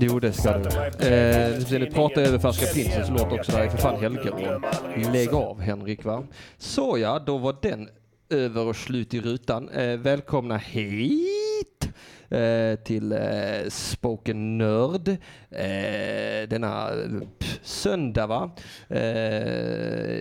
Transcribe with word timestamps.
Jo, 0.00 0.20
det 0.20 0.32
ska 0.32 0.58
du. 0.58 1.06
Eh, 1.06 1.58
du 1.58 1.90
pratar 1.90 2.22
över 2.22 2.38
färska 2.38 2.66
pinsen 2.66 3.06
så 3.06 3.12
låter 3.12 3.38
också 3.38 3.52
där 3.52 3.68
för 3.68 3.78
fan 3.78 4.00
Helgerån. 4.00 4.64
Lägg 5.12 5.34
av 5.34 5.60
Henrik 5.60 6.04
va. 6.04 6.24
Så 6.58 6.98
ja, 6.98 7.18
då 7.18 7.38
var 7.38 7.56
den 7.62 7.88
över 8.30 8.66
och 8.66 8.76
slut 8.76 9.14
i 9.14 9.20
rutan. 9.20 9.68
Eh, 9.68 9.96
välkomna 9.96 10.56
hit 10.56 11.88
eh, 12.28 12.74
till 12.84 13.12
eh, 13.12 13.68
Spoken 13.68 14.58
Nörd. 14.58 15.08
Eh, 15.50 16.48
denna 16.48 16.90
pff, 17.38 17.60
söndag 17.62 18.26
va. 18.26 18.50
Eh, 18.88 18.98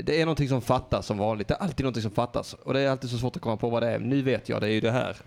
det 0.03 0.21
är 0.21 0.25
någonting 0.25 0.49
som 0.49 0.61
fattas 0.61 1.05
som 1.05 1.17
vanligt. 1.17 1.47
Det 1.47 1.53
är 1.53 1.59
alltid 1.59 1.83
någonting 1.83 2.03
som 2.03 2.11
fattas. 2.11 2.53
Och 2.53 2.73
det 2.73 2.79
är 2.79 2.89
alltid 2.89 3.09
så 3.09 3.17
svårt 3.17 3.35
att 3.35 3.41
komma 3.41 3.57
på 3.57 3.69
vad 3.69 3.83
det 3.83 3.89
är. 3.89 3.99
Nu 3.99 4.21
vet 4.21 4.49
jag, 4.49 4.61
det 4.61 4.67
är 4.67 4.71
ju 4.71 4.81
det 4.81 4.91
här. 4.91 5.17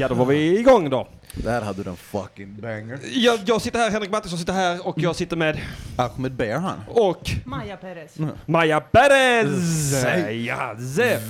Ja, 0.00 0.08
då 0.08 0.14
var 0.14 0.24
vi 0.24 0.58
igång 0.58 0.90
då. 0.90 1.06
Där 1.34 1.62
hade 1.62 1.82
du 1.82 1.90
en 1.90 1.96
fucking 1.96 2.56
banger. 2.60 2.98
Jag, 3.12 3.40
jag 3.46 3.62
sitter 3.62 3.78
här, 3.78 3.90
Henrik 3.90 4.10
Mattisson 4.10 4.38
sitter 4.38 4.52
här 4.52 4.86
och 4.86 4.98
jag 4.98 5.16
sitter 5.16 5.36
med 5.36 5.60
Ahmed 5.96 6.32
Berhan. 6.32 6.80
och 6.88 7.30
Maja 7.44 7.76
Perez. 7.76 8.16
Maja 8.46 8.80
Perez! 8.80 10.04
Ja. 10.46 10.74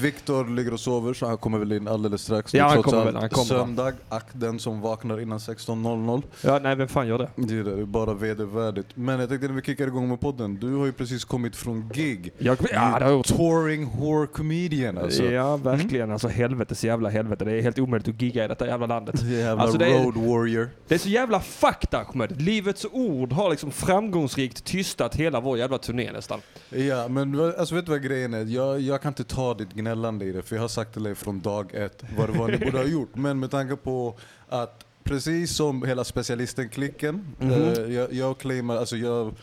Viktor 0.01 0.57
ligger 0.57 0.73
och 0.73 0.81
sover 0.81 1.15
så 1.15 1.27
han 1.27 1.37
kommer 1.39 1.59
väl 1.59 1.73
in 1.73 1.89
alldeles 1.89 2.23
strax. 2.23 2.55
Ja, 2.55 2.69
han 2.69 2.83
kommer 2.83 3.05
väl, 3.05 3.17
han 3.17 3.29
kommer. 3.29 3.45
Söndag, 3.45 3.93
ack 4.09 4.27
den 4.33 4.59
som 4.59 4.81
vaknar 4.81 5.21
innan 5.21 5.39
16.00. 5.39 6.23
ja, 6.45 6.59
nej 6.63 6.77
vem 6.77 6.89
fan 6.89 7.07
gör 7.07 7.19
det? 7.19 7.29
Det 7.37 7.55
är 7.59 7.65
det, 7.65 7.75
det 7.77 7.83
är 7.83 7.87
bara 7.87 8.15
vedervärdigt. 8.15 8.89
Men 8.95 9.21
jag 9.21 9.29
tänkte 9.29 9.49
när 9.49 9.55
vi 9.55 9.63
kickar 9.63 9.87
igång 9.87 10.09
med 10.09 10.21
podden, 10.21 10.55
du 10.61 10.75
har 10.77 10.87
ju 10.87 10.93
precis 10.93 11.25
kommit 11.25 11.57
från 11.57 11.91
gig. 11.95 12.33
Jag, 12.39 12.57
ja, 12.61 12.67
det 12.71 12.79
har 12.79 13.01
jag 13.01 13.11
gjort. 13.11 13.27
Touring 13.27 13.85
horror 13.85 14.27
comedian 14.27 14.99
alltså. 14.99 15.25
Ja, 15.25 15.57
verkligen. 15.57 16.11
Alltså 16.11 16.29
helvetes 16.29 16.85
jävla 16.85 17.09
helvete. 17.09 17.45
Det 17.45 17.53
är 17.53 17.63
helt 17.63 17.79
omöjligt 17.79 18.09
att 18.09 18.23
gigga 18.23 18.45
i 18.45 18.49
detta 18.49 18.67
jävla 18.67 18.87
landet. 18.87 19.23
Jävla 19.23 19.63
Alltså, 19.63 19.79
det 19.79 19.90
road 19.93 20.17
warrior. 20.17 20.69
Det 20.89 20.95
är 20.95 20.99
så 20.99 21.09
jävla 21.09 21.41
fucked 21.41 21.95
Ahmed. 22.01 22.43
Livets 22.43 22.87
ord 22.93 23.33
har 23.33 23.51
liksom 23.51 23.71
framgångsrikt 23.71 24.65
tystat 24.65 25.15
hela 25.15 25.41
vår 25.41 25.59
jävla 25.59 25.79
turné 25.79 26.13
nästan. 26.13 26.41
Ja, 26.71 27.09
men 27.09 27.41
alltså, 27.59 27.75
vet 27.75 27.87
du 27.87 27.91
vad 27.93 28.03
grejen 28.03 28.35
är? 28.35 28.45
Jag, 28.45 28.81
jag 28.81 29.03
kan 29.03 29.11
inte 29.11 29.25
ta 29.25 29.55
ditt 29.55 29.73
gnällande 29.73 30.25
i 30.25 30.33
det, 30.33 30.43
för 30.43 30.57
jag 30.57 30.63
har 30.63 30.69
sagt 30.69 30.93
till 30.93 31.03
dig 31.03 31.15
från 31.15 31.41
dag 31.41 31.75
ett 31.75 32.05
vad 32.19 32.29
det 32.33 32.39
var 32.39 32.49
ni 32.49 32.59
borde 32.59 32.79
ha 32.79 32.85
gjort. 32.99 33.15
Men 33.15 33.39
med 33.41 33.51
tanke 33.51 33.77
på 33.77 34.15
att 34.49 34.85
precis 35.05 35.57
som 35.57 35.83
hela 35.83 36.05
specialisten-klicken, 36.05 37.27
Mhm. 37.39 37.53
eh, 37.53 37.95
jag, 37.95 38.13
jag 38.13 38.39
claimar, 38.39 38.77
alltså 38.77 38.97
jag, 38.97 39.35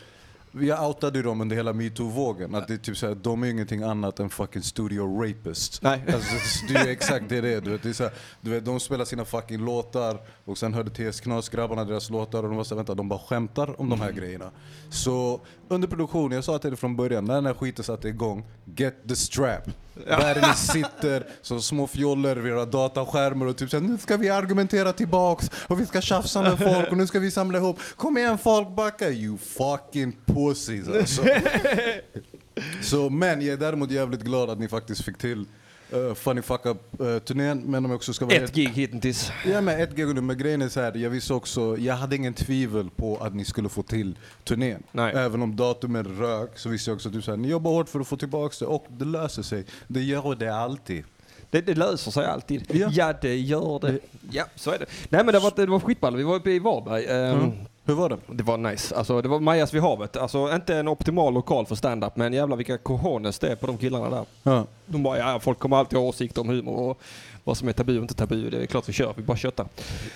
jag 0.52 0.88
outade 0.88 1.18
ju 1.18 1.22
dem 1.22 1.40
under 1.40 1.56
hela 1.56 1.72
metoo-vågen. 1.72 2.54
Att 2.54 2.68
det 2.68 2.74
är 2.74 2.78
typ 2.78 2.96
såhär, 2.96 3.14
de 3.14 3.42
är 3.42 3.46
ingenting 3.46 3.82
annat 3.82 4.20
än 4.20 4.30
fucking 4.30 4.62
studio 4.62 5.22
rapists. 5.22 5.82
Nej. 5.82 6.04
Alltså, 6.14 6.66
det 6.68 6.74
är 6.74 6.88
exakt 6.88 7.28
det 7.28 7.40
det 7.40 7.52
är. 7.54 7.60
Du 7.60 7.70
vet, 7.70 7.82
det 7.82 7.88
är 7.88 7.92
så 7.92 8.02
här, 8.02 8.12
du 8.40 8.50
vet, 8.50 8.64
de 8.64 8.80
spelar 8.80 9.04
sina 9.04 9.24
fucking 9.24 9.64
låtar 9.64 10.18
och 10.44 10.58
sen 10.58 10.74
hörde 10.74 10.90
TS 10.90 11.20
Knas-grabbarna 11.20 11.84
deras 11.84 12.10
låtar 12.10 12.42
och 12.42 12.48
de 12.48 12.56
var 12.56 12.64
såhär, 12.64 12.76
vänta, 12.76 12.94
de 12.94 13.08
bara 13.08 13.18
skämtar 13.18 13.80
om 13.80 13.90
de 13.90 14.00
här 14.00 14.12
grejerna. 14.12 14.50
Så 14.90 15.40
under 15.68 15.88
produktion, 15.88 16.32
jag 16.32 16.44
sa 16.44 16.58
till 16.58 16.70
dig 16.70 16.78
från 16.78 16.96
början, 16.96 17.24
när 17.24 17.34
den 17.34 17.46
här 17.46 17.54
skiten 17.54 17.84
satte 17.84 18.08
igång, 18.08 18.44
get 18.64 19.08
the 19.08 19.16
strap. 19.16 19.70
Där 20.06 20.48
ni 20.48 20.54
sitter 20.54 21.26
som 21.42 21.62
små 21.62 21.86
fjollor 21.86 22.36
vid 22.36 22.52
era 22.52 22.64
dataskärmar 22.64 23.46
och 23.46 23.56
typ 23.56 23.70
såhär, 23.70 23.84
nu 23.84 23.98
ska 23.98 24.16
vi 24.16 24.30
argumentera 24.30 24.92
tillbaks 24.92 25.50
och 25.66 25.80
vi 25.80 25.86
ska 25.86 26.00
tjafsa 26.00 26.42
med 26.42 26.58
folk 26.58 26.90
och 26.90 26.96
nu 26.96 27.06
ska 27.06 27.18
vi 27.18 27.30
samla 27.30 27.58
ihop. 27.58 27.80
Kom 27.96 28.18
igen 28.18 28.38
folk, 28.38 28.68
backa 28.68 29.10
you 29.10 29.38
fucking 29.38 30.16
pussies 30.26 30.88
alltså. 30.88 31.22
Så, 32.82 33.10
men 33.10 33.42
jag 33.42 33.52
är 33.52 33.56
däremot 33.56 33.90
jävligt 33.90 34.22
glad 34.22 34.50
att 34.50 34.58
ni 34.58 34.68
faktiskt 34.68 35.04
fick 35.04 35.18
till 35.18 35.46
uh, 35.94 36.14
Funny 36.14 36.42
Fuck 36.42 36.66
Up-turnén. 36.66 37.62
men 37.66 37.84
om 37.84 37.90
jag 37.90 37.96
också 37.96 38.12
ska 38.12 38.24
vara 38.24 38.36
Ett 38.36 38.54
gig 38.54 38.68
hittills. 38.68 39.30
Ja 39.46 39.60
men 39.60 39.80
ett 39.80 39.96
gig 39.96 40.22
men 40.22 40.38
grejen 40.38 40.62
är 40.62 40.68
så 40.68 40.80
här, 40.80 40.96
jag 40.96 41.10
visste 41.10 41.34
också, 41.34 41.76
jag 41.78 41.94
hade 41.94 42.16
ingen 42.16 42.34
tvivel 42.34 42.90
på 42.96 43.16
att 43.16 43.34
ni 43.34 43.44
skulle 43.44 43.68
få 43.68 43.82
till 43.82 44.18
turnén. 44.44 44.82
Nej. 44.92 45.12
Även 45.16 45.42
om 45.42 45.56
datumen 45.56 46.04
rök 46.18 46.58
så 46.58 46.68
visste 46.68 46.90
jag 46.90 46.94
också 46.96 47.08
att 47.08 47.14
du 47.14 47.22
så 47.22 47.30
här, 47.30 47.38
ni 47.38 47.48
jobbar 47.48 47.70
hårt 47.70 47.88
för 47.88 48.00
att 48.00 48.08
få 48.08 48.16
tillbaka 48.16 48.54
det 48.60 48.66
och 48.66 48.86
det 48.88 49.04
löser 49.04 49.42
sig. 49.42 49.64
Det 49.86 50.00
gör 50.02 50.34
det 50.34 50.54
alltid. 50.54 51.04
Det, 51.50 51.60
det 51.60 51.74
löser 51.74 52.10
sig 52.10 52.26
alltid. 52.26 52.64
Ja. 52.72 52.88
Ja. 52.92 53.14
det 53.22 53.36
gör 53.36 53.78
det. 53.80 53.98
Ja, 54.30 54.44
så 54.54 54.70
är 54.70 54.78
det. 54.78 54.86
Nej 55.08 55.24
men 55.24 55.34
det 55.34 55.40
var, 55.40 55.52
det 55.56 55.66
var 55.66 55.80
skitball. 55.80 56.16
Vi 56.16 56.22
var 56.22 56.34
uppe 56.34 56.50
i 56.50 56.58
Varberg. 56.58 57.06
Ehm, 57.06 57.38
Mm. 57.38 57.52
Hur 57.88 57.94
var 57.94 58.08
det? 58.08 58.18
Det 58.26 58.42
var 58.42 58.56
nice. 58.56 58.96
Alltså, 58.96 59.22
det 59.22 59.28
var 59.28 59.40
Majas 59.40 59.74
vid 59.74 59.82
havet. 59.82 60.16
Alltså 60.16 60.54
inte 60.54 60.76
en 60.76 60.88
optimal 60.88 61.34
lokal 61.34 61.66
för 61.66 61.74
stand-up 61.74 62.16
men 62.16 62.32
jävlar 62.32 62.56
vilka 62.56 62.78
cojones 62.78 63.38
det 63.38 63.48
är 63.48 63.56
på 63.56 63.66
de 63.66 63.78
killarna 63.78 64.10
där. 64.10 64.24
Ja. 64.42 64.66
De 64.86 65.02
bara, 65.02 65.18
ja 65.18 65.40
folk 65.40 65.58
kommer 65.58 65.76
alltid 65.76 65.98
ha 65.98 66.06
åsikter 66.06 66.40
om 66.40 66.48
humor 66.48 66.78
och 66.78 67.00
vad 67.44 67.56
som 67.56 67.68
är 67.68 67.72
tabu 67.72 67.96
och 67.96 68.02
inte 68.02 68.14
tabu. 68.14 68.50
Det 68.50 68.62
är 68.62 68.66
klart 68.66 68.88
vi 68.88 68.92
kör, 68.92 69.14
vi 69.16 69.22
bara 69.22 69.36
köttar. 69.36 69.66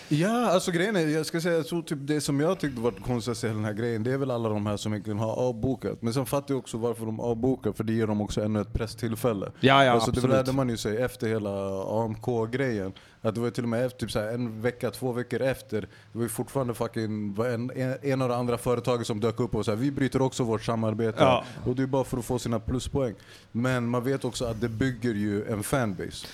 Ja, 0.08 0.50
alltså 0.50 0.70
grejen 0.70 0.96
är, 0.96 1.08
jag 1.08 1.26
ska 1.26 1.40
säga, 1.40 1.54
jag 1.54 1.66
tror 1.66 1.82
typ 1.82 1.98
det 2.00 2.20
som 2.20 2.40
jag 2.40 2.58
tyckte 2.58 2.80
var 2.80 2.90
konstigt 2.90 3.44
i 3.44 3.46
hela 3.46 3.56
den 3.56 3.64
här 3.64 3.72
grejen, 3.72 4.02
det 4.02 4.12
är 4.12 4.18
väl 4.18 4.30
alla 4.30 4.48
de 4.48 4.66
här 4.66 4.76
som 4.76 4.92
egentligen 4.92 5.18
har 5.18 5.32
avbokat. 5.32 6.02
Men 6.02 6.14
sen 6.14 6.26
fattar 6.26 6.54
jag 6.54 6.58
också 6.58 6.78
varför 6.78 7.06
de 7.06 7.20
avbokar, 7.20 7.72
för 7.72 7.84
det 7.84 7.92
ger 7.92 8.06
dem 8.06 8.20
också 8.20 8.44
ännu 8.44 8.60
ett 8.60 8.72
presstillfälle. 8.72 9.46
Ja, 9.60 9.84
ja 9.84 9.92
alltså, 9.92 10.10
det 10.10 10.18
absolut. 10.18 10.36
lärde 10.36 10.52
man 10.52 10.68
ju 10.68 10.76
sig 10.76 11.02
efter 11.02 11.28
hela 11.28 11.82
AMK-grejen. 11.82 12.92
Att 13.22 13.34
det 13.34 13.40
var 13.40 13.50
till 13.50 13.62
och 13.62 13.68
med 13.68 13.86
efter, 13.86 13.98
typ 13.98 14.10
så 14.10 14.20
här, 14.20 14.28
en 14.28 14.62
vecka, 14.62 14.90
två 14.90 15.12
veckor 15.12 15.40
efter, 15.40 15.80
det 15.80 16.18
var 16.18 16.22
ju 16.22 16.28
fortfarande 16.28 16.74
fucking 16.74 17.36
en, 17.38 17.70
en, 17.76 17.96
en 18.02 18.22
av 18.22 18.28
de 18.28 18.34
andra 18.34 18.58
företagen 18.58 19.04
som 19.04 19.20
dök 19.20 19.40
upp 19.40 19.54
och 19.54 19.64
sa 19.64 19.74
vi 19.74 19.90
bryter 19.90 20.22
också 20.22 20.44
vårt 20.44 20.62
samarbete. 20.62 21.18
Ja. 21.20 21.44
Och 21.66 21.76
det 21.76 21.82
är 21.82 21.86
bara 21.86 22.04
för 22.04 22.18
att 22.18 22.24
få 22.24 22.38
sina 22.38 22.60
pluspoäng. 22.60 23.14
Men 23.52 23.88
man 23.88 24.04
vet 24.04 24.24
också 24.24 24.44
att 24.44 24.60
det 24.60 24.68
bygger 24.68 25.14
ju 25.14 25.44
en 25.44 25.62
fanbase. 25.62 26.26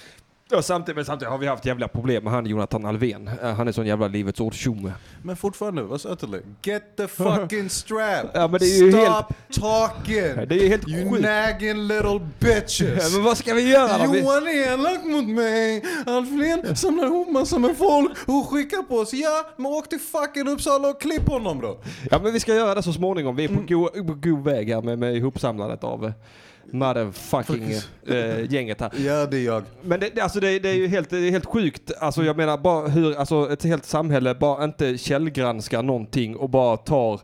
Ja, 0.51 0.63
samtidigt, 0.63 0.97
men 0.97 1.05
samtidigt 1.05 1.31
har 1.31 1.39
vi 1.39 1.47
haft 1.47 1.65
jävla 1.67 1.89
problem 1.89 2.25
med 2.25 2.33
han 2.33 2.47
Jonathan 2.47 2.85
Alvén. 2.87 3.31
Eh, 3.43 3.55
Han 3.55 3.69
är 3.69 3.73
sån 3.73 3.87
jävla 3.87 4.09
Livets 4.09 4.41
ord 4.41 4.55
tjomme. 4.55 4.93
Men 5.23 5.37
fortfarande, 5.37 5.83
vad 5.83 6.01
sa 6.01 6.15
dig? 6.15 6.43
Get 6.63 6.97
the 6.97 7.09
fucking 7.09 7.69
strap! 7.71 8.27
Ja, 8.35 8.49
men 8.49 8.61
det 8.61 8.67
är 8.67 8.83
ju 8.85 8.93
Stop 8.93 9.01
helt- 9.03 9.27
talking! 9.61 10.49
Det 10.49 10.55
är 10.55 10.63
ju 10.63 10.69
helt 10.69 10.89
You 10.89 11.11
sjukt. 11.11 11.23
nagging 11.23 11.87
little 11.89 12.09
Ja, 12.11 12.21
bitches! 12.39 13.15
men 13.15 13.25
vad 13.25 13.39
ska 13.39 13.55
vi 13.55 13.71
göra 13.73 14.07
då? 14.07 14.17
Johan 14.17 14.47
är 14.47 14.73
elak 14.73 15.05
mot 15.05 15.29
mig! 15.29 15.85
Alfred 16.07 16.79
samlar 16.79 17.05
ihop 17.07 17.29
massor 17.33 17.59
med 17.59 17.77
folk 17.77 18.11
och 18.27 18.49
skickar 18.51 18.83
på 18.83 18.95
oss. 18.97 19.13
Ja, 19.13 19.47
men 19.57 19.67
åk 19.67 19.89
till 19.89 20.01
fucking 20.01 20.49
Uppsala 20.49 20.89
och 20.89 21.01
klipp 21.01 21.29
honom 21.29 21.61
då! 21.61 21.79
Ja 22.11 22.19
men 22.23 22.33
vi 22.33 22.41
ska 22.41 22.55
göra 22.55 22.75
det 22.75 22.83
så 22.83 22.93
småningom. 22.93 23.37
Vi 23.37 23.45
är 23.45 23.49
på, 23.49 23.61
go, 23.69 23.89
på 24.07 24.15
god 24.15 24.45
väg 24.45 24.69
här 24.69 24.83
med, 24.83 24.99
med 24.99 25.17
ihopsamlandet 25.17 25.85
av 25.85 26.13
eh, 26.73 26.75
motherfucking 26.75 27.73
eh, 28.07 28.53
gänget 28.53 28.81
här. 28.81 28.91
Ja, 29.07 29.27
det 29.27 29.37
är 29.37 29.45
jag. 29.45 29.63
Men 29.83 30.01
det, 30.01 30.11
det, 30.15 30.21
alltså 30.21 30.41
det, 30.41 30.59
det 30.59 30.69
är 30.69 30.75
ju 30.75 30.87
helt, 30.87 31.11
det 31.11 31.19
är 31.19 31.31
helt 31.31 31.47
sjukt. 31.47 31.93
Alltså 32.01 32.25
jag 32.25 32.37
menar 32.37 32.59
bara 32.59 32.89
hur 32.89 33.17
alltså 33.17 33.53
ett 33.53 33.65
helt 33.65 33.85
samhälle 33.85 34.35
bara 34.35 34.65
inte 34.65 34.99
källgranskar 34.99 35.83
någonting 35.83 36.37
och 36.37 36.51
bara 36.51 36.77
tar 36.77 37.21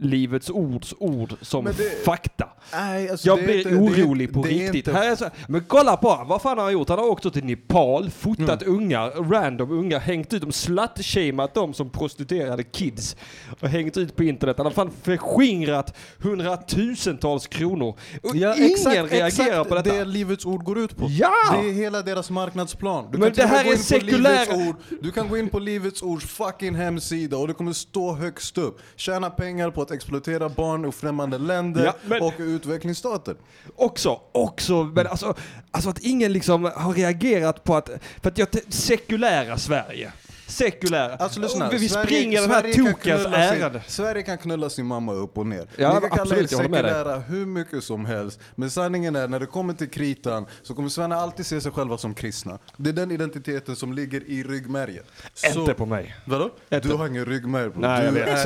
Livets 0.00 0.50
ords 0.50 0.94
ord 0.98 1.34
som 1.40 1.64
det- 1.64 2.04
fakta. 2.04 2.48
Nej, 2.72 3.10
alltså 3.10 3.26
Jag 3.28 3.38
det 3.38 3.42
är 3.42 3.46
blir 3.46 3.56
inte- 3.58 3.70
det 3.70 3.76
är- 3.76 4.04
orolig 4.06 4.32
på 4.34 4.42
det 4.42 4.48
är 4.48 4.52
riktigt. 4.52 4.74
inte- 4.88 4.90
är 5.00 5.16
så, 5.16 5.30
men 5.48 5.64
kolla 5.66 5.96
på 5.96 6.24
vad 6.28 6.42
fan 6.42 6.58
har 6.58 6.64
han 6.64 6.72
gjort? 6.72 6.88
Han 6.88 6.98
har 6.98 7.06
åkt 7.06 7.32
till 7.32 7.44
Nepal, 7.44 8.10
fotat 8.10 8.62
ungar, 8.62 9.10
random 9.30 9.70
ungar, 9.70 9.98
hängt 10.00 10.32
ut 10.32 10.40
dem, 10.42 10.52
slut-shameat 10.52 11.54
dem 11.54 11.74
som 11.74 11.90
prostituerade 11.90 12.62
kids 12.62 13.16
och 13.60 13.68
hängt 13.68 13.96
ut 13.96 14.16
på 14.16 14.24
internet. 14.24 14.54
Han 14.58 14.66
har 14.66 14.72
fan 14.72 14.90
förskingrat 15.02 15.96
hundratusentals 16.18 17.46
kronor. 17.46 17.88
Och 18.22 18.36
Ja, 18.36 18.54
ingen 18.56 18.70
exakt, 18.72 18.96
reagerar 18.96 19.26
exakt 19.26 19.68
på 19.68 19.74
detta. 19.74 19.92
det 19.94 20.04
Livets 20.04 20.46
Ord 20.46 20.64
går 20.64 20.78
ut 20.78 20.96
på. 20.96 21.06
Ja! 21.08 21.32
Det 21.62 21.68
är 21.68 21.72
hela 21.72 22.02
deras 22.02 22.30
marknadsplan. 22.30 23.08
Du 23.12 23.18
Men 23.18 23.32
det 23.32 23.46
här 23.46 23.64
är 23.64 24.68
Ord. 24.68 24.76
Du 25.02 25.12
kan 25.12 25.28
gå 25.28 25.38
in 25.38 25.48
på 25.48 25.58
Livets 25.58 26.02
Ords 26.02 26.26
fucking 26.26 26.74
hemsida 26.74 27.36
och 27.36 27.48
det 27.48 27.54
kommer 27.54 27.72
stå 27.72 28.12
högst 28.14 28.58
upp. 28.58 28.80
Tjäna 28.96 29.30
pengar 29.30 29.70
på 29.70 29.82
att 29.88 29.94
exploatera 29.94 30.48
barn 30.48 30.84
i 30.88 30.92
främmande 30.92 31.38
länder 31.38 31.84
Ja, 31.84 31.94
men- 32.04 32.22
och 32.22 32.34
utvecklingsstater. 32.38 33.36
Också, 33.76 34.20
också, 34.32 34.84
men 34.84 35.06
alltså, 35.06 35.34
alltså 35.70 35.90
att 35.90 35.98
ingen 35.98 36.32
liksom 36.32 36.64
har 36.64 36.92
reagerat 36.92 37.64
på 37.64 37.76
att, 37.76 37.90
för 38.22 38.30
att 38.30 38.38
jag, 38.38 38.48
sekulära 38.68 39.58
Sverige. 39.58 40.12
Sekulära. 40.48 41.14
Alltså 41.16 41.40
lyssna, 41.40 41.68
vi 41.70 41.88
Sverige- 41.88 42.06
springer 42.06 42.40
den 42.40 42.50
här 42.50 42.60
Sverige 42.60 42.74
tokens 42.92 43.26
ärende. 43.26 43.82
Sverige 43.86 44.22
kan 44.22 44.38
knulla 44.38 44.70
sin 44.70 44.86
mamma 44.86 45.12
upp 45.12 45.38
och 45.38 45.46
ner. 45.46 45.66
Ja, 45.76 45.94
Ni 45.94 46.00
kan 46.00 46.10
kalla 46.10 46.22
absolut, 46.22 46.52
er 46.52 46.68
med 46.68 46.84
dig. 46.84 46.92
sekulära 46.92 47.18
hur 47.18 47.46
mycket 47.46 47.84
som 47.84 48.04
helst. 48.06 48.40
Men 48.54 48.70
sanningen 48.70 49.16
är, 49.16 49.28
när 49.28 49.40
det 49.40 49.46
kommer 49.46 49.74
till 49.74 49.88
kritan 49.90 50.46
så 50.62 50.74
kommer 50.74 50.88
svennar 50.88 51.16
alltid 51.16 51.46
se 51.46 51.60
sig 51.60 51.72
själva 51.72 51.98
som 51.98 52.14
kristna. 52.14 52.58
Det 52.76 52.90
är 52.90 52.94
den 52.94 53.10
identiteten 53.10 53.76
som 53.76 53.92
ligger 53.92 54.22
i 54.30 54.42
ryggmärgen. 54.42 55.04
Så- 55.34 55.60
Inte 55.60 55.74
på 55.74 55.86
mig. 55.86 56.16
Vadå? 56.24 56.50
Inte. 56.70 56.88
Du 56.88 56.94
har 56.94 57.06
ingen 57.06 57.24
ryggmärg 57.24 57.68
bro. 57.70 57.80
Nej, 57.80 58.10
du, 58.12 58.20
är, 58.20 58.44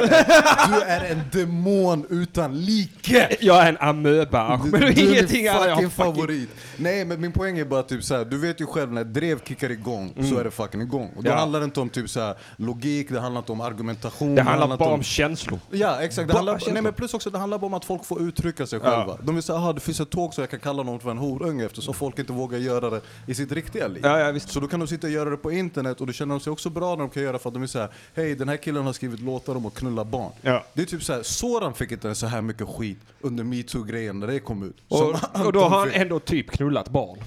du 0.68 0.82
är 0.82 1.04
en 1.12 1.20
demon 1.32 2.06
utan 2.10 2.60
like! 2.60 3.36
Jag 3.40 3.62
är 3.62 3.68
en 3.68 3.76
amöba, 3.80 4.60
men 4.64 4.80
du 4.80 4.86
är 4.86 4.90
är 4.90 5.08
ingenting 5.10 5.36
min. 5.42 5.44
Jag 5.46 5.52
har 5.52 5.68
fucking 5.74 5.90
favorit. 5.90 6.48
Nej 6.76 7.04
men 7.04 7.20
min 7.20 7.32
poäng 7.32 7.58
är 7.58 7.64
bara 7.64 7.82
typ 7.82 8.04
såhär, 8.04 8.24
du 8.24 8.38
vet 8.38 8.60
ju 8.60 8.66
själv 8.66 8.92
när 8.92 9.04
drev 9.04 9.44
kickar 9.44 9.70
igång 9.70 10.14
så 10.30 10.38
är 10.38 10.44
det 10.44 10.50
fucking 10.50 10.80
igång. 10.80 11.06
Och 11.16 11.22
då 11.22 11.30
Mm. 11.30 11.32
Ja. 11.32 11.38
handlar 11.40 11.60
det 11.60 11.64
inte 11.64 11.80
om 11.80 11.88
typ 11.92 12.10
såhär 12.10 12.34
logik, 12.56 13.08
det 13.10 13.20
handlar 13.20 13.38
inte 13.40 13.52
om 13.52 13.60
argumentation. 13.60 14.34
Det 14.34 14.42
handlar 14.42 14.66
inte 14.66 14.76
bara 14.78 14.94
om 14.94 15.02
känslor. 15.02 15.58
Ja 15.70 16.00
exakt, 16.02 16.28
det 16.28 16.34
handlar, 16.34 16.72
nej, 16.72 16.82
men 16.82 16.92
plus 16.92 17.14
också 17.14 17.30
det 17.30 17.38
handlar 17.38 17.58
bara 17.58 17.66
om 17.66 17.74
att 17.74 17.84
folk 17.84 18.04
får 18.04 18.22
uttrycka 18.22 18.66
sig 18.66 18.80
Ja. 18.82 18.90
själva. 18.90 19.18
De 19.22 19.34
vill 19.34 19.42
säga, 19.44 19.56
aha 19.58 19.72
det 19.72 19.80
finns 19.80 20.00
ett 20.00 20.10
tåg 20.10 20.34
så 20.34 20.40
jag 20.40 20.50
kan 20.50 20.60
kalla 20.60 20.82
någon 20.82 21.00
för 21.00 21.10
en 21.10 21.18
horunge 21.18 21.64
eftersom 21.66 21.94
folk 21.94 22.18
inte 22.18 22.32
vågar 22.32 22.58
göra 22.58 22.90
det 22.90 23.00
i 23.26 23.34
sitt 23.34 23.52
riktiga 23.52 23.86
liv. 23.88 24.00
Ja, 24.04 24.18
ja. 24.32 24.40
Så 24.40 24.60
då 24.60 24.68
kan 24.68 24.80
de 24.80 24.86
sitta 24.88 25.06
och 25.06 25.12
göra 25.12 25.30
det 25.30 25.36
på 25.36 25.52
internet 25.52 26.00
och 26.00 26.06
då 26.06 26.12
känner 26.12 26.34
de 26.34 26.40
sig 26.40 26.50
också 26.50 26.70
bra 26.70 26.90
när 26.90 26.96
de 26.96 27.10
kan 27.10 27.22
göra 27.22 27.38
för 27.38 27.48
att 27.48 27.54
de 27.54 27.60
vill 27.60 27.68
säga 27.68 27.88
hej 28.14 28.34
den 28.34 28.48
här 28.48 28.56
killen 28.56 28.84
har 28.86 28.92
skrivit 28.92 29.20
låtar 29.20 29.56
om 29.56 29.66
att 29.66 29.74
knulla 29.74 30.04
barn. 30.04 30.32
Ja. 30.42 30.64
Det 30.74 30.82
är 30.82 30.86
typ 30.86 31.02
såhär, 31.02 31.22
Soran 31.22 31.74
fick 31.74 31.92
inte 31.92 32.14
så 32.14 32.26
här 32.26 32.42
mycket 32.42 32.68
skit 32.68 32.98
under 33.20 33.44
metoo-grejen 33.44 34.20
när 34.20 34.26
det 34.26 34.38
kom 34.40 34.62
ut. 34.62 34.76
Och, 34.88 35.14
och 35.46 35.52
då 35.52 35.60
har 35.60 35.78
han 35.78 35.90
ändå 35.92 36.18
typ 36.20 36.50
knullat 36.50 36.88
barn. 36.88 37.18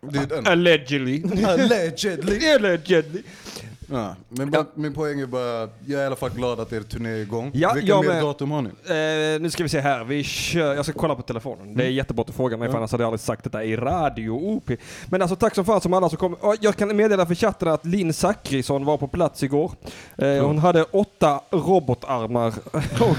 Det 0.00 0.18
är. 0.18 0.48
Allegedly. 0.48 1.22
Allegedly. 1.46 2.48
Allegedly. 2.48 3.22
Ja, 3.92 4.16
men 4.28 4.50
Ja. 4.52 4.64
min 4.74 4.94
poäng 4.94 5.20
är 5.20 5.26
bara, 5.26 5.60
jag 5.86 6.00
är 6.00 6.02
i 6.02 6.06
alla 6.06 6.16
fall 6.16 6.30
glad 6.30 6.60
att 6.60 6.72
er 6.72 6.80
turné 6.80 7.10
är 7.10 7.16
igång. 7.16 7.50
Ja, 7.54 7.72
Vilka 7.74 8.00
mer 8.00 8.08
med. 8.08 8.22
datum 8.22 8.50
har 8.50 8.62
ni? 8.62 8.68
Eh, 8.68 9.40
nu 9.42 9.50
ska 9.50 9.62
vi 9.62 9.68
se 9.68 9.80
här, 9.80 10.04
vi 10.04 10.24
kör, 10.24 10.74
jag 10.74 10.84
ska 10.84 10.92
kolla 10.94 11.14
på 11.14 11.22
telefonen. 11.22 11.76
Det 11.76 11.84
är 11.84 11.88
jättebra 11.88 12.20
att 12.20 12.26
du 12.26 12.32
frågar 12.32 12.58
mig 12.58 12.68
för 12.70 12.76
annars 12.78 12.92
hade 12.92 13.02
jag 13.02 13.08
aldrig 13.08 13.20
sagt 13.20 13.44
detta 13.44 13.64
i 13.64 13.76
radio 13.76 14.30
OP. 14.30 14.70
Men 15.06 15.22
alltså 15.22 15.36
tack 15.36 15.54
som 15.54 15.64
fan 15.64 15.80
som 15.80 15.92
alla 15.92 16.08
som 16.08 16.18
kom. 16.18 16.36
Jag 16.60 16.76
kan 16.76 16.96
meddela 16.96 17.26
för 17.26 17.34
chatten 17.34 17.68
att 17.68 17.86
Linn 17.86 18.12
Zachrisson 18.12 18.84
var 18.84 18.96
på 18.98 19.08
plats 19.08 19.42
igår. 19.42 19.72
Eh, 20.18 20.46
hon 20.46 20.58
hade 20.58 20.82
åtta 20.82 21.40
robotarmar 21.50 22.54
och 23.00 23.16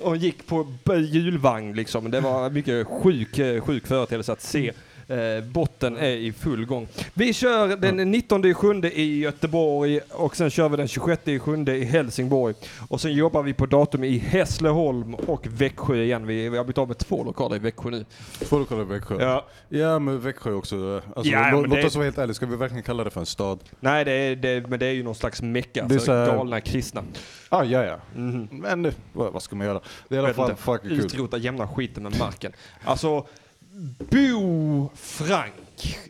hon 0.08 0.18
gick 0.18 0.46
på 0.46 0.66
hjulvagn 0.96 1.72
liksom. 1.76 2.10
Det 2.10 2.20
var 2.20 2.50
mycket 2.50 2.86
sjuk, 2.86 3.38
eh, 3.38 3.60
sjuk 3.60 3.86
företeelse 3.86 4.32
att 4.32 4.42
se. 4.42 4.72
Eh, 5.08 5.44
botten 5.44 5.96
är 5.96 6.10
i 6.16 6.32
full 6.32 6.64
gång. 6.66 6.88
Vi 7.14 7.32
kör 7.32 7.76
den 7.76 7.96
19 8.10 8.44
i 8.44 8.54
sjunde 8.54 8.98
i 9.00 9.18
Göteborg 9.18 10.00
och 10.10 10.36
sen 10.36 10.50
kör 10.50 10.68
vi 10.68 10.76
den 10.76 10.88
26 10.88 11.28
i 11.28 11.38
sjunde 11.38 11.76
i 11.76 11.84
Helsingborg. 11.84 12.54
Och 12.88 13.00
sen 13.00 13.12
jobbar 13.12 13.42
vi 13.42 13.52
på 13.54 13.66
datum 13.66 14.04
i 14.04 14.18
Hässleholm 14.18 15.14
och 15.14 15.46
Växjö 15.50 15.96
igen. 15.96 16.26
Vi, 16.26 16.48
vi 16.48 16.56
har 16.56 16.64
blivit 16.64 16.78
av 16.78 16.88
med 16.88 16.98
två 16.98 17.24
lokaler 17.24 17.56
i 17.56 17.58
Växjö 17.58 17.90
nu. 17.90 18.04
Får 18.20 18.58
du 18.58 18.64
kolla 18.64 18.84
Växjö? 18.84 19.16
Ja. 19.22 19.44
Ja 19.68 19.98
men 19.98 20.20
Växjö 20.20 20.52
också. 20.52 21.02
Alltså, 21.16 21.32
Ja, 21.32 21.50
låt 21.50 21.70
det- 21.70 21.84
oss 21.86 21.94
vara 21.94 22.04
helt 22.04 22.18
ärliga, 22.18 22.34
ska 22.34 22.46
vi 22.46 22.56
verkligen 22.56 22.82
kalla 22.82 23.04
det 23.04 23.10
för 23.10 23.20
en 23.20 23.26
stad? 23.26 23.58
Nej, 23.80 24.04
det 24.04 24.12
är, 24.12 24.36
det, 24.36 24.68
men 24.68 24.78
det 24.78 24.86
är 24.86 24.92
ju 24.92 25.02
någon 25.02 25.14
slags 25.14 25.42
mecka 25.42 25.88
för 25.88 26.26
här- 26.26 26.26
galna 26.36 26.60
kristna. 26.60 27.04
Ah, 27.48 27.64
ja 27.64 27.84
ja. 27.84 27.96
Mhm. 28.14 28.48
Men 28.50 28.82
det- 28.82 28.94
vad, 29.12 29.32
vad 29.32 29.42
ska 29.42 29.56
man 29.56 29.66
göra? 29.66 29.80
Det 30.08 30.14
är 30.16 30.22
i 30.22 30.24
alla 30.24 30.34
fall 30.34 30.54
fucking 30.54 30.88
kul. 30.90 31.00
Utrota 31.00 31.36
jämna 31.38 31.68
skiten 31.68 32.02
med 32.02 32.18
marken. 32.18 32.52
Alltså, 32.84 33.26
Buw 33.74 34.90
Frank. 34.94 35.63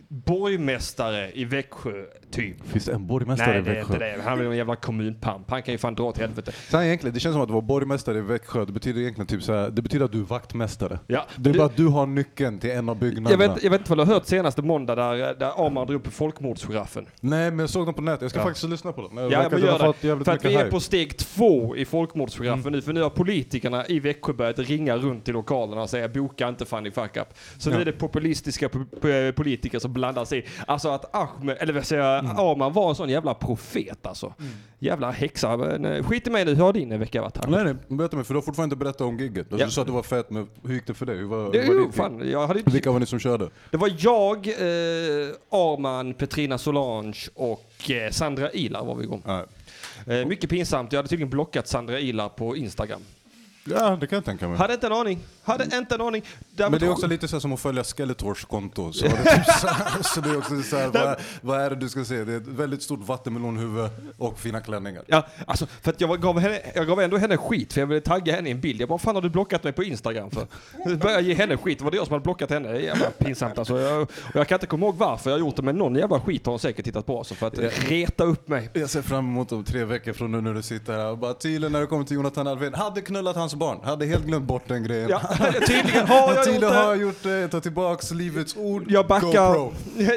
Borgmästare 0.08 1.30
i 1.34 1.44
Växjö, 1.44 2.04
typ. 2.30 2.56
Finns 2.68 2.84
det 2.84 2.92
en 2.92 3.06
borgmästare 3.06 3.50
Nej, 3.50 3.58
i 3.60 3.62
det 3.62 3.70
är 3.70 3.74
Växjö? 3.74 3.94
inte 3.94 4.04
det. 4.04 4.22
Han 4.24 4.40
är 4.40 4.44
en 4.44 4.56
jävla 4.56 4.76
kommunpamp. 4.76 5.50
Han 5.50 5.62
kan 5.62 5.74
ju 5.74 5.78
fan 5.78 5.94
dra 5.94 6.04
åt 6.04 6.18
helvete. 6.18 6.52
Så 6.70 6.76
här, 6.76 6.84
egentligen, 6.84 7.14
det 7.14 7.20
känns 7.20 7.32
som 7.34 7.42
att 7.42 7.50
vara 7.50 7.60
borgmästare 7.60 8.18
i 8.18 8.20
Växjö, 8.20 8.64
det 8.64 8.72
betyder 8.72 9.00
egentligen 9.00 9.26
typ 9.26 9.42
så 9.42 9.52
här, 9.52 9.70
det 9.70 9.82
betyder 9.82 10.04
att 10.04 10.12
du 10.12 10.18
är 10.20 10.24
vaktmästare. 10.24 10.98
Ja, 11.06 11.26
Det 11.36 11.48
är 11.50 11.52
du- 11.52 11.58
bara 11.58 11.66
att 11.66 11.76
du 11.76 11.86
har 11.86 12.06
nyckeln 12.06 12.58
till 12.58 12.70
en 12.70 12.88
av 12.88 12.98
byggnaderna. 12.98 13.44
Jag 13.44 13.48
vet, 13.54 13.62
jag 13.62 13.70
vet 13.70 13.80
inte 13.80 13.90
vad 13.90 13.98
du 13.98 14.02
har 14.04 14.14
hört 14.14 14.26
senaste 14.26 14.62
måndag 14.62 14.94
där, 14.94 15.34
där 15.34 15.66
Arman 15.66 15.86
drog 15.86 16.00
upp 16.06 16.12
folkmordsgiraffen. 16.12 17.06
Nej 17.20 17.50
men 17.50 17.58
jag 17.58 17.70
såg 17.70 17.86
den 17.86 17.94
på 17.94 18.02
nätet, 18.02 18.22
jag 18.22 18.30
ska 18.30 18.40
Ja. 18.40 18.44
faktiskt 18.44 18.68
lyssna 18.68 18.92
på 18.92 19.02
den. 19.02 19.14
Det 19.16 19.22
Ja, 19.22 19.48
men 19.50 19.60
gör 19.60 19.72
det. 19.72 20.24
För 20.24 20.32
att 20.32 20.44
vi 20.44 20.54
är 20.54 20.58
hype. 20.58 20.70
på 20.70 20.80
steg 20.80 21.16
två 21.18 21.76
i 21.76 21.84
folkmordsgiraffen 21.84 22.60
Mm. 22.60 22.72
nu. 22.72 22.82
För 22.82 22.92
nu 22.92 23.02
har 23.02 23.10
politikerna 23.10 23.86
i 23.86 24.00
Växjö 24.00 24.32
börjat 24.32 24.58
ringa 24.58 24.96
runt 24.96 25.24
till 25.24 25.34
lokalerna 25.34 25.82
och 25.82 25.90
säga 25.90 26.08
boka 26.08 26.48
inte 26.48 26.64
Fanny 26.64 26.90
fuck 26.90 27.16
up. 27.16 27.28
Så 27.58 27.70
nu 27.70 27.74
Ja. 27.76 27.80
är 27.80 27.84
det 27.84 27.92
populistiska 27.92 28.68
po- 28.68 28.86
po- 29.00 29.32
politiker 29.54 29.78
som 29.78 29.92
blandar 29.92 30.24
sig 30.24 30.38
i. 30.38 30.44
Alltså 30.66 30.88
att 30.88 31.14
Ahmed, 31.16 31.56
eller 31.60 31.72
vad 31.72 31.84
säger 31.86 32.02
jag, 32.02 32.24
Mm. 32.24 32.36
Arman 32.38 32.72
var 32.72 32.88
en 32.88 32.94
sån 32.94 33.08
jävla 33.08 33.34
profet 33.34 34.06
alltså. 34.06 34.34
Jävla 34.78 35.10
häxa. 35.10 35.56
Men, 35.56 35.84
eh, 35.84 36.04
skit 36.04 36.26
i 36.26 36.30
mig 36.30 36.44
nu, 36.44 36.54
hur 36.54 36.62
har 36.62 36.72
din 36.72 36.98
vecka 36.98 37.22
varit 37.22 37.36
här? 37.36 37.46
Nej 37.46 37.64
nej, 37.64 37.74
berätta 37.88 38.16
mig 38.16 38.24
för 38.24 38.34
du 38.34 38.38
har 38.38 38.42
fortfarande 38.42 38.74
inte 38.74 38.84
berättat 38.84 39.00
om 39.00 39.18
gigget. 39.18 39.46
Alltså, 39.52 39.58
Ja. 39.58 39.66
Du 39.66 39.72
sa 39.72 39.80
att 39.80 39.86
det 39.86 39.92
var 39.92 40.02
fett, 40.02 40.30
men 40.30 40.48
hur 40.64 40.74
gick 40.74 40.86
det 40.86 40.94
för 40.94 41.06
dig? 41.06 41.16
Hur 41.16 41.24
var, 41.26 41.52
Det, 41.52 41.60
hur 41.60 41.74
var 41.74 41.80
jo, 41.80 41.92
fan, 41.92 42.30
jag 42.30 42.46
hade 42.46 42.58
inte 42.58 42.70
Vilka 42.70 42.90
var 42.92 43.00
ni 43.00 43.06
som 43.06 43.18
körde? 43.18 43.48
Det 43.70 43.76
var 43.76 43.90
jag, 43.98 44.46
eh, 44.48 44.54
Arman, 45.50 46.14
Petrina 46.14 46.58
Solange 46.58 47.18
och 47.34 47.90
eh, 47.90 48.10
Sandra 48.10 48.52
Ilar 48.52 48.84
var 48.84 48.94
vi 48.94 49.04
igång. 49.04 49.22
Nej. 49.26 49.44
Eh, 50.20 50.26
mycket 50.26 50.50
pinsamt, 50.50 50.92
jag 50.92 50.98
hade 50.98 51.08
tydligen 51.08 51.30
blockat 51.30 51.68
Sandra 51.68 52.00
Ilar 52.00 52.28
på 52.28 52.56
Instagram. 52.56 53.00
Ja, 53.66 53.96
det 54.00 54.06
kan 54.06 54.16
jag 54.16 54.24
tänka 54.24 54.48
mig. 54.48 54.58
Hade 54.58 54.74
inte 54.74 54.86
en 54.86 54.92
aning. 54.92 55.18
Hade 55.42 55.64
inte 55.76 55.94
en 55.94 56.00
aning. 56.00 56.22
Däremot- 56.50 56.70
Men 56.70 56.80
det 56.80 56.86
är 56.86 56.90
också 56.90 57.06
lite 57.06 57.28
så 57.28 57.40
som 57.40 57.52
att 57.52 57.60
följa 57.60 57.84
Skeletors 57.84 58.44
konto. 58.44 58.92
Så, 58.92 59.04
det 59.06 59.10
är 59.12 59.36
typ 59.36 59.44
så, 59.60 59.66
här, 59.66 60.02
så 60.02 60.20
det 60.20 60.30
är 60.30 60.38
också 60.38 60.62
så 60.62 60.76
här, 60.76 60.86
vad, 60.88 61.02
är- 61.02 61.16
vad 61.40 61.60
är 61.60 61.70
det 61.70 61.76
du 61.76 61.88
ska 61.88 62.04
se? 62.04 62.24
Det 62.24 62.32
är 62.32 62.36
ett 62.36 62.46
väldigt 62.46 62.82
stort 62.82 63.00
vattenmelonhuvud 63.08 63.90
och 64.18 64.38
fina 64.38 64.60
klänningar. 64.60 65.02
Ja, 65.06 65.26
alltså 65.46 65.66
för 65.82 65.90
att 65.90 66.00
jag 66.00 66.08
var- 66.08 66.16
gav, 66.16 66.38
henne, 66.38 66.60
jag 66.74 66.86
gav 66.86 67.00
ändå 67.00 67.16
henne 67.16 67.36
skit 67.36 67.72
för 67.72 67.80
jag 67.80 67.86
ville 67.86 68.00
tagga 68.00 68.34
henne 68.34 68.48
i 68.48 68.52
en 68.52 68.60
bild. 68.60 68.80
Jag 68.80 68.88
bara, 68.88 68.98
fan 68.98 69.14
har 69.14 69.22
du 69.22 69.28
blockat 69.30 69.64
mig 69.64 69.72
på 69.72 69.84
Instagram 69.84 70.30
för? 70.30 70.46
Jag 70.84 70.98
började 70.98 71.22
ge 71.22 71.34
henne 71.34 71.56
skit, 71.56 71.78
det 71.78 71.84
var 71.84 71.90
det 71.90 71.96
jag 71.96 72.06
som 72.06 72.12
hade 72.12 72.22
blockat 72.22 72.50
henne. 72.50 72.68
Det 72.72 72.76
är 72.78 72.80
jävla 72.80 73.10
pinsamt 73.10 73.58
alltså. 73.58 73.80
Jag, 73.80 74.02
och 74.02 74.10
jag 74.34 74.48
kan 74.48 74.56
inte 74.56 74.66
komma 74.66 74.86
ihåg 74.86 74.96
varför 74.96 75.30
jag 75.30 75.34
har 75.34 75.40
gjort 75.40 75.56
det, 75.56 75.62
men 75.62 75.76
någon 75.76 75.94
jävla 75.96 76.20
skit 76.20 76.46
har 76.46 76.52
hon 76.52 76.58
säkert 76.60 76.84
tittat 76.84 77.06
på 77.06 77.18
alltså 77.18 77.34
för 77.34 77.46
att 77.46 77.58
Ja. 77.58 77.70
reta 77.88 78.24
upp 78.24 78.48
mig. 78.48 78.70
Jag 78.72 78.90
ser 78.90 79.02
fram 79.02 79.24
emot 79.28 79.52
om 79.52 79.64
tre 79.64 79.84
veckor 79.84 80.12
från 80.12 80.32
nu 80.32 80.40
när 80.40 80.54
du 80.54 80.62
sitter 80.62 80.92
här 80.92 81.06
och 81.10 81.18
bara 81.18 81.34
tydligen 81.34 81.72
när 81.72 81.80
det 81.80 81.86
kommer 81.86 82.04
till 82.04 82.14
Jonathan 82.16 82.46
Alvén, 82.46 82.74
hade 82.74 83.00
knullat 83.00 83.36
hans 83.36 83.53
barn, 83.56 83.78
hade 83.84 84.06
helt 84.06 84.24
glömt 84.24 84.44
bort 84.46 84.62
den 84.68 84.84
grejen. 84.84 85.08
Ja, 85.10 85.20
tydligen 85.66 86.06
har 86.06 86.16
jag 86.34 86.36
gjort 86.36 86.44
Tydligen 86.44 86.74
har 86.74 86.82
det. 86.82 86.88
jag 86.88 86.96
gjort 87.00 87.22
det, 87.22 87.48
ta 87.48 87.60
tillbaks 87.60 88.10
livets 88.10 88.56
ord, 88.56 88.84
Jag 88.88 89.06
backar. 89.06 89.48
GoPro. 89.54 89.72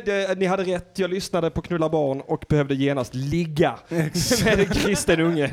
Det- 0.06 0.39
Ni 0.39 0.45
hade 0.45 0.63
rätt, 0.63 0.92
jag 0.95 1.10
lyssnade 1.10 1.50
på 1.50 1.62
Knulla 1.62 1.89
barn 1.89 2.22
och 2.22 2.45
behövde 2.50 2.75
genast 2.75 3.16
ligga 3.16 3.75
med 3.89 4.60
en 4.60 4.66
kristen 4.66 5.19
unge. 5.19 5.51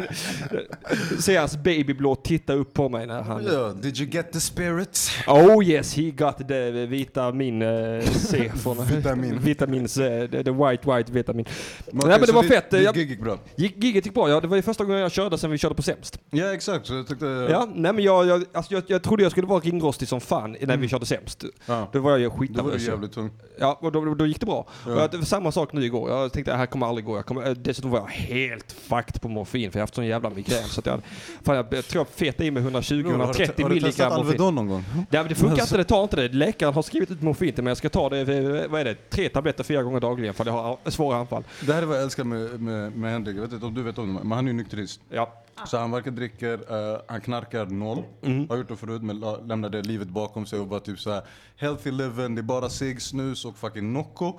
Se 1.21 1.37
hans 1.37 1.57
babyblå 1.57 2.15
titta 2.15 2.53
upp 2.53 2.75
på 2.75 2.89
mig 2.89 3.07
när 3.07 3.23
han... 3.23 3.45
Ja, 3.53 3.73
did 3.83 3.99
you 4.01 4.11
get 4.11 4.33
the 4.33 4.41
spirit? 4.41 5.11
Oh 5.27 5.65
yes, 5.65 5.97
he 5.97 6.11
got 6.11 6.49
the 6.49 6.71
vitamin 6.87 7.63
eh, 7.63 8.01
C 8.05 8.53
från... 8.63 8.87
Vitamin. 8.87 9.39
Vitamins, 9.39 9.97
eh, 9.99 10.27
the, 10.31 10.37
white 10.51 10.95
white 10.97 11.13
vitamin. 11.13 11.47
Men 11.93 12.09
Nej 12.09 12.19
men 12.19 12.27
det 12.27 12.33
var 12.33 12.43
fett. 12.43 12.71
Gig 12.95 13.11
gick 13.11 13.21
bra? 13.21 13.39
gick, 13.57 13.85
giget 13.85 14.07
gick 14.07 14.15
bra, 14.15 14.29
ja. 14.31 14.41
Det 14.41 14.47
var 14.49 14.57
ju 14.57 14.63
första 14.63 14.85
gången 14.85 15.01
jag 15.01 15.13
körde 15.13 15.39
sen 15.39 15.51
vi 15.51 15.59
körde 15.59 15.75
på 15.75 15.83
Sämst. 15.83 16.19
Ja 16.31 16.55
exakt, 16.55 16.87
så 16.87 16.95
jag 16.95 17.09
tyckte... 17.09 17.27
Ja, 17.51 17.69
nej 17.75 17.93
men 17.93 18.05
jag, 18.05 18.27
jag, 18.27 18.45
alltså 18.53 18.75
jag, 18.75 18.83
jag 18.87 19.03
trodde 19.03 19.23
jag 19.23 19.33
skulle 19.33 19.47
vara 19.47 19.61
ringrostig 19.61 20.09
som 20.09 20.21
fan 20.21 20.57
när 20.61 20.77
vi 20.77 20.89
körde 20.89 21.07
Sämst. 21.07 21.45
Ja. 21.67 21.89
Då 21.93 22.01
var 22.01 22.11
jag 22.11 22.21
ju 22.21 22.25
Då 22.29 22.31
var 22.31 22.39
skitnervös. 22.39 22.83
du 22.83 22.91
jävligt 22.91 23.13
tung. 23.13 23.31
Ja, 23.59 23.79
och 23.81 23.93
då, 23.93 24.15
då 24.15 24.27
gick 24.27 24.41
det 24.41 24.47
bra. 24.47 24.67
Ja. 24.87 24.93
Och 24.93 25.01
jag, 25.01 25.11
det 25.11 25.17
var 25.17 25.25
samma 25.25 25.53
sak 25.53 25.73
nu 25.73 25.85
igår. 25.85 26.11
Jag 26.11 26.33
tänkte 26.33 26.53
det 26.53 26.57
här 26.57 26.67
kommer 26.67 26.87
aldrig 26.87 27.05
gå. 27.05 27.17
Jag 27.17 27.27
kommer, 27.27 27.49
eh, 27.49 27.53
dessutom 27.53 27.91
var 27.91 27.99
jag 27.99 28.07
helt 28.07 28.73
fucked 28.73 29.21
på 29.21 29.29
morfin 29.29 29.71
för 29.71 29.79
jag 29.79 29.81
har 29.81 29.83
haft 29.83 29.95
sån 29.95 30.07
jävla 30.07 30.31
migrän. 30.31 30.65
Så 30.65 30.81
att 30.81 30.87
jag, 30.87 31.01
fan, 31.43 31.57
jag, 31.57 31.67
jag 31.71 31.85
tror 31.85 32.01
jag 32.01 32.09
fetade 32.09 32.47
i 32.47 32.51
mig 32.51 32.63
120-130 32.63 33.19
Har 33.19 33.29
du 33.29 33.35
testat 33.35 33.69
milligram. 33.69 34.13
Alvedon 34.13 34.55
någon 34.55 34.69
gång? 34.69 34.85
Nej 34.95 35.07
men 35.11 35.29
det 35.29 35.35
funkar 35.35 35.63
inte, 35.63 35.77
det 35.77 35.85
tar 35.85 36.03
inte 36.03 36.17
det. 36.17 36.29
Läkaren 36.29 36.75
har 36.75 36.83
skrivit 36.83 37.11
ut 37.11 37.23
morfin 37.23 37.55
till 37.55 37.65
mig. 37.65 37.71
Jag 37.71 37.79
ska 37.79 37.89
ta 37.89 38.09
det, 38.09 38.21
eh, 38.21 38.71
vad 38.71 38.81
är 38.81 38.85
det, 38.85 39.11
tre 39.11 39.29
tabletter 39.29 39.65
fyra 39.65 39.83
gånger 39.83 40.01
dagligen 40.01 40.35
för 40.35 40.47
jag 40.47 40.53
har 40.53 40.91
svåra 40.91 41.17
anfall. 41.17 41.45
Det 41.61 41.73
här 41.73 41.83
är 41.83 41.87
vad 41.87 41.97
jag 41.97 42.03
älskar 42.03 42.25
med, 42.25 42.61
med, 42.61 42.97
med 42.97 43.13
Henrik, 43.13 43.37
jag 43.37 43.43
vet 43.43 43.53
inte 43.53 43.67
om 43.67 43.75
du 43.75 43.83
vet 43.83 43.99
om 43.99 44.15
det, 44.15 44.21
men 44.25 44.33
han 44.33 44.45
är 44.45 44.51
ju 44.53 44.57
nykterist. 44.57 45.01
Ja. 45.11 45.44
Så 45.67 45.79
han 45.79 45.91
varken 45.91 46.15
dricker, 46.15 46.53
eh, 46.95 47.01
han 47.09 47.21
knarkar 47.21 47.67
noll, 47.67 48.03
Mm. 48.23 48.49
har 48.49 48.57
gjort 48.57 48.69
det 48.69 48.77
förut 48.77 49.03
men 49.03 49.21
la, 49.21 49.37
lämnade 49.37 49.83
livet 49.83 50.09
bakom 50.09 50.47
sig 50.47 50.59
och 50.59 50.67
bara 50.67 50.81
typ 50.81 50.99
såhär 51.01 51.23
healthy 51.57 51.91
living, 51.91 52.35
det 52.35 52.41
är 52.41 52.43
bara 52.43 52.69
cigg, 52.69 53.03
snus 53.03 53.45
och 53.45 53.57
fucking 53.57 53.93
Nocco. 53.93 54.27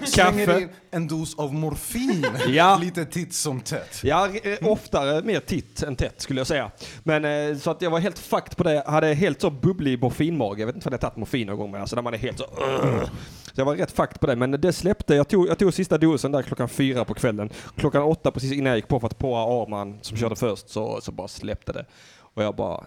Och 0.00 0.08
slänger 0.08 0.58
in 0.60 0.68
en 0.90 1.08
dos 1.08 1.38
av 1.38 1.54
morfin, 1.54 2.26
Ja. 2.48 2.78
lite 2.80 3.04
titt 3.04 3.34
som 3.34 3.60
tätt. 3.60 4.00
Ja, 4.04 4.28
eh, 4.42 4.68
oftare 4.68 5.22
mer 5.22 5.40
titt 5.40 5.82
än 5.82 5.96
tätt 5.96 6.20
skulle 6.20 6.40
jag 6.40 6.46
säga. 6.46 6.70
Men 7.02 7.24
eh, 7.24 7.56
så 7.58 7.70
att 7.70 7.82
jag 7.82 7.90
var 7.90 7.98
helt 7.98 8.18
fucked 8.18 8.56
på 8.56 8.62
det. 8.64 8.82
Hade 8.86 9.14
helt 9.14 9.40
så 9.40 9.50
bubblig 9.50 10.02
morfinmage. 10.02 10.58
Jag 10.58 10.66
vet 10.66 10.74
inte 10.74 10.88
om 10.88 10.92
jag 10.92 11.00
tagit 11.00 11.16
morfin 11.16 11.46
någon 11.46 11.58
gång 11.58 11.70
men 11.70 11.80
alltså 11.80 11.96
när 11.96 12.02
man 12.02 12.14
är 12.14 12.18
helt 12.18 12.38
så 12.38 12.44
"Ugh." 12.44 13.10
Så 13.54 13.60
jag 13.60 13.64
var 13.64 13.76
rätt 13.76 13.90
fucked 13.90 14.20
på 14.20 14.26
det. 14.26 14.36
Men 14.36 14.50
det 14.50 14.72
släppte. 14.72 15.14
Jag 15.14 15.28
tog, 15.28 15.48
jag 15.48 15.58
tog 15.58 15.74
sista 15.74 15.98
dosen 15.98 16.32
där 16.32 16.42
klockan 16.42 16.68
fyra 16.68 17.04
på 17.04 17.14
kvällen. 17.14 17.50
Klockan 17.76 18.02
åtta 18.02 18.30
precis 18.30 18.52
innan 18.52 18.66
jag 18.70 18.76
gick 18.76 18.88
på 18.88 19.00
för 19.00 19.06
att 19.06 19.18
på 19.18 19.36
Arman 19.36 19.98
som 20.02 20.16
körde 20.16 20.36
först 20.36 20.68
så, 20.68 21.00
så 21.00 21.12
bara 21.12 21.28
släppte 21.28 21.72
det. 21.72 21.86
Och 22.34 22.42
jag 22.42 22.54
bara 22.54 22.84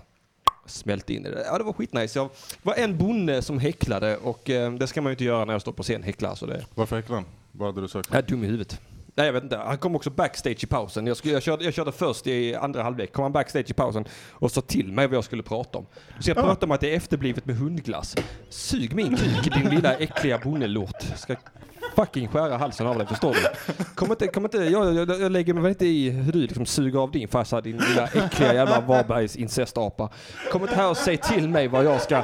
smälte 0.65 1.13
in 1.13 1.25
i 1.25 1.29
det. 1.29 1.43
Ja 1.45 1.57
det 1.57 1.63
var 1.63 1.73
skitnice. 1.73 2.19
Jag 2.19 2.29
var 2.61 2.73
en 2.75 2.97
bonde 2.97 3.41
som 3.41 3.59
häcklade 3.59 4.17
och 4.17 4.49
eh, 4.49 4.73
det 4.73 4.87
ska 4.87 5.01
man 5.01 5.09
ju 5.09 5.13
inte 5.13 5.23
göra 5.23 5.45
när 5.45 5.53
jag 5.53 5.61
står 5.61 5.71
på 5.71 5.83
scen 5.83 6.03
häcklar. 6.03 6.35
Så 6.35 6.45
det 6.45 6.65
Varför 6.75 6.95
häcklar 6.95 7.15
han? 7.15 7.25
Vad 7.51 7.67
hade 7.67 7.81
du 7.81 7.87
sagt? 7.87 8.09
jag 8.11 8.17
är 8.17 8.27
dum 8.27 8.43
i 8.43 8.45
huvudet. 8.47 8.79
Nej 9.15 9.25
jag 9.25 9.33
vet 9.33 9.43
inte, 9.43 9.57
han 9.57 9.77
kom 9.77 9.95
också 9.95 10.09
backstage 10.09 10.63
i 10.63 10.67
pausen. 10.67 11.07
Jag, 11.07 11.17
skulle, 11.17 11.33
jag, 11.33 11.43
körde, 11.43 11.63
jag 11.63 11.73
körde 11.73 11.91
först 11.91 12.27
i 12.27 12.55
andra 12.55 12.83
halvlek, 12.83 13.13
kom 13.13 13.23
han 13.23 13.31
backstage 13.31 13.69
i 13.69 13.73
pausen 13.73 14.05
och 14.31 14.51
sa 14.51 14.61
till 14.61 14.91
mig 14.91 15.07
vad 15.07 15.15
jag 15.17 15.23
skulle 15.23 15.43
prata 15.43 15.77
om. 15.77 15.85
Så 16.19 16.29
jag 16.29 16.37
pratade 16.37 16.65
om 16.65 16.71
att 16.71 16.81
det 16.81 16.91
är 16.91 16.97
efterblivet 16.97 17.45
med 17.45 17.55
hundglass. 17.55 18.15
Sug 18.49 18.93
min 18.95 19.17
kuk 19.17 19.53
din 19.53 19.69
lilla 19.69 19.93
äckliga 19.93 20.37
bonnelort. 20.37 21.01
Ska 21.15 21.35
fucking 21.95 22.27
skära 22.27 22.57
halsen 22.57 22.87
av 22.87 22.97
dig, 22.97 23.07
förstår 23.07 23.33
du? 23.33 23.73
Kom 23.95 24.11
inte, 24.11 24.27
kom 24.27 24.43
inte, 24.43 24.57
jag, 24.57 24.93
jag, 24.95 25.09
jag 25.21 25.31
lägger 25.31 25.53
mig 25.53 25.63
väl 25.63 25.69
inte 25.69 25.85
i 25.85 26.09
hur 26.09 26.31
du 26.31 26.39
liksom 26.39 26.65
suger 26.65 26.99
av 26.99 27.11
din 27.11 27.27
farsa, 27.27 27.61
din 27.61 27.77
lilla 27.77 28.03
äckliga 28.07 28.53
jävla 28.53 28.81
Varbergs 28.81 29.35
incestapa. 29.35 30.09
Kom 30.51 30.61
inte 30.61 30.75
här 30.75 30.89
och 30.89 30.97
säg 30.97 31.17
till 31.17 31.49
mig 31.49 31.67
vad 31.67 31.85
jag 31.85 32.01
ska, 32.01 32.23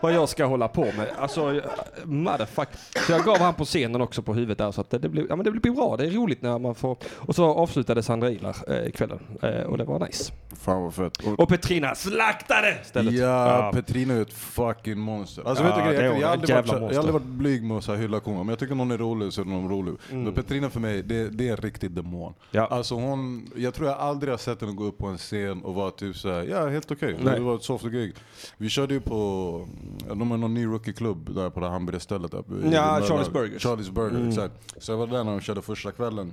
vad 0.00 0.12
jag 0.12 0.28
ska 0.28 0.44
hålla 0.44 0.68
på 0.68 0.84
med. 0.84 1.06
Alltså, 1.18 1.60
motherfuck. 2.04 2.68
Så 3.06 3.12
jag 3.12 3.24
gav 3.24 3.38
han 3.38 3.54
på 3.54 3.64
scenen 3.64 4.00
också 4.00 4.22
på 4.22 4.34
huvudet 4.34 4.58
där 4.58 4.72
så 4.72 4.80
att 4.80 4.90
det, 4.90 4.98
det, 4.98 5.08
blir, 5.08 5.26
ja, 5.28 5.36
men 5.36 5.44
det 5.44 5.50
blir 5.50 5.72
bra. 5.72 5.96
Det 5.96 6.06
är 6.06 6.10
roligt 6.10 6.42
när 6.42 6.58
man 6.58 6.74
får... 6.74 6.96
Och 7.16 7.34
så 7.34 7.44
avslutade 7.44 8.02
Sandra 8.02 8.30
Ilar 8.30 8.56
eh, 8.68 8.90
kvällen 8.90 9.18
eh, 9.42 9.50
och 9.62 9.78
det 9.78 9.84
var 9.84 9.98
nice. 10.06 10.32
Fan 10.60 10.82
vad 10.82 10.94
fett. 10.94 11.16
Och, 11.16 11.40
Och 11.40 11.48
Petrina 11.48 11.94
slaktade 11.94 12.76
stället. 12.84 13.14
ja, 13.14 13.70
Petrina 13.74 14.14
är 14.14 14.22
ett 14.22 14.32
fucking 14.32 14.98
monster. 14.98 15.42
Alltså 15.46 15.64
Ja, 15.64 15.76
vet 15.76 15.84
du 15.88 15.94
grejen? 15.96 16.12
hon, 16.12 16.20
Jag 16.20 16.28
har 16.28 16.32
aldrig 16.32 16.56
varit, 16.56 16.68
jag 16.68 16.78
har 16.80 16.88
aldrig 16.98 17.12
varit 17.12 17.26
blyg 17.26 17.64
med 17.64 17.76
att 17.76 17.88
hylla 17.88 18.20
Kuma, 18.20 18.36
men 18.38 18.48
jag 18.48 18.58
tycker 18.58 18.74
någon 18.74 18.90
är 18.90 18.98
rolig 18.98 19.07
så 19.32 19.40
är 19.40 19.44
någon 19.44 19.68
rolig. 19.70 19.94
Mm. 20.10 20.24
Men 20.24 20.34
Petrina 20.34 20.70
för 20.70 20.80
mig, 20.80 21.02
det, 21.02 21.28
det 21.30 21.48
är 21.48 21.50
en 21.50 21.56
riktig 21.56 21.90
demon. 21.90 22.34
Ja. 22.50 22.66
Alltså 22.66 22.94
hon, 22.94 23.50
jag 23.56 23.74
tror 23.74 23.88
jag 23.88 23.98
aldrig 23.98 24.32
har 24.32 24.38
sett 24.38 24.60
henne 24.60 24.72
gå 24.72 24.84
upp 24.84 24.98
på 24.98 25.06
en 25.06 25.18
scen 25.18 25.62
och 25.62 25.74
vara 25.74 25.90
typ 25.90 26.16
såhär, 26.16 26.42
ja 26.44 26.68
helt 26.68 26.90
okej. 26.90 27.16
Nej. 27.22 27.34
Det 27.34 27.40
var 27.40 27.54
ett 27.54 27.62
soft 27.62 27.84
gig. 27.84 28.14
Vi 28.56 28.68
körde 28.68 28.94
ju 28.94 29.00
på, 29.00 29.68
de 30.14 30.30
har 30.30 30.38
någon 30.38 30.54
ny 30.54 30.66
rookie-klubb 30.66 31.34
där 31.34 31.50
på 31.50 31.60
det 31.60 31.68
hamburgerstället. 31.68 32.30
där 32.32 32.38
i- 32.40 32.74
Ja, 32.74 33.00
Charlie's 33.02 33.32
Burgers. 33.32 33.64
Charlie's 33.66 33.92
Burger, 33.92 34.16
Mm. 34.16 34.28
exakt. 34.28 34.54
Så 34.82 34.92
jag 34.92 34.96
var 34.98 35.06
där 35.06 35.24
när 35.24 35.30
de 35.32 35.40
körde 35.40 35.62
första 35.62 35.92
kvällen. 35.92 36.32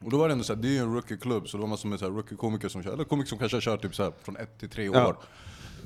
Och 0.00 0.10
då 0.10 0.16
var 0.18 0.28
det 0.28 0.32
ändå 0.32 0.44
såhär, 0.44 0.62
det 0.62 0.68
är 0.68 0.72
ju 0.72 0.78
en 0.78 0.94
rookie-klubb, 0.94 1.48
så 1.48 1.56
det 1.56 1.60
var 1.60 1.68
massor 1.68 1.88
med 1.88 2.00
här 2.00 2.08
rookie-komiker 2.08 2.68
som 2.68 2.82
kör, 2.82 2.92
eller 2.92 3.04
komiker 3.04 3.28
som 3.28 3.38
kanske 3.38 3.56
har 3.56 3.60
kört 3.62 3.82
typ 3.82 3.94
så 3.94 4.02
här 4.02 4.12
från 4.22 4.36
ett 4.36 4.58
till 4.60 4.68
tre 4.68 4.84
Ja. 4.84 5.16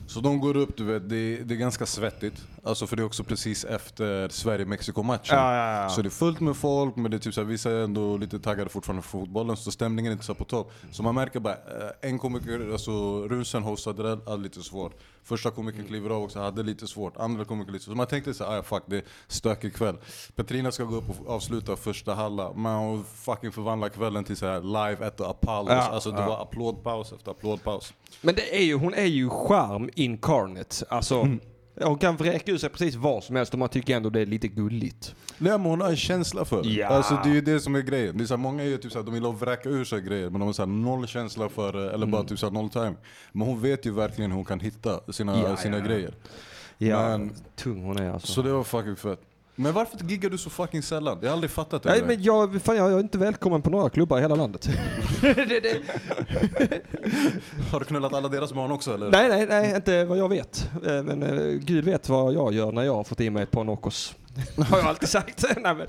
Så 0.06 0.20
de 0.20 0.40
går 0.40 0.56
upp, 0.56 0.76
du 0.76 0.84
vet, 0.84 1.08
det, 1.08 1.36
det 1.36 1.54
är 1.54 1.58
ganska 1.58 1.86
svettigt. 1.86 2.46
Alltså 2.64 2.86
för 2.86 2.96
det 2.96 3.02
är 3.02 3.04
också 3.04 3.24
precis 3.24 3.64
efter 3.64 4.28
Sverige-Mexiko-matchen. 4.28 5.36
Ja, 5.36 5.54
ja, 5.56 5.82
ja. 5.82 5.88
Så 5.88 6.02
det 6.02 6.08
är 6.08 6.10
fullt 6.10 6.40
med 6.40 6.56
folk, 6.56 6.96
men 6.96 7.10
det 7.10 7.16
är 7.16 7.18
typ 7.18 7.34
såhär, 7.34 7.48
vissa 7.48 7.70
är 7.70 7.84
ändå 7.84 8.16
lite 8.16 8.38
taggade 8.38 8.70
fortfarande 8.70 9.02
för 9.02 9.10
fotbollen, 9.10 9.56
så 9.56 9.70
stämningen 9.70 10.10
är 10.10 10.12
inte 10.12 10.24
så 10.24 10.34
på 10.34 10.44
topp. 10.44 10.72
Så 10.90 11.02
man 11.02 11.14
märker 11.14 11.40
bara, 11.40 11.54
eh, 11.54 12.10
en 12.10 12.18
komiker, 12.18 12.72
alltså 12.72 12.92
Runsen 13.28 13.62
hostade 13.62 14.02
det, 14.02 14.30
hade 14.30 14.42
lite 14.42 14.62
svårt. 14.62 14.92
Första 15.24 15.50
komikern 15.50 15.86
kliver 15.86 16.10
av 16.10 16.22
också, 16.22 16.38
hade 16.38 16.62
lite 16.62 16.86
svårt. 16.86 17.16
Andra 17.16 17.44
komikern 17.44 17.72
lite 17.72 17.84
svårt. 17.84 17.92
Så 17.92 17.96
man 17.96 18.06
tänkte 18.06 18.34
såhär, 18.34 18.58
ah, 18.58 18.62
fuck 18.62 18.82
det 18.86 18.96
är 18.96 19.04
stökig 19.26 19.74
kväll. 19.74 19.96
Petrina 20.36 20.72
ska 20.72 20.84
gå 20.84 20.96
upp 20.96 21.04
och 21.10 21.30
avsluta 21.34 21.76
första 21.76 22.14
halva, 22.14 22.52
men 22.52 22.74
hon 22.74 23.04
fucking 23.04 23.52
förvandlar 23.52 23.88
kvällen 23.88 24.24
till 24.24 24.36
såhär 24.36 24.60
live 24.60 25.06
at 25.06 25.16
the 25.16 25.24
Apollos. 25.24 25.72
Ja, 25.72 25.82
alltså 25.82 26.10
det 26.10 26.20
ja. 26.20 26.28
var 26.28 26.42
applådpaus 26.42 27.12
efter 27.12 27.30
applådpaus. 27.30 27.94
Men 28.20 28.34
det 28.34 28.56
är 28.56 28.62
ju, 28.62 28.74
hon 28.74 28.94
är 28.94 29.04
ju 29.04 29.30
charm 29.30 29.90
incarnate. 29.94 30.86
Alltså, 30.88 31.20
Mm. 31.20 31.40
Hon 31.88 31.98
kan 31.98 32.16
vräka 32.16 32.52
ur 32.52 32.58
sig 32.58 32.70
precis 32.70 32.94
vad 32.94 33.24
som 33.24 33.36
helst 33.36 33.52
och 33.52 33.58
man 33.58 33.68
tycker 33.68 33.96
ändå 33.96 34.10
det 34.10 34.20
är 34.20 34.26
lite 34.26 34.48
gulligt. 34.48 35.14
Nej 35.38 35.52
men 35.52 35.60
hon 35.66 35.80
har 35.80 35.88
en 35.90 35.96
känsla 35.96 36.44
för 36.44 36.62
det. 36.62 36.68
Ja. 36.68 36.86
Alltså 36.86 37.18
det 37.24 37.30
är 37.30 37.34
ju 37.34 37.40
det 37.40 37.60
som 37.60 37.74
är 37.74 37.80
grejen. 37.80 38.16
Det 38.18 38.24
är 38.24 38.26
så 38.26 38.34
här, 38.34 38.38
många 38.38 38.62
är 38.62 38.66
ju 38.66 38.76
typ 38.78 38.92
så 38.92 38.98
här, 38.98 39.04
de 39.06 39.14
vill 39.14 39.22
vräka 39.26 39.68
ur 39.68 39.84
sig 39.84 40.00
grejer 40.00 40.30
men 40.30 40.40
de 40.40 40.46
har 40.46 40.52
så 40.52 40.62
här, 40.62 40.66
noll 40.66 41.06
känsla 41.06 41.48
för 41.48 41.72
det, 41.72 41.84
eller 41.86 41.94
Mm. 41.96 42.10
bara 42.10 42.24
typ 42.24 42.38
så 42.38 42.46
här, 42.46 42.52
noll 42.52 42.70
time. 42.70 42.94
Men 43.32 43.46
hon 43.46 43.60
vet 43.60 43.86
ju 43.86 43.90
verkligen 43.92 44.30
hur 44.30 44.36
hon 44.36 44.44
kan 44.44 44.60
hitta 44.60 45.12
sina, 45.12 45.40
Ja, 45.42 45.56
sina 45.56 45.78
ja. 45.78 45.84
grejer. 45.84 46.14
Ja, 46.78 47.08
Men- 47.18 47.30
tung 47.56 47.82
hon 47.84 47.98
är 47.98 48.10
alltså. 48.10 48.26
Så 48.32 48.42
det 48.42 48.52
var 48.52 48.64
fucking 48.64 48.96
fett. 48.96 49.20
Men 49.54 49.72
varför 49.72 49.98
giggar 49.98 50.30
du 50.30 50.38
så 50.38 50.50
fucking 50.50 50.82
sällan? 50.82 51.18
Jag 51.20 51.28
har 51.28 51.32
aldrig 51.32 51.50
fattat 51.50 51.82
det. 51.82 51.90
Nej, 51.90 52.02
men 52.06 52.22
jag, 52.22 52.62
fan, 52.62 52.76
jag 52.76 52.92
är 52.92 53.00
inte 53.00 53.18
välkommen 53.18 53.62
på 53.62 53.70
några 53.70 53.90
klubbar 53.90 54.18
i 54.18 54.20
hela 54.20 54.34
landet. 54.34 54.68
det, 55.20 55.60
det. 55.60 55.76
Har 57.72 57.78
du 57.80 57.84
knullat 57.84 58.12
alla 58.14 58.28
deras 58.28 58.52
barn 58.52 58.72
också 58.72 58.94
eller? 58.94 59.10
Nej, 59.10 59.28
nej, 59.28 59.46
nej, 59.46 59.76
inte 59.76 60.04
vad 60.04 60.18
jag 60.18 60.28
vet. 60.28 60.70
Eh, 60.86 61.02
Men 61.02 61.22
eh, 61.22 61.58
Gud 61.58 61.84
vet 61.84 62.08
vad 62.08 62.32
jag 62.34 62.52
gör 62.54 62.72
när 62.72 62.82
jag 62.82 62.94
har 62.94 63.04
fått 63.04 63.20
i 63.20 63.30
mig 63.30 63.42
ett 63.42 63.50
par 63.50 63.64
Nocos. 63.64 64.14
har 64.68 64.78
jag 64.78 64.86
alltid 64.86 65.08
sagt. 65.08 65.44
nej, 65.56 65.74
men, 65.74 65.86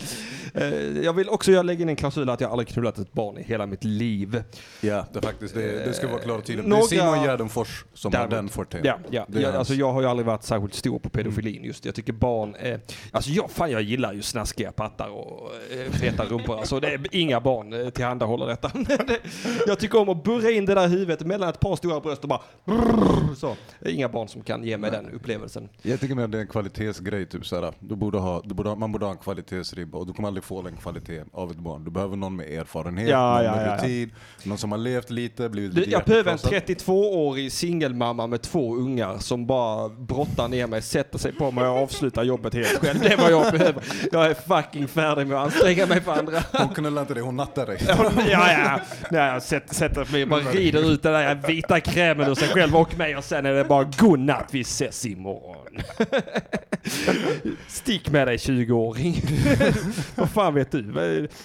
eh, 0.54 1.04
jag 1.04 1.14
vill 1.14 1.30
också 1.30 1.52
jag 1.52 1.66
lägga 1.66 1.82
in 1.82 1.90
en 1.90 1.96
klausul 1.96 2.30
att 2.30 2.42
jag 2.42 2.52
aldrig 2.52 2.68
knullat 2.68 2.98
ett 2.98 3.14
barn 3.14 3.38
i 3.38 3.44
hela 3.44 3.66
mitt 3.66 3.84
liv. 3.84 4.44
Ja, 4.82 5.06
det, 5.14 5.22
faktiskt, 5.22 5.54
det, 5.54 5.86
det 5.86 5.94
ska 5.94 6.08
vara 6.08 6.20
klart 6.20 6.46
tydligt. 6.46 6.68
Några- 6.68 6.84
Det 6.90 6.96
är 6.96 7.00
Simon 7.00 7.24
Gärdenfors 7.24 7.86
som 7.94 8.14
har 8.16 8.28
den 8.28 8.50
forten. 8.50 8.82
Ja, 8.84 8.98
ja. 9.10 9.26
Hans. 9.34 9.46
alltså, 9.46 9.74
jag 9.74 9.94
har 9.94 10.02
ju 10.02 10.08
aldrig 10.08 10.26
varit 10.26 10.44
särskilt 10.44 10.74
stor 10.74 11.00
på 11.00 11.10
pedofilin 11.10 11.64
just. 11.64 11.86
Jag 11.86 11.96
tycker 11.96 12.14
barn 12.14 12.56
är... 12.60 12.80
Alltså 13.12 13.32
jag, 13.32 13.52
fan, 13.52 13.72
jag 13.72 13.82
gillar 13.82 14.14
ju 14.14 14.22
snaskiga 14.22 14.72
pattar 14.72 15.10
och 15.10 15.50
eh, 15.86 15.92
feta 15.92 16.26
rumpor. 16.26 16.58
Alltså, 16.60 16.80
det 16.80 16.88
är 16.88 17.02
inga 17.12 17.42
barn 17.42 17.74
eh, 17.74 17.90
tillhandahåller 17.90 18.48
detta. 18.48 18.72
Det- 19.08 19.20
jag 19.68 19.80
tycker 19.80 20.00
om 20.00 20.10
att 20.10 20.24
burra 20.24 20.52
in 20.52 20.66
det 20.66 20.76
där 20.76 20.88
huvudet 20.88 21.26
mellan 21.28 21.50
ett 21.50 21.60
par 21.60 21.76
stora 21.76 22.00
bröst 22.00 22.22
och 22.24 22.30
bara... 22.30 22.42
brrr, 22.66 23.36
Så. 23.36 23.56
Inga 23.86 24.10
barn 24.10 24.28
som 24.28 24.42
kan 24.42 24.64
ge 24.64 24.78
mig 24.78 24.92
den 24.92 25.10
upplevelsen. 25.12 25.70
Jag 25.82 26.00
tycker 26.00 26.16
mer 26.16 26.28
det 26.28 26.38
är 26.38 26.42
en 26.42 26.48
kvalitetsgrej. 26.48 27.26
Typ, 27.26 27.46
såhär. 27.46 27.74
Du 27.80 27.96
borde 27.96 28.18
ha, 28.18 28.33
du 28.44 28.54
borde 28.54 28.70
ha, 28.70 28.76
man 28.76 28.92
borde 28.92 29.06
ha 29.06 29.12
en 29.12 29.18
kvalitetsribba 29.18 29.98
och 29.98 30.08
du 30.08 30.14
kommer 30.14 30.28
aldrig 30.28 30.44
få 30.44 30.62
den 30.62 30.78
kvaliteten 30.78 31.30
av 31.34 31.52
ett 31.52 31.58
barn. 31.58 31.84
Du 31.84 31.92
behöver 31.92 32.16
någon 32.16 32.36
med 32.36 32.50
erfarenhet, 32.50 33.10
Ja, 33.10 33.34
någon 33.34 33.46
ja, 33.46 33.56
med 33.56 33.68
ja, 33.68 33.78
rutin, 33.78 34.14
någon 34.44 34.58
som 34.58 34.72
har 34.72 34.78
levt 34.78 35.10
lite, 35.10 35.50
blivit 35.50 35.74
lite 35.74 35.92
jag 35.92 36.04
behöver 36.04 36.32
en 36.32 36.38
hjärtekrossad. 36.38 36.88
32-årig 36.88 37.52
singelmamma 37.52 38.28
med 38.28 38.42
två 38.42 38.76
ungar 38.76 39.18
som 39.18 39.46
bara 39.46 39.90
brottar 39.90 40.48
ner 40.48 40.68
mig, 40.68 40.82
sätter 40.82 41.20
sig 41.20 41.32
på 41.32 41.52
mig 41.52 41.68
och 41.68 41.78
avslutar 41.78 42.24
jobbet 42.24 42.54
helt 42.54 42.80
själv. 42.80 43.00
Det 43.00 43.14
är 43.14 43.18
vad 43.18 43.32
jag 43.32 43.52
behöver. 43.52 43.84
Jag 44.12 44.26
är 44.26 44.34
fucking 44.34 44.88
färdig 44.88 45.28
med 45.28 45.38
att 45.38 45.46
anstränga 45.46 45.86
mig 45.86 46.02
för 46.02 46.12
andra. 46.12 46.44
Hon 46.52 46.70
knullar 46.70 47.02
inte 47.02 47.14
dig, 47.14 47.24
hon 47.24 47.36
nattar 47.36 47.66
dig. 47.66 47.78
Ja, 47.88 48.12
ja. 48.32 48.80
ja 49.12 49.34
jag 49.34 49.44
sätter, 49.44 49.76
sätter 49.76 50.12
mig 50.12 50.26
bara 50.26 50.40
rider 50.40 50.92
ut 50.92 51.04
den 51.04 51.14
där 51.14 51.36
vita 51.48 51.80
krämen 51.80 52.30
ur 52.30 52.36
sig 52.36 52.48
själv 52.48 52.76
och 52.76 52.98
mig 52.98 53.18
och 53.18 53.24
sen 53.24 53.46
är 53.46 53.54
det 53.54 53.64
bara 53.64 53.84
godnatt, 53.84 54.48
vi 54.52 54.62
ses 54.62 55.06
imorgon. 55.06 55.63
Stick 57.68 58.12
med 58.12 58.28
dig 58.28 58.38
20-åring. 58.38 59.22
Vad 60.16 60.30
fan 60.30 60.54
vet 60.54 60.72
du? 60.72 60.82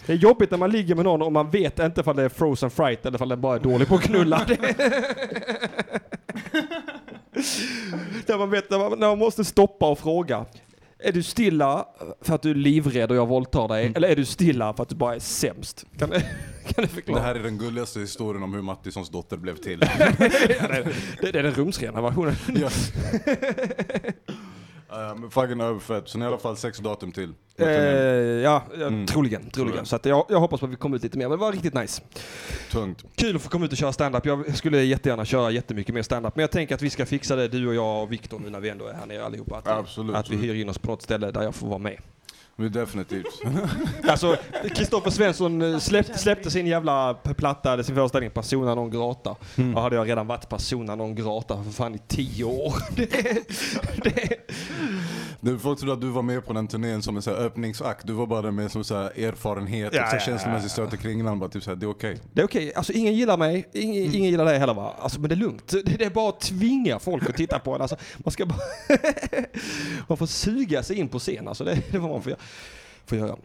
Det 0.06 0.12
är 0.12 0.16
jobbigt 0.16 0.50
när 0.50 0.58
man 0.58 0.70
ligger 0.70 0.94
med 0.94 1.04
någon 1.04 1.22
och 1.22 1.32
man 1.32 1.50
vet 1.50 1.78
inte 1.78 2.00
ifall 2.00 2.16
det 2.16 2.22
är 2.22 2.28
frozen 2.28 2.70
fright 2.70 3.06
eller 3.06 3.18
ifall 3.18 3.28
den 3.28 3.40
bara 3.40 3.56
är 3.56 3.60
dålig 3.60 3.88
på 3.88 3.94
att 3.94 4.02
knulla. 4.02 4.46
Där 8.26 8.38
man 8.38 8.50
vet 8.50 8.70
när 8.70 8.78
man, 8.78 8.98
när 8.98 9.08
man 9.08 9.18
måste 9.18 9.44
stoppa 9.44 9.90
och 9.90 9.98
fråga. 9.98 10.46
Är 11.00 11.12
du 11.12 11.22
stilla 11.22 11.86
för 12.20 12.34
att 12.34 12.42
du 12.42 12.50
är 12.50 12.54
livrädd 12.54 13.10
och 13.10 13.16
jag 13.16 13.26
våldtar 13.26 13.68
dig? 13.68 13.92
Eller 13.96 14.08
är 14.08 14.16
du 14.16 14.24
stilla 14.24 14.74
för 14.74 14.82
att 14.82 14.88
du 14.88 14.94
bara 14.96 15.14
är 15.14 15.18
sämst? 15.18 15.84
Kan, 15.98 16.10
du- 16.10 16.20
kan 16.74 16.84
du 16.84 16.86
förklara? 16.88 17.20
Det 17.20 17.26
här 17.26 17.34
är 17.34 17.42
den 17.42 17.58
gulligaste 17.58 18.00
historien 18.00 18.42
om 18.42 18.54
hur 18.54 18.62
Mattissons 18.62 19.10
dotter 19.10 19.36
blev 19.36 19.56
till. 19.56 19.80
Ja, 19.98 20.08
det, 20.18 20.92
det, 21.20 21.32
det 21.32 21.38
är 21.38 21.42
den 21.42 21.52
rumsrena 21.54 22.00
versionen. 22.00 22.34
ja. 22.54 22.70
Uh, 24.92 25.20
men 25.20 25.30
fucking 25.30 25.60
överfett. 25.60 26.08
Så 26.08 26.18
ni 26.18 26.24
har 26.24 26.30
i 26.30 26.34
alla 26.34 26.40
fall 26.42 26.56
sex 26.56 26.78
datum 26.78 27.12
till. 27.12 27.32
Eh, 27.58 27.66
ja, 27.68 28.62
Mm. 28.74 29.06
troligen. 29.06 29.50
troligen. 29.50 29.86
Så 29.86 29.96
att 29.96 30.04
jag, 30.06 30.26
jag 30.28 30.40
hoppas 30.40 30.60
på 30.60 30.66
att 30.66 30.72
vi 30.72 30.76
kommer 30.76 30.96
ut 30.96 31.02
lite 31.02 31.18
mer, 31.18 31.28
men 31.28 31.38
det 31.38 31.44
var 31.44 31.52
riktigt 31.52 31.74
nice. 31.74 32.02
Tungt. 32.70 33.04
Kul 33.16 33.36
att 33.36 33.42
få 33.42 33.48
komma 33.48 33.64
ut 33.64 33.72
och 33.72 33.78
köra 33.78 33.92
stand-up. 33.92 34.26
Jag 34.26 34.56
skulle 34.56 34.82
jättegärna 34.82 35.24
köra 35.24 35.50
jättemycket 35.50 35.94
mer 35.94 36.02
stand-up, 36.02 36.36
men 36.36 36.40
jag 36.42 36.50
tänker 36.50 36.74
att 36.74 36.82
vi 36.82 36.90
ska 36.90 37.06
fixa 37.06 37.36
det, 37.36 37.48
du 37.48 37.68
och 37.68 37.74
jag 37.74 38.02
och 38.02 38.12
Viktor, 38.12 38.38
nu 38.38 38.50
när 38.50 38.60
vi 38.60 38.68
ändå 38.68 38.86
är 38.86 38.94
här 38.94 39.06
nere 39.06 39.24
allihopa. 39.24 39.56
Att, 39.58 39.68
Absolut. 39.68 40.16
att 40.16 40.30
vi 40.30 40.36
hyr 40.36 40.54
in 40.54 40.68
oss 40.68 40.78
på 40.78 40.90
något 40.90 41.02
ställe 41.02 41.30
där 41.30 41.42
jag 41.42 41.54
får 41.54 41.66
vara 41.68 41.78
med. 41.78 41.98
Men 42.60 42.72
definitivt. 42.72 43.26
Alltså, 44.08 44.36
Kristoffer 44.74 45.10
Svensson 45.10 45.62
eh, 45.62 45.78
släpp, 45.78 46.06
släppte 46.18 46.50
sin 46.50 46.66
jävla 46.66 47.14
platta, 47.14 47.82
sin 47.84 47.94
föreställning 47.94 48.30
Persona 48.30 48.74
non 48.74 48.90
grata. 48.90 49.36
Mm. 49.56 49.74
Då 49.74 49.80
hade 49.80 49.96
jag 49.96 50.08
redan 50.08 50.26
varit 50.26 50.48
Persona 50.48 50.94
non 50.94 51.14
grata 51.14 51.64
för 51.64 51.70
fan 51.70 51.94
i 51.94 51.98
tio 52.08 52.44
år. 52.44 52.74
Det, 54.02 54.38
det, 55.40 55.58
folk 55.58 55.78
trodde 55.78 55.92
att 55.92 56.00
du 56.00 56.06
var 56.08 56.22
med 56.22 56.46
på 56.46 56.52
den 56.52 56.68
turnén 56.68 57.02
som 57.02 57.16
en 57.16 57.22
så 57.22 57.30
här 57.30 57.38
öppningsakt. 57.38 58.06
Du 58.06 58.12
var 58.12 58.26
bara 58.26 58.50
med 58.50 58.72
som 58.72 58.84
så 58.84 58.94
här 58.96 59.18
erfarenhet 59.24 59.94
Ja, 59.94 60.02
och 60.04 60.10
så 60.10 60.16
ja, 60.16 60.20
känslomässigt 60.20 60.72
stöt 60.72 60.94
i 60.94 60.96
kringlan. 60.96 61.38
Bara 61.38 61.50
typ 61.50 61.62
så 61.62 61.70
här, 61.70 61.76
det 61.76 61.86
är 61.86 61.90
okej. 61.90 62.18
det 62.32 62.40
är 62.40 62.44
okej. 62.44 62.72
Alltså 62.74 62.92
ingen 62.92 63.14
gillar 63.14 63.36
mig, 63.36 63.68
ingen, 63.72 64.02
Mm. 64.04 64.14
ingen 64.14 64.30
gillar 64.30 64.44
dig 64.44 64.58
heller 64.58 64.74
va? 64.74 64.94
Alltså, 64.98 65.20
men 65.20 65.28
det 65.28 65.34
är 65.34 65.36
lugnt. 65.36 65.74
Det, 65.84 66.04
är 66.04 66.10
bara 66.10 66.28
att 66.28 66.40
tvinga 66.40 66.98
folk 66.98 67.28
att 67.30 67.36
titta 67.36 67.58
på 67.58 67.74
en. 67.74 67.80
Alltså, 67.80 67.96
man 68.16 68.32
ska 68.32 68.46
bara... 68.46 68.58
man 70.08 70.18
får 70.18 70.26
suga 70.26 70.82
sig 70.82 70.96
in 70.98 71.08
på 71.08 71.18
scen. 71.18 71.48
Alltså, 71.48 71.64
det, 71.64 71.78
det 71.90 71.98
vad 71.98 72.10
man 72.10 72.22
får, 72.22 72.30
göra- 72.30 72.40
får 73.06 73.18
göra. 73.18 73.36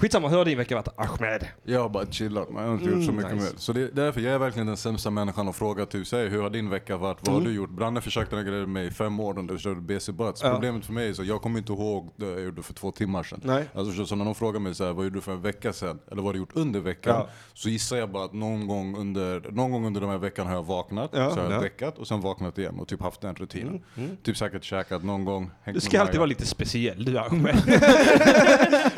Skitsamma, 0.00 0.28
hur 0.28 0.36
har 0.36 0.44
din 0.44 0.58
vecka 0.58 0.74
varit 0.76 0.88
Ahmed? 0.96 1.46
Jag 1.64 1.80
har 1.80 1.88
bara 1.88 2.06
chillat, 2.06 2.50
man. 2.50 2.62
jag 2.62 2.70
har 2.70 2.74
inte 2.78 2.90
gjort 2.90 3.04
så 3.04 3.10
Mm, 3.10 3.16
mycket 3.16 3.32
nice. 3.34 3.52
mer. 3.52 3.58
Så 3.58 3.72
det, 3.72 3.88
därför 3.96 4.20
jag 4.20 4.34
är 4.34 4.38
verkligen 4.38 4.66
den 4.66 4.76
sämsta 4.76 5.10
människan 5.10 5.48
att 5.48 5.56
fråga 5.56 5.86
typ, 5.86 6.06
säg 6.06 6.28
hur 6.28 6.42
har 6.42 6.50
din 6.50 6.70
vecka 6.70 6.96
varit? 6.96 7.18
Vad 7.20 7.28
har 7.34 7.40
Mm. 7.40 7.50
du 7.52 7.56
gjort? 7.56 7.70
Branne 7.70 8.00
försökte 8.00 8.36
den 8.36 8.44
grejen 8.46 8.60
med 8.60 8.68
mig 8.68 8.86
i 8.86 8.90
fem 8.90 9.20
år 9.20 9.34
du 9.34 9.58
körde 9.58 9.80
BC 9.80 10.12
Buts. 10.12 10.42
Ja. 10.42 10.50
Problemet 10.52 10.84
för 10.86 10.92
mig 10.92 11.08
är 11.08 11.12
så 11.12 11.24
jag 11.24 11.42
kommer 11.42 11.58
inte 11.58 11.72
ihåg 11.72 12.12
det 12.16 12.26
jag 12.26 12.40
gjorde 12.40 12.62
för 12.62 12.74
två 12.74 12.90
timmar 12.90 13.22
sedan. 13.22 13.40
Nej. 13.44 13.64
Alltså 13.74 14.06
så, 14.06 14.16
när 14.16 14.24
någon 14.24 14.34
frågar 14.34 14.60
mig 14.60 14.74
så 14.74 14.84
här, 14.84 14.92
vad 14.92 15.04
gjorde 15.04 15.16
du 15.16 15.20
för 15.20 15.32
en 15.32 15.40
vecka 15.42 15.72
sedan? 15.72 15.98
Eller 16.06 16.16
vad 16.16 16.24
har 16.24 16.32
du 16.32 16.38
gjort 16.38 16.52
under 16.54 16.80
veckan? 16.80 17.14
Ja. 17.16 17.28
Så 17.54 17.68
gissar 17.68 17.96
jag 17.96 18.10
bara 18.10 18.24
att 18.24 18.32
någon 18.32 18.66
gång 18.66 18.96
under, 18.96 19.50
någon 19.50 19.70
gång 19.72 19.86
under 19.86 20.00
den 20.00 20.10
här 20.10 20.18
veckan 20.18 20.46
har 20.46 20.54
jag 20.54 20.62
vaknat, 20.66 21.10
Ja, 21.12 21.30
så 21.30 21.36
har 21.36 21.44
jag 21.44 21.52
ja. 21.52 21.60
däckat 21.60 21.98
och 21.98 22.06
sen 22.06 22.20
vaknat 22.20 22.58
igen 22.58 22.78
och 22.80 22.88
typ 22.88 23.02
haft 23.02 23.20
den 23.20 23.34
rutinen. 23.34 23.82
Typ 24.22 24.36
säkert 24.36 24.64
käkat 24.64 25.04
någon 25.04 25.24
gång, 25.24 25.50
Du 25.74 25.80
ska 25.80 26.00
alltid 26.00 26.16
vara 26.16 26.26
lite 26.26 26.46
speciell 26.46 27.04
du 27.04 27.18
Ahmed. 27.18 27.56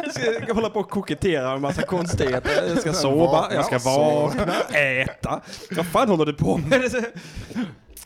Du 0.04 0.10
ska 0.44 0.52
hålla 0.54 0.70
på 0.70 0.82
koketterar 0.92 1.52
med 1.52 1.60
massa 1.60 1.82
konstigheter. 1.82 2.50
Jag 2.68 2.80
ska 2.80 2.92
sova, 2.92 3.48
jag 3.54 3.64
ska 3.64 3.78
vakna, 3.78 4.54
äta. 4.78 5.40
Vad 5.76 5.86
fan 5.86 6.08
håller 6.08 6.26
du 6.26 6.32
på 6.34 6.56
med? 6.56 6.90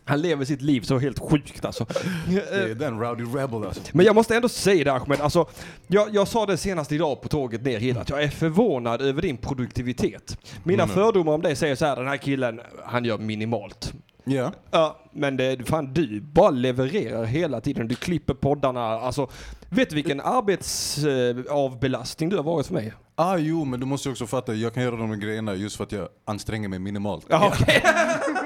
Han 0.08 0.20
lever 0.22 0.44
sitt 0.44 0.62
liv 0.62 0.80
så 0.80 0.98
helt 0.98 1.18
sjukt 1.18 1.64
alltså. 1.64 1.86
Det 2.28 2.54
är 2.56 2.74
den 2.74 3.00
Rowdy 3.00 3.24
Rebel 3.24 3.64
alltså. 3.66 3.82
Men 3.92 4.06
jag 4.06 4.14
måste 4.14 4.36
ändå 4.36 4.48
säga 4.48 4.84
det 4.84 4.92
Ahmed, 4.92 5.20
alltså, 5.20 5.46
jag, 5.86 6.08
jag 6.14 6.28
sa 6.28 6.46
det 6.46 6.56
senast 6.56 6.92
idag 6.92 7.22
på 7.22 7.28
tåget 7.28 7.62
ner 7.64 7.78
hit 7.78 7.96
att 7.96 8.10
jag 8.10 8.22
är 8.22 8.28
förvånad 8.28 9.02
över 9.02 9.22
din 9.22 9.36
produktivitet. 9.36 10.38
Mina 10.64 10.82
Mm. 10.82 10.94
fördomar 10.94 11.32
om 11.32 11.42
dig 11.42 11.56
säger 11.56 11.74
så 11.74 11.86
här, 11.86 11.96
den 11.96 12.08
här 12.08 12.16
killen, 12.16 12.60
han 12.84 13.04
gör 13.04 13.18
minimalt. 13.18 13.92
Ja. 14.28 14.52
Ja, 14.70 14.98
men 15.12 15.36
det, 15.36 15.68
fan 15.68 15.92
du 15.92 16.20
bara 16.20 16.50
levererar 16.50 17.24
hela 17.24 17.60
tiden. 17.60 17.88
Du 17.88 17.94
klipper 17.94 18.34
poddarna. 18.34 18.80
Alltså, 18.86 19.30
vet 19.68 19.88
du 19.90 19.94
vilken 19.94 20.20
arbetsavbelastning 20.20 22.28
du 22.28 22.36
har 22.36 22.42
varit 22.42 22.66
för 22.66 22.74
mig? 22.74 22.92
Ah 23.18 23.36
jo, 23.36 23.64
men 23.64 23.80
du 23.80 23.86
måste 23.86 24.08
också 24.10 24.26
fatta, 24.26 24.54
jag 24.54 24.74
kan 24.74 24.82
göra 24.82 24.96
de 24.96 25.20
grejerna 25.20 25.54
just 25.54 25.76
för 25.76 25.84
att 25.84 25.92
jag 25.92 26.08
anstränger 26.24 26.68
mig 26.68 26.78
minimalt. 26.78 27.26
Ja, 27.28 27.52
okej. 27.60 27.82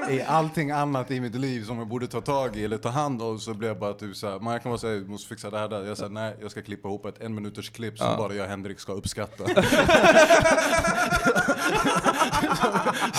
I 0.17 0.21
allting 0.21 0.71
annat 0.71 1.11
i 1.11 1.19
mitt 1.19 1.35
liv 1.35 1.63
som 1.63 1.77
jag 1.77 1.87
borde 1.87 2.07
ta 2.07 2.21
tag 2.21 2.57
i 2.57 2.65
eller 2.65 2.77
ta 2.77 2.89
hand 2.89 3.21
om 3.21 3.39
så 3.39 3.53
blir 3.53 3.67
jag 3.67 3.79
bara 3.79 3.93
typ 3.93 4.15
såhär, 4.15 4.39
man 4.39 4.59
kan 4.59 4.71
bara 4.71 4.79
säga 4.79 5.01
måste 5.01 5.27
fixa 5.29 5.49
det 5.49 5.57
här 5.59 5.69
där. 5.69 5.83
Jag 5.85 5.97
säger 5.97 6.09
nej, 6.11 6.35
jag 6.41 6.51
ska 6.51 6.61
klippa 6.61 6.87
ihop 6.87 7.05
ett 7.05 7.21
en 7.21 7.35
minuters 7.35 7.69
klipp 7.69 7.97
som 7.97 8.07
Ja. 8.07 8.17
bara 8.17 8.33
jag 8.33 8.43
och 8.43 8.49
Henrik 8.49 8.79
ska 8.79 8.93
uppskatta. 8.93 9.43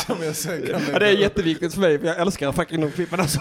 som 0.06 0.22
jag 0.22 0.36
sen 0.36 0.66
kan 0.66 0.80
Ja, 0.92 0.98
det 0.98 1.06
är 1.06 1.12
jätteviktigt 1.12 1.74
för 1.74 1.80
mig, 1.80 1.98
för 1.98 2.06
jag 2.06 2.18
älskar 2.18 2.52
fucking 2.52 2.80
de 2.80 2.90
klippen 2.90 3.20
alltså. 3.20 3.40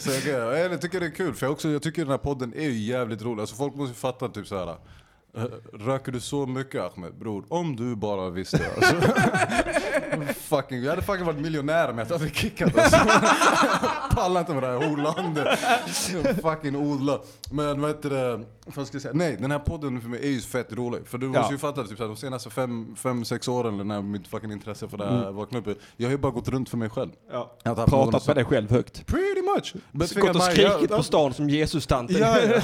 Så 0.00 0.10
jag, 0.10 0.22
kan- 0.22 0.58
jag 0.72 0.80
tycker 0.80 1.00
det 1.00 1.06
är 1.06 1.10
kul, 1.10 1.34
för 1.34 1.46
jag, 1.46 1.52
också, 1.52 1.68
jag 1.68 1.82
tycker 1.82 2.02
den 2.02 2.10
här 2.10 2.18
podden 2.18 2.52
är 2.56 2.64
ju 2.68 2.78
jävligt 2.78 3.22
rolig. 3.22 3.40
Alltså 3.40 3.56
folk 3.56 3.74
måste 3.74 3.90
ju 3.90 3.94
fatta 3.94 4.28
typ 4.28 4.46
så 4.46 4.58
här. 4.58 4.76
eh, 5.36 5.44
Röker 5.86 6.12
du 6.12 6.20
så 6.20 6.46
mycket 6.46 6.80
Ahmed? 6.80 7.14
Bror, 7.14 7.44
om 7.48 7.76
du 7.76 7.96
bara 7.96 8.30
visste. 8.30 8.60
Alltså, 8.76 8.94
fucking, 10.26 10.82
jag 10.82 10.90
hade 10.90 11.02
fucking 11.02 11.26
varit 11.26 11.38
miljonär 11.40 11.90
om 11.90 11.98
jag 11.98 12.04
inte 12.04 12.14
hade 12.14 12.30
kickat 12.30 12.78
alltså. 12.78 12.96
Pallar 14.16 14.40
inte 14.40 14.52
med 14.52 14.62
det 14.62 14.66
här 14.68 14.92
olandet. 14.92 15.58
fucking 16.42 16.76
odla. 16.76 17.18
Men 17.50 17.80
vad 17.80 17.90
heter 17.90 18.10
det, 18.10 18.44
vad 18.64 18.86
ska 18.86 18.94
jag 18.94 19.02
säga? 19.02 19.14
Nej, 19.14 19.36
den 19.40 19.50
här 19.50 19.58
podden 19.58 20.00
för 20.00 20.08
mig 20.08 20.20
är 20.22 20.28
ju 20.30 20.40
fett 20.40 20.72
rolig. 20.72 21.00
För 21.06 21.18
du 21.18 21.26
måste 21.26 21.40
Ja. 21.40 21.50
ju 21.50 21.58
fatta, 21.58 21.84
typ, 21.84 21.98
de 21.98 22.16
senaste 22.16 22.50
fem, 22.50 22.96
fem, 22.96 23.24
sex 23.24 23.48
åren 23.48 23.88
när 23.88 24.02
mitt 24.02 24.28
fucking 24.28 24.52
intresse 24.52 24.88
för 24.88 24.96
det 24.98 25.06
här 25.06 25.30
vaknade 25.30 25.70
upp. 25.70 25.78
Jag 25.96 26.06
har 26.06 26.10
ju 26.12 26.18
bara 26.18 26.32
gått 26.32 26.48
runt 26.48 26.68
för 26.68 26.76
mig 26.76 26.90
själv. 26.90 27.10
Ja. 27.32 27.56
Pratat 27.86 28.26
med 28.26 28.36
dig 28.36 28.44
själv 28.44 28.70
högt. 28.70 29.06
Pretty 29.06 29.42
much. 29.42 29.74
Gått 30.16 30.36
och 30.36 30.42
skrikit 30.42 30.90
på 30.90 31.02
stan 31.02 31.34
som 31.34 31.48
Jesus-tanten. 31.48 32.16
Ja, 32.20 32.36
ja. 32.40 32.60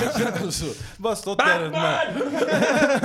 Bara 0.96 1.16
stått 1.16 1.38
där 1.38 1.70
med... 1.70 2.14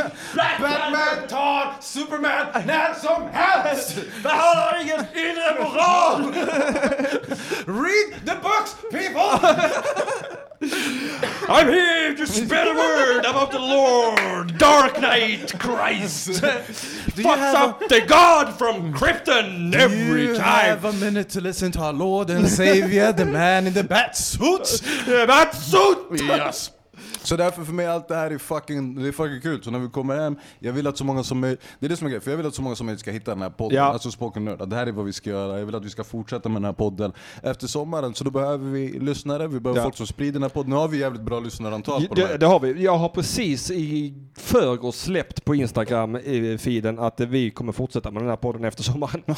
Batman 0.35 1.27
tar 1.29 1.81
Superman 1.81 2.45
när 2.65 2.93
som 2.93 3.23
helst! 3.31 3.97
Det 4.39 4.43
här 4.43 4.71
har 4.71 4.81
ingen 4.81 4.99
inre 5.15 5.63
moral! 5.63 6.33
Read 7.83 8.25
the 8.25 8.35
books 8.41 8.75
people! 8.91 9.39
I'm 11.49 11.67
here 11.67 12.15
to 12.15 12.25
spread 12.25 12.67
a 12.67 12.73
word 12.73 13.25
about 13.25 13.51
the 13.51 13.59
Lord, 13.59 14.57
Dark 14.57 15.01
Knight 15.01 15.59
Christ. 15.59 16.29
Fucks 17.15 17.53
up 17.53 17.79
the 17.89 18.01
God 18.01 18.57
from 18.57 18.93
Krypton 18.93 19.75
every 19.75 20.27
time. 20.37 20.65
Have 20.65 20.85
a 20.85 20.93
minute 20.93 21.29
to 21.29 21.41
listen 21.41 21.71
to 21.73 21.79
our 21.81 21.93
Lord 21.93 22.29
and 22.29 22.47
Savior, 22.47 23.11
the 23.11 23.25
man 23.25 23.67
in 23.67 23.73
the 23.73 23.83
bat 23.83 24.15
suit? 24.15 24.81
That 25.05 25.53
suit! 25.53 26.21
Yes. 26.21 26.71
Så 27.29 27.35
därför 27.37 27.63
för 27.63 27.73
mig 27.73 27.85
allt 27.87 28.07
det 28.07 28.15
här 28.15 28.31
är 28.31 28.37
fucking, 28.37 28.95
det 29.01 29.07
är 29.07 29.11
fucking 29.11 29.41
kul. 29.41 29.63
Så 29.63 29.71
när 29.71 29.79
vi 29.79 29.87
kommer 29.89 30.15
hem, 30.19 30.35
jag 30.59 30.73
vill 30.73 30.87
att 30.87 30.97
så 30.97 31.03
många 31.03 31.23
som 31.23 31.39
möjligt, 31.39 31.61
det 31.79 31.85
är 31.85 31.89
det 31.89 31.97
som 31.97 32.05
är 32.07 32.09
grejen, 32.09 32.21
för 32.21 32.31
jag 32.31 32.37
vill 32.37 32.45
att 32.47 32.55
så 32.55 32.61
många 32.61 32.75
som 32.75 32.85
möjligt 32.85 32.99
ska 33.01 33.11
hitta 33.11 33.31
den 33.31 33.41
här 33.41 33.49
podden, 33.49 33.77
Ja. 33.77 33.83
alltså 33.83 34.11
Spoken 34.11 34.45
Nerd. 34.45 34.61
Att 34.61 34.69
det 34.69 34.75
här 34.75 34.87
är 34.87 34.91
vad 34.91 35.05
vi 35.05 35.13
ska 35.13 35.29
göra, 35.29 35.59
jag 35.59 35.65
vill 35.65 35.75
att 35.75 35.85
vi 35.85 35.89
ska 35.89 36.03
fortsätta 36.03 36.49
med 36.49 36.55
den 36.61 36.65
här 36.65 36.73
podden 36.73 37.11
efter 37.43 37.67
sommaren. 37.67 38.13
Så 38.15 38.23
då 38.23 38.31
behöver 38.31 38.69
vi 38.71 38.99
lyssnare, 38.99 39.47
vi 39.47 39.59
behöver 39.59 39.79
Ja. 39.79 39.83
folk 39.83 39.97
som 39.97 40.07
sprider 40.07 40.33
den 40.33 40.41
här 40.41 40.49
podden. 40.49 40.69
Nu 40.69 40.75
har 40.75 40.87
vi 40.87 40.97
jävligt 40.97 41.21
bra 41.21 41.39
lyssnarantal 41.39 42.07
på 42.07 42.15
den 42.15 42.23
Det, 42.25 42.31
här. 42.31 42.37
det 42.37 42.45
har 42.45 42.59
vi. 42.59 42.83
Jag 42.83 42.97
har 42.97 43.09
precis 43.09 43.71
i 43.71 44.13
förrgår 44.37 44.91
släppt 44.91 45.45
på 45.45 45.55
Instagram 45.55 46.15
i 46.15 46.57
feeden 46.57 46.99
att 46.99 47.19
vi 47.19 47.51
kommer 47.51 47.71
fortsätta 47.71 48.11
med 48.11 48.21
den 48.21 48.29
här 48.29 48.37
podden 48.37 48.63
efter 48.65 48.83
sommaren. 48.83 49.23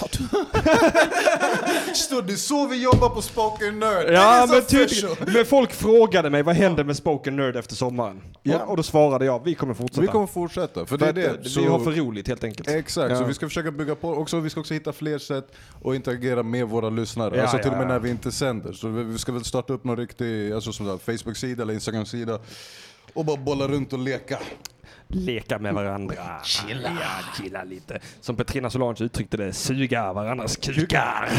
Det 2.26 2.34
är 2.34 2.38
så 2.38 2.68
vi 2.68 2.84
jobbar 2.84 3.10
på 3.10 3.22
Spoken 3.22 3.80
Nerd! 3.80 4.14
Ja, 4.14 4.44
is 4.44 4.50
men, 4.50 4.60
official. 4.60 4.88
tydligen, 5.16 5.34
men 5.34 5.46
folk 5.46 5.72
frågade 5.74 6.30
mig 6.30 6.44
vad 6.44 6.56
händer 6.56 6.84
med 6.84 6.98
Spoken 6.98 7.36
Nerd 7.36 7.56
efter 7.56 7.76
sommaren? 7.86 8.22
Ja. 8.44 8.64
Och, 8.66 8.78
då 8.78 8.84
svarade 8.84 9.26
jag, 9.26 9.44
vi 9.46 9.56
kommer 9.56 9.74
fortsätta. 9.74 10.02
Vi 10.02 10.08
kommer 10.08 10.28
fortsätta, 10.28 10.86
för 10.86 10.98
det 10.98 11.06
är 11.06 11.14
För 11.14 11.30
att, 11.34 11.44
det. 11.44 11.50
eh, 11.60 11.64
Vi 11.64 11.68
har 11.70 11.80
för 11.80 11.92
roligt 11.92 12.28
helt 12.28 12.44
enkelt. 12.44 12.70
Exakt, 12.70 13.18
så 13.18 13.24
Ja. 13.24 13.28
vi 13.28 13.34
ska 13.34 13.48
försöka 13.48 13.72
bygga 13.72 13.96
på, 13.96 14.10
också, 14.14 14.40
vi 14.40 14.50
ska 14.50 14.60
också 14.60 14.74
hitta 14.74 14.94
fler 14.94 15.18
sätt 15.18 15.48
att 15.86 15.96
interagera 15.96 16.44
med 16.44 16.68
våra 16.68 16.90
lyssnare. 16.90 17.36
Ja, 17.38 17.42
alltså 17.42 17.58
till 17.58 17.72
och 17.72 17.78
med 17.78 17.88
när 17.88 18.00
vi 18.00 18.10
inte 18.10 18.32
sänder. 18.32 18.74
Så 18.74 18.88
vi 18.88 19.18
ska 19.18 19.32
väl 19.32 19.44
starta 19.44 19.74
upp 19.74 19.84
någon 19.84 19.98
riktig 19.98 20.52
alltså, 20.52 20.72
Facebook-sida 20.98 21.64
eller 21.64 21.74
Instagram-sida 21.74 22.40
och 23.14 23.26
bara 23.26 23.38
bolla 23.38 23.68
runt 23.68 23.94
och 23.94 24.00
leka. 24.00 24.40
Leka 25.14 25.60
med 25.60 25.74
varandra. 25.74 26.16
Chilla. 26.44 26.90
Ja, 27.02 27.34
chilla 27.44 27.64
lite. 27.64 28.00
Som 28.22 28.36
Petrina 28.36 28.70
Solange 28.70 29.04
uttryckte 29.04 29.38
det, 29.38 29.54
suga 29.54 30.14
varandras 30.14 30.56
kukar. 30.58 31.30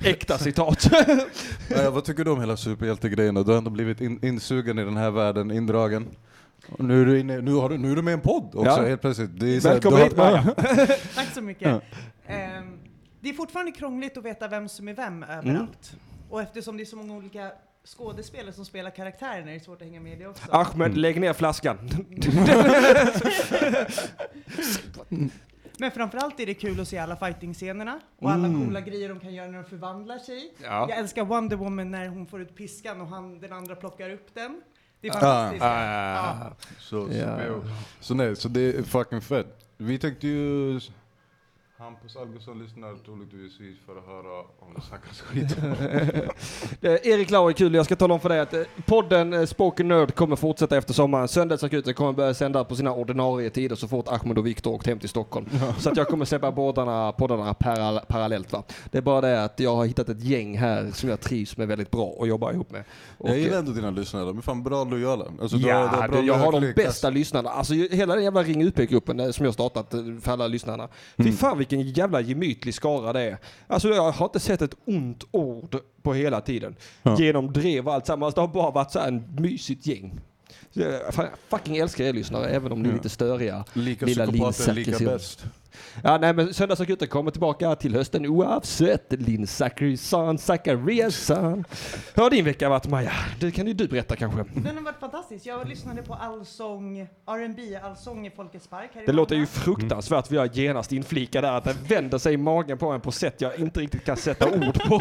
Äkta 0.04 0.38
citat. 0.38 0.90
Eh, 1.70 1.90
vad 1.92 2.04
tycker 2.04 2.24
du 2.24 2.30
om 2.30 2.40
hela 2.40 2.56
superhjältegrejen? 2.56 3.34
Du 3.34 3.42
har 3.42 3.58
ändå 3.58 3.70
blivit 3.70 4.00
in, 4.00 4.24
insugen 4.24 4.78
i 4.78 4.84
den 4.84 4.96
här 4.96 5.10
världen, 5.10 5.50
indragen. 5.50 6.06
Och 6.68 6.84
nu, 6.84 7.02
är 7.02 7.06
du 7.06 7.20
inne, 7.20 7.40
nu, 7.40 7.52
har 7.52 7.68
du, 7.68 7.78
nu 7.78 7.92
är 7.92 7.96
du 7.96 8.02
med 8.02 8.10
i 8.12 8.14
en 8.14 8.20
podd 8.20 8.50
också 8.54 8.64
Ja. 8.82 8.86
helt 8.86 9.00
plötsligt. 9.00 9.40
Det 9.40 9.56
är 9.56 9.60
Välkommen 9.60 10.02
hit 10.02 10.16
Maja. 10.16 10.42
Tack 11.14 11.28
så 11.34 11.40
mycket. 11.42 11.82
Ehm, 12.26 12.78
det 13.20 13.28
är 13.28 13.32
fortfarande 13.32 13.72
krångligt 13.72 14.16
att 14.16 14.24
veta 14.24 14.48
vem 14.48 14.68
som 14.68 14.88
är 14.88 14.94
vem 14.94 15.22
överallt. 15.22 15.96
Och 16.30 16.42
eftersom 16.42 16.76
det 16.76 16.82
är 16.82 16.84
så 16.84 16.96
många 16.96 17.14
olika 17.14 17.50
skådespelare 17.86 18.52
som 18.52 18.64
spelar 18.64 18.90
karaktären 18.90 19.48
är 19.48 19.52
det 19.52 19.60
svårt 19.60 19.82
att 19.82 19.86
hänga 19.88 20.00
med 20.00 20.12
i 20.12 20.16
det 20.16 20.26
också. 20.28 20.42
Ahmed, 20.50 20.96
lägg 20.98 21.20
ner 21.20 21.32
flaskan. 21.32 21.78
Men 25.78 25.90
framförallt 25.90 26.40
är 26.40 26.46
det 26.46 26.54
kul 26.54 26.80
att 26.80 26.88
se 26.88 26.98
alla 26.98 27.16
fighting-scenerna 27.16 28.00
och 28.18 28.30
alla 28.30 28.48
coola 28.48 28.80
grejer 28.80 29.08
de 29.08 29.20
kan 29.20 29.34
göra 29.34 29.46
när 29.50 29.62
de 29.62 29.68
förvandlar 29.68 30.18
sig. 30.18 30.52
Ja. 30.62 30.86
Jag 30.88 30.98
älskar 30.98 31.24
Wonder 31.24 31.56
Woman 31.56 31.90
när 31.90 32.08
hon 32.08 32.26
får 32.26 32.40
ut 32.42 32.56
piskan 32.56 33.00
och 33.00 33.06
han, 33.08 33.40
den 33.40 33.52
andra 33.52 33.74
plockar 33.76 34.10
upp 34.10 34.34
den. 34.34 34.62
Det 35.00 35.08
är 35.08 35.12
Ah. 35.16 35.20
fantastiskt. 35.20 35.62
Ah. 35.64 36.50
Så, 36.78 37.08
så, 37.08 37.14
Ja. 37.14 37.38
så 38.00 38.14
nej, 38.14 38.36
så 38.36 38.48
det 38.48 38.60
är 38.60 38.82
fucking 38.82 39.20
fett. 39.20 39.68
Vi 39.76 39.98
tänkte 39.98 40.26
ju... 40.28 40.80
Hampus 41.78 42.16
Algotsson 42.16 42.58
lyssnar 42.58 42.94
troligtvis 43.04 43.76
för 43.86 43.96
att 43.98 44.06
höra 44.06 44.38
om 44.40 44.74
det 44.76 44.80
snackas 44.80 45.20
skit. 45.20 45.56
Erik 47.06 47.30
Lau 47.30 47.48
är 47.48 47.52
kul, 47.52 47.74
jag 47.74 47.84
ska 47.84 47.96
tala 47.96 48.14
om 48.14 48.20
för 48.20 48.28
dig 48.28 48.40
att 48.40 48.54
eh, 48.54 48.62
podden 48.86 49.32
eh, 49.32 49.44
Spoken 49.44 49.88
Nerd 49.88 50.14
kommer 50.14 50.36
fortsätta 50.36 50.76
efter 50.76 50.94
sommaren. 50.94 51.28
Söndagsakuten 51.28 51.94
kommer 51.94 52.12
börja 52.12 52.34
sända 52.34 52.64
på 52.64 52.76
sina 52.76 52.92
ordinarie 52.94 53.50
tider 53.50 53.76
så 53.76 53.88
fort 53.88 54.08
Ahmed 54.08 54.38
och 54.38 54.46
Viktor 54.46 54.72
åkt 54.74 54.86
hem 54.86 54.98
till 54.98 55.08
Stockholm. 55.08 55.46
Så 55.78 55.90
att 55.90 55.96
jag 55.96 56.08
kommer 56.08 56.24
släppa 56.24 56.52
bådarna, 56.52 57.12
poddarna 57.12 57.54
paral 57.54 58.00
parallellt. 58.08 58.52
Va? 58.52 58.62
Det 58.90 58.98
är 58.98 59.02
bara 59.02 59.20
det 59.20 59.44
att 59.44 59.60
jag 59.60 59.76
har 59.76 59.84
hittat 59.86 60.08
ett 60.08 60.22
gäng 60.24 60.58
här 60.58 60.90
som 60.92 61.08
jag 61.08 61.20
trivs 61.20 61.56
med 61.56 61.68
väldigt 61.68 61.90
bra 61.90 62.04
och 62.06 62.28
jobbar 62.28 62.52
ihop 62.52 62.70
med. 62.72 62.84
Och, 63.18 63.28
Jag 63.28 63.38
gillar 63.38 63.52
eh, 63.52 63.58
ändå 63.58 63.72
dina 63.72 63.90
lyssnare, 63.90 64.24
de 64.24 64.38
är 64.38 64.42
fan 64.42 64.62
bra 64.62 64.84
lojala. 64.84 65.24
Alltså, 65.40 65.56
du 65.56 65.72
har- 65.72 66.08
du 66.08 66.16
Ja, 66.16 66.16
har 66.16 66.22
jag 66.22 66.34
har 66.52 66.60
de 66.60 66.72
bästa 66.72 67.10
lyssnarna. 67.10 67.50
Alltså 67.50 67.74
hela 67.74 68.14
den 68.14 68.24
jävla 68.24 68.42
Ring 68.42 68.62
UP-gruppen 68.62 69.32
som 69.32 69.44
jag 69.44 69.54
startat 69.54 69.94
för 70.20 70.32
alla 70.32 70.46
lyssnarna. 70.46 70.88
Fy 71.16 71.32
fan 71.32 71.58
vilken 71.72 71.92
jävla 71.92 72.20
gemytlig 72.20 72.74
skara 72.74 73.12
det 73.12 73.20
är. 73.20 73.38
Alltså 73.66 73.88
jag 73.88 74.10
har 74.12 74.26
inte 74.26 74.40
sett 74.40 74.62
ett 74.62 74.74
ont 74.84 75.24
ord 75.30 75.76
på 76.02 76.14
hela 76.14 76.40
tiden. 76.40 76.76
Genom 77.18 77.52
drev 77.52 77.88
och 77.88 77.94
allt 77.94 78.06
sammans. 78.06 78.34
Det 78.34 78.40
har 78.40 78.48
bara 78.48 78.70
varit 78.70 78.92
så 78.92 78.98
här 78.98 79.08
en 79.08 79.36
mysigt 79.38 79.86
gäng. 79.86 80.20
Så 80.70 80.80
jag 80.80 81.14
fucking 81.48 81.76
älskar 81.76 82.04
er 82.04 82.12
lyssnare 82.12 82.48
även 82.48 82.72
om 82.72 82.82
ni 82.82 82.88
är 82.88 82.92
lite 82.92 83.08
störiga. 83.08 83.64
Lika 83.72 84.06
Lilla 84.06 84.26
psykopater, 84.26 84.72
lika 84.72 84.98
bäst. 84.98 85.44
Ja, 86.04 86.18
nej 86.18 86.32
men 86.34 86.54
Söndagsakuten 86.54 87.08
kommer 87.08 87.30
tillbaka 87.30 87.74
till 87.76 87.94
hösten 87.94 88.26
oavsett. 88.26 89.12
Linn 89.12 89.46
Zachrisson, 89.46 90.38
Zachariasson. 90.38 91.64
Hur 92.14 92.22
har 92.22 92.30
din 92.30 92.44
vecka 92.44 92.68
varit 92.68 92.86
Maja? 92.88 93.12
Det 93.40 93.50
kan 93.50 93.66
ju 93.66 93.72
du 93.74 93.88
berätta 93.88 94.16
kanske. 94.16 94.44
Den 94.54 94.76
har 94.76 94.82
varit 94.84 95.00
fantastisk. 95.00 95.46
Jag 95.46 95.68
lyssnade 95.68 96.02
på 96.02 96.14
allsång, 96.14 96.98
R&B 97.26 97.76
allsång 97.82 98.26
i 98.26 98.30
Folkets 98.30 98.66
Park 98.68 98.90
här 98.94 99.02
i 99.02 99.06
Det 99.06 99.12
låter 99.12 99.34
ju 99.34 99.40
Malmö. 99.40 99.46
fruktansvärt 99.46 100.26
för 100.26 100.34
jag 100.34 100.54
genast 100.56 100.92
inflikar 100.92 101.42
där 101.42 101.52
att 101.52 101.64
det 101.64 101.76
vänder 101.88 102.18
sig 102.18 102.34
i 102.34 102.36
magen 102.36 102.78
på 102.78 102.86
en 102.90 103.00
på 103.00 103.12
sätt 103.12 103.40
jag 103.40 103.58
inte 103.58 103.80
riktigt 103.80 104.04
kan 104.04 104.16
sätta 104.16 104.50
ord 104.68 104.82
på. 104.88 105.00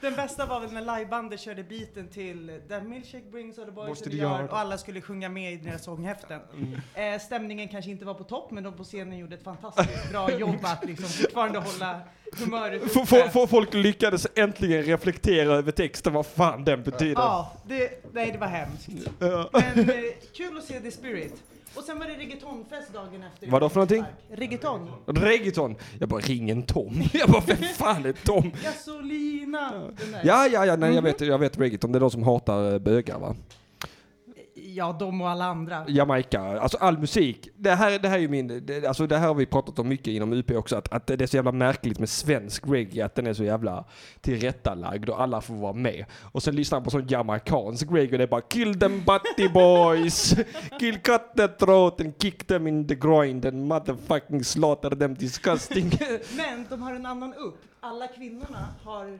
Den 0.00 0.14
bästa 0.14 0.46
var 0.46 0.60
väl 0.60 0.72
när 0.72 0.98
livebandet 0.98 1.40
körde 1.40 1.62
beaten 1.64 2.08
till 2.08 2.60
That 2.68 2.82
Milkshake 2.86 3.24
Brings 3.32 3.58
All 3.58 3.64
the 3.64 3.70
Boys 3.72 3.98
to 3.98 4.04
the 4.04 4.10
the 4.10 4.16
Yard 4.16 4.40
Yard. 4.40 4.50
och 4.50 4.58
alla 4.58 4.78
skulle 4.78 5.00
sjunga 5.00 5.28
med 5.28 5.52
i 5.52 5.56
deras 5.56 5.84
sånghäften. 5.84 6.40
Eh, 6.94 7.20
stämningen 7.20 7.68
kanske 7.68 7.90
inte 7.90 8.04
var 8.04 8.14
på 8.14 8.24
topp 8.24 8.50
men 8.50 8.64
de 8.64 8.72
på 8.76 8.84
scenen 8.84 9.18
gjorde 9.18 9.31
gjorde 9.32 9.50
ett 9.50 9.60
fantastiskt 9.62 10.10
bra 10.10 10.38
jobb 10.38 10.56
att 10.62 10.84
liksom 10.84 11.06
fortfarande 11.08 11.58
hålla 11.58 12.00
humöret 12.38 12.82
F- 12.84 13.08
f- 13.12 13.30
f- 13.34 13.50
Folk 13.50 13.74
lyckades 13.74 14.26
äntligen 14.34 14.82
reflektera 14.82 15.54
över 15.54 15.72
texten, 15.72 16.12
vad 16.12 16.26
fan 16.26 16.64
den 16.64 16.82
betyder. 16.82 17.22
Ja, 17.22 17.52
det, 17.66 18.04
nej 18.12 18.30
det 18.32 18.38
var 18.38 18.46
hemskt. 18.46 18.88
Ja. 19.18 19.50
Men 19.52 19.88
eh, 19.90 19.94
kul 20.36 20.58
att 20.58 20.64
se 20.64 20.80
The 20.80 20.90
Spirit. 20.90 21.34
Och 21.74 21.82
sen 21.84 21.98
var 21.98 22.06
det 22.06 22.14
reggaetonfest 22.16 22.92
dagen 22.92 23.24
efter. 23.34 23.46
Vadå 23.50 23.68
för 23.68 23.76
någonting? 23.76 24.04
Reggaeton. 24.30 24.90
Reggaeton. 25.06 25.76
Jag 25.98 26.08
bara, 26.08 26.20
ring 26.20 26.50
en 26.50 26.62
Tom. 26.62 27.02
Jag 27.12 27.30
bara, 27.30 27.42
vem 27.46 27.56
fan 27.56 28.06
är 28.06 28.12
Tom? 28.12 28.52
Gasolina. 28.64 29.72
Ja, 30.24 30.46
ja, 30.46 30.66
ja, 30.66 30.76
nej, 30.76 30.94
jag 30.94 31.02
vet, 31.02 31.20
jag 31.20 31.38
vet 31.38 31.58
reggaeton. 31.58 31.92
Det 31.92 31.98
är 31.98 32.00
de 32.00 32.10
som 32.10 32.22
hatar 32.22 32.72
eh, 32.72 32.78
bögar 32.78 33.18
va? 33.18 33.36
Ja, 34.74 34.96
de 34.98 35.20
och 35.20 35.28
alla 35.28 35.44
andra. 35.44 35.84
Jamaica, 35.88 36.40
alltså 36.40 36.78
all 36.78 36.98
musik. 36.98 37.48
Det 37.56 37.70
här, 37.70 37.98
det 37.98 38.08
här 38.08 38.16
är 38.16 38.20
ju 38.20 38.28
min, 38.28 38.66
det, 38.66 38.86
alltså 38.86 39.06
det 39.06 39.18
här 39.18 39.26
har 39.26 39.34
vi 39.34 39.46
pratat 39.46 39.78
om 39.78 39.88
mycket 39.88 40.06
inom 40.06 40.32
UP 40.32 40.50
också, 40.50 40.76
att, 40.76 40.92
att 40.92 41.06
det 41.06 41.20
är 41.20 41.26
så 41.26 41.36
jävla 41.36 41.52
märkligt 41.52 41.98
med 41.98 42.08
svensk 42.08 42.68
reggae, 42.68 43.04
att 43.04 43.14
den 43.14 43.26
är 43.26 43.34
så 43.34 43.44
jävla 43.44 43.84
tillrättalagd 44.20 45.08
och 45.08 45.20
alla 45.20 45.40
får 45.40 45.54
vara 45.54 45.72
med. 45.72 46.04
Och 46.32 46.42
sen 46.42 46.56
lyssnar 46.56 46.78
man 46.78 46.84
på 46.84 46.90
sån 46.90 47.06
jamaicansk 47.06 47.86
reggae 47.90 48.12
och 48.12 48.18
det 48.18 48.24
är 48.24 48.28
bara 48.28 48.40
kill 48.40 48.80
them 48.80 49.02
butty 49.04 49.48
boys, 49.48 50.34
kill 50.80 50.98
cut 50.98 51.22
the 51.36 51.48
throat 51.48 52.00
and 52.00 52.14
kick 52.22 52.46
them 52.46 52.66
in 52.66 52.88
the 52.88 52.94
groin 52.94 53.46
and 53.46 53.72
motherfucking 53.72 54.44
slaughter 54.44 54.90
them 54.90 55.14
disgusting. 55.14 55.90
Men 56.36 56.66
de 56.68 56.82
har 56.82 56.94
en 56.94 57.06
annan 57.06 57.34
upp. 57.34 57.62
Alla 57.80 58.06
kvinnorna 58.06 58.68
har 58.84 59.18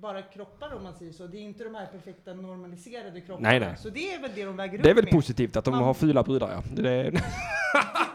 bara 0.00 0.22
kroppar 0.22 0.74
om 0.74 0.82
man 0.82 0.94
säger 0.94 1.12
så. 1.12 1.26
Det 1.26 1.36
är 1.38 1.42
inte 1.42 1.64
de 1.64 1.74
här 1.74 1.86
perfekta 1.86 2.34
normaliserade 2.34 3.20
kropparna. 3.20 3.48
Nej, 3.48 3.60
nej. 3.60 3.74
Så 3.78 3.88
det 3.90 4.14
är 4.14 4.20
väl 4.20 4.30
det 4.34 4.44
de 4.44 4.56
väger 4.56 4.78
Det 4.78 4.88
är 4.88 4.92
upp 4.92 4.96
väl 4.98 5.04
med. 5.04 5.12
positivt 5.12 5.56
att 5.56 5.64
de 5.64 5.70
Man- 5.70 5.84
har 5.84 5.94
fula 5.94 6.22
brudar 6.22 6.50
ja. 6.52 6.62
Det 6.82 6.90
är, 6.90 7.10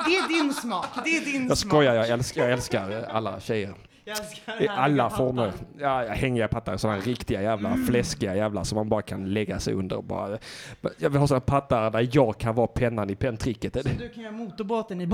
Det 0.05 0.15
är 0.17 0.27
din 0.43 0.53
smak. 0.53 0.85
Det 1.03 1.09
är 1.17 1.25
din 1.25 1.47
jag 1.47 1.57
smak. 1.57 1.69
skojar, 1.71 1.93
jag 1.93 2.09
älskar, 2.09 2.41
jag 2.43 2.51
älskar 2.51 3.03
alla 3.03 3.39
tjejer. 3.39 3.73
Jag 4.05 4.17
älskar 4.19 4.61
I 4.61 4.67
alla 4.67 5.09
former. 5.09 5.51
Ja, 5.79 6.05
hänger 6.07 6.47
pattar, 6.47 6.77
sådana 6.77 6.99
riktiga 6.99 7.41
jävla 7.41 7.69
Mm. 7.69 7.85
fläskiga 7.87 8.35
jävlar 8.35 8.63
som 8.63 8.75
man 8.75 8.89
bara 8.89 9.01
kan 9.01 9.33
lägga 9.33 9.59
sig 9.59 9.73
under 9.73 9.97
och 9.97 10.03
bara... 10.03 10.37
Jag 10.97 11.09
vill 11.09 11.19
ha 11.19 11.27
sådana 11.27 11.41
pattar 11.41 11.91
där 11.91 12.09
jag 12.11 12.37
kan 12.37 12.55
vara 12.55 12.67
pennan 12.67 13.09
i 13.09 13.15
penntricket. 13.15 13.73
Så 13.73 13.89
du 13.99 14.09
kan 14.09 14.23
göra 14.23 14.31
motorbåten 14.33 15.01
i... 15.01 15.09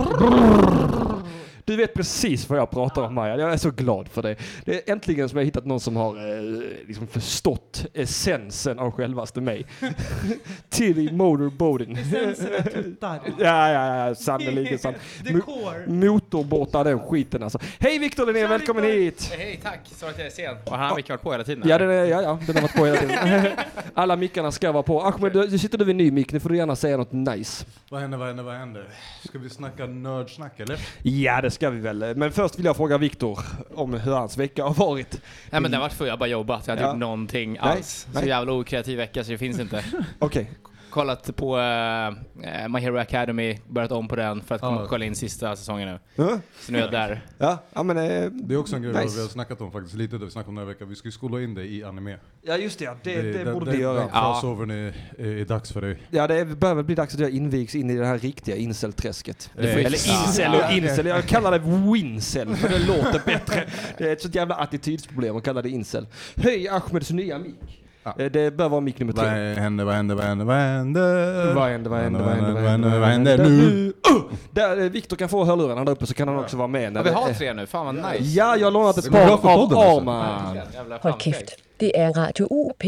Du 1.65 1.76
vet 1.76 1.93
precis 1.93 2.50
vad 2.50 2.60
jag 2.60 2.69
pratar 2.69 3.02
om 3.02 3.13
Maja, 3.15 3.38
jag 3.38 3.54
är 3.54 3.58
så 3.58 3.71
glad 3.71 4.08
för 4.08 4.21
det. 4.21 4.36
Det 4.65 4.89
är 4.89 4.93
äntligen 4.93 5.30
som 5.30 5.38
jag 5.38 5.45
hittat 5.45 5.65
någon 5.65 5.80
som 5.80 5.95
har 5.95 6.15
eh, 6.15 6.62
liksom 6.88 7.08
förstått 7.08 7.86
essensen 7.93 8.80
av 8.80 8.91
självaste 8.91 9.41
mig. 9.41 9.65
Tilly 10.69 11.12
Motorboating. 11.12 11.97
Essensen 11.97 12.54
är 12.54 12.62
tuttar. 12.62 13.19
Ja, 13.39 13.71
ja, 13.71 14.08
ja, 14.08 14.15
sannerligen 14.15 14.80
sant. 14.80 14.97
Motorbåtar 15.88 16.84
den 16.84 17.00
skiten 17.00 17.43
alltså. 17.43 17.60
Hej 17.80 18.00
Viktor 18.00 18.26
Linné, 18.26 18.39
Tja, 18.39 18.58
välkommen 18.81 19.01
hit! 19.03 19.33
Hej, 19.37 19.59
tack. 19.63 19.79
Så 19.95 20.05
att 20.05 20.17
jag 20.17 20.27
är 20.27 20.31
sen. 20.31 20.55
Och 20.65 20.77
han 20.77 20.89
har 20.89 20.95
mycket 20.95 21.09
varit 21.09 21.21
på 21.21 21.31
hela 21.31 21.43
tiden. 21.43 21.69
Ja, 21.69 21.77
den, 21.77 21.89
är, 21.89 21.93
ja, 22.05 22.21
ja, 22.21 22.39
den 22.47 22.55
har 22.55 22.61
varit 22.61 22.75
på 22.75 22.85
hela 22.85 22.97
tiden. 22.97 23.51
Alla 23.93 24.15
mickarna 24.15 24.51
ska 24.51 24.71
vara 24.71 24.83
på. 24.83 25.01
Ahmed, 25.01 25.33
du, 25.33 25.47
du 25.47 25.57
sitter 25.59 25.77
du 25.77 25.85
vid 25.85 25.95
ny 25.95 26.11
mick, 26.11 26.31
nu 26.33 26.39
får 26.39 26.49
du 26.49 26.57
gärna 26.57 26.75
säga 26.75 26.97
något 26.97 27.11
nice. 27.11 27.65
Vad 27.89 28.01
händer, 28.01 28.17
vad 28.17 28.27
händer, 28.27 28.43
vad 28.43 28.55
händer? 28.55 28.87
Ska 29.27 29.39
vi 29.39 29.49
snacka 29.49 29.85
nördsnack 29.85 30.59
eller? 30.59 30.79
Ja, 31.03 31.41
det 31.41 31.51
ska 31.51 31.69
vi 31.69 31.79
väl. 31.79 32.15
Men 32.15 32.31
först 32.31 32.59
vill 32.59 32.65
jag 32.65 32.75
fråga 32.77 32.97
Viktor 32.97 33.39
om 33.75 33.93
hur 33.93 34.11
hans 34.13 34.37
vecka 34.37 34.63
har 34.63 34.73
varit. 34.73 35.21
Nej 35.49 35.61
men 35.61 35.71
det 35.71 35.77
har 35.77 35.81
varit 35.81 35.93
för 35.93 36.05
jag 36.05 36.11
har 36.13 36.17
bara 36.17 36.29
jobbat. 36.29 36.67
Jag 36.67 36.71
har 36.71 36.77
inte 36.77 36.83
Ja. 36.85 36.91
gjort 36.91 36.99
någonting 36.99 37.57
alls. 37.57 38.07
nej. 38.13 38.23
Så 38.23 38.29
jävla 38.29 38.53
okreativ 38.53 38.97
vecka 38.97 39.23
så 39.23 39.31
det 39.31 39.37
finns 39.37 39.59
inte. 39.59 39.83
Okej. 40.19 40.51
Kollat 40.97 41.36
på 41.36 41.57
uh, 41.57 42.69
My 42.69 42.79
Hero 42.79 42.97
Academy, 42.97 43.57
börjat 43.69 43.91
om 43.91 44.07
på 44.07 44.15
den 44.15 44.41
för 44.41 44.55
att 44.55 44.62
komma 44.62 44.75
Ja. 44.77 44.83
och 44.83 44.89
kolla 44.89 45.05
in 45.05 45.15
sista 45.15 45.55
säsongen 45.55 45.88
nu. 45.88 45.99
Ja, 46.15 46.39
Så 46.60 46.71
nu 46.71 46.77
är 46.77 46.81
jag 46.81 46.91
där. 46.91 47.25
ja, 47.38 47.63
ja, 47.73 47.83
men... 47.83 47.97
Eh, 47.97 48.31
Det 48.31 48.53
är 48.53 48.57
också 48.57 48.75
en 48.75 48.81
grej 48.81 48.93
Nice. 48.93 49.15
vi 49.15 49.21
har 49.21 49.29
snackat 49.29 49.62
om 49.62 49.71
faktiskt 49.71 49.95
lite, 49.95 50.17
det 50.17 50.25
vi 50.25 50.31
snackade 50.31 50.49
om 50.49 50.55
den 50.55 50.65
här 50.67 50.73
veckan. 50.73 50.89
Vi 50.89 50.95
ska 50.95 51.07
ju 51.07 51.12
skola 51.12 51.41
in 51.41 51.53
dig 51.53 51.77
i 51.77 51.83
anime. 51.83 52.17
ja, 52.41 52.57
just 52.57 52.79
det. 52.79 52.86
Ja, 52.86 52.95
det, 53.03 53.21
det, 53.21 53.43
den- 53.43 53.53
borde 53.53 53.71
vi 53.71 53.77
göra. 53.81 53.99
Den 53.99 54.10
crossovern 54.10 54.71
är, 54.71 54.93
är, 55.17 55.25
är 55.27 55.45
dags 55.45 55.71
för 55.71 55.81
dig. 55.81 55.97
Ja, 56.10 56.27
det 56.27 56.45
börjar 56.45 56.75
väl 56.75 56.86
bli 56.86 56.95
dags 56.95 57.13
att 57.13 57.19
jag 57.19 57.29
invigs 57.31 57.75
in 57.75 57.89
i 57.89 57.95
det 57.97 58.05
här 58.05 58.17
riktiga 58.19 58.55
incel-träsket. 58.55 59.51
Eh, 59.57 59.75
Eller 59.75 59.86
incel 60.21 60.55
och 60.55 60.71
incel, 60.71 61.05
jag 61.05 61.23
kallar 61.23 61.51
det 61.51 61.91
wincel 61.93 62.55
för 62.55 62.69
det 62.69 62.79
låter 62.79 63.21
bättre. 63.25 63.63
Det 63.97 64.10
är 64.10 64.13
ett 64.13 64.21
sånt 64.21 64.36
jävla 64.36 64.55
attitydsproblem 64.55 65.38
att 65.38 65.43
kalla 65.43 65.62
det 65.62 65.69
incel. 65.69 66.07
Höj 66.36 66.67
Ahmeds 66.69 67.12
nya 67.12 67.39
mick. 67.39 67.76
Ja. 68.17 68.24
Eh, 68.24 68.32
Det 68.32 68.52
bör 68.58 68.70
vara 68.70 68.82
mick 68.82 69.00
nummer 69.00 69.13
Vad 69.13 69.26
tre. 69.26 69.54
händer, 69.54 69.86
vad 69.86 69.96
händer, 69.96 70.15
vad 70.15 70.26
händer, 70.26 70.46
vad 70.46 70.56
händer? 70.56 71.54
Vad 71.54 71.70
händer, 71.70 71.89
vad 71.89 72.00
händer, 72.00 72.20
vad 72.20 72.30
händer, 72.30 72.54
vad 72.62 72.72
händer, 72.72 73.00
vad 73.00 73.10
händer 73.10 73.38
nu? 73.38 73.88
Uh! 73.88 74.22
Där 74.52 74.78
eh, 74.82 74.89
Viktor 74.89 75.17
kan 75.17 75.30
få 75.30 75.46
hörlurarna 75.46 75.84
där 75.86 75.91
uppe 75.91 76.06
så 76.08 76.13
kan 76.13 76.28
han 76.28 76.39
också 76.39 76.58
vara 76.58 76.67
med. 76.67 76.93
när 76.93 77.00
Ja, 77.00 77.04
vi 77.04 77.10
har 77.10 77.34
tre 77.34 77.54
nu. 77.54 77.65
Fan 77.65 77.86
vad 77.86 77.96
nice. 77.96 78.24
Ja, 78.24 78.56
jag 78.58 78.65
har 78.65 78.72
lånat 78.72 78.98
ett 78.98 79.12
par 79.12 79.32
av. 79.32 79.46
Arman. 79.78 80.58
Framsteg. 81.02 81.34
kæft. 81.34 81.63
Det 81.79 81.91
er 81.95 82.13
Radio 82.13 82.47
UP. 82.51 82.83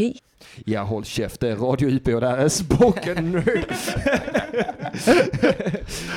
Ja, 0.64 0.82
håll 0.82 1.04
käft. 1.04 1.40
Det 1.40 1.48
är 1.48 1.56
Radio 1.56 1.88
IP 1.90 2.08
och 2.08 2.20
det 2.20 2.28
här 2.28 2.36
är 2.38 2.48
Spoken 2.48 3.32
Nerd. 3.32 3.74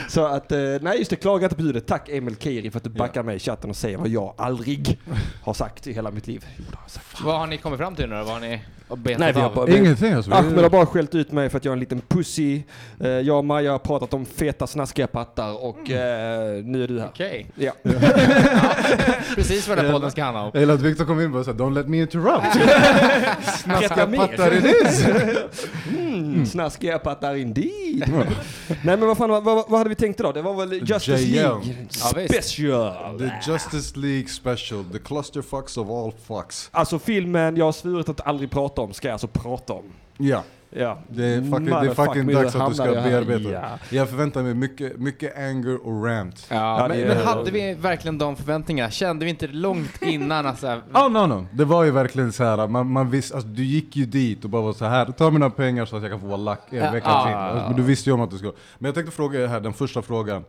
så 0.09 0.25
att, 0.25 0.51
eh, 0.51 0.57
nej 0.81 0.97
just 0.97 1.09
det, 1.09 1.15
klaga 1.15 1.45
inte 1.45 1.55
på 1.55 1.62
ljudet. 1.62 1.88
Tack 1.88 2.09
Emil 2.09 2.36
Kiri 2.36 2.71
för 2.71 2.77
att 2.77 2.83
du 2.83 2.89
backar 2.89 3.23
mig 3.23 3.36
i 3.36 3.39
chatten 3.39 3.69
och 3.69 3.75
säger 3.75 3.97
vad 3.97 4.07
jag 4.09 4.33
aldrig 4.38 4.99
har 5.43 5.53
sagt 5.53 5.88
i 5.88 5.93
hela 5.93 6.12
mitt 6.12 6.27
liv. 6.27 6.45
Jo, 6.57 6.63
har. 6.75 7.25
Vad 7.25 7.39
har 7.39 7.47
ni 7.47 7.57
kommit 7.57 7.79
fram 7.79 7.95
till 7.95 8.09
nu 8.09 8.15
då? 8.15 8.23
Vad 8.23 8.33
har 8.33 8.39
ni 8.39 8.62
betat 8.95 9.19
Nej, 9.19 9.33
vi 9.33 9.39
har 9.39 9.53
bara- 9.55 9.69
Ingenting 9.77 10.13
alltså. 10.13 10.31
Ahmed 10.31 10.63
har 10.63 10.69
bara 10.69 10.86
skällt 10.86 11.15
ut 11.15 11.31
mig 11.31 11.49
för 11.49 11.57
att 11.57 11.65
jag 11.65 11.71
är 11.71 11.73
en 11.73 11.79
liten 11.79 12.01
pussy. 12.07 12.62
Eh, 12.99 13.07
jag 13.09 13.38
och 13.38 13.45
Maja 13.45 13.71
har 13.71 13.79
pratat 13.79 14.13
om 14.13 14.25
feta 14.25 14.67
snaskiga 14.67 15.07
pattar 15.07 15.63
och 15.65 15.89
eh, 15.91 16.63
nu 16.63 16.83
är 16.83 16.88
du 16.88 16.99
här. 16.99 17.07
Okej. 17.07 17.45
Ja. 17.55 17.71
Precis 19.36 19.67
vad 19.67 19.77
den 19.77 19.91
podden 19.91 20.12
ska 20.12 20.23
handla 20.23 20.41
om. 20.41 20.49
Jag 20.53 20.59
gillar 20.59 20.73
att 20.73 20.81
Viktor 20.81 21.05
kom 21.05 21.19
in 21.19 21.25
och 21.25 21.31
bara 21.31 21.43
såhär, 21.43 21.57
don't 21.57 21.73
let 21.73 21.88
me 21.88 21.97
interrupt. 22.01 22.45
Berätta 23.65 24.08
mer. 24.08 24.17
Pattar 24.17 24.54
it 24.54 24.65
is. 24.65 25.06
Mm, 25.97 26.45
snaskiga 26.45 26.99
pattar 26.99 27.36
indeed. 27.36 28.04
Nej 28.67 28.97
men 28.97 29.08
vad 29.08 29.17
fan, 29.17 29.30
vad, 29.30 29.43
vad, 29.43 29.65
vad 29.69 29.78
hade 29.78 29.89
vi 29.89 29.95
tänkt 29.95 30.19
idag? 30.19 30.34
Det 30.34 30.41
var 30.41 30.54
väl 30.54 30.89
Justice 30.89 31.21
JL. 31.21 31.36
League. 31.36 31.88
Special. 31.89 33.19
The 33.19 33.52
Justice 33.52 33.99
League 33.99 34.28
special, 34.28 34.84
the 34.91 34.99
clusterfucks 34.99 35.78
of 35.78 35.89
all 35.89 36.13
fucks. 36.28 36.69
Alltså 36.71 36.99
filmen 36.99 37.58
jag 37.58 37.65
har 37.65 37.71
svurit 37.71 38.10
att 38.10 38.28
aldrig 38.28 38.52
prata 38.52 38.82
om 38.82 38.93
ska 38.93 39.08
jag 39.08 39.13
alltså 39.13 39.28
prata 39.28 39.73
om. 39.73 39.84
Ja, 40.17 40.43
Ja. 40.75 40.99
det 41.07 41.25
är 41.25 41.41
fucking, 41.41 41.65
det 41.65 41.71
är 41.75 41.93
fucking 41.93 42.25
me, 42.25 42.33
dags 42.33 42.55
att 42.55 42.69
du 42.69 42.75
ska 42.75 42.86
bearbeta. 42.86 43.51
Ja. 43.51 43.79
Jag 43.89 44.09
förväntar 44.09 44.43
mig 44.43 44.53
mycket, 44.53 44.99
mycket 44.99 45.38
anger 45.38 45.88
och 45.88 46.05
rant. 46.05 46.45
Ja, 46.49 46.55
Ja, 46.81 46.88
men, 46.88 47.07
men 47.07 47.17
hade 47.17 47.51
vi 47.51 47.73
verkligen 47.73 48.17
de 48.17 48.36
förväntningarna? 48.36 48.91
Kände 48.91 49.25
vi 49.25 49.29
inte 49.31 49.47
långt 49.47 50.01
innan 50.01 50.45
att 50.45 50.59
så 50.59 50.67
här, 50.67 50.81
Oh 50.93 51.09
no 51.09 51.25
no, 51.27 51.45
det 51.51 51.65
var 51.65 51.83
ju 51.83 51.91
verkligen 51.91 52.31
så 52.31 52.43
här. 52.43 52.67
man, 52.67 52.91
man 52.91 53.09
visste, 53.09 53.36
alltså, 53.36 53.49
du 53.49 53.63
gick 53.63 53.95
ju 53.95 54.05
dit 54.05 54.43
och 54.43 54.49
bara 54.49 54.62
var 54.62 54.73
så 54.73 54.86
här. 54.86 55.05
ta 55.05 55.31
mina 55.31 55.49
pengar 55.49 55.86
så 55.86 55.95
att 55.95 56.01
jag 56.01 56.12
kan 56.12 56.19
få 56.21 56.27
vara 56.27 56.38
lack 56.38 56.73
en 56.73 56.93
vecka 56.93 57.07
ja, 57.09 57.25
till. 57.25 57.33
Alltså, 57.36 57.73
du 57.73 57.83
visste 57.83 58.09
ju 58.09 58.13
om 58.13 58.21
att 58.21 58.31
du 58.31 58.38
skulle. 58.38 58.53
Men 58.79 58.86
jag 58.88 58.95
tänkte 58.95 59.15
fråga 59.15 59.43
er 59.43 59.47
här, 59.47 59.59
den 59.59 59.73
första 59.73 60.01
frågan. 60.01 60.43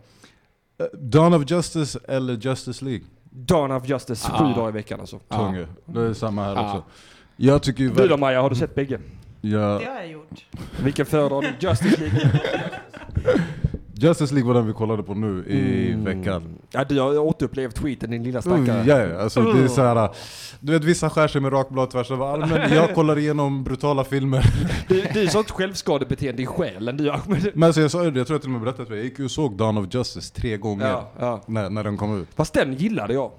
Eh, 0.81 0.87
Dawn 0.99 1.35
of 1.35 1.51
Justice 1.51 1.99
eller 2.09 2.35
Justice 2.35 2.85
League? 2.85 3.05
Dawn 3.31 3.73
of 3.73 3.89
Justice, 3.89 4.31
Ja. 4.33 4.39
sju 4.39 4.45
dagar 4.55 4.69
i 4.69 4.73
veckan 4.73 5.01
alltså. 5.01 5.21
Ja. 5.29 5.37
Tunga. 5.37 5.67
Det 5.87 6.01
är 6.01 6.13
samma 6.15 6.45
här 6.45 6.55
Ja. 6.55 6.67
också. 6.67 6.83
Jag 7.37 7.63
tycker 7.63 7.83
ju 7.83 7.91
Du 7.91 8.09
då 8.09 8.17
Maja, 8.17 8.43
har 8.43 8.51
du 8.51 8.57
sett 8.57 8.75
bägge? 8.75 8.99
Ja, 9.45 9.59
Det 9.79 9.85
har 9.85 9.97
jag 10.01 10.09
gjort. 10.11 10.45
Vilken 10.85 11.07
föredrar 11.07 11.41
du? 11.43 11.69
Justice 11.69 12.01
League? 12.01 12.41
Justice 13.97 14.35
League 14.35 14.49
var 14.49 14.55
den 14.55 14.67
vi 14.67 14.73
kollade 14.73 15.03
på 15.03 15.15
nu 15.15 15.45
i 15.47 15.93
Mm. 15.93 16.05
veckan. 16.05 16.43
Ja, 16.71 16.85
du 16.85 17.01
har 17.01 17.19
återupplevt 17.19 17.75
tweeten 17.75 18.11
din 18.11 18.23
lilla 18.23 18.39
Uh, 18.39 18.43
stackare. 18.43 18.85
ja, 18.87 19.01
ja, 19.01 19.21
alltså 19.23 19.41
det 19.53 19.65
är 19.65 19.69
så 19.69 19.83
här. 19.83 20.09
Du 20.61 20.73
vet 20.73 20.85
vissa 20.85 21.11
skär 21.11 21.29
sig 21.29 21.41
med 21.41 21.53
rakblad 21.53 21.91
tvärs 21.91 22.11
över 22.11 22.27
armen. 22.27 22.73
Jag 22.75 22.95
kollar 22.95 23.19
igenom 23.19 23.65
brutala 23.65 24.05
filmer. 24.05 24.45
Du, 24.89 25.03
du 25.15 25.23
är 25.23 25.27
sånt 25.27 25.51
självskadebeteende 25.51 26.43
i 26.43 26.47
själen 26.47 26.97
du 26.97 27.11
Ahmed. 27.11 27.51
Men 27.55 27.63
alltså 27.67 27.81
jag 27.81 27.91
sa 27.91 28.05
ju 28.05 28.11
det, 28.11 28.19
jag 28.19 28.27
tror 28.27 28.35
jag 28.35 28.43
till 28.43 28.49
och 28.49 28.53
med 28.53 28.61
berättade 28.63 28.87
för 28.87 28.93
dig. 28.95 29.01
Jag 29.03 29.09
gick 29.11 29.19
ju 29.19 29.25
och 29.25 29.31
såg 29.31 29.57
Dawn 29.57 29.79
of 29.79 29.87
Justice 29.95 30.35
tre 30.35 30.57
gånger. 30.57 30.87
Ja, 30.89 31.11
ja. 31.19 31.41
När, 31.47 31.71
när 31.71 31.85
den 31.85 31.97
kom 31.97 32.21
ut. 32.21 32.29
Fast 32.35 32.55
den 32.55 32.75
gillade 32.75 33.15
jag. 33.15 33.31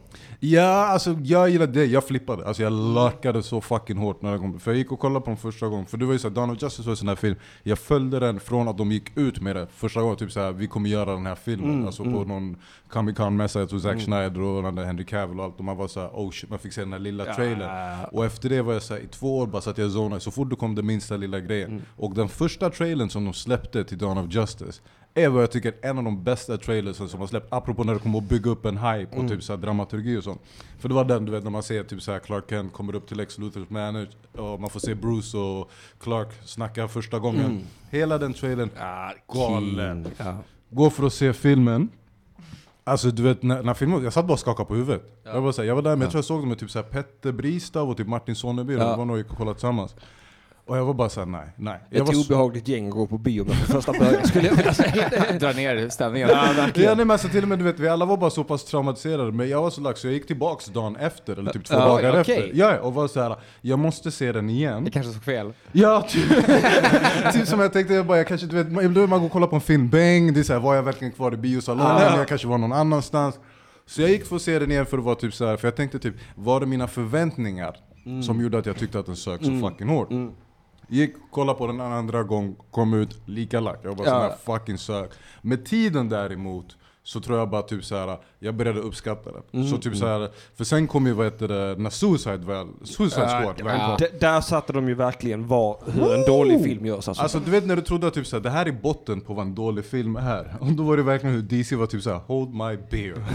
Ja, 0.52 0.86
alltså 0.86 1.18
jag 1.24 1.50
gillade 1.50 1.72
det. 1.72 1.86
Jag 1.86 2.08
flippade. 2.08 2.48
Alltså 2.48 2.64
jag 2.64 2.74
lackade 2.74 3.44
så 3.44 3.62
fucking 3.62 3.98
hårt 3.98 4.22
när 4.22 4.32
den 4.32 4.40
kom. 4.40 4.60
För 4.60 4.72
jag 4.72 4.78
gick 4.78 4.92
och 4.92 5.00
kollade 5.00 5.26
på 5.26 5.30
den 5.30 5.38
första 5.38 5.68
gången. 5.68 5.86
För 5.86 5.98
det 5.98 6.06
var 6.06 6.14
ju 6.14 6.20
såhär, 6.20 6.36
Dawn 6.36 6.50
of 6.50 6.62
Justice 6.62 6.84
var 6.84 6.92
en 6.92 6.98
sån 6.98 7.08
här 7.08 7.16
film. 7.16 7.36
Jag 7.64 7.80
följde 7.80 8.20
den 8.20 8.40
från 8.40 8.68
att 8.68 8.78
de 8.78 8.92
gick 8.92 9.18
ut 9.18 9.42
med 9.42 9.56
det 9.56 9.68
första 9.76 10.02
gången. 10.02 10.18
Typ 10.18 10.32
såhär, 10.32 10.52
vi 10.52 10.68
kommer 10.68 10.90
göra 10.90 11.14
den 11.14 11.26
här 11.26 11.36
filmen. 11.36 11.74
Mm, 11.74 11.86
alltså 11.86 12.04
på 12.04 12.10
mm. 12.10 12.28
någon 12.28 12.58
Comic 12.90 13.18
Con-mässa. 13.18 13.60
Jag 13.60 13.70
tror 13.70 13.80
Zack 13.80 13.96
Mm. 13.96 14.06
Snyder 14.06 14.42
och 14.42 14.86
Henry 14.86 15.06
Cavill 15.06 15.40
och 15.40 15.46
allt. 15.46 15.60
Och 15.60 15.66
man 15.66 15.78
var 15.78 15.88
såhär, 15.88 16.10
oh 16.14 16.32
shit, 16.32 16.50
man 16.50 16.60
fick 16.60 16.74
se 16.74 16.82
den 16.82 16.94
här 16.94 17.00
lilla 17.00 17.36
trailern. 17.36 18.00
Ja. 18.00 18.06
Och 18.12 18.26
efter 18.26 18.50
det 18.50 18.62
var 18.62 18.74
jag 18.74 18.84
såhär, 18.84 19.02
i 19.02 19.08
två 19.08 19.38
år 19.38 19.48
bara 19.48 19.62
satt 19.62 19.78
jag 19.78 19.86
och 19.86 19.94
zonade. 19.94 20.22
Så 20.22 20.32
fort 20.32 20.50
det 20.50 20.56
kom 20.56 20.76
den 20.76 20.86
minsta 20.86 21.18
lilla 21.18 21.40
grejen. 21.40 21.70
Mm. 21.70 21.82
Och 21.98 22.14
den 22.14 22.30
första 22.30 22.70
trailern 22.70 23.10
som 23.10 23.26
de 23.26 23.34
släppte 23.34 23.84
till 23.84 23.98
Dawn 23.98 24.18
of 24.18 24.34
Justice 24.34 24.82
är 25.18 25.30
vad 25.30 25.44
jag 25.44 25.52
tycker 25.52 25.74
är 25.82 25.90
en 25.90 25.98
av 25.98 26.04
de 26.04 26.24
bästa 26.24 26.58
trailersen 26.58 27.10
som 27.10 27.20
har 27.20 27.28
släppt, 27.28 27.48
apropå 27.54 27.84
när 27.84 27.94
det 27.94 28.00
kommer 28.00 28.18
att 28.18 28.24
bygga 28.24 28.52
upp 28.52 28.66
en 28.66 28.78
hype 28.78 29.12
och 29.12 29.20
Mm. 29.24 29.30
typ 29.30 29.44
så 29.44 29.54
här 29.54 29.58
dramaturgi 29.62 30.18
och 30.18 30.24
sånt. 30.24 30.42
För 30.80 30.90
det 30.90 30.96
var 30.96 31.06
den 31.06 31.26
du 31.26 31.32
vet 31.32 31.44
när 31.44 31.52
man 31.52 31.64
ser 31.64 31.84
typ 31.84 32.02
så 32.02 32.12
här 32.12 32.20
Clark 32.20 32.44
Kent 32.50 32.74
kommer 32.74 32.96
upp 32.96 33.08
till 33.08 33.18
Lex 33.18 33.38
Luthers 33.38 33.70
manage 33.70 34.10
och 34.38 34.60
man 34.62 34.70
får 34.70 34.80
se 34.80 34.96
Bruce 34.96 35.38
och 35.38 35.72
Clark 36.00 36.28
snacka 36.46 36.88
första 36.88 37.20
gången. 37.20 37.46
Mm. 37.46 37.62
Hela 37.90 38.18
den 38.18 38.34
trailern, 38.34 38.70
Ja, 38.80 39.14
Galen. 39.34 40.08
Ja. 40.18 40.38
gå 40.70 40.90
för 40.90 41.06
att 41.06 41.14
se 41.14 41.34
filmen. 41.34 41.90
Alltså 42.84 43.12
du 43.12 43.24
vet, 43.24 43.44
när, 43.44 43.64
när 43.64 43.74
filmen, 43.74 44.04
jag 44.04 44.14
satt 44.14 44.26
bara 44.26 44.34
och 44.34 44.40
skakade 44.40 44.68
på 44.68 44.76
huvudet. 44.76 45.20
Jag, 45.24 45.42
var 45.42 45.52
så 45.52 45.62
här, 45.62 45.68
jag 45.68 45.76
var 45.76 45.82
där, 45.82 45.92
men 45.92 46.02
jag 46.02 46.12
tror 46.12 46.18
jag 46.18 46.26
såg 46.26 46.40
dem 46.40 46.50
med 46.50 46.58
typ 46.60 46.72
så 46.72 46.80
här 46.80 46.86
Petter 46.86 47.32
Bristav 47.32 47.90
och 47.90 47.98
typ 47.98 48.08
Martin 48.08 48.36
Sonneby, 48.36 48.74
Ja. 48.74 48.80
det 48.92 48.98
var 48.98 49.06
nog 49.06 49.20
och 49.20 49.28
kollade 49.38 49.56
tillsammans. 49.56 49.96
Och 50.68 50.78
jag 50.78 50.86
var 50.86 50.94
bara 50.94 51.10
såhär, 51.10 51.28
nej, 51.28 51.48
nej. 51.56 51.80
Jag 51.90 52.02
Ett 52.02 52.08
var 52.08 52.14
så- 52.14 52.34
obehagligt 52.34 52.68
gäng 52.68 52.88
att 52.88 52.94
gå 52.94 53.08
på 53.08 53.18
bio 53.18 53.46
med 53.46 53.56
från 53.56 53.82
första 53.82 54.00
början 54.00 54.28
skulle 54.28 54.48
jag 54.48 54.56
vilja 54.56 54.74
säga. 54.74 55.10
Dra 55.40 55.52
ner 55.52 55.90
stämningen. 55.90 56.30
Ja, 56.30 56.36
verkligen. 56.56 56.90
Ja, 56.90 56.96
nej, 56.96 57.06
men 57.06 57.12
alltså, 57.12 57.28
till 57.28 57.44
och 57.44 57.50
med 57.50 57.58
du 57.60 57.64
vet, 57.64 57.80
vi 57.80 57.88
alla 57.88 58.06
var 58.06 58.18
bara 58.18 58.30
så 58.30 58.44
pass 58.44 58.64
traumatiserade, 58.66 59.32
men 59.32 59.50
jag 59.50 59.62
var 59.62 59.70
så 59.70 59.82
lax 59.82 60.00
så 60.02 60.08
jag 60.08 60.14
gick 60.14 60.28
tillbaks 60.28 60.66
dagen 60.66 60.96
efter, 60.96 61.40
eller 61.40 61.52
typ 61.52 61.66
två 61.66 61.76
Ja, 61.76 61.86
dagar 61.88 62.22
okej. 62.22 62.38
efter. 62.38 62.52
Ja, 62.60 62.80
och 62.80 62.94
var 62.94 63.08
så 63.08 63.22
här, 63.22 63.36
jag 63.62 63.80
måste 63.80 64.12
se 64.12 64.32
den 64.32 64.50
igen. 64.50 64.84
Jag 64.84 64.94
kanske 64.94 65.12
såg 65.14 65.24
fel. 65.24 65.54
Ja, 65.72 66.02
typ, 66.10 66.30
typ 67.34 67.48
som 67.48 67.60
jag 67.60 67.74
tänkte, 67.74 67.94
jag 67.94 68.06
bara, 68.06 68.18
jag 68.18 68.28
kanske, 68.28 68.48
du 68.48 68.56
vet, 68.56 68.72
man- 68.72 68.86
ibland 68.86 69.10
man 69.10 69.20
går 69.20 69.26
och 69.26 69.32
kollar 69.32 69.48
på 69.48 69.56
en 69.56 69.62
film, 69.62 69.90
bang, 69.90 70.34
det 70.34 70.40
är 70.40 70.44
så 70.44 70.54
här, 70.54 70.60
var 70.60 70.76
jag 70.76 70.84
verkligen 70.84 71.12
kvar 71.14 71.34
i 71.34 71.38
biosalongen, 71.38 71.92
Ah. 71.92 72.18
jag 72.18 72.28
kanske 72.28 72.48
var 72.48 72.58
någon 72.58 72.74
annanstans. 72.74 73.40
Så 73.86 74.02
jag 74.02 74.10
gick 74.10 74.26
för 74.26 74.36
att 74.36 74.42
se 74.42 74.60
den 74.60 74.72
igen 74.72 74.86
för 74.86 74.98
att 74.98 75.04
vara 75.04 75.16
typ 75.16 75.34
så 75.34 75.46
här, 75.46 75.58
för 75.58 75.68
jag 75.68 75.76
tänkte 75.76 76.00
typ, 76.00 76.16
var 76.36 76.60
det 76.60 76.66
mina 76.66 76.88
förväntningar 76.88 77.76
som 78.26 78.42
gjorde 78.42 78.58
att 78.58 78.66
jag 78.66 78.78
tyckte 78.78 79.00
att 79.00 79.06
den 79.06 79.16
sög 79.16 79.40
så 79.46 79.60
fucking 79.70 79.88
hårt? 79.90 80.10
Gick, 80.88 81.14
kollade 81.32 81.58
på 81.58 81.68
den 81.68 81.80
en 81.80 81.92
andra 81.92 82.24
gång, 82.24 82.56
kom 82.72 82.94
ut 82.94 83.22
lika 83.26 83.60
lack. 83.60 83.80
Jag 83.84 83.96
bara 83.98 84.08
Ja. 84.08 84.12
sån 84.14 84.22
här 84.22 84.60
fucking 84.60 84.78
sök. 84.78 85.12
Med 85.42 85.66
tiden 85.66 86.10
däremot, 86.10 86.78
så 87.04 87.20
tror 87.22 87.38
jag 87.40 87.50
bara 87.50 87.62
typ 87.62 87.84
så 87.86 87.96
här, 87.96 88.18
jag 88.46 88.56
började 88.56 88.80
uppskatta 88.80 89.30
den. 89.52 89.68
Så 89.68 89.78
typ 89.78 89.96
så 89.96 90.08
här, 90.08 90.30
för 90.58 90.64
sen 90.64 90.88
kom 90.88 91.08
ju 91.08 91.14
vad 91.14 91.26
heter 91.26 91.48
det, 91.48 91.76
när 91.82 91.90
Suicide 91.90 92.38
väl, 92.38 92.68
Suicide 92.84 93.28
Squad 93.28 93.62
väl 93.62 93.80
kom. 93.80 93.96
D- 94.00 94.08
där 94.20 94.42
satte 94.42 94.74
de 94.74 94.88
ju 94.88 94.94
verkligen 94.96 95.48
var, 95.48 95.78
hur 95.86 96.14
en 96.16 96.26
dålig 96.26 96.64
film 96.64 96.86
görs 96.86 97.08
alltså. 97.08 97.24
Alltså 97.24 97.40
du 97.40 97.52
vet 97.52 97.66
när 97.66 97.76
du 97.76 97.82
trodde 97.82 98.08
att 98.08 98.14
typ 98.14 98.44
det 98.44 98.50
här 98.50 98.66
är 98.66 98.72
botten 98.72 99.22
på 99.22 99.34
vad 99.34 99.46
en 99.46 99.56
dålig 99.56 99.86
film 99.86 100.16
är. 100.16 100.56
Och 100.60 100.72
då 100.72 100.84
var 100.84 100.98
det 100.98 101.04
verkligen 101.04 101.36
hur 101.36 101.42
DC 101.42 101.76
var 101.76 101.86
typ 101.88 102.04
såhär, 102.04 102.18
hold 102.28 102.50
my 102.54 102.78
beer. 102.92 103.16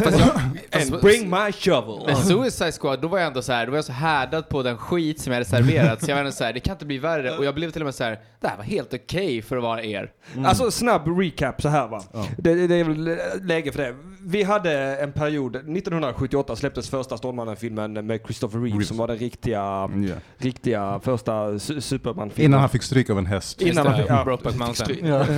And 0.72 1.00
bring 1.00 1.30
my 1.30 1.52
shovel. 1.52 2.02
Men 2.06 2.16
Suicide 2.16 2.72
Squad, 2.72 3.00
då 3.02 3.08
var 3.08 3.18
jag 3.18 3.26
ändå 3.26 3.42
så 3.42 3.52
här, 3.52 3.66
då 3.66 3.70
var 3.70 3.78
jag 3.78 3.84
så 3.84 3.92
härdad 3.92 4.48
på 4.48 4.62
den 4.62 4.78
skit 4.78 5.20
som 5.20 5.32
jag 5.32 5.36
hade 5.36 5.50
serverat, 5.50 6.04
så 6.04 6.10
jag 6.10 6.16
var 6.16 6.20
ändå 6.20 6.32
så 6.32 6.44
här, 6.44 6.52
det 6.52 6.60
kan 6.60 6.72
inte 6.74 6.86
bli 6.86 6.98
värre. 6.98 7.38
Och 7.38 7.44
jag 7.44 7.54
blev 7.54 7.70
till 7.70 7.82
och 7.82 7.86
med 7.86 7.94
så 7.94 8.04
här, 8.04 8.20
det 8.40 8.48
här 8.48 8.56
var 8.56 8.64
helt 8.64 8.94
okej 8.94 9.42
för 9.42 9.56
att 9.56 9.62
vara 9.62 9.82
er. 9.82 10.10
Alltså 10.44 10.70
snabb 10.70 11.18
recap 11.20 11.62
så 11.62 11.68
här 11.68 11.88
va. 11.88 12.02
Det, 12.38 12.54
det, 12.54 12.66
det 12.66 12.74
är 12.74 12.84
väl 12.84 13.16
läge 13.42 13.72
för 13.72 13.82
det. 13.82 13.96
Vi 14.22 14.42
hade 14.42 14.96
en 14.96 15.12
period, 15.12 15.56
1978 15.56 16.56
släpptes 16.56 16.90
första 16.90 17.16
Stålmannen-filmen 17.16 17.92
med 18.06 18.20
Christopher 18.24 18.58
Reeve 18.58 18.68
Reeves. 18.74 18.88
som 18.88 18.96
var 18.96 19.06
den 19.08 19.16
riktiga, 19.18 19.56
Ja. 19.58 19.90
riktiga 20.38 21.00
första 21.04 21.32
su- 21.50 21.80
Superman-filmen. 21.80 22.44
Innan 22.50 22.60
han 22.60 22.68
fick 22.68 22.82
stryk 22.82 23.10
av 23.10 23.18
en 23.18 23.26
häst. 23.26 23.62
Innan 23.62 23.86
han 23.86 23.96
fick- 23.96 24.06
ja. 24.10 24.24
Brokeback 24.24 24.54
Mountain. 24.56 25.06
Ja. 25.06 25.26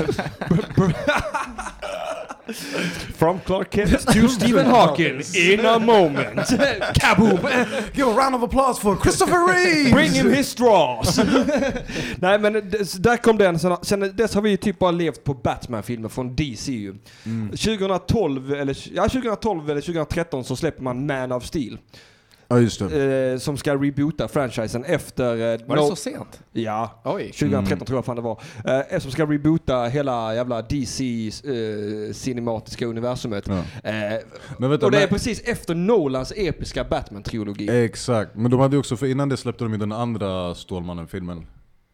From 3.17 3.39
Clark 3.47 3.75
Kent 3.75 4.07
to 4.07 4.29
Stephen 4.29 4.67
Hawking 4.67 5.21
in 5.53 5.67
a 5.67 5.79
moment. 5.79 6.49
Kaboom! 6.95 7.39
Give 7.95 8.09
a 8.11 8.15
round 8.17 8.35
of 8.35 8.43
applause 8.43 8.81
for 8.81 8.97
Christopher 8.97 9.49
Reeve! 9.53 9.93
Bring 9.95 10.11
him 10.11 10.33
his 10.33 10.49
straws! 10.49 11.19
Nej 12.17 12.39
men 12.39 12.53
där 12.99 13.17
kom 13.17 13.39
den, 13.39 13.59
sen, 13.83 14.13
dess 14.17 14.35
har 14.35 14.43
vi 14.43 14.51
ju 14.51 14.57
typ 14.57 14.79
bara 14.79 14.91
levt 14.91 15.25
på 15.25 15.35
Batman-filmer 15.35 16.09
från 16.09 16.37
DC 16.37 16.73
ju. 16.73 16.95
2012, 17.51 18.53
eller, 18.55 18.72
ja, 18.95 19.03
2012 19.09 19.71
eller 19.71 19.81
2013 19.81 20.45
så 20.45 20.57
släpper 20.57 20.83
man 20.83 21.07
Man 21.07 21.33
of 21.33 21.45
Steel. 21.45 21.79
Ja 22.49 22.59
just 22.61 22.79
det. 22.91 23.33
Eh, 23.33 23.39
som 23.39 23.57
ska 23.57 23.75
reboota 23.77 24.29
franchisen 24.29 24.85
efter... 24.85 25.33
Eh, 25.33 25.67
Var 25.67 25.77
det 25.77 25.83
No- 25.83 25.89
så 25.89 25.97
sent? 25.97 26.41
Ja. 26.53 27.01
Oj. 27.05 27.33
2013 27.33 27.87
tror 27.87 27.97
jag 27.99 28.05
fan 28.05 28.17
det 28.17 28.23
var. 28.23 28.43
Eh, 28.93 28.99
som 29.01 29.11
ska 29.11 29.27
reboota 29.27 29.85
hela 29.85 30.35
jävla 30.35 30.63
DC 30.63 31.27
eh, 31.45 32.13
cinematiska 32.13 32.87
universumet. 32.87 33.45
Ja. 33.49 33.55
Eh, 33.91 34.19
Men 34.59 34.71
vänta, 34.71 34.87
och 34.87 34.93
det 34.93 34.99
är 34.99 35.01
men- 35.01 35.09
precis 35.09 35.41
efter 35.41 35.75
Nolans 35.75 36.33
episka 36.37 36.85
Batman-trilogi. 36.85 37.85
Exakt, 37.85 38.31
men 38.37 38.51
de 38.51 38.61
hade 38.61 38.79
också, 38.79 38.97
för 38.97 39.07
innan 39.07 39.29
det 39.29 39.37
släppte 39.37 39.65
de 39.65 39.73
ju 39.73 39.79
den 39.79 39.93
andra 39.93 40.55
Stålmannen-filmen. 40.55 41.47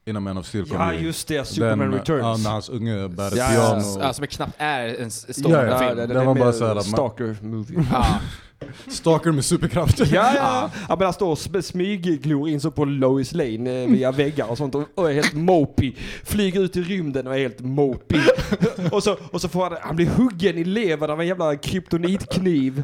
Innan 0.09 0.23
Man 0.23 0.39
of 0.39 0.47
Steel 0.47 0.65
Ja 0.73 0.93
ju. 0.93 1.01
just 1.07 1.29
det, 1.29 1.45
Superman 1.49 1.79
den, 1.79 1.93
Ja, 1.93 1.99
Returns. 1.99 2.45
när 2.45 2.51
hans 2.51 2.69
unge 2.69 3.09
bär 3.09 3.27
ett 3.29 3.37
Ja, 3.37 3.49
piano. 3.51 4.01
Ja, 4.01 4.13
som 4.13 4.27
knappt 4.27 4.53
är 4.59 5.01
en 5.01 5.07
s- 5.07 5.27
Ja, 5.37 5.51
ja. 5.65 5.95
det 5.95 6.07
det, 6.07 6.15
var 6.15 6.23
är 6.23 6.25
bara 6.27 6.35
mer 6.35 6.53
så 6.53 6.65
här 6.65 6.71
att 6.71 6.77
man- 6.77 6.85
Stalker-movie. 6.85 7.87
Ja. 7.93 8.07
Stalker 8.89 9.33
med 9.33 9.45
superkrafter. 9.45 10.09
Ja, 10.13 10.33
ja. 10.37 10.71
ja 10.89 10.97
men 10.97 11.05
han 11.05 11.13
står 11.13 11.29
och 11.31 11.39
sm- 11.39 11.61
smygglor 11.63 12.49
in 12.49 12.61
så 12.61 12.71
på 12.71 12.85
Lois 12.85 13.33
Lane 13.35 13.83
eh, 13.83 13.89
via 13.91 14.13
väggar 14.13 14.51
och 14.51 14.59
sånt 14.59 14.75
och, 14.75 14.85
och 14.95 15.11
är 15.11 15.15
helt 15.15 15.35
mopey. 15.35 15.95
Flyger 16.25 16.61
ut 16.61 16.77
i 16.77 16.83
rymden 16.83 17.27
och 17.27 17.35
är 17.35 17.39
helt 17.39 17.61
mopey. 17.61 18.21
och, 18.93 19.03
så, 19.03 19.17
och 19.33 19.41
så 19.41 19.49
får 19.49 19.63
han, 19.71 19.77
han 19.83 19.97
blir 19.97 20.07
huggen 20.07 20.59
i 20.59 20.65
levern 20.65 21.11
av 21.11 21.21
en 21.21 21.27
jävla 21.27 21.57
kryptonitkniv. 21.57 22.83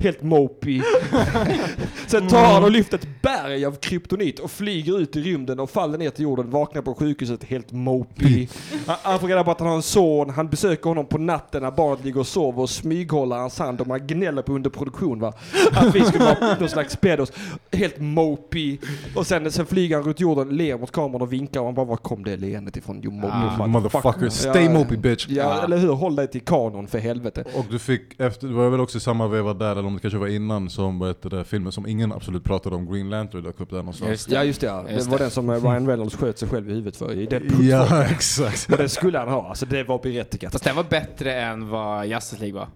Helt 0.00 0.22
mopey. 0.22 0.82
Sen 2.06 2.28
tar 2.28 2.44
han 2.44 2.64
och 2.64 2.70
lyfter 2.70 2.98
ett 2.98 3.22
berg 3.22 3.64
av 3.64 3.72
kryptonit 3.72 4.38
och 4.38 4.50
flyger 4.50 4.98
ut 4.98 5.16
i 5.16 5.20
rymden 5.22 5.60
och 5.60 5.70
faller 5.70 5.98
ner 5.98 6.10
till 6.10 6.24
jorden, 6.24 6.50
vaknar 6.50 6.82
på 6.82 6.94
sjukhuset 6.94 7.44
helt 7.44 7.72
mopey. 7.72 8.48
Han, 8.86 8.96
han 9.02 9.18
får 9.20 9.28
reda 9.28 9.44
på 9.44 9.50
att 9.50 9.60
han 9.60 9.68
har 9.68 9.76
en 9.76 9.82
son, 9.82 10.30
han 10.30 10.48
besöker 10.48 10.88
honom 10.88 11.06
på 11.06 11.18
natten 11.18 11.62
när 11.62 11.70
barnet 11.70 12.04
ligger 12.04 12.20
och 12.20 12.26
sover 12.26 12.62
och 12.62 12.70
smyghåller 12.70 13.36
hans 13.36 13.58
hand 13.58 13.80
och 13.80 13.86
man 13.86 14.06
gnäller 14.06 14.42
på 14.42 14.52
underproduktion 14.52 15.20
va. 15.20 15.32
Att 15.72 15.94
vi 15.94 16.04
skulle 16.04 16.24
vara 16.24 16.56
någon 16.60 16.68
slags 16.68 16.96
pedos. 16.96 17.32
Helt 17.72 17.98
mopey. 17.98 18.78
Och 19.16 19.26
sen, 19.26 19.52
sen 19.52 19.66
flyger 19.66 19.96
han 19.96 20.04
runt 20.04 20.20
jorden, 20.20 20.48
ler 20.48 20.78
mot 20.78 20.92
kameran 20.92 21.22
och 21.22 21.32
vinkar 21.32 21.60
och 21.60 21.66
han 21.66 21.74
bara 21.74 21.86
var 21.86 21.96
kom 21.96 22.24
det 22.24 22.36
leendet 22.36 22.76
ifrån? 22.76 23.04
You 23.04 23.12
Ah, 23.24 23.66
Motherfucker, 23.66 24.28
stay 24.28 24.64
Ja, 24.64 24.70
mopey 24.70 24.96
bitch. 24.96 25.26
Ja, 25.28 25.64
eller 25.64 25.78
hur? 25.78 25.92
Håll 25.92 26.16
dig 26.16 26.26
till 26.28 26.40
kanon 26.40 26.86
för 26.86 26.98
helvete. 26.98 27.44
Och 27.54 27.64
du 27.70 27.78
fick, 27.78 28.20
efter, 28.20 28.46
det 28.48 28.54
var 28.54 28.68
väl 28.68 28.80
också 28.80 29.00
samma 29.00 29.28
veva 29.28 29.54
där, 29.54 29.76
eller 29.84 29.88
om 29.88 29.94
det 29.94 30.00
kanske 30.00 30.18
var 30.18 30.26
innan, 30.26 30.70
som 30.70 30.98
vad 30.98 31.08
heter 31.08 31.30
det, 31.30 31.44
filmen 31.44 31.72
som 31.72 31.86
ingen 31.86 32.12
absolut 32.12 32.44
pratade 32.44 32.76
om, 32.76 32.92
Green 32.92 33.10
Lantern 33.10 33.42
dök 33.42 33.60
upp 33.60 33.70
där 33.70 33.76
någonstans. 33.76 34.10
Just 34.10 34.28
det. 34.28 34.34
Ja 34.34 34.44
just 34.44 34.60
det, 34.60 34.66
ja. 34.66 34.82
det 34.86 34.92
Just 34.92 35.06
var 35.08 35.18
det. 35.18 35.24
den 35.24 35.30
som 35.30 35.50
eh, 35.50 35.62
Ryan 35.62 35.86
Reynolds 35.88 36.16
sköt 36.16 36.38
sig 36.38 36.48
själv 36.48 36.70
i 36.70 36.72
huvudet 36.72 36.96
för 36.96 37.12
i 37.12 37.26
Deadpool 37.26 37.64
Ja, 37.64 37.86
2. 37.88 37.96
exakt. 37.96 38.72
Och 38.72 38.78
det 38.78 38.88
skulle 38.88 39.18
han 39.18 39.28
ha, 39.28 39.48
alltså 39.48 39.66
det 39.66 39.84
var 39.84 39.98
berättigat. 39.98 40.52
Fast 40.52 40.64
den 40.64 40.76
var 40.76 40.84
bättre 40.84 41.34
än 41.34 41.68
vad 41.68 42.06
Justice 42.06 42.40
League 42.40 42.58
var. 42.60 42.68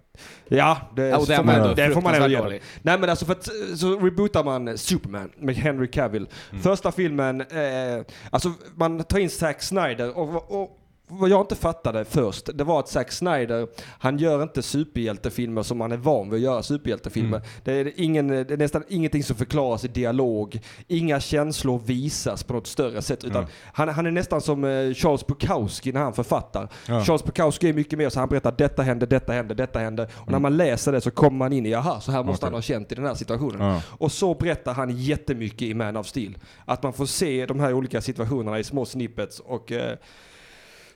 Ja, 0.49 0.79
det, 0.97 1.09
Ja, 1.09 1.17
och 1.19 1.27
får 1.27 1.45
man, 1.45 1.75
det 1.77 1.91
får 1.91 2.01
man 2.01 2.15
ändå 2.15 2.29
ge. 2.29 2.61
Nej 2.83 2.99
men 2.99 3.11
alltså 3.11 3.25
för 3.25 3.33
att 3.33 3.49
eh, 3.49 3.77
så 3.77 3.99
rebootar 3.99 4.45
man 4.45 4.79
Superman 4.79 5.31
med 5.39 5.55
Henry 5.55 5.87
Cavill. 5.91 6.27
Första 6.63 6.93
filmen, 6.93 7.41
eh, 7.41 8.05
alltså 8.31 8.53
man 8.75 9.05
tar 9.05 9.19
in 9.19 9.31
Zack 9.31 9.63
Snyder 9.63 10.19
och, 10.19 10.63
och 10.63 10.78
vad 11.09 11.29
jag 11.31 11.41
inte 11.41 11.55
fattade 11.57 12.05
först, 12.05 12.51
det 12.55 12.65
var 12.65 12.81
att 12.81 12.89
Zack 12.89 13.13
Snyder, 13.13 13.69
han 13.99 14.19
gör 14.19 14.43
inte 14.43 14.63
superhjältefilmer 14.63 15.63
som 15.63 15.79
man 15.79 15.93
är 15.93 15.97
van 15.97 16.31
vid 16.31 16.39
att 16.39 16.45
göra 16.45 16.63
superhjältefilmer. 16.63 17.43
Det, 17.65 17.73
är 17.73 17.93
ingen, 17.97 18.29
det 18.29 18.51
är 18.51 18.57
nästan 18.57 18.83
ingenting 18.89 19.23
som 19.25 19.37
förklaras 19.37 19.85
i 19.85 19.89
dialog, 19.89 20.61
inga 20.89 21.21
känslor 21.21 21.79
visas 21.87 22.45
på 22.45 22.53
något 22.53 22.67
större 22.67 23.03
sätt. 23.03 23.25
Utan 23.25 23.43
Ja. 23.43 23.49
han, 23.73 23.89
han 23.89 24.07
är 24.07 24.11
nästan 24.11 24.41
som 24.41 24.65
eh, 24.65 24.95
Charles 24.95 25.27
Bukowski 25.27 25.93
när 25.93 26.01
han 26.01 26.13
författar. 26.13 26.69
Ja. 26.87 27.05
Charles 27.05 27.25
Bukowski 27.25 27.69
är 27.69 27.73
mycket 27.73 27.99
mer 27.99 28.09
så 28.09 28.21
han 28.21 28.29
berättar 28.29 28.55
detta 28.59 28.83
hände, 28.83 29.07
detta 29.07 29.33
hände, 29.33 29.55
detta 29.55 29.79
hände. 29.79 30.09
Och 30.15 30.33
när 30.33 30.39
man 30.39 30.57
läser 30.57 30.93
det 30.93 31.01
så 31.01 31.11
kommer 31.11 31.39
man 31.39 31.53
in 31.53 31.67
i, 31.67 31.71
jaha, 31.71 32.01
så 32.01 32.13
här 32.13 32.23
måste 32.25 32.47
Okej. 32.47 32.47
han 32.47 32.55
ha 32.55 32.63
känt 32.63 32.93
i 32.93 32.95
den 32.95 33.05
här 33.07 33.15
situationen. 33.15 33.61
Ja. 33.69 33.83
Och 33.89 34.13
så 34.13 34.35
berättar 34.35 34.75
han 34.75 34.91
jättemycket 34.91 35.63
i 35.63 35.75
Man 35.75 35.97
of 35.97 36.07
Steel. 36.07 36.39
Att 36.65 36.83
man 36.83 36.93
får 36.93 37.07
se 37.07 37.47
de 37.47 37.61
här 37.61 37.73
olika 37.73 38.01
situationerna 38.01 38.59
i 38.59 38.65
små 38.65 38.85
snippets 38.85 39.41
och 39.41 39.73
eh, 39.73 39.97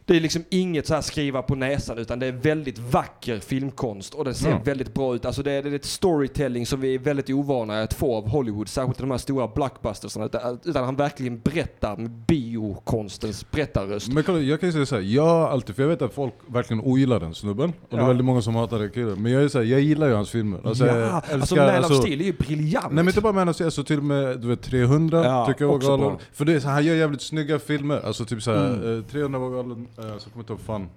det 0.05 0.17
är 0.17 0.21
liksom 0.21 0.45
inget 0.51 0.87
så 0.87 0.95
här 0.95 1.01
skriva 1.01 1.43
på 1.43 1.55
näsan 1.55 1.99
utan 1.99 2.19
det 2.19 2.27
är 2.27 2.33
väldigt 2.33 2.79
vacker 2.79 3.39
filmkonst 3.41 4.15
och 4.15 4.25
den 4.25 4.35
ser 4.35 4.51
Ja. 4.51 4.61
väldigt 4.65 4.95
bra 4.95 5.15
ut. 5.15 5.25
Alltså 5.25 5.43
det 5.43 5.53
är, 5.53 5.63
det 5.63 5.69
är 5.69 5.75
ett 5.75 5.85
storytelling 5.85 6.67
som 6.67 6.81
vi 6.81 6.95
är 6.95 6.99
väldigt 6.99 7.31
ovana 7.31 7.83
att 7.83 7.95
få 7.95 8.17
av 8.17 8.29
Hollywood, 8.29 8.69
särskilt 8.69 8.99
de 8.99 9.11
här 9.11 9.19
stora 9.19 9.49
blockbustersarna. 9.49 10.27
Utan, 10.65 10.85
han 10.85 10.97
verkligen 10.97 11.41
berättar 11.41 11.97
med 11.97 12.11
biokonstens 12.11 13.51
berättarröst. 13.51 14.09
Men 14.13 14.23
kolla, 14.25 14.39
jag 14.39 14.61
kan 14.61 14.69
ju 14.69 14.73
säga 14.73 14.87
såhär, 14.87 15.03
jag 15.03 15.27
alltid, 15.27 15.77
för 15.77 15.83
jag 15.83 15.89
vet 15.89 16.03
att 16.03 16.15
folk 16.15 16.35
verkligen 16.47 16.81
ogillar 16.85 17.21
den 17.21 17.35
snubben. 17.35 17.69
Och 17.71 17.75
det 17.91 17.97
Ja. 17.97 18.03
är 18.03 18.07
väldigt 18.07 18.25
många 18.25 18.43
som 18.43 18.55
hatar 18.55 18.79
den 18.79 18.91
killen. 18.91 19.23
Men 19.23 19.33
jag 19.33 19.43
är 19.43 19.49
såhär, 19.49 19.65
jag 19.65 19.81
gillar 19.81 20.09
ju 20.09 20.15
hans 20.15 20.31
filmer. 20.31 20.61
Alltså, 20.65 20.87
jag 20.87 20.97
ja, 20.99 21.17
älskar, 21.17 21.35
alltså 21.41 21.57
Man 21.57 21.69
alltså- 21.69 21.93
of 21.95 22.01
Steel 22.01 22.21
är 22.21 22.25
ju 22.25 22.33
briljant. 22.33 22.85
Nej 22.87 22.95
men 23.05 23.09
inte 23.09 23.21
bara 23.21 23.33
Man 23.33 23.49
of 23.49 23.55
Steel, 23.57 23.67
alltså 23.67 23.85
till 23.85 23.99
och 23.99 24.05
med 24.05 24.41
du 24.41 24.49
vet, 24.49 24.63
300 24.63 25.25
Ja, 25.25 25.47
tycker 25.47 25.65
jag 25.65 25.73
var 25.73 25.79
galen. 25.79 26.17
För 26.33 26.45
det 26.45 26.53
är 26.53 26.61
så, 26.61 26.69
han 26.69 26.85
gör 26.85 26.95
jävligt 26.95 27.23
snygga 27.23 27.59
filmer. 27.59 28.01
Alltså 28.07 28.25
typ 28.25 28.43
såhär, 28.43 28.75
Mm. 28.75 28.99
eh, 28.99 29.05
300 29.05 29.39
var 29.39 29.51
galen, 29.51 29.87
eh, 30.03 30.19
så 30.19 30.31
kommer 30.31 30.37
jag 30.37 30.43
inte 30.43 30.53
ihåg 30.53 30.61
fan. 30.61 30.89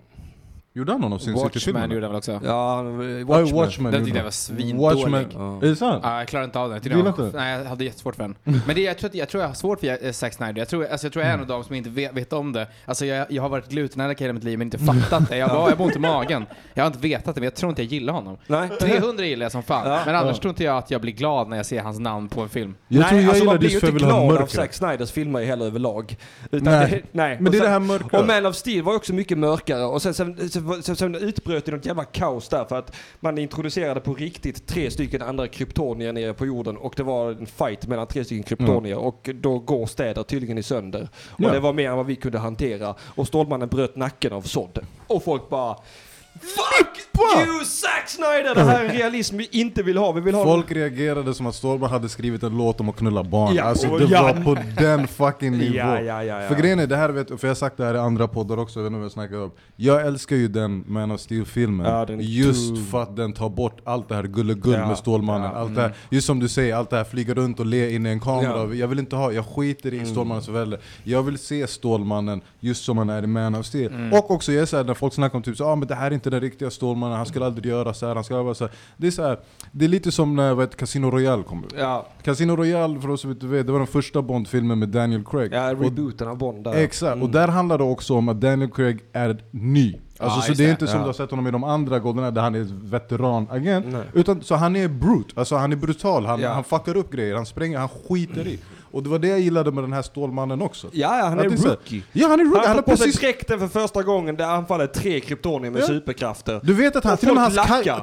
Gjorde 0.77 0.91
han 0.91 1.01
någon 1.01 1.13
av 1.13 1.17
Sin 1.17 1.33
Watchman 1.33 1.49
City-filmerna? 1.51 1.85
gjorde 1.93 1.99
den 2.01 2.09
väl 2.09 2.17
också? 2.17 2.39
Ja, 2.43 2.75
han- 2.75 3.19
Ja, 3.19 3.25
Watchmen. 3.25 3.55
Watchmen. 3.55 3.91
Den 3.91 4.03
tyckte 4.05 4.17
jag 4.17 4.21
han. 4.21 4.25
var 4.25 4.31
svindålig. 4.31 4.95
Watchmen. 4.95 5.25
Ja. 5.33 5.57
Är 5.57 5.69
det 5.69 5.75
sant? 5.75 6.01
Ja, 6.03 6.17
jag 6.17 6.27
klarar 6.27 6.43
inte 6.45 6.59
av 6.59 6.67
den. 6.69 6.73
Jag, 6.75 6.83
tyckte 6.83 6.97
den 6.97 7.31
var, 7.31 7.39
nej, 7.39 7.57
jag 7.59 7.65
hade 7.65 7.83
jättesvårt 7.83 8.15
för 8.15 8.23
den. 8.23 8.35
Men 8.43 8.75
det, 8.75 8.81
jag, 8.81 8.97
tror, 8.97 9.09
att- 9.09 9.15
jag 9.15 9.29
tror 9.29 9.41
jag 9.43 9.47
har 9.49 9.53
svårt 9.55 9.79
för 9.79 10.05
eh, 10.05 10.11
Zack 10.11 10.33
Snyder. 10.33 10.57
Jag 10.57 10.67
tror, 10.67 10.85
alltså, 10.87 11.05
jag 11.07 11.13
tror 11.13 11.23
jag 11.25 11.29
är 11.31 11.35
en 11.35 11.41
av 11.41 11.47
dem 11.47 11.63
som 11.63 11.75
inte 11.75 11.89
vet, 11.89 12.13
vet 12.13 12.33
om 12.33 12.53
det. 12.53 12.67
Alltså, 12.85 13.05
jag, 13.05 13.31
jag 13.31 13.41
har 13.41 13.49
varit 13.49 13.69
glutenallergiker 13.69 14.25
hela 14.25 14.33
mitt 14.33 14.43
liv 14.43 14.57
men 14.57 14.67
inte 14.67 14.77
fattat 14.77 15.29
det. 15.29 15.37
Jag 15.37 15.49
bara, 15.49 15.69
jag 15.69 15.75
har 15.75 15.85
ont 15.85 15.95
i 15.95 15.99
magen. 15.99 16.45
Jag 16.73 16.83
har 16.83 16.87
inte 16.87 16.99
vetat 16.99 17.35
det, 17.35 17.41
men 17.41 17.45
jag 17.45 17.55
tror 17.55 17.69
inte 17.69 17.81
jag 17.83 17.91
gillar 17.91 18.13
honom. 18.13 18.37
Nej. 18.47 18.69
300 18.79 19.25
gillar 19.25 19.45
jag 19.45 19.51
som 19.51 19.63
fan. 19.63 19.89
Ja. 19.91 19.99
men 20.05 20.15
annars 20.15 20.35
Ja. 20.35 20.41
tror 20.41 20.49
inte 20.49 20.63
jag 20.63 20.77
att 20.77 20.91
jag 20.91 21.01
blir 21.01 21.13
glad 21.13 21.47
när 21.49 21.57
jag 21.57 21.65
ser 21.65 21.81
hans 21.81 21.99
namn 21.99 22.29
på 22.29 22.41
en 22.41 22.49
film. 22.49 22.75
Jag 22.87 22.99
nej, 22.99 23.09
tror 23.09 23.21
jag 23.21 23.27
alltså 23.29 23.39
gillar 23.41 23.53
man 23.53 23.59
blir 23.59 23.69
ju 23.69 23.75
inte 23.75 23.91
glad 23.91 24.37
av. 24.37 24.47
Zack 24.47 24.73
Snyders 24.73 25.11
filmer 25.11 25.43
heller 25.43 25.65
överlag. 25.65 26.15
Utan 26.51 26.73
Nej. 26.73 26.89
Det, 26.91 27.01
nej. 27.11 27.37
Men 27.39 27.51
det 27.51 27.57
är 27.57 27.61
det 27.61 27.69
här 27.69 27.79
mörka. 27.79 28.19
Och 28.19 28.27
Man 28.27 28.45
of 28.45 28.55
Steel 28.55 28.83
var 28.83 28.95
också 28.95 29.13
mycket 29.13 29.37
mörkare 29.37 29.83
och 29.85 30.01
sen, 30.01 30.13
sen, 30.13 30.49
sen 30.81 30.95
sen 30.95 31.15
utbröt 31.15 31.65
det 31.65 31.71
något 31.71 31.85
jävla 31.85 32.03
kaos 32.05 32.49
där 32.49 32.65
för 32.65 32.75
att 32.79 32.95
man 33.19 33.37
introducerade 33.37 33.99
på 33.99 34.13
riktigt 34.13 34.67
tre 34.67 34.91
stycken 34.91 35.21
andra 35.21 35.47
kryptonier 35.47 36.13
nere 36.13 36.33
på 36.33 36.45
jorden 36.45 36.77
och 36.77 36.93
det 36.97 37.03
var 37.03 37.31
en 37.31 37.45
fight 37.45 37.87
mellan 37.87 38.07
tre 38.07 38.25
stycken 38.25 38.43
kryptonier 38.43 38.97
och 38.97 39.29
då 39.33 39.59
går 39.59 39.85
städer 39.85 40.23
tydligen 40.23 40.57
i 40.57 40.63
sönder. 40.63 41.09
Och 41.29 41.39
Ja. 41.43 41.51
det 41.51 41.59
var 41.59 41.73
mer 41.73 41.89
än 41.89 41.97
vad 41.97 42.05
vi 42.05 42.15
kunde 42.15 42.37
hantera. 42.39 42.95
Och 43.01 43.27
Stålmannen 43.27 43.69
bröt 43.69 43.95
nacken 43.95 44.33
av 44.33 44.41
sådd. 44.41 44.79
Och 45.07 45.23
folk 45.23 45.49
bara 45.49 45.75
Fuck 46.41 47.05
you 47.47 47.65
Zack 47.65 48.09
Snyder! 48.09 48.55
Det 48.55 48.63
här 48.63 48.85
är 48.85 48.89
realism 48.89 49.37
vi 49.37 49.47
inte 49.51 49.83
vill 49.83 49.97
ha. 49.97 50.11
Vi 50.11 50.21
vill 50.21 50.35
ha 50.35 50.43
Folk 50.43 50.71
reagerade 50.71 51.33
som 51.33 51.45
att 51.45 51.55
Stålman 51.55 51.89
hade 51.89 52.09
skrivit 52.09 52.43
en 52.43 52.57
låt 52.57 52.79
om 52.79 52.89
att 52.89 52.95
knulla 52.95 53.23
barn. 53.23 53.55
Ja, 53.55 53.63
alltså 53.63 53.97
det 53.97 54.05
ja. 54.05 54.23
var 54.23 54.43
på 54.43 54.61
den 54.81 55.07
fucking 55.07 55.51
nivå. 55.57 55.75
Ja, 55.75 56.01
ja, 56.01 56.23
ja, 56.23 56.41
ja. 56.41 56.47
För 56.47 56.55
grejen 56.55 56.79
är, 56.79 56.87
det 56.87 56.95
här 56.95 57.09
vet, 57.09 57.27
för 57.27 57.37
jag 57.41 57.49
har 57.49 57.55
sagt 57.55 57.77
det 57.77 57.85
här 57.85 57.95
i 57.95 57.97
andra 57.97 58.27
poddar 58.27 58.57
också, 58.57 58.79
jag 58.79 58.83
vet 58.83 58.89
inte 58.89 58.97
om 58.97 59.03
jag 59.03 59.11
snackar 59.11 59.37
om. 59.37 59.51
Jag 59.75 60.07
älskar 60.07 60.35
ju 60.35 60.47
den 60.47 60.83
Man 60.87 61.11
of 61.11 61.21
Steel-filmen. 61.21 61.85
Ja, 61.85 62.07
just 62.19 62.91
för 62.91 63.03
att 63.03 63.15
den 63.15 63.33
tar 63.33 63.49
bort 63.49 63.81
allt 63.83 64.09
det 64.09 64.15
här 64.15 64.23
gullegull 64.23 64.73
Ja, 64.73 64.87
med 64.87 64.97
Stålmannen. 64.97 65.43
ja, 65.43 65.49
mm. 65.49 65.61
allt 65.61 65.75
det 65.75 65.81
här, 65.81 65.93
just 66.09 66.27
som 66.27 66.39
du 66.39 66.47
säger, 66.47 66.75
allt 66.75 66.89
det 66.89 66.97
här 66.97 67.03
flyga 67.03 67.33
runt 67.33 67.59
och 67.59 67.65
le 67.65 67.95
in 67.95 68.05
i 68.05 68.09
en 68.09 68.19
kamera. 68.19 68.49
Ja. 68.57 68.63
Mm. 68.63 68.77
Jag 68.77 68.87
vill 68.87 68.99
inte 68.99 69.15
ha, 69.15 69.31
jag 69.31 69.45
skiter 69.45 69.93
i 69.93 70.05
Stålmannens 70.05 70.47
välde. 70.47 70.79
Jag 71.03 71.23
vill 71.23 71.37
se 71.37 71.67
Stålmannen 71.67 72.41
just 72.59 72.83
som 72.83 72.97
han 72.97 73.09
är 73.09 73.23
i 73.23 73.27
Man 73.27 73.55
of 73.55 73.65
Steel. 73.65 73.93
Mm. 73.93 74.13
Och 74.13 74.31
också, 74.31 74.51
jag 74.51 74.61
är 74.61 74.65
så 74.65 74.77
här, 74.77 74.83
när 74.83 74.93
folk 74.93 75.13
snackar 75.13 75.35
om 75.35 75.43
typ 75.43 75.57
så, 75.57 75.65
ah, 75.65 75.75
men 75.75 75.87
det 75.87 75.95
här 75.95 76.07
är 76.07 76.11
inte 76.13 76.24
den 76.31 76.41
riktiga 76.41 76.69
Stålmannen, 76.69 77.17
han 77.17 77.25
skulle 77.25 77.45
aldrig 77.45 77.65
göra 77.65 77.93
så 77.93 78.07
här, 78.07 78.15
han 78.15 78.23
skulle 78.23 78.39
vara 78.39 78.55
så 78.55 78.63
här. 78.63 78.73
Det 78.97 79.07
är 79.07 79.11
så 79.11 79.23
här, 79.23 79.39
det 79.71 79.85
är 79.85 79.89
lite 79.89 80.11
som 80.11 80.35
när 80.35 80.55
vet, 80.55 80.75
Casino 80.75 81.11
Royale 81.11 81.43
kom 81.43 81.63
ut. 81.63 81.73
Ja, 81.77 82.07
Casino 82.23 82.55
Royale, 82.55 83.01
för 83.01 83.09
oss 83.09 83.21
som 83.21 83.31
inte 83.31 83.45
vet, 83.45 83.65
det 83.65 83.71
var 83.71 83.79
den 83.79 83.87
första 83.87 84.21
Bond-filmen 84.21 84.79
med 84.79 84.89
Daniel 84.89 85.23
Craig. 85.25 85.53
ja 85.53 85.73
rebooten 85.73 86.27
av 86.27 86.37
Bond 86.37 86.63
där. 86.63 86.73
Exakt, 86.73 87.11
Mm. 87.13 87.23
och 87.23 87.29
där 87.29 87.47
handlar 87.47 87.77
det 87.77 87.83
också 87.83 88.13
om 88.15 88.29
att 88.29 88.41
Daniel 88.41 88.71
Craig 88.71 88.99
är 89.13 89.43
ny. 89.51 89.95
Alltså, 90.19 90.39
Ja, 90.39 90.41
så 90.41 90.53
det 90.53 90.63
är 90.63 90.65
det. 90.67 90.71
inte 90.71 90.87
som 90.87 90.95
Ja. 90.95 91.01
du 91.01 91.05
har 91.07 91.13
sett 91.13 91.29
honom 91.29 91.47
i 91.47 91.51
de 91.51 91.63
andra 91.63 91.99
Goldeneye 91.99 92.31
där 92.31 92.41
han 92.41 92.55
är 92.55 92.67
veteranagent. 92.89 93.85
Nej. 93.89 94.01
Utan 94.13 94.41
så 94.41 94.55
han 94.55 94.75
är 94.75 94.87
brute, 94.87 95.39
alltså 95.39 95.55
han 95.55 95.71
är 95.71 95.75
brutal, 95.75 96.25
han, 96.25 96.39
Ja. 96.41 96.53
han 96.53 96.63
fuckar 96.63 96.97
upp 96.97 97.11
grejer, 97.11 97.35
han 97.35 97.45
spränger, 97.45 97.77
han 97.79 97.89
skiter 97.89 98.47
i. 98.47 98.59
Och 98.95 99.03
det 99.03 99.09
var 99.09 99.19
det 99.19 99.27
jag 99.27 99.39
gillade 99.39 99.71
med 99.71 99.83
den 99.83 99.93
här 99.93 100.01
Stålmannen 100.01 100.61
också. 100.61 100.87
Ja, 100.93 101.17
ja, 101.17 101.25
han 101.25 101.39
är 101.39 101.49
här- 101.49 101.49
rookie. 101.69 102.03
Ja 102.13 102.27
han 102.27 102.39
är 102.39 102.43
rookie, 102.43 102.59
Han 102.59 102.67
han 102.67 102.75
har 102.75 102.81
på 102.83 102.97
sig 102.97 103.11
dräkten 103.11 103.59
för 103.59 103.67
första 103.67 104.03
gången 104.03 104.35
där 104.35 104.45
anfaller 104.45 104.87
tre 104.87 105.19
kryptonier 105.19 105.71
med 105.71 105.81
Ja. 105.81 105.87
superkrafter. 105.87 106.59
Du 106.63 106.73
vet 106.73 106.95
att 106.95 107.03
han, 107.03 107.17
till 107.17 107.29
och, 107.29 107.37
hans, 107.37 107.53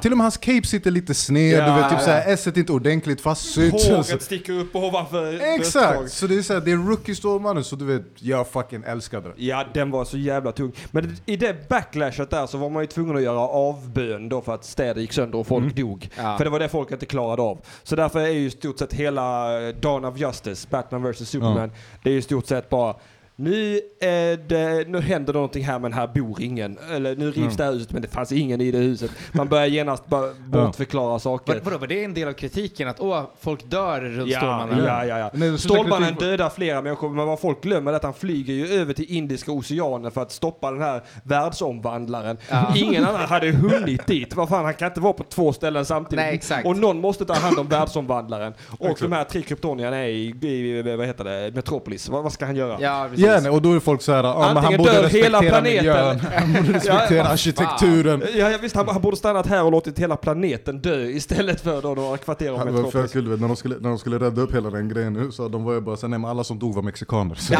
till 0.01 0.11
och 0.11 0.17
med 0.17 0.23
hans 0.25 0.37
cape 0.37 0.67
sitter 0.67 0.91
lite 0.91 1.13
sned, 1.13 1.59
Ja, 1.59 1.65
du 1.75 1.81
vet 1.81 1.89
typ 1.89 1.99
ja. 1.99 2.05
såhär, 2.05 2.53
är 2.53 2.57
inte 2.57 2.71
ordentligt 2.73 3.21
fastsytt. 3.21 3.73
Håret 3.73 4.21
sticker 4.21 4.53
upp 4.53 4.75
ovanför. 4.75 5.39
Exakt! 5.55 6.11
Så 6.11 6.27
det 6.27 6.37
är 6.37 6.41
såhär, 6.41 6.61
det 6.61 6.71
är 6.71 6.77
rookie 6.77 7.15
Stålmannen, 7.15 7.63
så 7.63 7.75
du 7.75 7.85
vet, 7.85 8.03
jag 8.15 8.47
fucking 8.47 8.83
älskade 8.87 9.27
det. 9.29 9.33
Ja, 9.37 9.65
den 9.73 9.91
var 9.91 10.05
så 10.05 10.17
jävla 10.17 10.51
tung. 10.51 10.71
Men 10.91 11.17
i 11.25 11.35
det 11.37 11.69
backlashet 11.69 12.29
där 12.29 12.47
så 12.47 12.57
var 12.57 12.69
man 12.69 12.83
ju 12.83 12.87
tvungen 12.87 13.15
att 13.15 13.23
göra 13.23 13.39
avbön 13.39 14.29
då 14.29 14.41
för 14.41 14.53
att 14.55 14.65
städer 14.65 15.01
gick 15.01 15.13
sönder 15.13 15.37
och 15.39 15.47
folk 15.47 15.75
dog. 15.75 16.09
Ja. 16.17 16.37
För 16.37 16.43
det 16.43 16.49
var 16.49 16.59
det 16.59 16.69
folk 16.69 16.91
inte 16.91 17.05
klarade 17.05 17.41
av. 17.41 17.57
Så 17.83 17.95
därför 17.95 18.19
är 18.19 18.27
ju 18.29 18.45
i 18.45 18.49
stort 18.49 18.79
sett 18.79 18.93
hela 18.93 19.59
eh, 19.67 19.75
Dawn 19.75 20.05
of 20.05 20.17
Justice, 20.17 20.67
Batman 20.89 21.11
vs 21.11 21.29
Superman, 21.29 21.71
det 22.03 22.09
är 22.09 22.13
ju 22.13 22.19
i 22.19 22.21
stort 22.21 22.45
sett 22.45 22.69
bara 22.69 22.95
nu, 23.43 23.81
är 23.99 24.37
det, 24.37 24.87
nu 24.87 24.99
händer 25.01 25.33
någonting 25.33 25.63
här 25.63 25.79
men 25.79 25.93
här 25.93 26.07
bor 26.07 26.41
ingen. 26.41 26.77
Eller 26.91 27.15
nu 27.15 27.31
rivs 27.31 27.57
det 27.57 27.63
här 27.63 27.71
huset 27.71 27.91
men 27.91 28.01
det 28.01 28.07
fanns 28.07 28.31
ingen 28.31 28.61
i 28.61 28.71
det 28.71 28.77
huset. 28.77 29.11
Man 29.31 29.47
börjar 29.47 29.65
genast 29.65 30.07
bara 30.07 30.33
bortförklara 30.47 31.19
saker. 31.19 31.53
Vad, 31.53 31.63
vadå, 31.63 31.77
var 31.77 31.87
det 31.87 32.03
en 32.03 32.13
del 32.13 32.27
av 32.27 32.33
kritiken? 32.33 32.87
Att 32.87 32.99
åh, 32.99 33.23
folk 33.39 33.69
dör 33.69 34.01
runt 34.01 34.29
Ja, 34.31 34.39
Stålmannen? 34.39 34.85
ja, 34.85 35.05
ja, 35.05 35.19
ja. 35.19 35.31
Nej, 35.33 35.57
Stålmannen 35.59 36.09
kritik 36.09 36.19
dödar 36.19 36.49
flera 36.49 36.81
människor, 36.81 37.09
men 37.09 37.25
vad 37.27 37.39
folk 37.39 37.63
glömmer 37.63 37.91
är 37.91 37.95
att 37.95 38.03
han 38.03 38.13
flyger 38.13 38.53
ju 38.53 38.67
över 38.67 38.93
till 38.93 39.05
Indiska 39.05 39.51
oceanen 39.51 40.11
för 40.11 40.21
att 40.21 40.31
stoppa 40.31 40.71
den 40.71 40.81
här 40.81 41.01
världsomvandlaren. 41.23 42.37
Ja. 42.49 42.73
Ingen 42.75 43.05
annan 43.05 43.21
hade 43.21 43.51
hunnit 43.51 44.07
dit. 44.07 44.35
Vad 44.35 44.49
fan, 44.49 44.65
han 44.65 44.73
kan 44.73 44.87
inte 44.87 44.99
vara 44.99 45.13
på 45.13 45.23
två 45.23 45.53
ställen 45.53 45.85
samtidigt. 45.85 46.25
Nej, 46.25 46.35
exakt. 46.35 46.67
Och 46.67 46.77
någon 46.77 47.01
måste 47.01 47.25
ta 47.25 47.33
hand 47.33 47.59
om 47.59 47.67
världsomvandlaren. 47.67 48.53
Och 48.79 48.97
de 48.99 49.11
här 49.11 49.23
tre 49.23 49.41
kryptonierna 49.41 49.97
är 49.97 50.07
i, 50.07 50.35
i, 50.41 50.81
vad 50.97 51.07
heter 51.07 51.23
det, 51.23 51.51
Metropolis. 51.55 52.09
Vad, 52.09 52.23
vad 52.23 52.33
ska 52.33 52.45
han 52.45 52.55
göra? 52.55 52.77
Ja, 52.81 53.07
precis. 53.09 53.25
Ja, 53.33 53.39
nej, 53.41 53.51
och 53.51 53.61
då 53.61 53.73
är 53.73 53.79
folk 53.79 54.01
såhär, 54.01 54.23
ah, 54.23 54.53
men 54.53 54.63
han 54.63 54.77
borde 54.77 54.89
respektera 54.91 55.23
hela 55.23 55.39
planeten. 55.39 55.63
miljön, 55.77 56.19
han 56.39 56.53
borde 56.53 56.73
respektera 56.73 57.17
Ja, 57.17 57.23
arkitekturen. 57.27 58.23
Ja, 58.35 58.51
ja, 58.51 58.57
visst, 58.61 58.75
han, 58.75 58.87
han 58.87 59.01
borde 59.01 59.17
stannat 59.17 59.47
här 59.47 59.63
och 59.63 59.71
låtit 59.71 59.99
hela 59.99 60.15
planeten 60.15 60.79
dö 60.79 61.03
istället 61.05 61.61
för 61.61 61.81
då 61.81 61.93
några 61.93 62.17
kvarter 62.17 62.51
om 62.53 62.59
Ja, 62.59 62.65
Det 62.65 62.71
var 62.71 63.07
kul, 63.07 63.39
när, 63.39 63.47
de 63.47 63.55
skulle, 63.55 63.75
när 63.79 63.89
de 63.89 63.99
skulle 63.99 64.19
rädda 64.19 64.41
upp 64.41 64.55
hela 64.55 64.69
den 64.69 64.89
grejen 64.89 65.13
nu 65.13 65.31
så 65.31 65.47
de 65.47 65.63
var 65.63 65.73
ju 65.73 65.81
bara 65.81 65.97
såhär, 65.97 66.09
nej 66.09 66.19
men 66.19 66.29
alla 66.29 66.43
som 66.43 66.59
dog 66.59 66.75
var 66.75 66.81
mexikaner. 66.81 67.35
Så, 67.35 67.53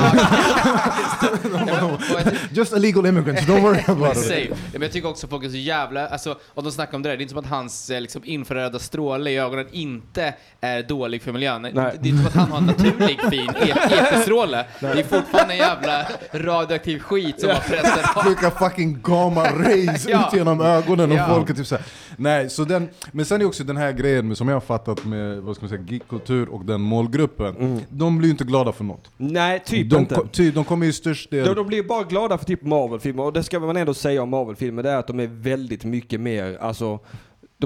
just 2.51 2.73
illegal 2.73 3.05
immigrants, 3.05 3.41
don't 3.41 3.61
worry 3.61 3.81
about 3.87 4.17
it. 4.17 4.23
Same. 4.23 4.39
Ja, 4.49 4.55
Men 4.73 4.81
jag 4.81 4.91
tycker 4.91 5.09
också 5.09 5.27
folk 5.27 5.45
är 5.45 5.49
så 5.49 5.57
jävla, 5.57 6.07
alltså 6.07 6.37
om 6.53 6.63
de 6.63 6.71
snackar 6.71 6.95
om 6.95 7.01
det 7.03 7.09
där, 7.09 7.17
det 7.17 7.21
är 7.21 7.23
inte 7.23 7.33
som 7.33 7.43
att 7.43 7.49
hans 7.49 7.89
eh, 7.89 8.01
liksom, 8.01 8.21
infraröda 8.25 8.79
stråle 8.79 9.31
i 9.31 9.37
ögonen 9.39 9.65
inte 9.71 10.33
är 10.61 10.83
dålig 10.83 11.21
för 11.21 11.31
miljön. 11.31 11.61
Nej. 11.61 11.71
Det 11.73 11.79
är 11.81 12.07
inte 12.09 12.17
som 12.17 12.27
att 12.27 12.33
han 12.33 12.51
har 12.51 12.57
en 12.57 12.65
naturlig 12.65 13.19
fin 13.29 13.49
e- 13.49 13.73
EP-stråle. 13.89 14.65
Det 14.79 14.87
är 14.87 15.03
fortfarande 15.03 15.52
en 15.53 15.59
jävla 15.59 16.07
radioaktiv 16.33 16.99
skit 16.99 17.39
som 17.39 17.49
har 17.49 17.55
pressen 17.59 18.03
Skicka 18.03 18.51
fucking 18.69 18.99
gamma 19.03 19.43
rays 19.43 20.07
Ja. 20.09 20.27
ut 20.27 20.33
genom 20.37 20.61
ögonen 20.61 21.11
och 21.11 21.17
Ja. 21.17 21.25
folk 21.27 21.49
är 21.49 21.53
typ 21.53 21.67
såhär. 21.67 21.85
Nej, 22.17 22.49
så 22.49 22.63
den, 22.63 22.89
men 23.11 23.25
sen 23.25 23.41
är 23.41 23.45
också 23.45 23.63
den 23.63 23.77
här 23.77 23.91
grejen 23.91 24.27
med, 24.27 24.37
som 24.37 24.47
jag 24.47 24.55
har 24.55 24.61
fattat 24.61 25.05
med 25.05 25.37
vad 25.41 25.55
ska 25.55 25.63
man 25.65 25.69
säga, 25.69 25.81
geekkultur 25.87 26.49
och 26.49 26.65
den 26.65 26.81
målgruppen. 26.81 27.81
De 27.89 28.17
blir 28.17 28.27
ju 28.27 28.31
inte 28.31 28.43
glada 28.43 28.71
för 28.71 28.83
något. 28.83 29.09
Nej, 29.17 29.59
typ 29.65 29.89
De, 29.89 29.99
inte. 29.99 30.15
ko- 30.15 30.27
ty, 30.31 30.51
de 30.51 30.63
kommer 30.65 30.85
ju 30.85 30.93
störst 30.93 31.29
del... 31.31 31.45
De, 31.45 31.53
de 31.55 31.67
blir 31.67 31.83
bara 31.83 32.03
glada 32.03 32.37
för 32.37 32.45
typ 32.45 32.63
Marvel-filmer 32.63 33.23
och 33.23 33.33
det 33.33 33.43
ska 33.43 33.59
man 33.59 33.77
ändå 33.77 33.93
säga 33.93 34.23
om 34.23 34.29
Marvel-filmer, 34.29 34.83
det 34.83 34.89
är 34.91 34.97
att 34.97 35.07
de 35.07 35.19
är 35.19 35.27
väldigt 35.27 35.83
mycket 35.83 36.19
mer, 36.19 36.57
alltså 36.61 36.99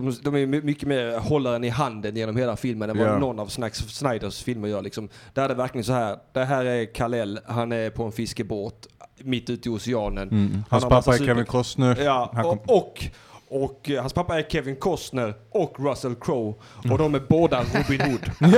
de, 0.02 0.14
de 0.24 0.36
är 0.36 0.46
my- 0.46 0.62
mycket 0.62 0.88
mer 0.88 1.20
hållaren 1.20 1.64
i 1.64 1.70
handen 1.70 2.16
genom 2.16 2.38
hela 2.38 2.56
filmen 2.56 2.90
än 2.90 2.98
vad 2.98 3.08
Ja. 3.08 3.18
någon 3.20 3.40
av 3.40 3.48
Snacks, 3.48 3.78
Snyders 3.80 4.44
filmer 4.44 4.68
gör. 4.68 4.82
Liksom. 4.82 5.10
Där 5.34 5.44
är 5.44 5.48
det 5.48 5.54
verkligen 5.56 5.86
så 5.86 5.94
här, 5.94 6.18
det 6.34 6.46
här 6.46 6.66
är 6.66 6.94
Kal-El, 6.94 7.40
han 7.46 7.72
är 7.72 7.90
på 7.90 8.04
en 8.04 8.12
fiskebåt 8.12 8.88
mitt 9.24 9.50
ute 9.50 9.70
i 9.70 9.72
oceanen. 9.72 10.30
Mm. 10.30 10.52
Han 10.54 10.64
Hans 10.70 10.84
pappa 10.86 11.14
är 11.16 11.26
Kevin 11.26 11.46
Costner. 11.46 11.98
Ja, 12.04 12.32
och, 12.46 12.78
och, 12.78 13.04
och 13.50 13.90
eh, 13.90 14.00
hans 14.02 14.14
pappa 14.14 14.40
är 14.40 14.44
Kevin 14.44 14.76
Costner 14.76 15.34
och 15.52 15.76
Russell 15.80 16.16
Crowe 16.16 16.54
och 16.92 16.98
de 16.98 17.16
är 17.16 17.22
båda 17.30 17.64
Robin 17.74 18.02
Hood. 18.02 18.32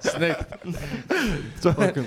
Snyggt. 0.00 0.38
Så, 1.60 1.68
eh, 1.68 1.76
eh, 1.76 2.04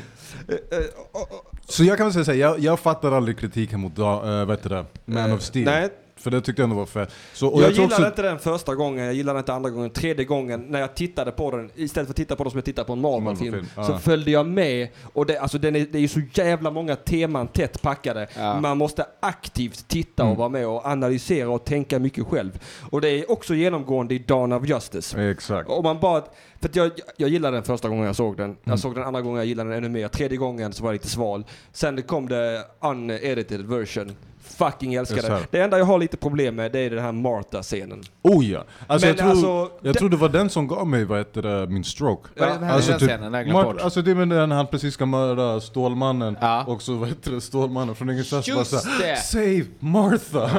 och- 1.11 1.21
och- 1.21 1.43
Så 1.69 1.83
jag 1.83 1.97
kan 1.97 2.09
väl 2.11 2.25
säga 2.25 2.49
jag, 2.49 2.59
jag 2.59 2.79
fattar 2.79 3.11
aldrig 3.11 3.37
kritiken 3.39 3.79
mot 3.79 3.99
uh, 3.99 4.05
vad 4.05 4.49
heter 4.49 4.69
det, 4.69 4.85
Man 5.05 5.31
of 5.31 5.41
Steel. 5.41 5.65
Nej, 5.65 5.89
För 6.17 6.31
det 6.31 6.41
tyckte 6.41 6.61
jag 6.61 6.63
ändå 6.63 6.75
var 6.75 6.85
fett. 6.85 7.11
Så, 7.33 7.47
och 7.47 7.61
jag, 7.61 7.67
jag, 7.67 7.71
gillade 7.71 7.95
också, 7.95 8.07
inte 8.07 8.21
den 8.21 8.39
första 8.39 8.75
gången, 8.75 9.05
jag 9.05 9.13
gillade 9.13 9.39
inte 9.39 9.53
andra 9.53 9.69
gången, 9.69 9.89
tredje 9.89 10.25
gången 10.25 10.65
när 10.69 10.79
jag 10.79 10.95
tittade 10.95 11.31
på 11.31 11.51
den, 11.51 11.69
istället 11.75 12.07
för 12.07 12.11
att 12.13 12.17
titta 12.17 12.35
på 12.35 12.43
den 12.43 12.51
som 12.51 12.57
jag 12.57 12.65
tittar 12.65 12.83
på 12.83 12.93
en 12.93 13.01
Marvel-film, 13.01 13.51
Marvel-film, 13.51 13.85
så 13.85 13.91
ja. 13.91 13.99
följde 13.99 14.31
jag 14.31 14.47
med. 14.47 14.87
Och 15.13 15.25
det, 15.25 15.37
alltså 15.37 15.57
den 15.57 15.75
är, 15.75 15.87
det 15.91 15.97
är 15.97 16.01
ju 16.01 16.07
så 16.07 16.21
jävla 16.33 16.71
många 16.71 16.95
teman 16.95 17.47
tätt 17.47 17.81
packade. 17.81 18.27
Ja. 18.37 18.59
Man 18.59 18.77
måste 18.77 19.05
aktivt 19.19 19.87
titta 19.87 20.27
Mm. 20.27 20.31
och 20.31 20.37
vara 20.37 20.49
med 20.49 20.67
och 20.67 20.85
analysera 20.85 21.49
och 21.49 21.65
tänka 21.65 21.99
mycket 21.99 22.25
själv. 22.25 22.59
Och 22.91 23.01
det 23.01 23.09
är 23.09 23.31
också 23.31 23.55
genomgående 23.55 24.15
i 24.15 24.19
Dawn 24.19 24.53
of 24.53 24.67
Justice. 24.67 25.29
Exakt. 25.31 25.69
Och 25.69 25.83
man 25.83 25.99
bara, 25.99 26.23
för 26.59 26.69
att 26.69 26.75
jag, 26.75 26.91
jag 27.17 27.29
gillade 27.29 27.57
den 27.57 27.63
första 27.63 27.89
gången 27.89 28.05
jag 28.05 28.15
såg 28.15 28.37
den. 28.37 28.45
Mm. 28.45 28.57
Jag 28.63 28.79
såg 28.79 28.95
den 28.95 29.03
andra 29.03 29.21
gången 29.21 29.37
jag 29.37 29.45
gillade 29.45 29.69
den 29.69 29.77
ännu 29.77 29.89
mer. 29.89 30.07
Tredje 30.07 30.37
gången 30.37 30.73
så 30.73 30.83
var 30.83 30.89
jag 30.89 30.93
lite 30.93 31.07
sval. 31.09 31.45
Sen 31.71 32.01
kom 32.01 32.29
det 32.29 32.63
unedited 32.81 33.65
version. 33.65 34.15
Fucking 34.57 34.93
älskar 34.93 35.21
det. 35.21 35.39
Det 35.51 35.61
enda 35.61 35.77
jag 35.77 35.85
har 35.85 35.99
lite 35.99 36.17
problem 36.17 36.55
med 36.55 36.71
det 36.71 36.79
är 36.79 36.89
den 36.89 37.03
här 37.03 37.11
Martha-scenen. 37.11 38.03
Oh 38.21 38.45
ja! 38.45 38.63
Alltså, 38.87 39.07
Men 39.07 39.15
jag, 39.15 39.17
tror, 39.17 39.29
alltså, 39.29 39.47
jag 39.81 39.93
det- 39.93 39.99
tror 39.99 40.09
det 40.09 40.17
var 40.17 40.29
den 40.29 40.49
som 40.49 40.67
gav 40.67 40.87
mig 40.87 41.05
vad 41.05 41.17
heter 41.17 41.41
det, 41.41 41.67
min 41.67 41.83
stroke. 41.83 42.29
Vad 42.39 42.61
med 42.61 42.71
Alltså, 42.71 42.91
den 42.91 42.99
typ, 42.99 43.09
scenen? 43.09 43.31
Glömt 43.31 43.53
Mart- 43.53 43.81
alltså 43.81 44.01
det 44.01 44.11
är 44.11 44.15
med 44.15 44.29
den 44.29 44.51
han 44.51 44.67
precis 44.67 44.93
ska 44.93 45.05
mörda 45.05 45.61
Stålmannen 45.61 46.37
Ja. 46.41 46.63
och 46.67 46.81
så 46.81 46.93
vad 46.93 47.09
heter 47.09 47.31
det, 47.31 47.41
Stålmannen 47.41 47.95
från 47.95 48.09
ingenstans 48.09 48.47
bara 48.47 48.57
Just 48.57 48.71
såhär. 48.71 49.15
Save 49.15 49.65
Martha! 49.79 50.49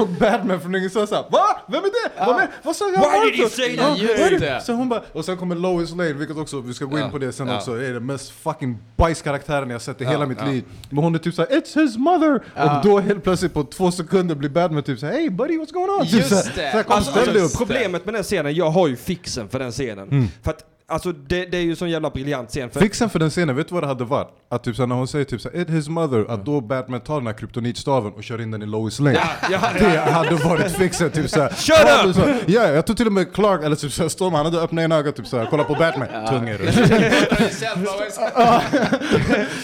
och 0.00 0.08
Batman 0.08 0.60
från 0.60 0.74
ingenstans 0.74 1.10
såhär 1.10 1.24
VA? 1.30 1.38
Vem 1.68 1.84
är 1.84 1.88
det? 2.18 2.26
Vad, 2.26 2.36
med? 2.36 2.48
vad 2.62 2.76
sa 2.76 2.84
jag? 2.84 2.90
Why 2.92 3.30
did 3.30 3.40
Martha? 3.40 3.42
you 3.42 3.48
say 3.50 3.74
Ja, 3.76 3.82
that? 3.82 4.20
Vad 4.20 4.32
är 4.32 4.40
det. 4.40 4.60
Så 4.60 4.72
hon 4.72 4.88
bara, 4.88 5.02
och 5.12 5.24
sen 5.24 5.36
kommer 5.36 5.56
Lois 5.56 5.90
Lane, 5.90 6.12
vilket 6.12 6.36
också, 6.36 6.60
vi 6.60 6.74
ska 6.74 6.84
gå 6.84 6.98
in 6.98 7.04
Ja. 7.04 7.10
på 7.10 7.18
det 7.18 7.32
sen 7.32 7.48
Ja. 7.48 7.56
också, 7.56 7.72
är 7.82 7.92
den 7.92 8.06
mest 8.06 8.30
fucking 8.30 8.78
bajskaraktären 8.96 9.70
jag 9.70 9.82
sett 9.82 10.00
i 10.00 10.04
Ja, 10.04 10.10
hela 10.10 10.26
mitt 10.26 10.38
ja. 10.40 10.46
liv. 10.46 10.64
Men 10.90 11.04
hon 11.04 11.14
är 11.14 11.18
typ 11.18 11.34
såhär 11.34 11.48
'It's 11.48 11.80
his 11.82 11.96
mother' 11.96 12.40
Ja. 12.56 12.78
och 12.78 12.84
då 12.84 13.00
helt 13.00 13.22
plötsligt 13.24 13.37
på 13.48 13.64
två 13.64 13.90
sekunder 13.90 14.34
blir 14.34 14.50
Batman 14.50 14.82
typ 14.82 14.98
såhär 14.98 15.12
'Hey 15.12 15.30
buddy 15.30 15.58
what's 15.58 15.72
going 15.72 15.90
on?' 15.90 16.04
Typ 16.06 16.12
Just 16.14 16.28
såhär, 16.28 16.42
det. 16.56 16.70
såhär, 16.70 16.82
kom, 16.82 16.96
Alltså, 16.96 17.30
upp. 17.30 17.54
Problemet 17.58 18.04
med 18.04 18.14
den 18.14 18.22
scenen, 18.22 18.54
jag 18.54 18.70
har 18.70 18.88
ju 18.88 18.96
fixen 18.96 19.48
för 19.48 19.58
den 19.58 19.72
scenen. 19.72 20.08
Mm. 20.08 20.26
För 20.42 20.50
att 20.50 20.64
alltså 20.88 21.12
det, 21.12 21.44
det 21.44 21.56
är 21.58 21.62
ju 21.62 21.76
sån 21.76 21.90
jävla 21.90 22.10
briljant 22.10 22.48
scen. 22.50 22.70
För, 22.70 22.80
Fixen 22.80 23.10
för 23.10 23.18
den 23.18 23.30
scenen, 23.30 23.56
vet 23.56 23.68
du 23.68 23.74
vad 23.74 23.82
det 23.82 23.86
hade 23.86 24.04
varit? 24.04 24.28
Att 24.50 24.64
typ 24.64 24.76
såhär, 24.76 24.86
när 24.86 24.96
hon 24.96 25.08
säger 25.08 25.24
typ 25.24 25.40
såhär, 25.40 25.60
it 25.60 25.70
his 25.70 25.88
mother, 25.88 26.26
att 26.30 26.44
då 26.44 26.60
Batman 26.60 27.00
tar 27.00 27.14
den 27.14 27.26
här 27.26 27.34
kryptonitstaven 27.34 28.12
och 28.12 28.24
kör 28.24 28.40
in 28.40 28.50
den 28.50 28.62
i 28.62 28.66
Lois 28.66 29.00
Lane. 29.00 29.18
ja, 29.50 29.60
Det 29.78 29.98
hade 29.98 30.34
varit 30.34 30.72
fixen, 30.72 31.10
typ 31.10 31.30
såhär. 31.30 31.48
Shut 31.48 31.76
Ja, 31.86 32.04
up! 32.06 32.14
så, 32.14 32.34
Ja, 32.46 32.68
jag 32.68 32.86
tror 32.86 32.96
till 32.96 33.06
och 33.06 33.12
med 33.12 33.32
Clark, 33.34 33.64
eller 33.64 33.76
typ 33.76 33.92
såhär, 33.92 34.08
Storm, 34.08 34.34
han 34.34 34.44
hade 34.44 34.60
öppnat 34.60 34.82
ena 34.82 34.96
ögat 34.96 35.16
typ 35.16 35.26
såhär, 35.26 35.46
kolla 35.50 35.64
på 35.64 35.74
Batman. 35.74 36.08
Tung 36.28 36.48
är 36.48 36.58
du. 36.58 36.72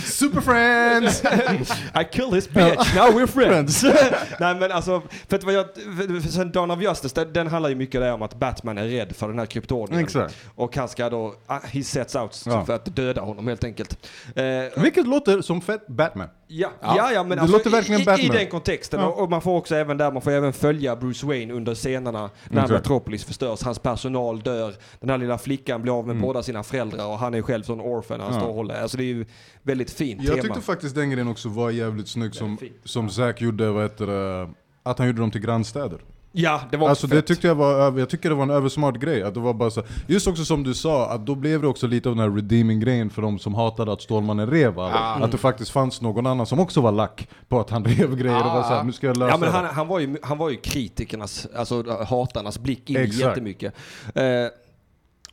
Super 0.04 0.40
friends! 0.40 1.22
I 2.00 2.04
kill 2.12 2.30
this 2.30 2.48
bitch, 2.48 2.94
now 2.94 3.10
we're 3.10 3.26
friends. 3.26 3.82
Nej 4.40 4.54
men 4.54 4.72
alltså, 4.72 5.02
för 5.28 5.36
att 5.36 5.44
vad 5.44 5.54
jag, 5.54 5.66
för, 5.74 6.20
för 6.20 6.28
sen 6.28 6.52
Dawn 6.52 6.70
of 6.70 6.82
Justice, 6.82 7.14
den, 7.14 7.32
den 7.32 7.46
handlar 7.46 7.68
ju 7.70 7.74
mycket 7.76 8.00
där 8.00 8.12
om 8.12 8.22
att 8.22 8.34
Batman 8.34 8.78
är 8.78 8.84
rädd 8.84 9.16
för 9.16 9.28
den 9.28 9.38
här 9.38 9.46
kryptonien. 9.46 10.00
Exakt. 10.04 10.36
Och 10.54 10.76
han 10.76 10.88
ska 10.88 11.08
då, 11.14 11.34
ah, 11.46 11.58
he 11.64 11.82
sets 11.82 12.14
out 12.16 12.42
Ja. 12.46 12.64
för 12.64 12.72
att 12.74 12.96
döda 12.96 13.20
honom 13.20 13.48
helt 13.48 13.64
enkelt. 13.64 14.08
Eh, 14.36 14.82
Vilket 14.82 15.06
låter 15.06 15.40
som 15.42 15.60
fett 15.60 15.86
Batman. 15.86 16.28
Ja, 16.46 16.70
ja, 16.82 17.12
ja, 17.12 17.22
men 17.22 17.36
Det 17.36 17.42
alltså, 17.42 17.56
låter 17.56 17.70
verkligen 17.70 18.00
i, 18.00 18.04
Batman. 18.04 18.26
i 18.26 18.28
den 18.38 18.46
kontexten. 18.46 19.00
Ja. 19.00 19.06
Och, 19.06 19.30
man 19.30 19.40
får 19.42 19.56
också 19.56 19.74
även 19.76 19.96
där, 19.98 20.12
man 20.12 20.22
får 20.22 20.30
även 20.30 20.52
följa 20.52 20.96
Bruce 20.96 21.26
Wayne 21.26 21.52
under 21.54 21.74
scenerna 21.74 22.30
när 22.50 22.62
Exakt. 22.62 22.70
Metropolis 22.70 23.24
förstörs. 23.24 23.62
Hans 23.62 23.78
personal 23.78 24.40
dör, 24.40 24.74
den 25.00 25.10
här 25.10 25.18
lilla 25.18 25.38
flickan 25.38 25.82
blir 25.82 25.98
av 25.98 26.06
med 26.06 26.14
Mm. 26.16 26.22
båda 26.22 26.42
sina 26.42 26.62
föräldrar 26.62 27.06
och 27.06 27.18
han 27.18 27.34
är 27.34 27.42
själv 27.42 27.62
sån 27.62 27.80
orphan 27.80 28.20
han 28.20 28.32
Ja. 28.32 28.38
står 28.40 28.48
och 28.48 28.54
håller. 28.54 28.82
Alltså 28.82 28.96
det 28.96 29.02
är 29.04 29.14
ju 29.14 29.26
väldigt 29.62 29.90
fint 29.90 30.22
Jag 30.22 30.30
tema. 30.34 30.42
tyckte 30.42 30.60
faktiskt 30.60 30.94
den 30.94 31.10
grejen 31.10 31.28
också 31.28 31.48
var 31.48 31.70
jävligt 31.70 32.08
snygg 32.08 32.34
som, 32.34 32.58
som 32.84 33.08
Zack 33.10 33.40
gjorde, 33.40 33.70
vad 33.70 33.82
heter 33.82 34.06
det, 34.06 34.50
att 34.82 34.98
han 34.98 35.06
gjorde 35.06 35.20
dem 35.20 35.30
till 35.30 35.40
grannstäder. 35.40 35.98
Ja, 36.36 36.60
det 36.70 36.76
var 36.76 36.88
Alltså 36.88 37.06
också 37.06 37.14
det 37.14 37.20
fett. 37.20 37.26
tyckte 37.26 37.46
jag 37.46 37.54
var, 37.54 37.98
jag 37.98 38.08
tycker 38.08 38.28
det 38.28 38.34
var 38.34 38.42
en 38.42 38.50
översmart 38.50 38.96
grej, 38.96 39.22
att 39.22 39.34
det 39.34 39.40
var 39.40 39.54
bara 39.54 39.70
så, 39.70 39.82
just 40.06 40.26
också 40.26 40.44
som 40.44 40.62
du 40.62 40.74
sa, 40.74 41.10
att 41.10 41.26
då 41.26 41.34
blev 41.34 41.62
det 41.62 41.68
också 41.68 41.86
lite 41.86 42.08
av 42.08 42.16
den 42.16 42.24
här 42.30 42.36
redeeming 42.36 42.80
grejen 42.80 43.10
för 43.10 43.22
de 43.22 43.38
som 43.38 43.54
hatade 43.54 43.92
att 43.92 44.02
Stålmannen 44.02 44.50
rev 44.50 44.78
alla. 44.80 45.24
Att 45.24 45.32
det 45.32 45.38
faktiskt 45.38 45.70
fanns 45.70 46.00
någon 46.00 46.26
annan 46.26 46.46
som 46.46 46.60
också 46.60 46.80
var 46.80 46.92
lack 46.92 47.28
på 47.48 47.60
att 47.60 47.70
han 47.70 47.84
rev 47.84 48.16
grejer 48.16 48.38
och 48.38 48.44
var 48.52 48.62
såhär, 48.62 48.84
nu 48.84 48.92
ska 48.92 49.06
jag 49.06 49.16
lösa 49.16 49.30
Ja 49.32 49.38
men 49.38 49.48
han, 49.52 49.64
han, 49.64 49.88
var 49.88 49.98
ju, 49.98 50.16
han 50.22 50.38
var 50.38 50.50
ju 50.50 50.56
kritikernas, 50.56 51.46
alltså 51.56 52.04
hatarnas 52.08 52.58
blick 52.58 52.90
in 52.90 52.96
i 52.96 53.00
Exakt. 53.00 53.20
jättemycket. 53.20 53.74
Eh, 54.14 54.22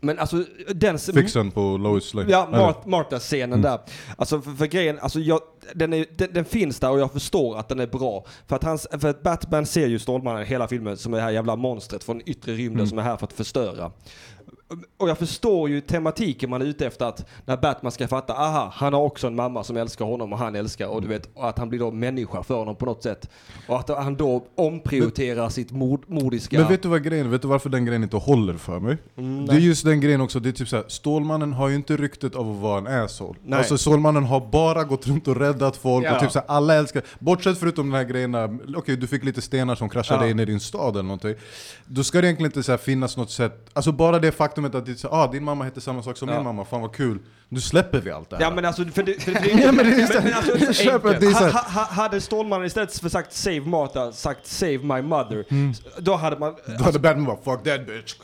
men 0.02 0.20
alltså 0.20 0.44
den... 0.76 1.00
Fixen 1.00 1.52
på 1.52 1.78
Lois 1.78 2.14
Lane. 2.14 2.32
Ja? 2.32 2.48
Mart, 2.52 2.86
Martha-scenen 2.86 3.62
där. 3.62 3.80
Alltså 4.18 4.42
för, 4.42 4.52
för 4.52 4.66
grejen, 4.66 5.00
alltså 5.00 5.20
jag, 5.20 5.40
den, 5.74 5.94
är, 5.94 6.06
den, 6.16 6.34
den 6.34 6.46
finns 6.46 6.80
där 6.80 6.92
och 6.92 7.00
jag 7.00 7.12
förstår 7.12 7.58
att 7.58 7.70
den 7.70 7.80
är 7.80 7.88
bra. 7.88 8.26
För 8.48 8.56
att, 8.56 8.64
hans, 8.64 8.88
för 8.92 9.10
att 9.10 9.24
Batman 9.24 9.66
ser 9.66 9.88
ju 9.88 10.00
Stålmannen 10.00 10.46
hela 10.46 10.68
filmen 10.68 10.98
som 10.98 11.12
det 11.12 11.22
här 11.22 11.32
jävla 11.32 11.56
monstret 11.56 12.04
från 12.04 12.22
yttre 12.26 12.54
rymden 12.54 12.88
som 12.88 12.98
är 12.98 13.02
här 13.02 13.18
för 13.18 13.26
att 13.26 13.34
förstöra. 13.34 13.92
Och 14.98 15.10
jag 15.10 15.18
förstår 15.18 15.70
ju 15.70 15.82
tematiken 15.82 16.50
man 16.50 16.62
är 16.62 16.66
ute 16.66 16.86
efter 16.88 17.06
att 17.06 17.26
när 17.46 17.58
Batman 17.58 17.92
ska 17.92 18.08
fatta, 18.08 18.34
aha, 18.34 18.72
han 18.76 18.94
har 18.94 19.02
också 19.02 19.28
en 19.28 19.36
mamma 19.36 19.64
som 19.64 19.78
älskar 19.78 20.06
honom 20.06 20.34
och 20.34 20.40
han 20.40 20.56
älskar 20.56 20.88
och 20.88 21.02
du 21.02 21.08
vet, 21.08 21.38
att 21.38 21.58
han 21.58 21.70
blir 21.70 21.80
då 21.80 21.92
människa 21.92 22.44
för 22.44 22.56
honom 22.56 22.76
på 22.76 22.86
något 22.86 23.04
sätt. 23.04 23.30
Och 23.68 23.80
att 23.80 23.90
han 23.90 24.16
då 24.16 24.46
omprioriterar 24.56 25.50
sitt 25.50 25.72
mod, 25.72 26.10
modiska... 26.10 26.60
Men 26.60 26.68
vet 26.68 26.84
du 26.84 26.90
vad 26.90 27.04
grejen 27.04 27.32
Vet 27.32 27.42
du 27.42 27.48
varför 27.48 27.70
den 27.70 27.86
grejen 27.86 28.04
inte 28.04 28.18
håller 28.18 28.54
för 28.54 28.80
mig? 28.80 28.98
Mm, 29.18 29.46
det 29.46 29.54
är 29.54 29.60
just 29.60 29.86
den 29.86 30.02
grejen 30.02 30.22
också, 30.22 30.40
det 30.40 30.50
är 30.50 30.54
typ 30.54 30.68
såhär, 30.68 30.86
Stålmannen 30.88 31.54
har 31.54 31.70
ju 31.70 31.76
inte 31.76 31.98
ryktet 31.98 32.36
av 32.36 32.52
att 32.52 32.58
vara 32.58 32.78
en 32.78 33.04
asshole. 33.04 33.40
Nej. 33.46 33.60
Alltså 33.60 33.78
Stålmannen 33.78 34.24
har 34.24 34.40
bara 34.52 34.84
gått 34.84 35.08
runt 35.08 35.28
och 35.28 35.38
räddat 35.38 35.78
folk 35.78 36.06
Ja. 36.06 36.16
och 36.16 36.22
typ 36.22 36.32
såhär, 36.32 36.48
alla 36.48 36.76
älskar, 36.76 37.04
bortsett 37.20 37.58
förutom 37.58 37.86
den 37.90 37.96
här 37.96 38.04
grejerna, 38.04 38.60
okej 38.76 38.98
du 38.98 39.08
fick 39.08 39.24
lite 39.24 39.42
stenar 39.42 39.76
som 39.76 39.90
kraschade 39.90 40.26
Ja. 40.26 40.32
in 40.32 40.40
i 40.40 40.46
din 40.46 40.60
stad 40.60 40.94
eller 40.94 41.04
någonting. 41.04 41.36
Då 41.86 42.04
ska 42.04 42.22
det 42.22 42.28
egentligen 42.28 42.50
inte 42.50 42.64
så 42.64 42.72
här 42.72 42.78
finnas 42.78 43.18
något 43.18 43.32
sätt, 43.32 43.70
alltså 43.74 43.92
bara 43.92 44.20
det 44.20 44.32
faktumet 44.62 44.76
att 44.76 44.86
det 44.86 45.06
ah, 45.12 45.32
din 45.32 45.44
mamma 45.44 45.64
heter 45.66 45.82
samma 45.82 46.04
sak 46.04 46.18
som 46.18 46.30
Ja. 46.30 46.36
min 46.36 46.44
mamma, 46.44 46.66
fan 46.66 46.82
vad 46.82 46.94
kul. 46.96 47.20
Nu 47.54 47.60
släpper 47.62 48.02
vi 48.02 48.12
allt 48.12 48.30
det 48.30 48.36
här. 48.36 48.44
Ja 48.44 48.52
men 48.52 48.66
alltså, 48.66 48.86
för 48.86 49.04
det, 49.04 49.22
för 49.24 49.32
det, 49.32 49.40
Ja, 49.64 49.72
men 49.72 49.86
det 49.86 49.92
är 50.02 50.08
så- 50.08 50.92
men, 50.92 51.02
men 51.04 51.28
alltså, 51.28 51.44
ha, 51.44 51.62
ha, 51.70 51.84
hade 52.04 52.22
Stålmannen 52.22 52.68
istället 52.68 53.00
för 53.00 53.10
sagt 53.10 53.34
save 53.34 53.60
Martha, 53.62 54.12
sagt 54.12 54.48
save 54.48 54.78
my 54.78 55.02
mother, 55.02 55.46
då 56.02 56.16
hade 56.16 56.38
man... 56.40 56.56
Då 56.78 56.84
hade 56.84 57.00
Batman 57.00 57.26
bara 57.26 57.36
'fuck 57.38 57.64
that 57.64 57.82
bitch' 57.88 58.16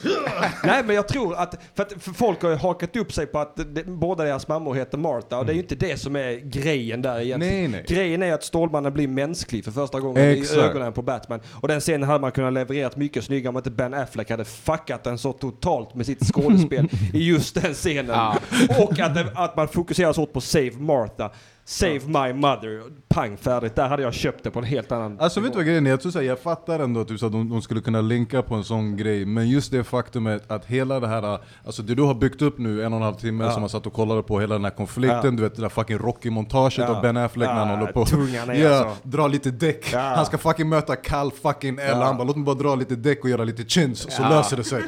Nej 0.64 0.84
men 0.84 0.96
jag 0.96 1.08
tror 1.08 1.36
att, 1.36 1.56
för, 1.76 1.84
att, 1.84 1.94
för 2.00 2.12
folk 2.12 2.42
har 2.42 2.50
ju 2.50 2.56
hakat 2.56 2.96
upp 2.96 3.14
sig 3.14 3.26
på 3.26 3.40
att 3.40 3.56
det, 3.76 3.84
båda 3.88 4.24
deras 4.24 4.48
mammor 4.48 4.74
heter 4.76 4.98
Martha 4.98 5.38
och 5.38 5.46
det 5.46 5.52
är 5.52 5.56
ju 5.56 5.62
inte 5.62 5.76
det 5.76 5.98
som 5.98 6.16
är 6.16 6.34
grejen 6.34 7.02
där 7.02 7.20
egentligen. 7.20 7.54
Nej, 7.60 7.68
nej. 7.68 7.86
Grejen 7.88 8.24
är 8.24 8.34
att 8.34 8.44
Stålmannen 8.44 8.94
blir 8.94 9.08
mänsklig 9.08 9.66
för 9.66 9.72
första 9.72 10.00
gången 10.00 10.24
Exakt. 10.24 10.58
i 10.58 10.62
ögonen 10.62 10.94
på 10.94 11.02
Batman. 11.02 11.40
Och 11.54 11.68
den 11.68 11.80
scenen 11.80 12.04
hade 12.10 12.20
man 12.20 12.32
kunnat 12.32 12.54
levererat 12.54 12.96
mycket 12.96 13.24
snyggare 13.24 13.50
om 13.50 13.58
inte 13.58 13.72
Ben 13.72 13.94
Affleck 13.94 14.30
hade 14.30 14.46
fuckat 14.46 15.04
den 15.04 15.18
så 15.18 15.34
totalt 15.34 15.96
med 15.96 16.06
sitt 16.06 16.24
skådespel 16.34 16.90
i 17.14 17.28
just 17.28 17.62
den 17.62 17.74
scenen. 17.74 18.12
Ja. 18.16 18.38
Och 18.80 19.00
att, 19.00 19.17
att 19.36 19.56
man 19.56 19.68
fokuserar 19.68 20.14
så 20.14 20.22
hårt 20.22 20.34
på 20.34 20.42
Save 20.42 20.72
Martha. 20.72 21.32
Save 21.70 22.00
my 22.06 22.34
mother. 22.34 22.84
Pang 23.08 23.38
färdigt. 23.38 23.76
Där 23.76 23.88
hade 23.88 24.04
jag 24.04 24.14
köpt 24.14 24.44
det 24.44 24.52
på 24.52 24.60
en 24.60 24.66
helt 24.66 24.92
annan 24.92 25.20
Alltså 25.20 25.40
vet 25.40 25.52
du 25.52 25.58
vad 25.58 25.66
grejen 25.66 25.86
är? 25.86 25.90
Jag, 25.90 26.02
tror 26.02 26.12
så 26.12 26.20
här, 26.20 26.26
jag 26.26 26.40
fattar 26.40 26.80
ändå 26.80 27.04
typ, 27.04 27.20
så 27.20 27.26
att 27.26 27.32
de, 27.32 27.50
de 27.50 27.62
skulle 27.62 27.82
kunna 27.82 28.02
linka 28.02 28.42
på 28.42 28.56
en 28.56 28.64
sån 28.64 28.98
grej, 28.98 29.26
men 29.26 29.50
just 29.50 29.72
det 29.72 29.84
faktumet 29.84 30.52
att 30.52 30.66
hela 30.66 31.00
det 31.00 31.08
här, 31.08 31.40
alltså 31.66 31.82
det 31.82 31.96
du 31.96 32.02
har 32.02 32.14
byggt 32.14 32.42
upp 32.42 32.58
nu 32.58 32.84
en 32.84 32.94
och 32.94 32.98
en 32.98 33.04
halv 33.04 33.16
timme 33.16 33.44
Ja. 33.44 33.52
som 33.52 33.62
man 33.62 33.70
satt 33.70 33.86
och 33.88 33.94
kollade 33.94 34.24
på, 34.24 34.40
hela 34.40 34.56
den 34.56 34.64
här 34.64 34.72
konflikten, 34.72 35.22
Ja. 35.24 35.32
du 35.32 35.42
vet 35.44 35.56
det 35.56 35.62
där 35.62 35.70
fucking 35.70 35.98
Rocky-montaget 35.98 36.78
Ja. 36.78 36.96
av 36.96 37.02
Ben 37.02 37.18
Affleck 37.18 37.48
när 37.50 37.56
han 37.56 37.80
håller 37.80 37.92
på 37.92 38.06
tungan 38.06 38.60
ja, 38.60 38.70
alltså. 38.86 39.08
dra 39.10 39.28
lite 39.28 39.52
däck, 39.52 39.94
han 39.94 40.26
ska 40.26 40.38
fucking 40.38 40.70
möta 40.70 40.96
Kal 40.96 41.32
fucking 41.32 41.78
L, 41.82 41.98
han 42.02 42.18
bara 42.18 42.24
låt 42.24 42.36
mig 42.36 42.46
bara 42.46 42.56
dra 42.56 42.76
lite 42.76 42.96
däck 42.96 43.24
och 43.24 43.30
göra 43.30 43.44
lite 43.44 43.64
chins, 43.64 44.08
så 44.16 44.22
löser 44.22 44.58
det 44.58 44.64
sig. 44.64 44.84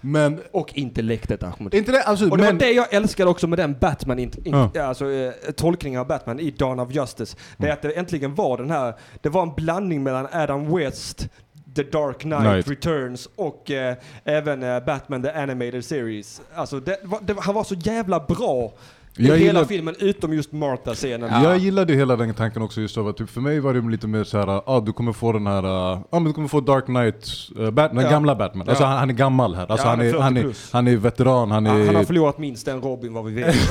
Men, 0.00 0.40
Och 0.52 0.70
intellektet 0.74 1.42
Ahmed. 1.42 1.74
inte 1.74 1.92
det, 1.92 2.02
alltså, 2.02 2.30
Och 2.30 2.36
det 2.38 2.44
men, 2.44 2.54
var 2.54 2.60
det 2.60 2.72
jag 2.72 2.94
älskade 2.94 3.30
också 3.30 3.46
med 3.46 3.58
den 3.58 3.76
Batman, 3.80 4.18
in, 4.18 4.54
alltså, 4.80 5.10
eh, 5.10 5.30
tolkningen 5.56 6.00
av 6.00 6.06
Batman 6.06 6.21
i 6.40 6.50
Dawn 6.50 6.80
of 6.80 6.92
Justice. 6.92 7.36
Det 7.56 7.68
är 7.68 7.72
att 7.72 7.82
det 7.82 7.90
äntligen 7.90 8.34
var 8.34 8.56
den 8.58 8.70
här, 8.70 8.94
det 9.20 9.28
var 9.28 9.42
en 9.42 9.54
blandning 9.54 10.02
mellan 10.02 10.28
Adam 10.32 10.76
West, 10.76 11.28
The 11.76 11.82
Dark 11.82 12.18
Knight, 12.18 12.40
Knight. 12.40 12.68
Returns 12.68 13.28
och 13.36 13.70
eh, 13.70 13.96
även 14.24 14.62
eh, 14.62 14.80
Batman 14.84 15.22
The 15.22 15.30
Animated 15.30 15.84
Series. 15.84 16.40
Alltså 16.54 16.80
det, 16.80 16.98
var- 17.02 17.20
det, 17.22 17.36
han 17.40 17.54
var 17.54 17.64
så 17.64 17.74
jävla 17.74 18.20
bra 18.20 18.72
i 19.16 19.26
Jag 19.26 19.36
hela 19.36 19.46
gillar- 19.46 19.64
filmen 19.64 19.94
utom 19.98 20.32
just 20.34 20.52
Martha-scenen. 20.52 21.30
Ja. 21.32 21.42
Jag 21.42 21.58
gillade 21.58 21.94
hela 21.94 22.16
den 22.16 22.34
tanken 22.34 22.62
också 22.62 22.80
just 22.80 22.98
av 22.98 23.08
att 23.08 23.16
typ, 23.16 23.30
för 23.30 23.40
mig 23.40 23.60
var 23.60 23.74
det 23.74 23.90
lite 23.90 24.06
mer 24.06 24.24
så 24.24 24.38
här, 24.38 24.48
ah, 24.66 24.80
du 24.80 24.92
kommer 24.92 25.12
få 25.12 25.32
den 25.32 25.46
här, 25.46 25.64
ah, 25.64 26.02
men 26.10 26.24
du 26.24 26.32
kommer 26.32 26.48
få 26.48 26.60
Dark 26.60 26.84
Knight, 26.84 27.28
uh, 27.60 27.70
Bat- 27.70 27.94
den 27.94 28.04
Ja. 28.04 28.10
gamla 28.10 28.34
Batman. 28.34 28.68
Alltså 28.68 28.84
han, 28.84 28.98
han 28.98 29.10
är 29.10 29.14
gammal 29.14 29.54
här, 29.54 29.66
alltså, 29.70 29.86
Ja, 29.86 29.90
han, 29.90 30.00
är 30.00 30.18
han, 30.20 30.34
40 30.34 30.48
är, 30.48 30.54
han 30.72 30.88
är 30.88 30.96
veteran, 30.96 31.50
han 31.50 31.66
är... 31.66 31.70
Han, 31.70 31.86
han 31.86 31.94
har 31.96 32.04
förlorat 32.04 32.38
minst 32.38 32.68
en 32.68 32.80
Robin 32.80 33.12
vad 33.12 33.24
vi 33.24 33.32
vet. 33.32 33.54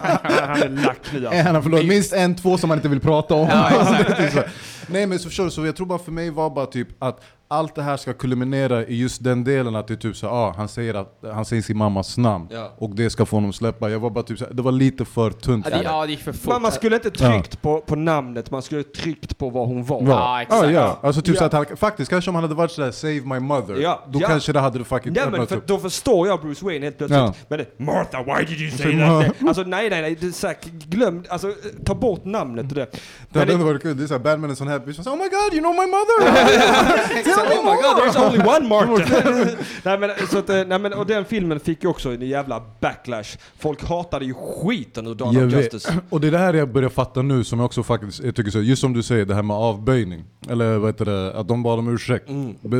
han, 0.00 0.48
han 0.48 0.62
är 0.62 0.68
lack 0.84 0.98
nu 1.12 1.26
alltså. 1.26 1.42
Han 1.42 1.54
har 1.54 1.62
förlorat 1.62 1.86
minst 1.86 2.12
en, 2.12 2.34
två 2.36 2.58
som 2.58 2.70
han 2.70 2.78
inte 2.78 2.88
vill 2.88 3.00
prata 3.00 3.34
om. 3.34 3.48
Nej 4.86 5.06
men 5.06 5.18
så 5.18 5.28
förstår 5.28 5.44
du, 5.44 5.50
så 5.50 5.66
jag 5.66 5.76
tror 5.76 5.86
bara 5.86 5.98
för 5.98 6.12
mig 6.12 6.30
var 6.30 6.50
bara 6.50 6.66
typ 6.66 6.88
att 6.98 7.20
allt 7.52 7.74
det 7.74 7.82
här 7.82 7.96
ska 7.96 8.12
kulminera 8.12 8.84
i 8.86 8.96
just 9.00 9.24
den 9.24 9.44
delen 9.44 9.76
att 9.76 9.88
det 9.88 9.94
är 9.94 9.96
typ 9.96 10.16
så 10.16 10.26
ah, 10.28 10.54
han 10.56 10.68
säger 10.68 10.94
att 10.94 11.18
han 11.34 11.44
säger 11.44 11.62
sin 11.62 11.76
mammas 11.76 12.16
namn 12.18 12.48
Ja. 12.50 12.72
och 12.78 12.90
det 12.96 13.10
ska 13.10 13.26
få 13.26 13.36
honom 13.36 13.52
släppa. 13.52 13.90
Jag 13.90 14.00
var 14.00 14.10
bara 14.10 14.24
typ 14.24 14.38
så 14.38 14.44
här, 14.44 14.52
det 14.54 14.62
var 14.62 14.72
lite 14.72 15.04
för 15.04 15.30
tunt. 15.30 15.66
Ja, 15.70 15.76
det, 15.76 15.82
ja, 15.84 16.06
det 16.06 16.10
gick 16.12 16.20
för 16.22 16.32
fort. 16.32 16.52
Man, 16.52 16.62
man 16.62 16.72
skulle 16.72 16.96
inte 16.96 17.10
tryckt 17.10 17.62
på, 17.62 17.80
på 17.80 17.96
namnet, 17.96 18.50
man 18.50 18.62
skulle 18.62 18.82
tryckt 18.82 19.38
på 19.38 19.50
vad 19.50 19.68
hon 19.68 19.84
var. 19.84 20.02
Ja, 20.02 20.08
Ja, 20.08 20.42
exakt. 20.42 20.62
Ah, 20.64 20.70
ja. 20.70 20.98
Alltså 21.02 21.22
typ 21.22 21.34
Ja. 21.34 21.38
så 21.38 21.44
att 21.44 21.52
han, 21.52 21.76
faktiskt 21.76 22.10
kanske 22.10 22.30
om 22.30 22.34
han 22.34 22.44
hade 22.44 22.54
varit 22.54 22.70
sådär 22.70 22.90
'Save 22.90 23.12
my 23.20 23.20
mother' 23.54 23.80
Ja, 23.82 24.04
då 24.08 24.20
ja. 24.22 24.28
kanske 24.28 24.52
det 24.52 24.60
hade 24.60 24.78
du 24.78 24.84
fucking 24.84 25.14
Ja 25.16 25.30
men 25.30 25.46
för, 25.46 25.56
upp. 25.56 25.66
då 25.66 25.78
förstår 25.78 26.28
jag 26.28 26.40
Bruce 26.40 26.64
Wayne 26.64 26.86
helt 26.86 26.98
plötsligt. 26.98 27.18
Ja. 27.20 27.34
Men 27.48 27.58
det, 27.58 27.78
Martha, 27.78 28.22
why 28.22 28.44
did 28.44 28.60
you 28.60 28.70
say 28.70 28.92
Ja. 28.98 29.22
that? 29.22 29.48
Alltså 29.48 29.62
nej 29.62 29.90
nej 29.90 30.02
nej, 30.02 30.16
det 30.20 30.26
är 30.26 30.30
så 30.30 30.46
här, 30.46 30.56
glöm, 30.88 31.24
alltså 31.28 31.52
ta 31.84 31.94
bort 31.94 32.24
namnet 32.24 32.68
och 32.68 32.74
det. 32.74 32.80
Det 32.92 32.98
Men 33.30 33.40
hade 33.40 33.52
ändå 33.52 33.64
varit 33.66 33.82
kul, 33.82 33.96
det 33.96 34.02
är 34.02 34.06
såhär 34.06 34.18
Batman 34.20 34.50
är 34.50 34.54
sån 34.54 34.68
här 34.68 34.78
bitch, 34.78 34.98
oh 34.98 35.16
my 35.16 35.28
god 35.28 35.52
you 35.54 35.60
know 35.60 35.72
my 35.74 35.86
mother! 35.86 36.32
oh 37.46 37.64
my 37.64 37.82
god, 37.82 37.96
there's 37.96 38.26
only 38.26 38.38
one 38.38 38.68
Martha! 38.68 39.56
nej 39.82 39.98
men 39.98 40.10
så 40.30 40.38
att, 40.38 40.50
eh, 40.50 40.64
nej 40.66 40.78
men 40.78 40.92
och 40.92 41.06
den 41.06 41.24
filmen 41.24 41.60
fick 41.60 41.82
ju 41.82 41.88
också 41.88 42.14
en 42.14 42.28
jävla 42.28 42.62
backlash. 42.80 43.38
Folk 43.58 43.84
hatade 43.84 44.24
ju 44.24 44.34
skiten 44.34 45.06
ur 45.06 45.14
Dawn 45.14 45.34
Jag 45.34 45.46
of 45.46 45.52
vet. 45.52 45.74
Justice. 45.74 46.00
Och 46.10 46.20
det 46.20 46.26
är 46.26 46.30
det 46.30 46.38
här 46.38 46.54
jag 46.54 46.72
börjar 46.72 46.88
fatta 46.88 47.22
nu 47.22 47.44
som 47.44 47.58
jag 47.58 47.66
också 47.66 47.82
faktiskt 47.82 48.24
jag 48.24 48.36
tycker 48.36 48.50
så, 48.50 48.60
just 48.60 48.80
som 48.80 48.92
du 48.92 49.02
säger 49.02 49.24
det 49.24 49.34
här 49.34 49.42
med 49.42 49.56
avböjning. 49.56 50.24
Eller 50.48 50.78
vad 50.78 50.88
heter 50.88 51.04
det, 51.04 51.34
att 51.38 51.48
de 51.48 51.62
bad 51.62 51.78
om 51.78 51.94
ursäkt. 51.94 52.28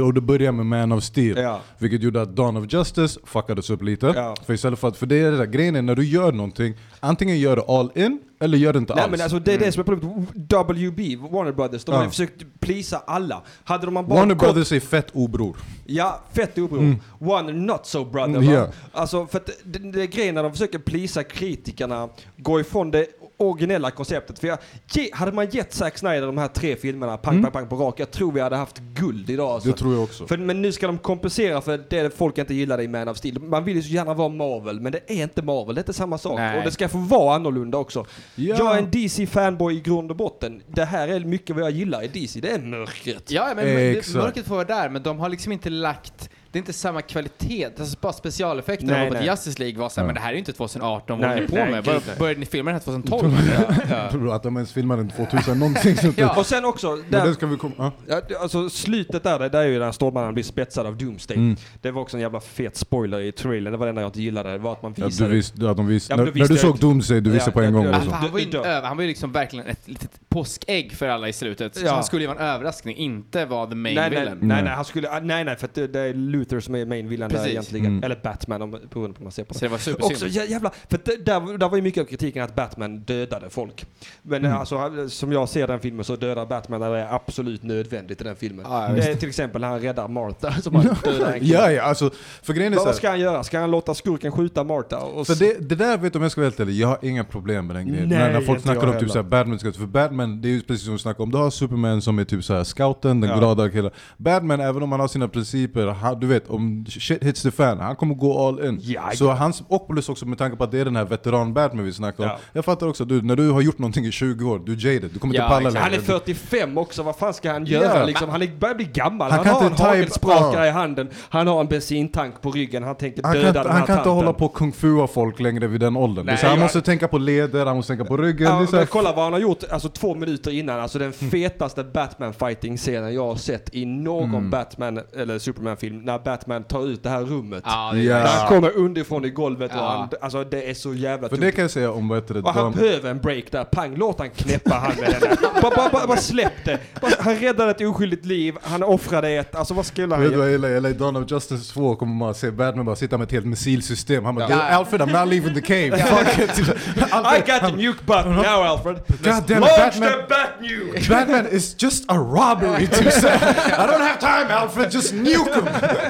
Och 0.05 0.15
det 0.15 0.21
börjar 0.21 0.53
med 0.53 0.67
Man 0.67 0.93
of 0.93 1.05
Steel. 1.05 1.39
Mm. 1.39 1.45
Ja. 1.45 1.61
Vilket 1.79 2.03
gjorde 2.03 2.23
att 2.23 2.37
Dawn 2.37 2.57
of 2.57 2.73
Justice 2.73 3.21
fuckades 3.25 3.71
upp 3.71 3.83
lite. 3.83 4.13
Ja. 4.17 4.35
För 4.47 4.55
istället 4.55 4.79
för 4.79 4.89
att, 4.89 4.97
för 4.97 5.07
det 5.07 5.17
är 5.17 5.31
det 5.31 5.37
där, 5.37 5.47
grejen 5.47 5.77
är 5.77 5.83
när 5.83 5.95
du 5.95 6.05
gör 6.05 6.33
någonting, 6.33 6.75
antingen 7.03 7.39
gör 7.39 7.57
det 7.57 7.63
all 7.69 7.91
in 7.95 8.21
Eller 8.41 8.59
gör 8.59 8.73
det 8.73 8.79
inte 8.79 8.95
Nej 8.95 9.03
alls? 9.05 9.11
men 9.11 9.21
alltså 9.21 9.39
det 9.39 9.53
är 9.55 9.59
det 9.59 9.73
som 9.73 9.81
är 9.81 9.85
problemet. 9.85 10.29
WB, 10.35 11.17
Warner 11.31 11.53
Brothers, 11.53 11.85
de 11.85 11.95
har 11.95 12.03
ju 12.05 12.09
försökt 12.11 12.61
plisa 12.61 13.03
alla. 13.07 13.43
Hade 13.65 13.85
de 13.87 13.95
bara 13.95 14.03
Warner 14.07 14.35
gått- 14.35 14.39
Brothers 14.39 14.73
är 14.73 14.81
fett 14.81 15.07
obror. 15.13 15.57
Ja, 15.87 16.21
fett 16.33 16.59
obror. 16.59 16.79
Mm. 16.79 16.97
One 17.21 17.53
not 17.53 17.87
so 17.87 18.05
brother 18.05 18.37
Mm, 18.37 18.51
ja. 18.55 18.67
Alltså 18.93 19.27
för 19.27 19.39
att 19.39 19.51
det, 19.65 19.79
det 19.79 20.03
är 20.03 20.07
grejen 20.07 20.35
när 20.35 20.43
de 20.43 20.53
försöker 20.53 20.79
plisa 20.79 21.25
kritikerna, 21.25 22.09
gå 22.37 22.61
ifrån 22.61 22.91
det 22.91 23.07
originella 23.37 23.91
konceptet. 23.91 24.39
För 24.39 24.49
jag, 24.49 24.59
ge, 24.93 25.09
hade 25.13 25.33
man 25.33 25.49
gett 25.51 25.73
Zack 25.75 25.99
Snyder 25.99 26.27
de 26.27 26.39
här 26.39 26.49
tre 26.49 26.77
filmerna, 26.77 27.17
pang, 27.17 27.35
Mm. 27.35 27.43
pang, 27.43 27.53
pang 27.53 27.79
på 27.79 27.85
rak, 27.85 28.01
jag 28.01 28.11
tror 28.11 28.33
vi 28.33 28.41
hade 28.41 28.57
haft 28.57 28.79
guld 28.79 29.31
idag. 29.31 29.49
Alltså. 29.51 29.69
Det 29.71 29.77
tror 29.77 29.95
jag 29.95 30.03
också. 30.03 30.27
För, 30.27 30.37
men 30.37 30.63
nu 30.63 30.73
ska 30.73 30.87
de 30.87 30.99
kompensera 30.99 31.61
för 31.61 31.85
det 31.91 32.17
folk 32.17 32.39
inte 32.39 32.55
gillade 32.55 32.83
i 32.83 32.89
Man 32.89 33.09
of 33.09 33.17
Steel. 33.17 33.41
Man 33.43 33.65
vill 33.65 33.77
ju 33.77 33.83
så 33.83 33.89
gärna 33.89 34.15
vara 34.15 34.29
Marvel, 34.29 34.81
men 34.81 34.93
det 34.93 35.01
är 35.07 35.23
inte 35.23 35.43
Marvel. 35.43 35.75
Det 35.75 35.79
är 35.79 35.83
inte 35.83 35.93
samma 35.93 36.19
sak. 36.19 36.39
Nej. 36.39 36.59
Och 36.59 36.65
det 36.65 36.71
ska 36.71 36.89
få 36.93 36.99
vara 36.99 37.35
annorlunda 37.35 37.79
också. 37.79 38.07
Ja. 38.35 38.57
Jag 38.59 38.75
är 38.75 38.79
en 38.79 38.91
DC-fanboy 38.91 39.73
i 39.77 39.81
grund 39.81 40.11
och 40.11 40.17
botten. 40.17 40.63
Det 40.67 40.85
här 40.85 41.09
är 41.09 41.21
mycket 41.21 41.57
vad 41.57 41.65
jag 41.65 41.71
gillar 41.71 42.03
i 42.03 42.09
DC. 42.09 42.41
Det 42.41 42.51
är 42.51 42.59
mörkret. 42.59 43.31
Ja, 43.31 43.53
men, 43.57 43.67
det- 43.67 43.91
Exakt. 43.99 44.17
mörkret 44.17 44.47
får 44.47 44.55
vara 44.55 44.65
där, 44.67 44.89
men 44.89 45.03
de 45.03 45.19
har 45.19 45.29
liksom 45.29 45.53
inte 45.53 45.71
lagt 45.71 46.31
det 46.53 46.57
är 46.59 46.61
inte 46.61 46.73
samma 46.73 47.03
kvalitet, 47.03 47.65
alltså 47.79 47.97
bara 48.01 48.13
specialeffekterna 48.13 48.93
Nej, 48.93 49.03
var 49.03 49.09
på 49.09 49.15
nej. 49.15 49.27
Justice 49.27 49.59
League 49.59 49.79
var 49.81 49.89
såhär, 49.89 50.05
Ja. 50.05 50.07
men 50.07 50.15
det 50.15 50.21
här 50.21 50.29
är 50.29 50.33
ju 50.33 50.39
inte 50.39 50.53
2018, 50.53 51.19
vad 51.21 51.29
håller 51.29 51.43
ni 51.43 51.49
på 51.49 51.55
nej, 51.55 51.71
med? 51.71 51.85
Bör, 51.85 51.93
nej. 52.07 52.17
började 52.19 52.41
ni 52.41 52.47
filma 52.47 52.71
den 52.71 52.81
här 52.81 52.85
2012? 52.85 53.33
ja. 53.91 54.11
Tror 54.11 54.25
du 54.25 54.33
att 54.33 54.43
de 54.43 54.57
ens 54.57 54.73
filmade 54.73 55.03
den 55.03 55.11
2000 55.11 55.59
någonting? 55.59 55.97
Ja. 56.17 56.35
Och 56.37 56.47
sen 56.47 56.65
också, 56.65 56.97
där, 57.11 57.27
det 57.27 57.35
ska 57.35 57.47
vi 57.47 57.57
komma... 57.57 57.75
Ja. 57.79 57.93
Ja, 58.07 58.21
alltså 58.41 58.71
slutet 58.71 59.23
där, 59.23 59.39
det 59.39 59.49
där 59.49 59.61
är 59.61 59.67
ju 59.67 59.79
när 59.79 59.93
Stålmannen 59.93 60.35
blir 60.35 60.45
spetsad 60.45 60.87
av 60.87 60.97
Doomsday. 60.97 61.37
Mm. 61.37 61.57
Det 61.83 61.91
var 61.91 62.03
också 62.03 62.17
en 62.17 62.21
jävla 62.21 62.41
fet 62.41 62.77
spoiler 62.77 63.21
i 63.21 63.33
trailern. 63.33 63.73
Det 63.73 63.79
var 63.79 63.87
det 63.87 63.91
enda 63.91 64.03
jag 64.03 64.09
inte 64.09 64.23
gillade. 64.23 64.53
Det 64.53 64.59
var 64.59 64.73
att 64.73 64.83
man 64.83 64.95
Ja, 64.97 65.07
visade... 65.07 65.31
du 65.31 65.37
visste, 65.37 65.63
ja, 65.65 65.75
de 65.75 65.87
visste, 65.87 66.13
Ja, 66.13 66.17
när, 66.17 66.25
när 66.25 66.49
du 66.49 66.57
såg 66.57 66.71
inte. 66.71 66.81
Doomsday, 66.81 67.21
du 67.21 67.31
visste 67.31 67.51
Ja, 67.51 67.53
på 67.53 67.61
en 67.61 67.65
ja, 67.65 67.71
gång 67.71 67.87
ja. 67.87 67.95
Alltså, 67.95 68.11
han, 68.11 68.33
var 68.33 68.39
ju 68.39 68.59
över, 68.59 68.83
han 68.89 68.97
var 68.97 69.03
ju 69.03 69.09
liksom 69.09 69.33
verkligen 69.33 69.67
ett 69.67 69.89
litet 69.89 70.11
påskägg 70.29 70.93
för 70.93 71.09
alla 71.09 71.29
i 71.29 71.33
slutet. 71.33 71.77
Så 71.77 71.85
Ja. 71.87 71.95
han 71.95 72.05
skulle 72.05 72.23
ju 72.23 72.29
vara 72.29 72.39
en 72.39 72.45
överraskning, 72.45 72.97
inte 72.97 73.45
vara 73.45 73.67
the 73.67 73.75
main 73.75 73.95
Nej, 73.95 74.11
nej, 74.11 74.19
villain. 74.21 74.39
nej, 74.41 74.49
Nej. 74.49 74.63
nej, 74.63 74.73
han 74.73 74.85
skulle, 74.85 75.11
ah, 75.11 75.21
nej, 75.21 75.45
nej, 75.45 75.57
för 75.57 75.65
att 75.67 75.75
det, 75.75 75.87
det 75.87 76.01
är 76.01 76.15
Luther 76.43 76.61
som 76.61 76.75
är 76.75 76.87
main 76.87 77.09
villain 77.09 77.31
där 77.31 77.37
Precis. 77.39 77.51
egentligen. 77.53 77.87
Mm. 77.87 78.03
Eller 78.05 78.21
Batman, 78.23 78.63
om, 78.63 78.71
beroende 78.71 78.89
på 78.91 79.01
hur 79.19 79.23
man 79.23 79.33
ser 79.33 79.45
på 79.45 79.53
det. 79.53 79.59
Så 79.59 79.65
det 79.65 79.71
var 79.71 79.79
supersynd. 79.79 80.13
Också 80.13 80.27
jä- 80.27 80.51
jävla, 80.51 80.71
för 80.91 80.99
det, 81.05 81.25
där, 81.27 81.59
där 81.59 81.69
var 81.69 81.77
ju 81.77 81.83
mycket 81.83 82.01
av 82.01 82.05
kritiken 82.05 82.43
att 82.45 82.55
Batman 82.55 82.99
dödade 82.99 83.51
folk. 83.51 83.87
Men 84.23 84.45
Mm. 84.45 84.59
alltså, 84.59 85.09
som 85.09 85.33
jag 85.33 85.49
ser 85.49 85.67
den 85.67 85.81
filmen 85.81 86.05
så 86.05 86.17
dödar 86.17 86.47
Batman 86.47 86.81
när 86.81 86.91
det 86.91 86.99
är 86.99 87.15
absolut 87.15 87.63
nödvändigt 87.63 88.21
i 88.21 88.25
den 88.25 88.37
filmen. 88.37 88.67
Ja, 88.69 88.89
det 88.89 88.95
visst. 88.95 89.09
är 89.09 89.15
till 89.15 89.29
exempel 89.29 89.61
när 89.61 89.69
han 89.69 89.81
räddar 89.81 90.09
Martha 90.09 90.53
som 90.63 90.75
han 90.75 90.97
dödar 91.05 91.33
en. 91.33 91.47
Ja, 91.47 91.71
ja, 91.71 91.83
alltså, 91.83 92.11
för 92.43 92.53
grejen 92.53 92.73
är 92.73 92.77
Vad 92.77 92.83
så 92.85 92.89
här, 92.91 92.97
ska 92.97 93.09
han 93.09 93.21
göra? 93.21 93.45
Ska 93.45 93.61
han 93.61 93.71
låta 93.71 93.95
skurken 93.95 94.33
skjuta 94.33 94.65
Martha? 94.65 94.99
Och 94.99 95.27
För 95.27 95.35
det, 95.35 95.69
det 95.69 95.75
där 95.75 95.99
vet 95.99 96.13
du 96.13 96.19
om 96.19 96.23
jag 96.23 96.33
ska 96.33 96.41
vara 96.41 96.47
helt 96.51 96.61
ärlig, 96.61 96.75
jag 96.75 96.89
har 96.89 96.99
inga 97.03 97.25
problem 97.25 97.67
med 97.67 97.77
den 97.77 97.89
grejen. 97.89 98.09
Nej, 98.09 98.19
när, 98.19 98.33
när 98.33 98.41
folk 98.41 98.61
snackar 98.63 98.87
om 98.87 98.99
typ 99.01 99.11
såhär 99.11 99.23
Batman, 99.23 99.59
ska- 99.59 99.73
för 99.73 99.87
Batman, 99.87 100.41
det 100.41 100.49
är 100.49 100.51
ju 100.53 100.61
precis 100.63 100.85
som 100.85 100.93
vi 100.93 100.99
snackade 100.99 101.23
om, 101.23 101.31
du 101.31 101.39
har 101.39 101.51
Superman 101.51 102.03
som 102.03 102.19
är 102.19 102.25
typ 102.25 102.45
såhär 102.45 102.65
scouten, 102.65 103.21
den 103.21 103.31
Ja. 103.31 103.39
glada 103.39 103.71
killen. 103.71 103.91
Batman, 104.17 104.61
även 104.61 104.83
om 104.83 104.93
han 104.93 105.01
har 105.01 105.09
sina 105.09 105.29
principer, 105.29 105.87
han, 105.87 106.21
du 106.21 106.27
vet 106.33 106.49
om 106.49 106.85
shit 106.89 107.23
hits 107.25 107.43
the 107.43 107.51
fan, 107.51 107.81
han 107.81 107.97
kommer 107.97 108.15
gå 108.15 108.49
all 108.49 108.65
in. 108.67 108.79
Ja, 108.83 109.03
så 109.15 109.31
hans, 109.33 109.63
och 109.69 109.89
plus 109.89 110.09
också 110.09 110.27
med 110.27 110.39
tanke 110.39 110.57
på 110.57 110.65
att 110.65 110.71
det 110.71 110.79
är 110.81 110.85
den 110.85 110.97
här 110.97 111.05
veteran-Batman 111.05 111.85
vi 111.85 111.93
snackar 111.93 112.25
om. 112.25 112.31
Ja. 112.31 112.39
Jag 112.53 112.65
fattar 112.65 112.89
också, 112.89 113.05
du, 113.05 113.23
när 113.23 113.37
du 113.37 113.51
har 113.51 113.61
gjort 113.61 113.79
någonting 113.79 114.05
i 114.07 114.13
20 114.13 114.51
år, 114.51 114.63
du 114.67 114.73
är 114.73 114.77
jaded, 114.95 115.11
du 115.13 115.19
kommer 115.19 115.35
Ja, 115.35 115.43
inte 115.45 115.55
palla 115.55 115.69
exakt. 115.69 115.83
Han 115.85 115.93
är 115.93 115.97
längre. 115.97 116.05
45 116.21 116.79
också, 116.79 117.03
vad 117.03 117.17
fan 117.17 117.35
ska 117.35 117.53
han 117.53 117.65
göra 117.67 117.99
Ja. 117.99 118.07
liksom? 118.07 118.29
Han 118.29 118.43
är, 118.43 118.51
börjar 118.59 118.75
bli 118.75 118.85
gammal. 118.85 119.31
Han 119.31 119.37
Han, 119.39 119.45
kan 119.45 119.55
har 119.55 119.61
en 119.61 119.67
inte 119.67 119.83
type- 119.83 119.89
hagelsprakare 119.89 120.65
ja. 120.65 120.67
i 120.67 120.71
handen, 120.71 121.09
han 121.29 121.47
har 121.47 121.61
en 121.61 121.67
bensintank 121.67 122.43
på 122.43 122.51
ryggen, 122.51 122.83
han 122.83 122.95
tänker 122.95 123.23
Han 123.23 123.33
döda 123.33 123.45
kan, 123.45 123.53
den 123.53 123.61
inte- 123.63 123.69
här 123.73 123.79
han 123.79 123.87
kan 123.87 123.95
inte 123.95 124.05
tanten. 124.05 124.13
hålla 124.13 124.33
på 124.33 124.45
och 124.47 124.55
kung 124.55 124.73
fua 124.73 125.07
folk 125.07 125.41
längre 125.41 125.67
vid 125.67 125.81
den 125.81 125.97
åldern. 125.97 126.27
Nej, 126.27 126.37
så 126.39 126.47
han 126.47 126.59
måste 126.61 126.81
tänka 126.83 127.09
på 127.09 127.19
leder, 127.19 127.67
han 127.67 127.77
måste 127.77 127.91
tänka 127.97 128.05
på 128.05 128.17
ryggen. 128.17 128.47
Ja, 128.47 128.67
men 128.73 128.87
kolla 128.87 129.13
vad 129.13 129.25
han 129.25 129.33
har 129.33 129.41
gjort 129.41 129.65
alltså 129.71 129.89
två 129.89 130.15
minuter 130.15 130.51
innan, 130.51 130.81
alltså 130.81 130.99
den 130.99 131.13
Mm. 131.21 131.31
fetaste 131.31 131.85
Batman 131.85 132.33
fighting 132.35 132.77
scenen 132.77 133.15
jag 133.15 133.27
har 133.27 133.37
sett 133.37 133.75
i 133.75 133.85
någon 133.87 134.31
Mm. 134.35 134.51
Batman 134.51 135.01
eller 135.17 135.39
Superman-film, 135.39 135.99
när 135.99 136.19
Batman 136.25 136.65
tar 136.65 136.87
ut 136.89 137.03
det 137.03 137.09
här 137.11 137.21
rummet. 137.23 137.63
Ja, 137.67 137.91
det 137.95 137.99
är 138.01 138.03
Ja. 138.05 138.17
Där 138.17 138.27
han 138.27 138.49
kommer 138.49 138.77
underifrån 138.77 139.25
i 139.25 139.31
golvet 139.31 139.71
och 139.71 139.77
Ja. 139.79 139.97
han, 139.99 140.09
alltså 140.21 140.45
det 140.45 140.71
är 140.71 140.75
så 140.75 140.95
jävla 140.95 141.29
för 141.29 141.37
tungt. 141.37 141.41
det 141.47 141.53
kan 141.53 141.63
jag 141.63 141.71
säga 141.71 141.91
om 141.91 142.09
vad 142.09 142.19
heter 142.19 142.35
det, 142.35 142.41
Och 142.41 142.55
han 142.55 142.73
de- 142.73 142.79
behöver 142.81 143.11
en 143.11 143.19
break 143.21 143.45
där, 143.51 143.65
pang, 143.65 143.95
låt 143.97 144.19
han 144.19 144.31
knäppa 144.31 144.75
han 144.75 144.93
med 145.01 145.11
den 145.13 145.21
där. 145.21 145.37
Bara, 145.63 145.71
bara, 145.77 145.89
bara, 145.89 146.07
bara 146.07 146.17
släpp 146.17 146.65
det. 146.65 146.79
Bara, 147.01 147.13
han 147.21 147.37
räddade 147.37 147.71
ett 147.71 147.81
oskyldigt 147.81 148.27
liv, 148.27 148.55
han 148.63 148.83
offrade 148.83 149.29
ett, 149.31 149.55
alltså 149.55 149.75
vad 149.75 149.87
skulle 149.87 150.15
han 150.15 150.23
Vet 150.23 150.33
du 150.33 150.37
vad 150.39 150.47
göra? 150.47 150.51
jag 150.51 150.53
gillar? 150.53 150.69
Jag 150.69 150.75
gillar 150.77 150.91
i 150.91 150.93
Dawn 150.93 151.17
of 151.17 151.31
Justice 151.31 151.73
2 151.75 151.97
kommer 151.97 152.15
man 152.15 152.35
se 152.35 152.51
Batman 152.51 152.85
bara 152.87 152.97
sitta 152.97 153.19
med 153.19 153.25
ett 153.25 153.33
helt 153.33 153.47
missilsystem. 153.47 154.25
Han 154.25 154.35
bara 154.35 154.45
Ja. 154.51 154.57
"Dude, 154.57 154.63
Alfred 154.69 155.01
I'm 155.03 155.21
not 155.21 155.29
leaving 155.33 155.55
the 155.55 155.61
cave. 155.61 155.99
Fuck 156.07 156.39
it. 156.39 156.59
I 156.99 157.03
Alfred, 157.11 157.47
got 157.47 157.71
the 157.71 157.77
nuke 157.77 158.05
button 158.07 158.33
now 158.37 158.45
Alfred. 158.47 158.97
God 159.09 159.25
damn 159.25 159.43
it, 159.43 159.51
Launch 159.51 159.79
Batman. 159.79 160.11
the 160.11 160.27
bat 160.29 160.49
nuke! 160.61 161.09
Batman 161.09 161.47
is 161.51 161.83
just 161.83 162.05
a 162.09 162.15
robbery 162.19 162.87
to 162.87 163.11
say. 163.11 163.35
I 163.35 163.87
don't 163.87 164.01
have 164.01 164.19
time 164.21 164.51
Alfred, 164.51 164.91
just 164.93 165.15
nuke 165.15 165.55
him. 165.55 165.65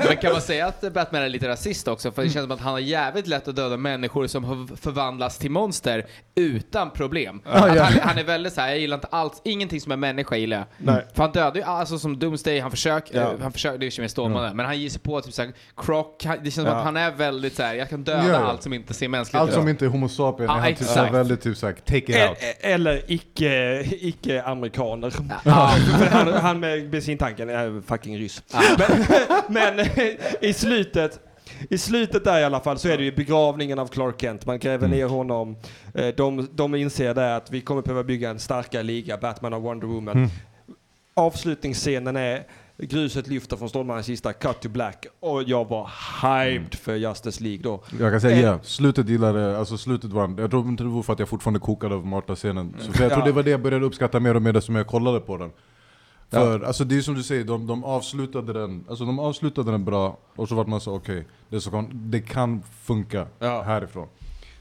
Men 0.09 0.17
kan 0.17 0.33
man 0.33 0.41
säga 0.41 0.67
att 0.67 0.93
Batman 0.93 1.23
är 1.23 1.29
lite 1.29 1.49
rasist 1.49 1.89
också? 1.89 2.13
För 2.13 2.23
det 2.23 2.31
känns 2.31 2.45
som 2.45 2.53
att 2.53 2.61
han 2.61 2.73
har 2.73 2.79
jävligt 2.81 3.27
lätt 3.27 3.49
att 3.49 3.57
döda 3.57 3.77
människor 3.77 4.27
som 4.27 4.45
har 4.45 4.77
förvandlats 4.77 5.39
till 5.39 5.51
monster 5.51 6.07
utan 6.35 6.91
problem. 6.91 7.41
Att 7.45 7.77
ja. 7.77 7.83
han, 7.83 7.93
han 8.03 8.19
är 8.19 8.25
väldigt 8.25 8.53
såhär, 8.53 8.69
jag 8.69 8.79
gillar 8.79 8.95
inte 8.97 9.07
alls, 9.07 9.41
ingenting 9.45 9.81
som 9.81 9.93
är 9.93 9.97
människa 9.97 10.37
gillar 10.37 10.57
jag. 10.57 10.67
Nej. 10.79 11.07
För 11.15 11.23
han 11.23 11.33
dödar 11.33 11.55
ju, 11.57 11.63
alltså 11.63 11.99
som 11.99 12.19
Doomsday, 12.19 12.61
han 12.61 12.71
försöker, 12.71 13.21
Ja. 13.21 13.33
han 13.43 13.53
försöker, 13.53 13.79
det 13.79 13.87
är 13.87 13.91
ju 13.99 14.03
mer 14.03 14.09
Stålmannen, 14.09 14.57
men 14.57 14.67
han 14.67 14.81
ger 14.81 14.89
sig 14.91 15.01
på 15.01 15.21
typ 15.21 15.35
såhär, 15.35 15.53
Croc, 15.77 16.07
han- 16.25 16.37
det 16.45 16.51
känns 16.51 16.55
som 16.55 16.65
Ja. 16.67 16.73
att 16.73 16.85
han 16.85 16.97
är 16.97 17.11
väldigt 17.11 17.57
såhär, 17.57 17.75
jag 17.75 17.89
kan 17.91 18.05
döda 18.05 18.25
Ja, 18.29 18.33
ja. 18.33 18.39
allt 18.39 18.63
som 18.63 18.73
inte 18.73 18.95
ser 18.95 19.09
mänskligt 19.09 19.41
Allt 19.41 19.51
ut. 19.51 19.55
som 19.57 19.69
inte 19.69 19.85
är 19.85 19.89
homo 19.89 20.09
sapien 20.09 20.49
Ja, 20.51 20.57
är 20.57 20.61
han 20.61 20.69
typ 20.69 20.81
exakt. 20.81 21.15
väldigt 21.15 21.41
typ 21.43 21.57
såhär, 21.57 21.73
take 21.73 21.97
it 21.99 22.09
E- 22.09 22.29
out. 22.29 22.39
Eller 22.61 23.03
icke, 23.09 23.83
icke-amerikaner. 23.91 25.11
För 25.11 25.51
han, 26.11 26.33
han 26.33 26.61
med 26.61 26.91
bensintanken 26.91 27.51
är 27.51 27.83
fucking 27.87 28.19
ryss. 28.19 28.43
Men, 28.79 29.77
men 29.77 29.87
i 30.41 30.53
slutet 30.53 31.21
i 31.71 31.79
slutet 31.79 32.25
där 32.25 32.41
i 32.41 32.45
alla 32.45 32.61
fall 32.61 32.79
så 32.79 32.89
är 32.89 32.99
det 32.99 33.05
ju 33.05 33.13
begravningen 33.13 33.79
av 33.79 33.87
Clark 33.87 34.21
Kent. 34.21 34.47
Man 34.47 34.59
gräver 34.59 34.87
Mm. 34.87 34.99
ner 34.99 35.07
honom. 35.07 35.57
Eh, 35.95 36.07
De, 36.09 36.49
de 36.55 36.75
inser 36.75 37.15
där 37.15 37.37
att 37.37 37.51
vi 37.51 37.61
kommer 37.61 37.83
behöva 37.83 38.05
bygga 38.05 38.31
en 38.31 38.39
starkare 38.39 38.83
liga, 38.83 39.19
Batman 39.19 39.53
och 39.53 39.63
Wonder 39.63 39.87
Woman. 39.87 40.17
Mm. 40.17 40.29
Avslutningsscenen 41.15 42.17
är 42.17 42.43
gruset 42.79 43.27
lyfter 43.27 43.57
från 43.57 43.69
Stålmannens 43.69 44.07
kista, 44.07 44.33
cut 44.33 44.61
to 44.61 44.69
black. 44.69 45.07
Och 45.21 45.43
jag 45.43 45.69
var 45.69 45.91
hyped 46.23 46.75
för 46.75 46.95
Justice 46.97 47.43
League 47.43 47.63
då. 47.63 47.83
Jag 48.01 48.13
kan 48.13 48.21
säga 48.21 48.37
Eh. 48.37 48.43
ja, 48.43 48.59
slutet 48.63 49.09
gillade, 49.09 49.59
alltså 49.59 49.79
slutet 49.79 50.11
var, 50.11 50.35
jag 50.39 50.51
tror 50.51 50.69
inte 50.69 50.83
det 50.83 50.89
var 50.89 51.03
för 51.03 51.13
att 51.13 51.19
jag 51.19 51.29
fortfarande 51.29 51.61
kokade 51.61 51.95
av 51.95 52.07
Marta-scenen. 52.07 52.75
Så 52.81 52.93
för 52.93 53.03
jag 53.03 53.11
tror 53.13 53.23
Ja. 53.23 53.27
det 53.27 53.33
var 53.33 53.43
det 53.43 53.51
jag 53.51 53.63
började 53.63 53.87
uppskatta 53.87 54.21
mer 54.21 54.35
och 54.35 54.43
mer 54.43 54.61
som 54.61 54.75
jag 54.75 54.87
kollade 54.87 55.21
på 55.21 55.37
den. 55.37 55.51
För 56.41 56.61
alltså 56.61 56.85
det 56.85 56.97
är 56.97 57.01
som 57.01 57.15
du 57.15 57.23
säger, 57.23 57.45
de, 57.45 57.67
de 57.67 57.85
avslutade 57.85 58.53
den 58.53 58.85
alltså 58.89 59.05
de 59.05 59.19
avslutade 59.19 59.71
den 59.71 59.85
bra, 59.85 60.19
och 60.37 60.49
så 60.49 60.55
vart 60.55 60.67
man 60.67 60.81
så 60.81 60.95
okej, 60.95 61.27
det, 61.49 61.61
så 61.61 61.71
kon- 61.71 61.91
det 62.11 62.21
kan 62.21 62.63
funka 62.83 63.27
Ja. 63.39 63.63
härifrån. 63.63 64.09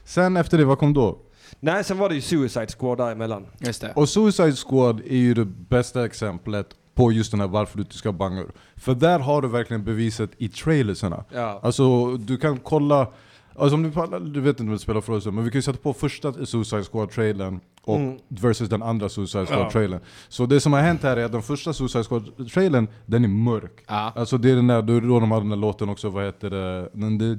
Sen 0.04 0.38
efter 0.38 0.58
det, 0.58 0.66
vad 0.66 0.78
kom 0.80 0.94
då? 0.94 1.18
Nej, 1.60 1.84
sen 1.84 1.98
var 1.98 2.10
det 2.10 2.16
ju 2.16 2.22
Suicide 2.22 2.68
Squad 2.80 2.98
däremellan. 2.98 3.46
Just 3.60 3.82
det. 3.82 3.94
Och 3.96 4.10
Suicide 4.10 4.52
Squad 4.56 5.00
är 5.00 5.16
ju 5.18 5.34
det 5.34 5.46
bästa 5.46 6.06
exemplet 6.06 6.68
på 6.96 7.12
just 7.12 7.32
den 7.32 7.40
här 7.40 7.48
varför 7.48 7.78
du 7.78 7.84
inte 7.84 7.96
ska 7.98 8.12
banga. 8.12 8.44
För 8.76 8.96
där 8.96 9.20
har 9.20 9.42
du 9.42 9.48
verkligen 9.48 9.84
beviset 9.84 10.30
i 10.38 10.50
trailersarna. 10.50 11.24
Ja. 11.34 11.60
Alltså 11.64 12.18
du 12.18 12.38
kan 12.38 12.58
kolla, 12.60 13.08
alltså 13.56 13.76
om 13.76 13.84
du, 13.84 14.20
du 14.32 14.42
vet 14.42 14.50
inte 14.60 14.64
om 14.64 14.70
det 14.70 14.80
spelar 14.80 15.02
för 15.02 15.14
oss, 15.14 15.26
men 15.26 15.44
vi 15.44 15.52
kan 15.52 15.58
ju 15.58 15.62
sätta 15.62 15.80
på 15.80 15.94
första 15.94 16.34
Suicide 16.46 16.82
Squad-trailern 16.84 17.60
och 17.86 17.96
Mm. 17.98 18.18
versus 18.28 18.70
den 18.70 18.84
andra 18.84 19.10
Suicide 19.10 19.46
Ja. 19.50 19.56
Squad-trailern. 19.56 20.00
Så 20.30 20.46
det 20.46 20.60
som 20.60 20.74
har 20.74 20.80
hänt 20.82 21.04
här 21.04 21.18
är 21.18 21.26
att 21.26 21.32
den 21.32 21.42
första 21.42 21.74
Suicide 21.74 22.04
Squad-trailern, 22.04 22.88
den 23.06 23.24
är 23.24 23.28
mörk. 23.28 23.84
Ja. 23.88 24.12
Alltså 24.16 24.38
det 24.38 24.52
är 24.52 24.56
den 24.56 24.68
där, 24.68 24.82
då 24.82 25.20
de 25.20 25.32
hade 25.32 25.42
den 25.44 25.50
där 25.50 25.58
låten 25.58 25.90
också, 25.90 26.10
vad 26.10 26.26
heter 26.26 26.50
det? 26.50 26.90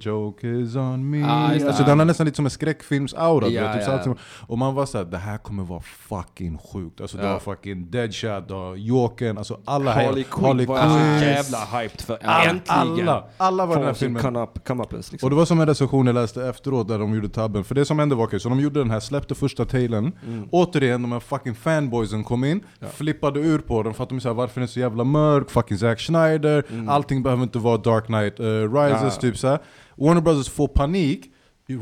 The 0.00 0.08
joke 0.10 0.48
is 0.48 0.76
on 0.76 1.10
me. 1.10 1.18
Ja, 1.18 1.50
det. 1.58 1.66
alltså 1.66 1.84
den 1.84 2.00
är 2.00 2.04
nästan 2.04 2.24
lite 2.26 2.36
som 2.36 2.44
en 2.46 2.50
skräckfilms-aura. 2.50 3.48
Ja, 3.48 3.72
typ 3.74 3.82
ja, 3.86 4.00
ja. 4.06 4.14
Och 4.46 4.58
man 4.58 4.74
var 4.74 4.86
såhär, 4.86 5.04
det 5.04 5.18
här 5.18 5.38
kommer 5.38 5.64
vara 5.64 5.80
fucking 5.80 6.58
sjukt. 6.58 7.00
Alltså 7.00 7.16
det 7.16 7.24
Ja. 7.26 7.32
var 7.32 7.38
fucking 7.40 7.90
Deadshot, 7.90 8.50
har 8.50 8.76
Jokern, 8.76 9.38
alltså 9.38 9.58
alla 9.64 9.92
Harley 9.94 10.24
Quinn 10.24 10.66
var 10.66 10.78
jag 10.78 10.90
så 10.90 11.24
jävla 11.24 11.58
hyped 11.80 12.00
för. 12.00 12.18
Ja, 12.22 12.42
Äntligen! 12.44 13.08
Alla, 13.08 13.24
alla 13.36 13.66
var 13.66 13.74
i 13.74 13.78
den 13.78 13.86
här 13.86 13.94
filmen. 13.94 14.22
come 14.22 14.40
up, 14.42 14.66
come 14.66 14.82
uppens, 14.82 15.12
liksom. 15.12 15.26
Och 15.26 15.30
det 15.30 15.36
var 15.36 15.44
som 15.44 15.60
en 15.60 15.66
recension 15.66 16.06
jag 16.06 16.14
läste 16.14 16.44
efteråt 16.48 16.88
där 16.88 16.98
de 16.98 17.14
gjorde 17.14 17.28
tabben. 17.28 17.64
För 17.64 17.74
det 17.74 17.84
som 17.84 17.98
hände 17.98 18.14
var 18.14 18.24
okej, 18.24 18.40
så 18.40 18.48
de 18.48 18.60
gjorde 18.60 18.80
den 18.80 18.90
här, 18.90 19.00
släppte 19.00 19.34
första 19.34 19.64
trailern. 19.64 20.12
Mm. 20.26 20.31
Återigen, 20.50 21.02
de 21.02 21.12
här 21.12 21.20
fucking 21.20 21.54
fanboysen 21.54 22.24
kom 22.24 22.44
in, 22.44 22.60
flippade 22.94 23.40
ur 23.40 23.58
på 23.58 23.82
den 23.82 23.94
för 23.94 24.02
att 24.02 24.08
de 24.08 24.20
sa 24.20 24.32
varför 24.32 24.60
är 24.60 24.60
den 24.60 24.68
så 24.68 24.80
jävla 24.80 25.04
mörk, 25.04 25.50
fucking 25.50 25.78
Zack 25.78 26.00
Schneider, 26.00 26.64
allting 26.88 27.22
behöver 27.22 27.42
inte 27.42 27.58
vara 27.58 27.76
Dark 27.76 28.06
Knight 28.06 28.40
eh, 28.40 28.44
Rises, 28.46 29.00
Mm. 29.00 29.04
Ja. 29.04 29.10
typ 29.20 29.36
så 29.38 29.48
här. 29.48 29.58
Warner 29.96 30.20
Brothers 30.20 30.48
får 30.48 30.68
panik, 30.68 31.28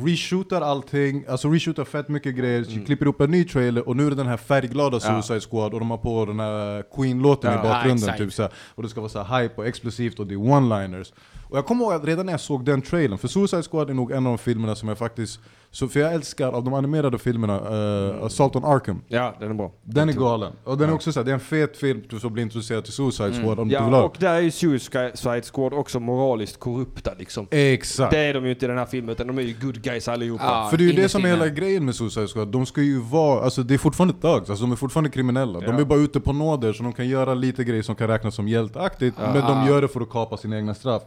reshootar 0.07 0.61
allting, 0.61 1.25
alltså 1.29 1.49
reshootar 1.49 1.85
fett 1.85 2.09
mycket 2.09 2.35
grejer, 2.37 2.67
Mm. 2.73 2.85
klipper 2.85 3.07
upp 3.07 3.21
en 3.21 3.31
ny 3.31 3.45
trailer 3.45 3.89
och 3.89 3.97
nu 3.97 4.07
är 4.07 4.11
det 4.11 4.17
den 4.17 4.27
här 4.27 4.37
färgglada 4.37 5.01
Suicide 5.01 5.41
Squad 5.41 5.75
och 5.75 5.81
de 5.81 5.91
har 5.91 5.99
på 5.99 6.25
den 6.27 6.41
här 6.41 6.83
Queen-låten 6.97 7.53
Ja. 7.53 7.61
i 7.61 7.63
bakgrunden 7.63 8.09
Ja, 8.09 8.17
typ 8.17 8.33
så 8.33 8.43
här. 8.43 8.53
Och 8.75 8.83
det 8.83 8.89
ska 8.89 9.01
vara 9.01 9.09
så 9.09 9.23
här 9.23 9.43
hype 9.43 9.55
och 9.57 9.67
explosivt 9.67 10.19
och 10.21 10.27
det 10.27 10.35
är 10.35 10.39
one-liners. 10.39 11.13
Och 11.49 11.59
jag 11.59 11.67
kommer 11.67 11.85
ihåg 11.85 11.93
att 11.93 12.05
redan 12.05 12.27
när 12.27 12.33
jag 12.33 12.41
såg 12.41 12.65
den 12.65 12.83
trailern, 12.83 13.19
för 13.19 13.29
Suicide 13.29 13.63
Squad 13.63 13.91
är 13.91 13.95
nog 13.95 14.13
en 14.13 14.27
av 14.27 14.33
de 14.33 14.39
filmerna 14.39 14.75
som 14.75 14.89
jag 14.89 14.99
faktiskt, 14.99 15.41
så 15.73 15.89
för 15.89 16.01
jag 16.01 16.15
älskar 16.15 16.49
av 16.53 16.65
de 16.65 16.75
animerade 16.75 17.19
filmerna, 17.19 17.61
uh, 17.61 18.25
Assault 18.25 18.57
on 18.57 18.65
Arkham. 18.65 19.03
Ja, 19.09 19.35
den 19.41 19.51
är 19.51 19.55
bra. 19.55 19.73
Den 19.85 20.09
är 20.09 20.13
galen. 20.13 20.53
Och 20.65 20.79
den 20.79 20.89
är 20.91 20.95
också 20.95 21.13
såhär, 21.13 21.25
det 21.25 21.31
är 21.31 21.35
en 21.35 21.41
fet 21.41 21.77
film 21.77 22.03
du 22.11 22.19
får 22.21 22.31
bli 22.31 22.43
introducerad 22.43 22.85
till 22.85 22.93
Suicide 22.93 23.33
Squad 23.33 23.59
om 23.61 23.69
du 23.69 23.75
vill 23.75 23.85
Ja, 23.93 23.99
ha. 23.99 24.03
och 24.03 24.17
där 24.19 24.35
är 24.35 24.41
ju 24.41 24.51
Suicide 24.51 25.43
Squad 25.53 25.73
också 25.75 26.01
moraliskt 26.01 26.59
korrupta 26.61 27.11
liksom. 27.19 27.47
Exakt. 27.51 28.11
Det 28.13 28.19
är 28.19 28.35
de 28.35 28.45
ju 28.45 28.51
inte 28.51 28.65
i 28.65 28.69
den 28.69 28.79
här 28.79 28.87
filmen, 28.87 29.11
utan 29.11 29.27
de 29.27 29.39
är 29.39 29.43
ju 29.43 29.55
good 29.63 29.83
guys 29.83 30.09
allihopa. 30.09 30.45
Ja, 30.45 30.69
För 30.71 30.77
det 30.77 30.85
är 30.85 30.87
ju 30.87 30.93
det 31.03 31.09
som 31.09 31.25
är 31.25 31.29
hela 31.29 31.49
grejen 31.49 31.85
med 31.85 31.95
Suicide 31.95 32.27
Squad, 32.27 32.49
de 32.49 32.67
ska 32.67 32.83
ju 32.83 32.99
vara, 33.01 33.45
alltså 33.45 33.63
det 33.63 33.75
är 33.75 33.79
fortfarande 33.79 34.15
thugs, 34.15 34.51
alltså 34.51 34.65
de 34.65 34.73
är 34.73 34.77
fortfarande 34.77 35.11
kriminella. 35.11 35.61
De 35.61 35.67
Ja. 35.67 35.81
är 35.81 35.85
bara 35.85 35.99
ute 35.99 36.21
på 36.21 36.33
nåder 36.33 36.73
så 36.73 36.83
de 36.83 36.93
kan 36.93 37.09
göra 37.09 37.35
lite 37.35 37.65
grejer 37.65 37.83
som 37.83 37.95
kan 37.95 38.09
räknas 38.09 38.35
som 38.35 38.49
hjälteaktigt, 38.49 39.17
men 39.19 39.35
de 39.47 39.67
gör 39.67 39.83
det 39.83 39.89
för 39.89 40.01
att 40.01 40.11
kapa 40.11 40.37
sina 40.37 40.57
egna 40.57 40.75
straff. 40.75 41.03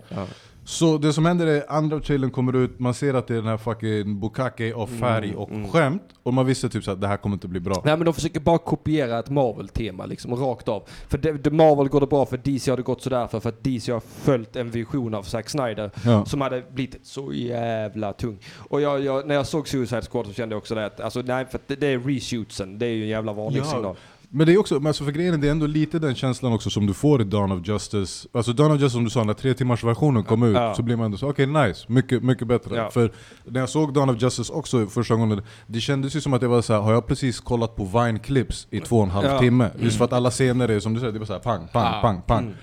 Ja. 0.64 0.68
Så 0.68 0.98
det 0.98 1.14
som 1.14 1.26
händer 1.26 1.48
är, 1.48 1.64
andra 1.72 2.00
trailern 2.00 2.32
kommer 2.32 2.56
ut, 2.56 2.80
man 2.80 2.94
ser 2.94 3.14
att 3.14 3.28
det 3.28 3.34
är 3.34 3.38
den 3.38 3.48
här 3.48 3.58
fucking 3.58 4.20
bukake 4.20 4.74
av 4.74 4.88
färg 4.88 5.36
och 5.36 5.50
skämt, 5.72 6.04
och 6.24 6.34
man 6.34 6.46
visste 6.46 6.70
typ 6.70 6.84
så 6.84 6.92
att 6.92 7.02
det 7.02 7.08
här 7.08 7.18
kommer 7.18 7.34
inte 7.36 7.48
bli 7.48 7.60
bra. 7.60 7.82
Nej 7.86 7.98
men 7.98 8.06
de 8.06 8.14
försöker 8.14 8.40
bara 8.40 8.58
kopiera 8.58 9.20
ett 9.20 9.30
Marvel-tema 9.30 10.06
liksom, 10.06 10.36
rakt 10.36 10.68
av. 10.68 10.84
För 11.08 11.18
det, 11.18 11.32
det 11.32 11.52
Marvel 11.52 11.88
går 11.88 12.00
det 12.00 12.08
bra 12.08 12.26
för, 12.26 12.38
DC 12.38 12.72
har 12.72 12.78
det 12.78 12.84
gått 12.84 13.02
sådär 13.02 13.28
för, 13.28 13.40
för 13.40 13.50
att 13.50 13.64
DC 13.64 13.92
har 13.92 14.00
följt 14.00 14.56
en 14.56 14.72
vision 14.72 15.14
av 15.14 15.24
Zack 15.24 15.50
Snyder 15.50 15.92
Ja. 16.06 16.26
som 16.26 16.42
hade 16.42 16.64
blivit 16.72 17.00
så 17.04 17.34
jävla 17.34 18.14
tung. 18.14 18.38
Och 18.70 18.82
jag, 18.82 19.04
jag, 19.04 19.28
när 19.28 19.36
jag 19.36 19.48
såg 19.48 19.68
Suicide 19.68 20.02
Squad 20.02 20.28
så 20.28 20.34
kände 20.34 20.54
jag 20.54 20.58
också 20.58 20.76
det 20.76 20.86
att, 20.86 21.00
alltså 21.00 21.22
nej 21.22 21.46
för 21.46 21.58
att 21.58 21.68
det, 21.68 21.76
det 21.76 21.88
är 21.88 22.00
reshootsen, 22.00 22.80
det 22.80 22.86
är 22.86 22.90
ju 22.90 23.04
en 23.04 23.10
jävla 23.10 23.34
varningssignal. 23.34 23.96
Men 24.36 24.48
det 24.48 24.54
är 24.54 24.58
också, 24.58 24.76
men 24.76 24.88
alltså 24.88 25.04
för 25.04 25.12
grejen 25.12 25.34
är, 25.34 25.38
det 25.38 25.48
är 25.48 25.52
ändå 25.52 25.68
lite 25.68 26.00
den 26.00 26.16
känslan 26.16 26.54
också 26.54 26.70
som 26.70 26.86
du 26.88 26.94
får 26.94 27.22
i 27.22 27.24
Dawn 27.24 27.52
of 27.52 27.68
Justice. 27.68 28.28
Alltså 28.34 28.54
Dawn 28.54 28.72
of 28.72 28.82
Justice 28.82 28.94
som 28.94 29.04
du 29.04 29.10
sa, 29.10 29.24
när 29.24 29.34
tre 29.34 29.54
timmars 29.54 29.84
versionen 29.84 30.24
kom 30.24 30.44
ut, 30.44 30.56
Ja. 30.56 30.76
så 30.76 30.82
blir 30.84 30.96
man 30.96 31.06
ändå 31.06 31.18
så 31.18 31.30
okej 31.30 31.46
nice, 31.46 31.86
mycket, 31.88 32.24
mycket 32.24 32.48
bättre. 32.48 32.76
Ja. 32.76 32.90
För 32.92 33.12
när 33.46 33.60
jag 33.60 33.70
såg 33.70 33.94
Dawn 33.94 34.10
of 34.10 34.22
Justice 34.22 34.54
också 34.54 34.88
första 34.88 35.16
gången, 35.16 35.42
det 35.68 35.80
kändes 35.80 36.16
ju 36.16 36.22
som 36.22 36.34
att 36.34 36.42
jag 36.42 36.50
var 36.50 36.62
så 36.62 36.74
här, 36.74 36.80
har 36.80 36.94
jag 36.94 37.08
precis 37.08 37.40
kollat 37.40 37.76
på 37.76 37.84
Vine-clips 37.86 38.68
i 38.70 38.80
två 38.80 38.98
och 38.98 39.04
en 39.04 39.10
halv 39.10 39.28
Ja. 39.28 39.40
timme? 39.40 39.70
Just 39.80 39.98
för 39.98 40.06
att 40.06 40.14
alla 40.14 40.32
scener 40.32 40.70
är 40.70 40.80
som 40.80 40.94
du 40.94 41.00
säger, 41.00 41.12
det 41.14 41.18
är 41.18 41.20
bara 41.20 41.26
så 41.26 41.34
här, 41.34 41.40
pang, 41.40 41.68
pang, 41.74 42.02
pang, 42.02 42.22
pang. 42.28 42.54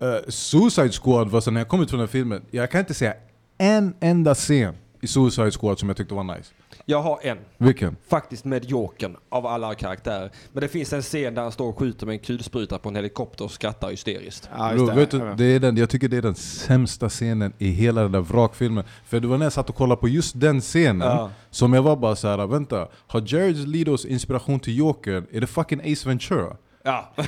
Mm. 0.00 0.14
Eh, 0.14 0.20
Suicide 0.28 0.92
Squad 0.92 1.28
var 1.30 1.40
så 1.40 1.50
när 1.50 1.60
jag 1.60 1.68
kom 1.68 1.82
ut 1.82 1.90
från 1.90 1.98
den 1.98 2.08
filmen, 2.08 2.42
jag 2.50 2.70
kan 2.70 2.80
inte 2.80 2.94
säga 2.94 3.14
en 3.58 3.94
enda 4.00 4.34
scen 4.34 4.74
i 5.00 5.06
Suicide 5.06 5.50
Squad 5.50 5.78
som 5.78 5.88
jag 5.88 5.96
tyckte 5.96 6.14
var 6.14 6.24
nice. 6.36 6.50
Jag 6.86 7.02
har 7.02 7.18
en. 7.22 7.38
Vilken? 7.58 7.96
Faktiskt 8.08 8.44
med 8.44 8.64
Jokern 8.64 9.16
av 9.28 9.46
alla 9.46 9.74
karaktärer. 9.74 10.30
Men 10.52 10.60
det 10.60 10.68
finns 10.68 10.92
en 10.92 11.02
scen 11.02 11.34
där 11.34 11.42
han 11.42 11.52
står 11.52 11.68
och 11.68 11.78
skjuter 11.78 12.06
med 12.06 12.12
en 12.12 12.18
kulspruta 12.18 12.78
på 12.78 12.88
en 12.88 12.96
helikopter 12.96 13.44
och 13.44 13.50
skrattar 13.50 13.90
hysteriskt. 13.90 14.48
Ja, 14.58 14.68
Bro, 14.74 14.78
just 14.80 14.92
det. 14.94 15.00
vet 15.00 15.10
du, 15.10 15.34
det 15.36 15.44
är 15.44 15.60
den, 15.60 15.76
jag 15.76 15.90
tycker 15.90 16.08
det 16.08 16.16
är 16.16 16.22
den 16.22 16.34
sämsta 16.34 17.08
scenen 17.08 17.52
i 17.58 17.68
hela 17.70 18.02
den 18.02 18.12
där 18.12 18.20
vrakfilmen. 18.20 18.84
För 19.06 19.20
det 19.20 19.26
var 19.28 19.38
när 19.38 19.46
jag 19.46 19.52
satt 19.52 19.68
och 19.68 19.74
kollade 19.76 20.00
på 20.00 20.08
just 20.08 20.40
den 20.40 20.60
scenen 20.60 21.08
Ja. 21.08 21.30
som 21.50 21.72
jag 21.72 21.82
var 21.82 21.96
bara 21.96 22.16
så 22.16 22.28
här: 22.28 22.46
vänta, 22.46 22.88
har 23.06 23.22
Jared 23.26 23.68
Letos 23.68 24.04
inspiration 24.04 24.60
till 24.60 24.78
Joker, 24.78 25.24
är 25.32 25.40
det 25.40 25.46
fucking 25.46 25.92
Ace 25.92 26.08
Ventura? 26.08 26.56
Ja. 26.86 27.10
det 27.16 27.22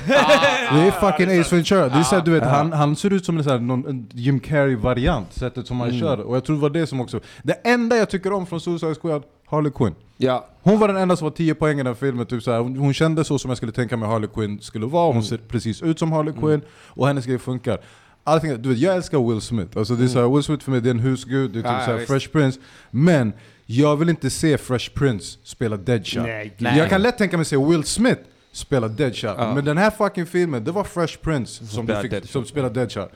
är 0.87 0.91
fucking 0.91 1.39
Ace 1.39 1.55
Ventura. 1.55 1.89
Det 1.89 1.95
är 1.99 2.03
så 2.03 2.15
här, 2.15 2.21
du 2.25 2.31
vet, 2.31 2.43
han, 2.43 2.73
han 2.73 2.95
ser 2.95 3.13
ut 3.13 3.25
som 3.25 3.37
en, 3.37 3.43
så 3.43 3.49
här, 3.49 3.59
någon, 3.59 3.87
en 3.87 4.09
Jim 4.13 4.39
Carrey-variant, 4.39 5.33
sättet 5.33 5.67
som 5.67 5.79
han 5.79 5.89
Mm. 5.89 5.99
kör. 6.01 6.19
Och 6.19 6.35
jag 6.35 6.43
tror 6.45 6.55
det 6.55 6.61
var 6.61 6.69
det 6.69 6.87
som 6.87 7.01
också... 7.01 7.19
Det 7.43 7.53
enda 7.53 7.95
jag 7.97 8.09
tycker 8.09 8.33
om 8.33 8.45
från 8.45 8.61
Suicide 8.61 8.95
Squad, 8.95 9.23
Harley 9.49 9.71
Quinn. 9.71 9.95
ja. 10.17 10.47
Hon 10.61 10.79
var 10.79 10.87
den 10.87 10.97
enda 10.97 11.15
som 11.15 11.25
var 11.25 11.31
10 11.31 11.53
poäng 11.55 11.79
i 11.79 11.83
den 11.83 11.95
filmen, 11.95 12.25
typ 12.25 12.43
så 12.43 12.51
här. 12.51 12.59
Hon, 12.59 12.77
hon 12.77 12.93
kände 12.93 13.23
så 13.23 13.39
som 13.39 13.49
jag 13.49 13.57
skulle 13.57 13.71
tänka 13.71 13.97
mig 13.97 14.09
Harley 14.09 14.29
Quinn 14.33 14.59
skulle 14.61 14.85
vara, 14.85 15.13
hon 15.13 15.23
ser 15.23 15.37
precis 15.37 15.81
ut 15.81 15.99
som 15.99 16.11
Harley 16.11 16.33
Quinn, 16.33 16.61
och 16.87 17.07
hennes 17.07 17.25
grej 17.25 17.37
funkar. 17.39 17.79
Allting, 18.23 18.61
du 18.61 18.69
vet, 18.69 18.77
jag 18.77 18.95
älskar 18.95 19.29
Will 19.29 19.41
Smith, 19.41 19.77
alltså 19.77 19.95
det 19.95 20.03
är 20.03 20.07
så 20.07 20.19
här, 20.21 20.29
Will 20.35 20.43
Smith 20.43 20.63
för 20.63 20.71
mig 20.71 20.81
det 20.81 20.89
är 20.89 20.91
en 20.91 20.99
husgud, 20.99 21.51
det 21.51 21.59
är 21.59 21.63
typ 21.63 21.71
Ja, 21.71 21.85
så 21.85 21.91
här. 21.91 22.05
Fresh 22.05 22.29
Prince, 22.31 22.59
men 22.91 23.33
jag 23.65 23.95
vill 23.97 24.09
inte 24.09 24.29
se 24.29 24.57
Fresh 24.57 24.89
Prince 24.93 25.37
spela 25.43 25.77
Deadshot. 25.77 26.23
Nej, 26.23 26.53
Nej. 26.57 26.77
Jag 26.77 26.89
kan 26.89 27.01
lätt 27.01 27.17
tänka 27.17 27.37
mig 27.37 27.45
se 27.45 27.57
Will 27.57 27.83
Smith 27.83 28.21
spela 28.51 28.87
Deadshot, 28.87 29.35
Ja. 29.37 29.53
men 29.55 29.65
den 29.65 29.77
här 29.77 29.89
fucking 29.91 30.25
filmen, 30.25 30.63
det 30.63 30.71
var 30.71 30.83
Fresh 30.83 31.17
Prince 31.21 31.65
som, 31.65 31.85
du 31.85 31.95
fick, 32.01 32.25
som 32.29 32.45
spelade 32.45 32.79
Deadshot. 32.79 33.11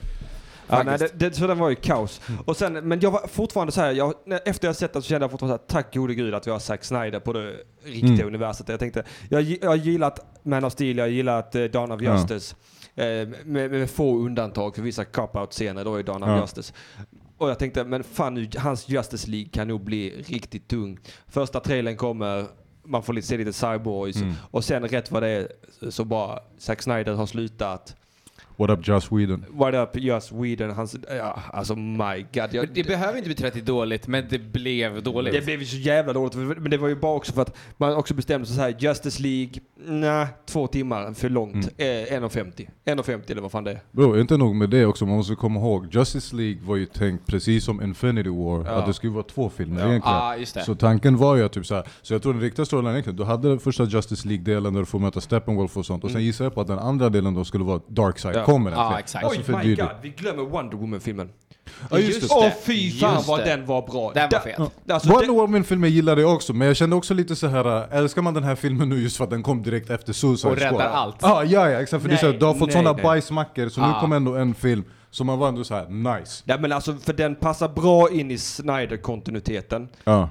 Ja, 0.67 0.83
nej, 0.83 0.97
det, 0.97 1.11
det, 1.19 1.35
så 1.35 1.47
den 1.47 1.57
var 1.59 1.69
ju 1.69 1.75
kaos. 1.75 2.21
Och 2.45 2.57
sen, 2.57 2.73
men 2.73 2.99
jag 2.99 3.11
var 3.11 3.27
fortfarande 3.27 3.71
så 3.73 3.81
här, 3.81 3.91
jag, 3.91 4.13
efter 4.45 4.67
jag 4.67 4.75
sett 4.75 4.93
den 4.93 5.01
så 5.01 5.07
kände 5.07 5.23
jag 5.23 5.31
fortfarande 5.31 5.57
så 5.57 5.61
här, 5.75 5.81
tack 5.83 5.93
gode 5.95 6.15
gud 6.15 6.33
att 6.33 6.47
vi 6.47 6.51
har 6.51 6.59
Zack 6.59 6.83
Snyder 6.83 7.19
på 7.19 7.33
det 7.33 7.53
riktiga 7.83 8.13
Mm. 8.13 8.27
universet. 8.27 8.69
Jag 8.69 8.79
tänkte, 8.79 9.03
jag, 9.29 9.37
har 9.69 9.75
gillat 9.75 10.39
Man 10.43 10.63
of 10.65 10.73
Steel, 10.73 10.97
jag 10.97 11.03
har 11.05 11.09
gillat 11.09 11.55
uh, 11.55 11.63
Dawn 11.65 11.91
of 11.91 12.01
Ja. 12.01 12.13
Justice. 12.15 12.55
Eh, 12.95 13.05
med, 13.45 13.71
med 13.71 13.89
få 13.89 14.17
undantag 14.19 14.75
för 14.75 14.81
vissa 14.81 15.05
cop-out-scener 15.05 15.85
då 15.85 15.99
i 15.99 16.03
Dawn 16.03 16.23
of 16.23 16.29
Ja. 16.29 16.41
Justice. 16.41 16.73
Och 17.37 17.49
jag 17.49 17.59
tänkte, 17.59 17.83
men 17.83 18.03
fan 18.03 18.33
nu, 18.33 18.49
hans 18.57 18.89
Justice 18.89 19.29
League 19.29 19.49
kan 19.49 19.67
nog 19.67 19.83
bli 19.83 20.23
riktigt 20.27 20.67
tung. 20.67 20.99
Första 21.27 21.59
trailern 21.59 21.97
kommer, 21.97 22.45
man 22.83 23.03
får 23.03 23.13
lite, 23.13 23.27
se 23.27 23.37
lite 23.37 23.53
cyborgs 23.53 24.15
Mm. 24.15 24.33
och 24.51 24.63
sen 24.63 24.87
rätt 24.87 25.11
vad 25.11 25.23
det 25.23 25.29
är 25.29 25.47
så 25.89 26.05
bara 26.05 26.39
Zack 26.57 26.81
Snyder 26.81 27.13
har 27.13 27.25
slutat. 27.25 27.95
What 28.57 28.69
up 28.69 28.87
Joss 28.87 29.11
Whedon? 29.11 29.45
What 29.49 29.73
up 29.73 29.89
Joss 30.03 30.31
Whedon, 30.31 30.71
hans, 30.71 30.95
ja, 31.17 31.39
alltså 31.53 31.75
my 31.75 32.25
god. 32.33 32.49
Jag, 32.51 32.69
det 32.73 32.83
behöver 32.83 33.17
inte 33.17 33.27
bli 33.29 33.35
30 33.35 33.61
dåligt, 33.61 34.07
men 34.07 34.25
det 34.29 34.39
blev 34.39 35.03
dåligt. 35.03 35.33
det 35.33 35.45
blev 35.45 35.59
ju 35.59 35.65
så 35.65 35.77
jävla 35.77 36.13
dåligt, 36.13 36.35
men 36.35 36.71
det 36.71 36.77
var 36.77 36.87
ju 36.87 36.95
bara 36.95 37.15
också 37.15 37.33
för 37.33 37.41
att 37.41 37.55
man 37.77 37.95
också 37.95 38.13
bestämde 38.13 38.47
sig 38.47 38.55
så 38.55 38.61
här, 38.61 38.75
Justice 38.79 39.21
League, 39.23 39.53
nej, 39.87 40.27
två 40.45 40.67
timmar 40.67 41.13
för 41.13 41.29
långt. 41.29 41.69
Mm. 41.77 42.23
Eh, 42.23 42.27
1.50. 42.29 42.67
1.50 42.85 43.31
eller 43.31 43.41
vad 43.41 43.51
fan 43.51 43.63
det 43.63 43.71
är. 43.71 43.79
Bro, 43.91 44.19
inte 44.19 44.37
nog 44.37 44.55
med 44.55 44.69
det 44.69 44.85
också, 44.85 45.05
man 45.05 45.17
måste 45.17 45.35
komma 45.35 45.59
ihåg, 45.59 45.87
Justice 45.91 46.35
League 46.35 46.57
var 46.65 46.75
ju 46.75 46.85
tänkt 46.85 47.25
precis 47.27 47.63
som 47.65 47.81
Infinity 47.81 48.29
War, 48.29 48.65
Ja. 48.65 48.71
att 48.71 48.85
det 48.85 48.93
skulle 48.93 49.13
vara 49.13 49.23
två 49.23 49.49
filmer 49.49 49.81
Ja. 49.81 49.87
egentligen. 49.87 50.17
Ja, 50.17 50.35
just 50.37 50.53
det. 50.53 50.63
Så 50.63 50.75
tanken 50.75 51.17
var 51.17 51.35
ju 51.35 51.43
att 51.45 51.51
typ 51.53 51.65
såhär, 51.65 51.83
så 52.01 52.13
jag 52.13 52.21
tror 52.21 52.33
den 52.33 52.41
riktiga 52.41 52.65
storylinen 52.65 52.93
egentligen, 52.93 53.17
du 53.17 53.23
hade 53.23 53.49
den 53.49 53.59
första 53.59 53.83
Justice 53.83 54.27
League-delen 54.27 54.73
där 54.73 54.79
du 54.79 54.85
får 54.85 54.99
möta 54.99 55.21
Steppenwolf 55.21 55.77
och 55.77 55.85
sånt, 55.85 56.03
och 56.03 56.11
sen 56.11 56.23
gissar 56.23 56.45
jag 56.45 56.53
på 56.55 56.61
att 56.61 56.67
den 56.67 56.79
andra 56.79 57.09
delen 57.09 57.33
då 57.33 57.45
skulle 57.45 57.63
vara 57.63 57.81
Darkseid 57.87 58.35
Ja. 58.41 58.45
kommer 58.45 58.71
Ja, 58.71 58.77
äntligen. 58.83 58.99
exakt. 58.99 59.25
Alltså 59.25 59.39
Oj 59.39 59.45
för 59.45 59.57
my 59.57 59.63
dyrt. 59.63 59.79
god, 59.79 59.89
vi 60.01 60.09
glömmer 60.09 60.43
Wonder 60.43 60.77
Woman-filmen. 60.77 61.29
Ja 61.91 61.99
just 61.99 62.21
det. 62.21 62.27
Åh 62.35 62.49
fy 62.63 62.91
fan 62.99 63.13
Just 63.15 63.27
vad 63.27 63.39
det. 63.39 63.45
den 63.45 63.65
var 63.65 63.81
bra. 63.81 64.11
Den 64.13 64.29
var 64.31 64.39
fet. 64.39 64.59
Alltså, 64.89 65.09
Wonder 65.09 65.25
den- 65.27 65.35
Woman-filmen 65.35 65.89
gillade 65.89 66.21
jag 66.21 66.33
också, 66.33 66.53
men 66.53 66.67
jag 66.67 66.75
kände 66.77 66.95
också 66.95 67.13
lite 67.13 67.35
så 67.35 67.47
här. 67.47 67.77
äh, 67.93 67.97
älskar 67.97 68.21
man 68.21 68.33
den 68.33 68.43
här 68.43 68.55
filmen 68.55 68.89
nu 68.89 68.99
just 69.03 69.17
för 69.17 69.23
att 69.23 69.29
den 69.29 69.43
kom 69.43 69.63
direkt 69.63 69.89
efter 69.89 70.13
Suicide 70.13 70.51
Och 70.53 70.57
räddar 70.59 70.69
Squad? 70.71 70.87
allt. 70.87 71.23
Ah, 71.23 71.43
ja, 71.43 71.69
ja, 71.69 71.81
exakt. 71.81 72.01
För 72.03 72.09
det 72.09 72.15
är 72.15 72.17
så 72.17 72.25
här, 72.25 72.31
Nej, 72.31 72.39
du 72.39 72.45
har 72.45 72.53
fått 72.53 72.67
nej, 72.67 72.71
sådana 72.73 72.91
nej. 72.93 73.03
bajsmackor, 73.03 73.69
så 73.69 73.81
nu 73.81 73.87
Ah. 73.87 73.99
kom 74.01 74.11
ändå 74.13 74.35
en 74.35 74.53
film 74.53 74.83
som 75.11 75.27
man 75.27 75.39
var 75.39 75.47
ändå 75.47 75.63
så 75.63 75.75
här 75.75 75.85
nice. 76.19 76.43
Ja 76.45 76.57
men 76.57 76.71
alltså 76.71 76.95
för 76.95 77.13
den 77.13 77.35
passar 77.35 77.67
bra 77.69 78.09
in 78.11 78.31
i 78.31 78.37
Snyder-kontinuiteten. 78.37 79.89
Ja. 80.03 80.29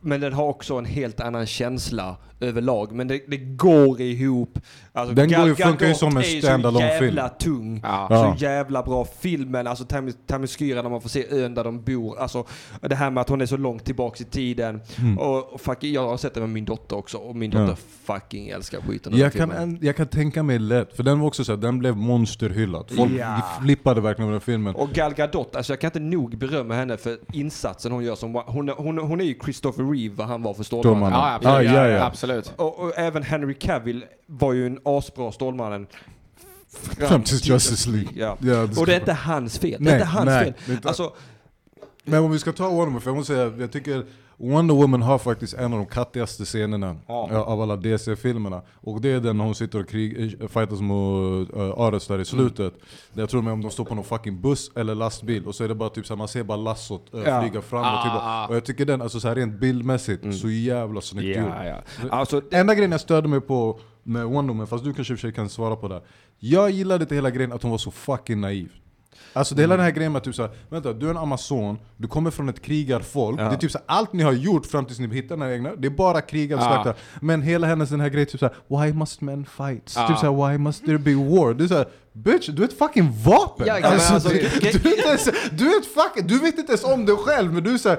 Men 0.00 0.20
den 0.20 0.32
har 0.32 0.44
också 0.44 0.74
en 0.74 0.84
helt 0.84 1.20
annan 1.20 1.46
känsla 1.46 2.16
överlag. 2.40 2.92
Men 2.92 3.08
det, 3.08 3.20
det 3.28 3.36
går 3.36 4.00
ihop. 4.00 4.58
Alltså, 4.92 5.14
Den 5.14 5.28
Gal 5.28 5.40
går 5.40 5.48
ju- 5.48 5.54
funkar 5.64 5.86
ju 5.86 5.94
som 5.94 6.16
en 6.16 6.22
standalone 6.22 6.98
så 6.98 7.04
jävla 7.04 7.28
tung. 7.28 7.80
Ja. 7.82 8.06
Ja. 8.10 8.36
Så 8.38 8.44
jävla 8.44 8.82
bra. 8.82 9.06
Filmen, 9.20 9.66
alltså 9.66 9.84
Tam- 9.84 10.14
Themyscira 10.26 10.82
när 10.82 10.90
man 10.90 11.00
får 11.00 11.08
se 11.08 11.26
ön 11.44 11.54
där 11.54 11.64
de 11.64 11.82
bor. 11.82 12.18
Alltså 12.18 12.44
det 12.80 12.94
här 12.94 13.10
med 13.10 13.20
att 13.20 13.28
hon 13.28 13.40
är 13.40 13.46
så 13.46 13.56
långt 13.56 13.84
tillbaks 13.84 14.20
i 14.20 14.24
tiden. 14.24 14.80
Och, 15.18 15.52
och 15.54 15.60
fuck, 15.60 15.84
jag 15.84 16.08
har 16.08 16.16
sett 16.16 16.34
det 16.34 16.40
med 16.40 16.48
min 16.50 16.64
dotter 16.64 16.96
också. 16.96 17.18
Och 17.18 17.36
min 17.36 17.50
dotter 17.50 17.76
fucking 18.04 18.48
älskar 18.48 18.80
skiten 18.80 19.12
Jag 19.16 19.20
den 19.32 19.38
kan, 19.38 19.50
filmen. 19.50 19.68
en, 19.70 19.78
jag 19.82 19.96
kan 19.96 20.06
tänka 20.06 20.42
mig 20.42 20.58
lätt, 20.58 20.96
för 20.96 21.02
den 21.02 21.20
var 21.20 21.26
också 21.26 21.44
så 21.44 21.52
här, 21.52 21.56
den 21.56 21.78
blev 21.78 21.96
monsterhyllad. 21.96 22.90
Folk 22.96 23.12
Ja. 23.18 23.40
flippade 23.62 24.00
verkligen 24.00 24.26
med 24.30 24.34
den 24.34 24.40
filmen. 24.40 24.74
Och 24.74 24.90
Gal 24.90 25.14
Gadot, 25.14 25.56
alltså 25.56 25.72
jag 25.72 25.80
kan 25.80 25.88
inte 25.88 26.00
nog 26.00 26.38
berömma 26.38 26.74
henne 26.74 26.96
för 26.96 27.18
insatsen 27.32 27.92
hon 27.92 28.04
gör 28.04 28.14
som, 28.14 28.42
hon, 28.46 28.68
hon, 28.68 28.98
hon 28.98 29.20
är 29.20 29.24
ju 29.24 29.34
Christopher 29.44 29.84
Reeve 29.92 30.14
vad 30.14 30.26
han 30.26 30.42
var 30.42 30.54
för 30.54 30.62
Stålmannen. 30.64 30.98
Stålmannen. 31.10 31.18
Ja, 31.18 31.34
absolut. 31.34 31.70
Ah, 31.70 31.82
ja, 31.82 31.88
ja. 31.88 32.04
absolut. 32.04 32.25
Och, 32.56 32.78
och 32.78 32.92
även 32.98 33.22
Henry 33.22 33.54
Cavill 33.54 34.04
var 34.26 34.52
ju 34.52 34.66
en 34.66 34.78
asbra 34.84 35.32
Stålmannen. 35.32 35.86
Fram 36.98 37.22
tills 37.22 37.46
Justice 37.46 37.90
League. 37.90 38.08
Ja. 38.14 38.36
Ja, 38.40 38.62
Och 38.62 38.86
det 38.86 38.94
är 38.94 39.00
inte 39.00 39.12
hans 39.12 39.58
fel. 39.58 39.70
det 39.70 39.84
Nej, 39.84 39.92
är 39.92 39.96
inte 39.96 40.06
hans 40.08 40.26
nej, 40.26 40.44
fel. 40.44 40.54
det 40.66 40.72
inte- 40.72 40.88
Alltså, 40.88 41.12
Men 42.04 42.24
om 42.24 42.30
vi 42.30 42.38
ska 42.38 42.52
ta 42.52 42.64
Wonder 42.68 42.84
Woman, 42.84 43.00
för 43.00 43.10
jag 43.10 43.16
måste 43.16 43.32
säga, 43.34 43.52
jag 43.58 43.72
tycker 43.72 44.06
Wonder 44.38 44.74
Woman 44.74 45.02
har 45.02 45.18
faktiskt 45.18 45.54
en 45.54 45.72
av 45.72 45.78
de 45.78 45.86
kattigaste 45.86 46.44
scenerna 46.44 46.96
Ja. 47.06 47.28
ja, 47.32 47.38
av 47.44 47.60
alla 47.62 47.76
DC-filmerna. 47.76 48.62
Och 48.74 49.00
det 49.00 49.08
är 49.08 49.20
den 49.20 49.38
när 49.38 49.44
hon 49.44 49.54
sitter 49.54 49.80
och 49.80 49.88
krig, 49.88 50.36
äh, 50.42 50.48
fightas 50.48 50.80
mot 50.80 51.56
uh, 51.56 51.80
Ares 51.80 52.06
där 52.06 52.18
i 52.18 52.24
slutet. 52.24 52.74
Där 53.12 53.22
jag 53.22 53.28
tror 53.30 53.42
med 53.42 53.52
om 53.52 53.62
de 53.62 53.70
står 53.70 53.84
på 53.84 53.94
någon 53.94 54.04
fucking 54.04 54.40
buss 54.40 54.70
eller 54.76 54.94
lastbil 54.94 55.46
och 55.46 55.54
så 55.54 55.64
är 55.64 55.68
det 55.68 55.74
bara 55.74 55.88
typ 55.88 56.06
såhär, 56.06 56.18
man 56.18 56.28
ser 56.28 56.42
bara 56.44 56.56
lassot 56.58 57.14
uh, 57.14 57.22
Ja. 57.26 57.40
flyga 57.42 57.62
fram 57.62 57.94
och 57.96 58.02
tillbaka. 58.02 58.24
ah. 58.26 58.46
Och 58.48 58.56
jag 58.56 58.64
tycker 58.64 58.84
den, 58.84 59.02
alltså 59.02 59.20
så 59.20 59.28
här 59.28 59.34
rent 59.34 59.60
bildmässigt, 59.60 60.40
så 60.40 60.50
jävla 60.50 61.00
snyggt 61.00 61.38
gjord. 61.38 61.48
ja, 61.48 61.64
ja. 61.64 62.08
Alltså, 62.10 62.42
Enda 62.50 62.74
grejen 62.74 62.90
jag 62.92 63.00
störde 63.00 63.28
mig 63.28 63.40
på 63.40 63.80
med 64.02 64.24
Wonder 64.26 64.52
Woman, 64.54 64.66
fast 64.66 64.84
du 64.84 64.94
kanske 64.94 65.12
i 65.12 65.16
och 65.16 65.18
för 65.20 65.28
sig 65.28 65.32
kan 65.34 65.48
svara 65.48 65.76
på 65.76 65.88
det. 65.88 66.02
Jag 66.38 66.70
gillade 66.70 67.02
inte 67.04 67.14
hela 67.14 67.30
grejen 67.30 67.52
att 67.52 67.62
hon 67.62 67.70
var 67.70 67.78
så 67.78 67.90
fucking 67.90 68.40
naiv. 68.40 68.72
Alltså 69.32 69.54
det 69.54 69.62
hela 69.62 69.74
Mm. 69.74 69.78
den 69.84 69.84
här 69.92 69.96
grejen 69.96 70.12
med 70.12 70.18
att 70.18 70.24
typ 70.24 70.34
såhär, 70.34 70.50
vänta 70.68 70.92
du 70.92 71.06
är 71.06 71.10
en 71.10 71.16
amazon, 71.16 71.78
du 71.96 72.08
kommer 72.08 72.30
från 72.30 72.48
ett 72.48 72.62
krigarfolk, 72.62 73.40
Ja. 73.40 73.44
det 73.44 73.54
är 73.54 73.56
typ 73.58 73.70
såhär, 73.70 73.84
allt 73.88 74.12
ni 74.12 74.22
har 74.22 74.32
gjort 74.32 74.66
fram 74.66 74.84
tills 74.84 74.98
ni 74.98 75.14
hittar 75.14 75.36
era 75.36 75.54
egna, 75.54 75.70
det 75.76 75.88
är 75.88 75.90
bara 75.90 76.20
kriga 76.20 76.56
och 76.56 76.62
Ja. 76.62 76.94
Men 77.20 77.42
hela 77.42 77.66
hennes 77.66 77.90
den 77.90 78.00
här 78.00 78.08
grejen 78.08 78.26
typ 78.28 78.40
såhär, 78.40 78.54
why 78.68 78.92
must 78.92 79.20
men 79.20 79.44
fight? 79.44 79.92
Ja. 79.96 80.08
Typ 80.08 80.18
såhär, 80.18 80.48
why 80.52 80.58
must 80.58 80.84
there 80.86 80.98
be 80.98 81.14
war? 81.14 81.54
Det 81.54 81.64
är 81.64 81.68
såhär, 81.68 81.86
Bitch, 82.24 82.48
du 82.48 82.62
är 82.62 82.66
ett 82.68 82.78
fucking 82.78 83.12
vapen! 83.24 83.66
Ja, 83.66 83.80
alltså, 83.88 84.14
alltså, 84.14 84.28
det- 84.28 84.60
du, 84.82 84.88
är 84.90 84.96
inte 84.96 85.08
ens, 85.08 85.24
du 85.52 85.64
är 85.74 85.78
ett 85.80 85.86
fucking, 85.86 86.26
du 86.26 86.38
vet 86.38 86.58
inte 86.58 86.72
ens 86.72 86.84
om 86.84 87.06
dig 87.06 87.16
själv 87.16 87.52
men 87.52 87.62
du 87.64 87.74
är 87.74 87.78
såhär, 87.78 87.98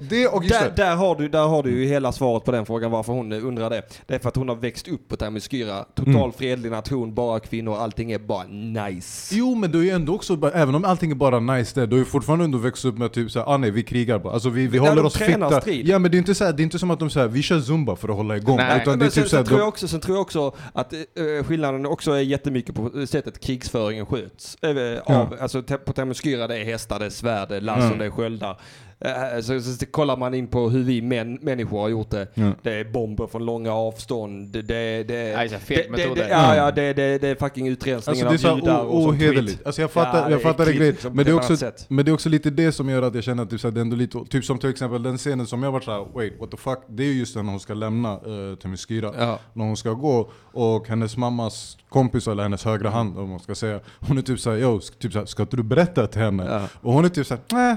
det 0.00 0.28
och 0.28 0.42
Där, 0.42 0.60
det. 0.64 0.72
där, 0.82 0.96
har 0.96 1.16
du, 1.16 1.28
där 1.28 1.46
har 1.46 1.62
du 1.62 1.70
ju 1.70 1.86
hela 1.88 2.12
svaret 2.12 2.44
på 2.44 2.52
den 2.52 2.66
frågan 2.66 2.90
varför 2.90 3.12
hon 3.12 3.32
undrar 3.32 3.70
det. 3.70 3.82
Det 4.06 4.14
är 4.14 4.18
för 4.18 4.28
att 4.28 4.36
hon 4.36 4.48
har 4.48 4.56
växt 4.56 4.88
upp 4.88 5.08
på 5.08 5.16
Themyscira. 5.16 5.84
Total 5.94 6.14
Mm. 6.14 6.32
fredlig 6.32 6.70
nation, 6.70 7.14
bara 7.14 7.40
kvinnor, 7.40 7.76
allting 7.76 8.12
är 8.12 8.18
bara 8.18 8.44
nice. 8.86 9.34
Jo 9.34 9.54
men 9.54 9.70
du 9.72 9.78
är 9.78 9.82
ju 9.84 9.90
ändå 9.90 10.14
också, 10.14 10.50
även 10.54 10.74
om 10.74 10.84
allting 10.84 11.10
är 11.10 11.14
bara 11.14 11.40
nice 11.40 11.80
där, 11.80 11.86
du 11.86 11.94
har 11.96 11.98
ju 11.98 12.04
fortfarande 12.04 12.44
ändå 12.44 12.58
växt 12.58 12.84
upp 12.84 12.98
med 12.98 13.12
typ 13.12 13.30
såhär, 13.30 13.54
ah 13.54 13.56
nej 13.56 13.70
vi 13.70 13.82
krigar 13.82 14.18
bara. 14.18 14.32
Alltså 14.34 14.48
vi, 14.48 14.66
vi 14.66 14.78
håller 14.78 14.96
de 14.96 15.06
oss 15.06 15.12
tränar 15.12 15.48
fitta. 15.48 15.60
strid. 15.60 15.88
Ja 15.88 15.98
men 15.98 16.10
det 16.10 16.16
är 16.16 16.18
inte, 16.18 16.34
så 16.34 16.44
här, 16.44 16.52
det 16.52 16.62
är 16.62 16.64
inte 16.64 16.78
som 16.78 16.90
att 16.90 16.98
de 16.98 17.10
säger 17.10 17.28
vi 17.28 17.42
kör 17.42 17.60
zumba 17.60 17.96
för 17.96 18.08
att 18.08 18.16
hålla 18.16 18.36
igång. 18.36 18.56
Nej. 18.56 18.80
utan 18.82 18.98
det 18.98 19.04
är 19.04 19.04
Men 19.04 19.10
sen, 19.10 19.22
typ 19.22 19.30
sen, 19.30 19.30
såhär, 19.30 19.44
tror 19.44 19.58
jag 19.60 19.68
också, 19.68 19.88
sen 19.88 20.00
tror 20.00 20.16
jag 20.16 20.22
också 20.22 20.54
att 20.72 20.92
eh, 20.92 21.44
skillnaden 21.46 21.86
också 21.86 22.12
är 22.12 22.20
jättemycket 22.20 22.74
på 22.74 23.06
sättet 23.06 23.40
krigsföringen 23.54 24.06
sköts. 24.06 24.56
Eh, 24.62 25.00
av, 25.20 25.36
alltså, 25.40 25.62
te- 25.62 25.76
på 25.78 25.92
Themyscira 25.92 26.46
det 26.46 26.56
är 26.58 26.64
hästar, 26.64 26.98
det 26.98 27.06
är 27.06 27.10
svärd, 27.10 27.48
det 27.48 27.56
är 27.56 27.60
lasso, 27.60 27.86
Mm. 27.86 27.98
det 27.98 28.04
är 28.04 28.10
sköldar. 28.10 28.60
Eh, 29.04 29.40
så, 29.40 29.60
så, 29.60 29.72
så 29.72 29.86
kollar 29.86 30.16
man 30.16 30.34
in 30.34 30.46
på 30.46 30.68
hur 30.70 30.82
vi 30.82 31.02
män, 31.02 31.38
människor 31.42 31.80
har 31.80 31.88
gjort 31.88 32.10
det. 32.10 32.28
Ja. 32.34 32.52
Det 32.62 32.72
är 32.72 32.84
bomber 32.84 33.26
från 33.26 33.44
långa 33.46 33.72
avstånd. 33.72 34.48
Det, 34.48 34.62
det, 34.62 35.04
det, 35.08 35.50
det, 35.68 36.14
det, 36.14 36.28
ja, 36.30 36.56
ja, 36.56 36.70
det, 36.70 36.92
det, 36.92 37.18
det 37.18 37.28
är 37.28 37.34
fucking 37.34 37.68
utrensningen 37.68 38.26
Alltså 38.26 38.46
det 38.46 38.50
är 38.50 38.52
av 38.52 38.58
judar 38.58 38.84
och 38.84 39.02
sånt 39.02 39.20
skit. 39.20 39.60
Alltså 39.64 39.80
jag 39.80 39.90
fattar, 39.90 40.22
Ja, 40.22 40.30
jag 40.30 40.42
fattar 40.42 40.66
det 40.66 40.72
grejen. 40.72 40.92
liksom, 40.92 41.16
Men 41.16 41.24
det, 41.24 41.30
är 41.30 41.36
också, 41.36 41.72
men 41.88 42.04
det 42.04 42.10
är 42.10 42.12
också 42.12 42.28
lite 42.28 42.50
det 42.50 42.72
som 42.72 42.88
gör 42.88 43.02
att 43.02 43.14
jag 43.14 43.24
känner 43.24 43.42
att 43.42 43.50
typ, 43.50 43.60
så 43.60 43.68
här, 43.68 43.72
det 43.72 43.80
är 43.80 43.82
ändå 43.82 43.96
lite, 43.96 44.24
typ 44.24 44.44
som 44.44 44.58
till 44.58 44.70
exempel 44.70 45.02
den 45.02 45.18
scenen 45.18 45.46
som 45.46 45.62
jag 45.62 45.72
var 45.72 45.80
såhär, 45.80 46.06
wait 46.14 46.32
what 46.40 46.50
the 46.50 46.56
fuck. 46.56 46.78
Det 46.88 47.02
är 47.02 47.06
ju 47.06 47.18
just 47.18 47.36
när 47.36 47.42
hon 47.42 47.60
ska 47.60 47.74
lämna 47.74 48.20
uh, 48.26 48.56
Themyscira. 48.56 49.12
Ja. 49.18 49.38
När 49.52 49.64
hon 49.64 49.76
ska 49.76 49.90
gå 49.92 50.30
och 50.52 50.88
hennes 50.88 51.16
mammas 51.16 51.78
kompis 51.88 52.28
eller 52.28 52.42
hennes 52.42 52.64
högra 52.64 52.90
hand 52.90 53.18
om 53.18 53.28
man 53.30 53.40
ska 53.40 53.54
säga. 53.54 53.80
Hon 54.00 54.18
är 54.18 54.22
typ 54.22 54.40
såhär, 54.40 54.58
yo, 54.58 54.80
typ 54.80 55.12
såhär, 55.12 55.26
ska 55.26 55.42
inte 55.42 55.56
du 55.56 55.62
berätta 55.62 56.06
till 56.06 56.20
henne? 56.20 56.46
Ja. 56.50 56.68
Och 56.80 56.92
hon 56.92 57.04
är 57.04 57.08
typ 57.08 57.26
såhär, 57.26 57.42
nej. 57.52 57.76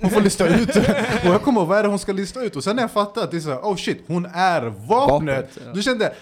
Hon 0.00 0.10
får 0.10 0.20
lista 0.20 0.46
ut 0.46 0.74
det. 0.74 1.20
Och 1.24 1.34
jag 1.34 1.42
kommer 1.42 1.60
ihåg, 1.60 1.68
vad 1.68 1.78
är 1.78 1.82
det 1.82 1.88
hon 1.88 1.98
ska 1.98 2.12
lista 2.12 2.42
ut? 2.42 2.56
Och 2.56 2.64
sen 2.64 2.76
när 2.76 2.82
jag 2.82 2.90
fattade 2.90 3.24
att 3.24 3.30
det 3.30 3.36
är 3.36 3.40
såhär, 3.40 3.58
oh 3.58 3.76
shit, 3.76 4.04
hon 4.06 4.26
är 4.34 4.62
vapnet. 4.62 4.88
Vapnet, 4.88 5.58
ja. 5.66 5.72
Du 5.74 5.82
kände, 5.82 6.12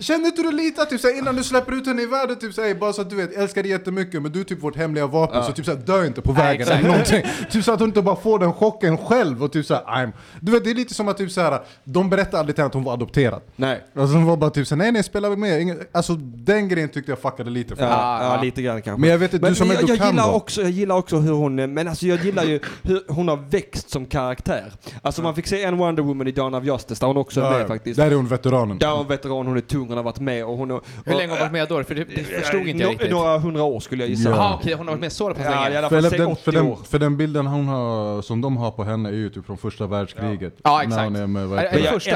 Kände 0.00 0.28
inte 0.28 0.42
du 0.42 0.52
lite 0.52 0.82
att 0.82 0.90
typ, 0.90 1.00
såhär, 1.00 1.18
innan 1.18 1.36
du 1.36 1.44
släpper 1.44 1.72
ut 1.72 1.86
henne 1.86 2.02
i 2.02 2.06
världen, 2.06 2.36
typ, 2.38 2.54
såhär, 2.54 2.74
bara 2.74 2.92
så 2.92 3.02
att 3.02 3.10
du 3.10 3.16
vet, 3.16 3.36
älskar 3.36 3.62
dig 3.62 3.70
jättemycket 3.72 4.22
men 4.22 4.32
du 4.32 4.40
är 4.40 4.44
typ 4.44 4.62
vårt 4.62 4.76
hemliga 4.76 5.06
vapen, 5.06 5.44
så 5.44 5.52
typ, 5.52 5.64
såhär, 5.64 5.78
dö 5.78 6.06
inte 6.06 6.20
på 6.20 6.32
vägen 6.32 6.68
eller 6.68 6.88
någonting. 6.88 7.22
Typ 7.50 7.64
så 7.64 7.72
att 7.72 7.80
hon 7.80 7.88
inte 7.88 8.02
bara 8.02 8.16
får 8.16 8.38
den 8.38 8.52
chocken 8.52 8.98
själv 8.98 9.44
och 9.44 9.52
typ 9.52 9.66
såhär, 9.66 9.82
I'm... 9.82 10.12
Du 10.40 10.52
vet, 10.52 10.64
det 10.64 10.70
är 10.70 10.74
lite 10.74 10.94
som 10.94 11.08
att 11.08 11.16
typ 11.18 11.30
såhär, 11.30 11.60
de 11.84 12.10
berättade 12.10 12.38
aldrig 12.38 12.56
till 12.56 12.62
henne 12.62 12.68
att 12.68 12.74
hon 12.74 12.84
var 12.84 12.92
adopterad. 12.92 13.40
Nej. 13.56 13.84
Alltså 13.96 14.14
de 14.14 14.24
var 14.26 14.36
bara 14.36 14.50
typ 14.50 14.66
såhär, 14.66 14.78
nej 14.78 14.92
nej 14.92 15.02
spela 15.02 15.30
med, 15.30 15.62
Ingen... 15.62 15.78
alltså 15.92 16.14
den 16.34 16.68
grejen 16.68 16.88
tyckte 16.88 17.12
jag 17.12 17.18
fuckade 17.18 17.50
lite 17.50 17.76
för 17.76 17.82
Ja, 17.82 18.18
ja, 18.22 18.34
ja. 18.36 18.42
lite 18.42 18.62
grann 18.62 18.82
kanske. 18.82 19.00
Men 19.00 19.10
jag 19.10 19.18
vet 19.18 19.34
att 19.34 19.42
du 19.42 19.54
som 19.54 19.70
jag, 19.70 19.82
jag, 19.88 19.98
kan 19.98 20.08
gillar 20.10 20.22
vara- 20.26 20.36
också, 20.36 20.62
jag 20.62 20.70
gillar 20.70 20.96
också 20.96 21.16
hur 21.16 21.32
hon, 21.32 21.54
men 21.74 21.88
alltså 21.88 22.06
jag 22.06 22.24
gillar 22.24 22.44
ju 22.44 22.60
hur 22.82 23.02
hon 23.08 23.28
har 23.28 23.36
växt 23.50 23.90
som 23.90 24.06
karaktär. 24.06 24.72
Alltså 25.02 25.22
man 25.22 25.34
fick 25.34 25.46
se 25.46 25.62
en 25.64 25.76
Wonder 25.76 26.02
Woman 26.02 26.26
i 26.26 26.32
Dawn 26.32 26.54
of 26.54 26.64
Justice 26.64 27.00
där 27.00 27.06
hon 27.06 27.16
också 27.16 27.40
är 27.40 27.44
Ja, 27.44 27.50
med 27.50 27.60
ja. 27.60 27.66
faktiskt. 27.66 27.96
Där 27.96 28.10
är 28.10 28.14
hon 28.14 28.26
veteranen. 28.28 28.78
Där 28.78 28.88
är 28.88 28.96
hon 28.96 29.08
veteran, 29.08 29.46
hon 29.46 29.56
är 29.56 29.60
tung, 29.60 29.89
hon 29.90 29.96
har 29.96 30.04
varit 30.04 30.20
med 30.20 30.44
och 30.44 30.56
hon 30.56 30.70
har... 30.70 30.80
Hur 31.04 31.14
länge 31.14 31.22
har 31.28 31.30
hon 31.30 31.38
varit 31.40 31.52
med 31.52 31.68
då? 31.68 31.84
För 31.84 31.94
det, 31.94 32.04
det 32.04 32.24
förstod 32.24 32.68
inte 32.68 32.82
jag 32.82 32.92
riktigt. 32.92 33.10
Några 33.10 33.38
hundra 33.38 33.62
år 33.62 33.80
skulle 33.80 34.02
jag 34.02 34.10
gissa. 34.10 34.28
Ja. 34.30 34.36
Jaha 34.36 34.54
okej, 34.60 34.74
hon 34.74 34.86
har 34.86 34.94
varit 34.94 35.00
med 35.00 35.12
så 35.12 35.28
pass 35.34 35.38
Ja, 35.44 35.50
länge. 35.50 35.74
i 35.74 35.76
alla 35.78 35.88
För 35.88 36.00
fall 36.00 36.10
säg 36.10 36.18
den, 36.18 36.28
80 36.28 36.42
för, 36.42 36.52
den, 36.52 36.76
för 36.90 36.98
den 36.98 37.16
bilden 37.16 37.46
hon 37.46 37.68
har, 37.68 38.22
som 38.22 38.40
de 38.40 38.56
har 38.56 38.70
på 38.70 38.84
henne 38.84 39.08
är 39.08 39.12
ju 39.12 39.30
typ 39.30 39.46
från 39.46 39.58
första 39.58 39.86
världskriget. 39.86 40.54
Ja, 40.64 40.76
När 40.76 40.84
exakt. 40.84 41.04
hon 41.04 41.16
är 41.16 41.26
med, 41.26 41.52
Är- 41.52 41.64
är 41.64 41.92
första? 41.92 42.10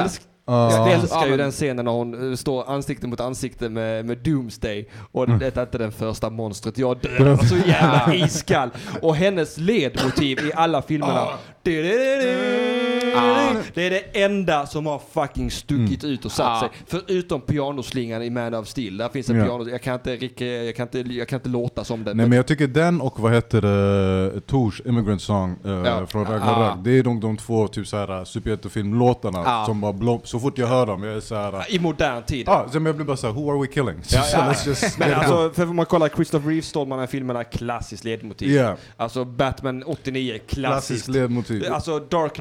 Ja. 0.47 0.71
jag 0.87 0.91
älskar 0.91 1.19
Ja, 1.21 1.27
ju 1.27 1.37
den 1.37 1.51
scenen 1.51 1.85
när 1.85 1.91
hon 1.91 2.31
eh, 2.31 2.35
står 2.35 2.69
ansikte 2.71 3.07
mot 3.07 3.19
ansikte 3.19 3.69
med, 3.69 4.05
med 4.05 4.17
Doomsday. 4.17 4.89
Och 5.11 5.27
det 5.39 5.57
är 5.57 5.61
inte 5.61 5.77
det 5.77 5.91
första 5.91 6.29
monstret. 6.29 6.77
Jag 6.77 6.97
dör 6.97 7.37
så 7.37 7.55
jävla 7.69 8.13
iskall. 8.15 8.69
Och 9.01 9.15
hennes 9.15 9.57
ledmotiv 9.57 10.39
i 10.39 10.51
alla 10.55 10.81
filmerna. 10.81 11.27
Det 13.73 13.81
är 13.83 13.89
det 13.89 14.23
enda 14.23 14.65
som 14.67 14.85
har 14.85 15.01
fucking 15.13 15.51
stuckit 15.51 16.03
ut 16.03 16.25
och 16.25 16.31
satt 16.31 16.45
Ja. 16.45 16.59
sig. 16.59 16.69
Förutom 17.07 17.41
pianoslingan 17.41 18.23
i 18.23 18.29
Man 18.29 18.53
of 18.53 18.67
Steel. 18.67 18.97
Där 18.97 19.09
finns 19.09 19.29
en 19.29 19.35
Ja. 19.37 19.45
piano. 19.45 19.69
Jag 19.69 19.81
kan 19.81 19.93
inte, 19.93 20.11
jag 20.45 20.75
kan 20.75 20.83
inte, 20.83 20.99
jag 21.13 21.27
kan 21.27 21.39
inte 21.39 21.49
låta 21.49 21.83
som 21.83 22.03
den. 22.03 22.17
Nej 22.17 22.27
men 22.29 22.35
jag 22.35 22.45
tycker 22.47 22.67
den 22.67 23.01
och 23.01 23.19
vad 23.19 23.33
heter 23.33 23.61
det, 23.61 24.41
Tors 24.41 24.81
Immigrant 24.85 25.21
Song 25.21 25.55
eh, 25.65 25.71
Ja. 25.71 26.05
från 26.05 26.25
Ragnarök, 26.25 26.71
Ah. 26.73 26.77
det 26.83 26.99
är 26.99 27.03
nog 27.03 27.21
de 27.21 27.37
två 27.37 27.67
typ 27.67 27.87
såhär 27.87 28.25
superhjältefilmlåtarna 28.25 29.39
Ah. 29.45 29.65
som 29.65 29.81
bara 29.81 29.93
blom, 29.93 30.19
så 30.23 30.39
fort 30.39 30.57
jag 30.57 30.67
hör 30.67 30.85
dem, 30.85 31.03
jag 31.03 31.15
är 31.15 31.19
såhär... 31.19 31.65
I 31.75 31.79
modern 31.79 32.23
tid. 32.23 32.43
Ja, 32.47 32.67
sen 32.71 32.85
jag 32.85 32.95
blir 32.95 33.05
bara 33.05 33.17
såhär, 33.17 33.33
who 33.33 33.51
are 33.51 33.61
we 33.61 33.67
killing? 33.67 33.95
Ja, 34.09 34.21
Så 34.21 34.37
ja. 34.37 34.41
let's 34.51 34.67
just 34.67 34.99
Men 34.99 35.13
alltså, 35.13 35.51
för 35.53 35.65
man 35.65 35.85
kollar 35.85 36.09
Christopher 36.09 36.49
Reeve 36.49 36.61
Stålmannen 36.61 37.07
filmerna, 37.07 37.43
klassiskt 37.43 38.03
ledmotiv. 38.03 38.49
Yeah. 38.51 38.75
Alltså 38.97 39.25
Batman 39.25 39.83
89, 39.83 40.31
Klassisk 40.47 40.53
klassiskt. 40.55 41.07
ledmotiv. 41.07 41.73
Alltså 41.73 41.99
Dark 41.99 42.39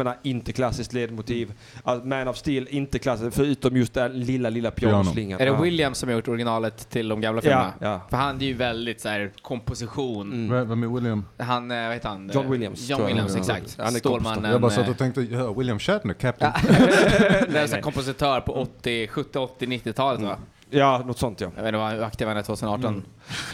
Knight-filmerna, 0.00 0.16
inte 0.22 0.52
klassiskt 0.52 0.92
ledmotiv. 0.92 1.52
Alltså, 1.84 2.06
Man 2.06 2.28
of 2.28 2.36
Steel, 2.36 2.68
inte 2.70 2.98
klassiskt, 2.98 3.36
förutom 3.36 3.76
just 3.76 3.94
den 3.94 4.12
lilla, 4.12 4.50
lilla 4.50 4.70
pianoslingan. 4.70 5.40
Är 5.40 5.46
det. 5.46 5.62
Williams 5.62 5.98
som 5.98 6.08
har 6.08 6.16
gjort 6.16 6.28
originalet 6.28 6.90
till 6.90 7.08
de 7.08 7.20
gamla 7.20 7.40
filmerna? 7.40 7.72
Ja, 7.80 7.86
ja. 7.86 8.00
För 8.10 8.16
han 8.16 8.40
är 8.40 8.44
ju 8.44 8.54
väldigt 8.54 9.00
så 9.00 9.08
här 9.08 9.32
komposition. 9.42 10.32
Mm. 10.32 10.68
Vem 10.68 10.82
är 10.82 10.88
William? 10.88 11.24
Han, 11.38 11.70
eh, 11.70 11.84
vad 11.84 11.92
heter 11.92 12.08
han? 12.08 12.30
John 12.34 12.50
Williams, 12.50 12.88
John. 12.88 13.06
Williams, 13.06 13.36
exakt. 13.36 13.76
Han 13.78 13.94
är 13.94 13.98
Stålmannen. 13.98 14.52
Jag 14.52 14.60
bara 14.60 14.70
satt 14.70 14.84
eh, 14.84 14.90
och 14.90 14.98
tänkte, 14.98 15.22
ja, 15.22 15.52
William 15.52 15.78
Shatner, 15.78 16.14
Captain. 16.14 16.52
det 17.48 17.58
är 17.58 17.74
en 17.74 17.82
kompositör 17.82 18.40
på 18.40 18.52
80, 18.52 19.06
70, 19.06 19.38
80, 19.38 19.66
90-talet 19.66 20.22
va? 20.22 20.36
Ja, 20.70 21.02
något 21.06 21.18
sånt 21.18 21.40
ja. 21.40 21.50
Jag 21.56 21.62
vet 21.62 21.74
inte 21.74 21.96
hur 21.96 22.02
aktiv 22.02 22.28
han 22.28 22.36
är 22.36 22.42
2018. 22.42 22.94
Mm. 22.94 23.04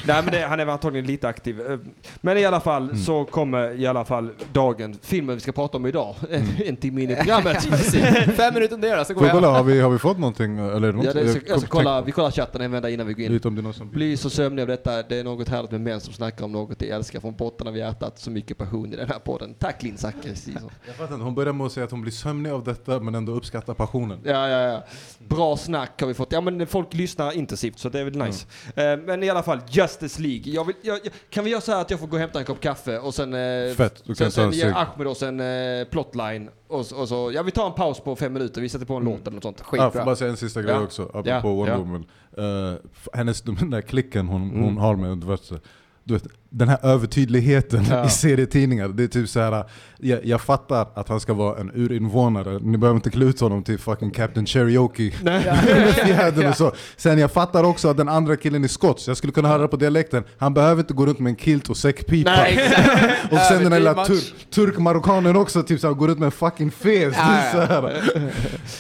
Nej 0.07 0.23
men 0.23 0.33
det, 0.33 0.41
han 0.47 0.61
är 0.61 0.65
väl 0.65 0.73
antagligen 0.73 1.07
lite 1.07 1.29
aktiv. 1.29 1.61
Eh, 1.61 1.79
Men 2.21 2.39
i 2.39 2.45
alla 2.45 2.61
fall 2.61 2.83
Mm. 2.87 2.97
så 2.97 3.25
kommer 3.25 3.81
i 3.81 3.87
alla 3.87 4.05
fall 4.05 4.31
dagen, 4.53 4.99
filmen 5.03 5.35
vi 5.35 5.41
ska 5.41 5.53
prata 5.53 5.77
om 5.77 5.87
idag, 5.87 6.15
en 6.67 6.77
timme 6.77 7.03
in 7.03 7.11
i 7.11 7.17
programmet. 7.17 7.63
Fem 8.37 8.55
minuter 8.55 8.75
under 8.75 8.97
det 8.97 9.05
så 9.05 9.15
går 9.15 9.21
Får 9.21 9.29
jag 9.29 9.35
kolla, 9.37 9.51
har 9.51 9.63
vi, 9.65 9.81
har 9.81 9.91
vi 9.91 9.99
fått 9.99 10.19
någonting? 10.19 10.59
Eller 10.59 10.93
något? 10.93 11.05
Ja, 11.05 11.13
det, 11.13 11.21
jag 11.21 11.31
ska, 11.37 11.41
jag 11.49 11.61
ska 11.61 11.69
kolla, 11.69 12.03
vi 12.03 12.13
kollar 12.13 12.31
chatten 12.31 12.61
en 12.61 12.71
vända 12.71 12.91
innan 12.91 13.07
vi 13.07 13.13
går 13.15 13.25
in. 13.25 13.33
Lite 13.33 13.49
om 13.49 13.55
det 13.55 13.73
som... 13.73 13.91
Bli 13.91 14.17
så 14.17 14.31
sömnig 14.31 14.63
av 14.63 14.69
detta. 14.69 15.03
Det 15.03 15.19
är 15.19 15.25
något 15.25 15.49
härligt 15.49 15.71
med 15.71 15.81
män 15.81 16.01
som 16.01 16.15
snackar 16.15 16.45
om 16.45 16.53
något 16.53 16.79
de 16.79 16.91
älskar 16.91 17.21
från 17.21 17.35
botten 17.37 17.67
av 17.69 17.77
hjärtat. 17.77 18.19
Så 18.19 18.31
mycket 18.31 18.59
passion 18.59 18.93
i 18.93 18.97
den 18.97 19.09
här 19.09 19.19
podden. 19.19 19.55
Tack 19.55 19.83
Linn 19.83 19.97
Zachrisson. 19.97 20.53
Jag 20.87 20.95
fattar 20.97 21.15
inte, 21.15 21.25
hon 21.25 21.35
börjar 21.35 21.53
med 21.53 21.67
att 21.67 21.73
säga 21.73 21.85
att 21.85 21.91
hon 21.91 22.03
blir 22.03 22.13
sömnig 22.13 22.51
av 22.51 22.65
detta 22.65 23.01
men 23.01 23.15
ändå 23.15 23.33
uppskattar 23.33 23.75
passionen. 23.75 24.19
Ja, 24.25 24.49
ja, 24.49 24.61
ja. 24.61 24.85
Bra 25.29 25.57
snack 25.57 26.01
har 26.01 26.09
vi 26.09 26.15
fått. 26.15 26.33
Ja, 26.33 26.41
men 26.41 26.67
folk 26.67 26.95
lyssnar 26.95 27.33
intensivt 27.33 27.79
så 27.79 27.89
det 27.89 28.01
är 28.01 28.05
väl 28.05 28.17
nice. 28.19 28.47
Eh, 28.75 28.97
men 29.07 29.23
i 29.23 29.31
alla 29.31 29.43
fall, 29.43 29.61
Justice 29.69 30.23
League. 30.23 30.53
Jag 30.53 30.65
vill, 30.65 30.77
jag, 30.83 30.99
jag, 31.05 31.13
kan 31.31 31.45
vi 31.45 31.51
göra 31.51 31.61
så 31.61 31.73
här 31.73 31.81
att 31.81 31.91
jag 31.91 32.01
får 32.01 32.07
gå 32.07 32.17
och 32.17 32.21
hämta 32.21 32.39
en 32.39 32.45
kopp 32.45 32.61
kaffe 32.61 32.99
och 32.99 33.15
sen... 33.15 33.35
Eh, 33.35 33.75
Fett, 33.75 34.03
du 34.05 34.15
kan 34.15 34.17
sen, 34.17 34.27
ta 34.27 34.31
sen 34.31 34.45
en 34.45 34.53
ger 34.53 34.65
cigg. 34.65 34.75
Ahmed 34.77 35.07
oss 35.07 35.23
en 35.23 35.41
eh, 35.41 35.85
plotline 35.91 36.51
och, 36.69 36.79
och 36.93 37.09
så... 37.09 37.31
Ja, 37.35 37.43
vi 37.43 37.51
tar 37.51 37.67
en 37.67 37.73
paus 37.73 38.01
på 38.01 38.17
fem 38.17 38.33
minuter. 38.33 38.61
Vi 38.61 38.69
sätter 38.69 38.87
på 38.87 38.95
en 38.95 39.05
låt 39.05 39.21
eller 39.21 39.31
något 39.35 39.43
sånt. 39.43 39.59
Ja, 39.59 39.65
får 39.71 39.79
Skitbra. 39.79 40.05
bara 40.05 40.17
säga 40.17 40.31
en 40.31 40.37
sista 40.37 40.63
grej 40.63 40.75
Ja. 40.75 40.81
också, 40.81 41.03
apropå 41.03 41.29
Ja, 41.29 41.41
Wonder 41.41 41.73
ja. 41.73 41.79
Woman. 41.79 42.07
Uh, 42.39 42.75
hennes, 43.13 43.43
den 43.43 43.71
där 43.71 43.81
klicken 43.81 44.27
hon, 44.29 44.43
Mm. 44.43 44.63
hon 44.63 44.77
har 44.79 44.97
med, 44.97 45.39
så- 45.41 45.59
du 46.07 46.15
vet, 46.15 46.27
den 46.51 46.69
här 46.69 46.79
övertydligheten 46.83 47.85
Ja. 47.91 48.07
i 48.07 48.11
serietidningar, 48.11 48.89
det 48.89 49.03
är 49.05 49.09
typ 49.09 49.29
så 49.29 49.41
här. 49.41 49.65
Jag, 49.99 50.25
jag 50.25 50.41
fattar 50.41 50.89
att 50.95 51.09
han 51.09 51.21
ska 51.21 51.33
vara 51.35 51.61
en 51.61 51.71
urinvånare, 51.75 52.59
ni 52.59 52.79
behöver 52.79 52.97
inte 52.97 53.11
klä 53.11 53.25
ut 53.25 53.41
honom 53.41 53.63
till 53.63 53.79
fucking 53.79 54.11
Captain 54.11 54.47
Cherokee 54.47 55.11
fjädern 56.05 56.47
och 56.49 56.57
så. 56.57 56.73
Sen 56.97 57.19
jag 57.19 57.31
fattar 57.33 57.65
också 57.65 57.89
att 57.89 57.97
den 57.97 58.09
andra 58.09 58.37
killen 58.37 58.65
är 58.65 58.69
skots, 58.69 59.09
jag 59.09 59.17
skulle 59.17 59.33
kunna 59.33 59.49
höra 59.49 59.63
det 59.63 59.69
på 59.69 59.77
dialekten, 59.77 60.25
han 60.39 60.55
behöver 60.55 60.81
inte 60.83 60.95
gå 60.95 61.07
runt 61.07 61.19
med 61.19 61.31
en 61.31 61.37
kilt 61.37 61.69
och 61.71 61.77
säckpipa. 61.77 62.31
Nej. 62.31 62.59
Och 63.31 63.39
sen 63.39 63.63
den 63.63 63.71
där 63.73 63.79
lilla 63.79 64.05
tur, 64.07 64.21
turk-marockanen 64.55 65.37
också, 65.37 65.63
typ 65.63 65.81
såhär, 65.81 65.95
går 65.95 66.11
ut 66.11 66.19
med 66.19 66.27
en 66.27 66.33
fucking 66.33 66.71
fes. 66.71 67.15
Ja, 67.19 67.43
så 67.53 67.61
här. 67.61 68.03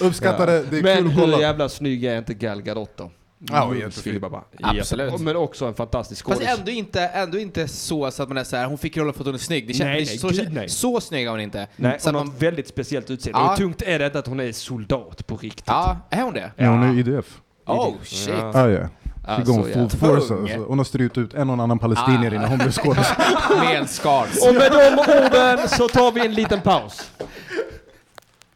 Uppskattar 0.00 0.46
det, 0.46 0.64
det 0.70 0.78
är 0.78 0.82
Men 0.82 0.96
kul 0.96 1.06
att 1.06 1.12
hur 1.16 1.20
kolla. 1.20 1.40
jävla 1.40 1.68
snygg 1.68 2.04
är 2.04 2.18
inte 2.18 2.34
Gal 2.34 2.62
Gadot 2.62 2.90
då? 2.96 3.10
Ja, 3.38 3.74
jättefin. 3.74 4.24
Absolut. 4.62 5.20
Men 5.20 5.36
också 5.36 5.66
en 5.66 5.74
fantastisk 5.74 6.26
Fast 6.26 6.40
skådis. 6.40 6.58
ändå 6.58 6.70
inte, 6.70 7.00
ändå 7.02 7.38
inte 7.38 7.68
så, 7.68 8.10
så 8.10 8.22
att 8.22 8.28
man 8.28 8.38
är 8.38 8.44
så 8.44 8.56
här, 8.56 8.66
hon 8.66 8.78
fick 8.78 8.96
rollen 8.96 9.12
för 9.14 9.20
att 9.20 9.26
hon 9.26 9.34
är 9.34 9.38
snygg. 9.38 9.66
Det 9.68 9.74
känns, 9.74 9.86
Nej, 9.86 10.04
nej, 10.04 10.18
så, 10.18 10.28
gud, 10.28 10.52
nej. 10.52 10.68
så 10.68 11.00
snygg 11.00 11.26
är 11.26 11.30
hon 11.30 11.40
inte. 11.40 11.66
Nej, 11.76 11.96
så 12.00 12.08
hon 12.08 12.14
har 12.14 12.24
man, 12.24 12.34
ett 12.34 12.42
väldigt 12.42 12.68
speciellt 12.68 13.10
utseende. 13.10 13.40
Ja. 13.40 13.50
Och 13.50 13.56
tungt 13.58 13.82
är 13.82 13.98
det 13.98 14.16
att 14.16 14.26
hon 14.26 14.40
är 14.40 14.52
soldat 14.52 15.26
på 15.26 15.36
riktigt. 15.36 15.64
ja, 15.66 15.96
är 16.10 16.22
hon 16.22 16.32
det? 16.34 16.50
Ja, 16.56 16.68
hon 16.68 16.82
är 16.82 16.98
IDF. 16.98 17.40
Oh 17.66 17.94
shit. 18.02 18.28
Ja. 18.28 18.52
Ah, 18.54 18.68
ja. 18.68 18.88
Alltså, 19.28 19.52
going 19.52 19.72
full 19.72 19.80
ja. 19.82 19.88
force 19.88 20.34
alltså. 20.34 20.56
Hon 20.68 20.78
har 20.78 20.84
strypt 20.84 21.18
ut 21.18 21.34
en 21.34 21.50
och 21.50 21.62
annan 21.62 21.78
palestinier 21.78 22.30
Ah. 22.30 22.34
innan 22.34 22.48
hon 22.48 22.58
blev 22.58 22.72
skådis. 22.72 23.12
Med 23.60 23.76
en 23.78 23.88
skars. 23.88 24.28
Och 24.48 24.54
med 24.54 24.72
de 24.72 24.98
orden 24.98 25.68
så 25.68 25.88
tar 25.88 26.12
vi 26.12 26.20
en 26.26 26.34
liten 26.34 26.60
paus. 26.60 27.10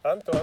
Anton. 0.02 0.40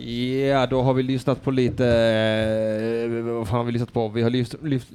Ja, 0.00 0.66
då 0.66 0.82
har 0.82 0.94
vi 0.94 1.02
lyssnat 1.02 1.42
på 1.42 1.50
lite... 1.50 1.86
eh, 1.86 3.22
Vad 3.34 3.48
fan 3.48 3.58
har 3.58 3.64
vi 3.64 3.72
lyssnat 3.72 3.92
på? 3.92 4.08
Vi 4.08 4.22
har 4.22 4.30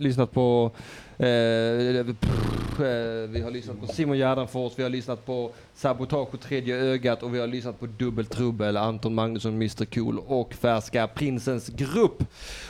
lyssnat 0.01 0.31
på 0.31 0.71
eh, 1.17 2.05
Eh, 2.79 3.29
vi 3.29 3.41
har 3.41 3.51
lyssnat 3.51 3.81
på 3.81 3.87
Simon 3.87 4.17
Gärdenfors, 4.17 4.73
vi 4.75 4.83
har 4.83 4.89
lyssnat 4.89 5.25
på 5.25 5.51
Sabotage 5.75 6.33
och 6.33 6.39
Tredje 6.41 6.75
Ögat 6.75 7.23
och 7.23 7.35
vi 7.35 7.39
har 7.39 7.47
lyssnat 7.47 7.79
på 7.79 7.85
Dubbel 7.85 8.25
Trubbel, 8.25 8.77
Anton 8.77 9.15
Magnusson, 9.15 9.53
Mr 9.53 9.85
Cool 9.85 10.19
och 10.19 10.53
Färska 10.53 11.07
Prinsens 11.07 11.67
Grupp. 11.67 12.23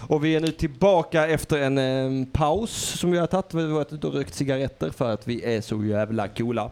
Och 0.07 0.25
vi 0.25 0.35
är 0.35 0.39
nu 0.39 0.47
tillbaka 0.47 1.27
efter 1.27 1.57
en 1.57 1.77
en 1.77 2.25
paus 2.25 2.71
som 2.71 3.11
vi 3.11 3.17
har 3.17 3.27
tagit. 3.27 3.53
Vi 3.53 3.61
har 3.61 3.69
varit 3.69 3.93
ute 3.93 4.07
och 4.07 4.13
rökt 4.13 4.33
cigaretter 4.33 4.89
för 4.89 5.11
att 5.11 5.27
vi 5.27 5.43
är 5.55 5.61
så 5.61 5.83
jävla 5.83 6.27
coola. 6.27 6.71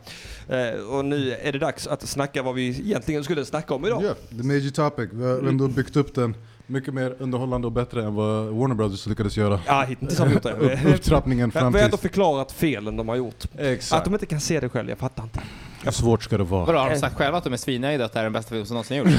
Eh, 0.49 0.81
och 0.89 1.05
nu 1.05 1.31
är 1.31 1.51
det 1.51 1.59
dags 1.59 1.87
att 1.87 2.01
snacka 2.09 2.43
vad 2.43 2.55
vi 2.55 2.67
egentligen 2.67 3.23
skulle 3.23 3.45
snacka 3.45 3.73
om 3.73 3.85
idag. 3.85 4.03
Ja, 4.03 4.13
the 4.37 4.43
major 4.43 4.69
topic. 4.69 5.09
Vi 5.13 5.25
har 5.25 5.37
ändå 5.37 5.67
byggt 5.67 5.95
upp 5.95 6.15
den 6.15 6.35
mycket 6.67 6.93
mer 6.93 7.15
underhållande 7.19 7.67
och 7.67 7.73
bättre 7.73 8.03
än 8.03 8.15
vad 8.15 8.45
Warner 8.47 8.75
Brothers 8.75 9.07
lyckades 9.07 9.37
göra. 9.37 9.59
Ja, 9.67 9.81
hittills 9.81 10.19
har 10.19 10.25
vi 10.27 10.33
gjort 10.33 10.43
det. 10.43 10.51
Upp, 10.53 10.95
upptrappningen 10.95 11.49
Vi 11.49 11.59
fram 11.59 11.73
har 11.73 11.81
ändå 11.81 11.97
förklarat 11.97 12.51
felen 12.51 12.95
de 12.97 13.09
har 13.09 13.15
gjort. 13.15 13.43
Att 13.53 13.59
Exakt. 13.59 14.05
de 14.05 14.13
inte 14.13 14.25
kan 14.25 14.39
se 14.39 14.59
det 14.59 14.69
själv, 14.69 14.89
jag 14.89 14.97
fattar 14.97 15.23
inte. 15.23 15.41
Hur 15.85 15.91
svårt 15.91 16.23
ska 16.23 16.37
det 16.37 16.43
vara? 16.43 16.65
Vadå, 16.65 16.79
har 16.79 16.89
de 16.89 16.95
sagt 16.99 17.15
själva 17.17 17.37
att 17.37 17.43
de 17.43 17.53
är 17.53 17.57
svinnöjda 17.57 18.05
att 18.05 18.13
det 18.13 18.19
här 18.19 18.23
är 18.23 18.25
den 18.25 18.33
bästa 18.33 18.49
film 18.49 18.65
som 18.65 18.73
någonsin 18.73 18.97
gjorts? 18.97 19.11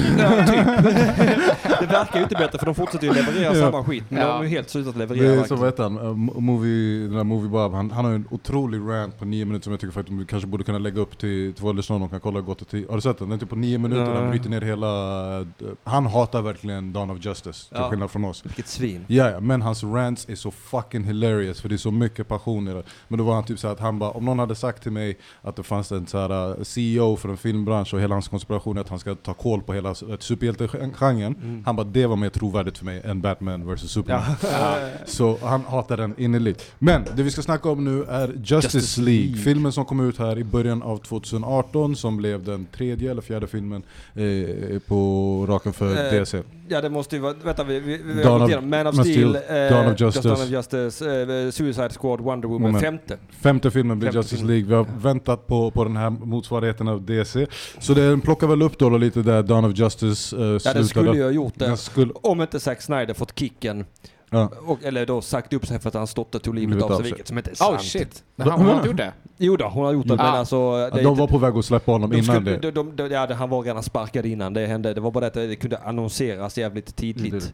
Det 1.81 1.87
verkar 1.87 2.17
ju 2.17 2.23
inte 2.23 2.35
bättre 2.35 2.59
för 2.59 2.67
de 2.67 2.75
fortsätter 2.75 3.07
ju 3.07 3.13
leverera 3.13 3.55
Ja. 3.57 3.61
samma 3.71 3.85
skit. 3.85 4.05
Men 4.09 4.21
Ja. 4.21 4.27
de 4.29 4.33
har 4.37 4.43
ju 4.43 4.49
helt 4.49 4.71
slutat 4.71 4.93
Det 4.95 4.99
leverera. 4.99 5.25
är 5.25 5.31
så, 5.33 5.37
verkligen. 5.57 5.61
vad 5.61 5.69
heter 5.69 5.83
han? 5.83 5.99
Uh, 5.99 6.05
mo- 6.05 6.41
movie, 6.41 7.03
den 7.07 7.17
där 7.17 7.25
Movie 7.25 7.49
Bob, 7.49 7.73
han, 7.75 7.91
han 7.91 8.05
har 8.05 8.13
ju 8.13 8.17
en 8.17 8.27
otrolig 8.31 8.79
rant 8.81 9.19
på 9.19 9.25
nio 9.25 9.45
minuter 9.45 9.65
som 9.65 9.73
jag 9.73 9.81
tycker 9.81 9.93
faktiskt 9.93 10.19
vi 10.21 10.25
kanske 10.27 10.47
borde 10.47 10.65
kunna 10.65 10.79
lägga 10.79 11.01
upp 11.01 11.19
till, 11.19 11.53
till 11.55 11.63
våra 11.63 11.73
lyssnare, 11.73 11.99
de 11.99 12.09
kan 12.09 12.21
kolla 12.21 12.41
gott 12.41 12.61
och 12.63 12.69
till. 12.69 12.87
Har 12.89 12.95
du 12.95 13.01
sett 13.01 13.19
den? 13.19 13.29
Den 13.29 13.37
är 13.37 13.41
typ 13.41 13.49
på 13.51 13.57
nio 13.57 13.79
minuter, 13.79 14.05
Nej. 14.05 14.15
han 14.17 14.31
bryter 14.31 14.51
ner 14.51 14.61
hela... 14.61 15.41
uh, 15.41 15.47
Han 15.85 16.07
hatar 16.07 16.43
verkligen 16.43 16.93
Dawn 16.93 17.11
of 17.11 17.19
Justice, 17.25 17.69
till 17.69 17.79
Ja. 17.81 17.91
skillnad 17.91 18.11
från 18.11 18.25
oss. 18.25 18.45
Vilket 18.47 18.69
svin. 18.69 19.05
Ja, 19.09 19.31
ja, 19.31 19.41
men 19.41 19.63
hans 19.63 19.85
rants 19.85 20.29
är 20.29 20.35
så 20.35 20.51
fucking 20.51 21.05
hilarious 21.05 21.61
för 21.61 21.69
det 21.69 21.75
är 21.75 21.77
så 21.77 21.91
mycket 21.91 22.29
passion 22.29 22.69
i 22.69 22.73
det. 22.75 22.83
Men 23.09 23.19
då 23.19 23.25
var 23.25 23.35
han 23.35 23.45
typ 23.45 23.59
så 23.59 23.67
här 23.67 23.75
att 23.75 23.81
han 23.81 23.99
bara, 23.99 24.11
om 24.11 24.25
någon 24.25 24.39
hade 24.39 24.55
sagt 24.55 24.83
till 24.83 24.93
mig 24.93 25.19
att 25.43 25.57
det 25.57 25.63
fanns 25.63 25.93
en 25.93 26.07
så 26.07 26.19
här 26.19 26.49
uh, 26.51 26.54
CEO 26.63 27.17
för 27.17 27.29
en 27.29 27.37
filmbransch 27.37 27.95
och 27.95 28.01
hela 28.01 28.15
hans 28.15 28.29
konspiration 28.29 28.77
är 28.77 28.81
att 28.81 28.89
han 28.89 28.99
ska 28.99 29.15
ta 29.15 29.35
koll 29.35 29.63
på 29.63 29.73
hela 29.73 29.95
superhjältegenren. 30.19 31.35
Mm. 31.43 31.63
Han 31.67 31.77
bara, 31.77 31.87
det 31.87 32.07
var 32.07 32.17
mer 32.17 32.31
trovärdigt 32.31 32.79
för 32.79 32.85
mig 32.85 33.03
än 33.05 33.21
Batman 33.21 33.75
vs 33.75 33.91
Superman. 33.91 34.23
Ja. 34.43 34.77
Så 35.07 35.39
han 35.43 35.61
hatar 35.61 35.97
den 35.97 36.15
innerligt. 36.19 36.73
Men 36.79 37.05
det 37.17 37.23
vi 37.23 37.31
ska 37.31 37.43
snacka 37.43 37.71
om 37.71 37.85
nu 37.85 38.05
är 38.05 38.29
Justice, 38.29 38.55
Justice 38.55 39.01
League. 39.01 39.25
League. 39.25 39.43
Filmen 39.43 39.73
som 39.73 39.85
kom 39.85 40.09
ut 40.09 40.19
här 40.19 40.39
i 40.39 40.45
början 40.45 40.83
av 40.83 40.99
2018 40.99 41.97
som 41.97 42.17
blev 42.17 42.45
den 42.45 42.67
tredje 42.67 43.11
eller 43.11 43.23
fjärde 43.23 43.47
filmen 43.47 43.83
eh, 44.15 44.79
på 44.79 45.47
raken 45.49 45.73
för 45.73 45.95
Eh, 46.05 46.21
DC. 46.21 46.43
Ja 46.69 46.81
det 46.81 46.91
måste 46.91 47.17
ju 47.17 47.23
vara, 47.23 47.35
vänta 47.45 47.65
vi, 47.65 47.81
vi, 47.81 48.01
vi 48.05 48.23
har 48.23 48.39
gått 48.39 48.49
igenom 48.49 48.71
Man 48.71 48.87
of 48.87 48.95
Steel, 48.95 49.37
Steel, 49.39 49.65
eh, 49.65 49.77
Dawn 49.77 49.93
of 49.93 50.01
Justice. 50.01 50.29
Dawn 50.29 50.43
of 50.43 50.49
Justice 50.49 51.23
eh, 51.23 51.51
Suicide 51.51 51.91
Squad, 51.91 52.21
Wonder 52.21 52.49
Woman, 52.49 52.73
Moment. 52.73 52.85
femte. 52.85 53.19
Femte 53.31 53.71
filmen 53.71 53.99
blir 53.99 54.15
Justice. 54.15 54.45
League. 54.45 54.65
Vi 54.65 54.75
har 54.75 54.87
väntat 54.99 55.47
på, 55.47 55.71
på 55.71 55.85
den 55.85 55.97
här 55.97 56.11
motsvarigheten 56.45 56.89
av 56.89 57.03
DC. 57.03 57.47
Så 57.79 57.95
den 57.95 58.21
plockar 58.21 58.47
väl 58.47 58.63
upp 58.63 58.79
då 58.79 58.99
lite 58.99 59.23
där 59.23 59.43
Dawn 59.43 59.65
of 59.65 59.79
Justice 59.79 60.37
eh, 60.37 60.43
Ja 60.43 60.59
slutade. 60.59 60.79
den 60.79 60.89
skulle 60.89 61.13
ju 61.17 61.23
ha 61.23 61.31
gjort 61.31 61.55
det. 61.57 61.77
Skulle, 61.77 62.13
Om 62.15 62.41
inte 62.43 62.61
Zack 62.61 62.83
Snyder 62.83 63.15
fått 63.15 63.39
kicken. 63.39 63.85
ja. 64.31 64.51
Och, 64.67 64.85
eller 64.85 65.07
då 65.07 65.21
sagt 65.23 65.53
upp 65.53 65.67
sig 65.67 65.79
för 65.79 65.89
att 65.89 65.95
hans 65.95 66.15
dotter 66.15 66.39
tog 66.39 66.55
livet 66.55 66.83
av 66.83 66.93
av 66.93 66.97
sig, 66.97 67.05
vilket 67.05 67.29
som 67.29 67.39
inte 67.39 67.51
är 67.51 67.55
sant. 67.55 67.75
Oh 67.77 67.81
shit. 67.81 68.25
Men 68.37 68.49
han, 68.51 68.61
har 68.61 68.75
inte 68.75 68.89
gjort 68.89 68.97
det? 68.97 69.13
Jo 69.39 69.57
då, 69.57 69.65
hon 69.69 69.85
har 69.85 69.93
gjort 69.93 70.07
det, 70.07 70.15
Ja. 70.15 70.23
men 70.23 70.27
alltså... 70.35 70.91
Det, 70.95 71.03
De 71.03 71.17
var 71.17 71.27
på 71.27 71.39
väg 71.39 71.57
att 71.57 71.65
släppa 71.65 71.93
honom 71.93 72.11
de 72.11 72.17
innan 72.17 72.37
skulle, 72.37 72.57
det. 72.57 72.71
de, 72.71 72.97
de, 72.97 73.09
ja, 73.11 73.35
han 73.35 73.51
var 73.51 73.63
redan 73.63 73.83
sparkad 73.83 74.27
innan 74.27 74.55
det 74.55 74.67
hände. 74.67 74.95
Det 74.95 75.01
var 75.01 75.11
bara 75.11 75.21
det 75.21 75.27
att 75.27 75.35
det 75.35 75.57
kunde 75.57 75.79
annonseras 75.79 76.59
jävligt 76.59 76.97
tidigt. 76.97 77.33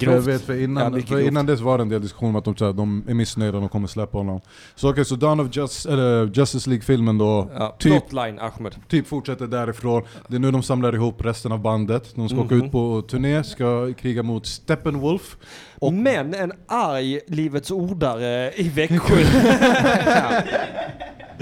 För 0.00 0.12
jag 0.12 0.20
vet, 0.20 0.42
för 0.42 0.54
Ja, 0.54 0.60
innan, 0.64 0.92
mycket 0.92 1.08
för 1.08 1.16
grovt. 1.16 1.28
innan 1.30 1.46
dess 1.46 1.60
var 1.60 1.78
det 1.78 1.82
en 1.82 1.88
del 1.88 2.02
diskussion 2.02 2.28
om 2.28 2.36
att 2.36 2.44
de, 2.44 2.54
de 2.76 3.04
är 3.08 3.14
missnöjda 3.14 3.56
och 3.56 3.60
de 3.62 3.68
kommer 3.68 3.88
släppa 3.88 4.18
honom. 4.18 4.40
Så 4.74 4.90
okej, 4.90 5.04
så 5.04 5.14
Dawn 5.16 5.40
of 5.40 5.56
Just, 5.56 5.86
eller 5.86 6.30
Justice 6.34 6.70
League-filmen 6.70 7.18
då, 7.18 7.50
Ja, 7.58 7.76
typ, 7.78 7.92
Plotline 8.08 8.38
Ahmed. 8.38 8.74
typ 8.88 9.06
fortsätter 9.06 9.46
därifrån. 9.46 10.02
Det 10.28 10.34
är 10.36 10.40
nu 10.40 10.50
de 10.50 10.62
samlar 10.62 10.94
ihop 10.94 11.24
resten 11.24 11.52
av 11.52 11.58
bandet. 11.60 12.12
De 12.14 12.28
ska 12.28 12.38
åka 12.40 12.54
Mhm. 12.54 12.64
ut 12.66 12.72
på 12.72 13.02
turné, 13.10 13.44
ska 13.44 13.92
kriga 13.98 14.22
mot 14.22 14.46
Steppenwolf. 14.46 15.36
Och- 15.78 15.92
Men 15.92 16.34
en 16.34 16.52
arg 16.68 17.20
Livets 17.28 17.70
Ordare 17.70 18.52
i 18.56 18.68
Växjö 18.68 19.16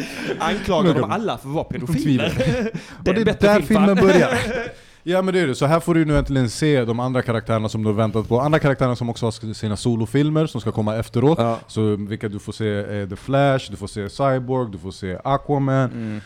anklagar 0.39 0.95
dem 0.95 1.11
alla 1.11 1.39
för 1.39 1.49
att 1.49 1.55
vara 1.55 1.65
pedofiler. 1.65 2.33
Och 2.99 3.15
det 3.15 3.21
är 3.21 3.25
där 3.25 3.55
film, 3.55 3.67
filmen 3.67 3.97
börjar. 3.97 4.39
Ja 5.03 5.23
men 5.23 5.35
det 5.35 5.41
är 5.41 5.47
det, 5.47 5.55
så 5.55 5.67
här 5.67 5.81
får 5.81 5.95
du 5.95 6.05
nu 6.05 6.19
äntligen 6.19 6.51
se 6.51 6.85
de 6.85 7.01
andra 7.01 7.23
karaktärerna 7.23 7.69
som 7.69 7.83
du 7.83 7.89
har 7.89 7.95
väntat 7.95 8.29
på. 8.29 8.41
Andra 8.41 8.59
karaktärerna 8.59 8.97
som 8.97 9.11
också 9.11 9.27
har 9.27 9.55
sina 9.55 9.77
solofilmer 9.77 10.47
som 10.47 10.61
ska 10.61 10.73
komma 10.73 10.97
efteråt. 10.97 11.39
Ja. 11.39 11.59
Så 11.67 11.97
vilka 11.97 12.29
du 12.29 12.39
får 12.39 12.53
se 12.53 12.69
är 12.69 13.07
The 13.07 13.17
Flash, 13.17 13.71
du 13.71 13.77
får 13.77 13.87
se 13.87 14.11
Cyborg, 14.11 14.73
du 14.73 14.79
får 14.79 14.91
se 14.91 15.19
Aquaman. 15.25 15.91
Mm. 15.93 16.21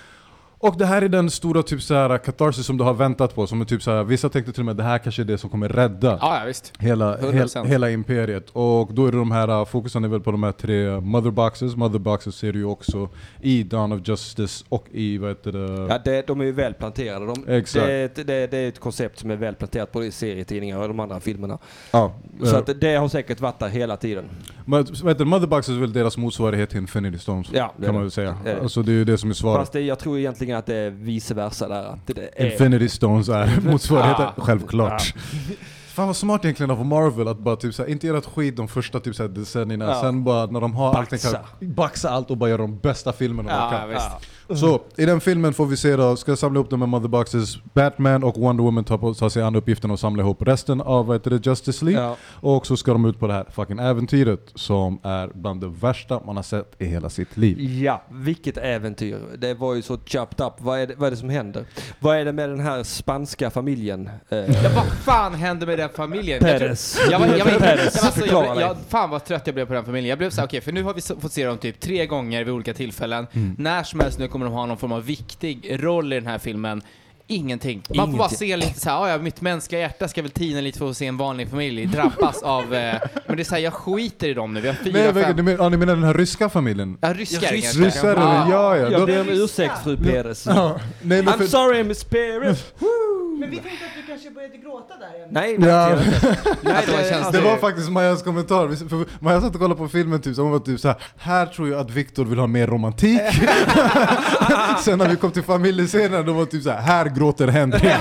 Och 0.64 0.78
det 0.78 0.86
här 0.86 1.02
är 1.02 1.08
den 1.08 1.30
stora 1.30 1.62
typ 1.62 1.82
så 1.82 1.94
här 1.94 2.18
katarsis 2.18 2.66
som 2.66 2.76
du 2.78 2.84
har 2.84 2.94
väntat 2.94 3.34
på. 3.34 3.46
Som 3.46 3.60
är 3.60 3.64
typ 3.64 3.82
så 3.82 3.90
här, 3.90 4.04
vissa 4.04 4.28
tänkte 4.28 4.52
till 4.52 4.60
och 4.60 4.66
med 4.66 4.76
det 4.76 4.82
här 4.82 4.98
kanske 4.98 5.22
är 5.22 5.24
det 5.24 5.38
som 5.38 5.50
kommer 5.50 5.68
rädda 5.68 6.18
Ja, 6.20 6.38
ja 6.40 6.46
visst. 6.46 6.72
hela, 6.78 7.16
hel, 7.16 7.32
100%. 7.32 7.64
hela 7.66 7.90
imperiet. 7.90 8.50
Och 8.52 8.94
då 8.94 9.06
är 9.06 9.12
det 9.12 9.18
de 9.18 9.30
här, 9.30 9.50
uh, 9.60 9.64
fokusen 9.64 10.04
är 10.04 10.08
väl 10.08 10.20
på 10.20 10.30
de 10.30 10.42
här 10.42 10.52
tre 10.52 11.00
mother 11.00 11.30
boxes. 11.30 11.76
Mother 11.76 11.98
boxes 11.98 12.34
ser 12.36 12.52
du 12.52 12.58
ju 12.58 12.64
också 12.64 13.08
i 13.40 13.62
Dawn 13.62 13.92
of 13.92 14.00
Justice 14.08 14.64
och 14.68 14.86
i 14.90 15.18
vad 15.18 15.30
heter 15.30 15.52
det? 15.52 15.86
Ja, 15.92 15.98
det, 16.04 16.26
de 16.26 16.40
är 16.40 16.44
ju 16.44 16.52
väl 16.52 16.74
planterade. 16.74 17.26
De, 17.26 17.48
Exakt. 17.48 17.86
Det, 17.86 17.92
är 17.92 18.04
ett- 18.04 18.26
det, 18.26 18.46
det 18.46 18.58
är 18.58 18.68
ett 18.68 18.80
koncept 18.80 19.18
som 19.18 19.30
är 19.30 19.36
väl 19.36 19.54
planterat 19.54 19.92
både 19.92 20.06
i 20.06 20.10
serietidningar 20.10 20.78
och 20.78 20.88
de 20.88 21.00
andra 21.00 21.20
filmerna. 21.20 21.58
ja, 21.90 22.12
Så 22.42 22.52
eh, 22.54 22.58
att 22.58 22.80
det 22.80 22.94
har 22.94 23.08
säkert 23.08 23.40
varit 23.40 23.58
där 23.58 23.68
hela 23.68 23.96
tiden. 23.96 24.24
Men, 24.66 24.84
vad 25.02 25.10
heter 25.12 25.14
det? 25.14 25.24
Mother 25.24 25.46
boxes 25.46 25.76
är 25.76 25.80
väl 25.80 25.92
deras 25.92 26.16
motsvarighet 26.16 26.70
till 26.70 26.78
Infinity 26.78 27.18
Stones. 27.18 27.48
Ja, 27.52 27.74
kan 27.84 27.94
man 27.94 28.02
väl 28.02 28.10
säga. 28.10 28.36
Det. 28.44 28.60
Alltså 28.60 28.82
det 28.82 28.92
är 28.92 28.94
ju 28.94 29.04
det 29.04 29.18
som 29.18 29.30
är 29.30 29.34
svaret. 29.34 29.60
Fast 29.60 29.72
det, 29.72 29.80
jag 29.80 29.98
tror 29.98 30.18
egentligen 30.18 30.58
att 30.58 30.66
det 30.66 30.76
är 30.76 30.90
vice 30.90 31.34
versa 31.34 31.68
där. 31.68 31.84
Att 31.84 32.06
det, 32.06 32.28
är, 32.42 32.52
Infinity 32.52 32.88
Stones 32.88 33.28
är 33.28 33.60
motsvarigheten, 33.70 34.26
Ah. 34.26 34.32
självklart. 34.40 35.14
Fan 35.94 36.06
vad 36.06 36.16
smart 36.16 36.44
egentligen 36.44 36.70
av 36.70 36.86
Marvel 36.86 37.28
att 37.28 37.38
bara 37.38 37.56
typ 37.56 37.74
såhär, 37.74 37.90
inte 37.90 38.06
göra 38.06 38.18
ett 38.18 38.26
skit 38.26 38.56
de 38.56 38.68
första 38.68 39.00
typ 39.00 39.14
såhär 39.14 39.30
decennierna, 39.30 39.84
Ja. 39.84 40.00
sen 40.00 40.24
bara 40.24 40.46
när 40.46 40.60
de 40.60 40.74
har 40.74 40.94
allting 40.94 41.18
Baxa. 41.22 41.30
kan 41.60 41.74
baxa 41.74 42.10
allt 42.10 42.30
och 42.30 42.36
bara 42.36 42.50
göra 42.50 42.62
de 42.62 42.78
bästa 42.78 43.12
filmerna 43.12 43.48
de 43.48 43.54
Ja, 43.74 43.78
kan. 43.80 43.88
visst. 43.88 44.08
Så 44.48 44.80
i 44.96 45.06
den 45.06 45.20
filmen 45.20 45.52
får 45.52 45.66
vi 45.66 45.76
se 45.76 45.96
då, 45.96 46.16
ska 46.16 46.36
samla 46.36 46.58
ihop 46.60 46.70
de 46.70 46.80
här 46.82 46.86
Mother 46.86 47.08
Boxes, 47.08 47.64
Batman 47.74 48.24
och 48.24 48.36
Wonder 48.38 48.64
Woman 48.64 48.84
tar, 48.84 48.98
på, 48.98 49.14
tar 49.14 49.28
sig 49.28 49.42
an 49.42 49.56
uppgiften 49.56 49.90
att 49.90 50.00
samla 50.00 50.22
ihop 50.22 50.42
resten 50.42 50.80
av 50.80 51.06
vad 51.06 51.16
heter 51.16 51.30
det, 51.30 51.46
Justice 51.46 51.84
League. 51.84 52.02
Ja. 52.02 52.16
Och 52.30 52.66
så 52.66 52.76
ska 52.76 52.92
de 52.92 53.04
ut 53.04 53.18
på 53.18 53.26
det 53.26 53.32
här 53.32 53.46
fucking 53.50 53.78
äventyret 53.78 54.40
som 54.54 54.98
är 55.02 55.30
bland 55.34 55.60
det 55.60 55.68
värsta 55.68 56.20
man 56.26 56.36
har 56.36 56.42
sett 56.42 56.74
i 56.78 56.84
hela 56.84 57.10
sitt 57.10 57.36
liv. 57.36 57.60
Ja, 57.60 58.02
vilket 58.10 58.56
äventyr. 58.56 59.18
Det 59.38 59.54
var 59.54 59.74
ju 59.74 59.82
så 59.82 59.98
chopped 60.06 60.46
up. 60.46 60.52
Vad 60.58 60.78
är 60.78 60.86
det, 60.86 60.94
vad 60.96 61.06
är 61.06 61.10
det 61.10 61.16
som 61.16 61.28
händer? 61.28 61.64
Vad 62.00 62.16
är 62.16 62.24
det 62.24 62.32
med 62.32 62.48
den 62.48 62.60
här 62.60 62.82
spanska 62.82 63.50
familjen? 63.50 64.10
Eh, 64.28 64.62
Ja, 64.62 64.70
vad 64.74 64.86
fan 64.86 65.34
hände 65.34 65.66
med 65.66 65.78
den 65.78 65.88
familjen? 65.88 66.38
Jag 66.42 66.58
Perez. 66.58 66.98
Jag 67.10 67.18
var, 67.18 67.26
jag 67.26 67.44
var, 67.44 67.52
jag, 67.52 67.60
Perez, 67.60 68.04
alltså, 68.04 68.26
jag, 68.26 68.60
jag, 68.60 68.76
fan 68.88 69.10
vad 69.10 69.24
trött 69.24 69.42
jag 69.46 69.54
blev 69.54 69.66
på 69.66 69.72
den 69.72 69.84
familjen. 69.84 70.08
Jag 70.08 70.18
blev 70.18 70.30
såhär, 70.30 70.48
okej 70.48 70.60
för 70.60 70.72
nu 70.72 70.82
har 70.82 70.94
vi 70.94 71.00
fått 71.00 71.32
se 71.32 71.46
dem 71.46 71.58
typ 71.58 71.80
tre 71.80 72.06
gånger 72.06 72.44
vid 72.44 72.54
olika 72.54 72.74
tillfällen. 72.74 73.26
Mm. 73.32 73.54
När 73.58 73.82
som 73.82 74.00
helst 74.00 74.18
nu 74.18 74.28
kommer 74.32 74.46
de 74.46 74.54
ha 74.54 74.66
någon 74.66 74.78
form 74.78 74.92
av 74.92 75.04
viktig 75.04 75.84
roll 75.84 76.12
i 76.12 76.16
den 76.16 76.26
här 76.26 76.38
filmen. 76.38 76.82
Ingenting. 77.26 77.82
Man 77.94 78.10
får 78.10 78.18
bara 78.18 78.28
se 78.28 78.56
lite 78.56 78.80
såhär, 78.80 78.96
"Ah, 79.04 79.08
ja 79.10 79.18
mitt 79.18 79.40
mänskliga 79.40 79.80
hjärta 79.80 80.08
ska 80.08 80.22
väl 80.22 80.30
tina 80.30 80.60
lite 80.60 80.78
för 80.78 80.90
att 80.90 80.96
se 80.96 81.06
en 81.06 81.16
vanlig 81.16 81.50
familj 81.50 81.86
drabbas 81.86 82.42
av... 82.42 82.74
Eh, 82.74 82.94
men 83.26 83.36
det 83.36 83.42
är 83.42 83.44
såhär, 83.44 83.62
jag 83.62 83.72
skiter 83.72 84.28
i 84.28 84.34
dem 84.34 84.54
nu. 84.54 84.60
Vi 84.60 84.68
har 84.68 84.74
fyra, 84.74 84.92
Nej, 85.12 85.24
fem... 85.24 85.36
du 85.36 85.42
menar, 85.42 85.64
ja, 85.64 85.68
ni 85.68 85.76
menar 85.76 85.94
den 85.94 86.04
här 86.04 86.14
ryska 86.14 86.48
familjen? 86.48 86.98
Ja, 87.00 87.12
ryskar. 87.14 87.52
Ja. 87.52 87.70
Ryssar 87.86 88.08
eller? 88.12 88.22
Ja. 88.22 88.46
Ja, 88.50 88.76
ja. 88.76 88.90
jag 88.90 89.00
Då- 89.00 89.06
ber 89.06 89.20
om 89.20 89.28
ursäkt 89.28 89.84
fru 89.84 89.96
Perez. 89.96 90.46
Ja, 90.46 90.76
nej, 91.02 91.22
men 91.22 91.34
I'm 91.34 91.38
för, 91.38 91.46
sorry 91.46 91.84
Miss 91.84 92.04
Perez. 92.04 92.64
Men 93.38 93.50
vi 93.50 93.56
tänkte 93.56 93.84
att 93.86 94.06
du 94.06 94.12
kanske 94.12 94.30
började 94.30 94.56
gråta 94.56 94.94
där 95.00 95.16
igen. 95.16 95.28
Nej, 95.32 95.56
nej, 95.58 95.68
Ja. 95.68 95.88
nej 96.62 96.84
det 96.86 96.92
var 97.24 97.32
det, 97.32 97.40
var 97.40 97.56
faktiskt 97.56 97.90
Majas 97.90 98.22
kommentar. 98.22 98.88
För 98.88 99.24
Maja 99.24 99.40
satt 99.40 99.54
och 99.54 99.60
kollade 99.60 99.78
på 99.78 99.88
filmen 99.88 100.20
typ, 100.20 100.36
så 100.36 100.42
hon 100.42 100.50
var 100.52 100.58
typ 100.58 100.80
så 100.80 100.88
här. 100.88 100.96
här 101.18 101.46
tror 101.46 101.68
jag 101.68 101.80
att 101.80 101.90
Viktor 101.90 102.24
vill 102.24 102.38
ha 102.38 102.46
mer 102.46 102.66
romantik. 102.66 103.20
Sen 104.84 104.98
när 104.98 105.08
vi 105.08 105.16
kom 105.16 105.30
till 105.30 105.42
familjescenen, 105.42 106.26
då 106.26 106.32
var 106.32 106.44
typ 106.46 106.62
så 106.62 106.70
här. 106.70 106.80
här 106.80 107.08
gråter 107.16 107.48
Henrik. 107.48 107.82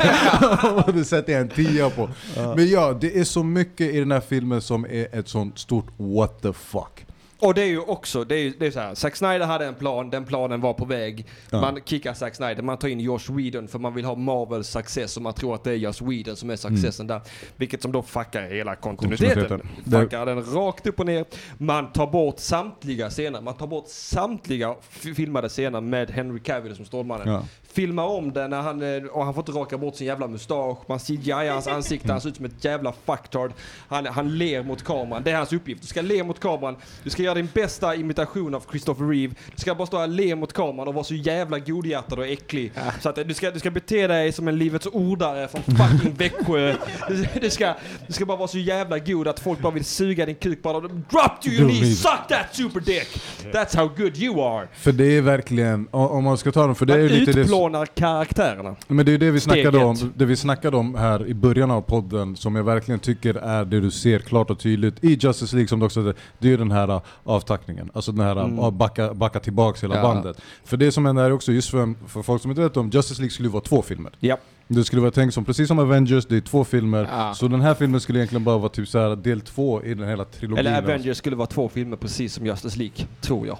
Det 0.93 1.05
sätter 1.05 1.33
jag 1.33 1.41
en 1.41 1.49
tia 1.49 1.89
på. 1.89 2.09
Men 2.55 2.69
ja, 2.69 2.97
det 3.01 3.17
är 3.19 3.23
så 3.23 3.43
mycket 3.43 3.93
i 3.93 3.99
den 3.99 4.11
här 4.11 4.21
filmen 4.21 4.61
som 4.61 4.85
är 4.85 5.07
ett 5.19 5.27
sånt 5.27 5.59
stort 5.59 5.85
what 5.97 6.41
the 6.41 6.53
fuck. 6.53 7.05
Och 7.43 7.53
det 7.53 7.61
är 7.61 7.65
ju 7.67 7.79
också, 7.79 8.23
det 8.23 8.35
är 8.35 8.39
ju 8.39 8.53
det 8.59 8.67
är 8.67 8.71
så 8.71 8.79
här, 8.79 8.95
Zack 8.95 9.15
Snyder 9.15 9.45
hade 9.45 9.65
en 9.65 9.75
plan, 9.75 10.09
den 10.09 10.25
planen 10.25 10.61
var 10.61 10.73
på 10.73 10.85
väg. 10.85 11.25
Man 11.51 11.79
kickar 11.85 12.13
Zack 12.13 12.35
Snyder, 12.35 12.61
man 12.63 12.77
tar 12.77 12.87
in 12.87 12.99
Josh 12.99 13.31
Whedon 13.31 13.67
för 13.67 13.79
man 13.79 13.93
vill 13.93 14.05
ha 14.05 14.15
Marvels 14.15 14.67
success 14.67 15.17
och 15.17 15.23
man 15.23 15.33
tror 15.33 15.55
att 15.55 15.63
det 15.63 15.71
är 15.71 15.75
Josh 15.75 15.93
Whedon 16.09 16.35
som 16.35 16.49
är 16.49 16.55
successen 16.55 17.07
där. 17.07 17.21
Vilket 17.55 17.81
som 17.81 17.91
då 17.91 18.01
fuckar 18.01 18.41
hela 18.41 18.75
kontinuiteten. 18.75 19.35
Kontinuiteten. 19.49 20.01
Fuckar 20.01 20.25
den 20.25 20.43
rakt 20.53 20.87
upp 20.87 20.99
och 20.99 21.05
ner. 21.05 21.25
Man 21.57 21.91
tar 21.91 22.07
bort 22.07 22.39
samtliga 22.39 23.09
scener, 23.09 23.41
man 23.41 23.53
tar 23.53 23.67
bort 23.67 23.85
samtliga 23.87 24.75
f- 24.91 25.05
filmade 25.15 25.49
scener 25.49 25.81
med 25.81 26.09
Henry 26.11 26.39
Cavill 26.39 26.75
som 26.75 26.85
Stålmannen. 26.85 27.27
Ja. 27.27 27.45
Filmar 27.71 28.03
om 28.03 28.33
det 28.33 28.47
när 28.47 28.61
han, 28.61 28.81
eh, 28.81 29.03
och 29.03 29.25
han 29.25 29.33
får 29.33 29.41
inte 29.41 29.51
raka 29.51 29.77
bort 29.77 29.95
sin 29.95 30.07
jävla 30.07 30.27
mustasch. 30.27 30.77
Man 30.87 30.99
CGI 30.99 31.47
hans 31.47 31.67
ansikte, 31.67 32.11
han 32.11 32.21
ser 32.21 32.29
ut 32.29 32.35
som 32.35 32.45
ett 32.45 32.65
jävla 32.65 32.93
fucktard. 33.05 33.51
Han, 33.87 34.05
han 34.05 34.37
ler 34.37 34.63
mot 34.63 34.83
kameran. 34.83 35.23
Det 35.23 35.31
är 35.31 35.37
hans 35.37 35.53
uppgift. 35.53 35.81
Du 35.81 35.87
ska 35.87 36.01
le 36.01 36.23
mot 36.23 36.39
kameran. 36.39 36.75
Du 37.03 37.09
ska 37.09 37.23
göra 37.23 37.35
din 37.35 37.49
bästa 37.53 37.95
imitation 37.95 38.55
av 38.55 38.63
Christopher 38.69 39.05
Reeve. 39.09 39.33
Du 39.55 39.61
ska 39.61 39.75
bara 39.75 39.87
stå 39.87 40.01
och 40.01 40.09
le 40.09 40.35
mot 40.35 40.53
kameran 40.53 40.87
och 40.87 40.93
vara 40.93 41.03
så 41.03 41.15
jävla 41.15 41.59
godhjärtad 41.59 42.19
och 42.19 42.27
äcklig. 42.27 42.71
Så 43.01 43.09
att 43.09 43.17
eh, 43.17 43.23
du 43.23 43.33
ska, 43.33 43.51
du 43.51 43.59
ska 43.59 43.71
bete 43.71 44.07
dig 44.07 44.31
som 44.31 44.47
en 44.47 44.57
Livets 44.57 44.85
Ordare 44.85 45.47
från 45.47 45.61
fucking 45.63 46.13
Växjö. 46.13 46.75
Du, 47.07 47.27
du, 47.41 47.49
ska, 47.49 47.73
du 48.07 48.13
ska 48.13 48.25
bara 48.25 48.37
vara 48.37 48.47
så 48.47 48.57
jävla 48.57 48.99
god 48.99 49.27
att 49.27 49.39
folk 49.39 49.59
bara 49.59 49.73
vill 49.73 49.85
suga 49.85 50.25
din 50.25 50.35
kuk 50.35 50.61
bara. 50.61 50.79
Drop 50.79 51.41
to 51.41 51.47
your 51.49 51.69
knees, 51.69 52.01
suck 52.01 52.27
that 52.29 52.55
super 52.55 52.79
dick! 52.79 53.07
That's 53.53 53.77
how 53.77 53.87
good 53.97 54.17
you 54.17 54.41
are! 54.41 54.67
För 54.73 54.91
det 54.91 55.17
är 55.17 55.21
verkligen, 55.21 55.87
om 55.91 56.23
man 56.23 56.37
ska 56.37 56.51
ta 56.51 56.65
dem, 56.65 56.75
för 56.75 56.85
det 56.85 56.93
är 56.93 56.97
ju 56.97 57.09
lite 57.09 57.31
det... 57.31 57.45
utplånar 57.61 57.85
karaktärerna. 57.85 58.75
Men 58.87 59.05
det 59.05 59.13
är 59.13 59.17
det 59.17 59.31
vi 59.31 59.39
snackade 59.39 59.69
Steget. 59.69 60.03
om, 60.03 60.13
det 60.15 60.25
vi 60.25 60.35
snackade 60.35 60.77
om 60.77 60.95
här 60.95 61.27
i 61.27 61.33
början 61.33 61.71
av 61.71 61.81
podden, 61.81 62.35
som 62.35 62.55
jag 62.55 62.63
verkligen 62.63 62.99
tycker 62.99 63.33
är 63.35 63.65
det 63.65 63.79
du 63.79 63.91
ser 63.91 64.19
klart 64.19 64.49
och 64.49 64.59
tydligt 64.59 65.03
i 65.03 65.13
Justice 65.13 65.55
League 65.55 65.67
som 65.67 65.79
du 65.79 65.85
också 65.85 66.13
det 66.39 66.47
är 66.47 66.51
ju 66.51 66.57
den 66.57 66.71
här 66.71 66.91
uh, 66.91 67.01
avtackningen. 67.23 67.91
Alltså 67.93 68.11
den 68.11 68.25
här 68.25 68.31
Mm. 68.41 68.59
uh, 68.59 68.71
backa, 68.71 69.13
backa 69.13 69.39
tillbaks 69.39 69.83
hela 69.83 69.95
Ja. 69.95 70.01
bandet. 70.01 70.41
För 70.65 70.77
det 70.77 70.91
som 70.91 71.05
händer 71.05 71.23
är 71.23 71.31
också, 71.31 71.51
just 71.51 71.69
för, 71.69 71.93
för 72.07 72.21
folk 72.21 72.41
som 72.41 72.51
inte 72.51 72.61
vet 72.61 72.77
om, 72.77 72.89
Justice 72.89 73.21
League 73.21 73.31
skulle 73.31 73.49
vara 73.49 73.63
två 73.63 73.81
filmer. 73.81 74.11
Ja. 74.19 74.37
Det 74.67 74.83
skulle 74.83 75.01
vara 75.01 75.11
tänkt 75.11 75.33
som, 75.33 75.45
precis 75.45 75.67
som 75.67 75.79
Avengers, 75.79 76.25
det 76.25 76.37
är 76.37 76.41
två 76.41 76.63
filmer. 76.63 77.07
Ja. 77.11 77.33
Så 77.33 77.47
den 77.47 77.61
här 77.61 77.73
filmen 77.73 78.01
skulle 78.01 78.19
egentligen 78.19 78.43
bara 78.43 78.57
vara 78.57 78.69
typ 78.69 78.87
så 78.87 78.99
här 78.99 79.15
del 79.15 79.41
två 79.41 79.83
i 79.83 79.93
den 79.93 80.07
hela 80.07 80.25
trilogin. 80.25 80.65
Eller 80.65 80.77
Avengers 80.81 81.17
skulle 81.17 81.35
vara 81.35 81.47
två 81.47 81.69
filmer 81.69 81.97
precis 81.97 82.33
som 82.33 82.45
Justice 82.45 82.77
League, 82.79 83.05
tror 83.21 83.47
jag. 83.47 83.57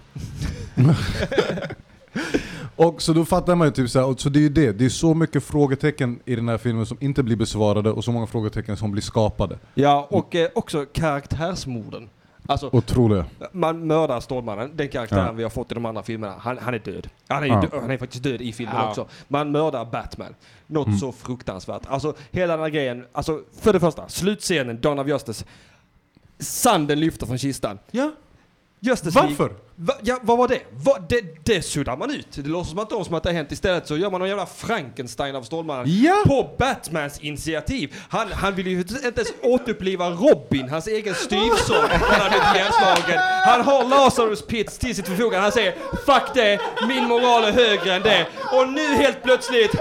Och 2.76 3.02
så 3.02 3.14
då 3.14 3.26
fattar 3.26 3.56
man 3.56 3.68
ju 3.68 3.72
typ 3.72 3.90
såhär, 3.90 4.16
så 4.18 4.30
det 4.30 4.40
är 4.40 4.42
ju 4.42 4.50
det, 4.50 4.72
det 4.72 4.86
är 4.86 4.90
så 4.90 5.14
mycket 5.14 5.44
frågetecken 5.44 6.20
i 6.26 6.36
den 6.36 6.50
här 6.50 6.58
filmen 6.58 6.86
som 6.86 6.98
inte 7.02 7.24
blir 7.24 7.36
besvarade 7.36 7.92
och 7.92 8.04
så 8.04 8.12
många 8.12 8.28
frågetecken 8.28 8.78
som 8.78 8.92
blir 8.92 9.02
skapade. 9.02 9.58
Ja, 9.74 10.08
och 10.10 10.36
eh, 10.36 10.50
också 10.56 10.86
karaktärsmorden. 10.94 12.10
Alltså, 12.48 12.70
Otroliga. 12.74 13.26
man 13.52 13.88
mördar 13.88 14.20
Stålmannen, 14.20 14.72
den 14.76 14.90
karaktären 14.90 15.26
Ja. 15.26 15.32
vi 15.32 15.44
har 15.44 15.50
fått 15.50 15.72
i 15.72 15.76
de 15.76 15.86
andra 15.86 16.04
filmerna. 16.04 16.34
Han, 16.40 16.58
han 16.58 16.74
är 16.74 16.80
död. 16.80 17.08
Han 17.28 17.44
är, 17.44 17.48
Ja. 17.48 17.62
dö- 17.62 17.80
han 17.82 17.92
är 17.92 17.98
faktiskt 17.98 18.24
död 18.24 18.42
i 18.42 18.54
filmen 18.54 18.76
Ja. 18.78 18.90
också. 18.90 19.08
Man 19.28 19.52
mördar 19.52 19.86
Batman. 19.86 20.36
Något 20.68 20.88
Mm. 20.88 21.00
så 21.00 21.12
fruktansvärt. 21.12 21.82
Alltså, 21.88 22.14
hela 22.32 22.54
den 22.54 22.64
här 22.64 22.70
grejen. 22.70 23.06
Alltså, 23.12 23.40
för 23.62 23.74
det 23.74 23.80
första, 23.80 24.10
slutscenen, 24.10 24.82
Dawn 24.82 25.00
of 25.00 25.08
Justice. 25.08 25.46
Sanden 26.40 27.00
lyfter 27.00 27.26
från 27.26 27.38
kistan. 27.38 27.80
Ja, 27.92 28.12
Justice 28.84 29.20
varför? 29.20 29.52
Va, 29.76 29.94
ja, 30.02 30.20
vad 30.22 30.38
var 30.38 30.48
det? 30.48 30.62
Va, 30.72 30.98
det? 31.10 31.46
Det 31.46 31.62
suddar 31.62 31.98
man 31.98 32.12
ut. 32.12 32.28
Det 32.32 32.50
låtsas 32.50 32.74
man 32.76 32.84
inte 32.84 32.96
om 32.96 33.06
som 33.06 33.14
att 33.14 33.24
det 33.24 33.30
har 33.30 33.34
hänt. 33.34 33.52
Istället 33.52 33.88
så 33.88 33.98
gör 33.98 34.12
man 34.12 34.20
någon 34.20 34.30
jävla 34.30 34.46
Frankenstein 34.46 35.36
av 35.36 35.44
Stålmannen. 35.44 35.86
Ja! 35.88 36.24
På 36.26 36.56
Batmans 36.60 37.20
initiativ. 37.20 37.96
Han, 38.10 38.32
han 38.32 38.56
vill 38.56 38.68
ju 38.68 38.80
inte 38.80 38.96
ens 39.16 39.34
återuppliva 39.42 40.10
Robin, 40.10 40.70
hans 40.70 40.88
egen 40.88 41.16
styvson, 41.16 41.90
han 41.90 42.30
blivit 42.30 42.56
ihjälslagen. 42.56 43.20
Han 43.46 43.62
har 43.62 43.84
Lazarus 43.90 44.46
Pits 44.48 44.78
till 44.78 44.96
sitt 44.96 45.08
förfogande. 45.08 45.40
Han 45.40 45.52
säger 45.52 45.76
'Fuck 46.06 46.34
det, 46.34 46.60
min 46.88 47.08
moral 47.08 47.44
är 47.44 47.52
högre 47.52 47.94
än 47.94 48.02
det' 48.02 48.26
Och 48.54 48.70
nu 48.70 48.88
helt 48.96 49.24
plötsligt 49.24 49.76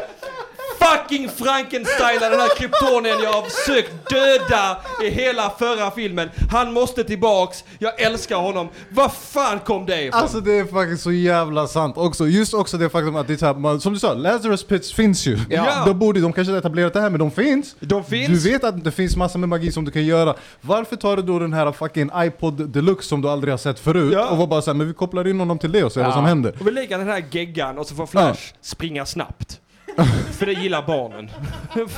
Fucking 0.81 1.29
Frankenstein, 1.29 2.21
den 2.21 2.41
här 2.41 2.57
kryptonen 2.57 3.23
jag 3.23 3.33
har 3.33 3.43
försökt 3.43 4.11
döda 4.11 4.77
i 5.05 5.11
hela 5.11 5.51
förra 5.59 5.91
filmen. 5.91 6.31
Han 6.51 6.73
måste 6.73 7.05
tillbaks, 7.05 7.65
jag 7.79 8.01
älskar 8.01 8.37
honom. 8.37 8.69
Vad 8.91 9.13
fan 9.13 9.59
kom 9.59 9.87
det 9.87 10.03
ifrån? 10.03 10.21
Alltså 10.21 10.41
det 10.41 10.53
är 10.59 10.65
faktiskt 10.65 11.03
så 11.03 11.13
jävla 11.13 11.67
sant 11.67 11.97
också. 11.97 12.27
Just 12.27 12.55
också 12.55 12.79
det 12.79 12.89
faktum 12.91 13.17
att 13.17 13.27
det 13.27 13.33
är 13.33 13.37
så 13.37 13.47
här, 13.47 13.55
man, 13.55 13.81
som 13.81 13.93
du 13.93 13.99
sa, 13.99 14.15
Lazarus 14.15 14.65
Pits 14.65 14.93
finns 14.93 15.27
ju. 15.27 15.39
Ja. 15.51 15.83
Då 15.87 15.95
borde 15.95 16.21
de 16.21 16.33
kanske 16.33 16.57
etablerat 16.57 16.93
det 16.93 17.01
här, 17.01 17.11
men 17.11 17.19
de 17.21 17.31
finns. 17.31 17.77
De 17.81 18.05
finns. 18.05 18.43
Du 18.43 18.51
vet 18.51 18.65
att 18.65 18.85
det 18.85 18.91
finns 18.93 19.17
massor 19.17 19.39
med 19.39 19.49
magi 19.49 19.73
som 19.73 19.85
du 19.85 19.91
kan 19.91 20.05
göra. 20.05 20.35
Varför 20.61 20.97
tar 20.97 21.17
du 21.17 21.23
då 21.23 21.39
den 21.39 21.53
här 21.53 21.73
fucking 21.73 22.11
iPod 22.17 22.69
Deluxe 22.71 23.09
som 23.09 23.23
du 23.23 23.29
aldrig 23.29 23.53
har 23.53 23.59
sett 23.59 23.79
förut 23.79 24.13
Ja. 24.13 24.29
och 24.29 24.37
var 24.39 24.47
bara 24.47 24.63
såhär, 24.63 24.77
men 24.77 24.87
vi 24.89 24.95
kopplar 24.95 25.27
in 25.29 25.39
honom 25.41 25.59
till 25.59 25.73
det 25.73 25.85
och 25.85 25.93
ser 25.93 26.05
vad 26.05 26.13
som 26.15 26.25
händer. 26.25 26.55
Och 26.61 26.67
vi 26.67 26.71
lägger 26.71 26.99
den 26.99 27.09
här 27.09 27.25
geggan 27.31 27.79
och 27.79 27.87
så 27.87 27.95
får 27.95 28.07
Flash 28.07 28.41
springa 28.63 29.07
snabbt. 29.07 29.61
För 30.31 30.47
det 30.47 30.53
gillar 30.53 30.87
barnen. 30.87 31.31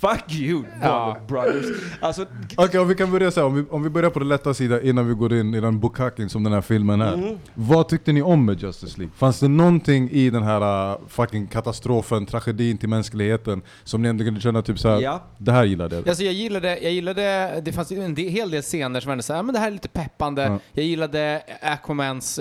Fuck 0.00 0.34
you, 0.34 0.62
Warner 0.82 1.20
Brothers. 1.28 1.66
Alltså, 2.00 2.26
Okej, 2.56 2.80
om 2.80 2.88
vi 2.88 2.94
kan 2.94 3.10
börja 3.10 3.30
så 3.30 3.40
här, 3.40 3.46
om 3.46 3.54
vi, 3.54 3.64
om 3.70 3.82
vi 3.82 3.90
börjar 3.90 4.10
på 4.10 4.18
den 4.18 4.28
lätta 4.28 4.54
sidan 4.54 4.80
innan 4.82 5.08
vi 5.08 5.14
går 5.14 5.32
in 5.34 5.54
i 5.54 5.60
den 5.60 5.80
bukkake 5.80 6.28
som 6.28 6.44
den 6.44 6.52
här 6.52 6.60
filmen 6.60 7.00
är. 7.00 7.14
Mm. 7.14 7.38
Vad 7.54 7.88
tyckte 7.88 8.12
ni 8.12 8.22
om 8.22 8.44
med 8.44 8.62
Justice 8.62 8.98
League? 8.98 9.12
Fanns 9.16 9.40
det 9.40 9.48
någonting 9.48 10.10
i 10.10 10.30
den 10.30 10.42
här 10.42 10.90
uh, 10.92 10.98
fucking 11.08 11.46
katastrofen, 11.46 12.26
tragedin 12.26 12.78
till 12.78 12.88
mänskligheten 12.88 13.62
som 13.84 14.02
ni 14.02 14.08
ändå 14.08 14.24
kunde 14.24 14.40
känna 14.40 14.62
typ 14.62 14.78
såhär, 14.78 15.00
Ja. 15.00 15.22
det 15.38 15.52
här 15.52 15.64
gillade 15.64 15.96
jag? 15.96 16.08
Alltså 16.08 16.24
jag 16.24 16.34
gillade, 16.34 16.78
jag 16.78 16.92
gillade, 16.92 17.60
det 17.64 17.72
fanns 17.72 17.92
ju 17.92 18.02
en 18.04 18.14
del, 18.14 18.28
hel 18.28 18.50
del 18.50 18.62
scener 18.62 19.00
som 19.00 19.12
var 19.12 19.20
så 19.22 19.34
här, 19.34 19.42
men 19.42 19.52
det 19.52 19.58
här 19.60 19.66
är 19.66 19.70
lite 19.72 19.88
peppande. 19.88 20.42
Ja. 20.42 20.58
Jag 20.72 20.84
gillade 20.84 21.42
Aquamans 21.62 22.40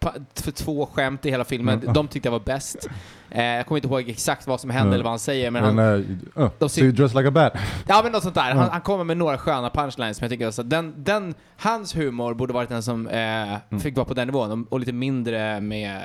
pa- 0.00 0.14
för 0.34 0.50
två 0.50 0.86
skämt 0.86 1.26
i 1.26 1.30
hela 1.30 1.44
filmen, 1.44 1.82
Ja. 1.86 1.92
de 1.92 2.08
tyckte 2.08 2.26
jag 2.26 2.32
var 2.32 2.40
bäst. 2.40 2.88
Eh, 3.30 3.44
jag 3.44 3.66
kommer 3.66 3.76
inte 3.78 3.88
ihåg 3.88 4.08
exakt 4.08 4.46
vad 4.46 4.60
som 4.60 4.70
hände 4.70 4.88
Ja. 4.90 4.94
eller 4.94 5.04
vad 5.04 5.12
han 5.12 5.18
säger, 5.18 5.50
men 5.50 5.64
han, 5.64 5.78
är, 5.78 5.96
uh, 6.38 6.50
de 6.58 6.68
so 6.68 6.80
you 6.80 6.92
dress 6.92 7.14
like 7.14 7.28
a 7.28 7.30
bat. 7.30 7.52
ja 7.88 8.00
men 8.02 8.12
något 8.12 8.22
sånt 8.22 8.34
där. 8.34 8.54
Han, 8.54 8.70
han 8.70 8.80
kommer 8.80 9.04
med 9.04 9.16
några 9.16 9.38
sköna 9.38 9.70
punchlines 9.70 10.16
som 10.16 10.24
jag 10.24 10.30
tycker 10.30 10.50
så 10.50 10.62
den, 10.62 10.94
den, 10.96 11.34
hans 11.56 11.96
humor 11.96 12.34
borde 12.34 12.52
varit 12.52 12.68
den 12.68 12.82
som 12.82 13.06
eh, 13.06 13.18
Mm. 13.18 13.80
fick 13.80 13.96
vara 13.96 14.06
på 14.06 14.14
den 14.14 14.28
nivån 14.28 14.50
och, 14.66 14.72
och 14.72 14.80
lite 14.80 14.92
mindre 14.92 15.60
med 15.60 16.00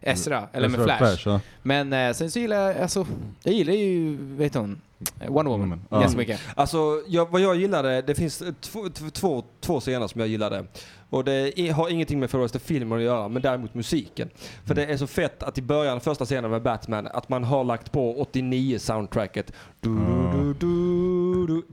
Ezra, 0.00 0.42
eller 0.52 0.68
med 0.68 0.80
Ezra 0.80 0.96
Flash. 0.98 1.28
ja. 1.28 1.40
Men 1.62 1.92
eh, 1.92 2.12
sen 2.12 2.30
så 2.30 2.38
gillar 2.38 2.56
jag, 2.56 2.78
alltså, 2.82 3.06
jag 3.42 3.54
gillar 3.54 3.72
ju, 3.72 4.16
vet 4.20 4.54
hon, 4.54 4.80
Wonder 5.28 5.50
Woman. 5.52 5.80
Ja. 5.90 6.00
ganska 6.00 6.18
mycket. 6.18 6.40
Alltså, 6.54 7.02
jag, 7.08 7.30
vad 7.30 7.40
jag 7.40 7.56
gillade, 7.56 8.02
det 8.02 8.14
finns 8.14 8.42
eh, 8.42 8.52
två, 8.60 8.88
två, 9.12 9.44
två 9.60 9.80
scener 9.80 10.06
som 10.06 10.20
jag 10.20 10.28
gillade. 10.28 10.64
Och 11.10 11.24
det 11.24 11.72
har 11.74 11.88
ingenting 11.88 12.20
med 12.20 12.30
förresten 12.30 12.60
filmen 12.60 12.98
att 12.98 13.04
göra, 13.04 13.28
men 13.28 13.42
däremot 13.42 13.74
musiken. 13.74 14.30
För 14.64 14.74
det 14.74 14.84
är 14.86 14.96
så 14.96 15.06
fett 15.06 15.42
att 15.42 15.58
i 15.58 15.62
början, 15.62 16.00
första 16.00 16.24
scenen 16.24 16.50
med 16.50 16.62
Batman, 16.62 17.06
att 17.06 17.28
man 17.28 17.44
har 17.44 17.64
lagt 17.64 17.92
på 17.92 18.20
89 18.20 18.78
soundtracket. 18.78 19.52
Du, 19.80 19.96
du, 20.32 20.54
du, 20.60 21.05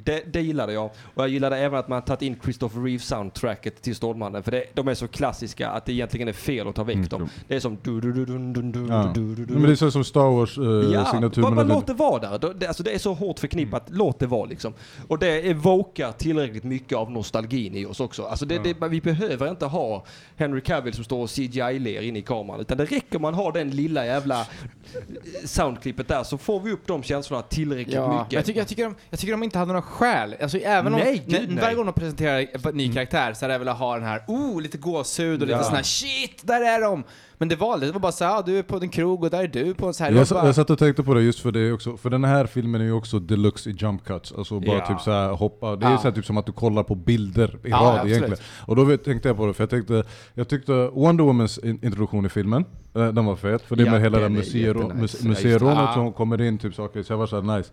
Det, 0.04 0.34
det 0.34 0.42
gillade 0.42 0.74
jag. 0.74 0.86
Och 0.86 1.24
jag 1.24 1.30
gillade 1.30 1.58
även 1.58 1.80
att 1.80 1.88
man 1.88 2.02
tagit 2.02 2.22
in 2.22 2.36
Christopher 2.44 2.82
Reeve 2.84 3.00
soundtracket 3.04 3.82
till 3.82 3.96
Stålmannen. 3.96 4.44
För 4.44 4.52
det, 4.52 4.64
de 4.74 4.88
är 4.88 4.94
så 4.94 5.08
klassiska 5.08 5.70
att 5.70 5.86
det 5.86 5.94
egentligen 5.94 6.28
är 6.28 6.34
fel 6.34 6.68
att 6.68 6.76
ta 6.76 6.84
väck 6.84 6.96
Mm, 6.96 7.08
dem. 7.08 7.22
jo. 7.36 7.44
Det 7.48 7.56
är 7.56 7.60
som 7.60 7.78
du, 7.84 8.02
du, 8.02 8.14
du, 8.14 8.26
du, 8.26 8.38
du, 8.54 8.62
du, 8.62 8.88
Ja. 8.90 9.12
du, 9.16 9.36
du, 9.36 9.46
du. 9.46 9.54
Men 9.54 9.64
det 9.64 9.72
är 9.72 9.76
så 9.76 9.92
som 9.92 10.04
Star 10.04 10.32
Wars 10.38 10.58
uh, 10.58 10.94
Ja, 10.94 11.06
signatur. 11.06 11.42
bara, 11.42 11.52
bara 11.56 11.66
men 11.66 11.76
låt 11.76 11.88
det 11.88 11.94
vara 11.94 12.38
där. 12.38 12.54
Det, 12.54 12.68
alltså 12.68 12.84
det 12.84 12.92
är 12.92 13.00
så 13.00 13.14
hårt 13.14 13.40
förknippat, 13.40 13.84
låt 13.90 14.20
det 14.20 14.28
vara 14.28 14.46
liksom. 14.46 14.74
Och 15.08 15.20
det 15.20 15.50
evokar 15.50 16.12
tillräckligt 16.12 16.64
mycket 16.64 16.98
av 16.98 17.12
nostalgin 17.12 17.76
i 17.76 17.86
oss 17.86 18.00
också. 18.00 18.24
Alltså 18.24 18.46
det, 18.46 18.64
det, 18.80 18.88
vi 18.88 19.02
behöver 19.02 19.50
inte 19.50 19.66
ha 19.66 20.04
Henry 20.36 20.62
Cavill 20.62 20.94
som 20.94 21.04
står 21.04 21.22
och 21.24 21.30
CGI-ler 21.30 22.02
in 22.02 22.16
i 22.16 22.22
kameran. 22.22 22.60
Utan 22.60 22.78
det 22.78 22.86
räcker 22.86 23.20
man 23.20 23.34
har 23.34 23.52
den 23.52 23.70
lilla 23.70 24.06
jävla 24.06 24.40
eh, 24.42 24.46
soundklippet 25.46 26.08
där 26.08 26.24
så 26.24 26.38
får 26.38 26.60
vi 26.60 26.72
upp 26.72 26.88
de 26.88 27.04
känslorna 27.04 27.42
tillräckligt 27.44 27.96
Ja, 27.96 28.20
mycket. 28.20 28.34
jag 28.34 28.46
tycker, 28.46 28.60
jag, 28.60 28.68
tycker 28.68 28.84
de, 28.84 28.96
jag 29.10 29.20
tycker 29.20 29.32
de 29.34 29.44
inte 29.44 29.58
hade 29.64 29.74
några 29.74 29.82
skäl. 29.82 30.36
Alltså, 30.42 30.58
även 30.58 30.94
om, 30.94 31.00
Nej, 31.00 31.24
gud, 31.28 31.42
när, 31.42 31.48
nej. 31.56 31.64
Varje 31.64 31.76
gång 31.76 31.86
de 31.86 31.94
presenterar 31.94 32.40
en 32.70 32.76
ny 32.78 32.94
karaktär 32.94 33.34
så 33.34 33.46
hade 33.46 33.54
jag 33.54 33.60
velat 33.60 33.78
ha 33.78 33.96
den 33.96 34.04
här, 34.04 34.22
oh, 34.28 34.62
lite 34.62 34.78
gåshud 34.78 35.42
och 35.42 35.48
lite 35.48 35.60
Ja. 35.60 35.64
sån 35.64 35.76
här 35.76 35.84
shit, 35.84 36.42
där 36.48 36.62
är 36.62 36.82
de! 36.82 37.04
Men 37.38 37.48
det 37.50 37.56
var, 37.56 37.78
det 37.78 37.92
var 37.92 38.00
bara 38.00 38.12
så 38.12 38.24
här, 38.26 38.38
ah, 38.38 38.42
du 38.42 38.58
är 38.60 38.64
på 38.64 38.78
en 38.78 38.90
krog 38.90 39.24
och 39.24 39.30
där 39.30 39.44
är 39.44 39.48
du 39.48 39.74
på 39.74 39.88
en 39.88 39.94
så 39.94 40.04
här. 40.04 40.12
Jag, 40.12 40.28
bara, 40.28 40.46
jag 40.46 40.56
satt 40.56 40.70
och 40.70 40.80
tänkte 40.80 41.04
på 41.04 41.14
det 41.14 41.22
just 41.22 41.40
för 41.40 41.52
det 41.52 41.72
också, 41.72 41.98
för 41.98 42.10
den 42.10 42.24
här 42.24 42.46
filmen 42.46 42.82
är 42.82 42.86
ju 42.86 42.92
också 42.94 43.20
deluxe 43.20 43.70
i 43.70 43.74
jump 43.74 44.06
cuts. 44.06 44.34
Alltså 44.38 44.60
bara 44.60 44.78
Ja. 44.78 44.86
typ 44.88 45.02
så 45.02 45.12
här 45.12 45.30
hoppa, 45.30 45.76
det 45.76 45.86
är 45.86 45.92
Ja. 45.92 45.98
så 45.98 46.04
här 46.04 46.12
typ 46.12 46.26
som 46.26 46.38
att 46.38 46.46
du 46.46 46.52
kollar 46.52 46.84
på 46.84 46.96
bilder 46.96 47.58
i 47.64 47.70
Ja, 47.70 47.78
rad 47.78 47.88
absolut. 47.96 48.18
egentligen. 48.18 48.44
Och 48.66 48.76
då 48.76 48.98
tänkte 48.98 49.28
jag 49.30 49.38
på 49.38 49.46
det, 49.46 49.54
för 49.54 49.64
jag 49.64 49.70
tänkte, 49.70 50.04
jag 50.34 50.48
tyckte 50.48 50.74
Wonder 50.94 51.24
Womans 51.24 51.58
in- 51.58 51.80
introduktion 51.84 52.26
i 52.26 52.30
filmen, 52.30 52.66
eh, 52.96 53.08
den 53.08 53.26
var 53.26 53.36
fet. 53.36 53.62
För 53.62 53.76
det 53.76 53.84
är 53.84 53.92
med 53.92 54.02
hela 54.02 54.20
den 54.20 54.34
det 54.34 54.40
är 54.40 54.44
museero- 54.44 54.84
jättenice. 54.84 55.18
muse- 55.18 55.28
museirånet 55.28 55.78
Ja. 55.78 55.94
som 55.94 56.14
kommer 56.14 56.42
in, 56.42 56.58
typ 56.58 56.76
saker, 56.76 57.04
så 57.04 57.14
jag 57.14 57.18
var 57.18 57.28
såhär 57.28 57.58
nice. 57.58 57.70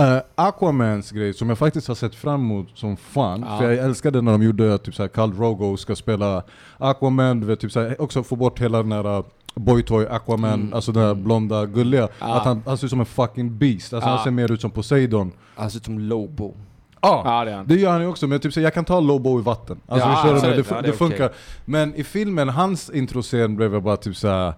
Uh, 0.00 0.18
Aquamans 0.34 1.10
grej, 1.10 1.34
som 1.34 1.48
jag 1.48 1.58
faktiskt 1.58 1.88
har 1.88 1.94
sett 1.94 2.14
fram 2.14 2.40
emot 2.40 2.68
som 2.74 2.96
fan, 2.96 3.44
Ja. 3.48 3.58
för 3.58 3.70
jag 3.70 3.84
älskade 3.84 4.22
när 4.22 4.32
de 4.32 4.42
gjorde 4.42 4.78
typ 4.78 4.94
såhär 4.94 5.08
Khal 5.08 5.36
Drogo 5.36 5.76
ska 5.76 5.96
spela 5.96 6.42
Aquaman, 6.78 7.40
du 7.40 7.46
vet, 7.46 7.60
typ 7.60 7.72
såhär, 7.72 8.00
också 8.02 8.22
få 8.22 8.36
bort 8.36 8.60
hela 8.60 8.82
den 8.82 8.92
här 8.92 9.18
uh, 9.18 9.24
Boytoy 9.54 10.06
Aquaman, 10.06 10.52
Mm. 10.60 10.74
alltså 10.74 10.92
den 10.92 11.02
här 11.02 11.14
blonda 11.14 11.66
gulliga. 11.66 12.08
Ja. 12.20 12.34
Att 12.36 12.44
han, 12.44 12.62
han 12.66 12.78
ser 12.78 12.84
ut 12.86 12.90
som 12.90 13.00
en 13.00 13.06
fucking 13.06 13.58
beast, 13.58 13.92
alltså 13.92 14.08
Ja. 14.10 14.14
han 14.14 14.24
ser 14.24 14.30
mer 14.30 14.52
ut 14.52 14.60
som 14.60 14.70
Poseidon. 14.70 15.32
Han 15.54 15.70
ser 15.70 15.78
ut 15.78 15.84
som 15.84 15.98
Lobo. 15.98 16.54
Ja, 17.00 17.22
Ja, 17.24 17.44
det 17.44 17.64
det 17.74 17.80
gör 17.80 17.90
han 17.92 18.00
ju 18.00 18.06
också, 18.06 18.26
men 18.26 18.40
typ 18.40 18.52
så 18.52 18.60
jag 18.60 18.74
kan 18.74 18.84
ta 18.84 19.00
Lobo 19.00 19.38
i 19.38 19.42
vatten. 19.42 19.80
Alltså 19.88 20.08
Ja, 20.08 20.24
du? 20.34 20.40
det, 20.40 20.56
det, 20.56 20.70
Ja, 20.70 20.82
det 20.82 20.92
funkar. 20.92 21.24
okej. 21.26 21.36
Men 21.64 21.94
i 21.94 22.04
filmen, 22.04 22.48
hans 22.48 22.90
introscen 22.90 23.56
blev 23.56 23.72
jag 23.74 23.82
bara 23.82 23.96
typ 23.96 24.16
såhär 24.16 24.54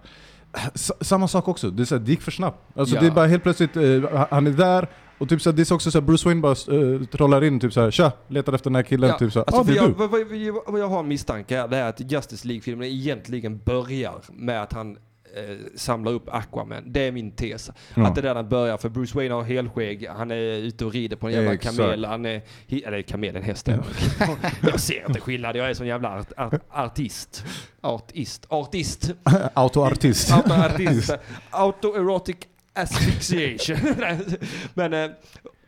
S- 0.73 0.91
samma 1.01 1.27
sak 1.27 1.47
också, 1.47 1.69
det, 1.69 1.83
är 1.83 1.85
så 1.85 1.95
här, 1.95 2.01
det 2.03 2.11
gick 2.11 2.21
för 2.21 2.31
snabbt. 2.31 2.57
Alltså 2.75 2.95
Ja. 2.95 3.01
det 3.01 3.07
är 3.07 3.11
bara 3.11 3.25
helt 3.27 3.43
plötsligt, 3.43 3.77
eh, 3.77 3.83
han 4.31 4.47
är 4.47 4.51
där, 4.51 4.87
och 5.19 5.29
typ 5.29 5.41
så 5.41 5.49
här, 5.49 5.57
det 5.57 5.71
är 5.71 5.73
också 5.73 5.91
så 5.91 5.99
här, 5.99 6.05
Bruce 6.05 6.25
Wayne 6.25 6.41
bara 6.41 6.55
uh, 6.75 7.03
trollar 7.03 7.43
in 7.43 7.59
typ 7.59 7.73
såhär 7.73 7.91
Tja, 7.91 8.11
letar 8.27 8.53
efter 8.53 8.69
den 8.69 8.75
här 8.75 8.83
killen, 8.83 9.17
typ 9.17 9.33
såhär, 9.33 9.45
alltså 9.45 9.61
ah, 9.61 9.63
för 9.63 9.71
det 9.71 9.79
är 9.79 9.81
jag, 9.81 9.89
du. 9.89 9.93
vad, 9.93 10.09
vad, 10.09 10.27
vad, 10.27 10.73
vad 10.73 10.81
jag 10.81 10.87
har 10.87 10.99
en 10.99 11.07
misstanke 11.07 11.57
här, 11.57 11.67
det 11.67 11.77
är 11.77 11.89
att 11.89 12.11
Justice 12.11 12.47
League-filmen 12.47 12.87
egentligen 12.87 13.59
börjar 13.65 14.21
med 14.31 14.61
att 14.61 14.73
han 14.73 14.97
eh, 15.35 15.57
samlar 15.75 16.11
upp 16.11 16.29
Aquaman. 16.29 16.83
Det 16.85 17.07
är 17.07 17.11
min 17.11 17.31
tes. 17.31 17.71
Ja. 17.95 18.07
Att 18.07 18.15
det 18.15 18.21
är 18.21 18.23
där 18.23 18.35
den 18.35 18.49
börjar. 18.49 18.77
För 18.77 18.89
Bruce 18.89 19.17
Wayne 19.17 19.33
har 19.33 19.43
helskägg, 19.43 20.07
han 20.07 20.31
är 20.31 20.35
ute 20.35 20.85
och 20.85 20.93
rider 20.93 21.15
på 21.15 21.27
en 21.27 21.33
jävla 21.33 21.53
Exakt. 21.53 21.77
kamel. 21.77 22.05
Han 22.05 22.25
är, 22.25 22.41
eller 22.67 23.01
kamel, 23.01 23.35
en 23.35 23.43
häst. 23.43 23.67
jag 24.61 24.79
ser 24.79 25.07
inte 25.07 25.19
skillnad, 25.19 25.55
jag 25.55 25.69
är 25.69 25.73
sån 25.73 25.87
jävla 25.87 26.19
art, 26.19 26.31
art, 26.37 26.61
artist. 26.69 27.45
Artist. 27.81 28.45
Artist. 28.49 29.11
Autoartist. 29.53 30.31
Autoartist. 30.31 31.11
Autoerotic 31.49 32.37
asphyxiation. 32.73 33.77
Men, 34.73 34.93
eh, 34.93 35.09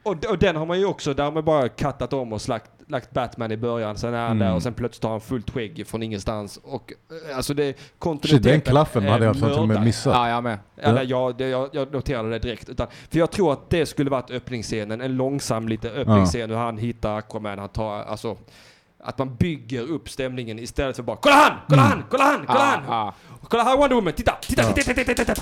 och, 0.03 0.25
och 0.25 0.37
den 0.37 0.55
har 0.55 0.65
man 0.65 0.79
ju 0.79 0.85
också, 0.85 1.13
där 1.13 1.23
har 1.23 1.31
man 1.31 1.45
bara 1.45 1.69
kattat 1.69 2.13
om 2.13 2.33
och 2.33 2.41
slagt, 2.41 2.71
lagt 2.87 3.11
Batman 3.11 3.51
i 3.51 3.57
början, 3.57 3.97
sen 3.97 4.13
är 4.13 4.17
han 4.21 4.31
Mm. 4.31 4.39
där 4.39 4.53
och 4.55 4.63
sen 4.63 4.73
plötsligt 4.73 5.03
har 5.03 5.11
han 5.11 5.21
fullt 5.21 5.49
skägg 5.49 5.87
från 5.87 6.03
ingenstans. 6.03 6.59
Och 6.63 6.93
eh, 7.29 7.37
alltså 7.37 7.53
det, 7.53 7.65
Shit, 7.77 7.99
kontinuiteten 7.99 8.51
den 8.51 8.61
klaffen 8.61 9.07
hade 9.07 9.25
jag 9.25 9.39
fan 9.39 9.49
till 9.49 9.59
och 9.59 9.67
med 9.67 9.83
missat. 9.83 10.13
Ja, 10.13 10.29
jag 10.29 10.43
med. 10.43 10.59
Eller 10.77 11.03
jag, 11.03 11.37
det, 11.37 11.47
jag, 11.47 11.69
jag 11.73 11.93
noterade 11.93 12.29
det 12.29 12.39
direkt. 12.39 12.69
Utan, 12.69 12.87
för 13.09 13.19
jag 13.19 13.31
tror 13.31 13.53
att 13.53 13.69
det 13.69 13.85
skulle 13.85 14.09
varit 14.09 14.31
öppningsscenen, 14.31 15.01
en 15.01 15.15
långsam 15.15 15.67
lite 15.67 15.89
öppningsscen 15.89 16.49
hur 16.49 16.57
han 16.57 16.77
hittar 16.77 17.17
Aquaman, 17.17 17.59
han 17.59 17.69
tar, 17.69 18.03
alltså 18.03 18.37
att 19.03 19.17
man 19.17 19.35
bygger 19.35 19.81
upp 19.81 20.09
stämningen 20.09 20.59
istället 20.59 20.95
för 20.95 21.03
bara 21.03 21.17
Kolla 21.17 21.35
han! 21.35 21.53
Kolla 21.69 21.81
han! 21.81 22.03
Kolla 22.09 22.23
han! 22.23 22.45
Kolla 22.47 22.59
han! 22.59 22.83
Ja, 22.87 23.13
Kolla 23.49 23.63
här 23.63 23.77
Wonder 23.77 23.95
Woman! 23.95 24.13
Titta! 24.13 24.37
Titta! 24.41 24.61
Ja. 24.61 24.71
Titta! 24.73 24.93
Titta! 24.93 25.13
Titta! 25.13 25.25
Titta! 25.25 25.41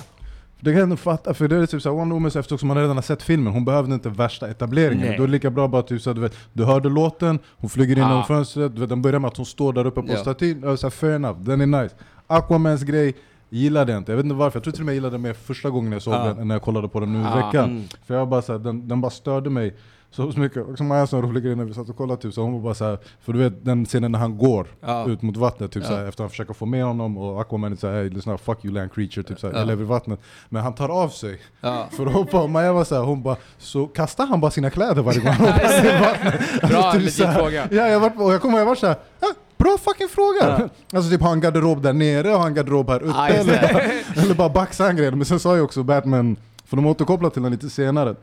Det 0.62 0.66
kan 0.72 0.74
jag 0.74 0.84
ändå 0.84 0.96
fatta, 0.96 1.34
för 1.34 1.48
det 1.48 1.56
är 1.56 1.66
typ 1.66 1.82
såhär, 1.82 1.96
Wonder 1.96 2.14
Woman 2.14 2.32
så 2.32 2.40
eftersom 2.40 2.68
man 2.68 2.78
redan 2.78 2.98
har 2.98 3.02
sett 3.02 3.24
filmen, 3.24 3.54
hon 3.54 3.66
behövde 3.66 3.94
inte 3.94 4.10
värsta 4.10 4.50
etableringen. 4.50 5.08
Nej. 5.08 5.18
Då 5.18 5.24
är 5.24 5.28
det 5.28 5.32
lika 5.32 5.50
bra 5.50 5.68
bara 5.68 5.82
typ 5.82 6.02
så, 6.02 6.14
du 6.14 6.22
vet, 6.22 6.36
du 6.54 6.64
hörde 6.66 6.90
låten, 6.90 7.40
hon 7.58 7.70
flyger 7.70 7.96
in 7.96 8.02
Ja. 8.02 8.10
genom 8.10 8.24
fönstret, 8.24 8.76
du 8.76 8.80
vet, 8.82 8.90
den 8.90 9.02
börjar 9.02 9.20
med 9.20 9.28
att 9.28 9.38
hon 9.38 9.46
står 9.46 9.74
där 9.74 9.86
uppe 9.88 10.02
på 10.02 10.08
Ja. 10.12 10.18
statyn, 10.18 10.64
och 10.64 10.80
så 10.80 10.86
här, 10.88 10.92
fair 10.92 11.12
enough, 11.16 11.40
den 11.40 11.62
är 11.74 11.82
nice. 11.84 11.96
Aquamans 12.28 12.84
grej, 12.84 13.16
gillade 13.50 13.92
jag 13.92 14.00
inte. 14.00 14.12
Jag 14.12 14.18
vet 14.18 14.24
inte 14.24 14.36
varför, 14.36 14.58
jag 14.60 14.64
tror 14.64 14.72
till 14.72 14.82
och 14.82 14.86
med 14.86 14.92
jag 14.92 14.96
gillade 14.96 15.14
den 15.14 15.22
mer 15.22 15.34
första 15.34 15.70
gången 15.70 15.92
jag 15.92 16.02
såg 16.02 16.14
Ja. 16.14 16.24
den, 16.24 16.38
än 16.40 16.48
när 16.48 16.56
jag 16.56 16.62
kollade 16.62 16.88
på 16.88 17.00
den 17.00 17.14
nu 17.14 17.20
i 17.20 17.24
Ja. 17.24 17.36
veckan. 17.36 17.70
Mm. 17.70 17.84
För 18.08 18.16
jag 18.16 18.28
bara 18.30 18.42
så 18.42 18.52
här, 18.52 18.60
den, 18.60 18.88
den 18.88 19.02
bara 19.02 19.12
störde 19.12 19.50
mig 19.50 19.76
så 20.12 20.32
mycket. 20.36 20.78
Som 20.78 20.88
Maja 20.88 21.08
sa 21.08 21.18
en 21.18 21.24
rolig 21.24 21.44
grej 21.44 21.56
när 21.56 21.64
vi 21.66 21.74
satt 21.74 21.90
och 21.90 21.98
kollade, 21.98 22.22
typ, 22.22 22.34
så 22.34 22.42
hon 22.42 22.54
var 22.54 22.60
bara 22.60 22.74
så 22.74 22.86
här, 22.86 22.98
för 23.22 23.34
du 23.34 23.40
vet 23.40 23.66
den 23.66 23.86
scenen 23.86 24.12
när 24.12 24.20
han 24.20 24.38
går 24.38 24.68
Ja. 24.82 25.08
ut 25.10 25.22
mot 25.22 25.38
vattnet, 25.38 25.72
typ, 25.72 25.84
Ja. 25.84 25.90
så 25.90 25.96
här, 25.96 26.00
efter 26.06 26.10
att 26.10 26.20
han 26.20 26.30
försöker 26.30 26.54
få 26.54 26.66
med 26.66 26.84
honom 26.86 27.18
och 27.18 27.42
Aquaman 27.42 27.72
är 27.72 27.76
såhär 27.76 27.94
hey, 27.94 28.10
lyssna, 28.10 28.38
fuck 28.38 28.66
you 28.66 28.74
land 28.74 28.94
creature, 28.94 29.24
typ, 29.24 29.40
så 29.40 29.48
här, 29.48 29.54
Ja. 29.54 29.60
jag 29.60 29.68
lever 29.68 29.84
i 29.84 29.88
vattnet. 29.88 30.20
Men 30.50 30.64
han 30.64 30.74
tar 30.76 30.90
av 30.90 31.10
sig 31.10 31.40
Ja. 31.62 31.88
för 31.92 32.06
att 32.06 32.14
hoppa, 32.14 32.42
och 32.42 32.50
Maja 32.50 32.74
var 32.74 32.84
såhär, 32.84 33.02
hon 33.04 33.24
bara, 33.24 33.36
så 33.58 33.88
kastar 33.88 34.26
han 34.26 34.40
bara 34.42 34.52
sina 34.52 34.70
kläder 34.70 35.02
varje 35.02 35.20
gång 35.20 35.32
han 35.32 35.46
hoppar 35.48 35.86
i 35.86 36.00
vattnet? 36.00 36.62
Bra, 36.70 36.92
typ 36.92 37.02
legit 37.02 37.14
så 37.14 37.26
här. 37.26 37.40
fråga. 37.40 37.68
Ja, 37.72 37.88
jag 37.88 38.00
var, 38.00 38.22
och 38.22 38.34
jag 38.34 38.42
kommer 38.42 38.54
ihåg, 38.54 38.62
jag 38.62 38.66
var 38.66 38.76
såhär, 38.76 38.96
ah, 39.20 39.34
bra 39.58 39.78
fucking 39.82 40.08
fråga! 40.10 40.70
Alltså 40.94 41.12
typ 41.12 41.22
har 41.22 41.30
han 41.30 41.42
garderob 41.42 41.82
där 41.82 41.94
nere, 41.94 42.28
har 42.28 42.40
han 42.40 42.54
garderob 42.54 42.90
här 42.90 43.04
uppe? 43.04 43.14
Ja, 43.18 43.30
just 43.30 43.50
eller, 43.50 43.92
eller 44.24 44.34
bara 44.36 44.50
baxar 44.50 44.86
han 44.86 44.96
grejer. 44.96 45.12
Men 45.12 45.26
sen 45.26 45.40
sa 45.40 45.56
ju 45.56 45.62
också 45.62 45.84
Batman, 45.84 46.36
för 46.66 46.76
de 46.76 46.86
återkopplar 46.86 47.30
till 47.30 47.42
den 47.42 47.52
lite 47.52 47.70
senare, 47.70 48.16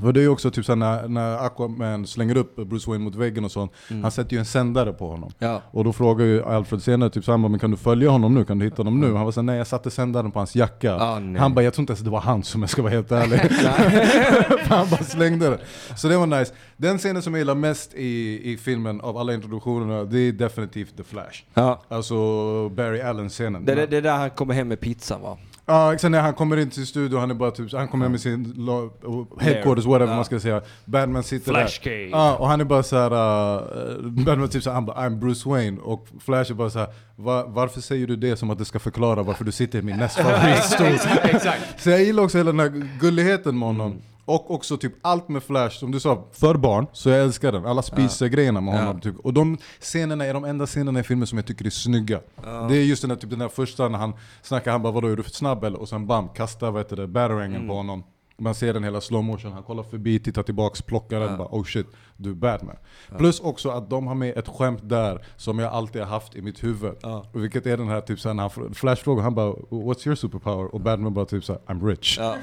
för 0.00 0.12
det 0.12 0.20
är 0.20 0.22
ju 0.22 0.28
också 0.28 0.50
typ 0.50 0.64
såhär 0.64 0.76
när, 0.76 1.08
när 1.08 1.46
Aquaman 1.46 2.06
slänger 2.06 2.36
upp 2.36 2.56
Bruce 2.56 2.90
Wayne 2.90 3.04
mot 3.04 3.14
väggen 3.14 3.44
och 3.44 3.52
sånt, 3.52 3.72
han 4.02 4.10
sätter 4.10 4.32
ju 4.32 4.38
en 4.38 4.44
sändare 4.44 4.92
på 4.92 5.08
honom. 5.08 5.32
Ja. 5.38 5.62
Och 5.70 5.84
då 5.84 5.92
frågar 5.92 6.26
ju 6.26 6.44
Alfred 6.44 6.82
senare, 6.82 7.10
typ 7.10 7.24
så 7.24 7.38
bara, 7.38 7.48
men 7.48 7.60
kan 7.60 7.70
du 7.70 7.76
följa 7.76 8.10
honom 8.10 8.34
nu? 8.34 8.44
Kan 8.44 8.58
du 8.58 8.64
hitta 8.64 8.76
honom 8.76 9.00
nu? 9.00 9.14
Han 9.14 9.24
var 9.24 9.32
såhär, 9.32 9.42
nej 9.42 9.58
jag 9.58 9.66
satte 9.66 9.90
sändaren 9.90 10.30
på 10.30 10.40
hans 10.40 10.56
jacka. 10.56 10.94
Ah, 10.94 11.14
han 11.38 11.54
bara, 11.54 11.62
jag 11.62 11.74
tror 11.74 11.82
inte 11.82 11.90
ens 11.90 12.00
det 12.00 12.10
var 12.10 12.20
han 12.20 12.42
som 12.42 12.60
jag 12.60 12.70
ska 12.70 12.82
vara 12.82 12.92
helt 12.92 13.12
ärlig. 13.12 13.40
Han 14.68 14.88
bara 14.90 15.04
slängde 15.04 15.50
den. 15.50 15.58
Så 15.96 16.08
det 16.08 16.16
var 16.16 16.26
nice. 16.26 16.52
Den 16.76 16.98
scenen 16.98 17.22
som 17.22 17.34
jag 17.34 17.38
gillar 17.38 17.54
mest 17.54 17.94
i, 17.94 18.40
i 18.52 18.56
filmen 18.56 19.00
av 19.00 19.16
alla 19.16 19.34
introduktionerna, 19.34 20.04
det 20.04 20.18
är 20.18 20.32
definitivt 20.32 20.96
The 20.96 21.02
Flash. 21.02 21.42
Ja. 21.54 21.82
Alltså 21.88 22.14
Barry 22.68 23.00
Allen-scenen. 23.00 23.64
Det, 23.64 23.74
det, 23.74 23.86
det 23.86 23.96
är 23.96 24.02
där 24.02 24.16
han 24.16 24.30
kommer 24.30 24.54
hem 24.54 24.68
med 24.68 24.80
pizzan 24.80 25.22
va? 25.22 25.38
Ja, 25.66 25.94
exakt 25.94 26.10
när 26.10 26.20
han 26.20 26.34
kommer 26.34 26.56
in 26.56 26.70
till 26.70 26.86
studion, 26.86 27.20
han 27.20 27.30
är 27.30 27.34
bara 27.34 27.50
typ, 27.50 27.72
han 27.72 27.88
kommer 27.88 28.08
med 28.08 28.20
sin 28.20 28.68
headquarters, 29.40 29.84
whatever 29.84 30.12
Ja. 30.12 30.16
man 30.16 30.24
ska 30.24 30.40
säga. 30.40 30.62
Batman 30.84 31.22
sitter 31.22 31.52
Flash 31.52 31.80
där. 31.84 32.08
Ja, 32.10 32.36
och 32.36 32.48
han 32.48 32.60
är 32.60 32.64
bara 32.64 32.82
såhär, 32.82 33.10
uh, 33.12 34.10
Batman 34.10 34.48
typ 34.48 34.62
såhär, 34.62 34.74
han 34.74 34.86
bara 34.86 34.96
I'm 35.08 35.18
Bruce 35.18 35.48
Wayne, 35.48 35.80
och 35.80 36.06
Flash 36.20 36.50
är 36.50 36.54
bara 36.54 36.70
såhär, 36.70 36.88
Va, 37.16 37.44
varför 37.48 37.80
säger 37.80 38.06
du 38.06 38.16
det 38.16 38.36
som 38.36 38.50
att 38.50 38.58
det 38.58 38.64
ska 38.64 38.78
förklara 38.78 39.22
varför 39.22 39.44
du 39.44 39.52
sitter 39.52 39.78
i 39.78 39.82
min 39.82 39.96
näst 39.96 40.16
favoritstol? 40.22 40.98
Så 41.78 41.90
jag 41.90 42.02
gillar 42.04 42.22
också 42.22 42.38
hela 42.38 42.52
den 42.52 42.60
här 42.60 42.88
gulligheten 43.00 43.58
med 43.58 43.68
honom. 43.68 44.02
Och 44.32 44.50
också 44.50 44.76
typ 44.76 44.92
allt 45.02 45.28
med 45.28 45.42
Flash, 45.42 45.78
som 45.78 45.90
du 45.90 46.00
sa, 46.00 46.24
för 46.32 46.54
barn, 46.54 46.86
så 46.92 47.08
jag 47.10 47.22
älskar 47.22 47.52
den. 47.52 47.66
Alla 47.66 47.82
spiser-grejerna 47.82 48.60
med 48.60 48.78
honom. 48.78 49.00
Typ. 49.00 49.18
Och 49.18 49.34
de 49.34 49.58
scenerna 49.80 50.24
är 50.26 50.34
de 50.34 50.44
enda 50.44 50.66
scenerna 50.66 51.00
i 51.00 51.02
filmen 51.02 51.26
som 51.26 51.38
jag 51.38 51.46
tycker 51.46 51.66
är 51.66 51.70
snygga. 51.70 52.20
Det 52.68 52.76
är 52.76 52.84
just 52.84 53.02
den 53.02 53.08
där, 53.08 53.16
typ, 53.16 53.30
den 53.30 53.38
där 53.38 53.48
första 53.48 53.88
när 53.88 53.98
han 53.98 54.12
snackar, 54.42 54.72
han 54.72 54.82
bara 54.82 54.92
vadå 54.92 55.08
är 55.08 55.16
du 55.16 55.22
för 55.22 55.30
snabb 55.30 55.64
eller? 55.64 55.80
Och 55.80 55.88
sen 55.88 56.06
bam, 56.06 56.28
kastar 56.28 56.70
vad 56.70 56.80
heter 56.80 56.96
det, 56.96 57.06
batarangen 57.06 57.68
på 57.68 57.74
honom. 57.74 58.04
Man 58.42 58.54
ser 58.54 58.74
den 58.74 58.84
hela 58.84 59.00
slow 59.00 59.24
motion, 59.24 59.52
han 59.52 59.62
kollar 59.62 59.82
förbi, 59.82 60.18
tittar 60.18 60.42
tillbaks, 60.42 60.82
plockar 60.82 61.20
den, 61.20 61.38
bara 61.38 61.48
oh 61.50 61.64
shit, 61.64 61.86
du 62.16 62.30
är 62.30 62.34
Batman. 62.34 62.76
Plus 63.18 63.40
också 63.40 63.70
att 63.70 63.90
de 63.90 64.06
har 64.06 64.14
med 64.14 64.36
ett 64.38 64.48
skämt 64.48 64.80
där 64.82 65.24
som 65.36 65.58
jag 65.58 65.72
alltid 65.72 66.02
har 66.02 66.08
haft 66.08 66.34
i 66.36 66.42
mitt 66.42 66.64
huvud. 66.64 66.92
Ja. 67.02 67.24
Vilket 67.32 67.66
är 67.66 67.76
den 67.76 67.88
här 67.88 68.00
typ 68.00 68.20
såhär, 68.20 68.34
när 68.34 68.42
han 68.42 68.50
fr- 68.50 68.74
Flash 68.74 69.02
frågar, 69.02 69.22
han 69.22 69.34
bara 69.34 69.52
'What's 69.52 70.06
your 70.08 70.14
superpower?' 70.16 70.66
Och 70.74 70.80
Batman 70.80 71.14
bara 71.14 71.24
typ 71.24 71.44
såhär 71.44 71.60
'I'm 71.66 71.80
rich' 71.82 72.16
Ja. 72.18 72.36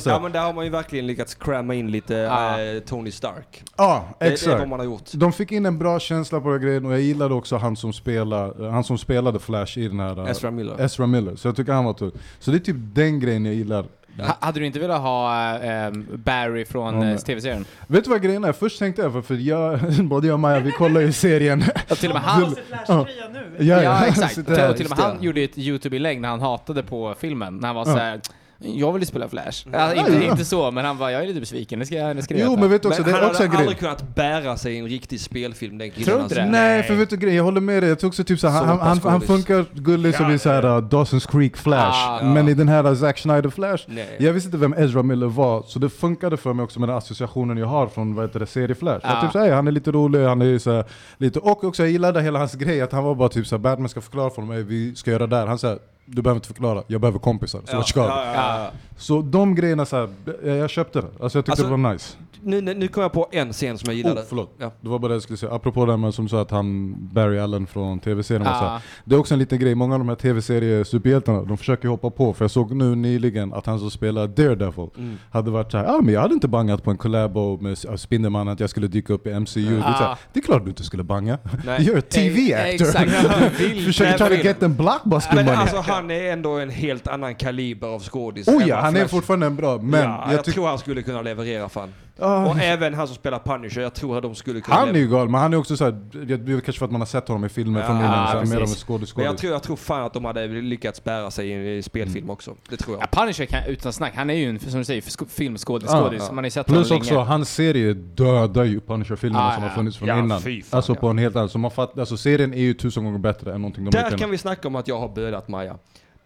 Ja 0.04 0.20
men 0.22 0.32
där 0.32 0.40
har 0.40 0.52
man 0.52 0.64
ju 0.64 0.70
verkligen 0.70 1.06
lyckats 1.06 1.34
cramma 1.34 1.74
in 1.74 1.90
lite 1.90 2.14
Ja. 2.14 2.60
eh, 2.62 2.80
Tony 2.80 3.10
Stark. 3.10 3.62
Ja, 3.76 4.04
Det, 4.08 4.24
det 4.24 4.28
är 4.28 4.32
exakt. 4.32 4.58
vad 4.58 4.68
man 4.68 4.78
har 4.78 4.86
gjort. 4.86 5.10
De 5.12 5.32
fick 5.32 5.52
in 5.52 5.66
en 5.66 5.78
bra 5.78 5.98
känsla 6.00 6.40
på 6.40 6.50
den 6.50 6.60
grejen 6.62 6.86
och 6.86 6.92
jag 6.92 7.00
gillade 7.00 7.34
också 7.34 7.56
han 7.56 7.76
som, 7.76 7.92
spelar, 7.92 8.70
han 8.70 8.84
som 8.84 8.98
spelade 8.98 9.38
Flash 9.38 9.78
i 9.78 9.88
den 9.88 10.00
här... 10.00 10.18
uh, 10.20 10.30
Ezra 10.30 10.50
Miller. 10.50 10.80
Ezra 10.80 11.06
Miller. 11.06 11.36
Så 11.36 11.48
jag 11.48 11.56
tycker 11.56 11.72
han 11.72 11.84
var 11.84 11.92
tuff. 11.92 12.14
Så 12.38 12.50
det 12.50 12.56
är 12.56 12.58
typ 12.60 12.76
den 12.78 13.20
grejen 13.20 13.44
jag 13.46 13.54
gillar. 13.54 13.86
Ha- 14.18 14.36
Hade 14.40 14.60
du 14.60 14.66
inte 14.66 14.78
velat 14.78 15.00
ha 15.00 15.34
ehm, 15.58 16.06
Barry 16.14 16.64
från 16.64 17.02
Ja, 17.02 17.10
eh, 17.10 17.16
tv-serien? 17.18 17.64
Vet 17.86 18.04
du 18.04 18.10
vad 18.10 18.22
grejen 18.22 18.44
är? 18.44 18.52
Först 18.52 18.78
tänkte 18.78 19.02
jag, 19.02 19.12
för, 19.12 19.22
för 19.22 19.34
jag, 19.34 19.80
både 20.04 20.26
jag 20.26 20.34
och 20.34 20.40
Maja, 20.40 20.60
vi 20.60 20.70
kollar 20.72 21.00
ju 21.00 21.12
serien. 21.12 21.64
Ja, 21.88 21.94
till 21.94 22.08
och 22.08 22.14
med 22.14 22.22
Han 22.22 22.42
han... 22.42 22.48
har 22.48 22.54
sig 22.54 22.64
Flash-tröja 22.68 23.28
nu. 23.32 23.64
Ja, 23.64 23.82
Ja, 23.82 24.06
exakt. 24.06 24.38
Och 24.38 24.44
till 24.76 24.86
och 24.86 24.90
med 24.90 24.98
han 24.98 25.22
gjorde 25.22 25.40
ett 25.42 25.58
YouTube-inlägg 25.58 26.20
när 26.20 26.28
han 26.28 26.40
hatade 26.40 26.82
på 26.82 27.14
filmen. 27.18 27.56
När 27.56 27.66
han 27.68 27.76
var 27.76 27.84
så 27.84 27.96
här. 27.96 28.20
Jag 28.58 28.92
vill 28.92 29.02
ju 29.02 29.06
spela 29.06 29.28
Flash. 29.28 29.66
Ja, 29.72 29.94
inte, 29.94 30.12
Ja, 30.12 30.18
ja. 30.22 30.30
inte 30.30 30.44
så, 30.44 30.70
men 30.70 30.84
han 30.84 30.98
var 30.98 31.10
jag 31.10 31.22
är 31.22 31.26
lite 31.26 31.40
besviken. 31.40 31.78
Det 31.78 31.86
ska 31.86 31.94
jag, 31.94 32.16
det 32.16 32.22
ska 32.22 32.34
jag 32.34 32.40
Jo 32.44 32.50
veta." 32.50 32.60
men 32.60 32.70
vet 32.70 32.82
du 32.82 32.88
också, 32.88 33.02
Men 33.02 33.10
det 33.10 33.16
han 33.16 33.24
är 33.24 33.30
också 33.30 33.42
hade 33.42 33.46
en 33.46 33.50
grej. 33.56 33.60
aldrig 33.60 33.78
kunnat 33.78 34.14
bära 34.14 34.56
sig 34.56 34.74
i 34.74 34.78
en 34.78 34.88
riktig 34.88 35.20
spelfilm 35.20 35.78
den 35.78 35.90
killen. 35.90 36.04
Tror 36.04 36.14
inte 36.20 36.24
alltså. 36.24 36.40
det? 36.40 36.46
Nej, 36.50 36.82
för 36.82 36.94
vet 36.94 37.10
du 37.10 37.16
grejen, 37.16 37.36
jag 37.36 37.44
håller 37.44 37.60
med 37.60 37.82
dig. 37.82 37.88
Jag 37.90 37.98
tror 37.98 38.08
också 38.08 38.24
typ 38.24 38.40
så 38.40 38.48
här, 38.48 38.64
han, 38.64 38.78
han, 38.80 38.98
han 39.02 39.20
funkar 39.20 39.64
gullig 39.72 40.14
som 40.14 40.30
i 40.30 40.38
såhär 40.38 40.64
uh, 40.64 40.88
Dawson's 40.88 41.30
Creek 41.30 41.56
Flash. 41.56 42.08
Ah, 42.08 42.18
ja. 42.22 42.26
Men 42.28 42.48
i 42.48 42.54
den 42.54 42.68
här 42.68 42.86
uh, 42.86 42.94
Zack 42.94 43.18
Snyder 43.18 43.50
Flash, 43.50 43.84
Nej. 43.86 44.16
jag 44.18 44.32
visste 44.32 44.46
inte 44.48 44.58
vem 44.58 44.72
Ezra 44.74 45.02
Miller 45.02 45.26
var, 45.26 45.62
så 45.66 45.78
det 45.78 45.88
funkade 45.90 46.36
för 46.36 46.52
mig 46.52 46.64
också 46.64 46.80
med 46.80 46.88
den 46.88 46.96
associationen 46.96 47.56
jag 47.56 47.66
har 47.66 47.86
från 47.86 48.14
vad 48.14 48.24
heter 48.24 48.40
det, 48.40 48.46
serie 48.46 48.74
Flash. 48.74 49.00
Jag 49.02 49.12
Ja. 49.16 49.20
typ 49.22 49.32
såhär, 49.32 49.52
han 49.52 49.66
är 49.66 49.72
lite 49.72 49.90
rolig, 49.92 50.24
han 50.24 50.42
är 50.42 50.58
så 50.58 50.72
här, 50.72 50.84
lite... 51.18 51.38
Och 51.38 51.64
också 51.64 51.82
jag 51.82 51.90
gillade 51.92 52.22
hela 52.22 52.38
hans 52.38 52.54
grej, 52.54 52.80
att 52.82 52.92
han 52.92 53.04
var 53.04 53.14
bara 53.14 53.28
typ 53.28 53.46
såhär, 53.46 53.60
Batman 53.60 53.88
ska 53.88 54.00
förklara 54.00 54.30
för 54.30 54.54
"Ey, 54.54 54.62
vi 54.62 54.94
ska 54.94 55.10
göra 55.10 55.26
det 55.26 55.36
här. 55.36 55.46
Han 55.46 55.58
säger 55.58 55.78
du 56.06 56.22
behöver 56.22 56.36
inte 56.38 56.46
förklara, 56.48 56.82
jag 56.86 57.00
behöver 57.00 57.18
kompisar. 57.18 57.60
Så 57.66 57.76
vi? 57.76 57.82
ja, 57.94 58.32
ja. 58.34 58.70
Så 58.98 59.22
de 59.22 59.54
grejerna 59.54 59.86
så 59.86 59.96
här, 59.96 60.08
jag, 60.48 60.70
köpte 60.70 61.00
det. 61.00 61.06
Alltså 61.20 61.38
jag 61.38 61.44
tyckte 61.44 61.52
Alltså, 61.52 61.76
det 61.76 61.82
var 61.82 61.92
nice. 61.92 62.16
Nu, 62.42 62.60
nu, 62.60 62.74
nu 62.74 62.88
kom 62.88 63.02
jag 63.02 63.12
på 63.12 63.28
en 63.32 63.52
scen 63.52 63.78
som 63.78 63.86
jag 63.86 63.96
gillade. 63.96 64.20
Oh, 64.20 64.24
förlåt. 64.28 64.54
Ja. 64.58 64.72
Det 64.80 64.88
var 64.88 64.98
bara 64.98 65.08
det 65.08 65.14
jag 65.14 65.22
skulle 65.22 65.36
säga. 65.36 65.52
Apropå 65.52 65.86
det 65.86 65.92
här 65.92 65.96
med 65.96 66.14
som 66.14 66.28
sa 66.28 66.40
att 66.40 66.50
han, 66.50 66.94
Barry 67.12 67.38
Allen 67.38 67.66
från 67.66 67.98
tv-serien 67.98 68.44
var 68.44 68.52
så 68.52 68.58
här, 68.58 68.66
Ja. 68.74 68.80
Det 69.04 69.14
är 69.14 69.18
också 69.18 69.34
en 69.34 69.38
liten 69.38 69.58
grej, 69.58 69.74
många 69.74 69.94
av 69.94 69.98
de 70.00 70.08
här 70.08 70.16
tv-serie-superhjältarna, 70.16 71.42
de 71.42 71.56
försöker 71.58 71.88
hoppa 71.88 72.10
på, 72.10 72.32
för 72.34 72.44
jag 72.44 72.50
såg 72.50 72.72
nu 72.76 72.94
nyligen 72.94 73.52
att 73.52 73.66
han 73.66 73.78
som 73.78 73.90
spelar 73.90 74.26
Daredevil 74.26 74.88
Mm. 74.98 75.16
hade 75.30 75.50
varit 75.50 75.72
såhär, 75.72 75.84
ah, 75.96 76.00
men 76.00 76.14
jag 76.14 76.20
hade 76.20 76.34
inte 76.34 76.48
bangat 76.48 76.82
på 76.82 76.90
en 76.90 76.96
collabo 76.98 77.58
med 77.60 77.72
S- 77.72 77.86
Spindelmannen 77.96 78.52
att 78.52 78.60
jag 78.60 78.70
skulle 78.70 78.86
dyka 78.86 79.12
upp 79.12 79.26
i 79.26 79.30
MCU. 79.40 79.60
Det, 79.70 79.76
är 79.76 79.80
så 79.80 79.86
här, 79.86 80.12
Ah. 80.12 80.18
det 80.32 80.40
är 80.40 80.44
klart 80.44 80.64
du 80.64 80.68
inte 80.68 80.82
skulle 80.84 81.02
banga. 81.02 81.38
Nej. 81.64 81.80
You're 81.88 81.98
a 81.98 82.02
TV 82.10 82.54
actor. 82.54 82.86
Exakt, 82.86 83.10
du 83.58 83.64
vill 83.68 83.84
Försöker 83.84 84.18
try 84.28 84.36
to 84.38 84.44
get 84.44 84.60
them 84.60 84.74
blockbuster 84.76 85.34
Men 85.34 85.44
money. 85.46 85.60
alltså 85.60 85.76
han 85.96 86.10
är 86.10 86.32
ändå 86.32 86.50
en 86.50 86.70
helt 86.70 87.08
annan 87.08 87.34
kaliber 87.34 87.88
av 87.88 88.02
skådis. 88.02 88.48
oh 88.48 88.68
ja, 88.68 88.76
han 88.76 88.96
är 88.96 89.06
fortfarande 89.06 89.46
en 89.46 89.56
bra, 89.56 89.78
men 89.78 90.02
ja, 90.02 90.24
jag, 90.26 90.34
jag 90.34 90.44
tror 90.44 90.66
han 90.68 90.78
skulle 90.78 91.02
kunna 91.02 91.22
leverera 91.22 91.68
fan. 91.68 91.92
Ah, 92.18 92.46
Och 92.50 92.58
även 92.58 92.94
han 92.94 93.06
som 93.06 93.16
spelar 93.16 93.38
Punisher, 93.38 93.82
jag 93.82 93.94
tror 93.94 94.16
att 94.16 94.22
de 94.22 94.34
skulle 94.34 94.60
kunna 94.60 94.76
han 94.76 94.88
är 94.88 94.98
ju 94.98 95.08
galen, 95.08 95.30
men 95.32 95.40
han 95.40 95.52
är 95.52 95.56
också 95.56 95.76
såhär, 95.76 95.92
det 96.26 96.38
blir 96.38 96.60
kanske 96.60 96.78
för 96.78 96.84
att 96.86 96.92
man 96.92 97.00
har 97.00 97.06
sett 97.06 97.28
honom 97.28 97.44
i 97.44 97.48
filmer 97.48 97.80
Ja, 97.80 97.86
från 97.86 97.96
innan, 97.96 98.48
mer 98.48 98.56
av 98.56 98.62
en 98.62 98.68
skådis 98.68 99.16
Men 99.16 99.24
jag 99.24 99.38
tror, 99.38 99.52
jag 99.52 99.62
tror 99.62 99.76
fan 99.76 100.02
att 100.04 100.12
de 100.14 100.24
hade 100.24 100.46
lyckats 100.46 101.04
bära 101.04 101.30
sig 101.30 101.48
i 101.48 101.52
en 101.52 101.60
Mm. 101.66 101.82
spelfilm 101.82 102.30
också. 102.30 102.54
Det 102.70 102.76
tror 102.76 102.96
jag. 102.96 103.02
Ja, 103.12 103.20
Punisher 103.22 103.46
kan, 103.46 103.64
utan 103.68 103.92
snack, 103.92 104.12
han 104.16 104.30
är 104.30 104.34
ju 104.34 104.48
en, 104.50 104.60
som 104.60 104.78
du 104.78 104.84
säger, 104.84 105.58
skådis. 105.58 105.90
Ja. 105.90 106.26
Man 106.28 106.36
har 106.36 106.44
ju 106.44 106.50
sett 106.50 106.66
Plus 106.66 106.88
honom 106.88 107.00
också, 107.00 107.14
länge. 107.14 107.26
hans 107.26 107.54
serie 107.54 107.92
dödar 107.94 108.64
ju 108.64 108.80
Punisher-filmerna 108.80 109.54
som 109.54 109.62
ja. 109.62 109.68
har 109.68 109.76
funnits 109.76 109.96
från 109.96 110.08
Ja, 110.08 110.18
innan. 110.18 110.40
fan, 110.40 110.62
alltså 110.70 110.92
ja. 110.92 111.00
på 111.00 111.08
en 111.08 111.18
helt 111.18 111.36
annan, 111.36 111.48
så 111.48 111.58
man 111.58 111.70
alltså 111.96 112.16
serien 112.16 112.54
är 112.54 112.58
ju 112.60 112.74
tusen 112.74 113.04
gånger 113.04 113.18
bättre 113.18 113.54
än 113.54 113.60
någonting 113.62 113.84
de 113.84 113.90
Där 113.90 114.18
kan 114.18 114.30
vi 114.30 114.38
snacka 114.38 114.68
om 114.68 114.76
att 114.76 114.88
jag 114.88 114.98
har 114.98 115.08
bölat 115.08 115.48
Maja. 115.48 115.76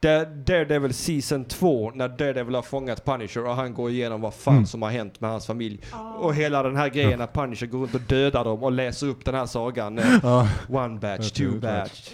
Daredevil 0.00 0.94
Season 0.94 1.44
2, 1.44 1.90
när 1.94 2.08
Daredevil 2.08 2.54
har 2.54 2.62
fångat 2.62 3.04
Punisher 3.04 3.44
och 3.46 3.54
han 3.56 3.74
går 3.74 3.90
igenom 3.90 4.20
vad 4.20 4.34
fan 4.34 4.54
Mm. 4.54 4.66
som 4.66 4.82
har 4.82 4.90
hänt 4.90 5.20
med 5.20 5.30
hans 5.30 5.46
familj. 5.46 5.80
Ah. 5.92 6.12
Och 6.12 6.34
hela 6.34 6.62
den 6.62 6.76
här 6.76 6.88
grejen 6.88 7.18
när 7.18 7.26
Punisher 7.26 7.66
går 7.66 7.78
runt 7.78 7.94
och 7.94 8.00
dödar 8.00 8.44
dem 8.44 8.62
och 8.62 8.72
läser 8.72 9.06
upp 9.06 9.24
den 9.24 9.34
här 9.34 9.46
sagan. 9.46 10.00
Ja. 10.22 10.48
One 10.68 10.98
batch, 11.00 11.30
two 11.30 11.42
är 11.56 11.60
batch. 11.60 12.10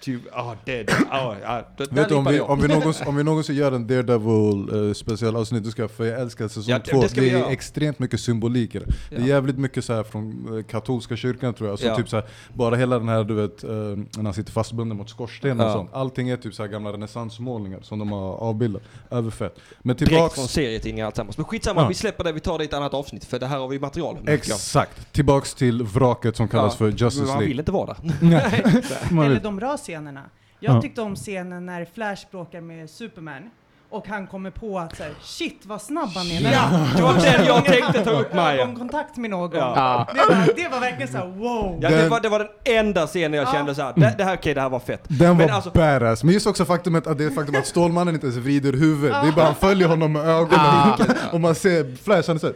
Typ, 0.00 0.20
ja, 0.32 0.56
det, 0.64 0.86
ja, 1.10 1.36
ja, 1.42 1.62
det, 1.76 1.84
där 1.84 1.94
Vet 1.96 2.08
du, 2.08 2.14
om 2.14 2.24
vi, 2.24 2.40
om, 2.40 2.60
vi 2.60 2.68
någonsin, 2.68 3.06
om 3.06 3.16
vi 3.16 3.24
någonsin 3.24 3.56
gör 3.56 3.72
en 3.72 3.86
Daredevil 3.86 4.70
uh, 4.74 4.92
specialavsnitt, 4.92 5.64
du 5.64 5.70
ska, 5.70 5.88
för 5.88 6.04
jag 6.04 6.20
älskar 6.20 6.48
säsong 6.48 6.64
Ja, 6.66 6.78
det- 6.78 6.90
två. 6.90 7.00
det 7.02 7.14
Det, 7.14 7.30
är 7.30 7.38
göra. 7.38 7.50
extremt 7.50 7.98
mycket 7.98 8.20
symbolik 8.20 8.74
i 8.74 8.78
det. 8.78 8.84
Det 9.10 9.16
är 9.16 9.20
Ja. 9.20 9.26
jävligt 9.26 9.58
mycket 9.58 9.84
så 9.84 9.92
här 9.92 10.02
från 10.02 10.56
eh, 10.58 10.64
katolska 10.64 11.16
kyrkan 11.16 11.54
tror 11.54 11.68
jag. 11.70 11.78
Så 11.78 11.86
Ja. 11.86 11.96
typ 11.96 12.08
så 12.08 12.16
här, 12.16 12.24
bara 12.54 12.76
hela 12.76 12.98
den 12.98 13.08
här, 13.08 13.24
du 13.24 13.34
vet, 13.34 13.64
eh, 13.64 13.70
när 13.70 14.22
han 14.24 14.34
sitter 14.34 14.52
fastbunden 14.52 14.98
mot 14.98 15.10
skorsten 15.10 15.60
och 15.60 15.66
Ja. 15.66 15.72
sånt. 15.72 15.90
Allting 15.92 16.28
är 16.28 16.36
typ 16.36 16.54
så 16.54 16.62
här 16.62 16.70
gamla 16.70 16.92
renässansmålningar 16.92 17.78
som 17.82 17.98
de 17.98 18.12
har 18.12 18.34
avbildat. 18.34 18.82
Överfett. 19.10 19.56
Men 19.82 19.96
Direkt 19.96 20.08
tillbaks... 20.10 20.34
från 20.34 20.48
serietidningar 20.48 21.06
alltsammans. 21.06 21.36
Men 21.38 21.44
skitsamma, 21.46 21.80
Ja. 21.82 21.88
vi 21.88 21.94
släpper 21.94 22.24
det, 22.24 22.32
vi 22.32 22.40
tar 22.40 22.58
det 22.58 22.64
i 22.64 22.66
ett 22.66 22.74
annat 22.74 22.94
avsnitt. 22.94 23.24
För 23.24 23.38
det 23.38 23.46
här 23.46 23.58
har 23.58 23.68
vi 23.68 23.78
material. 23.78 24.16
Exakt. 24.26 25.12
Tillbaks 25.12 25.54
till 25.54 25.82
vraket 25.82 26.36
som 26.36 26.48
kallas 26.48 26.72
Ja, 26.72 26.78
för 26.78 26.84
Men 26.84 26.96
Justice 26.96 27.20
man 27.26 27.26
League. 27.28 27.46
vill 27.48 27.58
inte 27.58 27.72
vara 27.72 27.86
där. 27.86 29.10
Man 29.14 29.26
Eller 29.26 29.40
de 29.40 29.56
bra 29.56 29.76
scenerna. 29.90 30.22
Jag 30.60 30.76
Ja. 30.76 30.82
tyckte 30.82 31.02
om 31.02 31.16
scenen 31.16 31.66
när 31.66 31.84
Flash 31.94 32.26
bråkar 32.30 32.60
med 32.60 32.90
Superman 32.90 33.50
och 33.90 34.08
han 34.08 34.26
kommer 34.26 34.50
på 34.50 34.78
att 34.78 34.96
så 34.96 35.02
här, 35.02 35.12
shit 35.22 35.60
vad 35.64 35.82
snabb 35.82 36.08
han 36.14 36.26
är. 36.26 36.52
Ja, 36.52 36.86
det 36.96 37.02
var 37.02 37.14
den 37.14 37.46
jag 37.46 37.64
tänkte 37.64 38.04
ta 38.04 38.10
upp, 38.10 38.34
Maja. 38.34 38.62
ögonkontakt 38.62 39.16
med 39.16 39.30
någon. 39.30 39.56
Ja. 39.58 40.06
Det, 40.14 40.34
var, 40.34 40.54
det 40.56 40.68
var 40.68 40.80
verkligen 40.80 41.12
såhär 41.12 41.26
wow. 41.26 41.78
Ja, 41.82 41.90
det, 41.90 42.08
var, 42.08 42.20
det 42.20 42.28
var 42.28 42.38
den 42.38 42.48
enda 42.78 43.06
scenen 43.06 43.32
jag 43.38 43.48
Ja. 43.48 43.52
kände 43.52 43.74
såhär, 43.74 43.92
det, 43.96 44.14
det 44.18 44.24
här, 44.24 44.36
okej 44.36 44.54
det 44.54 44.60
här 44.60 44.68
var 44.68 44.80
fett. 44.80 45.02
Den 45.08 45.38
var 45.38 45.46
Men 45.46 45.54
alltså- 45.54 45.70
badass, 45.70 46.24
men 46.24 46.34
just 46.34 46.46
också 46.46 46.64
faktumet 46.64 47.06
att 47.06 47.18
det 47.18 47.24
är 47.24 47.30
faktum 47.30 47.54
att 47.54 47.66
Stålmannen 47.66 48.14
inte 48.14 48.26
ens 48.26 48.38
vrider 48.38 48.72
huvudet, 48.72 49.16
det 49.22 49.28
är 49.28 49.32
bara 49.32 49.44
han 49.46 49.54
följer 49.54 49.88
honom 49.88 50.12
med 50.12 50.22
ögonen 50.28 50.92
och 51.32 51.40
man 51.40 51.54
ser 51.54 51.96
Flash, 52.04 52.26
han 52.26 52.36
är 52.36 52.40
såhär 52.40 52.54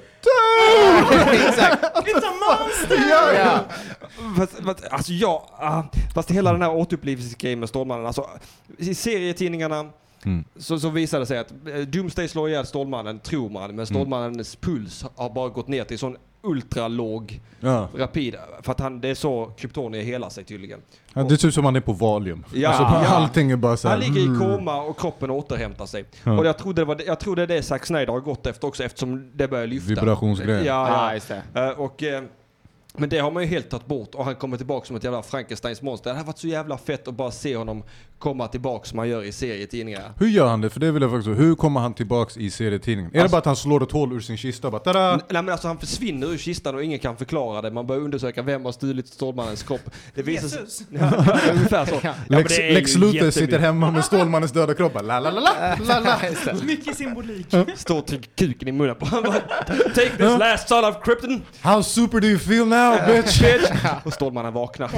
Exakt. 1.33 1.85
It's 1.85 2.25
a 2.25 2.33
monster! 2.49 3.09
Ja. 3.11 3.65
Fast, 4.37 4.53
fast, 4.65 4.85
alltså 4.91 5.13
ja, 5.13 5.49
ah, 5.59 5.83
fast 6.15 6.31
hela 6.31 6.53
den 6.53 6.63
här 6.63 6.75
återupplivelsegrejen 6.75 7.61
med 7.61 7.69
Stålmannen, 7.69 8.07
alltså 8.07 8.27
i 8.79 8.95
serietidningarna 8.95 9.91
Mm. 10.27 10.45
så, 10.57 10.79
så 10.81 10.89
visade 10.91 11.23
det 11.23 11.27
sig 11.27 11.39
att 11.39 11.51
eh, 11.69 11.77
Doomsday 11.79 12.29
slår 12.29 12.49
ihjäl 12.49 12.67
Stålmannen, 12.67 13.19
tror 13.21 13.51
man, 13.51 13.65
Mm. 13.65 13.77
men 13.77 13.87
Stålmannens 13.87 14.57
puls 14.57 15.05
har 15.17 15.31
bara 15.31 15.49
gått 15.49 15.69
ner 15.69 15.85
till 15.85 15.99
sån 15.99 16.17
ultralåg, 16.45 17.41
Ja. 17.61 17.89
rapid, 17.97 18.37
för 18.62 18.73
att 18.73 18.81
han, 18.81 19.01
det 19.01 19.09
är 19.09 19.15
så 19.15 19.53
kryptonier 19.57 20.03
helar 20.03 20.29
sig 20.29 20.45
tydligen. 20.45 20.81
Ja, 21.15 21.23
det 21.23 21.39
ser 21.39 21.49
ut 21.49 21.55
som 21.55 21.65
han 21.65 21.77
är 21.77 21.81
på 21.81 21.93
Valium. 21.93 22.45
Ja, 22.55 22.69
alltså, 22.69 22.83
ja. 22.83 23.16
Allting 23.16 23.51
är 23.51 23.57
bara 23.57 23.77
såhär... 23.77 23.97
Han 23.97 24.05
ligger 24.05 24.21
i 24.21 24.25
mm. 24.25 24.41
koma 24.41 24.83
och 24.83 25.01
kroppen 25.01 25.31
återhämtar 25.31 25.87
sig. 25.87 26.05
Ja. 26.25 26.39
Och 26.39 26.47
jag 26.47 26.59
trodde, 26.59 26.83
det 26.83 26.87
var, 26.87 27.01
jag 27.07 27.21
trodde 27.21 27.47
det 27.47 27.62
Zack 27.62 27.87
Snyder 27.87 28.12
har 28.12 28.21
gått 28.21 28.47
efter 28.47 28.69
också 28.69 28.85
eftersom 28.85 29.31
det 29.35 29.49
börjar 29.49 29.66
lyfta. 29.66 29.89
Vibrationsgrejen. 29.89 30.65
Ja, 30.65 31.15
Ja. 31.55 31.69
Eh, 31.69 31.71
och, 31.71 32.03
eh, 32.03 32.23
men 32.97 33.09
det 33.09 33.19
har 33.19 33.31
man 33.31 33.43
ju 33.43 33.49
helt 33.49 33.71
tagit 33.71 33.87
bort 33.87 34.15
och 34.15 34.25
han 34.25 34.35
kommer 34.35 34.57
tillbaka 34.57 34.87
som 34.87 34.97
ett 34.97 35.05
jävla 35.05 35.23
Frankensteins 35.23 35.83
monster. 35.83 36.11
Det 36.11 36.16
hade 36.16 36.27
varit 36.27 36.39
så 36.39 36.47
jävla 36.47 36.79
fett 36.79 37.09
att 37.09 37.15
bara 37.15 37.31
se 37.31 37.57
honom 37.57 37.83
komma 38.19 38.49
tillbaka 38.49 38.85
som 38.89 38.99
han 38.99 39.09
gör 39.09 39.23
i 39.23 39.32
serietidningar. 39.32 40.12
Hur 40.19 40.27
gör 40.28 40.47
han 40.47 40.61
det? 40.61 40.70
För 40.70 40.81
det 40.81 40.91
vill 40.93 41.03
jag 41.03 41.11
faktiskt 41.11 41.39
Hur 41.41 41.55
kommer 41.55 41.81
han 41.81 41.95
tillbaks 41.95 42.36
i 42.36 42.51
serietidningen? 42.51 43.11
Är 43.11 43.15
det 43.15 43.23
Alltså- 43.23 43.35
bara 43.35 43.39
att 43.39 43.45
han 43.47 43.57
slår 43.57 43.82
ett 43.82 43.93
hål 43.93 44.12
ur 44.12 44.20
sin 44.20 44.36
kista? 44.36 44.70
Bara, 44.70 44.78
tada! 44.78 45.11
Nej 45.16 45.23
men 45.43 45.49
alltså 45.49 45.69
han 45.69 45.78
försvinner 45.78 46.27
ur 46.32 46.39
kistan 46.39 46.74
och 46.74 46.85
ingen 46.85 46.99
kan 46.99 47.16
förklara 47.16 47.62
det. 47.62 47.70
Man 47.70 47.86
börjar 47.86 48.03
undersöka 48.03 48.43
vem 48.43 48.65
har 48.65 48.73
stulit 48.73 49.09
Stålmannens 49.09 49.62
kropp. 49.62 49.91
Det 50.15 50.23
visar 50.23 50.49
sig... 50.49 50.61
Jesus. 50.61 50.86
Ja, 50.91 51.11
ungefär 51.53 51.85
så. 51.86 51.95
Ja, 52.03 52.15
Lex, 52.28 52.57
det 52.57 52.62
är 52.62 52.69
ju 52.69 52.74
Lex 52.74 52.97
Luthor 52.97 53.31
sitter 53.31 53.59
hemma 53.59 53.91
med 53.91 54.05
Stålmannens 54.05 54.53
döda 54.53 54.74
kropp. 54.74 54.93
bara, 54.93 55.03
La, 55.03 55.20
la, 55.20 55.31
la, 55.31 55.41
la, 55.41 55.77
la, 55.89 56.01
la. 56.01 56.19
Mycket 56.65 56.97
symbolik. 56.97 57.47
Står 57.77 57.99
och 57.99 58.07
trycker 58.07 58.31
kuken 58.47 58.69
i 58.69 58.73
munnen 58.73 58.97
på 58.97 59.07
honom. 59.07 59.32
Take 59.95 60.11
this 60.16 60.39
last 60.39 60.69
son 60.69 60.85
of 60.85 60.95
Krypton! 61.05 61.43
How 61.61 61.82
super 61.82 62.20
do 62.20 62.27
you 62.27 62.39
feel 62.39 62.66
now 62.66 62.97
bitch? 63.07 63.43
Och 64.05 64.12
Stålmannen 64.12 64.53
vaknar. 64.53 64.91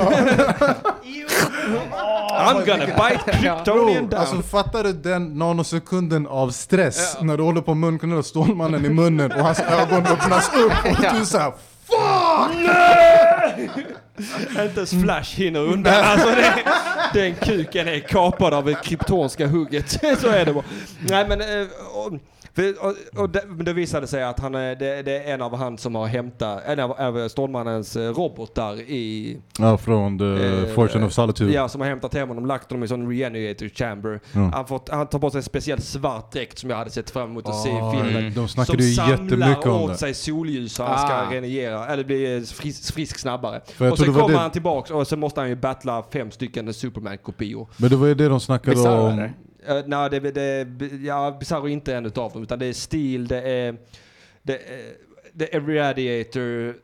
Ew. 1.66 1.80
I'm 2.38 2.64
gonna 2.66 2.86
bite 2.86 3.32
Kryptonian 3.38 4.08
down. 4.08 4.20
Alltså 4.20 4.42
fattar 4.42 4.84
du 4.84 4.92
den 4.92 5.38
nanosekunden 5.38 6.26
av 6.26 6.50
stress 6.50 7.16
när 7.20 7.36
du 7.36 7.42
håller 7.42 7.60
på 7.60 7.70
att 7.70 7.76
munkunna 7.76 8.22
Stålmannen 8.22 8.84
i 8.84 8.88
munnen 8.88 9.32
och 9.32 9.40
hans 9.40 9.60
ögon 9.60 10.06
öppnas 10.06 10.50
upp 10.54 10.72
och 10.90 10.96
du 11.00 11.06
är 11.20 11.24
såhär 11.24 11.52
Inte 14.50 14.76
ens 14.76 14.90
Flash 15.04 15.36
hinner 15.36 15.60
undan. 15.60 15.94
Alltså 16.04 16.26
det, 16.28 16.54
den 17.14 17.34
kuken 17.34 17.88
är 17.88 17.98
kapad 18.00 18.54
av 18.54 18.64
det 18.64 18.74
kryptonska 18.84 19.46
hugget. 19.46 19.90
Så 20.20 20.28
är 20.28 20.44
det 20.44 20.52
bara. 20.52 20.64
Nej 21.08 21.28
men... 21.28 21.40
eh, 21.40 21.66
Och, 21.94 22.12
för, 22.12 22.18
och, 22.80 23.20
och 23.22 23.30
det, 23.30 23.42
men 23.48 23.64
det 23.64 23.72
visade 23.72 24.06
sig 24.06 24.22
att 24.22 24.40
han 24.40 24.54
är, 24.54 24.74
det, 24.76 25.02
det 25.02 25.18
är 25.22 25.34
en 25.34 25.42
av 25.42 25.56
han 25.56 25.78
som 25.78 25.94
har 25.94 26.06
hämtat, 26.06 26.62
en 26.66 26.80
av, 26.80 26.92
av 26.92 27.28
Stålmannens 27.28 27.96
eh, 27.96 28.10
robotar 28.10 28.74
i... 28.80 29.36
Ja, 29.58 29.78
från 29.78 30.18
The 30.18 30.24
Eh, 30.24 30.74
Fortune 30.74 31.06
of 31.06 31.12
Solitude. 31.12 31.52
Ja, 31.52 31.68
som 31.68 31.80
har 31.80 31.88
hämtat 31.88 32.14
hem 32.14 32.28
honom, 32.28 32.46
lagt 32.46 32.70
honom 32.70 32.82
i 32.82 32.84
en 32.84 32.88
sån 32.88 33.10
reanimator 33.10 33.68
chamber. 33.68 34.20
Ja. 34.32 34.50
Han, 34.54 34.66
fått, 34.66 34.88
han 34.88 35.06
tar 35.06 35.18
på 35.18 35.30
sig 35.30 35.38
en 35.38 35.42
speciell 35.42 35.80
svart 35.82 36.32
dräkt 36.32 36.58
som 36.58 36.70
jag 36.70 36.76
hade 36.76 36.90
sett 36.90 37.10
fram 37.10 37.30
emot 37.30 37.48
att 37.48 37.62
se 37.62 37.68
i 37.70 37.72
filmen. 37.94 38.32
De 38.34 38.48
snackade 38.48 38.84
ju 38.84 38.90
jättemycket 39.10 39.38
Som 39.38 39.42
om 39.42 39.62
samlar 39.62 39.82
åt 39.84 39.90
det. 39.90 39.96
sig 39.98 40.14
solljus 40.14 40.72
så 40.74 40.82
han 40.84 40.98
ska 41.08 41.16
Ah. 41.16 41.30
regenerera, 41.30 41.86
eller 41.86 42.04
bli 42.04 42.44
frisk, 42.46 42.94
frisk 42.94 43.18
snabbare. 43.18 43.60
Och 43.60 43.76
sen 43.76 43.90
det 43.90 44.04
kommer 44.20 44.28
det- 44.28 44.38
han 44.38 44.50
tillbaks 44.50 44.90
och 44.90 45.06
så 45.06 45.16
måste 45.16 45.40
han 45.40 45.48
ju 45.48 45.56
battla 45.56 46.04
fem 46.12 46.30
stycken 46.30 46.74
Superman-kopior. 46.74 47.68
Men 47.76 47.90
det 47.90 47.96
var 47.96 48.06
ju 48.06 48.14
det 48.14 48.28
de 48.28 48.40
snackade 48.40 48.76
Bizarro, 48.76 49.00
om. 49.06 49.12
eller? 49.12 49.32
Uh, 49.68 49.82
Nej, 49.86 50.10
det, 50.10 50.30
det, 50.30 50.66
ja, 51.02 51.36
Bizarro 51.40 51.64
är 51.64 51.72
inte 51.72 51.94
en 51.94 52.06
utav 52.06 52.32
dem, 52.32 52.42
utan 52.42 52.58
det 52.58 52.66
är 52.66 52.72
Steel, 52.72 53.26
det 53.26 53.40
är, 53.40 53.76
det 54.42 54.54
är, 54.54 54.92
det 55.32 55.54
är 55.54 55.60
Radiator, 55.60 56.74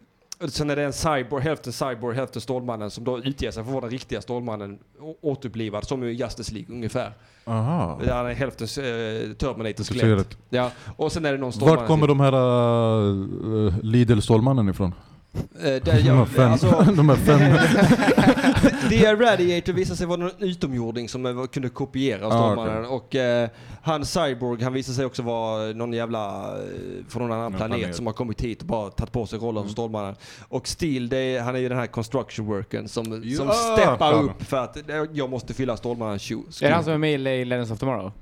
sen 0.49 0.71
är 0.71 0.77
det 0.77 0.83
en 0.83 0.93
cyborg, 0.93 1.45
hälften 1.45 1.73
cyborg, 1.73 2.17
hälften 2.17 2.43
Stålmannen 2.43 2.91
som 2.91 3.05
då 3.05 3.19
utger 3.19 3.51
sig 3.51 3.63
för 3.63 3.71
att 3.71 3.75
vara 3.75 3.81
den 3.81 3.91
riktiga 3.91 4.23
Stålmannen 4.23 4.79
återupplivad, 5.21 5.87
som 5.87 6.05
i 6.05 6.13
Justice 6.13 6.55
League 6.55 6.75
ungefär. 6.75 7.13
Aha. 7.45 8.01
Där 8.05 8.15
Han 8.15 8.27
är 8.27 8.35
hälften 8.35 8.67
uh, 8.67 9.35
Terminator-skelett. 9.35 10.03
Intresserat. 10.03 10.39
Ja, 10.51 10.71
och 10.97 11.13
sen 11.13 11.25
är 11.25 11.33
det 11.33 11.39
någon 11.39 11.53
Stålmannen 11.53 11.79
Vart 11.79 11.89
kommer 11.89 12.07
de 12.07 12.21
här 12.21 12.35
uh, 12.35 13.75
Lidl-Stålmannen 13.83 14.71
ifrån? 14.71 14.95
Eh, 15.35 15.63
där, 15.63 15.81
De 15.81 15.91
här 15.93 16.01
ja, 16.17 16.27
fem, 16.27 16.53
alltså, 16.53 16.85
de 16.97 17.09
här 17.09 17.17
fem 17.17 17.39
The 18.91 19.15
Radiator 19.15 19.73
visade 19.73 19.97
sig 19.97 20.07
vara 20.07 20.17
någon 20.17 20.31
utomjording 20.39 21.09
som 21.09 21.49
kunde 21.53 21.69
kopiera 21.69 22.27
Ah, 22.27 22.31
Stålmannen. 22.31 22.85
Och 22.85 23.15
eh, 23.17 23.49
han 23.83 24.05
Cyborg, 24.07 24.63
han 24.63 24.73
visade 24.73 24.97
sig 24.97 25.05
också 25.05 25.23
vara 25.23 25.73
någon 25.73 25.93
jävla, 25.93 26.39
eh, 26.57 26.63
från 27.09 27.23
någon 27.23 27.33
annan 27.33 27.53
Någon 27.53 27.59
planet, 27.59 27.79
planet. 27.79 27.97
som 27.97 28.07
har 28.07 28.13
kommit 28.13 28.41
hit 28.41 28.61
och 28.61 28.67
bara 28.67 28.91
tagit 28.91 29.13
på 29.13 29.27
sig 29.27 29.39
rollen 29.39 29.57
Mm. 29.57 29.69
som 29.69 29.73
Stålmannen. 29.73 30.15
Och 30.49 30.69
Steel, 30.69 31.09
det 31.09 31.17
är, 31.19 31.41
han 31.43 31.55
är 31.55 31.59
ju 31.61 31.69
den 31.69 31.79
här 31.79 31.87
construction 31.87 32.47
workern 32.47 32.89
som, 32.89 33.05
som 33.05 33.23
Ja, 33.25 33.53
steppar 33.77 33.97
fan. 34.13 34.25
upp 34.25 34.43
för 34.45 34.57
att 34.57 34.77
jag 35.13 35.31
måste 35.31 35.55
fylla 35.55 35.77
Stålmannens 35.77 36.23
shoes. 36.23 36.63
Är 36.63 36.69
det 36.69 36.75
han 36.75 36.85
som 36.85 36.93
är 36.93 36.99
med 36.99 37.13
i 37.41 37.45
Legends 37.45 37.71
of 37.71 37.79
Tomorrow? 37.79 38.13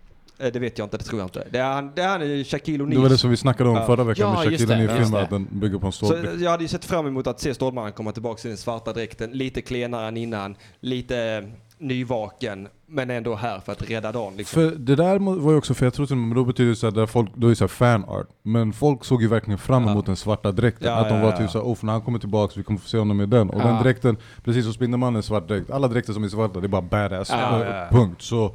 Eh, 0.41 0.53
Det 0.53 0.59
vet 0.59 0.79
jag 0.79 0.87
inte, 0.87 0.97
det 0.97 1.05
tror 1.05 1.21
jag 1.21 1.27
inte. 1.27 1.47
Det 1.51 1.59
är 1.59 1.73
han, 1.73 1.93
det 1.95 2.03
är 2.03 2.09
han 2.09 2.23
är 2.23 2.45
Shaquille 2.45 2.79
Det 2.85 2.97
var 2.99 3.09
det 3.09 3.15
O'Neal. 3.15 3.17
som 3.19 3.31
vi 3.31 3.37
snackade 3.37 3.71
om 3.71 3.77
Ja. 3.77 3.87
förra 3.87 4.05
veckan 4.05 4.29
Ja, 4.29 4.35
med 4.35 4.39
Shaquille 4.53 4.75
det, 4.75 4.75
O'Neal 4.75 4.83
just 4.83 4.95
filmen, 4.95 5.12
det. 5.12 5.23
att 5.23 5.31
den 5.31 5.47
bygger 5.51 5.79
på 5.79 5.87
en 5.87 5.93
Så 5.93 6.07
stålbit. 6.07 6.41
jag 6.41 6.51
hade 6.51 6.65
ju 6.65 6.69
sett 6.69 6.85
fram 6.85 7.07
emot 7.07 7.27
att 7.27 7.41
se 7.41 7.55
Stålmannen 7.55 7.93
komma 7.93 8.12
tillbaka 8.12 8.49
i 8.49 8.51
den 8.51 8.57
svarta 8.59 8.93
dräkten, 8.93 9.31
lite 9.31 9.62
klenare 9.62 10.09
än 10.09 10.17
innan, 10.17 10.57
lite 10.81 11.49
nyvaken, 11.79 12.69
men 12.87 13.11
ändå 13.11 13.35
här 13.35 13.61
för 13.61 13.73
att 13.73 13.91
rädda 13.91 14.12
dagen. 14.12 14.37
Liksom. 14.37 14.62
För 14.71 14.77
det 14.77 14.97
där 14.97 15.19
var 15.41 15.53
ju 15.53 15.59
också, 15.59 15.75
för 15.75 15.87
jag 15.87 15.95
tror 15.95 16.07
till 16.07 16.17
men 16.17 16.35
då 16.37 16.45
betyder 16.45 16.71
det 16.71 16.77
så 16.77 16.87
att 16.87 16.95
där 16.95 17.07
folk, 17.07 17.29
då 17.35 17.47
är 17.47 17.51
det 17.51 17.57
så 17.57 17.65
här 17.65 17.69
fan 17.69 18.05
art. 18.05 18.27
Men 18.43 18.73
folk 18.73 19.05
såg 19.05 19.23
ju 19.23 19.29
verkligen 19.29 19.59
fram 19.59 19.85
Ja. 19.85 19.91
emot 19.91 20.07
den 20.07 20.17
svarta 20.17 20.53
dräkten. 20.53 20.89
Ja, 20.89 20.95
att 20.95 21.09
de 21.09 21.15
ja, 21.19 21.23
var 21.25 21.31
ja. 21.31 21.37
typ 21.39 21.51
såhär, 21.51 21.65
oh, 21.65 21.75
för 21.75 21.87
när 21.87 21.93
han 21.93 22.03
kommer 22.03 22.19
tillbaks, 22.19 22.57
vi 22.57 22.62
kommer 22.62 22.81
få 22.81 22.89
se 22.89 22.99
honom 22.99 23.21
i 23.21 23.27
den. 23.27 23.51
Och 23.51 23.61
Ja. 23.61 23.67
den 23.67 23.83
dräkten, 23.83 24.17
precis 24.45 24.65
som 24.65 24.73
Spindelmannen 24.75 25.23
svart 25.23 25.49
dräkt, 25.49 25.71
alla 25.71 25.89
dräkter 25.89 26.12
som 26.12 26.25
är 26.25 26.29
svarta, 26.29 26.61
det 26.61 26.67
är 26.67 26.69
bara 26.69 26.83
badass. 26.83 27.29
Ja, 27.31 27.37
Eh, 27.61 27.67
ja, 27.69 27.77
ja. 27.77 27.87
Punkt. 27.91 28.23
Så, 28.23 28.55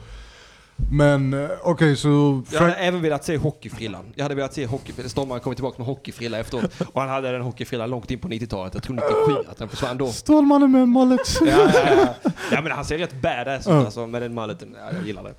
men 0.91 1.33
eh, 1.33 1.49
okej, 1.63 1.95
så... 1.95 2.43
Jag 2.51 2.59
hade 2.59 2.73
även 2.73 3.01
velat 3.01 3.23
se 3.23 3.37
hockeyfrillan. 3.37 4.05
Jag 4.15 4.23
hade 4.23 4.35
velat 4.35 4.53
se 4.53 4.65
hockeyfrillan. 4.65 5.09
Stålmannen 5.09 5.43
kom 5.43 5.55
tillbaka 5.55 5.75
med 5.77 5.87
hockeyfrilla 5.87 6.39
efteråt. 6.39 6.81
Och 6.93 7.01
han 7.01 7.09
hade 7.09 7.31
den 7.31 7.41
hockeyfrillan 7.41 7.89
långt 7.89 8.11
in 8.11 8.19
på 8.19 8.27
90-talet. 8.27 8.73
Jag 8.73 8.83
tror 8.83 8.95
97 8.95 9.49
att 9.51 9.57
den 9.57 9.69
försvann 9.69 9.97
då. 9.97 10.07
Stålmannen 10.07 10.71
med 10.71 10.81
en 10.81 10.89
mullet. 10.89 11.19
Ja, 11.41 11.47
ja, 11.73 12.13
ja. 12.23 12.31
ja 12.51 12.61
men 12.61 12.71
han 12.71 12.85
ser 12.85 12.97
rätt 12.97 13.21
badass 13.21 13.67
ut 13.67 13.73
alltså 13.73 14.07
med 14.07 14.21
den 14.21 14.33
mulleten. 14.33 14.75
Ja, 14.79 14.97
jag 14.97 15.07
gillar 15.07 15.23
det. 15.23 15.33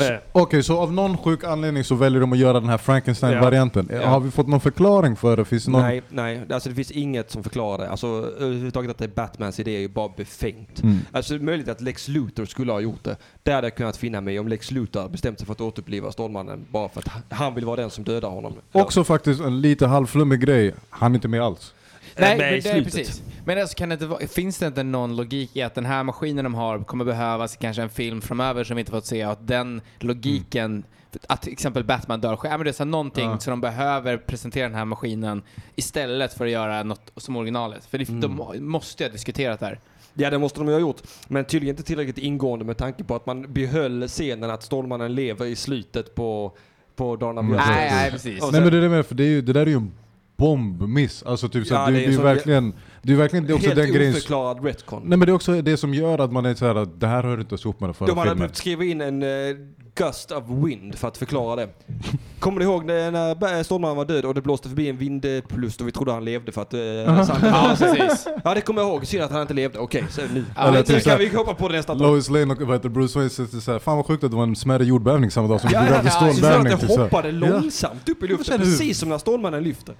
Eh, 0.00 0.18
Okej, 0.32 0.62
så 0.62 0.78
av 0.78 0.92
någon 0.92 1.16
sjuk 1.18 1.44
anledning 1.44 1.84
så 1.84 1.94
väljer 1.94 2.20
de 2.20 2.32
att 2.32 2.38
göra 2.38 2.60
den 2.60 2.68
här 2.68 2.78
Frankenstein-varianten. 2.78 3.88
Ja. 3.92 4.06
Har 4.06 4.20
vi 4.20 4.30
fått 4.30 4.46
någon 4.46 4.60
förklaring 4.60 5.16
för 5.16 5.36
det? 5.36 5.44
Finns 5.44 5.64
det 5.64 5.70
någon... 5.70 5.82
Nej, 5.82 6.02
nej. 6.08 6.40
Alltså 6.50 6.68
det 6.68 6.74
finns 6.74 6.90
inget 6.90 7.30
som 7.30 7.42
förklarar 7.42 7.78
det. 7.78 7.90
Alltså 7.90 8.06
överhuvudtaget 8.38 8.90
att 8.90 8.98
det 8.98 9.04
är 9.04 9.08
Batmans 9.08 9.60
idé 9.60 9.76
är 9.76 9.80
ju 9.80 9.88
bara 9.88 10.08
befängt. 10.16 10.82
Mm. 10.82 10.98
Alltså 11.12 11.34
det 11.34 11.40
är 11.40 11.44
möjligt 11.44 11.68
att 11.68 11.80
Lex 11.80 12.08
Luthor 12.08 12.44
skulle 12.44 12.72
ha 12.72 12.80
gjort 12.80 13.04
det. 13.04 13.16
Det 13.42 13.52
hade 13.52 13.66
jag 13.66 13.74
kunnat 13.74 13.96
finna 13.96 14.20
mig 14.20 14.38
om 14.38 14.48
Lex 14.48 14.70
Luthor 14.70 15.08
bestämt 15.08 15.38
sig 15.38 15.46
för 15.46 15.52
att 15.52 15.60
återuppliva 15.60 16.12
Stålmannen 16.12 16.66
bara 16.70 16.88
för 16.88 17.00
att 17.00 17.32
han 17.32 17.54
vill 17.54 17.64
vara 17.64 17.76
den 17.76 17.90
som 17.90 18.04
dödar 18.04 18.28
honom. 18.28 18.52
Också 18.72 19.04
faktiskt 19.04 19.40
en 19.40 19.60
lite 19.60 19.86
halvflummig 19.86 20.40
grej, 20.40 20.74
han 20.90 21.12
är 21.12 21.14
inte 21.14 21.28
med 21.28 21.42
alls. 21.42 21.72
Nej, 22.20 22.38
med 22.38 22.46
men 22.46 22.54
i 22.54 22.60
det 22.60 22.68
är 22.68 22.72
slutet. 22.74 22.94
precis. 22.94 23.22
Men 23.44 23.58
alltså, 23.60 23.74
kan 23.76 23.88
det 23.88 23.92
inte, 24.02 24.28
finns 24.28 24.58
det 24.58 24.66
inte 24.66 24.82
någon 24.82 25.16
logik 25.16 25.56
i 25.56 25.62
att 25.62 25.74
den 25.74 25.86
här 25.86 26.02
maskinen 26.02 26.44
de 26.44 26.54
har 26.54 26.78
kommer 26.78 27.04
behövas 27.04 27.54
i 27.54 27.58
kanske 27.58 27.82
en 27.82 27.88
film 27.90 28.20
framöver 28.20 28.64
som 28.64 28.76
vi 28.76 28.80
inte 28.80 28.92
fått 28.92 29.06
se 29.06 29.26
och 29.26 29.32
att 29.32 29.46
den 29.48 29.80
logiken, 30.00 30.84
att 31.26 31.42
till 31.42 31.52
exempel 31.52 31.84
Batman 31.84 32.20
dör 32.20 32.36
själv, 32.36 32.52
ja, 32.52 32.58
men 32.58 32.64
det 32.64 32.70
är 32.70 32.72
så 32.72 32.84
någonting 32.84 33.30
Ja. 33.30 33.38
så 33.38 33.50
de 33.50 33.60
behöver 33.60 34.16
presentera 34.16 34.68
den 34.68 34.74
här 34.78 34.84
maskinen 34.84 35.42
istället 35.74 36.34
för 36.34 36.44
att 36.44 36.50
göra 36.50 36.82
något 36.82 37.12
som 37.16 37.36
originalet. 37.36 37.84
För 37.86 37.98
det, 37.98 38.04
de 38.04 38.40
måste 38.60 39.02
ju 39.02 39.08
ha 39.08 39.12
diskuterat 39.12 39.60
det 39.60 39.66
här. 39.66 39.80
Ja, 40.14 40.30
det 40.30 40.38
måste 40.38 40.60
de 40.60 40.66
ju 40.68 40.72
ha 40.74 40.80
gjort. 40.80 41.02
Men 41.28 41.44
tydligen 41.44 41.72
inte 41.72 41.82
tillräckligt 41.82 42.18
ingående 42.18 42.64
med 42.64 42.76
tanke 42.76 43.04
på 43.04 43.14
att 43.16 43.26
man 43.26 43.52
behöll 43.52 44.08
scenen 44.08 44.50
att 44.50 44.62
Stålmannen 44.62 45.14
lever 45.14 45.46
i 45.46 45.56
slutet 45.56 46.14
på, 46.14 46.52
på 46.96 47.16
Dawn 47.16 47.38
of 47.38 47.44
Mm. 47.44 47.56
Nej, 47.56 47.90
nej 47.90 48.10
precis. 48.10 48.42
Och 48.42 48.52
Nej 48.52 48.52
sen- 48.52 48.62
men 48.62 48.72
det, 48.72 48.78
är 48.78 48.82
det, 48.82 48.88
med, 48.88 49.06
för 49.06 49.14
det, 49.14 49.24
är 49.24 49.28
ju, 49.28 49.42
det 49.42 49.52
där 49.52 49.60
är 49.60 49.66
ju 49.66 49.74
en 49.76 49.92
bombmiss. 50.36 51.22
Alltså 51.22 51.48
typ 51.48 51.66
så, 51.66 51.74
Ja, 51.74 51.86
det, 51.90 51.98
är 51.98 52.02
är 52.02 52.10
ju 52.10 52.16
så- 52.16 52.22
verkligen, 52.22 52.72
det 53.06 53.12
är 53.12 53.16
verkligen 53.16 53.46
det 53.46 53.52
är 53.52 53.54
också 53.54 53.66
Helt 53.68 53.80
den 53.80 53.92
grejen... 53.92 54.12
oförklarad 54.12 54.64
retcon. 54.64 55.02
Nej 55.04 55.18
men 55.18 55.26
det 55.26 55.32
är 55.32 55.34
också 55.34 55.62
det 55.62 55.76
som 55.76 55.94
gör 55.94 56.18
att 56.18 56.32
man 56.32 56.46
är 56.46 56.54
såhär 56.54 56.74
att 56.74 57.00
det 57.00 57.06
här 57.06 57.22
hör 57.22 57.40
inte 57.40 57.54
ihop 57.54 57.80
med 57.80 57.88
den 57.88 57.94
förra 57.94 58.06
De 58.06 58.18
hade 58.18 58.30
filmen. 58.30 58.38
behövt 58.38 58.56
skriva 58.56 58.84
in 58.84 59.00
en 59.00 59.22
uh, 59.22 59.56
gust 59.94 60.32
of 60.32 60.44
wind 60.48 60.94
för 60.94 61.08
att 61.08 61.16
förklara 61.16 61.56
det. 61.56 61.68
Kommer 62.40 62.58
du 62.60 62.64
ihåg 62.66 62.84
när, 62.84 63.10
när 63.10 63.34
Ba- 63.34 63.64
Stålmannen 63.64 63.96
var 63.96 64.04
död 64.04 64.24
och 64.24 64.34
det 64.34 64.40
blåste 64.42 64.68
förbi 64.68 64.88
en 64.88 64.96
vindpust 64.96 65.80
och 65.80 65.86
vi 65.88 65.92
trodde 65.92 66.12
han 66.12 66.24
levde 66.24 66.52
för 66.52 66.62
att 66.62 66.74
uh, 66.74 66.80
sanden 67.24 67.50
Ja, 67.54 67.76
precis. 67.78 68.26
Ja 68.44 68.54
det 68.54 68.60
kommer 68.60 68.80
jag 68.82 68.88
ihåg, 68.90 69.06
synd 69.06 69.22
att 69.22 69.30
han 69.30 69.40
inte 69.42 69.54
levde. 69.54 69.78
Okej, 69.78 70.04
så 70.10 70.20
nu. 70.34 70.44
Ja, 70.56 70.62
Eller 70.62 70.78
nu 70.78 70.84
typ 70.84 71.02
så 71.02 71.08
kan 71.10 71.18
här- 71.18 71.18
vi 71.30 71.36
hoppa 71.36 71.54
på 71.54 71.68
det 71.68 71.76
nästa. 71.76 71.94
Lois 71.94 72.30
Lane 72.30 72.54
och 72.54 72.60
vad 72.60 72.68
heter 72.76 72.88
det, 72.88 72.94
Bruce 72.94 73.18
Wayne 73.18 73.30
sitter 73.30 73.58
såhär, 73.58 73.78
fan 73.78 73.96
vad 73.96 74.06
sjukt 74.06 74.24
att 74.24 74.30
det 74.30 74.36
var 74.36 74.42
en 74.44 74.56
smärre 74.56 74.84
jordbävning 74.84 75.30
samma 75.30 75.48
dag 75.48 75.60
som 75.60 75.70
Ja, 75.72 75.80
vi 75.80 75.86
ja, 75.88 75.96
hade 75.96 76.08
ja, 76.08 76.14
att 76.16 76.36
typ 76.36 76.40
det 76.80 76.86
så 76.88 76.96
här. 76.96 77.02
hoppade 77.04 77.28
Ja. 77.28 77.34
långsamt 77.34 78.08
upp 78.08 78.22
i 78.22 78.26
luften, 78.26 78.58
precis 78.58 78.98
som 78.98 79.08
när 79.08 79.18
Stålmannen 79.18 79.62
lyfter. 79.64 79.94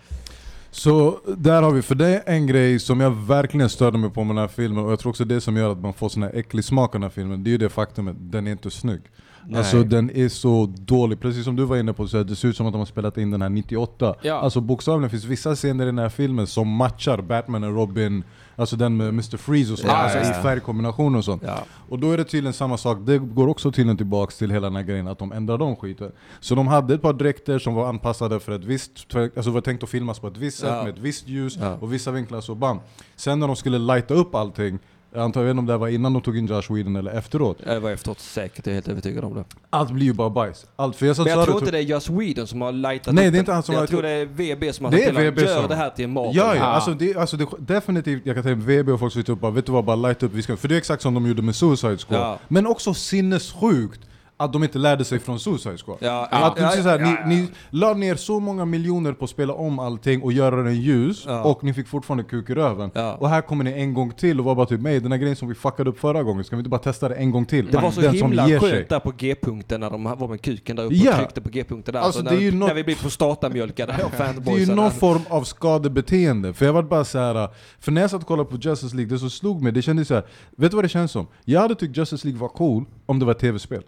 Så 0.77 1.19
där 1.36 1.62
har 1.62 1.70
vi, 1.70 1.82
för 1.82 1.94
det 1.94 2.07
är 2.07 2.23
en 2.27 2.47
grej 2.47 2.78
som 2.78 3.01
jag 3.01 3.11
verkligen 3.11 3.69
störde 3.69 3.98
mig 3.98 4.11
på 4.11 4.24
med 4.24 4.36
den 4.36 4.40
här 4.40 4.48
filmen 4.48 4.85
och 4.85 4.93
jag 4.93 4.98
tror 4.98 5.11
också 5.11 5.24
det 5.24 5.40
som 5.40 5.57
gör 5.57 5.73
att 5.73 5.78
man 5.78 5.93
får 5.93 6.09
sån 6.09 6.23
här 6.23 6.31
äcklig 6.35 6.65
smak 6.65 6.89
av 6.89 6.93
den 6.93 7.03
här 7.03 7.11
filmen, 7.11 7.44
det 7.44 7.51
är 7.51 7.53
ju 7.53 7.59
det 7.59 7.69
faktumet 7.69 8.16
den 8.19 8.47
är 8.47 8.53
inte 8.53 8.70
snygg. 8.70 9.01
Nej. 9.47 9.59
Alltså 9.59 9.82
den 9.82 10.11
är 10.11 10.28
så 10.28 10.74
dålig, 10.78 11.20
precis 11.20 11.44
som 11.44 11.57
du 11.57 11.65
var 11.65 11.77
inne 11.77 11.93
på, 11.93 12.09
så 12.09 12.16
här, 12.16 12.24
det 12.24 12.36
ser 12.36 12.48
ut 12.48 12.57
som 12.57 12.66
att 12.66 12.73
de 12.73 12.78
har 12.78 12.86
spelat 12.86 13.19
in 13.19 13.31
den 13.31 13.43
här 13.43 13.48
98. 13.48 14.15
Ja. 14.23 14.35
Alltså 14.35 14.61
bokstavligen 14.61 15.11
finns 15.11 15.24
vissa 15.24 15.55
scener 15.55 15.85
i 15.85 15.86
den 15.86 15.98
här 15.98 16.09
filmen 16.09 16.47
som 16.47 16.69
matchar 16.69 17.20
Batman 17.20 17.65
och 17.65 17.74
Robin, 17.74 18.24
alltså 18.56 18.76
den 18.76 18.96
med 18.96 19.08
Mr. 19.08 19.36
Freeze 19.36 19.72
och 19.72 19.78
sånt, 19.78 19.92
Ja, 19.92 19.96
alltså 19.96 20.18
i 20.18 20.42
färgkombination 20.42 21.14
och 21.14 21.24
sånt. 21.24 21.42
Och 21.88 21.98
då 21.98 22.10
är 22.12 22.16
det 22.16 22.24
tydligen 22.24 22.52
samma 22.52 22.76
sak, 22.76 22.98
det 23.00 23.18
går 23.18 23.48
också 23.48 23.72
tydligen 23.72 23.96
tillbaks 23.96 24.38
till 24.38 24.50
hela 24.50 24.66
den 24.66 24.76
här 24.76 24.82
grejen 24.82 25.08
att 25.08 25.18
de 25.18 25.32
ändrar 25.32 25.58
de 25.58 25.76
skiten. 25.76 26.12
Så 26.40 26.54
de 26.54 26.66
hade 26.66 26.94
ett 26.94 27.02
par 27.02 27.12
dräkter 27.12 27.58
som 27.58 27.74
var 27.74 27.88
anpassade 27.88 28.40
för 28.40 28.52
ett 28.52 28.64
visst, 28.64 29.14
alltså 29.14 29.50
var 29.50 29.60
tänkt 29.60 29.82
att 29.82 29.90
filmas 29.90 30.18
på 30.18 30.26
ett 30.28 30.36
visst 30.36 30.58
sätt 30.58 30.70
med 30.84 30.88
ett 30.88 30.98
visst 30.98 31.28
ljus 31.28 31.58
och 31.80 31.92
vissa 31.92 32.10
vinklar 32.10 32.40
så 32.40 32.54
bam. 32.54 32.78
Sen 33.16 33.40
när 33.40 33.46
de 33.46 33.56
skulle 33.56 33.78
lighta 33.78 34.14
upp 34.14 34.34
allting, 34.34 34.78
jag 35.16 35.24
antar 35.24 35.40
jag 35.40 35.44
vet 35.47 35.51
inte 35.51 35.59
om 35.60 35.66
det 35.66 35.76
var 35.76 35.88
innan 35.88 36.12
de 36.12 36.22
tog 36.22 36.38
in 36.38 36.47
Josh 36.47 36.62
Whedon 36.74 36.97
eller 36.97 37.10
efteråt. 37.10 37.59
Jag 37.66 37.80
var 37.80 37.90
efteråt 37.90 38.20
säkert, 38.20 38.66
jag 38.66 38.70
är 38.70 38.74
helt 38.74 38.88
övertygad 38.88 39.24
om 39.24 39.34
det. 39.34 39.44
Allt 39.70 39.90
blir 39.90 40.06
ju 40.06 40.12
bara 40.12 40.30
bajs. 40.30 40.66
Allt, 40.76 40.97
för 40.97 41.06
jag 41.06 41.18
Men 41.18 41.26
jag 41.26 41.44
tror 41.44 41.59
inte 41.59 41.70
det 41.70 41.78
är 41.78 41.82
Joss 41.82 42.10
Whedon 42.10 42.47
som 42.47 42.60
har 42.60 42.72
lightat 42.72 43.14
Nej, 43.14 43.26
upp 43.26 43.32
det 43.32 43.38
är 43.38 43.40
inte 43.40 43.52
han 43.52 43.62
som 43.62 43.72
Jag 43.74 43.82
har- 43.82 43.86
tror 43.86 44.02
det 44.02 44.10
är 44.10 44.26
VB 44.26 44.72
som 44.72 44.84
har 44.84 44.93
Det 44.93 44.98
är 45.05 45.14
sagt 45.14 45.36
till 45.38 45.47
gör 45.47 45.68
det 45.68 45.74
här 45.74 45.90
till 45.90 46.05
en 46.05 46.12
Marvel. 46.12 46.36
Ja, 46.36 46.47
ja. 46.55 46.56
Ja. 46.56 46.64
Alltså, 46.64 46.90
det, 46.94 47.16
alltså 47.16 47.36
det, 47.36 47.47
definitivt, 47.59 48.26
jag 48.26 48.36
kan 48.36 48.43
tänka 48.43 48.66
VB 48.66 48.93
och 48.93 49.01
folk 49.01 49.12
som 49.12 49.22
sitter 49.22 49.32
upp 49.32 49.36
och 49.38 49.40
bara, 49.40 49.51
vet 49.52 49.66
du 49.66 49.72
vad, 49.72 49.84
bara 49.84 49.97
light 49.97 50.22
upp, 50.22 50.32
vi 50.32 50.43
ska, 50.43 50.56
för 50.56 50.68
det 50.68 50.74
är 50.74 50.78
exakt 50.78 51.02
som 51.02 51.14
de 51.14 51.26
gjorde 51.26 51.43
med 51.43 51.56
Suicide 51.56 51.98
Squad. 51.98 52.20
Ja. 52.20 52.38
Men 52.48 52.66
också 52.66 52.94
sinnessjukt 52.94 54.01
att 54.38 54.52
de 54.52 54.64
inte 54.64 54.78
lärde 54.78 55.04
sig 55.04 55.18
från 55.18 55.40
Suicide 55.40 55.76
Squad. 55.78 55.98
Ja, 56.00 56.26
Att 56.30 56.58
ja, 56.60 56.70
så 56.70 56.82
här, 56.88 56.98
ja, 56.98 57.16
ja. 57.20 57.26
Ni, 57.26 57.36
ni 57.36 57.48
la 57.70 57.94
ner 57.94 58.14
så 58.14 58.40
många 58.40 58.64
miljoner 58.64 59.12
på 59.12 59.24
att 59.24 59.30
spela 59.30 59.52
om 59.52 59.78
allting 59.78 60.22
och 60.22 60.32
göra 60.32 60.62
den 60.62 60.80
ljus, 60.80 61.24
Ja. 61.26 61.42
och 61.44 61.64
ni 61.64 61.74
fick 61.74 61.88
fortfarande 61.88 62.24
kuk 62.24 62.50
i 62.50 62.54
röven. 62.54 62.90
Ja. 62.94 63.14
Och 63.14 63.28
här 63.28 63.40
kommer 63.40 63.64
ni 63.64 63.72
en 63.72 63.94
gång 63.94 64.12
till 64.12 64.38
och 64.40 64.44
var 64.46 64.54
bara 64.54 64.66
typ 64.66 64.80
mig, 64.80 65.00
den 65.00 65.12
här 65.12 65.18
grejen 65.18 65.36
som 65.36 65.48
vi 65.48 65.54
fuckade 65.54 65.90
upp 65.90 65.98
förra 66.00 66.22
gången, 66.22 66.44
ska 66.44 66.56
vi 66.56 66.60
inte 66.60 66.70
bara 66.70 66.80
testa 66.80 67.08
det 67.08 67.14
en 67.14 67.30
gång 67.30 67.44
till? 67.46 67.66
Det 67.70 67.78
var 67.78 67.90
så 67.90 68.00
den 68.00 68.14
himla 68.14 68.46
skönt 68.48 68.62
sig. 68.62 68.86
där 68.88 69.00
på 69.00 69.12
G-punkten 69.18 69.80
när 69.80 69.90
de 69.90 70.04
var 70.04 70.28
med 70.28 70.40
kuken 70.42 70.76
där 70.76 70.84
uppe 70.84 70.94
Ja. 70.94 71.10
och 71.12 71.16
tryckte 71.18 71.40
på 71.40 71.48
G-punkten 71.48 71.94
där. 71.94 72.00
Alltså, 72.00 72.18
så 72.18 72.24
det 72.24 72.30
är 72.30 72.34
när, 72.34 72.40
ju 72.42 72.52
något- 72.52 72.68
när 72.68 72.74
vi 72.74 72.84
blir 72.84 72.96
prostatamjölkade 72.96 73.92
av 74.04 74.10
Det 74.44 74.50
är 74.50 74.58
ju 74.58 74.74
någon 74.74 74.90
form 74.90 75.20
av 75.28 75.42
skadebeteende, 75.44 76.52
för 76.54 76.64
jag 76.66 76.72
var 76.72 76.82
bara 76.82 77.04
så 77.04 77.18
här. 77.18 77.48
För 77.80 77.92
när 77.92 78.00
jag 78.00 78.10
satt 78.10 78.20
och 78.20 78.26
kollade 78.28 78.50
på 78.50 78.56
Justice 78.56 78.96
League, 78.96 79.12
det 79.14 79.18
som 79.18 79.30
slog 79.30 79.62
mig, 79.62 79.72
det 79.72 79.82
kändes 79.82 80.08
så 80.08 80.14
här. 80.14 80.24
vet 80.56 80.70
du 80.70 80.74
vad 80.74 80.84
det 80.84 80.88
känns 80.88 81.12
som? 81.12 81.26
Jag 81.44 81.60
hade 81.60 81.74
tyckt 81.74 81.96
Justice 81.96 82.26
League 82.26 82.40
var 82.40 82.48
cool 82.48 82.84
om 83.06 83.18
det 83.18 83.24
var 83.24 83.32
ett 83.32 83.38
tv-spel. 83.38 83.82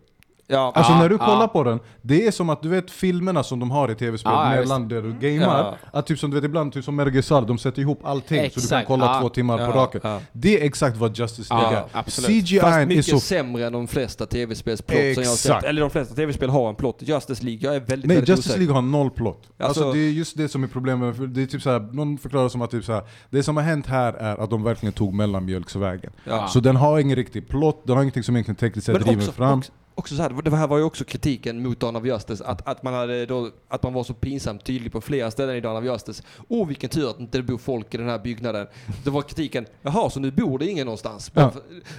Ja, 0.50 0.72
Alltså 0.74 0.92
Ja, 0.92 0.98
när 0.98 1.08
du 1.08 1.18
kollar 1.18 1.40
ja. 1.40 1.48
på 1.48 1.64
den, 1.64 1.80
det 2.02 2.26
är 2.26 2.30
som 2.30 2.50
att 2.50 2.62
du 2.62 2.68
vet 2.68 2.90
filmerna 2.90 3.42
som 3.42 3.60
de 3.60 3.70
har 3.70 3.90
i 3.90 3.94
tv-spel 3.94 4.32
Ja, 4.34 4.54
ja, 4.54 4.60
mellan 4.60 4.88
där 4.88 5.02
du 5.02 5.12
gamear, 5.12 5.58
Ja. 5.58 5.76
att 5.98 6.06
typ 6.06 6.18
som 6.18 6.30
du 6.30 6.34
vet 6.36 6.44
ibland, 6.44 6.72
typ 6.72 6.84
som 6.84 7.22
Solid, 7.22 7.48
de 7.48 7.58
sätter 7.58 7.82
ihop 7.82 8.00
allting 8.04 8.38
så 8.38 8.44
du 8.44 8.50
kan 8.50 8.62
Exakt, 8.62 8.88
kolla 8.88 9.04
ja. 9.06 9.20
två 9.20 9.28
timmar 9.28 9.58
på 9.58 9.78
raken. 9.78 10.00
ja. 10.04 10.20
Det 10.32 10.60
är 10.60 10.64
exakt 10.66 10.96
vad 10.96 11.16
Justice 11.18 11.54
League 11.54 11.72
Ja, 11.92 12.00
är. 12.00 12.02
CGI 12.26 12.60
Fast 12.60 12.76
är 12.76 12.86
mycket 12.86 13.04
så... 13.04 13.20
sämre 13.20 13.66
än 13.66 13.72
de 13.72 13.86
flesta 13.88 14.26
tv-spelsplott 14.26 14.96
som 14.98 15.06
jag 15.06 15.14
har 15.14 15.20
Exakt. 15.22 15.38
sett. 15.38 15.64
Eller 15.64 15.80
de 15.80 15.90
flesta 15.90 16.14
tv-spel 16.14 16.50
har 16.50 16.68
en 16.68 16.74
plott. 16.74 16.96
Justice 17.00 17.44
League, 17.44 17.60
jag 17.62 17.76
är 17.76 17.80
väldigt, 17.80 18.06
Nej, 18.08 18.16
väldigt 18.16 18.28
Justice 18.28 18.48
osäker. 18.48 18.58
League 18.60 18.74
har 18.74 18.82
noll 18.82 19.10
plott. 19.10 19.42
Alltså, 19.58 19.66
Alltså- 19.84 19.92
det 19.92 19.98
är 19.98 20.10
just 20.10 20.36
det 20.36 20.48
som 20.48 20.64
är 20.64 20.68
problemet. 20.68 21.16
För 21.16 21.26
Det 21.26 21.42
är 21.42 21.46
typ 21.46 21.62
såhär, 21.62 21.80
någon 21.92 22.18
förklarar 22.18 22.48
som 22.48 22.62
att 22.62 22.70
typ 22.70 22.84
såhär, 22.84 23.02
det 23.30 23.42
som 23.42 23.56
har 23.56 23.64
hänt 23.64 23.86
här 23.86 24.12
är 24.12 24.36
att 24.44 24.50
de 24.50 24.62
verkligen 24.62 24.92
tog 24.92 25.14
mellanmjölksvägen. 25.14 26.12
Ja. 26.24 26.48
Så 26.48 26.60
den 26.60 26.76
har 26.76 26.98
ingen 26.98 27.16
riktig 27.16 27.48
plott, 27.48 27.82
den 27.86 27.96
har 27.96 28.02
ingenting 28.02 28.22
som 28.22 28.36
egentligen 28.36 28.56
tekniskt 28.56 28.86
sett 28.86 29.00
driver 29.04 29.22
fram. 29.22 29.58
också, 29.58 29.72
också 29.98 30.16
så 30.16 30.22
här, 30.22 30.42
det 30.42 30.56
här 30.56 30.66
var 30.66 30.78
ju 30.78 30.84
också 30.84 31.04
kritiken 31.04 31.62
mot 31.62 31.80
Dawn 31.80 31.96
of 31.96 32.04
Justice, 32.04 32.44
att, 32.44 32.68
att, 32.68 32.82
man 32.82 32.94
hade 32.94 33.26
då, 33.26 33.50
att 33.68 33.82
man 33.82 33.92
var 33.92 34.04
så 34.04 34.14
pinsamt 34.14 34.64
tydlig 34.64 34.92
på 34.92 35.00
flera 35.00 35.30
ställen 35.30 35.56
i 35.56 35.60
Dawn 35.60 35.76
of 35.76 35.84
Justice. 35.84 36.22
Åh 36.48 36.68
vilken 36.68 36.90
tur 36.90 37.10
att 37.10 37.20
inte 37.20 37.38
det 37.38 37.42
bor 37.42 37.58
folk 37.58 37.94
i 37.94 37.96
den 37.96 38.08
här 38.08 38.18
byggnaden. 38.18 38.66
Det 39.04 39.10
var 39.10 39.22
kritiken, 39.22 39.66
jaha 39.82 40.10
så 40.10 40.20
nu 40.20 40.30
bor 40.30 40.58
det 40.58 40.66
ingen 40.66 40.86
någonstans. 40.86 41.30
Ja. 41.34 41.52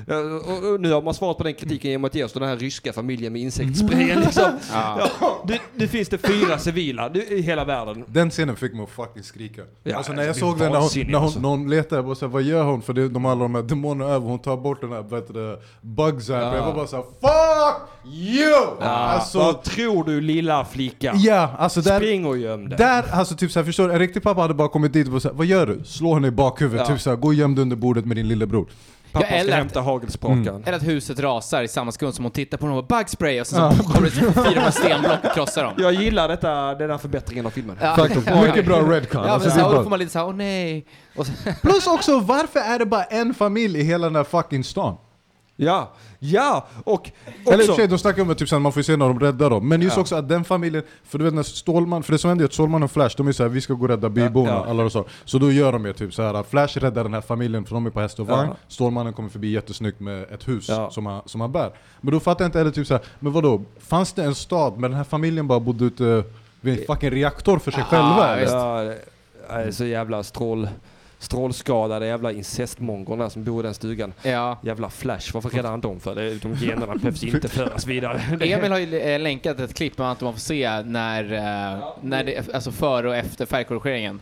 Och, 0.08 0.74
och 0.74 0.82
nu 0.82 0.92
har 0.92 1.02
man 1.02 1.14
svarat 1.14 1.38
på 1.38 1.44
den 1.44 1.54
kritiken 1.54 1.92
genom 1.92 2.06
att 2.06 2.16
ge 2.16 2.24
oss 2.24 2.34
den 2.34 2.44
här 2.44 2.58
ryska 2.58 2.94
familjen 2.94 3.34
med 3.34 3.42
insektssprayen 3.42 4.20
liksom. 4.20 4.44
Ja. 4.74 5.10
Ja, 5.22 5.44
nu, 5.48 5.58
nu 5.76 5.88
finns 5.88 6.10
det 6.10 6.18
fyra 6.18 6.58
civila 6.58 7.10
nu, 7.14 7.24
i 7.24 7.42
hela 7.42 7.66
världen. 7.66 8.04
Den 8.08 8.30
scenen 8.30 8.56
fick 8.56 8.74
mig 8.74 8.84
att 8.84 8.90
fucking 8.90 9.24
skrika. 9.24 9.62
Ja, 9.84 9.98
alltså 9.98 10.14
när 10.14 10.24
jag 10.24 10.36
såg 10.36 10.60
den, 10.60 10.72
när 10.72 10.80
hon, 10.80 10.90
när 11.12 11.20
hon, 11.20 11.60
alltså. 11.60 11.70
letar, 11.70 11.96
jag 11.96 12.06
bara 12.06 12.16
såhär, 12.16 12.34
vad 12.34 12.44
gör 12.44 12.64
hon? 12.64 12.82
För 12.82 12.94
det, 12.94 13.10
de 13.10 13.26
alla 13.26 13.42
de 13.42 13.56
här 13.56 13.62
demonerna 13.62 14.12
över, 14.12 14.28
hon 14.28 14.40
tar 14.40 14.58
bort 14.58 14.82
den 14.82 14.92
här 14.92 15.02
vad 15.02 15.20
heter 15.22 15.34
det, 15.34 15.60
bugs 15.82 16.30
här. 16.30 16.42
Ja. 16.42 16.56
Jag 16.56 16.66
var 16.66 16.74
bara 16.74 16.88
såhär, 16.88 17.04
FUCK 17.04 17.89
YOU! 18.06 18.82
Alltså, 18.84 19.38
Vad 19.40 19.64
tror 19.64 20.04
du 20.04 20.22
lilla 20.22 20.66
flicka? 20.66 21.14
ja, 21.16 21.50
alltså 21.58 21.82
där, 21.82 22.00
Spring 22.00 22.26
och 22.26 22.38
göm 22.38 22.70
dig. 22.70 22.78
Där, 22.78 23.06
alltså 23.12 23.36
typ 23.36 23.52
såhär, 23.52 23.66
förstår 23.66 23.88
du? 23.88 23.94
En 23.94 24.00
riktig 24.00 24.24
pappa 24.24 24.42
hade 24.42 24.54
bara 24.54 24.68
kommit 24.68 24.94
dit 24.94 25.06
och 25.08 25.12
bara 25.12 25.20
såhär, 25.20 25.36
vad 25.36 25.46
gör 25.46 25.66
du? 25.68 25.84
Slå 25.86 26.14
henne 26.14 26.28
i 26.28 26.32
bakhuvudet, 26.32 26.86
Ja. 26.90 26.94
typ 26.94 27.02
såhär, 27.02 27.18
gå 27.18 27.28
och 27.28 27.34
göm 27.34 27.56
dig 27.56 27.62
under 27.62 27.76
bordet 27.76 28.06
med 28.06 28.18
din 28.18 28.28
lillebror. 28.28 28.68
Pappa 29.12 29.26
Ja, 29.30 29.32
eller 29.36 29.44
ska 29.44 29.54
att- 29.54 29.58
hämta 29.60 29.82
hagelsprakaren. 29.82 30.64
Eller 30.66 30.78
att 30.78 30.84
huset 30.88 31.20
rasar 31.20 31.64
i 31.64 31.68
samma 31.68 31.92
sekund 31.92 32.14
som 32.14 32.26
hon 32.26 32.32
tittar 32.32 32.58
på 32.58 32.66
någon 32.68 32.86
bugspray 32.90 33.42
och 33.42 33.48
sen 33.48 33.78
så 33.78 33.84
kommer 33.94 34.06
det 34.06 34.12
fyra 34.52 34.62
med 34.62 34.74
stenblock 34.74 35.18
och 35.24 35.34
krossar 35.34 35.64
dem. 35.64 35.74
Jag 35.78 35.94
gillar 35.94 36.28
detta, 36.28 36.76
den 36.76 36.90
här 36.90 36.98
förbättringen 36.98 37.46
av 37.46 37.50
filmen. 37.50 37.78
Ja. 37.82 38.08
Mycket 38.46 38.66
bra 38.66 38.80
redcon. 38.82 39.24
Ja, 39.26 39.30
alltså, 39.32 39.50
men 39.50 39.58
det 39.58 39.62
är 39.62 39.64
så, 39.64 39.66
och 39.66 39.70
bra. 39.72 39.78
då 39.78 39.84
får 39.84 39.90
man 39.90 40.00
lite 40.00 40.12
såhär, 40.12 40.26
åh 40.28 40.36
nej. 40.36 40.86
Och 41.16 41.26
så, 41.28 41.32
Plus 41.62 41.88
också, 41.88 42.20
varför 42.20 42.60
är 42.60 42.80
det 42.80 42.86
bara 42.86 43.04
en 43.04 43.34
familj 43.34 43.80
i 43.80 43.84
hela 43.84 44.08
den 44.08 44.16
här 44.16 44.24
fucking 44.24 44.64
stan? 44.64 44.96
Ja, 45.62 45.92
ja, 46.20 46.68
och 46.84 47.12
Eller 47.46 47.54
i 47.54 47.56
och 47.56 47.60
också... 47.60 47.66
för 47.68 47.74
sig, 47.76 47.88
de 47.88 47.98
snackar 47.98 48.22
om 48.22 48.30
att 48.30 48.38
typ, 48.38 48.52
man 48.52 48.72
får 48.72 48.82
se 48.82 48.96
när 48.98 49.08
de 49.08 49.20
räddar 49.20 49.50
dem. 49.50 49.68
Men 49.68 49.82
just 49.82 49.96
Ja. 49.96 50.02
också 50.02 50.16
att 50.16 50.30
den 50.30 50.44
familjen, 50.44 50.84
för 51.04 51.18
du 51.18 51.24
vet 51.26 51.34
när 51.34 51.44
Stålman, 51.44 52.04
för 52.04 52.12
det 52.12 52.18
som 52.18 52.28
händer 52.30 52.44
är 52.44 52.48
att 52.48 52.54
Stålman 52.54 52.84
och 52.84 52.92
Flash, 52.92 53.18
de 53.18 53.28
är 53.28 53.32
såhär 53.32 53.50
vi 53.50 53.62
ska 53.62 53.74
gå 53.74 53.84
och 53.84 53.90
rädda 53.90 54.10
byborna, 54.10 54.50
Ja, 54.50 54.64
ja. 54.66 54.70
alla 54.70 54.84
och 54.84 54.92
så. 54.92 55.06
Så 55.26 55.38
då 55.40 55.52
gör 55.52 55.72
de 55.72 55.86
ju 55.86 55.94
typ 55.94 56.14
såhär 56.14 56.34
att 56.34 56.48
Flash 56.50 56.78
räddar 56.80 57.04
den 57.04 57.14
här 57.14 57.22
familjen 57.22 57.66
för 57.66 57.74
de 57.76 57.86
är 57.86 57.90
på 57.90 58.00
häst 58.00 58.20
och 58.20 58.28
vagn, 58.28 58.50
Ja. 58.50 58.56
Stålmannen 58.68 59.14
kommer 59.14 59.30
förbi 59.30 59.52
jättesnyggt 59.52 60.00
med 60.00 60.24
ett 60.24 60.48
hus 60.48 60.70
som, 60.92 61.06
han, 61.06 61.22
som 61.26 61.42
han 61.42 61.52
bär. 61.52 61.72
Men 62.02 62.14
då 62.14 62.20
fattar 62.20 62.44
jag 62.46 62.48
inte 62.48 62.58
heller 62.58 62.72
typ 62.72 62.88
såhär, 62.88 63.04
men 63.20 63.32
vadå? 63.34 63.62
Fanns 63.80 64.14
det 64.14 64.24
en 64.24 64.36
stad, 64.36 64.74
men 64.78 64.92
den 64.92 64.98
här 64.98 65.04
familjen 65.04 65.48
bara 65.48 65.60
bodde 65.60 65.86
ute 65.86 66.24
vid 66.62 66.80
en 66.80 66.86
fucking 66.86 67.12
reaktor 67.12 67.60
för 67.60 67.72
sig 67.72 67.84
Ja, 67.92 67.98
själva 67.98 68.36
eller? 68.38 68.58
Ja, 68.58 69.58
det 69.58 69.64
är 69.64 69.72
så 69.72 69.86
jävla 69.86 70.24
strål, 70.24 70.70
strålskadade 71.20 72.06
jävla 72.08 72.32
incestmongrorna 72.32 73.30
som 73.30 73.44
bor 73.44 73.64
i 73.64 73.64
den 73.64 73.74
stugan. 73.74 74.14
ja. 74.22 74.58
Jävla 74.62 74.90
Flash, 74.90 75.34
varför 75.34 75.50
räddar 75.50 75.70
han 75.70 75.82
dem 75.82 76.00
för? 76.00 76.16
Det, 76.16 76.36
de 76.36 76.54
generna 76.54 76.96
behövs 76.96 77.24
inte 77.24 77.50
föras 77.50 77.88
vidare. 77.88 78.22
Emil 78.42 78.72
har 78.72 78.80
ju 78.80 79.00
eh, 79.00 79.20
länkat 79.20 79.60
ett 79.60 79.74
klipp 79.74 79.98
med 79.98 80.12
att 80.12 80.22
man 80.22 80.34
får 80.34 80.40
se 80.40 80.82
när, 80.82 81.24
eh, 81.34 81.88
när 82.02 82.24
det, 82.24 82.54
alltså 82.54 82.72
före 82.72 83.10
och 83.10 83.16
efter 83.16 83.46
färgkorrigeringen. 83.46 84.22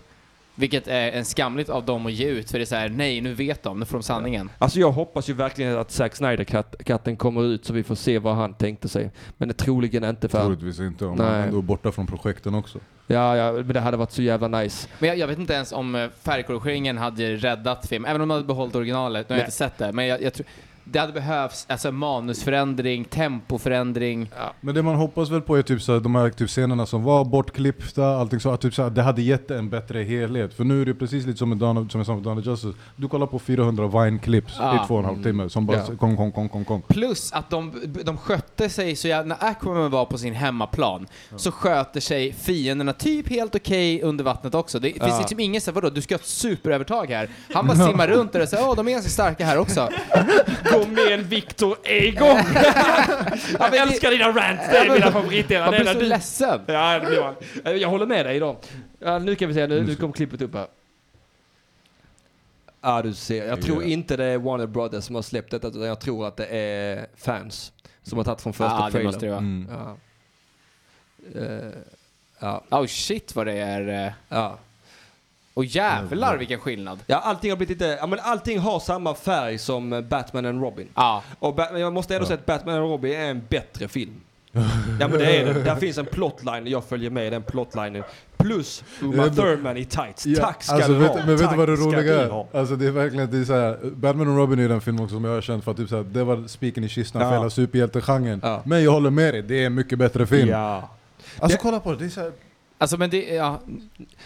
Vilket 0.60 0.88
är 0.88 1.12
en 1.12 1.26
skamligt 1.26 1.70
av 1.70 1.86
dem 1.86 2.06
att 2.06 2.12
ge 2.12 2.30
ut, 2.30 2.52
för 2.52 2.58
det 2.58 2.64
är 2.64 2.66
så 2.66 2.76
här: 2.76 2.90
nej 2.90 3.22
nu 3.22 3.34
vet 3.34 3.64
de, 3.64 3.80
nu 3.80 3.86
får 3.86 3.98
de 3.98 4.04
sanningen. 4.04 4.50
Alltså 4.58 4.80
jag 4.80 4.92
hoppas 4.92 5.30
ju 5.30 5.34
verkligen 5.34 5.78
att 5.78 5.92
Zack 5.92 6.16
Snyder-katten 6.16 7.18
kommer 7.18 7.44
ut 7.44 7.66
så 7.66 7.74
vi 7.74 7.84
får 7.84 7.96
se 7.96 8.20
vad 8.20 8.36
han 8.36 8.54
tänkte 8.54 8.90
sig. 8.90 9.12
Men 9.38 9.48
det 9.48 9.54
troligen 9.54 10.04
inte 10.04 10.30
för... 10.30 10.42
Troligtvis 10.42 10.80
inte, 10.80 11.06
om 11.06 11.18
Nej. 11.18 11.28
han 11.28 11.36
ändå 11.36 11.58
är 11.58 11.62
borta 11.62 11.92
från 11.92 12.08
projekten 12.08 12.56
också. 12.56 12.80
Ja, 13.08 13.38
ja, 13.38 13.52
men 13.52 13.68
det 13.68 13.80
hade 13.80 13.98
varit 13.98 14.12
så 14.12 14.22
jävla 14.22 14.48
nice. 14.48 14.88
Men 15.00 15.10
jag, 15.10 15.18
jag 15.18 15.28
vet 15.28 15.40
inte 15.40 15.54
ens 15.54 15.72
om 15.72 15.96
eh, 15.96 16.10
färgkorrigeringen 16.24 16.98
hade 16.98 17.36
räddat 17.36 17.88
filmen, 17.88 18.10
även 18.12 18.22
om 18.22 18.28
de 18.28 18.34
hade 18.34 18.48
behållit 18.48 18.76
originalet, 18.76 19.30
nu 19.30 19.34
har 19.34 19.38
jag 19.38 19.44
Nej. 19.44 19.46
inte 19.46 19.58
sett 19.58 19.78
det, 19.78 19.92
men 19.92 20.08
jag, 20.08 20.22
jag 20.22 20.34
tror 20.34 20.48
det 20.92 21.00
hade 21.00 21.14
behövts 21.14 21.66
alltså, 21.70 21.92
manusförändring, 21.92 23.06
tempoförändring. 23.06 24.32
Men 24.62 24.76
det 24.76 24.82
man 24.84 24.96
hoppas 24.96 25.30
väl 25.30 25.42
på 25.42 25.56
är 25.58 25.62
typ 25.62 25.82
så 25.82 25.94
här, 25.94 26.00
de 26.00 26.16
här 26.16 26.30
typ 26.30 26.50
scenerna 26.50 26.86
som 26.86 27.04
var 27.04 27.26
bortklippta, 27.26 28.06
allting 28.18 28.40
så, 28.40 28.50
att 28.52 28.62
typ 28.62 28.74
så 28.74 28.84
här, 28.84 28.90
det 28.90 29.02
hade 29.02 29.22
gett 29.22 29.52
en 29.52 29.70
bättre 29.70 30.04
helhet. 30.04 30.54
För 30.54 30.64
nu 30.64 30.82
är 30.82 30.86
det 30.86 30.94
precis 30.94 31.26
lite 31.26 31.38
som, 31.40 31.50
med 31.50 31.64
of, 31.64 31.92
som 31.92 32.00
jag 32.00 32.06
sa 32.06 32.14
med 32.16 32.24
Dawn 32.24 32.38
of 32.40 32.46
Justice, 32.46 32.74
du 32.96 33.08
kollar 33.08 33.28
på 33.28 33.40
400 33.40 33.88
Vine-clips 33.88 34.56
Ja. 34.60 34.84
i 34.84 34.88
två 34.88 34.94
och 34.94 35.00
en 35.00 35.06
halv 35.06 35.24
timme 35.24 35.50
som 35.50 35.66
bara 35.66 35.78
Ja. 35.78 35.84
kong, 36.00 36.18
kong, 36.32 36.50
kong, 36.50 36.66
kong. 36.66 36.82
Plus 36.88 37.34
att 37.34 37.50
de, 37.50 37.74
de 38.04 38.18
skötte 38.18 38.70
sig 38.70 38.96
så 38.96 39.08
jag, 39.08 39.28
när 39.28 39.38
Aquaman 39.46 39.92
var 39.92 40.06
på 40.06 40.18
sin 40.18 40.34
hemmaplan 40.34 41.08
så 41.36 41.52
sköter 41.52 42.00
sig 42.00 42.34
fienderna 42.34 42.94
typ 42.94 43.30
helt 43.30 43.56
okej 43.56 44.02
under 44.02 44.24
vattnet 44.24 44.56
också. 44.56 44.80
Det 44.80 44.88
finns 44.92 45.04
Ja. 45.08 45.20
liksom 45.20 45.40
ingen 45.40 45.62
så 45.62 45.72
här, 45.72 45.76
vadå, 45.76 45.90
du 45.90 46.02
ska 46.02 46.16
ha 46.16 46.20
ett 46.20 46.26
superövertag 46.26 47.06
här. 47.10 47.30
Han 47.54 47.68
bara 47.68 47.78
simmar 47.78 48.08
runt 48.08 48.36
och 48.36 48.50
säger 48.50 48.70
åh 48.70 48.76
de 48.76 48.88
är 48.88 48.92
ganska 48.92 49.10
starka 49.10 49.46
här 49.46 49.58
också. 49.58 49.90
Gå 50.80 50.88
med 50.88 51.12
en 51.12 51.24
Victor 51.24 51.78
Egon! 51.84 52.28
Jag 53.60 53.76
älskar 53.78 54.12
dina 54.12 54.28
rants, 54.28 54.70
det 54.70 54.78
är 54.78 54.90
mina 54.90 55.12
favoritdelar. 55.12 55.66
Man 55.66 55.72
Det 55.72 55.78
är 55.78 55.82
blir 55.84 55.94
så 55.94 56.00
du- 56.00 56.06
ledsen. 56.06 56.62
Ja, 56.68 57.00
det 57.00 57.06
blir 57.06 57.22
man. 57.22 57.36
Eh, 57.66 57.72
Jag 57.72 57.90
håller 57.90 58.06
med 58.06 58.26
dig 58.26 58.36
idag. 58.36 58.56
Ja, 59.00 59.20
nu 59.20 59.36
kan 59.36 59.48
vi 59.48 59.54
se, 59.54 59.68
nu, 59.68 59.82
nu 59.84 59.96
kom 59.96 60.14
klippet 60.14 60.42
upp 60.42 60.54
här. 60.54 60.68
Ja, 62.82 63.02
du 63.02 63.14
ser. 63.14 63.46
Jag 63.48 63.62
tror 63.62 63.84
inte 63.84 64.18
det 64.18 64.26
är 64.26 64.38
Warner 64.38 64.66
Brothers 64.68 65.04
som 65.04 65.16
har 65.16 65.22
släppt 65.22 65.52
detta, 65.52 65.68
utan 65.68 65.82
jag 65.82 66.00
tror 66.00 66.28
att 66.28 66.38
det 66.38 66.46
är 66.46 67.08
fans 67.18 67.72
som 68.04 68.18
har 68.18 68.26
tagit 68.26 68.42
från 68.42 68.54
första 68.54 68.76
Ja, 68.80 68.86
det 68.86 68.92
trailern. 68.92 69.06
måste 69.08 69.26
det 69.26 69.30
vara. 69.32 69.40
Mm. 69.40 69.68
Ja. 69.72 69.98
Eh, 71.42 71.70
ja, 72.40 72.64
Oh 72.70 72.86
shit 72.88 73.36
vad 73.36 73.46
det 73.48 73.54
är. 73.54 74.06
eh, 74.08 74.12
ja. 74.30 74.58
Och 75.58 75.66
jävlar 75.66 76.38
vilken 76.38 76.60
skillnad. 76.60 77.00
ja, 77.08 77.18
allting 77.18 77.52
har 77.52 77.58
blivit 77.58 77.80
lite, 77.80 77.98
ja 78.02 78.08
men 78.08 78.20
allting 78.22 78.60
har 78.60 78.80
samma 78.80 79.14
färg 79.16 79.58
som 79.58 79.94
eh, 79.94 80.02
Batman 80.02 80.46
and 80.46 80.62
Robin. 80.62 80.88
Ja. 80.96 81.24
Och 81.40 81.56
ba- 81.56 81.68
men 81.72 81.82
jag 81.82 81.94
måste 81.94 82.16
ändå 82.16 82.26
säga 82.28 82.40
att 82.40 82.46
Batman 82.46 82.76
and 82.76 82.84
Robin 82.84 83.12
är 83.14 83.26
en 83.30 83.42
bättre 83.50 83.88
film. 83.88 84.14
Ja 85.00 85.08
men 85.08 85.20
det 85.20 85.38
är 85.38 85.54
det. 85.54 85.64
Där 85.64 85.76
finns 85.76 85.98
en 85.98 86.06
plotline, 86.06 86.68
jag 86.68 86.84
följer 86.84 87.10
med 87.10 87.28
i 87.28 87.30
den 87.30 87.44
plotlinen. 87.44 88.04
Plus 88.38 88.84
Uma 89.02 89.26
Ja, 89.26 89.30
Thurman 89.34 89.78
i 89.78 89.86
tights. 89.86 90.28
Tack 90.40 90.64
ska 90.64 90.76
alltså, 90.76 90.92
du 90.94 91.00
vet, 91.00 91.10
ha. 91.12 91.18
Men 91.26 91.38
vet 91.38 91.50
du 91.50 91.56
vad 91.58 91.70
det 91.70 91.76
roliga 91.76 92.22
är? 92.22 92.58
Alltså 92.58 92.76
det 92.76 92.88
är 92.88 92.92
verkligen, 92.92 93.32
det 93.32 93.38
är 93.38 93.44
så 93.46 93.54
här, 93.54 93.80
Batman 93.96 94.28
och 94.28 94.38
Robin 94.38 94.60
är 94.60 94.70
den 94.70 94.82
film 94.82 95.00
också 95.00 95.16
som 95.16 95.24
jag 95.26 95.32
har 95.34 95.42
känt 95.42 95.64
för 95.64 95.72
att 95.72 95.78
typ 95.78 95.90
så 95.90 95.96
här, 95.96 96.04
det 96.04 96.24
var 96.24 96.48
spiken 96.48 96.84
i 96.84 96.90
kistan 96.90 97.22
Ja. 97.22 97.30
för 97.30 97.38
hela 97.38 97.50
superhjältegenren. 97.50 98.40
Ja. 98.44 98.62
Men 98.66 98.84
jag 98.84 98.92
håller 98.92 99.10
med 99.10 99.34
dig, 99.34 99.42
det 99.42 99.62
är 99.62 99.66
en 99.66 99.76
mycket 99.76 100.00
bättre 100.00 100.28
film. 100.28 100.50
Ja. 100.50 100.90
Alltså 101.40 101.58
Det- 101.58 101.62
kolla 101.64 101.80
på 101.80 101.92
det, 101.92 101.98
det 101.98 102.06
är 102.06 102.10
så 102.10 102.22
här, 102.22 102.32
Alltså 102.78 102.98
men 102.98 103.10
det, 103.10 103.34
ja. 103.36 103.62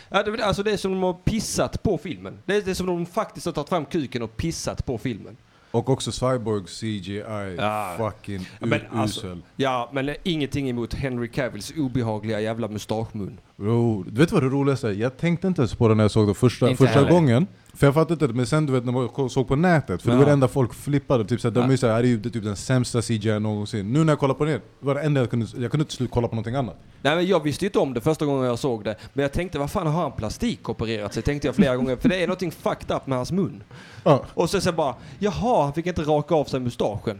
ja 0.09 0.23
det, 0.23 0.43
alltså 0.45 0.63
det 0.63 0.71
är 0.71 0.77
som 0.77 0.91
de 0.91 1.03
har 1.03 1.13
pissat 1.13 1.83
på 1.83 1.97
filmen. 1.97 2.39
Det 2.45 2.55
är, 2.55 2.61
det 2.61 2.71
är 2.71 2.75
som 2.75 2.85
de 2.87 3.05
faktiskt 3.05 3.45
har 3.45 3.53
tagit 3.53 3.69
fram 3.69 3.85
kuken 3.85 4.21
och 4.21 4.37
pissat 4.37 4.85
på 4.85 4.97
filmen. 4.97 5.37
Och 5.71 5.89
också 5.89 6.11
Cyborg 6.11 6.63
CGI, 6.67 7.23
Ja. 7.57 7.95
fucking 7.97 8.47
Men 8.59 8.73
u- 8.73 8.85
alltså- 8.93 9.19
usel. 9.27 9.41
Ja, 9.55 9.89
men 9.93 10.15
ingenting 10.23 10.69
emot 10.69 10.93
Henry 10.93 11.27
Cavills 11.27 11.73
obehagliga 11.77 12.39
jävla 12.41 12.67
mustaschmun. 12.67 13.37
Bro, 13.61 14.03
du 14.03 14.19
vet 14.21 14.31
vad 14.31 14.43
det 14.43 14.49
roligaste 14.49 14.87
är? 14.87 14.91
Jag 14.91 15.17
tänkte 15.17 15.47
inte 15.47 15.61
ens 15.61 15.75
på 15.75 15.87
det 15.87 15.95
när 15.95 16.03
jag 16.03 16.11
såg 16.11 16.27
det 16.27 16.33
första, 16.33 16.69
Inte 16.69 16.83
första 16.83 16.99
heller. 16.99 17.11
gången. 17.11 17.47
För 17.73 17.87
jag 17.87 17.93
fattade 17.93 18.13
inte 18.13 18.27
det, 18.27 18.33
men 18.33 18.45
sen 18.45 18.65
du 18.65 18.73
vet 18.73 18.85
när 18.85 18.91
man 18.91 19.29
såg 19.29 19.47
på 19.47 19.55
nätet, 19.55 20.01
för 20.01 20.09
det 20.09 20.15
var 20.15 20.23
Ja. 20.23 20.27
det 20.27 20.33
enda 20.33 20.47
folk 20.47 20.73
flippade. 20.73 21.25
Typ, 21.25 21.41
såhär, 21.41 21.55
de 21.55 21.59
Ja. 21.67 21.71
är 21.73 21.77
såhär, 21.77 21.91
"Det 21.93 21.95
här 21.97 22.03
är 22.03 22.07
ju 22.07 22.21
typ 22.21 22.43
den 22.43 22.55
sämsta 22.55 23.01
CGI 23.01 23.39
någonsin. 23.39 23.93
Nu 23.93 24.03
när 24.03 24.11
jag 24.11 24.19
kollar 24.19 24.33
på 24.33 24.45
det, 24.45 24.61
var 24.79 24.95
det 24.95 25.01
enda 25.01 25.21
jag 25.21 25.29
kunde, 25.29 25.45
jag 25.57 25.71
kunde 25.71 25.81
inte 25.81 25.93
sluta 25.93 26.13
kolla 26.13 26.27
på 26.27 26.35
någonting 26.35 26.55
annat. 26.55 26.75
Nej 27.01 27.15
men 27.15 27.27
jag 27.27 27.43
visste 27.43 27.65
ju 27.65 27.67
inte 27.67 27.79
om 27.79 27.93
det 27.93 28.01
första 28.01 28.25
gången 28.25 28.45
jag 28.45 28.59
såg 28.59 28.83
det. 28.83 28.95
Men 29.13 29.23
jag 29.23 29.31
tänkte, 29.31 29.59
vad 29.59 29.71
fan 29.71 29.87
har 29.87 30.01
han 30.01 30.11
plastikopererat 30.11 31.13
sig? 31.13 31.23
Tänkte 31.23 31.47
jag 31.47 31.55
flera 31.55 31.75
gånger. 31.75 31.95
För 31.95 32.09
det 32.09 32.15
är 32.23 32.27
någonting 32.27 32.51
fucked 32.51 32.95
up 32.95 33.07
med 33.07 33.17
hans 33.17 33.31
mun. 33.31 33.63
Ja. 34.03 34.23
Och 34.33 34.49
så 34.49 34.61
sen 34.61 34.75
bara, 34.75 34.95
jaha, 35.19 35.63
han 35.63 35.73
fick 35.73 35.85
inte 35.85 36.01
raka 36.01 36.35
av 36.35 36.45
sig 36.45 36.59
mustaschen. 36.59 37.19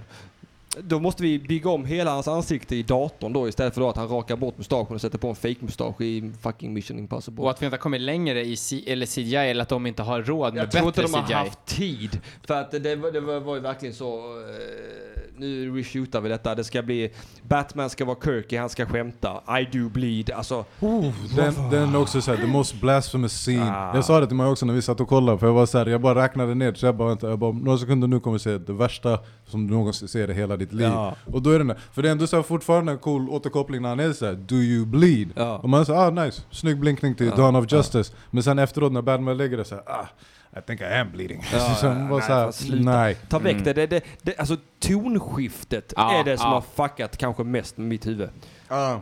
Då 0.79 0.99
måste 0.99 1.23
vi 1.23 1.39
bygga 1.39 1.69
om 1.69 1.85
hela 1.85 2.11
hans 2.11 2.27
ansikte 2.27 2.75
i 2.75 2.83
datorn 2.83 3.33
då 3.33 3.47
istället 3.47 3.73
för 3.73 3.81
då 3.81 3.89
att 3.89 3.95
han 3.97 4.07
rakar 4.07 4.35
bort 4.35 4.57
mustaschen 4.57 4.95
och 4.95 5.01
sätter 5.01 5.17
på 5.17 5.27
en 5.29 5.35
fake 5.35 5.55
mustasch 5.59 6.01
i 6.01 6.31
fucking 6.41 6.73
Mission 6.73 6.99
Impossible. 6.99 7.43
Och 7.43 7.51
att 7.51 7.61
vi 7.61 7.65
inte 7.65 7.73
har 7.75 7.81
kommit 7.81 8.01
längre 8.01 8.41
i 8.45 8.55
C 8.55 8.83
eller 8.87 9.05
CGI 9.05 9.35
eller 9.35 9.61
att 9.61 9.69
de 9.69 9.87
inte 9.87 10.03
har 10.03 10.21
råd 10.21 10.53
med 10.53 10.63
jag 10.63 10.71
tror 10.71 10.87
inte 10.87 11.01
bättre 11.01 11.11
de 11.13 11.17
har 11.17 11.25
CGI. 11.27 11.33
haft 11.33 11.65
tid. 11.65 12.19
För 12.43 12.53
att 12.61 12.71
det, 12.71 12.95
var- 12.95 13.11
det 13.11 13.19
var, 13.19 13.39
var 13.39 13.55
ju 13.55 13.61
verkligen 13.61 13.95
så, 13.95 14.15
eh, 14.17 14.55
nu 15.37 15.77
reshootar 15.77 16.21
vi 16.21 16.29
detta. 16.29 16.55
Det 16.55 16.63
ska 16.63 16.81
bli, 16.81 17.11
Batman 17.47 17.89
ska 17.89 18.05
vara 18.05 18.17
Kirky, 18.23 18.57
han 18.57 18.69
ska 18.69 18.85
skämta. 18.85 19.59
I 19.59 19.77
do 19.77 19.89
bleed. 19.89 20.31
Alltså, 20.31 20.65
Den, 21.35 21.53
den 21.71 21.95
är 21.95 22.01
också 22.01 22.21
såhär, 22.21 22.37
the 22.37 22.47
most 22.47 22.81
blasphemous 22.81 23.31
scene. 23.33 23.71
Ah. 23.71 23.95
Jag 23.95 24.05
sa 24.05 24.19
det 24.19 24.27
till 24.27 24.35
mig 24.35 24.47
också 24.47 24.65
när 24.65 24.73
vi 24.73 24.81
satt 24.81 24.99
och 24.99 25.07
kollade, 25.07 25.37
för 25.37 25.47
jag 25.47 25.53
var 25.53 25.65
såhär, 25.65 25.85
jag 25.85 26.01
bara 26.01 26.23
räknade 26.23 26.55
ner, 26.55 26.73
så 26.73 26.85
jag 26.85 26.95
bara 26.95 27.07
vänta, 27.09 27.29
jag 27.29 27.39
bara, 27.39 27.51
några 27.51 27.77
sekunder 27.77 28.07
nu 28.07 28.19
kommer 28.19 28.33
vi 28.37 28.39
se 28.39 28.57
det 28.57 28.73
värsta 28.73 29.19
som 29.47 29.67
du 29.67 29.73
någonsin 29.73 30.07
ser 30.07 30.29
i 30.31 30.33
hela 30.33 30.57
ditt 30.57 30.73
liv. 30.73 30.87
Ja. 30.87 31.15
Och 31.25 31.41
då 31.41 31.49
är 31.49 31.59
det 31.59 31.65
där, 31.65 31.77
för 31.91 32.01
det 32.01 32.07
är 32.07 32.11
ändå 32.11 32.27
så 32.27 32.35
här 32.35 32.43
fortfarande 32.43 32.91
en 32.91 32.97
cool 32.97 33.29
återkoppling 33.29 33.81
när 33.81 33.89
han 33.89 33.99
är 33.99 34.13
såhär, 34.13 34.33
do 34.33 34.55
you 34.55 34.85
bleed? 34.85 35.29
Ja. 35.35 35.57
Och 35.57 35.69
man 35.69 35.85
säger 35.85 35.99
ah 35.99 36.09
nice, 36.09 36.41
snygg 36.51 36.79
blinkning 36.79 37.15
till 37.15 37.27
Ja. 37.27 37.35
Dawn 37.35 37.55
of 37.55 37.71
Justice. 37.71 38.13
Men 38.31 38.43
sen 38.43 38.59
efteråt 38.59 38.91
när 38.91 39.01
Batman 39.01 39.37
lägger 39.37 39.57
det 39.57 39.65
såhär, 39.65 39.83
ah, 39.87 40.05
I 40.57 40.61
think 40.67 40.81
I 40.81 40.83
am 40.83 41.11
bleeding. 41.11 41.43
Ja, 41.53 41.59
så 41.75 41.85
ja, 41.85 41.93
nej, 42.43 42.53
sluta. 42.53 42.91
nej. 42.91 43.15
Ta 43.29 43.39
väck 43.39 43.51
Mm. 43.53 43.63
det. 43.63 43.73
det, 43.73 43.87
det, 43.87 44.01
det 44.21 44.37
alltså 44.39 44.57
tonskiftet 44.79 45.93
Ja, 45.97 46.19
är 46.19 46.23
det 46.23 46.37
som 46.37 46.47
ja. 46.49 46.53
har 46.53 46.87
fuckat 46.87 47.17
kanske 47.17 47.43
mest 47.43 47.77
med 47.77 47.87
mitt 47.87 48.07
huvud. 48.07 48.29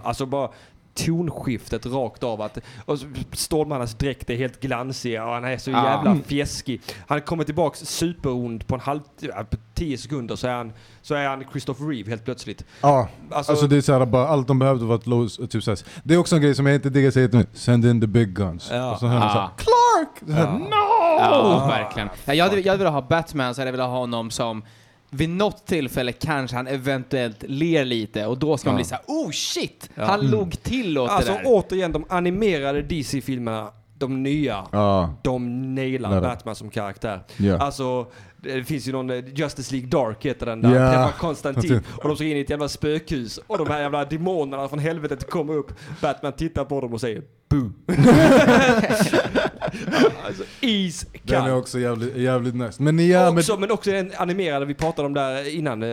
Alltså 0.03 0.25
bara 0.25 0.49
tonskiftet 0.95 1.85
rakt 1.85 2.23
av. 2.23 2.41
Att, 2.41 2.57
och 2.85 2.97
Stålmannens 3.33 3.93
dräkt 3.93 4.29
är 4.29 4.35
helt 4.35 4.59
glansig 4.61 5.21
och 5.21 5.27
han 5.29 5.43
är 5.45 5.57
så 5.57 5.71
jävla 5.71 6.11
Mm. 6.11 6.23
fjäskig. 6.23 6.81
Han 7.07 7.21
kommer 7.21 7.43
tillbaks 7.43 7.79
superond 7.79 8.67
på 8.67 8.75
en 8.75 8.81
halv, 8.81 8.99
på 9.49 9.57
tio 9.73 9.97
sekunder 9.97 10.35
så 10.35 10.47
är 10.47 10.53
han, 10.53 10.73
så 11.01 11.15
är 11.15 11.27
han 11.27 11.43
Christopher 11.51 11.85
Reeve 11.87 12.09
helt 12.09 12.25
plötsligt. 12.25 12.65
Ja, 12.81 13.07
Alltså, 13.31 13.51
alltså 13.51 13.67
det 13.67 13.77
är 13.77 13.81
såhär 13.81 14.05
bara, 14.05 14.27
allt 14.27 14.47
de 14.47 14.59
behövde 14.59 14.85
var 14.85 14.95
ett 14.95 15.07
low, 15.07 15.27
typ 15.27 15.63
såhär. 15.63 15.79
Det 16.03 16.13
är 16.13 16.17
också 16.17 16.35
en 16.35 16.41
grej 16.41 16.55
som 16.55 16.65
jag 16.65 16.75
inte 16.75 16.89
diggar 16.89 17.11
säger 17.11 17.29
mig, 17.31 17.45
send 17.53 17.85
in 17.85 18.01
the 18.01 18.07
big 18.07 18.29
guns. 18.33 18.69
Ja. 18.71 18.91
Och 18.93 18.99
så 18.99 19.07
hör 19.07 19.19
man 19.19 19.27
Ah. 19.27 19.33
såhär, 19.33 19.49
Clark! 19.57 20.19
Så 20.27 20.31
här, 20.33 20.59
no! 20.59 21.19
Ja, 21.19 21.67
verkligen. 21.67 22.09
Ja, 22.25 22.33
jag, 22.33 22.45
hade, 22.45 22.59
jag 22.61 22.73
hade 22.73 22.77
velat 22.83 22.93
ha 22.93 23.01
Batman 23.09 23.55
så 23.55 23.61
hade 23.61 23.67
jag 23.67 23.71
velat 23.71 23.89
ha 23.89 23.97
honom 23.97 24.31
som 24.31 24.63
vid 25.09 25.29
något 25.29 25.65
tillfälle 25.65 26.11
kanske 26.11 26.55
han 26.57 26.67
eventuellt 26.67 27.43
ler 27.47 27.85
lite 27.85 28.25
och 28.25 28.37
då 28.37 28.57
ska 28.57 28.69
man 28.69 28.75
bli 28.75 28.85
såhär 28.85 29.03
oh 29.07 29.31
shit! 29.31 29.89
Ja. 29.95 30.05
Han 30.05 30.19
Mm. 30.19 30.31
log 30.31 30.63
till 30.63 30.97
åt 30.97 31.09
alltså 31.09 31.31
det 31.31 31.37
där. 31.37 31.43
återigen, 31.47 31.91
de 31.91 32.05
animerade 32.09 32.81
DC-filmerna, 32.81 33.71
de 33.97 34.23
nya, 34.23 34.65
Ja, 34.71 35.13
de 35.23 35.75
nailar 35.75 36.21
Batman 36.21 36.55
som 36.55 36.69
karaktär. 36.69 37.23
ja. 37.37 37.57
Alltså, 37.57 38.05
det 38.41 38.63
finns 38.63 38.87
ju 38.87 38.91
någon, 38.91 39.09
eh, 39.09 39.23
Justice 39.35 39.71
League 39.75 39.89
Dark 39.89 40.25
heter 40.25 40.45
den, 40.45 40.61
där 40.61 40.69
träffar 40.69 41.11
Konstantin 41.17 41.81
och 41.87 42.07
de 42.07 42.15
ska 42.15 42.25
in 42.25 42.37
i 42.37 42.39
ett 42.39 42.49
jävla 42.49 42.67
spökhus 42.69 43.39
och 43.47 43.57
de 43.57 43.67
här 43.67 43.81
jävla 43.81 44.05
demonerna 44.05 44.67
från 44.67 44.79
helvetet 44.79 45.29
kommer 45.29 45.53
upp. 45.53 45.71
Batman 46.01 46.33
tittar 46.33 46.65
på 46.65 46.81
dem 46.81 46.93
och 46.93 47.01
säger 47.01 47.21
boo. 47.49 47.71
alltså 50.25 50.43
Den 50.61 50.69
är 50.69 50.75
iskall. 50.85 51.49
också 51.51 51.79
jävligt, 51.79 52.15
jävligt 52.17 52.55
nice. 52.55 52.81
Men 52.83 53.07
ja, 53.07 53.25
men 53.31 53.37
också, 53.37 53.57
men 53.57 53.71
också 53.71 53.91
den 53.91 54.11
animerade 54.17 54.65
vi 54.65 54.73
pratade 54.73 55.05
om 55.05 55.13
där 55.13 55.55
innan. 55.55 55.83
eh, 55.83 55.89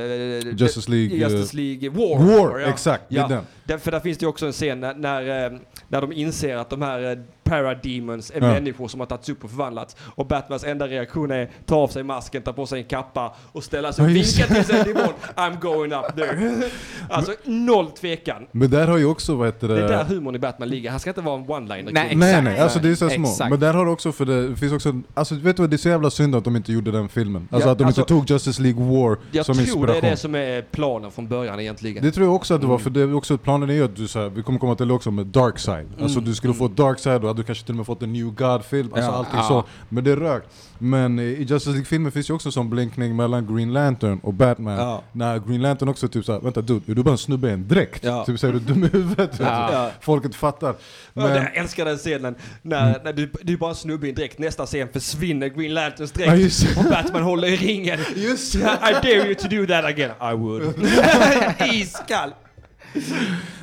Justice 0.56 0.90
League, 0.90 1.16
eh, 1.16 1.20
Justice 1.30 1.56
League 1.56 1.90
War. 1.90 2.18
War, 2.18 2.58
ja. 2.58 2.66
exakt, 2.68 3.04
Ja. 3.08 3.28
den. 3.28 3.42
Där, 3.64 3.78
för 3.78 3.90
där 3.90 4.00
finns 4.00 4.18
det 4.18 4.22
ju 4.24 4.28
också 4.28 4.46
en 4.46 4.52
scen 4.52 4.80
när, 4.80 4.94
när, 4.94 5.44
eh, 5.46 5.52
när 5.88 6.00
de 6.00 6.12
inser 6.12 6.56
att 6.56 6.70
de 6.70 6.82
här 6.82 7.10
eh, 7.12 7.18
parademons 7.44 8.30
är 8.30 8.40
Ja. 8.40 8.52
människor 8.52 8.88
som 8.88 9.00
har 9.00 9.06
tagits 9.06 9.28
upp 9.28 9.44
och 9.44 9.50
förvandlats. 9.50 9.96
Och 10.00 10.26
Batmans 10.26 10.64
enda 10.64 10.86
reaktion 10.88 11.30
är 11.30 11.50
ta 11.66 11.76
av 11.76 11.88
sig 11.88 12.02
masken, 12.02 12.35
ta 12.42 12.52
på 12.52 12.66
sig 12.66 12.78
en 12.78 12.84
kappa 12.84 13.34
och 13.52 13.64
ställa 13.64 13.92
sig 13.92 14.04
och 14.04 14.10
vinka 14.10 14.46
till 14.46 14.64
sin 14.64 14.76
demon. 14.84 15.12
I'm 15.36 15.60
going 15.60 15.92
up 15.92 16.16
there. 16.16 16.62
alltså 17.10 17.32
noll 17.44 17.90
tvekan. 17.90 18.46
Men 18.52 18.70
där 18.70 18.86
har 18.86 18.98
ju 18.98 19.04
också, 19.06 19.34
vad 19.34 19.46
heter 19.48 19.68
Det 19.68 19.74
är 19.84 19.88
där 19.88 20.04
det... 20.08 20.14
humorn 20.14 20.34
i 20.34 20.38
Batman 20.38 20.68
ligger. 20.68 20.90
Han 20.90 21.00
ska 21.00 21.10
inte 21.10 21.20
vara 21.20 21.38
en 21.40 21.46
one-liner. 21.46 21.90
Nej. 21.92 22.16
Nej 22.16 22.42
nej, 22.42 22.58
alltså 22.58 22.78
det 22.78 22.88
är 22.88 22.94
så 22.94 23.08
små. 23.10 23.28
Exakt. 23.28 23.50
Men 23.50 23.60
där 23.60 23.74
har 23.74 23.84
du 23.84 23.90
också, 23.90 24.12
för 24.12 24.24
det, 24.24 24.48
det 24.48 24.56
finns 24.56 24.72
också, 24.72 25.00
alltså 25.14 25.34
vet 25.34 25.56
du 25.56 25.62
vad, 25.62 25.70
det 25.70 25.76
är 25.76 25.78
så 25.78 25.88
jävla 25.88 26.10
synd 26.10 26.34
att 26.34 26.44
de 26.44 26.56
inte 26.56 26.72
gjorde 26.72 26.90
den 26.90 27.08
filmen. 27.08 27.48
Alltså 27.50 27.68
Ja, 27.68 27.72
att 27.72 27.78
de 27.78 27.84
alltså- 27.84 28.00
inte 28.00 28.08
tog 28.08 28.30
Justice 28.30 28.62
League 28.62 28.84
War 29.00 29.18
Jag 29.32 29.46
som 29.46 29.54
tror 29.54 29.62
inspiration. 29.66 30.00
det 30.00 30.06
är 30.06 30.10
det 30.10 30.16
som 30.16 30.34
är 30.34 30.62
planen 30.62 31.10
från 31.10 31.28
början 31.28 31.60
egentligen. 31.60 32.02
Det 32.04 32.12
tror 32.12 32.26
jag 32.26 32.34
också 32.34 32.54
att 32.54 32.60
det 32.60 32.66
var, 32.66 32.74
Mm. 32.74 32.82
för 32.84 32.90
det 32.90 33.00
är 33.00 33.14
också, 33.14 33.38
planen 33.38 33.70
är 33.70 33.74
ju 33.74 33.84
att 33.84 33.96
du 33.96 34.08
så 34.08 34.18
här, 34.18 34.28
vi 34.28 34.42
kommer 34.42 34.58
komma 34.58 34.74
till 34.74 34.88
det 34.88 34.94
också 34.94 35.10
med 35.10 35.26
Darkseid. 35.26 35.86
Alltså 36.00 36.18
Mm, 36.18 36.30
du 36.30 36.34
skulle 36.34 36.54
få 36.54 36.68
Darkseid 36.68 37.20
och 37.22 37.26
hade 37.28 37.40
du 37.40 37.44
kanske 37.44 37.64
till 37.64 37.72
och 37.72 37.76
med 37.76 37.86
fått 37.86 38.02
en 38.02 38.12
New 38.12 38.26
God-film, 38.34 38.88
alltså 38.94 39.10
Ja. 39.10 39.16
allting 39.16 39.38
Ja. 39.38 39.48
så. 39.48 39.64
Men 39.88 40.04
det 40.04 40.16
rök. 40.16 40.42
Men 40.78 41.18
eh, 41.18 41.24
i 41.24 41.42
Justice 41.42 41.70
League-filmen 41.70 42.12
finns 42.12 42.25
ju 42.30 42.34
också 42.34 42.52
sån 42.52 42.70
blinkning 42.70 43.16
mellan 43.16 43.54
Green 43.56 43.72
Lantern 43.72 44.18
och 44.22 44.34
Batman. 44.34 44.78
Ja. 44.78 45.02
När 45.12 45.38
Green 45.38 45.62
Lantern 45.62 45.88
också 45.88 46.08
typ 46.08 46.24
såhär, 46.24 46.40
vänta 46.40 46.60
dude, 46.60 46.92
är 46.92 46.94
du 46.94 47.02
bara 47.02 47.12
en 47.12 47.18
snubbe 47.18 47.48
i 47.48 47.52
en 47.52 47.68
dräkt? 47.68 48.04
Ja. 48.04 48.24
Typ 48.24 48.38
såhär, 48.40 48.54
är 48.54 48.58
du 48.58 48.64
dum 48.64 48.84
i 48.84 48.88
huvudet? 48.88 49.30
Ja. 49.38 49.72
Ja. 49.72 49.90
Folket 50.00 50.34
fattar. 50.34 50.66
Ja, 50.68 50.74
Men, 51.22 51.34
jag 51.36 51.56
älskar 51.56 51.84
den 51.84 51.96
scenen 51.96 52.34
när, 52.62 53.00
när 53.04 53.12
du, 53.12 53.32
du 53.42 53.52
är 53.52 53.56
bara 53.56 53.70
en 53.70 53.76
snubbe 53.76 54.06
i 54.06 54.10
en 54.10 54.16
dräkt. 54.16 54.38
Nästa 54.38 54.66
scen 54.66 54.88
försvinner 54.92 55.48
Green 55.48 55.74
Lanterns 55.74 56.12
Ja, 56.18 56.26
dräkt 56.26 56.74
det. 56.74 56.80
och 56.80 56.84
Batman 56.84 57.22
håller 57.22 57.48
i 57.48 57.56
ringen. 57.56 57.98
Just 58.16 58.54
I 58.54 58.58
dare 59.02 59.26
you 59.26 59.34
to 59.34 59.48
do 59.48 59.66
that 59.66 59.84
again. 59.84 60.10
I 60.32 60.36
would. 60.36 60.74
Iskall. 61.72 62.30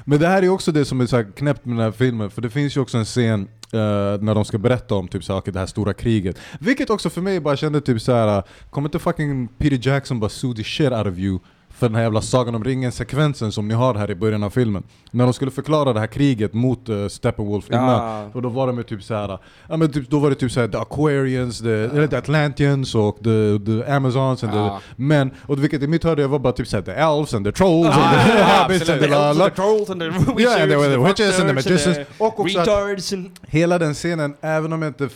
Men 0.05 0.19
det 0.19 0.27
här 0.27 0.41
är 0.43 0.49
också 0.49 0.71
det 0.71 0.85
som 0.85 1.01
är 1.01 1.05
så 1.05 1.15
här 1.15 1.27
knäppt 1.35 1.65
med 1.65 1.77
den 1.77 1.83
här 1.83 1.91
filmen, 1.91 2.31
för 2.31 2.41
det 2.41 2.49
finns 2.49 2.77
ju 2.77 2.81
också 2.81 2.97
en 2.97 3.05
scen 3.05 3.47
Uh, 3.73 3.79
när 4.21 4.35
de 4.35 4.45
ska 4.45 4.57
berätta 4.57 4.95
om 4.95 5.07
typ 5.07 5.23
såhär 5.23 5.39
okej, 5.39 5.53
det 5.53 5.59
här 5.59 5.65
stora 5.65 5.93
kriget. 5.93 6.39
Vilket 6.59 6.89
också 6.89 7.09
för 7.09 7.21
mig 7.21 7.39
bara 7.39 7.55
kände 7.55 7.81
typ 7.81 8.01
såhär, 8.01 8.43
kommer 8.69 8.87
inte 8.87 8.99
fucking 8.99 9.47
Peter 9.47 9.89
Jackson 9.89 10.19
bara 10.19 10.29
sue 10.29 10.55
the 10.55 10.63
shit 10.63 10.91
out 10.91 11.07
of 11.07 11.17
you 11.17 11.39
för 11.75 11.87
den 11.89 11.95
här 11.95 12.03
jävla 12.03 12.21
Sagan 12.21 12.55
om 12.55 12.63
ringen-sekvensen 12.63 13.51
som 13.51 13.67
ni 13.67 13.73
har 13.73 13.93
här 13.95 14.11
i 14.11 14.15
början 14.15 14.43
av 14.43 14.49
filmen. 14.49 14.83
När 15.11 15.23
de 15.23 15.33
skulle 15.33 15.51
förklara 15.51 15.93
det 15.93 15.99
här 15.99 16.07
kriget 16.07 16.53
mot 16.53 16.89
uh, 16.89 17.07
Steppenwolf 17.07 17.69
innan, 17.69 17.89
Ja. 17.89 18.29
och 18.33 18.41
då 18.41 18.49
var 18.49 18.67
de 18.67 18.77
ju 18.77 18.83
typ 18.83 19.03
såhär, 19.03 19.39
ja 19.69 19.77
men 19.77 19.91
typ, 19.91 20.09
då 20.09 20.19
var 20.19 20.29
det 20.29 20.35
typ 20.35 20.51
såhär 20.51 20.67
the 20.67 20.77
Aquarians, 20.77 21.59
the, 21.59 21.69
eller 21.69 22.07
the 22.07 22.15
Atlanteans 22.17 22.95
och 22.95 23.17
the, 23.17 23.59
the 23.65 23.91
Amazons 23.91 24.43
and 24.43 24.53
Ja. 24.55 24.79
the 24.97 25.01
men, 25.03 25.31
och 25.47 25.63
vilket 25.63 25.81
i 25.83 25.87
mitt 25.87 26.03
hörde 26.03 26.21
jag 26.21 26.29
var 26.29 26.39
bara 26.39 26.53
typ 26.53 26.67
såhär 26.67 26.83
the 26.83 26.91
elves 26.91 27.33
and 27.33 27.45
the 27.45 27.51
trolls 27.51 27.87
Ja, 27.95 28.03
and 28.03 28.31
the 28.31 28.39
ja, 28.39 28.45
hobbits 28.61 28.89
and 28.89 28.89
absolut. 28.89 29.01
the 29.01 29.07
la, 29.09 29.33
la. 29.33 29.49
trolls 29.49 29.89
and 29.89 30.01
the 30.01 30.09
wizards, 30.09 30.39
Yeah, 30.41 30.61
and 30.63 30.71
the, 30.71 30.89
the 30.89 30.97
witches 30.97 31.39
and 31.39 31.47
the 31.49 31.53
magicians. 31.53 31.97
and 31.97 32.05
Och 32.17 32.35
the 32.35 32.41
också 32.41 32.59
att 32.59 32.67
retards 32.67 33.13
and... 33.13 33.29
hela 33.47 33.79
den 33.79 33.93
scenen, 33.93 34.35
även 34.41 34.73
om 34.73 34.81
jag 34.81 34.89
inte... 34.89 35.09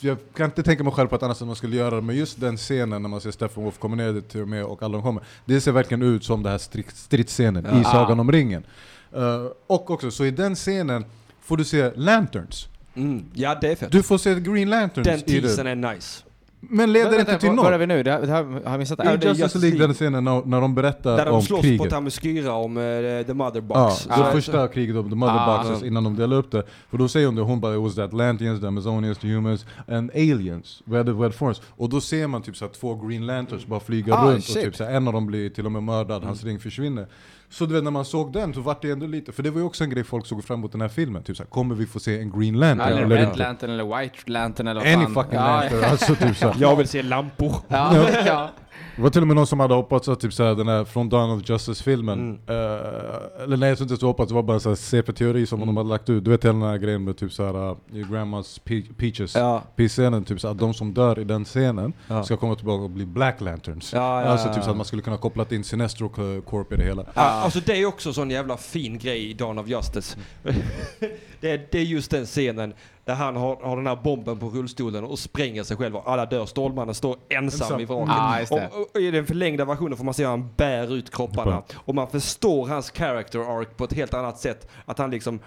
Jag 0.00 0.16
kan 0.36 0.44
inte 0.46 0.62
tänka 0.62 0.84
mig 0.84 0.92
själv 0.92 1.08
på 1.08 1.16
annat 1.24 1.36
sätt 1.36 1.46
man 1.46 1.56
skulle 1.56 1.76
göra 1.76 1.94
det, 1.94 2.00
men 2.02 2.16
just 2.16 2.40
den 2.40 2.56
scenen 2.56 3.02
när 3.02 3.08
man 3.08 3.20
ser 3.20 3.30
Steppenwolf 3.30 3.78
komma 3.78 3.96
ner 3.96 4.20
till 4.20 4.40
och 4.42 4.48
med 4.48 4.64
och 4.64 4.82
alla 4.82 4.92
de 4.92 5.02
kommer. 5.02 5.22
Det 5.44 5.60
ser 5.60 5.72
verkligen 5.72 6.02
ut 6.02 6.24
som 6.24 6.42
den 6.42 6.52
här 6.52 6.58
strid- 6.58 6.94
stridsscenen 6.94 7.66
i 7.66 7.68
Ja. 7.84 7.84
Sagan 7.84 8.20
om 8.20 8.32
ringen. 8.32 8.64
Eh, 9.12 9.44
och 9.66 9.90
också, 9.90 10.10
så 10.10 10.24
i 10.24 10.30
den 10.30 10.54
scenen 10.54 11.04
får 11.42 11.56
du 11.56 11.64
se 11.64 11.90
Lanterns. 11.96 12.68
Mm. 12.94 13.24
Ja, 13.34 13.58
det 13.60 13.68
är 13.72 13.76
fett. 13.76 13.92
Du 13.92 14.02
får 14.02 14.18
se 14.18 14.40
Green 14.40 14.70
Lanterns 14.70 15.06
Den 15.06 15.18
i 15.18 15.40
teasern 15.40 15.66
är 15.66 15.94
nice. 15.94 16.24
Men 16.70 16.92
leder 16.92 17.10
Men 17.10 17.20
inte 17.20 17.30
vänta, 17.32 17.40
till 17.40 17.48
var, 17.56 17.56
var 17.56 17.66
är 17.66 17.70
något. 17.72 17.80
vi 17.80 17.86
nu? 17.86 18.02
Det 18.02 18.10
har, 18.12 18.20
det 18.20 18.32
har, 18.32 18.44
har 18.44 18.60
jag 18.64 18.78
missat 18.78 18.98
det? 18.98 19.04
I 19.04 19.10
Justice 19.12 19.28
Justice 19.42 19.58
League, 19.58 19.78
League. 19.78 19.86
den 19.86 19.94
scenen 19.94 20.24
när, 20.24 20.42
när 20.44 20.60
de 20.60 20.74
berättar 20.74 21.16
Där 21.16 21.24
de 21.24 21.34
om 21.34 21.42
slåss 21.42 21.60
kriget. 21.60 21.82
på 21.82 21.90
Themyscira 21.90 22.52
om 22.52 22.76
uh, 22.76 23.22
the 23.26 23.34
mother 23.34 23.60
box. 23.60 23.78
Ja, 23.78 23.90
Så- 24.16 24.22
det 24.24 24.32
första 24.32 24.68
kriget 24.68 24.96
om 24.96 25.10
the 25.10 25.16
mother 25.16 25.34
Ah. 25.38 25.62
boxes 25.64 25.82
innan 25.88 26.04
de 26.04 26.16
delar 26.16 26.36
upp 26.36 26.50
det. 26.50 26.62
För 26.90 26.98
då 26.98 27.08
säger 27.08 27.26
hon 27.26 27.34
det, 27.36 27.42
hon 27.42 27.60
bara 27.60 27.74
it 27.74 27.80
was 27.82 27.94
the 27.94 28.02
Atlanteans, 28.02 28.60
the 28.60 28.66
Amazonians, 28.66 29.18
the 29.18 29.28
humans 29.28 29.66
and 29.88 30.10
aliens. 30.14 30.82
Where 30.84 31.04
the 31.04 31.10
red 31.10 31.34
force. 31.34 31.62
Och 31.70 31.88
då 31.88 32.00
ser 32.00 32.26
man 32.26 32.42
typ 32.42 32.56
så 32.56 32.64
här 32.64 32.72
två 32.72 32.94
green 32.94 33.26
lanterns 33.26 33.66
bara 33.66 33.80
flyga 33.80 34.14
Ah, 34.14 34.30
runt 34.32 34.44
shit. 34.44 34.56
och 34.56 34.62
typ 34.62 34.76
så 34.76 34.84
här, 34.84 34.90
en 34.92 35.06
av 35.08 35.12
dem 35.14 35.26
blir 35.26 35.48
till 35.50 35.66
och 35.66 35.72
med 35.72 35.82
mördad, 35.82 36.24
hans 36.24 36.44
ring 36.44 36.58
försvinner. 36.60 37.06
Så 37.50 37.66
du 37.66 37.74
vet 37.74 37.84
när 37.84 37.90
man 37.90 38.04
såg 38.04 38.32
den 38.32 38.54
så 38.54 38.60
vart 38.60 38.82
det 38.82 38.90
ändå 38.90 39.06
lite, 39.06 39.32
för 39.32 39.42
det 39.42 39.50
var 39.50 39.58
ju 39.60 39.66
också 39.66 39.84
en 39.84 39.90
grej 39.90 40.04
folk 40.04 40.26
såg 40.26 40.44
fram 40.44 40.58
emot 40.58 40.72
den 40.72 40.80
här 40.80 40.88
filmen. 40.88 41.22
Typ 41.22 41.36
så 41.36 41.42
här, 41.42 41.50
kommer 41.50 41.74
vi 41.74 41.86
få 41.86 42.00
se 42.00 42.18
en 42.20 42.38
green 42.40 42.58
lantern 42.60 42.88
eller 42.88 43.02
eller 43.02 43.16
Red 43.16 43.24
inte? 43.28 43.38
Lantern 43.38 43.70
eller 43.70 43.98
White 43.98 44.18
Lantern 44.26 44.66
eller 44.68 44.80
vad 44.80 44.92
Any 44.92 45.04
fan. 45.04 45.14
fucking 45.14 45.38
ja, 45.38 45.60
lantern, 45.60 45.84
alltså 45.84 46.14
typ. 46.14 46.60
Jag 46.60 46.76
vill 46.76 46.88
se 46.88 47.02
lampor. 47.02 47.54
Ja, 47.68 48.08
ja. 48.26 48.50
Det 48.96 49.02
var 49.02 49.10
till 49.10 49.20
och 49.20 49.26
med 49.26 49.36
någon 49.36 49.46
som 49.46 49.60
hade 49.60 49.74
hoppats 49.74 50.08
att 50.08 50.20
typ 50.20 50.32
såhär, 50.32 50.54
den 50.54 50.68
här 50.68 50.84
från 50.84 51.08
Dawn 51.08 51.30
of 51.30 51.50
Justice-filmen, 51.50 52.18
Mm. 52.18 52.38
eh, 52.48 53.42
eller 53.42 53.56
nej 53.56 53.68
jag 53.68 53.78
tror 53.78 53.84
inte 53.90 54.00
så 54.00 54.06
hoppats, 54.06 54.28
det 54.28 54.34
var 54.34 54.42
bara 54.42 54.70
en 54.70 54.76
CP-teori 54.76 55.46
som 55.46 55.60
de 55.60 55.76
hade 55.76 55.88
lagt 55.88 56.10
ut. 56.10 56.24
Du 56.24 56.30
vet 56.30 56.44
hela 56.44 56.52
den 56.58 56.62
här 56.62 56.78
grejen 56.78 57.04
med 57.04 57.16
typ 57.16 57.32
såhär, 57.32 57.70
uh, 57.70 57.76
Grandmas 58.10 58.60
Pe- 58.64 58.94
Peaches, 58.94 59.34
Ja. 59.34 59.62
Peace-scenen, 59.76 60.24
typ 60.24 60.40
såhär, 60.40 60.52
att 60.54 60.60
de 60.60 60.74
som 60.74 60.94
dör 60.94 61.18
i 61.18 61.24
den 61.24 61.44
scenen 61.44 61.92
Ja. 62.08 62.24
ska 62.24 62.36
komma 62.36 62.54
tillbaka 62.54 62.82
och 62.84 62.90
bli 62.90 63.06
Black 63.06 63.40
Lanterns. 63.40 63.92
Ja, 63.92 64.22
ja, 64.22 64.26
alltså 64.28 64.48
ja, 64.48 64.54
typ 64.54 64.64
så 64.64 64.70
att 64.70 64.76
man 64.76 64.86
skulle 64.86 65.02
kunna 65.02 65.16
kopplat 65.16 65.52
in 65.52 65.64
Sinestro 65.64 66.08
Co- 66.08 66.40
Corp 66.40 66.72
i 66.72 66.76
det 66.76 66.84
hela. 66.84 67.04
Ja, 67.14 67.20
alltså 67.22 67.60
det 67.66 67.72
är 67.82 67.86
också 67.86 68.12
sån 68.12 68.30
jävla 68.30 68.56
fin 68.56 68.98
grej 68.98 69.30
i 69.30 69.34
Dawn 69.34 69.58
of 69.58 69.68
Justice. 69.68 70.16
det, 71.44 71.50
är, 71.50 71.66
det 71.72 71.78
är 71.78 71.82
just 71.82 72.10
den 72.10 72.26
scenen 72.26 72.74
där 73.04 73.14
han 73.14 73.36
har, 73.36 73.56
har 73.56 73.76
den 73.76 73.86
här 73.86 73.96
bomben 73.96 74.38
på 74.38 74.48
rullstolen 74.50 75.04
och 75.04 75.18
spränger 75.18 75.62
sig 75.62 75.76
själv 75.76 75.96
och 75.96 76.10
alla 76.12 76.26
dör. 76.26 76.46
Stålmannen 76.46 76.94
står 76.94 77.16
ensam, 77.28 77.62
Ensam. 77.62 77.80
i 77.80 77.84
vraket. 77.84 78.40
Just 78.40 78.52
det. 78.52 78.68
och, 78.80 78.94
och 78.94 79.00
i 79.00 79.10
den 79.10 79.26
förlängda 79.26 79.64
versionen 79.64 79.96
får 79.96 80.04
man 80.04 80.14
se 80.14 80.22
hur 80.22 80.30
han 80.30 80.48
bär 80.56 80.94
ut 80.94 81.10
kropparna. 81.10 81.62
Och 81.74 81.94
man 81.94 82.08
förstår 82.10 82.66
hans 82.66 82.90
character 82.90 83.38
arc 83.60 83.68
på 83.76 83.84
ett 83.84 83.92
helt 83.92 84.14
annat 84.14 84.38
sätt. 84.38 84.68
Att 84.84 84.98
han 84.98 85.10
liksom 85.10 85.40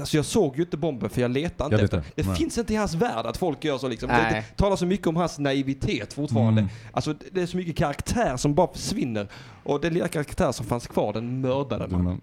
Alltså 0.00 0.16
jag 0.16 0.24
såg 0.24 0.56
ju 0.56 0.62
inte 0.62 0.76
bomben 0.76 1.10
för 1.10 1.20
jag 1.20 1.30
letade 1.30 1.64
inte 1.64 1.96
Jag 1.96 2.02
efter. 2.02 2.12
Det 2.22 2.26
Nej. 2.26 2.36
finns 2.36 2.58
inte 2.58 2.72
i 2.72 2.76
hans 2.76 2.94
värld 2.94 3.26
att 3.26 3.36
folk 3.36 3.64
gör 3.64 3.78
så 3.78 3.88
liksom. 3.88 4.08
Nej. 4.08 4.32
det 4.50 4.56
talar 4.62 4.76
så 4.76 4.86
mycket 4.86 5.06
om 5.06 5.16
hans 5.16 5.38
naivitet 5.38 6.12
fortfarande. 6.12 6.60
Mm. 6.60 6.72
Alltså 6.92 7.12
det- 7.12 7.24
det 7.32 7.42
är 7.42 7.46
så 7.46 7.56
mycket 7.56 7.76
karaktär 7.76 8.36
som 8.36 8.54
bara 8.54 8.72
försvinner. 8.72 9.28
Och 9.62 9.80
den 9.80 9.94
lilla 9.94 10.08
karaktär 10.08 10.52
som 10.52 10.66
fanns 10.66 10.86
kvar, 10.86 11.12
den 11.12 11.40
mördade 11.40 11.88
man. 11.96 12.20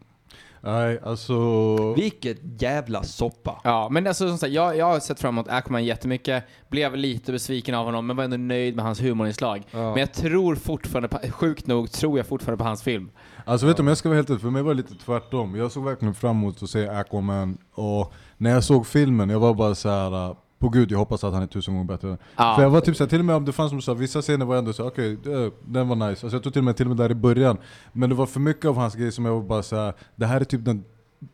Nej, 0.64 1.00
alltså... 1.04 1.94
Vilket 1.94 2.62
jävla 2.62 3.04
soppa. 3.04 3.62
Ja, 3.64 3.88
men 3.92 4.08
alltså 4.08 4.28
som 4.28 4.38
sagt, 4.38 4.54
jag, 4.54 4.78
jag 4.78 4.86
har 4.86 5.00
sett 5.00 5.20
fram 5.20 5.36
emot 5.36 5.48
Aquaman 5.48 5.86
jättemycket, 5.86 6.44
blev 6.70 6.96
lite 6.96 7.32
besviken 7.32 7.76
av 7.76 7.86
honom, 7.86 8.08
men 8.08 8.16
var 8.16 8.24
ändå 8.24 8.38
nöjd 8.38 8.76
med 8.76 8.86
hans 8.86 9.02
humorinslag. 9.02 9.64
Ja. 9.72 9.90
Men 9.90 9.98
jag 9.98 10.14
tror 10.14 10.56
fortfarande, 10.56 11.08
på, 11.08 11.20
sjukt 11.32 11.68
nog, 11.68 11.92
tror 11.92 12.18
jag 12.18 12.28
fortfarande 12.28 12.58
på 12.64 12.68
hans 12.68 12.84
film. 12.84 13.12
Alltså 13.46 13.68
vet 13.68 13.78
du 13.78 13.82
om 13.82 13.88
jag 13.88 13.98
ska 13.98 14.10
vara 14.10 14.18
helt 14.18 14.30
ärlig, 14.30 14.42
för 14.42 14.50
mig 14.50 14.62
var 14.64 14.74
det 14.74 14.78
lite 14.78 14.96
tvärtom. 15.06 15.56
Jag 15.56 15.72
såg 15.72 15.84
verkligen 15.84 16.14
fram 16.14 16.38
emot 16.38 16.64
att 16.64 16.70
se 16.70 16.88
Aquaman, 16.88 17.58
och 17.74 18.14
när 18.38 18.52
jag 18.52 18.64
såg 18.64 18.88
filmen, 18.88 19.30
jag 19.30 19.40
var 19.40 19.54
bara 19.54 19.76
så 19.76 19.90
här. 19.90 20.36
På 20.62 20.70
gud 20.70 20.92
jag 20.92 20.98
hoppas 20.98 21.24
att 21.24 21.34
han 21.34 21.44
är 21.44 21.48
tusen 21.48 21.74
gånger 21.74 21.88
bättre. 21.88 22.18
Ja. 22.36 22.54
För 22.56 22.64
jag 22.64 22.70
var 22.70 22.82
typ 22.82 22.96
såhär, 22.96 23.10
till 23.10 23.20
och 23.20 23.26
med 23.26 23.36
om 23.36 23.46
det 23.46 23.52
fanns 23.52 23.70
som 23.86 23.94
här, 23.94 24.00
vissa 24.00 24.22
scener 24.22 24.46
var 24.46 24.56
ändå 24.56 24.74
så 24.74 24.84
här, 24.84 24.90
okej, 24.90 25.18
det- 25.24 25.52
den 25.66 25.88
var 25.88 25.96
nice. 25.96 26.10
Alltså 26.26 26.28
jag 26.36 26.44
tror 26.44 26.52
till 26.52 26.60
och 26.60 26.66
med 26.66 26.78
till 26.78 26.86
och 26.86 26.96
med 26.96 26.98
där 26.98 27.12
i 27.12 27.16
början. 27.16 27.58
Men 27.94 28.10
det 28.10 28.16
var 28.16 28.26
för 28.26 28.40
mycket 28.40 28.66
av 28.66 28.76
hans 28.78 28.96
grejer 28.96 29.12
som 29.12 29.26
jag 29.26 29.34
var 29.34 29.42
bara 29.42 29.64
såhär, 29.64 29.94
det 30.16 30.26
här 30.26 30.42
är 30.42 30.46
typ 30.46 30.66
den, 30.66 30.84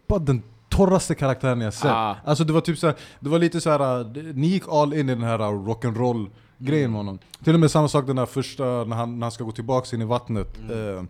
bara 0.07 0.19
den 0.19 0.43
torraste 0.69 1.15
karaktären 1.15 1.61
jag 1.61 1.73
sett. 1.73 1.85
Ja. 1.91 2.15
Alltså 2.25 2.43
det 2.43 2.53
var 2.53 2.61
typ 2.61 2.77
såhär, 2.77 2.95
det 3.19 3.29
var 3.29 3.39
lite 3.39 3.61
såhär, 3.61 3.99
uh, 3.99 4.33
ni 4.33 4.47
gick 4.47 4.63
all 4.71 4.93
in 4.93 5.09
i 5.09 5.15
den 5.15 5.23
här 5.23 5.39
uh, 5.41 5.67
rock'n'roll 5.67 6.29
grejen 6.57 6.91
med 6.91 6.99
honom. 6.99 7.19
Till 7.43 7.53
och 7.53 7.59
med 7.59 7.71
samma 7.71 7.87
sak 7.87 8.07
den 8.07 8.15
där 8.15 8.25
första, 8.25 8.63
när 8.63 8.95
han, 8.95 9.19
när 9.19 9.25
han 9.25 9.31
ska 9.31 9.43
gå 9.43 9.51
tillbaks 9.51 9.93
in 9.93 10.01
i 10.01 10.05
vattnet. 10.05 10.57
eh, 10.71 11.03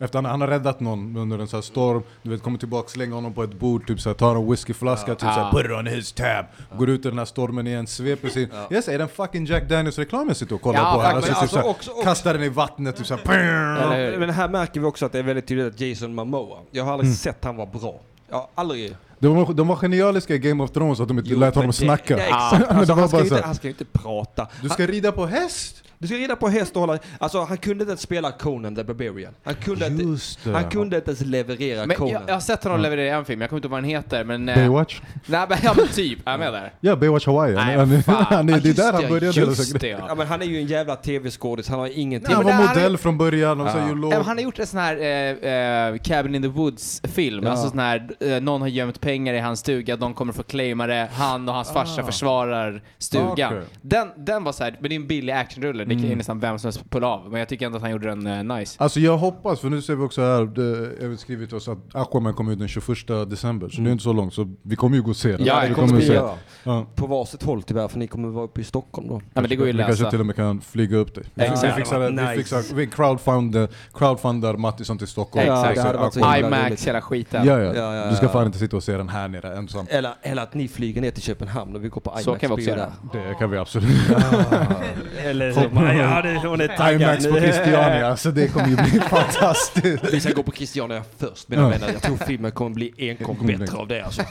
efter 0.00 0.18
han, 0.18 0.24
han 0.24 0.40
har 0.40 0.48
räddat 0.48 0.80
någon 0.80 1.16
under 1.16 1.38
en 1.38 1.48
sån 1.48 1.56
här 1.56 1.62
storm, 1.62 2.02
du 2.22 2.30
vet 2.30 2.42
kommer 2.42 2.58
tillbaka, 2.58 2.88
slänger 2.88 3.14
honom 3.14 3.32
på 3.34 3.42
ett 3.42 3.54
bord, 3.54 3.86
typ 3.86 4.00
såhär, 4.00 4.14
tar 4.14 4.36
en 4.36 4.50
whiskyflaska, 4.50 5.14
typ 5.14 5.22
Ja. 5.22 5.34
såhär, 5.34 5.50
put 5.50 5.64
it 5.64 5.70
on 5.72 5.86
his 5.86 6.12
tab, 6.12 6.46
går 6.78 6.90
ut 6.90 7.06
i 7.06 7.08
den 7.08 7.18
här 7.18 7.24
stormen 7.24 7.66
igen, 7.66 7.86
sveper 7.86 8.28
sin... 8.28 8.48
Jag 8.70 8.84
säger 8.84 8.98
den 8.98 9.08
fucking 9.08 9.46
Jack 9.46 9.68
Daniels 9.68 9.98
reklam 9.98 10.28
jag 10.28 10.36
sitter 10.36 10.54
och 10.54 10.62
kollar 10.62 10.80
Ja, 10.80 10.94
på 10.94 11.00
här, 11.00 11.14
alltså, 11.14 11.28
typ 11.32 11.40
Alltså, 11.42 11.56
såhär, 11.56 11.68
också- 11.70 11.90
också- 11.90 12.02
kastar 12.02 12.34
den 12.34 12.42
i 12.42 12.48
vattnet, 12.48 12.96
typ 12.96 13.06
såhär, 13.06 14.12
Ja, 14.12 14.18
men 14.18 14.30
här 14.30 14.48
märker 14.48 14.80
vi 14.80 14.86
också 14.86 15.06
att 15.06 15.12
det 15.12 15.18
är 15.18 15.22
väldigt 15.22 15.46
tydligt 15.46 15.74
att 15.74 15.80
Jason 15.80 16.14
Momoa, 16.14 16.58
jag 16.70 16.84
har 16.84 16.92
aldrig 16.92 17.14
sett 17.14 17.44
han 17.44 17.56
vara 17.56 17.66
bra. 17.66 18.00
Jag 18.28 18.36
har 18.36 18.48
aldrig... 18.54 18.96
de, 19.18 19.36
var, 19.36 19.54
de 19.54 19.68
var 19.68 19.76
genialiska 19.76 20.34
i 20.34 20.38
Game 20.38 20.64
of 20.64 20.70
Thrones 20.70 21.00
att 21.00 21.08
de 21.08 21.18
inte 21.18 21.30
Jo, 21.30 21.38
lät 21.38 21.54
honom 21.54 21.66
det- 21.70 21.76
snacka. 21.76 22.18
Ja, 22.18 22.22
exakt. 22.24 22.68
Det 22.68 22.74
Alltså, 22.74 22.94
han, 22.94 23.08
ska 23.08 23.20
inte, 23.20 23.42
han 23.44 23.54
ska 23.54 23.66
ju 23.68 23.70
inte 23.72 23.84
prata. 23.84 24.46
du 24.62 24.68
ska 24.68 24.86
rida 24.86 25.12
på 25.12 25.26
häst! 25.26 25.83
Du 26.04 26.08
ska 26.08 26.16
rida 26.16 26.36
på 26.36 26.48
häst 26.48 26.74
och 26.74 26.80
hålla... 26.80 26.98
Alltså 27.18 27.40
han 27.44 27.56
kunde 27.56 27.82
inte 27.82 27.90
ens 27.90 28.00
spela 28.00 28.32
Conan 28.32 28.74
the 28.76 28.84
Barbarian. 28.84 29.34
Han 29.44 29.54
kunde, 29.54 29.86
inte, 29.86 30.50
han 30.52 30.70
kunde 30.70 30.96
inte 30.96 31.10
ens 31.10 31.20
leverera 31.20 31.86
Men 31.86 31.96
Conan. 31.96 32.12
jag, 32.12 32.22
jag 32.26 32.32
har 32.34 32.40
sett 32.40 32.64
honom 32.64 32.80
leverera 32.80 33.16
en 33.16 33.24
film, 33.24 33.40
jag 33.40 33.50
kommer 33.50 33.58
inte 33.58 33.66
ihåg 33.66 33.70
vad 33.72 33.82
den 33.82 33.90
heter, 33.90 34.24
men... 34.24 34.48
eh, 34.48 34.54
Baywatch? 34.56 35.00
Nej 35.26 35.46
men, 35.48 35.58
ja, 35.62 35.74
men 35.76 35.88
typ, 35.88 36.18
är 36.26 36.30
jag 36.30 36.40
med 36.40 36.52
där? 36.52 36.72
Ja, 36.80 36.96
Baywatch 36.96 37.26
Hawaii. 37.26 37.54
Nej, 37.54 37.76
han, 37.76 38.02
fan. 38.02 38.24
han, 38.28 38.48
är- 38.48 38.60
det 38.60 38.68
är 38.68 38.74
där 38.74 38.92
han 38.92 39.02
började 39.08 39.40
Just 39.40 39.80
det, 39.80 39.88
ja. 39.88 39.98
Ja 40.08 40.14
men 40.14 40.26
han 40.26 40.42
är 40.42 40.46
ju 40.46 40.58
en 40.58 40.66
jävla 40.66 40.96
tv-skådis, 40.96 41.68
han 41.68 41.78
har 41.78 41.98
ingenting. 41.98 42.34
Han 42.34 42.44
var 42.44 42.68
modell 42.68 42.98
från 42.98 43.18
början, 43.18 43.60
och 43.60 43.70
så 43.70 43.78
Ja. 43.78 43.88
Ja, 43.88 43.94
men 43.94 44.12
han 44.24 44.36
har 44.36 44.42
gjort 44.44 44.58
en 44.58 44.66
sån 44.66 44.80
här 44.80 44.96
eh, 44.96 45.88
eh, 45.88 45.96
Cabin 45.98 46.34
in 46.34 46.42
the 46.42 46.48
Woods-film, 46.48 47.44
Ja. 47.44 47.50
alltså 47.50 47.70
sån 47.70 47.78
här, 47.78 48.08
eh, 48.20 48.40
någon 48.40 48.60
har 48.60 48.68
gömt 48.68 49.00
pengar 49.00 49.34
i 49.34 49.38
hans 49.38 49.60
stuga, 49.60 49.96
de 49.96 50.14
kommer 50.14 50.32
få 50.32 50.42
claima 50.42 50.86
det, 50.86 51.08
han 51.12 51.48
och 51.48 51.54
hans 51.54 51.72
farsa 51.72 52.00
Ah. 52.02 52.04
försvarar 52.06 52.82
stugan. 52.98 53.52
Okej. 53.52 53.62
Den, 53.82 54.08
den 54.16 54.44
var 54.44 54.52
så 54.52 54.64
här, 54.64 54.76
men 54.80 54.88
det 54.88 54.94
är 54.94 54.96
en 55.00 55.06
billig 55.06 55.32
actionrulle, 55.32 55.84
det 55.96 56.00
kan 56.00 56.10
ju 56.10 56.16
nästan 56.16 56.40
vem 56.40 56.58
som 56.58 56.66
helst 56.68 56.90
pulla 56.90 57.06
av, 57.06 57.30
men 57.30 57.38
jag 57.38 57.48
tycker 57.48 57.66
ändå 57.66 57.76
att 57.76 57.82
han 57.82 57.90
gjorde 57.90 58.08
den 58.08 58.26
eh, 58.50 58.56
nice. 58.58 58.76
Alltså 58.82 59.00
jag 59.00 59.16
hoppas, 59.18 59.60
för 59.60 59.70
nu 59.70 59.82
ser 59.82 59.94
vi 59.94 60.02
också 60.04 60.20
här, 60.22 60.44
det, 60.44 60.90
jag 61.02 61.08
har 61.10 61.16
skrivit 61.16 61.48
till 61.48 61.56
oss 61.56 61.68
att 61.68 61.78
Aquaman 61.92 62.34
kommer 62.34 62.52
ut 62.52 62.58
den 62.58 62.68
21 62.68 62.86
december, 63.30 63.68
så 63.68 63.80
det 63.80 63.90
är 63.90 63.92
inte 63.92 64.04
så 64.04 64.12
långt, 64.12 64.34
så 64.34 64.54
vi 64.62 64.76
kommer 64.76 64.96
ju 64.96 65.02
gå 65.02 65.10
och 65.10 65.16
se 65.16 65.36
den. 65.36 65.46
Ja, 65.46 65.60
vi 65.62 65.68
det 65.68 65.74
kommer 65.74 65.94
att 65.94 66.00
vi 66.02 66.06
se. 66.06 66.12
göra. 66.14 66.30
Ja. 66.64 66.86
På 66.94 67.06
varsitt 67.06 67.42
håll 67.42 67.62
tyvärr, 67.62 67.88
för 67.88 67.98
ni 67.98 68.06
kommer 68.06 68.28
vara 68.28 68.44
uppe 68.44 68.60
i 68.60 68.64
Stockholm 68.64 69.08
då. 69.08 69.20
Ja 69.34 69.40
men 69.40 69.48
det 69.50 69.56
går 69.56 69.66
ju 69.66 69.72
Vi 69.72 69.80
att 69.82 69.86
kanske 69.86 70.02
läsa. 70.04 70.10
till 70.10 70.20
och 70.20 70.26
med 70.26 70.36
kan 70.36 70.60
flyga 70.60 70.96
upp 70.96 71.14
dig. 71.14 71.24
Vi, 71.34 71.42
Exakt. 71.44 71.64
vi, 71.64 71.72
fixar, 71.72 72.00
det, 72.00 72.06
vi, 72.10 72.12
Nice. 72.14 72.34
fixar, 72.34 72.74
vi 72.76 72.86
crowdfundar, 72.86 73.68
crowdfundar 73.94 74.56
Mattisson 74.56 74.98
till 74.98 75.06
Stockholm. 75.06 75.46
Ja, 75.46 75.68
det 75.68 75.74
Så 75.80 75.86
hade 75.86 75.98
varit 75.98 76.12
så 76.14 76.18
himla 76.20 76.48
roligt. 76.58 76.66
IMAX, 76.68 76.86
hela 76.88 77.00
skiten. 77.02 77.46
Ja, 77.46 77.60
ja. 77.60 77.74
Ja, 77.74 77.94
ja, 77.94 78.10
Du 78.10 78.16
ska 78.16 78.26
ja. 78.26 78.32
fan 78.32 78.46
inte 78.46 78.58
sitta 78.58 78.76
och 78.76 78.82
se 78.84 78.96
den 78.96 79.08
här 79.08 79.28
nere 79.28 79.56
ensam. 79.56 79.86
Eller, 79.90 80.14
eller 80.22 80.42
att 80.42 80.54
ni 80.54 80.68
flyger 80.68 81.00
ner 81.00 81.10
till 81.10 81.22
Köpenhamn 81.22 81.76
och 81.76 81.84
vi 81.84 81.88
går 81.88 82.00
på 82.00 82.10
IMAX 82.10 82.24
Så 82.24 82.34
kan 82.34 82.50
vi 82.50 82.54
också 82.54 82.70
göra. 82.70 82.92
där. 83.12 83.28
Det 83.28 83.34
kan 83.34 83.50
vi 83.50 83.58
absolut. 83.58 83.88
Eller 85.24 85.52
så, 85.52 85.60
ja, 85.92 86.22
det, 86.22 86.48
hon 86.48 86.60
är 86.60 86.68
taggad 86.68 87.00
IMAX 87.02 87.26
på. 87.26 87.36
Christiania, 87.40 88.06
alltså 88.10 88.30
det 88.30 88.48
kommer 88.48 88.68
ju 88.68 88.76
bli 88.76 89.00
fantastiskt. 89.10 90.04
Vi 90.12 90.20
ska 90.20 90.32
gå 90.32 90.42
på 90.42 90.52
Christiania 90.52 91.02
först 91.18 91.48
mina 91.48 91.62
Ja. 91.62 91.68
vänner. 91.68 91.90
Jag 91.92 92.02
tror 92.02 92.16
filmen 92.16 92.52
kommer 92.52 92.74
bli 92.74 92.94
enkom 92.98 93.46
bättre 93.46 93.76
av 93.78 93.88
det 93.88 94.02
alltså. 94.02 94.22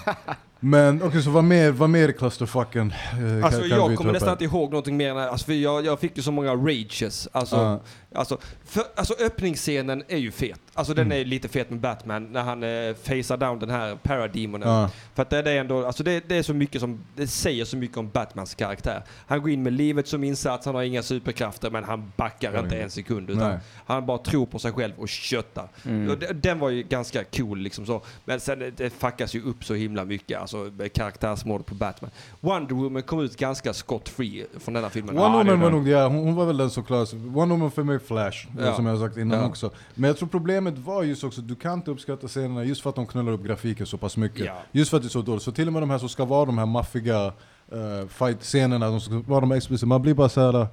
Men 0.65 1.03
okej, 1.03 1.21
så 1.23 1.29
vad 1.29 1.43
mer, 1.43 1.71
vad 1.71 1.89
mer 1.89 2.11
clusterfucken 2.11 2.91
eh, 2.91 3.17
kan, 3.17 3.43
Alltså 3.43 3.59
kan 3.61 3.69
jag 3.69 3.89
vi 3.89 3.95
ta 3.95 3.97
kommer 3.97 4.13
nästan 4.13 4.31
inte 4.31 4.43
ihåg 4.43 4.69
någonting 4.71 4.97
mer 4.97 5.09
än, 5.11 5.17
alltså 5.17 5.45
för 5.45 5.53
jag, 5.53 5.85
jag 5.85 5.99
fick 5.99 6.17
ju 6.17 6.23
så 6.23 6.31
många 6.31 6.53
rages. 6.53 7.27
Alltså, 7.31 7.55
Ja. 7.55 7.79
alltså, 8.19 8.37
för, 8.65 8.83
alltså 8.95 9.13
öppningsscenen 9.23 10.03
är 10.07 10.17
ju 10.17 10.31
fet. 10.31 10.59
Alltså 10.73 10.93
den 10.93 11.05
Mm. 11.05 11.21
är 11.21 11.25
lite 11.25 11.47
fet 11.47 11.69
med 11.69 11.79
Batman 11.79 12.31
när 12.31 12.41
han 12.43 12.63
eh, 12.63 12.93
facear 13.03 13.37
down 13.37 13.59
den 13.59 13.69
här 13.69 13.95
parademonen. 13.95 14.69
Ja. 14.69 14.89
För 15.15 15.21
att 15.21 15.29
det, 15.29 15.41
det 15.41 15.51
är 15.51 15.59
ändå, 15.59 15.85
alltså 15.85 16.03
det, 16.03 16.23
det 16.29 16.35
är 16.35 16.43
så 16.43 16.53
mycket 16.53 16.81
som, 16.81 17.03
det 17.15 17.27
säger 17.27 17.65
så 17.65 17.77
mycket 17.77 17.97
om 17.97 18.09
Batmans 18.09 18.55
karaktär. 18.55 19.03
Han 19.27 19.41
går 19.41 19.49
in 19.49 19.63
med 19.63 19.73
livet 19.73 20.07
som 20.07 20.23
insats, 20.23 20.65
han 20.65 20.75
har 20.75 20.83
inga 20.83 21.03
superkrafter 21.03 21.69
men 21.71 21.83
han 21.83 22.11
backar 22.15 22.53
Ja, 22.53 22.59
inte 22.59 22.81
en 22.81 22.89
sekund 22.89 23.29
utan 23.29 23.49
Nej. 23.49 23.59
han 23.85 24.05
bara 24.05 24.17
tror 24.17 24.45
på 24.45 24.59
sig 24.59 24.71
själv 24.71 24.93
och 24.97 25.09
köttar. 25.09 25.67
Mm. 25.85 26.19
Den 26.33 26.59
var 26.59 26.69
ju 26.69 26.83
ganska 26.83 27.23
cool 27.23 27.59
liksom 27.59 27.85
så. 27.85 28.01
Men 28.25 28.39
sen 28.39 28.59
det, 28.59 28.71
det 28.71 28.89
fuckas 28.89 29.35
ju 29.35 29.41
upp 29.43 29.63
så 29.65 29.73
himla 29.73 30.05
mycket. 30.05 30.39
Alltså 30.39 30.52
alltså 30.53 30.89
karaktärsmordet 30.93 31.67
på 31.67 31.75
Batman. 31.75 32.11
Wonder 32.39 32.75
Woman 32.75 33.03
kom 33.03 33.19
ut 33.19 33.37
ganska 33.37 33.73
scot 33.73 34.09
free 34.09 34.45
från 34.59 34.73
denna 34.73 34.89
filmen. 34.89 35.15
Wonder 35.15 35.37
Woman 35.37 35.59
var 35.61 35.71
nog, 35.71 35.87
ja, 35.87 36.07
hon, 36.07 36.17
hon 36.17 36.35
var 36.35 36.45
väl 36.45 36.57
den 36.57 36.69
som 36.69 36.83
klarade 36.83 37.07
sig. 37.07 37.19
Wonder 37.19 37.55
Woman 37.55 37.71
för 37.71 37.83
mig 37.83 37.99
Flash, 37.99 38.47
Ja. 38.59 38.75
som 38.75 38.85
jag 38.85 38.93
har 38.95 39.07
sagt 39.07 39.17
innan 39.17 39.39
Ja. 39.39 39.45
också. 39.47 39.71
Men 39.95 40.07
jag 40.07 40.17
tror 40.17 40.29
problemet 40.29 40.77
var 40.77 41.03
just 41.03 41.23
också, 41.23 41.41
du 41.41 41.55
kan 41.55 41.73
inte 41.73 41.91
uppskatta 41.91 42.27
scenerna 42.27 42.63
just 42.63 42.81
för 42.81 42.89
att 42.89 42.95
de 42.95 43.05
knullar 43.07 43.31
upp 43.31 43.43
grafiken 43.43 43.85
så 43.85 43.97
pass 43.97 44.17
mycket. 44.17 44.45
Ja. 44.45 44.57
Just 44.71 44.89
för 44.89 44.97
att 44.97 45.03
det 45.03 45.07
är 45.07 45.09
så 45.09 45.21
dåligt. 45.21 45.43
Så 45.43 45.51
till 45.51 45.67
och 45.67 45.73
med 45.73 45.81
de 45.81 45.89
här 45.89 45.97
som 45.97 46.09
ska 46.09 46.25
vara 46.25 46.45
de 46.45 46.57
här 46.57 46.65
maffiga 46.65 47.25
uh, 47.25 48.07
fight-scenerna, 48.09 48.87
de 48.89 49.01
ska 49.01 49.21
vara 49.27 49.39
de 49.41 49.51
explicita, 49.51 49.85
man 49.87 50.01
blir 50.01 50.13
bara 50.13 50.29
såhär... 50.29 50.67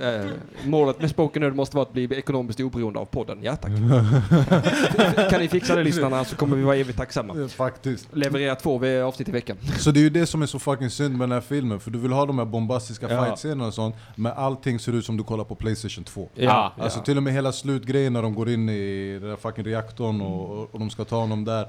Eh, 0.00 0.30
målet 0.64 1.00
med 1.00 1.10
Spoken 1.10 1.42
Nerd 1.42 1.54
måste 1.54 1.76
vara 1.76 1.86
att 1.86 1.92
bli 1.92 2.18
ekonomiskt 2.18 2.60
oberoende 2.60 2.98
av 2.98 3.04
podden. 3.04 3.38
Ja 3.42 3.56
tack. 3.56 3.72
kan 5.30 5.40
ni 5.40 5.48
fixa 5.48 5.74
det 5.74 5.84
lyssnarna 5.84 6.24
så 6.24 6.36
kommer 6.36 6.56
vi 6.56 6.62
vara 6.62 6.76
evigt 6.76 6.98
tacksamma. 6.98 7.48
Faktiskt. 7.48 8.08
Leverera 8.12 8.54
två 8.54 8.80
avsnitt 9.04 9.28
i 9.28 9.32
veckan. 9.32 9.56
Så 9.78 9.90
det 9.90 10.00
är 10.00 10.02
ju 10.02 10.10
det 10.10 10.26
som 10.26 10.42
är 10.42 10.46
så 10.46 10.58
fucking 10.58 10.90
synd 10.90 11.18
med 11.18 11.28
den 11.28 11.32
här 11.32 11.40
filmen, 11.40 11.80
för 11.80 11.90
du 11.90 11.98
vill 11.98 12.12
ha 12.12 12.26
de 12.26 12.38
här 12.38 12.46
bombastiska 12.46 13.10
Ja. 13.10 13.24
fight-scenerna 13.24 13.66
och 13.66 13.74
sånt, 13.74 13.96
men 14.14 14.32
allting 14.32 14.78
ser 14.78 14.92
ut 14.92 15.04
som 15.06 15.16
du 15.16 15.24
kollar 15.24 15.44
på 15.44 15.54
Playstation 15.54 16.04
2. 16.04 16.28
Ja, 16.34 16.72
Alltså 16.80 17.00
till 17.00 17.16
och 17.16 17.22
med 17.22 17.32
hela 17.32 17.52
slutgrejen 17.52 18.12
när 18.12 18.22
de 18.22 18.34
går 18.34 18.48
in 18.50 18.68
i 18.68 19.18
den 19.20 19.28
där 19.28 19.36
fucking 19.36 19.64
reaktorn 19.64 20.20
och, 20.20 20.74
och, 20.74 20.78
de 20.78 20.90
ska 20.90 21.04
ta 21.04 21.16
honom 21.16 21.44
där. 21.44 21.66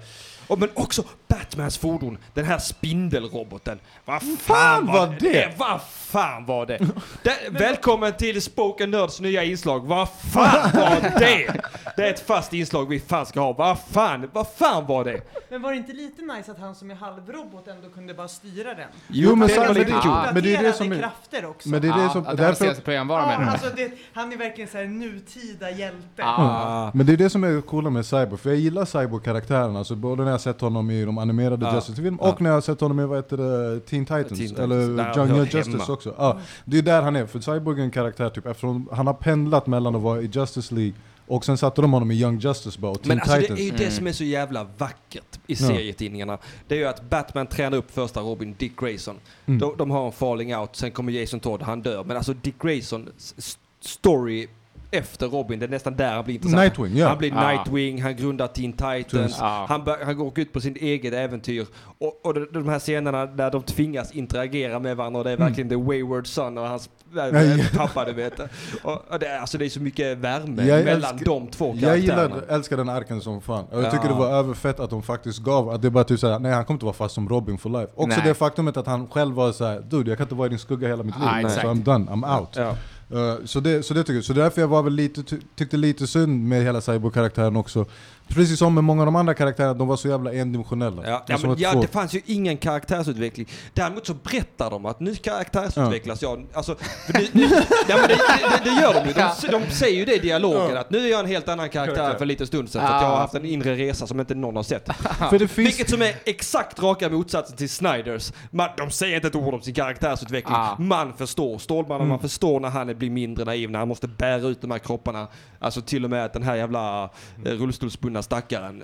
Och 0.47 0.59
men 0.59 0.69
också 0.73 1.03
Batmans 1.27 1.77
fordon, 1.77 2.17
den 2.33 2.45
här 2.45 2.59
spindelroboten. 2.59 3.79
Vad 4.05 4.21
fan 4.39 4.85
var 4.85 5.15
det? 5.19 5.53
Vad 5.57 5.81
fan 5.81 6.45
var 6.45 6.65
det? 6.65 6.77
det 7.23 7.37
välkommen 7.51 8.13
till 8.17 8.41
Spoken 8.41 8.91
Nerds 8.91 9.19
nya 9.21 9.43
inslag. 9.43 9.79
Vad 9.85 10.09
fan 10.09 10.71
var 10.73 11.01
det? 11.19 11.61
Det 11.95 12.03
är 12.07 12.09
ett 12.13 12.27
fast 12.27 12.53
inslag 12.53 12.89
vi 12.89 12.99
fan 12.99 13.25
ska 13.25 13.39
ha. 13.39 13.53
Vad 13.53 13.79
fan, 13.79 14.29
vad 14.33 14.47
fan 14.47 14.85
var 14.85 15.03
det? 15.03 15.21
Men 15.49 15.61
var 15.61 15.71
det 15.71 15.77
inte 15.77 15.93
lite 15.93 16.21
nice 16.21 16.51
att 16.51 16.59
han 16.59 16.75
som 16.75 16.91
är 16.91 16.95
halvrobot 16.95 17.67
ändå 17.67 17.89
kunde 17.89 18.13
bara 18.13 18.27
styra 18.27 18.73
den? 18.73 18.87
Jo, 19.07 19.35
men 19.35 19.47
det 19.47 19.53
så- 19.53 19.61
men 19.61 19.73
det- 19.73 19.83
kul. 19.85 20.11
men 20.33 20.43
det 20.43 20.55
är 20.55 20.63
det 20.63 20.73
som 20.73 20.91
är- 20.91 20.99
krafter 20.99 21.45
också. 21.45 21.69
Men 21.69 21.81
det 21.81 21.87
är 21.87 22.03
det 22.03 22.09
som... 22.09 22.21
att 22.21 22.27
var 22.27 22.35
Därför, 22.35 22.55
senaste 22.63 22.81
programvara 22.83 23.39
med 23.39 23.49
alltså 23.49 23.67
det, 23.75 23.91
han 24.13 24.33
är 24.33 24.37
verkligen 24.37 24.69
så 24.69 24.77
här 24.77 24.85
nutida 24.85 25.71
hjälte. 25.71 25.97
Ja. 26.17 26.91
men 26.93 27.05
det 27.05 27.13
är 27.13 27.17
det 27.17 27.29
som 27.29 27.43
är 27.43 27.61
coola 27.61 27.89
med 27.89 28.05
Cyborg, 28.05 28.37
för 28.37 28.49
jag 28.49 28.59
gillar 28.59 28.85
Cyborg-karaktären, 28.85 29.75
alltså 29.75 29.95
både 29.95 30.23
när 30.23 30.31
jag 30.31 30.41
sett 30.41 30.61
honom 30.61 30.91
i 30.91 31.05
de 31.05 31.17
animerade 31.17 31.65
Ja. 31.65 31.75
Justice-filmerna 31.75 32.23
och 32.23 32.41
när 32.41 32.49
jag 32.49 32.63
sett 32.63 32.81
honom 32.81 32.99
i 32.99 33.05
vad 33.05 33.17
heter 33.17 33.37
det, 33.37 33.79
Teen 33.79 34.05
Titans, 34.05 34.27
Teen 34.27 34.37
Titans. 34.37 34.59
eller 34.59 35.03
hör 35.27 35.43
Justice 35.45 35.69
hemma. 35.69 35.83
också. 35.93 36.13
Ja, 36.17 36.37
det 36.65 36.77
är 36.77 36.81
där 36.81 37.01
han 37.01 37.15
är, 37.15 37.25
för 37.25 37.39
Cyborg 37.39 37.79
är 37.79 37.83
en 37.83 37.91
karaktär 38.11 38.29
typ, 38.29 38.45
eftersom 38.45 38.89
han 38.91 39.07
har 39.07 39.13
pendlat 39.13 39.67
mellan 39.67 39.95
att 39.95 40.01
vara 40.01 40.21
i 40.21 40.25
Justice 40.25 40.75
League 40.75 40.93
och 41.27 41.45
sen 41.45 41.57
satte 41.57 41.81
de 41.81 41.93
honom 41.93 42.11
i 42.11 42.15
Young 42.21 42.39
Justice 42.39 42.79
bara, 42.79 42.91
och 42.91 43.01
Teen 43.01 43.07
Men 43.07 43.19
alltså 43.19 43.53
det 43.55 43.61
är 43.61 43.65
ju 43.65 43.71
det 43.71 43.91
som 43.91 44.07
är 44.07 44.11
så 44.11 44.23
jävla 44.23 44.67
vackert 44.77 45.39
i 45.47 45.55
serietidningarna. 45.55 46.37
Det 46.67 46.75
är 46.75 46.79
ju 46.79 46.85
att 46.85 47.09
Batman 47.09 47.47
tränar 47.47 47.77
upp 47.77 47.91
första 47.91 48.19
Robin, 48.21 48.55
Dick 48.57 48.79
Grayson. 48.79 49.15
Mm. 49.45 49.59
De, 49.59 49.77
de 49.77 49.91
har 49.91 50.05
en 50.05 50.11
falling 50.11 50.55
out, 50.55 50.75
sen 50.75 50.91
kommer 50.91 51.11
Jason 51.11 51.39
Todd, 51.39 51.61
han 51.61 51.81
dör. 51.81 52.03
Men 52.03 52.17
alltså 52.17 52.33
Dick 52.33 52.55
Grayson 52.61 53.09
s- 53.17 53.57
story 53.81 54.47
efter 54.91 55.27
Robin, 55.27 55.59
det 55.59 55.65
är 55.65 55.69
nästan 55.69 55.95
där 55.95 56.13
han 56.15 56.23
blir 56.23 56.35
intressant. 56.35 56.61
Nightwing, 56.61 56.97
ja. 56.97 57.07
Han 57.07 57.17
blir 57.17 57.29
Ja. 57.31 57.49
Nightwing, 57.51 58.01
han 58.01 58.15
grundar 58.15 58.47
Teen 58.47 58.73
Titans. 58.73 59.37
Ja. 59.39 59.65
han, 59.69 59.83
bör, 59.83 59.97
han 60.05 60.17
går 60.17 60.39
ut 60.39 60.53
på 60.53 60.61
sin 60.61 60.75
eget 60.75 61.13
äventyr. 61.13 61.65
Och, 61.99 62.25
och 62.25 62.33
de, 62.33 62.47
de 62.51 62.69
här 62.69 62.79
scenerna 62.79 63.25
där 63.25 63.51
de 63.51 63.63
tvingas 63.63 64.11
interagera 64.11 64.79
med 64.79 64.97
varandra 64.97 65.19
och 65.19 65.23
det 65.25 65.31
är 65.31 65.37
verkligen 65.37 65.69
the 65.69 65.75
wayward 65.75 66.27
son 66.27 66.57
och 66.57 66.67
hans 66.67 66.89
äh, 67.17 67.23
Mm. 67.25 67.57
Ja. 67.59 67.65
pappa, 67.77 68.05
du 68.05 68.13
vet. 68.13 68.39
Och, 68.83 69.11
och 69.11 69.19
det, 69.19 69.27
är- 69.27 69.39
alltså 69.39 69.57
det 69.57 69.65
är 69.65 69.69
så 69.69 69.79
mycket 69.81 70.17
värme 70.17 70.63
Jag 70.65 70.85
mellan 70.85 71.11
älskar- 71.11 71.25
de 71.25 71.47
två 71.47 71.65
Jag 71.75 71.79
karaktärerna. 71.81 72.35
gillar, 72.35 72.55
älskar 72.55 72.77
den 72.77 72.89
arken 72.89 73.21
som 73.21 73.41
fan. 73.41 73.65
Och 73.65 73.77
jag 73.77 73.83
Ja. 73.85 73.91
tycker 73.91 74.07
det 74.07 74.13
var 74.13 74.27
överfett 74.29 74.79
att 74.79 74.89
de 74.89 75.03
faktiskt 75.03 75.39
gav, 75.39 75.69
att 75.69 75.81
det 75.81 75.89
bara 75.89 76.03
typ 76.03 76.19
såhär, 76.19 76.39
nej 76.39 76.51
han 76.53 76.65
kommer 76.65 76.75
inte 76.75 76.85
vara 76.85 76.95
fast 76.95 77.15
som 77.15 77.29
Robin 77.29 77.57
for 77.57 77.69
life. 77.69 77.91
Också 77.95 78.17
Nej. 78.17 78.27
det 78.27 78.33
faktumet 78.33 78.77
att 78.77 78.87
han 78.87 79.07
själv 79.07 79.35
var 79.35 79.51
såhär, 79.51 79.79
dude 79.79 80.11
jag 80.11 80.17
kan 80.17 80.25
inte 80.25 80.35
vara 80.35 80.45
i 80.45 80.49
din 80.49 80.59
skugga 80.59 80.87
hela 80.87 81.03
mitt 81.03 81.15
liv. 81.19 81.27
Ja, 81.31 81.39
exakt. 81.41 81.61
så 81.61 81.67
I'm 81.67 81.83
done, 81.83 82.05
I'm 82.11 82.39
out. 82.39 82.49
Ja. 82.55 82.75
Uh, 83.13 83.45
så, 83.45 83.59
det, 83.59 83.83
så 83.83 83.93
det 83.93 84.03
tycker 84.03 84.13
jag. 84.13 84.23
Så 84.23 84.33
därför 84.33 84.61
jag 84.61 84.67
var 84.67 84.83
väl 84.83 84.93
lite, 84.93 85.23
ty 85.23 85.37
tyckte 85.55 85.77
lite 85.77 86.07
synd 86.07 86.47
med 86.47 86.63
hela 86.63 86.81
Cyborg-karaktären 86.81 87.55
också. 87.55 87.85
Precis 88.29 88.59
som 88.59 88.73
med 88.73 88.83
många 88.83 89.01
av 89.01 89.05
de 89.05 89.15
andra 89.15 89.33
karaktärerna, 89.33 89.73
de 89.73 89.87
var 89.87 89.97
så 89.97 90.07
jävla 90.07 90.33
endimensionella. 90.33 91.01
Ja, 91.09 91.23
Det 91.27 91.33
ja, 91.33 91.39
men, 91.47 91.55
ja, 91.57 91.73
det 91.73 91.87
fanns 91.87 92.13
ju 92.13 92.21
ingen 92.25 92.57
karaktärsutveckling. 92.57 93.47
Däremot 93.73 94.07
så 94.07 94.13
berättar 94.13 94.69
de 94.69 94.85
att 94.85 94.99
nu 94.99 95.15
karaktärsutvecklas 95.15 96.21
jag. 96.21 96.45
Alltså, 96.53 96.75
för 97.05 97.13
nu, 97.13 97.27
nu, 97.31 97.47
ja, 97.87 97.97
men 97.97 98.07
det, 98.07 98.17
det, 98.63 98.69
det 98.69 98.81
gör 98.81 98.93
de 98.93 99.07
ju. 99.07 99.13
De, 99.13 99.59
de 99.65 99.71
säger 99.71 99.97
ju 99.97 100.05
det 100.05 100.15
i 100.15 100.19
dialogen, 100.19 100.77
att 100.77 100.89
nu 100.89 101.05
är 101.05 101.11
jag 101.11 101.19
en 101.19 101.25
helt 101.25 101.47
annan 101.47 101.69
karaktär 101.69 102.13
för 102.13 102.21
en 102.21 102.27
liten 102.27 102.47
stund 102.47 102.69
sedan. 102.69 102.87
För 102.87 102.95
att 102.95 103.01
jag 103.01 103.09
har 103.09 103.17
haft 103.17 103.35
en 103.35 103.45
inre 103.45 103.75
resa 103.75 104.07
som 104.07 104.19
inte 104.19 104.35
någon 104.35 104.55
har 104.55 104.63
sett. 104.63 104.87
För 105.29 105.39
det 105.39 105.47
finns... 105.47 105.67
Vilket 105.67 105.89
som 105.89 106.01
är 106.01 106.15
exakt 106.25 106.79
raka 106.79 107.09
motsatsen 107.09 107.57
till 107.57 107.69
Snyders. 107.69 108.31
Man, 108.51 108.69
de 108.77 108.91
säger 108.91 109.15
inte 109.15 109.27
ett 109.27 109.35
ord 109.35 109.53
om 109.53 109.61
sin 109.61 109.73
karaktärsutveckling. 109.73 110.55
Ah. 110.55 110.75
Man 110.79 111.13
förstår. 111.13 111.57
Stålmannen, 111.57 112.07
man 112.07 112.19
förstår 112.19 112.59
när 112.59 112.69
han 112.69 112.97
blir 112.97 113.09
mindre 113.09 113.45
naiv, 113.45 113.71
när 113.71 113.79
han 113.79 113.87
måste 113.87 114.07
bära 114.07 114.47
ut 114.47 114.61
de 114.61 114.71
här 114.71 114.79
kropparna. 114.79 115.27
Alltså 115.59 115.81
till 115.81 116.03
och 116.03 116.09
med 116.09 116.25
att 116.25 116.33
den 116.33 116.43
här 116.43 116.55
jävla 116.55 117.03
eh, 117.45 117.51
rullstolsbundna 117.51 118.21
stackaren 118.21 118.83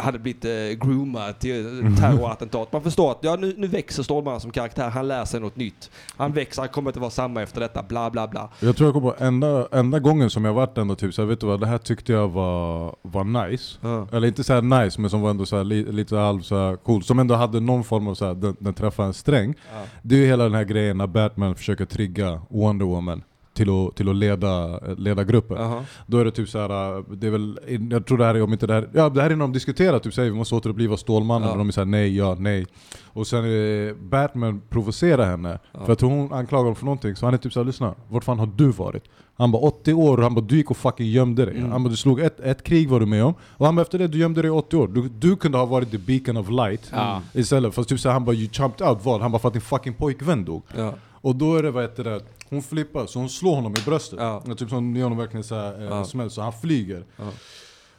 hade 0.00 0.18
blivit 0.18 0.44
eh, 0.44 0.86
groomad 0.86 1.38
till 1.38 1.84
eh, 1.84 1.96
terrorattentat. 1.96 2.72
Man 2.72 2.82
förstår 2.82 3.10
att 3.10 3.18
ja, 3.20 3.36
nu, 3.36 3.54
nu 3.56 3.66
växer 3.66 4.02
Stålmannen 4.02 4.40
som 4.40 4.50
karaktär. 4.50 4.90
Han 4.90 5.08
lär 5.08 5.24
sig 5.24 5.40
något 5.40 5.56
nytt. 5.56 5.90
Han 6.16 6.32
växer, 6.32 6.62
han 6.62 6.68
kommer 6.68 6.90
inte 6.90 7.00
vara 7.00 7.10
samma 7.10 7.42
efter 7.42 7.60
detta. 7.60 7.82
Bla 7.82 8.10
bla 8.10 8.28
bla. 8.28 8.50
Jag 8.60 8.76
tror 8.76 8.86
jag 8.86 8.94
kommer 8.94 9.10
på 9.10 9.24
enda, 9.24 9.68
enda 9.72 9.98
gången 9.98 10.30
som 10.30 10.44
jag 10.44 10.52
varit 10.52 10.78
ändå 10.78 10.94
typ 10.94 11.14
så 11.14 11.22
här, 11.22 11.26
vet 11.26 11.40
du 11.40 11.46
vad, 11.46 11.60
det 11.60 11.66
här 11.66 11.78
tyckte 11.78 12.12
jag 12.12 12.28
var, 12.28 12.96
var 13.02 13.48
nice. 13.48 13.78
Ja. 13.80 14.08
Eller 14.12 14.28
inte 14.28 14.44
så 14.44 14.52
här 14.52 14.62
nice, 14.62 15.00
men 15.00 15.10
som 15.10 15.20
var 15.20 15.30
ändå 15.30 15.46
så 15.46 15.56
här, 15.56 15.64
li, 15.64 15.92
lite 15.92 16.16
halv 16.16 16.40
så 16.40 16.56
här 16.56 16.76
cool. 16.76 17.02
Som 17.02 17.18
ändå 17.18 17.34
hade 17.34 17.60
någon 17.60 17.84
form 17.84 18.08
av 18.08 18.14
så 18.14 18.26
här, 18.26 18.34
den, 18.34 18.56
den 18.58 18.74
träffade 18.74 19.08
en 19.08 19.14
sträng. 19.14 19.54
Ja. 19.72 19.82
Det 20.02 20.14
är 20.14 20.18
ju 20.18 20.26
hela 20.26 20.44
den 20.44 20.54
här 20.54 20.64
grejen 20.64 20.98
när 20.98 21.06
Batman 21.06 21.54
försöker 21.54 21.84
trigga 21.84 22.42
Wonder 22.50 22.86
Woman 22.86 23.22
till 23.54 23.70
att, 23.70 23.96
till 23.96 24.08
att 24.08 24.16
leda, 24.16 24.78
leda 24.98 25.24
gruppen. 25.24 25.56
Jaha. 25.60 25.84
Då 26.06 26.18
är 26.18 26.24
det 26.24 26.30
typ 26.30 26.48
så 26.48 26.58
här, 26.58 27.04
det 27.16 27.26
är 27.26 27.30
väl, 27.30 27.58
jag 27.90 28.06
tror 28.06 28.18
det 28.18 28.24
här 28.24 28.34
är 28.34 28.42
om 28.42 28.52
inte 28.52 28.66
det 28.66 28.74
här, 28.74 28.88
ja 28.92 29.08
det 29.08 29.22
här 29.22 29.30
är 29.30 29.36
när 29.36 29.44
de 29.44 29.52
diskuterar 29.52 29.98
typ 29.98 30.14
säger 30.14 30.30
vi 30.30 30.36
måste 30.36 30.54
återuppliva 30.54 30.96
Stålmannen 30.96 31.46
Ja. 31.48 31.52
och 31.52 31.58
de 31.58 31.68
är 31.68 31.72
såhär 31.72 31.86
nej, 31.86 32.16
ja, 32.16 32.36
nej. 32.38 32.66
Och 33.04 33.26
sen 33.26 33.44
är 33.44 33.48
det 33.48 33.94
Batman 33.94 34.62
provocerar 34.70 35.26
henne, 35.30 35.58
Ja. 35.72 35.84
för 35.84 35.92
att 35.92 36.00
hon 36.00 36.32
anklagar 36.32 36.62
honom 36.62 36.76
för 36.76 36.84
någonting, 36.84 37.16
så 37.16 37.26
han 37.26 37.34
är 37.34 37.38
typ 37.38 37.52
såhär 37.52 37.64
lyssna, 37.64 37.94
vart 38.08 38.24
fan 38.24 38.38
har 38.38 38.50
du 38.56 38.66
varit? 38.70 39.04
Han 39.36 39.52
bara 39.52 39.62
80 39.62 39.92
år 39.92 40.16
och 40.16 40.22
han 40.22 40.34
bara 40.34 40.40
du 40.44 40.56
gick 40.56 40.70
och 40.70 40.76
fucking 40.76 41.06
gömde 41.06 41.44
dig. 41.44 41.56
Mm. 41.58 41.70
Han 41.72 41.82
bara 41.84 41.90
du 41.90 41.96
slog 41.96 42.20
ett, 42.20 42.40
ett 42.40 42.62
krig 42.62 42.88
var 42.88 43.00
du 43.00 43.06
med 43.06 43.24
om, 43.24 43.34
och 43.42 43.66
han 43.66 43.74
bara 43.76 43.82
efter 43.82 43.98
det 43.98 44.08
du 44.08 44.18
gömde 44.18 44.42
dig 44.42 44.48
i 44.48 44.52
80 44.52 44.76
år. 44.76 44.88
Du, 44.88 45.08
du 45.08 45.36
kunde 45.36 45.58
ha 45.58 45.66
varit 45.66 45.90
the 45.90 45.98
beacon 45.98 46.36
of 46.36 46.50
light 46.50 46.90
Ja. 46.92 47.20
istället. 47.32 47.74
Fast 47.74 47.88
typ 47.88 48.00
såhär 48.00 48.12
han 48.12 48.24
bara 48.24 48.36
you 48.36 48.48
chopped 48.52 48.86
out 48.88 48.98
vad? 49.04 49.20
Han 49.20 49.32
bara 49.32 49.38
för 49.38 49.48
att 49.48 49.54
din 49.54 49.60
fucking 49.62 49.94
pojkvän 49.94 50.44
dog. 50.44 50.62
Och 51.10 51.36
då 51.36 51.56
är 51.56 51.62
det 51.62 51.70
vad 51.70 51.82
heter 51.82 52.04
det, 52.04 52.20
hon 52.52 52.62
flippar 52.62 53.06
så 53.06 53.18
hon 53.18 53.28
slår 53.28 53.54
honom 53.54 53.72
i 53.72 53.82
bröstet. 53.84 54.18
Ja. 54.22 54.42
Typ 54.56 54.68
som 54.70 54.96
gör 54.96 55.02
honom 55.02 55.18
verkligen 55.18 55.44
såhär, 55.44 55.78
eh, 55.78 55.84
Ja. 55.84 56.04
smäll, 56.04 56.30
så 56.30 56.42
han 56.42 56.52
flyger. 56.52 57.04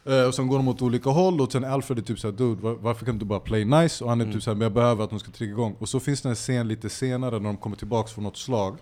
Eh, 0.05 0.23
och 0.27 0.33
sen 0.35 0.47
går 0.47 0.57
de 0.57 0.67
åt 0.67 0.81
olika 0.81 1.09
håll 1.09 1.41
och 1.41 1.51
sen 1.51 1.63
Alfred 1.65 1.97
är 1.97 2.01
typ 2.01 2.19
såhär 2.19 2.31
dude 2.33 2.61
var, 2.61 2.73
varför 2.73 3.05
kan 3.05 3.17
du 3.19 3.25
bara 3.25 3.39
play 3.39 3.65
nice? 3.65 4.03
Och 4.03 4.09
han 4.09 4.21
är 4.21 4.25
Mm. 4.25 4.33
typ 4.35 4.43
såhär 4.43 4.55
men 4.55 4.61
jag 4.65 4.73
behöver 4.73 5.03
att 5.03 5.09
de 5.09 5.19
ska 5.19 5.31
trigga 5.31 5.51
igång. 5.51 5.75
Och 5.79 5.89
så 5.89 5.99
finns 5.99 6.21
det 6.21 6.29
en 6.29 6.35
scen 6.35 6.67
lite 6.67 6.89
senare 6.89 7.31
när 7.39 7.39
de 7.49 7.57
kommer 7.57 7.75
tillbaks 7.75 8.11
från 8.11 8.23
något 8.23 8.37
slag. 8.37 8.77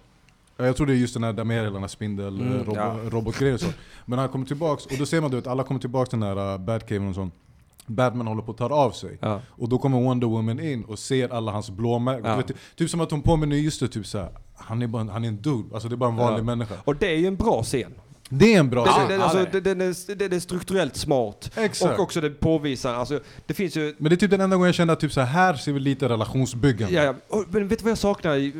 Eh, 0.57 0.65
Jag 0.65 0.75
tror 0.75 0.87
det 0.87 0.93
är 0.93 0.97
just 0.97 1.13
den 1.13 1.23
här, 1.23 1.33
där 1.33 1.43
med 1.43 1.57
hela 1.57 1.69
den 1.71 1.81
här 1.81 1.87
spindel, 1.87 2.39
Mm, 2.41 2.53
eh, 2.53 2.59
robo, 2.65 2.75
ja. 2.75 2.95
robotgrejen 3.09 3.55
och 3.55 3.61
så. 3.61 3.67
Men 4.05 4.19
han 4.19 4.29
kommer 4.29 4.45
tillbaks, 4.45 4.85
och 4.85 4.91
då 4.99 5.05
ser 5.05 5.21
man 5.21 5.29
du 5.31 5.37
vet, 5.37 5.47
alla 5.47 5.63
kommer 5.63 5.79
tillbaks 5.79 6.09
till 6.09 6.19
den 6.19 6.37
här 6.37 6.53
uh, 6.53 6.57
Batcaven 6.65 7.09
och 7.09 7.15
sånt. 7.15 7.33
Batman 7.85 8.27
håller 8.27 8.41
på 8.41 8.51
att 8.51 8.57
ta 8.57 8.65
av 8.69 8.91
sig. 8.91 9.17
Ja. 9.21 9.41
Och 9.49 9.69
då 9.69 9.77
kommer 9.77 10.01
Wonder 10.01 10.27
Woman 10.27 10.59
in 10.59 10.83
och 10.83 10.99
ser 10.99 11.33
alla 11.33 11.51
hans 11.51 11.69
blåmärken. 11.69 12.25
Ja. 12.25 12.43
Typ 12.75 12.89
som 12.89 13.01
att 13.01 13.11
hon 13.11 13.21
påminner 13.21 13.55
just 13.55 13.79
det, 13.79 13.87
typ 13.87 14.05
såhär, 14.07 14.29
han 14.55 14.81
är, 14.81 14.87
bara, 14.87 15.01
en- 15.01 15.09
han 15.09 15.23
är 15.23 15.27
en 15.27 15.41
dude, 15.41 15.73
alltså 15.73 15.89
det 15.89 15.95
är 15.95 15.97
bara 15.97 16.09
en 16.09 16.15
vanlig 16.15 16.39
Ja. 16.39 16.43
människa. 16.43 16.75
Och 16.85 16.95
det 16.95 17.07
är 17.07 17.17
ju 17.17 17.27
en 17.27 17.35
bra 17.35 17.63
scen. 17.63 17.93
Det 18.33 18.53
är 18.55 18.59
en 18.59 18.69
bra 18.69 18.85
scen. 18.85 19.19
ja, 19.19 19.23
alltså, 19.23 19.45
det 19.51 19.57
är 19.57 19.75
den, 20.15 20.33
är, 20.33 20.39
strukturellt 20.39 20.95
smart. 20.95 21.51
Exakt. 21.55 21.93
Och 21.93 21.99
också 22.03 22.21
det 22.21 22.29
påvisar, 22.29 22.93
alltså 22.93 23.19
det 23.45 23.53
finns 23.53 23.75
ju 23.77 23.95
Men 23.97 24.09
det 24.09 24.15
är 24.15 24.17
typ 24.17 24.31
den 24.31 24.41
enda 24.41 24.55
gången 24.55 24.65
jag 24.67 24.75
kände 24.75 24.93
att 24.93 24.99
typ 24.99 25.11
så 25.13 25.21
här 25.21 25.53
ser 25.53 25.71
vi 25.73 25.79
lite 25.79 26.09
relationsbyggande. 26.09 26.93
Ja, 26.95 27.03
ja. 27.03 27.13
Och, 27.27 27.45
men 27.49 27.67
vet 27.67 27.79
du 27.79 27.83
vad 27.83 27.91
jag 27.91 27.97
saknar? 27.97 28.51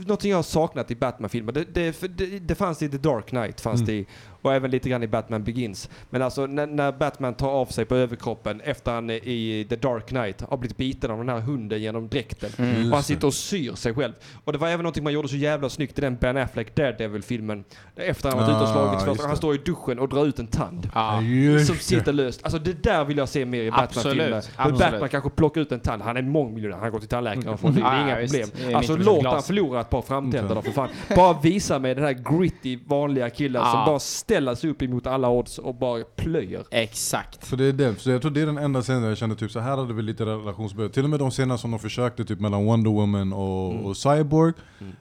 Någonting 0.00 0.30
jag 0.30 0.38
har 0.38 0.42
saknat 0.42 0.90
i 0.90 0.96
Batman-filmer. 0.96 1.52
Det, 1.52 1.64
det, 1.74 2.00
det, 2.18 2.38
det 2.38 2.54
fanns 2.54 2.82
i 2.82 2.88
The 2.88 2.98
Dark 2.98 3.26
Knight, 3.26 3.60
fanns 3.60 3.80
Mm. 3.80 3.86
det 3.86 3.92
i, 3.94 4.06
och 4.46 4.54
även 4.54 4.70
lite 4.70 4.88
grann 4.88 5.02
i 5.02 5.08
Batman 5.08 5.44
Begins. 5.44 5.88
Men 6.10 6.22
alltså 6.22 6.46
när, 6.46 6.66
när 6.66 6.92
Batman 6.92 7.34
tar 7.34 7.48
av 7.48 7.66
sig 7.66 7.84
på 7.84 7.94
överkroppen 7.94 8.60
efter 8.60 8.92
han 8.92 9.10
i 9.10 9.66
The 9.68 9.76
Dark 9.76 10.06
Knight 10.06 10.40
har 10.40 10.56
blivit 10.56 10.76
biten 10.76 11.10
av 11.10 11.18
den 11.18 11.28
här 11.28 11.40
hunden 11.40 11.82
genom 11.82 12.08
dräkten. 12.08 12.50
Mm. 12.58 12.88
Och 12.88 12.94
han 12.94 13.02
sitter 13.02 13.26
och 13.26 13.34
syr 13.34 13.74
sig 13.74 13.94
själv. 13.94 14.12
Och 14.44 14.52
det 14.52 14.58
var 14.58 14.68
även 14.68 14.82
någonting 14.82 15.04
man 15.04 15.12
gjorde 15.12 15.28
så 15.28 15.36
jävla 15.36 15.68
snyggt 15.68 15.98
i 15.98 16.00
den 16.00 16.16
Ben 16.16 16.36
Affleck 16.36 16.74
Daredevil-filmen. 16.74 17.64
Efter 17.96 18.28
han 18.28 18.38
varit 18.38 18.48
ute 18.48 18.58
och 18.58 18.66
Ah, 18.66 18.72
slagits 18.72 19.06
just 19.06 19.16
först. 19.16 19.28
Han 19.28 19.36
står 19.36 19.54
i 19.54 19.58
duschen 19.58 19.98
och 19.98 20.08
drar 20.08 20.26
ut 20.26 20.38
en 20.38 20.46
tand. 20.46 20.90
Just 21.22 21.66
Som 21.66 21.76
sitter 21.76 22.12
löst. 22.12 22.44
Alltså 22.44 22.58
det 22.58 22.82
där 22.82 23.04
vill 23.04 23.18
jag 23.18 23.28
se 23.28 23.44
mer 23.44 23.62
i 23.62 23.70
Batman-filmer. 23.70 24.44
Batman 24.78 25.08
kanske 25.08 25.30
plockar 25.30 25.60
ut 25.60 25.72
en 25.72 25.80
tand. 25.80 26.02
Han 26.02 26.16
är 26.16 26.22
mångmiljonär. 26.22 26.76
Han 26.76 26.90
går 26.90 26.98
till 26.98 27.08
tandläkaren 27.08 27.48
och 27.48 27.60
får 27.60 27.68
det. 27.68 27.74
Det 27.74 27.80
är 27.80 28.08
ja, 28.08 28.20
inga 28.20 28.26
problem. 28.26 28.76
Alltså 28.76 28.96
låt 28.96 29.26
han 29.26 29.42
förlora 29.42 29.80
ett 29.80 29.90
par 29.90 30.02
framtänder 30.02 30.54
då 30.54 30.62
för 30.62 30.72
fan. 30.72 30.88
Bara 31.16 31.40
visa 31.40 31.78
mig 31.78 31.94
den 31.94 32.04
här 32.04 32.38
gritty 32.38 32.78
vanliga 32.86 33.30
killen 33.30 33.62
som 33.62 33.84
bara 33.86 33.98
ställer 33.98 34.35
ställer 34.36 34.54
sig 34.54 34.70
upp 34.70 34.82
emot 34.82 35.06
alla 35.06 35.28
odds 35.30 35.58
och 35.58 35.74
bara 35.74 36.04
plöjer. 36.16 36.64
Exakt. 36.70 37.46
För 37.46 37.56
det 37.56 37.64
är 37.64 37.72
det, 37.72 38.00
så 38.00 38.10
jag 38.10 38.20
tror 38.22 38.30
det 38.30 38.40
är 38.40 38.46
den 38.46 38.58
enda 38.58 38.82
scenen 38.82 39.02
där 39.02 39.08
jag 39.08 39.18
kände 39.18 39.36
typ 39.36 39.50
så 39.50 39.60
här 39.60 39.76
hade 39.76 39.94
vi 39.94 40.02
lite 40.02 40.24
relationsbehov. 40.26 40.88
Till 40.88 41.04
och 41.04 41.10
med 41.10 41.18
de 41.18 41.30
scenerna 41.30 41.58
som 41.58 41.70
de 41.70 41.80
försökte 41.80 42.24
typ 42.24 42.40
mellan 42.40 42.64
Wonder 42.64 42.90
Woman 42.90 43.32
och, 43.32 43.72
Mm. 43.72 43.84
och 43.86 43.96
Cyborg. 43.96 44.52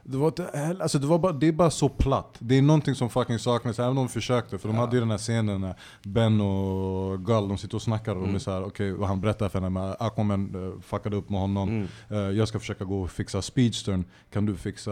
Det, 0.04 0.18
var, 0.18 0.34
alltså, 0.82 1.00
det, 1.00 1.08
var 1.08 1.20
bara, 1.20 1.32
det 1.32 1.48
är 1.48 1.52
bara 1.52 1.70
så 1.72 1.90
platt. 1.90 2.36
Det 2.40 2.58
är 2.58 2.62
någonting 2.62 2.96
som 2.96 3.10
fucking 3.10 3.40
saknas, 3.40 3.80
även 3.80 3.90
om 3.90 3.96
de 3.96 4.10
försökte. 4.10 4.58
För 4.58 4.68
de 4.68 4.78
hade 4.78 4.96
ju 4.96 5.00
den 5.00 5.12
här 5.12 5.18
scenen 5.18 5.62
när 5.62 5.76
Ben 6.04 6.42
och 6.42 7.26
Gull 7.26 7.48
de 7.48 7.58
sitter 7.58 7.76
och 7.76 7.82
snackar 7.82 8.12
och 8.12 8.18
Mm. 8.18 8.30
de 8.30 8.36
är 8.36 8.40
såhär, 8.40 8.64
okej 8.66 8.92
vad 8.92 9.08
han 9.08 9.22
berättar 9.22 9.50
för 9.50 9.60
henne, 9.60 9.70
men 9.70 9.96
Aquaman 10.00 10.56
uh, 10.56 10.82
fuckade 10.82 11.16
upp 11.16 11.30
med 11.30 11.40
honom. 11.40 11.70
Mm. 11.70 11.88
Eh, 12.10 12.18
jag 12.38 12.48
ska 12.48 12.60
försöka 12.60 12.84
gå 12.86 13.02
och 13.02 13.12
fixa 13.12 13.42
Speedstern, 13.42 14.04
kan 14.34 14.46
du 14.46 14.56
fixa 14.56 14.92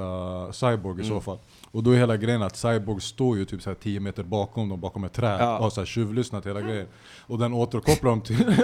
Cyborg 0.54 1.02
i 1.02 1.08
så 1.08 1.22
fall? 1.22 1.38
Och 1.72 1.84
då 1.84 1.92
är 1.92 1.98
hela 1.98 2.18
grejen 2.18 2.42
att 2.42 2.56
Cyborg 2.56 3.02
står 3.02 3.38
ju 3.38 3.46
typ 3.46 3.62
så 3.62 3.70
här 3.70 3.76
10 3.76 4.00
meter 4.00 4.24
bakom 4.38 4.70
dem, 4.70 4.80
bakom 4.80 5.04
ett 5.04 5.14
träd 5.14 5.38
Ja. 5.40 5.58
och 5.58 5.74
så 5.74 5.82
här 5.82 5.86
tjuvlyssnat 5.86 6.46
hela 6.46 6.62
grejen. 6.62 6.88
Och 7.28 7.40
den 7.40 7.54
återkopplar 7.54 8.10
dem 8.10 8.22
till... 8.22 8.38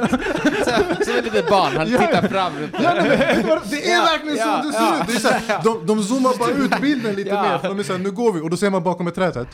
Så- 0.65 1.03
Som 1.05 1.15
ett 1.15 1.23
litet 1.23 1.49
barn, 1.49 1.71
han 1.77 1.87
tittar 1.87 2.27
fram. 2.27 2.53
Ja, 2.83 2.93
det 2.93 3.01
det 3.69 3.91
är 3.91 4.01
verkligen 4.11 4.37
ja, 4.37 4.61
så 4.63 4.67
det 4.67 4.73
ser 4.73 5.01
ut! 5.01 5.07
Det 5.07 5.13
är 5.13 5.19
så 5.19 5.27
här, 5.53 5.63
de, 5.63 5.85
de 5.85 6.03
zoomar 6.03 6.37
bara 6.39 6.51
ut 6.51 6.81
bilden 6.81 7.15
lite 7.15 7.33
mer, 7.33 7.57
för 7.57 7.67
de 7.67 7.79
är 7.79 7.83
såhär, 7.83 7.99
nu 7.99 8.11
går 8.11 8.33
vi, 8.33 8.41
och 8.41 8.49
då 8.49 8.57
ser 8.57 8.69
man 8.69 8.83
bakom 8.83 9.07
ett 9.07 9.15
träd 9.15 9.33
såhär, 9.33 9.47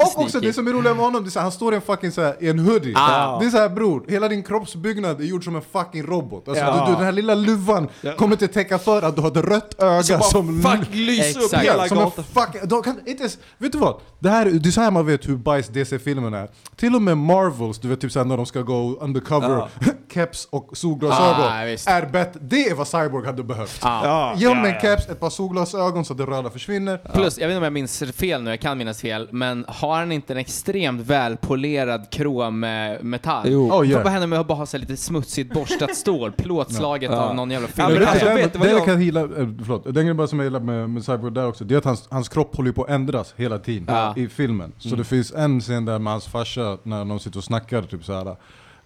Och 0.00 0.22
också 0.22 0.40
det 0.40 0.52
som 0.52 0.66
är 0.68 0.72
roligt 0.72 0.96
med 0.96 1.04
honom, 1.04 1.22
det 1.22 1.28
är 1.28 1.30
så 1.30 1.38
här, 1.38 1.42
han 1.44 1.52
står 1.52 1.72
i 1.72 1.76
en 1.76 1.82
fucking 1.82 2.12
så 2.12 2.20
här, 2.22 2.36
i 2.40 2.48
en 2.48 2.58
hoodie. 2.58 2.94
Ah. 2.96 3.38
Det 3.40 3.46
är 3.46 3.50
såhär 3.50 3.68
bror, 3.68 4.04
hela 4.08 4.28
din 4.28 4.42
kroppsbyggnad 4.42 5.20
är 5.20 5.24
gjord 5.24 5.44
som 5.44 5.56
en 5.56 5.62
fucking 5.72 6.02
robot. 6.06 6.48
Alltså, 6.48 6.64
du, 6.64 6.90
du, 6.90 6.96
den 6.96 7.04
här 7.04 7.12
lilla 7.12 7.34
luvan 7.34 7.88
kommer 8.18 8.34
inte 8.34 8.48
täcka 8.48 8.78
för 8.78 9.02
att 9.02 9.16
du 9.16 9.22
har 9.22 9.28
ett 9.28 9.36
rött 9.36 9.82
öga 9.82 10.02
Så 10.02 10.12
bara 10.12 10.22
som... 10.22 10.62
fuck 10.62 10.88
lyser 10.94 11.40
upp 11.40 11.54
hela 11.54 11.88
som 11.88 11.98
en 11.98 12.04
gatan. 12.04 12.24
fuck, 12.24 12.62
de 12.64 12.82
kan 12.82 12.98
inte 13.06 13.22
ens, 13.22 13.38
vet 13.58 13.72
du 13.72 13.78
vad? 13.78 14.00
Det, 14.28 14.32
här, 14.32 14.44
det 14.50 14.68
är 14.68 14.70
så 14.70 14.80
här 14.80 14.90
man 14.90 15.06
vet 15.06 15.28
hur 15.28 15.36
bajs 15.36 15.68
DC-filmen 15.68 16.34
är. 16.34 16.48
Till 16.76 16.94
och 16.94 17.02
med 17.02 17.18
Marvels, 17.18 17.78
du 17.78 17.88
vet 17.88 18.00
typ 18.00 18.12
såhär 18.12 18.26
när 18.26 18.36
de 18.36 18.46
ska 18.46 18.62
gå 18.62 18.96
undercover, 19.00 19.48
Ja. 19.48 19.68
keps 20.14 20.48
och 20.50 20.70
solglasögon 20.76 21.44
Ah, 21.44 21.90
är 21.90 22.06
bättre. 22.12 22.40
Det 22.42 22.68
är 22.68 22.74
vad 22.74 22.88
Cyborg 22.88 23.26
hade 23.26 23.42
behövt. 23.42 23.78
Ja. 23.82 24.00
Ja, 24.04 24.34
Ge 24.36 24.48
honom 24.48 24.64
ja, 24.64 24.68
en 24.70 24.74
ja. 24.74 24.80
keps, 24.96 25.08
ett 25.08 25.20
par 25.20 25.30
solglasögon 25.30 26.04
så 26.04 26.12
att 26.12 26.18
det 26.18 26.24
röda 26.24 26.50
försvinner. 26.50 26.96
Plus, 27.14 27.38
jag 27.38 27.46
vet 27.48 27.52
inte 27.54 27.58
om 27.58 27.64
jag 27.64 27.72
minns 27.72 28.02
fel 28.14 28.42
nu, 28.42 28.50
jag 28.50 28.60
kan 28.60 28.78
minnas 28.78 29.00
fel, 29.00 29.28
men 29.32 29.64
har 29.68 29.96
han 29.98 30.12
inte 30.12 30.32
en 30.32 30.38
extremt 30.38 31.00
välpolerad 31.06 32.10
krommetall? 32.10 33.46
Jo. 33.50 33.70
Oh, 33.72 33.86
yeah. 33.88 34.02
Vad 34.04 34.12
händer 34.12 34.26
med 34.26 34.40
att 34.40 34.46
bara 34.46 34.58
ha 34.58 34.66
så 34.66 34.78
lite 34.78 34.96
smutsigt 34.96 35.54
borstat 35.54 35.96
stål, 35.96 36.32
plåtslaget 36.36 37.10
Ja. 37.12 37.18
av 37.18 37.34
någon 37.34 37.50
jävla 37.50 37.68
Ja, 37.76 37.88
film? 37.88 38.08
alltså, 38.08 38.24
det, 38.26 38.52
du 38.52 38.58
vad 38.58 38.68
det 38.68 38.72
jag- 38.72 38.84
kan 38.84 39.02
gilla, 39.02 39.20
eh, 39.20 39.26
förlåt, 39.64 39.84
den 39.84 39.94
grejen 39.94 40.16
bara 40.16 40.26
som 40.26 40.38
jag 40.38 40.46
gillar 40.46 40.60
med, 40.60 40.90
med 40.90 41.04
Cyborg 41.04 41.34
där 41.34 41.46
också, 41.48 41.64
det 41.64 41.74
är 41.74 41.78
att 41.78 41.84
hans, 41.84 42.08
hans 42.10 42.28
kropp 42.28 42.56
håller 42.56 42.72
på 42.72 42.82
att 42.84 42.90
ändras 42.90 43.34
hela 43.36 43.58
tiden 43.58 43.84
Ja. 43.88 44.14
I 44.18 44.28
filmen. 44.28 44.72
Så 44.78 44.96
det 44.96 45.04
finns 45.04 45.32
en 45.32 45.60
scen 45.60 45.84
där 45.84 45.98
med 45.98 46.12
hans 46.12 46.26
farsa, 46.26 46.78
när 46.82 47.04
de 47.04 47.20
sitter 47.20 47.38
och 47.38 47.44
snackar 47.44 47.82
typ 47.82 48.04
såhär 48.04 48.36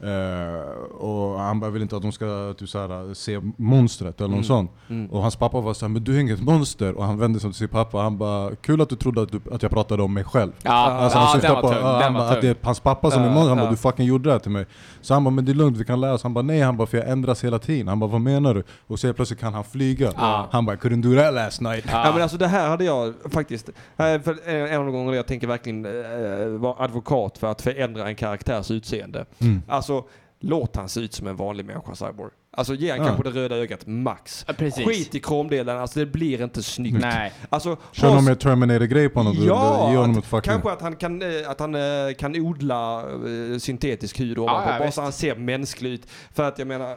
eh, 0.02 1.00
och 1.00 1.38
han 1.40 1.60
bara 1.60 1.70
vill 1.70 1.82
inte 1.82 1.96
att 1.96 2.02
de 2.02 2.12
ska 2.12 2.54
typ 2.58 2.68
såhär, 2.68 3.14
se 3.14 3.40
monstret 3.56 4.20
eller 4.20 4.36
något 4.36 4.46
sånt. 4.46 4.70
Och 5.10 5.22
hans 5.22 5.36
pappa 5.36 5.60
var 5.60 5.74
såhär, 5.74 5.90
men 5.90 6.04
du 6.04 6.16
är 6.16 6.20
inget 6.20 6.42
monster. 6.42 6.92
Och 6.94 7.04
han 7.04 7.18
vände 7.18 7.40
sig 7.40 7.50
till 7.50 7.58
sin 7.58 7.68
pappa 7.68 7.96
och 7.96 8.02
han 8.02 8.18
bara, 8.18 8.56
kul 8.56 8.80
att 8.80 8.88
du 8.88 8.96
trodde 8.96 9.22
att, 9.22 9.32
du, 9.32 9.40
att 9.52 9.62
jag 9.62 9.70
pratade 9.72 10.02
om 10.02 10.14
mig 10.14 10.24
själv. 10.24 10.52
Ja, 10.62 10.70
Alltså 10.72 11.18
ja 11.18 11.24
han 11.24 11.32
syftar 11.40 11.54
var 11.54 11.62
på 11.62 11.68
tung. 11.68 11.78
ja, 11.80 12.00
han 12.02 12.14
bara, 12.14 12.28
att 12.28 12.40
det 12.40 12.48
är 12.48 12.56
hans 12.62 12.80
pappa 12.80 13.10
som 13.10 13.22
Ja, 13.22 13.28
är 13.28 13.34
monster. 13.34 13.48
Han 13.48 13.58
ja. 13.58 13.64
bara, 13.64 13.70
du 13.70 13.76
fucking 13.76 14.06
gjorde 14.06 14.28
det 14.28 14.32
här 14.32 14.38
till 14.38 14.50
mig. 14.50 14.66
Så 15.00 15.14
han 15.14 15.24
bara, 15.24 15.30
men 15.30 15.44
det 15.44 15.52
är 15.52 15.54
lugnt, 15.54 15.76
vi 15.76 15.84
kan 15.84 16.00
läsa. 16.00 16.24
Han 16.24 16.34
bara, 16.34 16.42
nej. 16.42 16.60
Han 16.60 16.76
bara, 16.76 16.86
för 16.86 16.98
jag 16.98 17.08
ändras 17.08 17.44
hela 17.44 17.58
tiden. 17.58 17.88
Han 17.88 17.98
bara, 18.00 18.10
vad 18.10 18.20
menar 18.20 18.54
du? 18.54 18.62
Och 18.86 18.98
så 18.98 19.12
plötsligt 19.12 19.40
kan 19.40 19.54
han 19.54 19.64
flyga. 19.64 20.12
Ja. 20.16 20.48
Han 20.50 20.66
bara, 20.66 20.76
couldn't 20.76 21.02
do 21.02 21.22
that 21.22 21.34
last 21.34 21.60
night. 21.60 21.84
Ja. 21.92 22.10
men 22.12 22.22
alltså 22.22 22.36
det 22.36 22.46
här 22.46 22.68
hade 22.68 22.84
jag 22.84 23.14
faktiskt, 23.30 23.68
eh, 23.68 23.74
för 23.96 24.48
en 24.48 24.66
en 24.66 24.78
av 24.80 24.86
de 24.86 24.92
gånger 24.92 25.12
jag 25.14 25.26
tänker 25.26 25.46
verkligen 25.46 25.84
eh, 25.86 26.46
vara 26.60 26.84
advokat 26.84 27.38
för 27.38 27.46
att 27.50 27.62
förändra 27.62 28.08
en 28.08 28.14
karaktärs 28.14 28.70
utseende. 28.70 29.24
Mm. 29.40 29.62
Alltså, 29.68 29.91
låt 30.40 30.76
han 30.76 30.88
se 30.88 31.00
ut 31.00 31.14
som 31.14 31.26
en 31.26 31.36
vanlig 31.36 31.64
människa, 31.66 31.94
Cyborg. 31.94 32.30
Alltså 32.56 32.74
ge 32.74 32.90
han 32.90 32.98
Ja. 33.00 33.04
kanske 33.06 33.22
det 33.22 33.30
röda 33.30 33.56
ögat 33.56 33.86
max. 33.86 34.44
Ja, 34.48 34.54
precis. 34.58 34.86
Skit 34.86 35.14
i 35.14 35.20
kromdelen, 35.20 35.78
alltså 35.78 35.98
det 35.98 36.06
blir 36.06 36.42
inte 36.44 36.62
snyggt. 36.62 36.98
Nej. 37.00 37.32
Alltså, 37.48 37.76
Kör 37.92 38.14
någon 38.14 38.24
mer 38.24 38.34
Terminator-grej 38.34 39.08
på 39.08 39.20
honom. 39.20 39.34
Ja, 39.46 39.90
ge 39.90 39.96
honom 39.96 40.10
att- 40.12 40.18
ett 40.18 40.24
fucking... 40.30 40.52
kanske 40.52 40.72
att 40.72 40.80
han 40.82 40.96
kan, 40.96 41.22
eh, 41.22 41.28
att 41.50 41.60
han 41.60 41.74
eh, 41.74 41.80
kan 42.18 42.36
odla 42.36 43.00
eh, 43.00 43.58
syntetisk 43.58 44.20
hud 44.20 44.38
ovanpå, 44.38 44.70
ja, 44.70 44.78
bara 44.78 44.84
visst. 44.86 44.94
så 44.96 45.02
han 45.02 45.12
ser 45.12 45.36
mänsklig 45.36 45.90
ut. 45.90 46.06
För 46.34 46.42
att 46.48 46.58
jag 46.58 46.68
menar, 46.68 46.96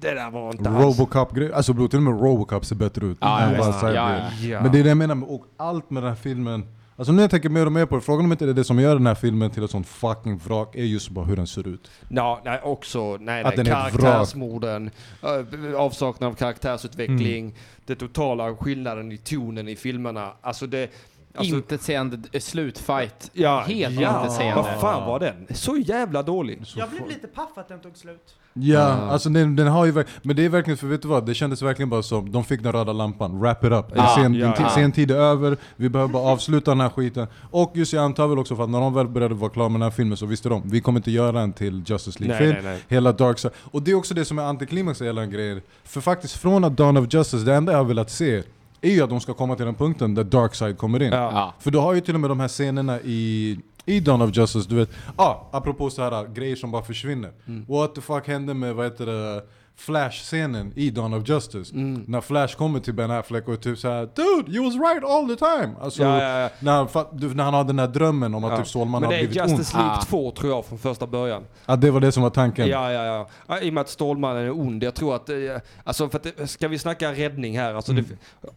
det 0.00 0.14
där 0.14 0.30
var 0.30 0.50
inte 0.50 0.70
alls... 0.70 0.84
Robocop-grej. 0.98 1.52
Alltså 1.52 1.72
till 1.88 1.96
och 1.96 2.02
med 2.02 2.20
Robocop 2.20 2.64
ser 2.64 2.76
bättre 2.76 3.06
ut. 3.06 3.18
Ja, 3.20 3.40
än 3.40 3.54
ja, 3.54 3.92
Ja, 3.94 4.18
ja. 4.42 4.62
Men 4.62 4.72
det 4.72 4.78
är 4.78 4.82
det 4.82 4.88
jag 4.88 4.98
menar, 4.98 5.14
med- 5.14 5.28
och 5.28 5.44
allt 5.56 5.90
med 5.90 6.02
den 6.02 6.10
här 6.10 6.16
filmen. 6.16 6.66
Alltså 7.02 7.12
nu 7.12 7.16
när 7.16 7.22
jag 7.22 7.30
tänker 7.30 7.48
mer 7.48 7.66
och 7.66 7.72
mer 7.72 7.86
på 7.86 7.94
det, 7.94 8.00
frågan 8.00 8.24
om 8.24 8.32
inte 8.32 8.44
det 8.44 8.50
är 8.50 8.54
det 8.54 8.64
som 8.64 8.80
gör 8.80 8.94
den 8.94 9.06
här 9.06 9.14
filmen 9.14 9.50
till 9.50 9.64
ett 9.64 9.70
sånt 9.70 9.86
fucking 9.86 10.38
vrak, 10.38 10.74
är 10.74 10.84
just 10.84 11.10
bara 11.10 11.24
hur 11.24 11.36
den 11.36 11.46
ser 11.46 11.68
ut. 11.68 11.90
Ja, 12.08 12.40
nej, 12.44 12.60
också 12.62 13.16
nej, 13.20 13.42
Att 13.42 13.56
nej, 13.56 13.64
den 13.64 13.74
är 13.74 13.86
ett 13.88 13.92
karaktärsmorden, 13.92 14.90
äh, 15.22 15.74
avsaknad 15.80 16.30
av 16.30 16.34
karaktärsutveckling, 16.34 17.44
Mm. 17.44 17.56
det 17.86 17.94
totala 17.94 18.56
skillnaden 18.56 19.12
i 19.12 19.18
tonen 19.18 19.68
i 19.68 19.76
filmerna. 19.76 20.32
Alltså 20.40 20.66
det... 20.66 20.90
Alltså, 21.34 21.54
Intetsägande 21.54 22.18
eh, 22.32 22.40
slutfight. 22.40 23.30
ja, 23.32 23.60
Helt 23.60 24.00
ja, 24.00 24.18
intetsägande. 24.20 24.62
Vad 24.62 24.80
fan 24.80 25.06
var 25.08 25.20
den? 25.20 25.46
Så 25.50 25.76
jävla 25.76 26.22
dålig. 26.22 26.62
Jag 26.76 26.90
blev 26.90 27.08
lite 27.08 27.26
paff 27.26 27.50
att 27.58 27.68
den 27.68 27.80
tog 27.80 27.96
slut. 27.96 28.36
Ja, 28.54 28.80
Ah. 28.80 29.10
alltså 29.10 29.28
den, 29.28 29.56
den 29.56 29.66
har 29.68 29.84
ju 29.86 30.04
Men 30.22 30.36
det 30.36 30.44
är 30.44 30.48
verkligen, 30.48 30.76
för 30.76 30.86
vet 30.86 31.02
du 31.02 31.08
vad? 31.08 31.26
Det 31.26 31.34
kändes 31.34 31.62
verkligen 31.62 31.90
bara 31.90 32.02
som, 32.02 32.32
de 32.32 32.44
fick 32.44 32.62
den 32.62 32.72
röda 32.72 32.92
lampan, 32.92 33.40
wrap 33.40 33.64
it 33.64 33.72
up. 33.72 33.86
Ja, 33.94 34.14
sen, 34.16 34.34
ja, 34.34 34.54
ja. 34.58 34.68
sen 34.68 34.92
tid 34.92 35.10
är 35.10 35.14
över, 35.16 35.56
vi 35.76 35.88
behöver 35.88 36.12
bara 36.12 36.22
avsluta 36.22 36.70
den 36.70 36.80
här 36.80 36.88
skiten. 36.88 37.26
Och 37.50 37.72
just 37.74 37.92
jag 37.92 38.04
antar 38.04 38.28
väl 38.28 38.38
också 38.38 38.56
för 38.56 38.64
att 38.64 38.70
när 38.70 38.80
de 38.80 38.94
väl 38.94 39.08
började 39.08 39.34
vara 39.34 39.50
klara 39.50 39.68
med 39.68 39.80
den 39.80 39.82
här 39.82 39.90
filmen 39.90 40.16
så 40.16 40.26
visste 40.26 40.48
de, 40.48 40.62
vi 40.64 40.80
kommer 40.80 40.98
inte 40.98 41.10
göra 41.10 41.40
en 41.40 41.52
till 41.52 41.82
Justice 41.86 42.24
League-film. 42.24 42.76
Hela 42.88 43.12
Dark 43.12 43.38
Side. 43.38 43.52
Och 43.58 43.82
det 43.82 43.90
är 43.90 43.94
också 43.94 44.14
det 44.14 44.24
som 44.24 44.38
är 44.38 44.42
antiklimax 44.42 45.00
i 45.00 45.04
hela 45.04 45.26
grejen. 45.26 45.60
För 45.84 46.00
faktiskt 46.00 46.36
från 46.36 46.64
att 46.64 46.76
Dawn 46.76 46.96
of 46.96 47.14
Justice, 47.14 47.44
det 47.44 47.54
enda 47.54 47.72
jag 47.72 47.78
har 47.78 47.84
velat 47.84 48.10
se 48.10 48.42
är 48.82 48.90
ju 48.90 49.02
att 49.02 49.10
de 49.10 49.20
ska 49.20 49.34
komma 49.34 49.56
till 49.56 49.64
den 49.66 49.74
punkten 49.74 50.14
där 50.14 50.24
Dark 50.24 50.54
Side 50.54 50.78
kommer 50.78 51.02
in. 51.02 51.12
Ja. 51.12 51.30
Ja. 51.32 51.54
För 51.58 51.70
du 51.70 51.78
har 51.78 51.94
ju 51.94 52.00
till 52.00 52.14
och 52.14 52.20
med 52.20 52.30
de 52.30 52.40
här 52.40 52.48
scenerna 52.48 53.00
i, 53.00 53.58
i 53.84 54.00
Dawn 54.00 54.22
of 54.22 54.36
Justice, 54.36 54.68
du 54.68 54.74
vet, 54.76 54.90
ah, 55.16 55.36
apropå 55.50 55.90
så 55.90 56.02
här 56.02 56.26
grejer 56.34 56.56
som 56.56 56.70
bara 56.70 56.82
försvinner. 56.82 57.32
What 57.68 57.94
the 57.94 58.00
fuck 58.00 58.26
hände 58.26 58.54
med, 58.54 58.74
vad 58.74 58.86
heter 58.86 59.06
det, 59.06 59.42
Flash-scenen 59.86 60.72
i 60.76 60.90
Dawn 60.90 61.14
of 61.14 61.28
Justice? 61.28 61.76
När 62.06 62.20
Flash 62.20 62.56
kommer 62.56 62.80
till 62.80 62.94
Ben 62.94 63.10
Affleck 63.10 63.48
och 63.48 63.52
är 63.54 63.56
typ 63.56 63.78
såhär 63.78 64.00
Dude, 64.14 64.52
you 64.56 64.64
was 64.64 64.74
right 64.74 65.04
all 65.04 65.28
the 65.28 65.36
time! 65.36 65.74
Alltså, 65.80 66.02
Ja, 66.02 66.22
ja, 66.22 66.38
ja. 66.40 66.48
När, 66.60 66.72
han, 66.72 66.88
när 67.36 67.44
han 67.44 67.54
har 67.54 67.64
den 67.64 67.78
här 67.78 67.86
drömmen 67.88 68.34
om 68.34 68.44
att 68.44 68.50
Ja. 68.50 68.56
typ 68.58 68.66
Stålmannen 68.68 69.00
Men 69.00 69.02
har 69.06 69.12
det 69.12 69.16
är 69.24 69.28
blivit 69.28 69.50
Justice 69.50 69.76
ond. 69.76 69.84
League 69.84 69.98
Ah. 70.00 70.04
2 70.04 70.30
tror 70.30 70.50
jag 70.52 70.64
från 70.64 70.78
första 70.78 71.06
början. 71.06 71.44
Att 71.66 71.80
det 71.80 71.90
var 71.90 72.00
det 72.00 72.12
som 72.12 72.22
var 72.22 72.30
tanken. 72.30 72.68
Ja, 72.68 72.92
ja, 72.92 73.04
ja. 73.04 73.28
ja. 73.46 73.60
I 73.60 73.70
och 73.70 73.74
med 73.74 73.80
att 73.80 73.88
Stålmannen 73.88 74.44
är 74.44 74.50
ond. 74.60 74.82
Jag 74.84 74.94
tror 74.94 75.14
att, 75.16 75.28
eh, 75.28 75.36
alltså 75.84 76.08
för 76.08 76.16
att, 76.18 76.36
det- 76.36 76.46
ska 76.46 76.68
vi 76.68 76.78
snacka 76.78 77.12
räddning 77.12 77.58
här? 77.58 77.74
Alltså, 77.74 77.92
det, 77.92 78.04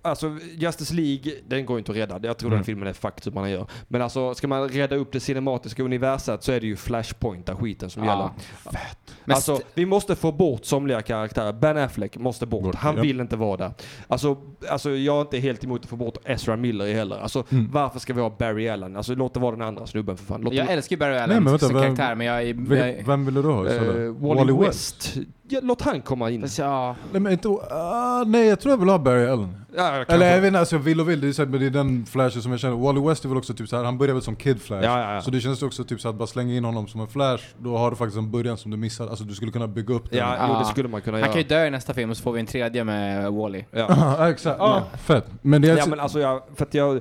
alltså 0.01 0.37
Justice 0.55 0.93
League, 0.93 1.31
den 1.47 1.65
går 1.65 1.77
inte 1.79 1.91
att 1.91 1.97
rädda. 1.97 2.19
Jag 2.27 2.37
tror 2.37 2.51
den 2.51 2.63
filmen 2.63 2.87
är 2.87 2.93
fucked 2.93 3.25
hur 3.25 3.31
man 3.31 3.51
gör. 3.51 3.65
Men 3.87 4.01
alltså, 4.01 4.33
ska 4.35 4.47
man 4.47 4.69
rädda 4.69 4.95
upp 4.95 5.11
det 5.11 5.19
cinematiska 5.19 5.83
universat 5.83 6.43
så 6.43 6.51
är 6.51 6.59
det 6.59 6.67
ju 6.67 6.75
Flashpoint 6.75 7.45
där 7.45 7.55
skiten 7.55 7.89
som 7.89 8.03
Ja. 8.03 8.09
gäller. 8.11 8.29
Men 9.25 9.35
alltså, 9.35 9.59
vi 9.73 9.85
måste 9.85 10.15
få 10.15 10.31
bort 10.31 10.65
somliga 10.65 11.01
karaktärer. 11.01 11.14
Ben 11.61 11.77
Affleck 11.77 12.17
måste 12.17 12.45
bort. 12.45 12.63
Bort, 12.63 12.75
Han 12.75 12.95
ja. 12.95 13.01
vill 13.01 13.19
inte 13.19 13.35
vara 13.35 13.57
där. 13.57 13.71
Alltså, 14.07 14.37
alltså, 14.69 14.89
jag 14.91 15.17
är 15.17 15.21
inte 15.21 15.37
helt 15.37 15.63
emot 15.63 15.83
att 15.83 15.89
få 15.89 15.95
bort 15.95 16.17
Ezra 16.25 16.55
Miller 16.55 16.93
heller. 16.93 17.17
Alltså, 17.17 17.43
Mm. 17.51 17.71
varför 17.71 17.99
ska 17.99 18.13
vi 18.13 18.21
ha 18.21 18.35
Barry 18.39 18.69
Allen? 18.69 18.95
Alltså, 18.97 19.15
låt 19.15 19.33
det 19.33 19.39
vara 19.39 19.51
den 19.51 19.61
andra 19.61 19.87
snubben 19.87 20.17
för 20.17 20.25
fan. 20.25 20.41
Låt 20.41 20.53
Jag 20.53 20.67
det, 20.67 20.73
älskar 20.73 20.97
Barry 20.97 21.11
Nej, 21.11 21.21
Allen 21.21 21.43
men 21.43 21.51
vänta, 21.53 21.65
som 21.65 21.75
vem- 21.75 21.83
karaktär, 21.83 22.15
men 22.15 22.27
jag 22.27 22.43
jag- 22.45 23.03
Vem 23.07 23.25
ville 23.25 23.41
du 23.41 23.47
ha 23.47 23.65
istället? 23.65 23.95
eh, 24.21 24.27
Wally, 24.35 24.53
West. 24.53 25.13
Ja, 25.15 25.21
låt 25.49 25.81
han 25.81 26.01
komma 26.01 26.29
in. 26.29 26.41
Fast 26.41 26.57
ja, 26.57 26.95
Nej, 27.11 27.21
men 27.21 27.31
inte, 27.31 27.47
ah, 27.71 28.23
nej 28.27 28.47
jag 28.47 28.59
tror 28.59 28.71
jag 28.71 28.77
vill 28.77 28.89
ha 28.89 28.99
Barry 28.99 29.27
Allen. 29.27 29.65
Ja. 29.77 30.03
Eller 30.07 30.31
jag 30.31 30.41
vet 30.41 30.47
inte, 30.47 30.59
alltså 30.59 30.75
jag 30.75 30.83
vill 30.83 30.99
och 31.01 31.09
vill, 31.09 31.21
det 31.21 31.27
är, 31.27 31.31
så 31.31 31.41
här, 31.41 31.49
men 31.49 31.59
det 31.59 31.65
är 31.65 31.69
den 31.69 32.05
flashen 32.05 32.41
som 32.41 32.51
jag 32.51 32.59
känner. 32.59 32.75
Wally 32.75 33.01
West 33.01 33.25
är 33.25 33.29
väl 33.29 33.37
också 33.37 33.53
typ 33.53 33.69
så 33.69 33.77
här, 33.77 33.83
han 33.83 33.97
började 33.97 34.13
väl 34.13 34.21
som 34.21 34.35
Kid 34.35 34.61
Flash. 34.61 34.83
Ja, 34.85 34.99
ja, 35.01 35.13
ja. 35.13 35.21
Så 35.21 35.31
det 35.31 35.39
känns 35.39 35.63
också 35.63 35.83
typ 35.83 36.01
så 36.01 36.09
att 36.09 36.15
bara 36.15 36.27
slänga 36.27 36.53
in 36.53 36.65
honom 36.65 36.87
som 36.87 37.01
en 37.01 37.07
Flash, 37.07 37.43
då 37.57 37.77
har 37.77 37.89
du 37.89 37.95
faktiskt 37.95 38.17
en 38.17 38.31
början 38.31 38.57
som 38.57 38.71
du 38.71 38.77
missar. 38.77 39.07
Alltså 39.07 39.23
du 39.23 39.33
skulle 39.35 39.51
kunna 39.51 39.67
bygga 39.67 39.93
upp 39.93 40.09
den. 40.09 40.19
Ja, 40.19 40.35
Ja. 40.39 40.47
jo, 40.53 40.59
det 40.59 40.65
skulle 40.65 40.89
man 40.89 41.01
kunna 41.01 41.17
han 41.17 41.21
göra. 41.21 41.31
kan 41.31 41.41
ju 41.41 41.47
dö 41.47 41.65
i 41.65 41.69
nästa 41.69 41.93
film 41.93 42.09
och 42.09 42.17
så 42.17 42.23
får 42.23 42.31
vi 42.31 42.39
en 42.39 42.45
tredje 42.45 42.83
med 42.83 43.33
Wally. 43.33 43.63
Ja. 43.71 44.27
Exakt. 44.29 44.59
Ja, 44.59 44.83
fett. 45.03 45.25
Men 45.41 45.61
det 45.61 45.69
är 45.71 45.77
Ja 45.77 45.85
men 45.85 45.99
alltså 45.99 46.19
jag, 46.19 46.41
för 46.55 46.65
att 46.65 46.73
jag, 46.73 46.99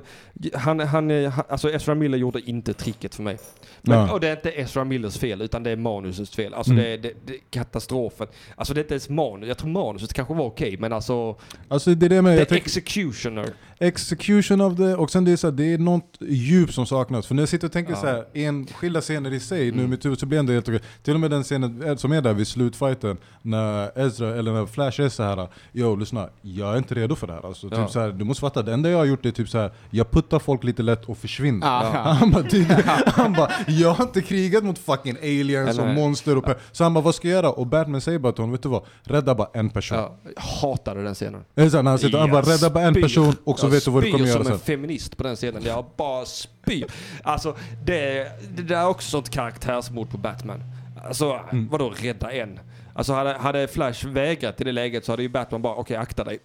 han, 0.53 0.79
han, 0.79 1.09
han, 1.09 1.31
alltså 1.49 1.69
Ezra 1.71 1.95
Miller 1.95 2.17
gjorde 2.17 2.39
inte 2.41 2.73
tricket 2.73 3.15
för 3.15 3.23
mig. 3.23 3.37
Men, 3.81 3.99
Ja. 3.99 4.13
Och 4.13 4.19
det 4.19 4.27
är 4.27 4.35
inte 4.35 4.49
Ezra 4.51 4.83
Millers 4.83 5.17
fel, 5.17 5.41
utan 5.41 5.63
det 5.63 5.71
är 5.71 5.75
manusets 5.75 6.35
fel. 6.35 6.53
Alltså 6.53 6.71
Mm. 6.71 6.83
det, 6.83 6.89
är, 6.93 6.97
det, 6.97 7.13
det 7.25 7.33
är 7.33 7.39
katastrofen. 7.49 8.27
Alltså 8.55 8.73
det 8.73 8.79
är 8.79 8.83
inte 8.83 8.93
ens 8.93 9.09
manus, 9.09 9.47
jag 9.47 9.57
tror 9.57 9.69
manuset 9.69 10.13
kanske 10.13 10.33
var 10.33 10.45
okej, 10.45 10.77
men 10.79 10.93
alltså, 10.93 11.35
Alltså 11.67 11.95
det 11.95 12.05
är 12.05 12.09
det 12.09 12.21
med, 12.21 12.35
the 12.35 12.39
jag 12.41 12.49
tänker, 12.49 12.65
executioner. 12.65 13.49
Execution 13.79 14.61
of 14.61 14.77
the, 14.77 14.93
och 14.93 15.11
sen 15.11 15.25
det 15.25 15.31
är, 15.31 15.35
så 15.35 15.47
här, 15.47 15.51
det 15.51 15.73
är 15.73 15.77
något 15.77 16.17
djup 16.21 16.73
som 16.73 16.85
saknas. 16.85 17.27
För 17.27 17.35
när 17.35 17.41
jag 17.41 17.49
sitter 17.49 17.67
och 17.67 17.73
tänker 17.73 17.91
Ja. 17.93 17.97
så 18.01 18.07
här, 18.07 18.25
enskilda 18.33 19.01
scener 19.01 19.33
i 19.33 19.39
sig, 19.39 19.59
nu 19.65 19.69
Mm. 19.71 19.85
i 19.85 19.87
mitt 19.87 20.05
huvud 20.05 20.19
så 20.19 20.25
blir 20.25 20.43
det 20.43 20.53
helt 20.53 20.67
okej. 20.69 20.81
Till 21.03 21.13
och 21.13 21.19
med 21.19 21.31
den 21.31 21.43
scenen 21.43 21.81
eh, 21.83 21.95
som 21.95 22.11
är 22.11 22.21
där 22.21 22.33
vid 22.33 22.47
slutfighten, 22.47 23.17
när 23.41 23.99
Ezra, 24.05 24.35
eller 24.35 24.53
när 24.53 24.65
Flash 24.65 25.01
är 25.01 25.09
så 25.09 25.23
här, 25.23 25.47
yo 25.73 25.95
lyssna, 25.95 26.29
jag 26.41 26.73
är 26.73 26.77
inte 26.77 26.95
redo 26.95 27.15
för 27.15 27.27
det 27.27 27.33
här. 27.33 27.45
Alltså, 27.47 27.67
Ja. 27.71 27.77
typ 27.83 27.91
så 27.91 27.99
här, 27.99 28.09
du 28.11 28.25
måste 28.25 28.41
fatta, 28.41 28.61
det 28.63 28.73
enda 28.73 28.89
jag 28.89 28.97
har 28.97 29.05
gjort 29.05 29.25
är 29.25 29.31
typ 29.31 29.49
så 29.49 29.57
här, 29.57 29.71
jag 29.89 30.11
puttar 30.11 30.39
folk 30.39 30.63
lite 30.63 30.83
lätt 30.83 31.05
och 31.05 31.17
försvinner. 31.17 31.67
Ja. 31.67 32.15
Han 32.19 32.31
bara, 32.31 32.43
"Det- 32.43 32.83
han 33.07 33.33
bara, 33.33 33.51
jag 33.67 33.93
har 33.93 34.03
inte 34.05 34.21
krigat 34.21 34.63
mot 34.63 34.77
fucking 34.79 35.17
aliens 35.21 35.79
och 35.79 35.85
Nej. 35.85 35.95
monster 35.95 36.37
och 36.37 36.43
pe-" 36.45 36.55
Så 36.71 36.83
han 36.83 36.93
bara, 36.93 37.01
vad 37.03 37.15
ska 37.15 37.27
jag 37.27 37.35
göra? 37.35 37.49
Och 37.49 37.67
Batman 37.67 38.01
säger 38.01 38.19
bara 38.19 38.33
till 38.33 38.41
honom, 38.41 38.51
vet 38.51 38.63
du 38.63 38.69
vad? 38.69 38.83
Rädda 39.03 39.35
bara 39.35 39.47
en 39.53 39.69
person. 39.69 39.97
Ja, 39.97 40.17
jag 40.35 40.41
hatade 40.41 41.03
den 41.03 41.13
scenen. 41.15 41.41
Det 41.55 41.61
är 41.61 41.69
så 41.69 41.75
här, 41.77 41.83
när 41.83 41.91
han 41.91 41.99
sitter, 41.99 42.17
han 42.17 42.31
bara, 42.31 42.41
rädda 42.41 42.69
bara 42.69 42.83
en 42.83 42.93
person 42.93 43.35
och 43.43 43.59
så 43.65 43.71
vet 43.75 43.85
du 43.85 43.91
vad 43.91 44.03
du 44.03 44.11
kommer 44.11 44.27
göra 44.27 44.43
som 44.43 44.53
en 44.53 44.59
feminist 44.59 45.17
på 45.17 45.23
den 45.23 45.35
scenen. 45.35 45.63
Jag 45.65 45.85
bara 45.97 46.25
spyr. 46.25 46.85
Alltså, 47.23 47.55
det, 47.85 48.31
det 48.55 48.63
där 48.63 48.75
är 48.75 48.87
också 48.87 49.09
sånt 49.09 49.29
karaktärsmord 49.29 50.09
på 50.09 50.17
Batman. 50.17 50.63
Alltså, 51.07 51.39
Mm. 51.51 51.67
vadå 51.69 51.89
rädda 51.89 52.31
en? 52.31 52.59
Alltså 52.93 53.13
hade, 53.13 53.33
hade 53.33 53.67
Flash 53.67 54.07
vägrat 54.07 54.61
i 54.61 54.63
det 54.63 54.71
läget 54.71 55.05
så 55.05 55.11
hade 55.11 55.23
ju 55.23 55.29
Batman 55.29 55.61
bara, 55.61 55.75
okej 55.75 55.97
akta 55.97 56.23
dig. 56.23 56.39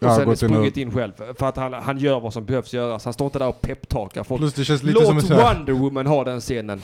Och 0.00 0.06
Ja, 0.08 0.16
sen 0.16 0.24
gått 0.24 0.42
in 0.42 0.48
och- 0.48 0.52
sprungit 0.52 0.76
in 0.76 0.92
själv. 0.92 1.12
För 1.38 1.46
att 1.46 1.56
han, 1.56 1.72
han 1.72 1.98
gör 1.98 2.20
vad 2.20 2.32
som 2.32 2.44
behövs 2.44 2.72
göras. 2.72 3.04
Han 3.04 3.12
står 3.14 3.24
inte 3.26 3.38
där 3.38 3.48
och 3.48 3.60
pepptalkar 3.60 4.24
folk. 4.24 4.40
Plus 4.40 4.54
det 4.54 4.64
känns 4.64 4.82
lite 4.82 5.00
som 5.00 5.08
en 5.10 5.14
Låt 5.16 5.26
sån 5.26 5.36
här, 5.36 5.54
Wonder 5.54 5.72
Woman 5.72 6.06
ha 6.06 6.24
den 6.24 6.40
scenen. 6.40 6.82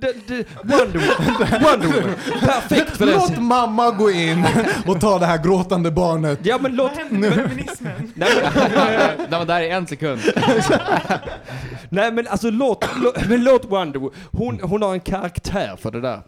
Det, 0.00 0.14
det, 0.28 0.46
Wonder, 0.62 0.98
Woman, 0.98 1.62
Wonder 1.62 2.00
Woman. 2.00 2.14
Perfekt 2.40 2.96
för 2.96 3.06
den 3.06 3.14
Låt 3.14 3.38
mamma 3.38 3.90
gå 3.90 4.10
in 4.10 4.46
och 4.86 5.00
ta 5.00 5.18
det 5.18 5.26
här 5.26 5.38
gråtande 5.42 5.90
barnet. 5.90 6.38
Ja 6.42 6.58
men 6.60 6.76
låt... 6.76 6.90
Vad 6.90 6.98
hände 6.98 7.18
med 7.30 7.34
feminismen? 7.34 8.12
Nej, 8.14 8.28
men, 8.42 9.26
Den 9.30 9.38
var 9.38 9.46
där 9.46 9.60
i 9.60 9.70
en 9.70 9.86
sekund. 9.86 10.20
Nej 11.88 12.12
men 12.12 12.26
alltså 12.26 12.50
låt, 12.50 12.84
låt, 13.02 13.28
men 13.28 13.44
låt 13.44 13.64
Wonder 13.64 14.00
Woman, 14.00 14.14
hon, 14.32 14.60
hon 14.62 14.82
har 14.82 14.92
en 14.92 15.00
karaktär 15.00 15.76
för 15.78 15.90
det 15.90 16.00
där. 16.00 16.22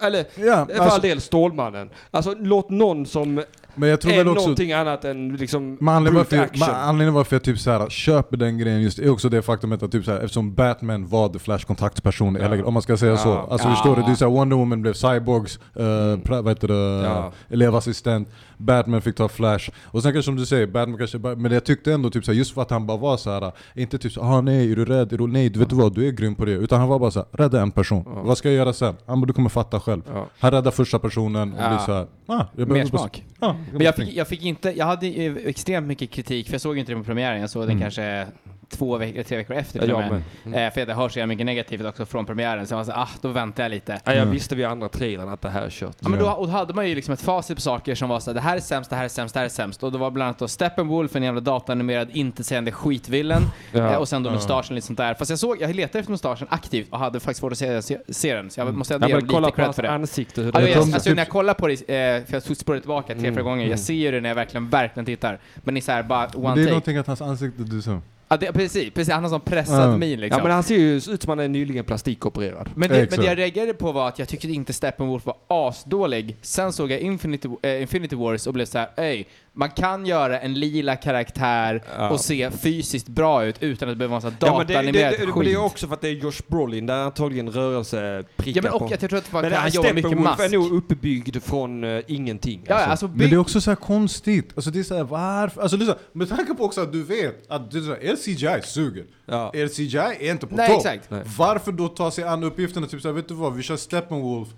Eller 0.00 0.18
Ja, 0.18 0.66
för 0.66 0.74
all 0.74 0.80
alltså, 0.80 1.00
del 1.00 1.20
Stålmannen. 1.20 1.90
Alltså 2.10 2.34
låt 2.38 2.70
någon 2.70 3.06
som 3.06 3.42
men 3.78 3.88
jag 3.88 4.00
tror 4.00 4.12
väl 4.12 4.28
också... 4.28 4.40
någonting 4.40 4.72
annat 4.72 5.04
än 5.04 5.36
liksom 5.36 5.76
Men 5.80 5.94
anledningen 5.94 6.26
varför, 6.30 6.44
action. 6.44 6.68
anledningen 6.74 7.14
varför 7.14 7.36
jag 7.36 7.42
typ 7.42 7.58
så 7.58 7.70
här, 7.70 7.88
köper 7.88 8.36
den 8.36 8.58
grejen 8.58 8.82
just 8.82 8.98
är 8.98 9.10
också 9.10 9.28
det 9.28 9.42
faktumet 9.42 9.82
att 9.82 9.92
typ 9.92 10.04
så 10.04 10.10
här, 10.10 10.18
eftersom 10.18 10.54
Batman 10.54 11.06
var 11.06 11.28
the 11.28 11.38
Flash 11.38 11.66
kontaktperson 11.66 12.36
hela 12.36 12.48
grejen, 12.48 12.64
om 12.64 12.72
man 12.74 12.82
ska 12.82 12.96
säga 12.96 13.16
så. 13.16 13.28
Ja. 13.28 13.48
Alltså 13.50 13.68
Ja. 13.68 13.74
förstår 13.74 13.96
du? 13.96 14.02
Det 14.02 14.10
är 14.10 14.14
så 14.14 14.24
här, 14.24 14.32
Wonder 14.32 14.56
Woman 14.56 14.82
blev 14.82 14.92
Cyborgs, 14.92 15.58
uh, 15.80 16.18
pra, 16.24 16.42
vad 16.42 16.48
heter 16.50 16.68
det, 16.68 17.04
Ja. 17.06 17.32
elevassistent, 17.48 18.28
Batman 18.56 19.02
fick 19.02 19.16
ta 19.16 19.28
Flash. 19.28 19.70
Och 19.84 20.02
sen 20.02 20.12
kanske 20.12 20.26
som 20.26 20.36
du 20.36 20.46
säger, 20.46 20.66
Batman 20.66 20.98
kanske 20.98 21.18
men 21.18 21.52
jag 21.52 21.64
tyckte 21.64 21.92
ändå 21.92 22.10
typ 22.10 22.24
så 22.24 22.30
här, 22.32 22.38
just 22.38 22.54
för 22.54 22.62
att 22.62 22.70
han 22.70 22.86
bara 22.86 22.96
var 22.98 23.16
så 23.16 23.30
här, 23.30 23.52
inte 23.74 23.98
typ 23.98 24.12
så 24.12 24.20
ah 24.22 24.40
nej, 24.40 24.72
är 24.72 24.76
du 24.76 24.84
rädd? 24.84 25.12
Är 25.12 25.18
du, 25.18 25.26
nej, 25.26 25.48
vet 25.48 25.70
du 25.70 25.76
vad? 25.76 25.94
Du 25.94 26.08
är 26.08 26.12
grym 26.12 26.34
på 26.34 26.44
det. 26.44 26.52
Utan 26.52 26.80
han 26.80 26.88
var 26.88 26.98
bara 26.98 27.10
så 27.10 27.18
här, 27.18 27.28
rädda 27.32 27.60
en 27.62 27.70
person. 27.70 28.02
Ja. 28.06 28.22
Vad 28.22 28.38
ska 28.38 28.48
jag 28.48 28.56
göra 28.56 28.72
sen? 28.72 28.96
Han 29.06 29.20
bara, 29.20 29.26
du 29.26 29.32
kommer 29.32 29.48
fatta 29.48 29.80
själv. 29.80 30.02
Ja. 30.14 30.26
Han 30.40 30.50
räddar 30.50 30.70
första 30.70 30.98
personen 30.98 31.52
och 31.52 31.58
Ja. 31.62 31.68
blir 31.68 31.78
så 31.78 31.92
här, 31.92 32.06
ah, 32.26 32.44
jag 32.56 32.68
Mer 32.68 32.84
smak. 32.84 33.24
Ja, 33.40 33.56
Men 33.72 33.82
jag 33.82 33.96
fick, 33.96 34.14
jag 34.16 34.28
fick 34.28 34.44
inte, 34.44 34.70
jag 34.78 34.86
hade 34.86 35.06
extremt 35.44 35.86
mycket 35.86 36.10
kritik, 36.10 36.46
för 36.46 36.54
jag 36.54 36.60
såg 36.60 36.78
inte 36.78 36.92
den 36.92 37.00
på 37.00 37.04
premiären, 37.06 37.40
jag 37.40 37.50
såg 37.50 37.62
den 37.62 37.70
Mm. 37.70 37.80
kanske 37.82 38.26
två 38.70 38.96
veckor, 38.98 39.22
tre 39.22 39.36
veckor 39.36 39.56
efter 39.56 39.78
Ja, 39.80 39.84
jag 39.86 39.96
premiären. 39.98 40.22
med. 40.44 40.66
Eh, 40.66 40.72
för 40.74 40.86
det 40.86 40.94
hörs 40.94 41.12
så 41.14 41.26
mycket 41.26 41.46
negativt 41.46 41.84
också 41.84 42.06
från 42.06 42.26
premiären, 42.26 42.66
så 42.66 42.72
jag 42.72 42.76
var 42.78 42.84
så, 42.84 42.92
ah, 42.92 43.08
då 43.22 43.28
väntar 43.28 43.62
jag 43.62 43.70
lite. 43.70 43.92
Ja, 43.92 44.12
jag 44.12 44.16
Mm. 44.16 44.30
visste 44.30 44.56
vid 44.56 44.66
andra 44.66 44.88
trailern 44.88 45.28
att 45.28 45.40
det 45.42 45.50
här 45.50 45.62
är 45.62 45.70
kört. 45.70 45.96
Ja, 46.00 46.08
men 46.08 46.18
då, 46.18 46.24
Ja. 46.24 46.34
och 46.34 46.46
då 46.46 46.52
hade 46.52 46.74
man 46.74 46.88
ju 46.88 46.94
liksom 46.94 47.14
ett 47.14 47.20
facit 47.20 47.56
på 47.56 47.60
saker 47.60 47.94
som 47.94 48.08
var 48.08 48.20
så 48.20 48.32
det 48.32 48.40
här 48.40 48.56
är 48.56 48.60
sämst, 48.60 48.90
det 48.90 48.96
här 48.96 49.04
är 49.04 49.08
sämst, 49.08 49.34
det 49.34 49.40
här 49.40 49.44
är 49.44 49.50
sämst. 49.50 49.82
Och 49.82 49.92
det 49.92 49.98
var 49.98 50.10
bland 50.10 50.26
annat 50.28 50.38
då 50.38 50.48
Steppenwolf, 50.48 51.16
en 51.16 51.22
jävla 51.22 51.40
datanimerad, 51.40 52.08
intetsägande 52.12 52.72
skitvillen. 52.72 53.42
Ja. 53.72 53.78
Eh, 53.92 53.96
och 53.96 54.08
sen 54.08 54.22
då 54.22 54.30
Ja. 54.30 54.34
mustaschen 54.34 54.74
lite 54.74 54.86
sånt 54.86 54.96
där. 54.98 55.14
Fast 55.14 55.30
jag 55.30 55.38
såg, 55.38 55.60
jag 55.60 55.74
letade 55.74 55.98
efter 55.98 56.10
mustaschen 56.12 56.46
aktivt 56.50 56.88
och 56.92 56.98
hade 56.98 57.20
faktiskt 57.20 57.40
svårt 57.40 57.52
att 57.52 57.58
se, 57.58 57.82
se, 57.82 57.98
se 58.08 58.34
den. 58.34 58.50
Så 58.50 58.60
jag 58.60 58.74
måste 58.74 58.94
Ja, 58.94 58.96
ändå 58.96 59.08
ge 59.08 59.14
dem 59.14 59.28
kolla 59.28 59.46
lite 59.46 59.56
på 59.56 59.62
cred 59.62 59.74
för 59.74 59.82
det. 59.82 59.90
ansikte. 59.90 60.40
Hur 60.42 60.52
Ja, 60.54 60.60
det 60.60 60.68
jag, 60.70 60.82
tror- 60.82 60.94
alltså, 60.94 61.10
när 61.10 61.16
jag 61.18 61.28
kollar 61.28 61.54
på 61.54 61.68
det, 61.68 61.72
eh, 61.74 62.24
för 62.24 62.32
jag 62.34 62.44
tog 62.44 62.56
spåret 62.56 62.82
tillbaka 62.82 63.06
tre, 63.06 63.18
Mm, 63.18 63.34
fyra 63.34 63.42
gånger, 63.42 63.62
mm. 63.62 63.70
jag 63.70 63.78
ser 63.80 63.94
ju 63.94 64.10
det 64.10 64.20
när 64.20 64.28
jag 64.28 64.36
verkligen, 64.36 64.68
verkligen 64.68 65.06
tittar. 65.06 65.38
Men 65.54 65.76
i 65.76 65.80
så 65.80 65.92
här 65.92 66.02
bara 66.02 66.26
one 66.34 66.54
det 66.54 66.60
är 66.60 66.64
take. 66.64 66.68
någonting 66.68 66.96
att 66.96 67.06
hans 67.06 67.22
ansikte, 67.22 67.62
du 67.62 67.82
sa. 67.82 68.00
Ja, 68.28 68.36
det, 68.36 68.52
precis, 68.52 68.94
precis, 68.94 69.14
han 69.14 69.22
har 69.22 69.30
sån 69.30 69.40
pressad 69.40 69.92
Ja. 69.92 69.96
min 69.96 70.20
liksom. 70.20 70.38
Ja 70.38 70.42
men 70.44 70.52
han 70.52 70.62
ser 70.62 70.76
ju 70.76 70.96
ut 70.96 71.22
som 71.22 71.28
han 71.28 71.38
är 71.38 71.48
nyligen 71.48 71.84
plastikopererad. 71.84 72.70
Men 72.74 72.88
det, 72.88 73.10
men 73.10 73.20
det 73.20 73.26
jag 73.26 73.38
reagerade 73.38 73.74
på 73.74 73.92
var 73.92 74.08
att 74.08 74.18
jag 74.18 74.28
tyckte 74.28 74.48
inte 74.48 74.72
Steppenwolf 74.72 75.26
var 75.26 75.36
asdålig. 75.48 76.36
Sen 76.42 76.72
såg 76.72 76.90
jag 76.90 77.00
Infinity, 77.00 77.48
eh, 77.62 77.80
Infinity 77.82 78.16
Wars 78.16 78.46
och 78.46 78.52
blev 78.54 78.64
så 78.64 78.78
här, 78.78 78.88
ey, 78.96 79.24
man 79.58 79.70
kan 79.70 80.06
göra 80.06 80.38
en 80.40 80.54
lila 80.54 80.96
karaktär 80.96 81.82
Ja. 81.98 82.10
och 82.10 82.20
se 82.20 82.50
fysiskt 82.50 83.08
bra 83.08 83.44
ut 83.44 83.56
utan 83.62 83.88
att 83.88 83.92
det 83.94 83.96
behöver 83.96 84.10
vara 84.10 84.20
så 84.20 84.28
här 84.28 84.36
Ja, 84.40 84.58
men 84.58 84.66
det, 84.66 84.72
det, 84.72 84.78
datanimerad 84.78 85.12
det, 85.12 85.24
men 85.24 85.32
skit. 85.34 85.44
det 85.44 85.52
är 85.52 85.64
också 85.64 85.86
för 85.86 85.94
att 85.94 86.00
det 86.00 86.08
är 86.08 86.12
Josh 86.12 86.40
Brolin, 86.46 86.86
där 86.86 86.94
antagligen 86.94 87.50
rörelseprickar 87.50 88.58
ja, 88.58 88.62
men 88.62 88.72
och 88.72 88.78
på. 88.80 88.88
jag 88.90 89.00
tror 89.00 89.18
att 89.18 89.32
Men 89.32 89.52
han 89.52 89.70
jobbar 89.70 89.92
mycket 89.92 90.10
Steppenwolf 90.10 90.38
mask. 90.38 90.52
är 90.52 90.58
nog 90.58 90.72
uppbyggd 90.72 91.42
från 91.42 91.84
uh, 91.84 92.02
ingenting. 92.06 92.64
Ja, 92.66 92.74
alltså, 92.74 93.08
Men 93.08 93.18
bygg, 93.18 93.30
det 93.30 93.36
är 93.36 93.38
också 93.38 93.60
så 93.60 93.70
här 93.70 93.76
konstigt. 93.76 94.52
Alltså 94.54 94.70
det 94.70 94.78
är 94.78 94.82
så 94.82 94.96
här, 94.96 95.04
varför? 95.04 95.62
Alltså 95.62 95.76
lyssna, 95.76 95.94
med 96.12 96.28
tanke 96.28 96.54
på 96.54 96.64
också 96.64 96.80
att 96.80 96.92
du 96.92 97.02
vet 97.02 97.50
att 97.50 97.70
det 97.70 97.78
är 97.78 97.82
så 97.82 97.88
här, 97.88 98.04
er 98.04 98.16
CGI 98.16 98.62
suger. 98.66 99.04
Ja. 99.26 99.50
Er 99.54 99.68
CGI 99.68 99.98
är 100.28 100.30
inte 100.32 100.46
på 100.46 100.56
Nej, 100.56 100.68
topp. 100.68 100.76
exakt. 100.76 101.10
Nej. 101.10 101.22
Varför 101.38 101.72
då 101.72 101.88
ta 101.88 102.10
sig 102.10 102.24
an 102.24 102.44
uppgifterna? 102.44 102.86
Typ 102.86 103.02
såhär, 103.02 103.12
vet 103.14 103.28
du 103.28 103.34
vad? 103.34 103.54
Vi 103.54 103.62
kör 103.62 103.76
Steppenwolf. 103.76 104.48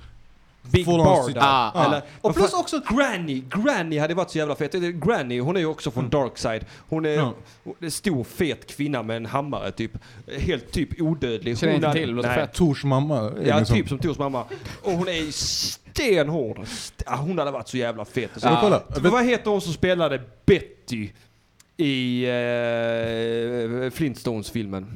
Big 0.62 0.84
full 0.84 0.98
Barda. 0.98 1.22
CGI. 1.28 1.38
Ah, 1.40 1.70
Ja. 1.74 1.84
Eller, 1.86 2.02
Och 2.20 2.34
plus 2.34 2.52
också... 2.52 2.80
Granny, 2.90 3.42
Granny 3.50 3.98
hade 3.98 4.14
varit 4.14 4.30
så 4.30 4.38
jävla 4.38 4.54
fet. 4.54 4.72
Granny, 4.72 5.40
hon 5.40 5.56
är 5.56 5.60
ju 5.60 5.66
också 5.66 5.90
från 5.90 6.08
Darkside. 6.10 6.64
Hon 6.88 7.06
är 7.06 7.10
Ja. 7.10 7.34
en 7.80 7.90
stor 7.90 8.24
fet 8.24 8.66
kvinna 8.66 9.02
med 9.02 9.16
en 9.16 9.26
hammare 9.26 9.70
typ. 9.72 9.92
Helt 10.38 10.72
typ 10.72 11.00
odödlig. 11.00 11.58
Känner 11.58 11.72
Hon 11.72 11.84
inte 11.84 11.98
till, 11.98 12.10
låter 12.10 12.28
Nej. 12.28 12.38
fett. 12.38 12.52
Tors 12.54 12.84
mamma. 12.84 13.32
Ja, 13.46 13.58
liksom- 13.58 13.76
typ 13.76 13.88
som 13.88 13.98
Tors 13.98 14.18
mamma. 14.18 14.44
Och 14.82 14.92
hon 14.92 15.08
är 15.08 15.30
stenhård. 15.32 16.58
St- 16.62 17.04
ah, 17.06 17.16
hon 17.16 17.38
hade 17.38 17.50
varit 17.50 17.68
så 17.68 17.76
jävla 17.76 18.04
fet. 18.04 18.30
Så. 18.36 18.80
Vet- 19.02 19.12
Vad 19.12 19.24
heter 19.24 19.50
hon 19.50 19.60
som 19.60 19.72
spelade 19.72 20.22
Betty 20.46 21.08
i 21.76 22.26
uh, 22.26 23.90
Flintstones-filmen? 23.90 24.86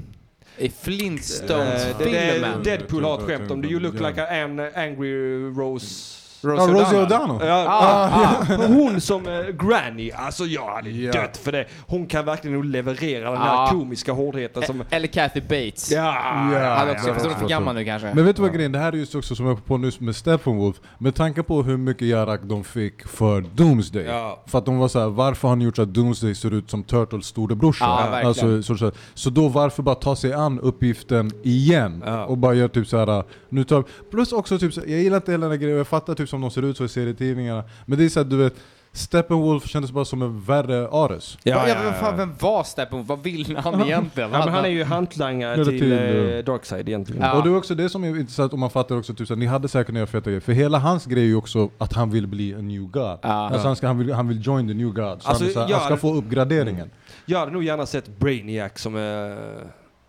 I 0.59 0.65
Eh, 0.67 0.73
Flintstones-filmen. 0.83 2.63
det- 2.63 2.71
Deadpool 2.71 3.05
har 3.05 3.19
ett 3.19 3.25
skämt 3.27 3.51
om 3.51 3.63
det. 3.63 3.69
You 3.69 3.81
look 3.81 3.95
like 4.01 4.27
an 4.27 4.61
angry 4.75 5.39
Rose... 5.57 6.24
Ja, 6.45 6.67
Rosie 6.67 6.99
O'Donnell. 7.07 7.47
Ja, 7.47 7.65
Ah, 7.69 8.11
ah, 8.51 8.67
hon 8.67 9.01
som 9.01 9.27
eh, 9.27 9.33
Granny, 9.67 10.11
alltså 10.11 10.45
jag 10.45 10.75
hade 10.75 10.91
Ja. 10.91 11.13
dött 11.13 11.37
för 11.37 11.53
det. 11.53 11.67
Hon 11.87 12.07
kan 12.07 12.25
verkligen 12.25 12.55
nog 12.57 12.65
leverera 12.65 13.25
den 13.31 13.41
Ja. 13.41 13.47
här 13.47 13.67
komiska 13.71 14.13
hårdheten 14.13 14.63
som... 14.63 14.81
E- 14.81 14.85
Eller 14.91 15.07
Kathy 15.07 15.41
Bates. 15.41 15.91
Ja, 15.93 16.15
Ja. 16.53 16.75
Han 16.75 16.91
också, 16.91 17.09
ja, 17.09 17.15
fast 17.15 17.27
hon 17.27 17.35
är 17.35 17.39
för 17.39 17.43
ja. 17.45 17.49
gammal 17.49 17.75
nu 17.75 17.85
kanske. 17.85 18.15
Men 18.15 18.25
vet 18.25 18.37
du 18.37 18.43
vad 18.43 18.53
grejen, 18.55 18.73
det 18.73 18.79
här 18.79 18.93
är 18.93 18.97
just 18.97 19.15
också 19.15 19.35
som 19.35 19.47
jag 19.47 19.57
är 19.57 19.61
på 19.61 19.77
nu 19.77 19.91
med 19.99 20.17
Steppenwolf. 20.17 20.77
Med 20.99 21.15
tanke 21.15 21.43
på 21.43 21.63
hur 21.63 21.77
mycket 21.77 22.09
Jarak 22.09 22.41
de 22.43 22.65
fick 22.65 23.09
för 23.09 23.41
Doomsday. 23.55 24.03
Ja. 24.05 24.43
För 24.47 24.59
att 24.59 24.67
de 24.67 24.79
var 24.79 24.89
så 24.89 25.01
här, 25.01 25.09
varför 25.09 25.49
har 25.49 25.57
ni 25.57 25.65
gjort 25.65 25.77
så 25.77 25.83
att 25.83 25.95
Doomsday 25.95 26.35
ser 26.35 26.55
ut 26.55 26.71
som 26.71 26.83
Turtles 26.83 27.27
storebrorsa? 27.27 27.85
Ja, 27.85 27.97
verkligen. 28.11 28.27
alltså, 28.27 28.63
så, 28.63 28.77
så, 28.79 28.93
så 29.15 29.31
då 29.31 29.49
varför 29.49 29.83
bara 29.83 29.95
ta 29.95 30.17
sig 30.17 30.33
an 30.33 30.61
uppgiften 30.61 31.31
igen? 31.43 32.03
Ja. 32.07 32.25
Och 32.25 32.39
bara 32.39 32.55
göra 32.55 32.69
typ 32.69 32.87
så 32.87 32.99
här. 32.99 33.25
Nu 33.49 33.65
tar, 33.65 33.85
plus 34.11 34.33
också 34.33 34.59
typ 34.59 34.75
så, 34.75 34.81
jag 34.87 35.01
gillar 35.01 35.17
inte 35.17 35.31
hela 35.33 35.43
den 35.47 35.51
här 35.51 35.59
grejen, 35.59 35.77
jag 35.79 35.87
fattar 35.87 36.15
typ 36.15 36.29
som 36.35 36.41
de 36.41 36.51
ser 36.51 36.63
ut 36.63 36.77
så 36.77 36.85
i 36.85 36.89
serietidningarna. 36.89 37.65
Men 37.87 37.99
det 37.99 38.05
är 38.05 38.09
så 38.09 38.21
här, 38.21 38.25
du 38.25 38.37
vet, 38.37 38.55
Steppenwolf 38.93 39.67
kändes 39.67 39.93
bara 39.93 40.05
som 40.05 40.23
en 40.23 40.41
värre 40.41 40.89
Ares. 40.89 41.39
Ja, 41.43 41.69
ja, 41.69 41.77
vem, 41.83 41.95
fan, 41.95 42.17
vem 42.17 42.35
var 42.41 42.65
Steppenwolf? 42.65 43.09
Vad 43.09 43.23
ville 43.23 43.61
han 43.61 43.81
egentligen? 43.81 44.31
Ja, 44.33 44.39
men 44.45 44.55
han 44.55 44.65
är 44.65 44.69
ju 44.69 44.85
hantlangare 44.85 45.65
till, 45.65 45.79
till, 45.79 45.93
eh, 45.93 46.45
Darkside 46.45 46.89
egentligen. 46.89 47.23
Ja. 47.23 47.37
Och 47.37 47.43
det 47.43 47.49
är 47.49 47.57
också 47.57 47.75
det 47.75 47.89
som 47.89 48.05
är 48.05 48.09
intressant 48.09 48.53
om 48.53 48.61
man 48.61 48.71
fattar 48.71 48.97
också, 48.99 49.15
typ, 49.15 49.29
så 49.29 49.35
här, 49.35 49.39
ni 49.39 49.47
hade 49.47 49.69
säkert 49.69 49.95
några 49.95 50.07
feta 50.07 50.31
grejer. 50.31 50.41
För 50.41 50.53
hela 50.53 50.79
hans 50.79 51.07
grej 51.07 51.23
är 51.23 51.27
ju 51.27 51.37
också 51.37 51.71
att 51.79 51.93
han 51.93 52.11
vill 52.11 52.27
bli 52.27 52.53
en 52.53 52.69
new 52.69 52.83
god. 52.83 53.19
Ja. 53.23 53.29
Alltså 53.29 53.67
han, 53.67 53.77
ska, 53.77 53.87
han, 53.87 53.99
vill, 53.99 54.13
han 54.13 54.29
vill 54.29 54.47
join 54.47 54.69
the 54.69 54.75
new 54.75 54.89
god. 54.89 55.23
Så 55.23 55.29
Alltså, 55.29 55.33
han, 55.33 55.49
är 55.49 55.53
så 55.53 55.61
här, 55.61 55.73
han 55.73 55.85
ska 55.85 55.97
få 55.97 56.15
uppgraderingen. 56.15 56.91
Jag 57.27 57.39
hade 57.39 57.53
nog 57.53 57.65
gärna 57.65 57.87
sett 57.87 58.19
Brainiac 58.19 58.73
som, 58.75 58.97
eh, 58.97 59.03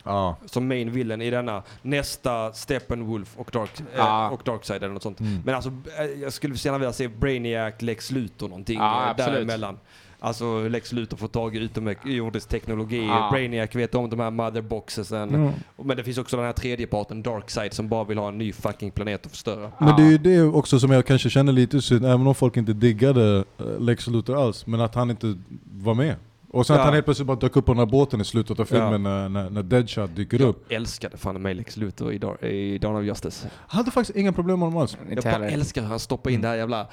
Ja. 0.06 0.36
som 0.45 0.68
main 0.68 0.91
villain 0.91 1.22
i 1.22 1.30
denna 1.30 1.64
nästa 1.82 2.53
Steppenwolf 2.53 3.34
och, 3.38 3.49
Dark, 3.53 3.80
eh, 3.80 3.86
Ja. 3.98 4.30
och 4.30 4.41
Darkside 4.45 4.84
eller 4.84 4.94
något 4.94 5.03
sånt. 5.03 5.19
Mm. 5.19 5.41
Men 5.45 5.56
alltså, 5.56 5.69
eh, 5.99 6.06
jag 6.22 6.34
skulle 6.34 6.56
gärna 6.56 6.77
vilja 6.77 6.94
se 6.94 7.07
Brainiac, 7.07 7.73
Lex 7.80 8.11
Luthor 8.11 8.48
någonting 8.49 8.77
Ja, 8.80 9.10
eh, 9.10 9.15
däremellan. 9.15 9.77
Alltså 10.19 10.68
Lex 10.68 10.91
Luthor 10.91 11.18
får 11.18 11.27
tag 11.27 11.56
i 11.56 11.60
utomjordisk 11.60 12.49
teknologi, 12.49 13.06
Ja. 13.06 13.30
Brainiac 13.32 13.76
vet 13.76 13.95
om 13.95 14.10
de 14.10 14.19
här 14.19 14.32
motherboxesen. 14.32 15.30
Mm. 15.36 15.52
Men 15.84 15.98
det 15.98 16.03
finns 16.03 16.18
också 16.18 16.38
den 16.38 16.45
här 16.45 16.53
tredje 16.53 16.88
parten, 16.88 17.23
Darkside, 17.23 17.73
som 17.73 17.90
bara 17.90 18.03
vill 18.03 18.18
ha 18.18 18.27
en 18.27 18.38
ny 18.38 18.53
fucking 18.53 18.91
planet 18.91 19.26
att 19.26 19.32
förstöra. 19.32 19.72
Men 19.80 19.95
det 19.95 20.02
är 20.03 20.10
ju 20.11 20.18
det 20.18 20.41
också 20.41 20.80
som 20.80 20.91
jag 20.91 21.06
kanske 21.06 21.30
känner 21.30 21.52
lite 21.53 21.82
synd, 21.82 22.06
även 22.06 22.27
om 22.27 22.36
folk 22.36 22.57
inte 22.57 22.73
diggade 22.73 23.44
Lex 23.80 24.07
Luthor 24.07 24.41
alls, 24.44 24.68
men 24.68 24.82
att 24.82 24.95
han 24.95 25.10
inte 25.10 25.38
var 25.72 25.94
med. 25.94 26.15
Och 26.56 26.68
sen 26.68 26.73
Ja. 26.76 26.80
att 26.82 26.86
han 26.86 26.94
helt 26.94 27.06
plötsligt 27.06 27.27
bara 27.27 27.38
dök 27.38 27.56
upp 27.56 27.65
på 27.65 27.73
den 27.73 27.80
här 27.80 27.86
båten 27.86 28.22
i 28.22 28.26
slutet 28.26 28.60
av 28.60 28.65
filmen 28.65 28.91
Ja. 28.91 28.98
när, 28.98 29.30
när, 29.30 29.49
när 29.49 29.64
Deadshot 29.64 30.15
dyker 30.15 30.41
upp. 30.41 30.65
Jag 30.69 30.76
älskade 30.76 31.18
fan 31.18 31.41
mig 31.41 31.53
Lex 31.53 31.77
Luthor 31.77 32.14
i, 32.14 32.18
Dar- 32.18 32.45
i 32.45 32.77
Dawn 32.77 32.95
of 32.95 33.03
Justice. 33.03 33.49
Jag 33.69 33.76
hade 33.77 33.91
faktiskt 33.91 34.18
inga 34.18 34.32
problem 34.34 34.60
med 34.60 34.68
honom 34.68 34.82
alls. 34.82 34.98
Jag 35.10 35.23
bara 35.23 35.49
älskar 35.49 35.82
hur 35.82 35.90
han 35.90 35.99
stoppar 35.99 36.30
in 36.32 36.36
Mm. 36.36 36.41
det 36.41 36.48
här 36.48 36.56
jävla... 36.56 36.88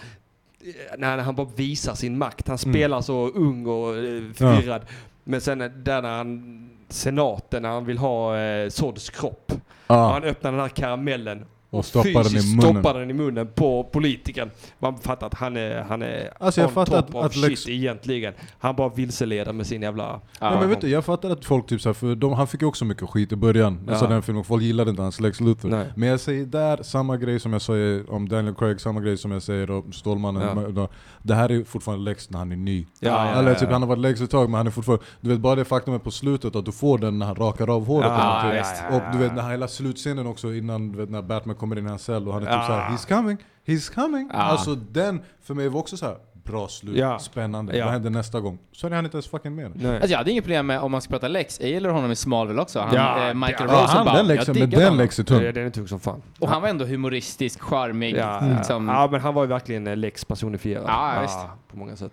När 0.98 1.18
han 1.18 1.34
bara 1.34 1.46
visar 1.56 1.94
sin 1.94 2.18
makt. 2.18 2.48
Han 2.48 2.58
Mm. 2.64 2.74
spelar 2.74 3.00
så 3.00 3.28
ung 3.28 3.66
och 3.66 3.88
eh, 3.96 4.22
förvirrad. 4.34 4.82
Men 5.24 5.40
sen 5.40 5.58
där 5.58 6.02
när 6.02 6.16
han, 6.16 6.70
senaten, 6.88 7.62
när 7.62 7.68
han 7.68 7.84
vill 7.84 7.98
ha 7.98 8.38
eh, 8.38 8.68
Sods 8.68 9.10
kropp. 9.10 9.52
Ja. 9.86 10.12
Han 10.12 10.24
öppnar 10.24 10.50
den 10.52 10.60
här 10.60 10.68
karamellen 10.68 11.46
och, 11.72 11.84
stoppar 11.84 12.24
den 12.24 12.36
i 12.36 12.56
munnen. 12.56 12.72
stoppar 12.74 12.98
den 13.00 13.10
i 13.10 13.12
munnen 13.12 13.48
på 13.54 13.84
politikern. 13.84 14.50
Man 14.78 14.98
fattar 14.98 15.26
att 15.26 15.34
han 15.34 15.56
är, 15.56 15.82
han 15.82 16.02
är 16.02 16.30
Alltså, 16.40 16.60
jag 16.60 16.68
on 16.68 16.74
fattar 16.74 17.02
top 17.02 17.08
att- 17.08 17.14
of 17.14 17.24
att 17.24 17.32
shit 17.34 17.44
Lex- 17.44 17.68
egentligen. 17.68 18.34
Han 18.58 18.76
bara 18.76 18.88
vilseleder 18.88 19.52
med 19.52 19.66
sin 19.66 19.82
jävla... 19.82 20.20
Ja, 20.40 20.60
men 20.60 20.68
vet 20.68 20.80
du, 20.80 20.88
jag 20.88 21.04
fattar 21.04 21.30
att 21.30 21.44
folk 21.44 21.66
typ 21.66 21.80
såhär, 21.80 21.94
för 21.94 22.14
de, 22.14 22.32
han 22.32 22.46
fick 22.46 22.62
ju 22.62 22.66
också 22.68 22.84
mycket 22.84 23.08
skit 23.10 23.32
i 23.32 23.36
början, 23.36 23.80
Ja. 23.86 23.92
alltså 23.92 24.06
den 24.06 24.22
filmen, 24.22 24.44
folk 24.44 24.62
gillade 24.62 24.90
inte 24.90 25.02
hans 25.02 25.20
Lex 25.20 25.40
Luthor. 25.40 25.68
Nej. 25.68 25.86
Men 25.96 26.08
jag 26.08 26.20
säger 26.20 26.46
där, 26.46 26.82
samma 26.82 27.16
grej 27.16 27.40
som 27.40 27.52
jag 27.52 27.62
säger 27.62 28.10
om 28.12 28.28
Daniel 28.28 28.54
Craig, 28.54 28.80
samma 28.80 29.00
grej 29.00 29.16
som 29.18 29.30
jag 29.32 29.42
säger 29.42 29.70
om 29.70 29.92
Stålmannen. 29.92 30.72
Ja. 30.76 30.88
Det 31.22 31.34
här 31.34 31.50
är 31.52 31.64
fortfarande 31.64 32.04
Lex 32.04 32.30
när 32.30 32.38
han 32.38 32.52
är 32.52 32.56
ny. 32.56 32.86
Ja, 33.00 33.26
Eller 33.28 33.48
ja, 33.52 33.58
typ 33.58 33.70
han 33.70 33.82
har 33.82 33.88
varit 33.88 33.98
Lex 34.00 34.20
ett 34.20 34.30
tag 34.30 34.50
men 34.50 34.58
han 34.58 34.66
är 34.66 34.70
fortfarande, 34.70 35.04
du 35.20 35.28
vet 35.28 35.40
bara 35.40 35.54
det 35.54 35.64
faktumet 35.64 36.04
på 36.04 36.10
slutet 36.10 36.56
att 36.56 36.64
du 36.64 36.72
får 36.72 36.98
den 36.98 37.18
när 37.18 37.26
han 37.26 37.34
rakar 37.34 37.70
av 37.70 37.86
håret. 37.86 38.06
Ja, 38.10 38.96
Och 38.96 39.02
du 39.12 39.18
vet 39.18 39.34
den 39.36 39.44
här 39.44 39.50
hela 39.50 39.68
slutscenen 39.68 40.26
också 40.26 40.54
innan 40.54 40.92
du 40.92 40.98
vet, 40.98 41.10
när 41.10 41.22
Batman 41.22 41.56
kommer 41.56 41.78
in 41.78 41.86
i 41.86 41.88
hans 41.88 42.02
cell 42.02 42.28
och 42.28 42.34
han 42.34 42.42
är 42.42 42.50
Ja. 42.50 42.58
typ 42.58 42.66
såhär 42.66 42.88
'He's 42.88 43.16
coming, 43.16 43.36
he's 43.66 43.94
coming' 43.94 44.30
Ja. 44.32 44.38
Alltså 44.38 44.74
den, 44.74 45.22
för 45.42 45.54
mig 45.54 45.68
var 45.68 45.80
också 45.80 45.96
så 45.96 46.06
här 46.06 46.16
bra 46.44 46.68
slut, 46.68 46.96
Ja. 46.96 47.18
spännande, 47.18 47.76
Ja. 47.76 47.84
vad 47.84 47.92
händer 47.92 48.10
nästa 48.10 48.40
gång? 48.40 48.58
Så 48.72 48.86
är 48.86 48.90
han 48.90 49.04
inte 49.04 49.16
ens 49.16 49.28
fucking 49.28 49.54
med. 49.54 49.72
Nej. 49.74 49.94
Alltså 49.94 50.08
jag 50.10 50.18
hade 50.18 50.30
inget 50.30 50.44
problem 50.44 50.66
med 50.66 50.80
om 50.80 50.90
man 50.92 51.00
ska 51.02 51.10
prata 51.10 51.28
Lex. 51.28 51.60
Jag 51.60 51.70
gillar 51.70 51.90
honom 51.90 52.10
i 52.12 52.16
Smallville 52.16 52.62
också. 52.62 52.80
Han, 52.80 52.94
Ja, 52.94 53.28
eh, 53.28 53.34
Michael 53.34 53.68
ja, 53.70 53.76
Ja, 53.76 53.82
Rosenbaum. 53.82 54.06
han, 54.06 54.16
den 54.16 54.26
Jag 54.26 54.36
Lexen, 54.36 54.58
men 54.58 54.70
den. 54.70 54.96
Lex 54.96 55.18
är 55.18 55.22
tung. 55.24 55.38
Det- 55.42 55.52
Den 55.52 55.66
är 55.66 55.70
tung 55.70 55.88
som 55.88 56.00
fan. 56.00 56.22
Och 56.38 56.48
han 56.48 56.62
var 56.62 56.68
ändå 56.68 56.84
humoristisk, 56.84 57.60
charmig. 57.60 58.16
Ja, 58.16 58.40
Liksom. 58.56 58.88
ja, 58.88 59.08
men 59.10 59.20
han 59.20 59.34
var 59.34 59.42
ju 59.42 59.48
verkligen 59.48 59.86
eh, 59.86 59.96
Lex 59.96 60.24
personifierad. 60.24 60.84
Ja, 60.86 61.18
visst. 61.22 61.38
På 61.70 61.78
många 61.78 61.96
sätt. 61.96 62.12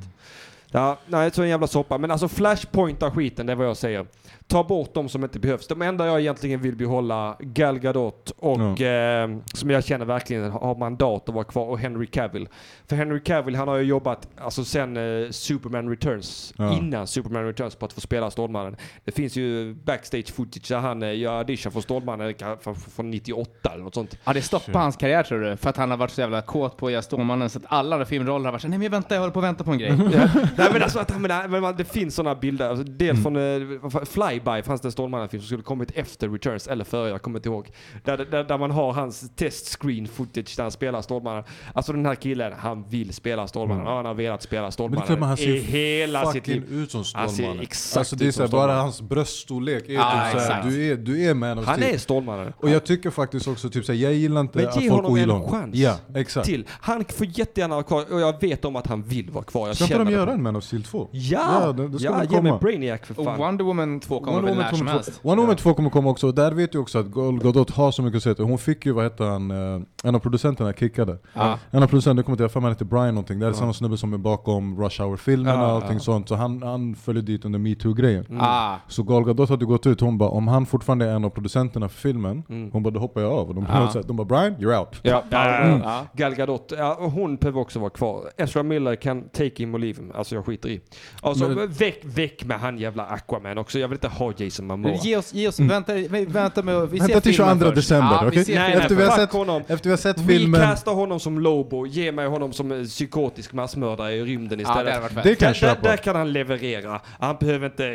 Ja, 0.72 0.98
nej, 1.08 1.32
så 1.32 1.42
en 1.42 1.50
jävla 1.50 1.68
soppa. 1.68 1.98
Men 1.98 2.12
alltså 2.12 2.28
flashpointa 2.28 3.12
skiten, 3.12 3.46
det 3.46 3.52
är 3.54 3.56
vad 3.56 3.68
jag 3.68 3.78
säger. 3.78 4.06
Ta 4.50 4.64
bort 4.64 4.94
de 4.94 5.10
som 5.10 5.24
inte 5.24 5.40
behövs. 5.40 5.68
De 5.68 5.82
enda 5.82 6.06
jag 6.06 6.20
egentligen 6.20 6.62
vill 6.62 6.76
behålla, 6.76 7.36
Gal 7.40 7.80
Gadot 7.80 8.32
och 8.38 8.82
eh, 8.82 9.30
som 9.54 9.70
jag 9.70 9.84
känner 9.84 10.06
verkligen 10.06 10.52
har 10.52 10.76
mandat 10.76 11.30
att 11.30 11.36
vara 11.36 11.44
kvar, 11.44 11.66
och 11.66 11.80
Henry 11.80 12.06
Cavill. 12.08 12.48
För 12.88 12.96
Henry 12.96 13.20
Cavill, 13.20 13.56
han 13.56 13.68
har 13.68 13.76
ju 13.78 13.84
jobbat, 13.84 14.28
alltså 14.38 14.64
sen 14.66 14.98
eh, 14.98 15.30
Superman 15.30 15.90
Returns, 15.90 16.54
Ja. 16.58 16.78
innan 16.78 17.08
Superman 17.08 17.46
Returns 17.46 17.76
på 17.76 17.86
att 17.86 17.94
få 17.94 18.02
spela 18.02 18.32
Stålmannen. 18.32 18.76
Det 19.06 19.12
finns 19.12 19.36
ju 19.36 19.74
backstage 19.74 20.34
footage 20.34 20.70
där 20.70 20.78
han 20.78 21.04
eh, 21.04 21.18
gör 21.18 21.38
audition 21.38 21.72
för 21.72 21.82
Stålmannen 21.82 22.34
från, 22.62 22.76
från 22.76 23.12
98 23.12 23.70
eller 23.74 23.84
något 23.84 23.96
sånt. 23.96 24.18
Ja, 24.24 24.34
det 24.34 24.42
stoppade 24.42 24.78
hans 24.78 24.96
karriär 24.98 25.24
tror 25.24 25.40
du? 25.42 25.58
För 25.58 25.70
att 25.70 25.78
han 25.78 25.90
har 25.92 25.98
varit 25.98 26.12
så 26.12 26.22
jävla 26.22 26.42
kåt 26.42 26.78
på 26.78 26.86
att 26.86 26.92
göra 26.92 27.02
Stålmannen 27.02 27.50
så 27.50 27.60
att 27.60 27.66
alla 27.68 28.06
filmroller 28.06 28.46
har 28.46 28.52
varit 28.52 28.62
såhär, 28.62 28.70
nej 28.70 28.80
men 28.80 28.84
jag 28.84 28.92
väntar, 28.92 29.16
jag 29.16 29.22
håller 29.22 29.34
på 29.34 29.40
att 29.40 29.46
vänta 29.46 29.64
på 29.64 29.72
en 29.72 29.78
grej. 29.78 29.90
Ja. 30.14 30.28
Nej 30.58 30.70
men 30.74 30.84
alltså 30.84 31.00
att, 31.00 31.22
men, 31.22 31.76
det 31.78 31.86
finns 31.86 32.16
sådana 32.16 32.36
bilder. 32.36 32.70
Alltså, 32.70 32.84
dels 32.84 33.24
från 33.24 33.36
eh, 33.36 34.02
fan, 34.40 34.54
Flyby 34.56 34.66
fanns 34.66 34.82
det 34.82 34.88
en 34.88 34.92
Stålmannen-film 34.92 35.42
som 35.42 35.48
skulle 35.48 35.64
kommit 35.64 35.92
efter 35.96 36.30
Returns, 36.30 36.68
eller 36.68 36.84
före, 36.86 37.10
jag 37.10 37.22
kommer 37.22 37.40
inte 37.40 37.50
ihåg. 37.50 37.70
Där, 38.04 38.18
där, 38.18 38.44
där 38.44 38.58
man 38.58 38.72
har 38.72 38.94
hans 38.94 39.32
test 39.36 39.78
screen 39.82 40.08
footage 40.08 40.54
där 40.56 40.64
han 40.64 40.72
spelar 40.72 41.02
Stålmannen. 41.02 41.44
Alltså 41.74 41.94
den 41.94 42.06
här 42.06 42.16
killen, 42.16 42.54
han 42.60 42.84
vill 42.90 43.14
spela 43.14 43.48
Stålmannen. 43.48 43.86
Ja, 43.86 43.96
han 43.96 44.06
har 44.06 44.14
velat 44.14 44.42
spela 44.44 44.62
Men 44.62 44.72
Stålmannen 44.72 45.20
men 45.20 45.24
han 45.30 45.40
i 45.40 45.58
hela 45.60 46.32
sitt 46.32 46.48
liv. 46.48 46.64
ut 46.72 46.92
som 46.92 47.04
Han 47.14 47.30
ser 47.30 47.36
Stålmannen. 47.36 47.64
exakt 47.64 47.98
alltså 47.98 48.16
det 48.16 48.26
är 48.26 48.28
ut 48.28 48.36
så 48.36 48.42
här, 48.42 48.48
som 48.48 48.52
bara 48.58 48.62
Stålmannen. 48.64 48.84
hans 48.84 49.02
bröststorlek 49.02 49.90
är 49.90 49.94
Ja, 49.94 50.02
typ 50.32 50.42
såhär, 50.42 50.58
exakt. 50.60 50.70
du 50.70 50.92
är, 50.92 50.96
du 50.96 51.26
är 51.30 51.34
man 51.34 51.60
of 51.60 51.66
Han 51.66 51.84
är 51.84 51.98
Stålmannen. 51.98 52.54
Och 52.58 52.70
jag 52.70 52.86
tycker 52.86 53.10
faktiskt 53.10 53.48
också, 53.48 53.70
typ 53.70 53.86
såhär, 53.86 54.00
jag 54.00 54.14
gillar 54.14 54.42
inte 54.42 54.58
Men 54.58 54.68
att 54.68 54.82
ge 54.82 54.90
folk 54.90 55.02
honom 55.02 55.12
ogillar 55.12 55.36
en 55.36 55.42
honom. 55.42 55.62
chans. 55.62 55.76
Ja, 55.76 55.96
exakt. 56.16 56.46
Till. 56.48 56.66
Han 56.70 57.06
får 57.06 57.28
jättegärna 57.28 57.76
vara 57.76 57.84
kvar 57.84 58.14
och 58.14 58.20
jag 58.22 58.42
vet 58.42 58.66
om 58.66 58.76
att 58.76 58.88
han 58.88 59.04
vill 59.04 59.30
vara 59.32 59.44
kvar. 59.44 59.68
Jag 59.68 59.76
Ska 59.76 59.86
inte 59.86 59.94
känner 59.94 60.06
de 60.06 60.12
göra 60.18 60.32
en 60.32 60.44
Man 60.44 60.56
of 60.56 60.64
Steel 60.64 60.84
2? 60.84 61.10
Ja! 61.12 61.62
Ja, 61.66 61.72
det- 61.72 61.88
det 61.88 62.00
ska 62.00 62.08
ja 62.10 62.24
ge 62.24 62.42
mig. 62.42 62.54
Brainiac 62.62 63.00
för 63.04 63.20
Och 63.20 63.26
fan. 63.26 63.38
Wonder 63.40 63.64
Woman 63.66 64.00
2 64.00 64.20
kommer 64.30 64.42
väl 64.50 64.58
när 64.58 64.72
som 64.74 64.88
helst? 64.88 65.20
Wonder 65.24 65.42
Woman 65.44 65.56
2 65.56 65.74
kommer 65.74 65.90
komma 65.90 66.10
också, 66.10 66.28
och 66.28 66.36
där 66.36 66.52
vet 66.52 66.74
jag 66.74 66.82
också 66.82 67.00
att 67.00 67.06
Gal 67.06 67.40
Gadot 67.40 67.70
har 67.70 67.92
så 67.92 68.02
mycket 68.02 68.18
att 68.18 68.24
säga 68.38 68.48
Hon 68.48 68.58
fick 68.58 68.86
ju, 68.86 68.92
vad 68.92 69.04
heter 69.04 69.26
han, 69.26 69.52
eh, 69.52 69.82
en 70.04 70.16
av 70.16 70.20
producenterna 70.20 70.74
kickade. 70.74 71.18
Ja. 71.34 71.58
En 71.72 71.84
av 71.84 71.88
producenterna, 71.88 72.20
jag 72.20 72.26
kommer 72.26 72.34
inte 72.34 72.44
ihåg, 72.44 72.52
för 72.52 72.60
mig 72.60 72.72
heter 72.72 72.86
Brian 72.86 73.08
någonting, 73.16 73.40
det 73.40 73.48
är 73.48 73.54
samma 73.54 73.74
snubbe 73.74 73.98
som 73.98 74.14
är 74.14 74.18
bakom 74.18 74.82
Rush 74.84 75.02
Hour-filmerna 75.02 75.64
och 75.64 75.70
Ja, 75.70 75.76
allting 75.84 76.00
sånt. 76.00 76.28
Så 76.30 76.36
han, 76.36 76.64
han 76.64 76.96
följde 76.96 77.22
dit 77.22 77.46
under 77.46 77.60
metoo-grejen. 77.60 78.26
Ah. 78.42 78.76
Så 78.88 79.04
Gal 79.04 79.24
Gadot 79.24 79.50
hade 79.50 79.66
gått 79.66 79.88
ut, 79.88 80.02
hon 80.02 80.18
bara 80.18 80.30
om 80.30 80.48
han 80.48 80.66
fortfarande 80.66 81.06
är 81.06 81.16
en 81.16 81.26
av 81.26 81.30
producenterna 81.30 81.90
för 81.90 81.98
filmen, 82.00 82.44
Mm. 82.50 82.72
hon 82.72 82.84
bara 82.84 82.90
då 82.94 83.00
hoppar 83.00 83.22
jag 83.22 83.32
av. 83.32 83.48
Och 83.50 83.56
de, 83.56 83.64
bara, 83.64 84.02
de 84.08 84.16
bara 84.16 84.26
Brian, 84.26 84.56
you're 84.56 84.80
out. 84.80 85.00
Ja, 85.02 85.24
Mm. 85.32 85.82
Gal 86.14 86.36
Gadot, 86.36 86.74
ja, 86.78 86.98
hon 87.14 87.36
behöver 87.36 87.60
också 87.62 87.80
vara 87.80 87.90
kvar. 87.90 88.24
Ezra 88.38 88.64
Miller 88.64 88.96
kan 88.96 89.30
take 89.30 89.52
him 89.56 89.76
or 89.76 89.80
leave 89.80 90.00
him. 90.02 90.12
Alltså 90.16 90.36
jag 90.36 90.46
skiter 90.46 90.70
i. 90.70 90.82
Alltså 91.22 91.48
Men- 91.50 91.68
väck, 91.72 92.00
väck 92.04 92.44
med 92.46 92.60
han 92.60 92.78
jävla 92.78 93.06
Aquaman 93.06 93.58
också. 93.58 93.80
Jag 93.80 93.88
vill 93.88 93.96
inte 93.96 94.08
ha 94.20 94.34
Jason 94.38 94.68
Momoa. 94.68 94.92
Ge 95.04 95.18
oss, 95.18 95.34
ge 95.34 95.48
oss, 95.48 95.60
vänta, 95.60 95.94
vänta 96.28 96.64
med 96.64 96.90
vi 96.90 97.00
Vänta 97.00 97.14
ser 97.14 97.22
till 97.22 97.34
filmen 97.34 97.60
22 97.60 97.66
först. 97.66 97.76
december, 97.76 98.14
ja, 98.22 98.30
vi 98.32 98.42
okej? 98.42 98.56
Nej, 98.56 98.74
Efter 98.74 98.96
nej, 98.96 99.06
vi 99.06 99.12
sett- 99.12 99.32
honom. 99.34 99.62
Efter 99.68 99.84
vi 99.84 99.90
har 99.90 99.98
sett 99.98 100.28
filmen, 100.28 100.62
Recasta 100.62 100.92
honom 100.92 101.20
som 101.20 101.40
Lobo, 101.40 101.86
ge 101.86 102.12
mig 102.12 102.28
honom 102.28 102.54
som 102.54 102.72
eh, 102.72 102.84
psykotisk 102.84 103.54
massmördare 103.54 104.14
i 104.14 104.24
rymden 104.24 104.60
Ja, 104.60 104.70
istället. 104.70 105.04
det 105.04 105.10
fett. 105.10 105.24
det 105.24 105.36
kan 105.36 105.54
där, 105.54 105.76
där, 105.76 105.90
där 105.90 105.98
kan 105.98 106.16
han 106.16 106.34
leverera. 106.34 107.02
Han 107.20 107.36
behöver 107.40 107.66
inte 107.66 107.86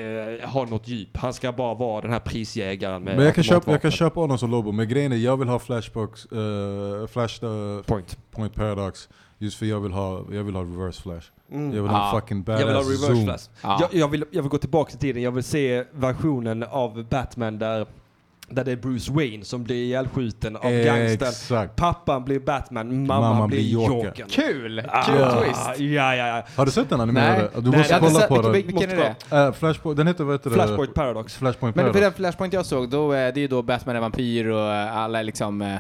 eh, 0.43 0.49
ha 0.49 0.65
något 0.65 0.89
djup. 0.89 1.17
Han 1.17 1.33
ska 1.33 1.53
bara 1.53 1.75
vara 1.75 2.01
den 2.01 2.11
här 2.13 2.21
prisjägaren 2.21 3.03
med 3.03 3.17
Men 3.17 3.25
jag 3.25 3.35
kan, 3.35 3.45
köpa, 3.45 3.71
jag 3.71 3.83
kan 3.83 3.91
köpa 3.91 4.21
honom 4.21 4.39
som 4.39 4.51
Lobo, 4.51 4.73
men 4.73 4.89
grejen 4.89 5.13
är 5.13 5.17
jag 5.17 5.37
vill 5.37 5.49
ha 5.49 5.59
Flashbox, 5.59 6.27
uh, 6.33 7.07
Flash 7.07 7.45
uh, 7.45 7.83
Point. 7.83 8.19
Point 8.31 8.55
Paradox, 8.55 9.09
just 9.39 9.59
för 9.59 9.67
jag 9.67 9.81
vill 9.81 9.93
ha, 9.93 10.25
jag 10.33 10.45
vill 10.45 10.55
ha 10.55 10.63
reverse 10.63 11.03
flash. 11.03 11.27
Mm. 11.53 11.75
Jag 11.77 11.83
vill 11.83 11.91
ha 11.91 12.11
Ah. 12.11 12.21
fucking 12.21 12.45
Jag 12.47 12.57
vill 12.57 12.67
ha 12.67 12.73
badass 12.73 12.89
reverse 12.89 13.07
zoom. 13.07 13.25
flash. 13.25 13.43
Ja. 13.63 13.79
Jag, 13.81 14.01
jag, 14.01 14.09
vill, 14.09 14.25
jag 14.31 14.43
vill 14.43 14.51
gå 14.51 14.59
tillbaka 14.59 14.91
till 14.91 14.99
tiden. 14.99 15.23
Jag 15.23 15.33
vill 15.33 15.45
se 15.45 15.85
versionen 15.93 16.63
av 16.63 17.05
Batman 17.09 17.59
där, 17.59 17.87
där 18.49 18.65
det 18.65 18.73
är 18.73 18.77
Bruce 18.77 19.13
Wayne 19.13 19.45
som 19.45 19.65
blir 19.65 19.77
ihjälskjuten 19.77 20.57
av 20.57 20.63
gangstern. 20.71 21.69
Pappan 21.77 22.25
blir 22.25 22.39
Batman, 22.41 23.07
mamman, 23.07 23.07
Mamman 23.31 23.49
blir 23.49 23.59
blir 23.59 23.69
Joker. 23.73 24.07
Jokern. 24.09 24.29
Kul! 24.29 24.83
Ah, 24.89 25.03
Kul 25.03 25.15
Ja. 25.21 25.41
twist! 25.43 25.81
Ja, 25.81 26.15
ja, 26.17 26.27
ja. 26.27 26.43
Har 26.57 26.67
du 26.67 26.73
sett 26.73 26.91
den 26.91 27.01
animerade? 27.01 27.51
Du 27.61 27.71
Nej, 27.71 27.79
måste 27.79 27.99
kolla 28.01 28.27
på 28.27 28.43
den. 28.43 28.53
Vilken 28.53 28.91
är 28.91 28.97
det? 29.31 29.47
Uh, 29.47 29.53
Flashpoint, 29.53 29.97
den 29.97 30.07
heter 30.07 30.25
vad 30.25 30.35
heter 30.35 30.51
det? 30.51 30.55
Flashpoint 30.57 30.95
Paradox. 30.95 31.35
Flashpoint 31.37 31.77
Men 31.77 31.85
för 31.85 31.93
Paradox. 31.93 32.17
den 32.17 32.23
Flashpoint 32.25 32.53
jag 32.53 32.67
såg, 32.67 32.89
då, 32.91 33.05
eh, 33.13 33.17
det 33.35 33.39
är 33.39 33.43
ju 33.43 33.49
då 33.49 33.63
Batman 33.63 33.97
är 33.97 34.01
vampyr 34.01 34.47
och 34.49 34.73
eh, 34.73 34.97
alla 34.97 35.19
är 35.19 35.23
liksom... 35.25 35.79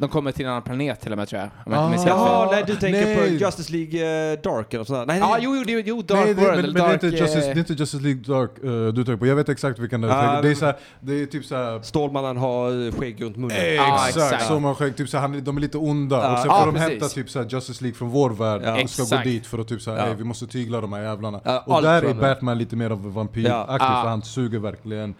eh, 0.00 0.06
De 0.06 0.08
kommer 0.08 0.32
till 0.32 0.44
en 0.44 0.50
annan 0.50 0.62
planet 0.62 1.00
till 1.00 1.12
och 1.12 1.18
med 1.18 1.28
tror 1.28 1.40
jag. 1.40 1.50
Om 1.66 1.72
jag 1.72 1.82
inte 1.84 1.90
minns 1.90 2.04
helt 2.04 2.16
fel. 2.18 2.26
Jaha, 2.26 2.48
nej 2.52 2.64
du 2.66 2.76
tänker 2.76 3.04
nej. 3.06 3.16
på 3.16 3.44
Justice 3.44 3.72
League 3.72 4.32
eh, 4.32 4.38
Dark 4.42 4.74
eller 4.74 4.84
sådär. 4.84 5.06
Nej, 5.06 5.18
Ja, 5.18 5.28
nej. 5.30 5.40
jo, 5.42 5.56
jo, 5.56 5.64
det- 5.64 5.72
jo, 5.88 6.02
Dark 6.02 6.18
Nej, 6.24 6.34
det, 6.34 6.40
World, 6.40 6.50
men, 6.56 6.58
eller 6.64 6.72
men 6.72 6.74
det, 6.74 6.80
är 6.80 6.92
Dark... 6.92 7.02
inte 7.02 7.16
Justice, 7.16 7.38
eh, 7.38 7.54
det 7.54 7.58
är 7.58 7.58
inte 7.58 7.72
Justice 7.72 8.02
League 8.02 8.22
Dark 8.26 8.50
uh, 8.64 8.88
du 8.92 9.04
tänker 9.04 9.16
på. 9.16 9.26
Jag 9.26 9.36
vet 9.36 9.48
exakt 9.48 9.78
vilken 9.78 10.00
det 10.00 10.08
är. 10.08 10.36
Ah, 10.38 10.42
det 10.42 10.50
är, 10.50 10.54
så 10.54 10.64
här, 10.66 10.76
det 11.00 11.22
är 11.22 11.26
typ 11.26 11.44
såhär... 11.44 11.82
Stålmannen 11.82 12.36
har 12.36 12.86
eh, 12.86 12.92
skägg 12.92 13.22
runt 13.22 13.36
munnen. 13.36 13.56
Ja, 13.76 14.06
Exakt, 14.08 14.16
exakt. 14.16 14.46
så 14.46 14.58
man 14.60 14.74
skägg, 14.74 14.96
typ 14.96 15.08
såhär, 15.08 15.22
han, 15.28 15.44
de 15.44 15.56
är 15.56 15.60
lite 15.60 15.78
onda 15.78 16.32
och 16.32 16.38
sen 16.38 16.46
Ja, 16.50 16.58
får 16.60 16.66
de 16.66 16.74
precis. 16.74 16.90
hämta 16.90 17.08
typ 17.08 17.30
såhär 17.30 17.46
Justice 17.50 17.84
League 17.84 17.98
från 17.98 18.08
vår 18.08 18.30
värld 18.30 18.60
Ja. 18.64 18.82
och 18.82 18.90
ska 18.90 19.02
Exakt. 19.02 19.24
gå 19.24 19.30
dit 19.30 19.46
för 19.46 19.58
att 19.58 19.68
typ 19.68 19.80
såhär, 19.82 19.98
Ja. 19.98 20.06
"Ey, 20.06 20.14
vi 20.14 20.24
måste 20.24 20.46
tygla 20.46 20.80
de 20.80 20.92
här 20.92 21.02
jävlarna. 21.02 21.40
Ja, 21.44 21.62
och 21.66 21.74
allt 21.76 21.84
där 21.84 22.02
är. 22.02 22.14
Batman 22.14 22.58
lite 22.58 22.76
mer 22.76 22.90
av 22.90 23.12
vampyraktig 23.14 23.50
Ja. 23.50 23.76
Ah. 23.80 24.02
för 24.02 24.08
han 24.10 24.22
suger 24.22 24.58
verkligen 24.58 25.14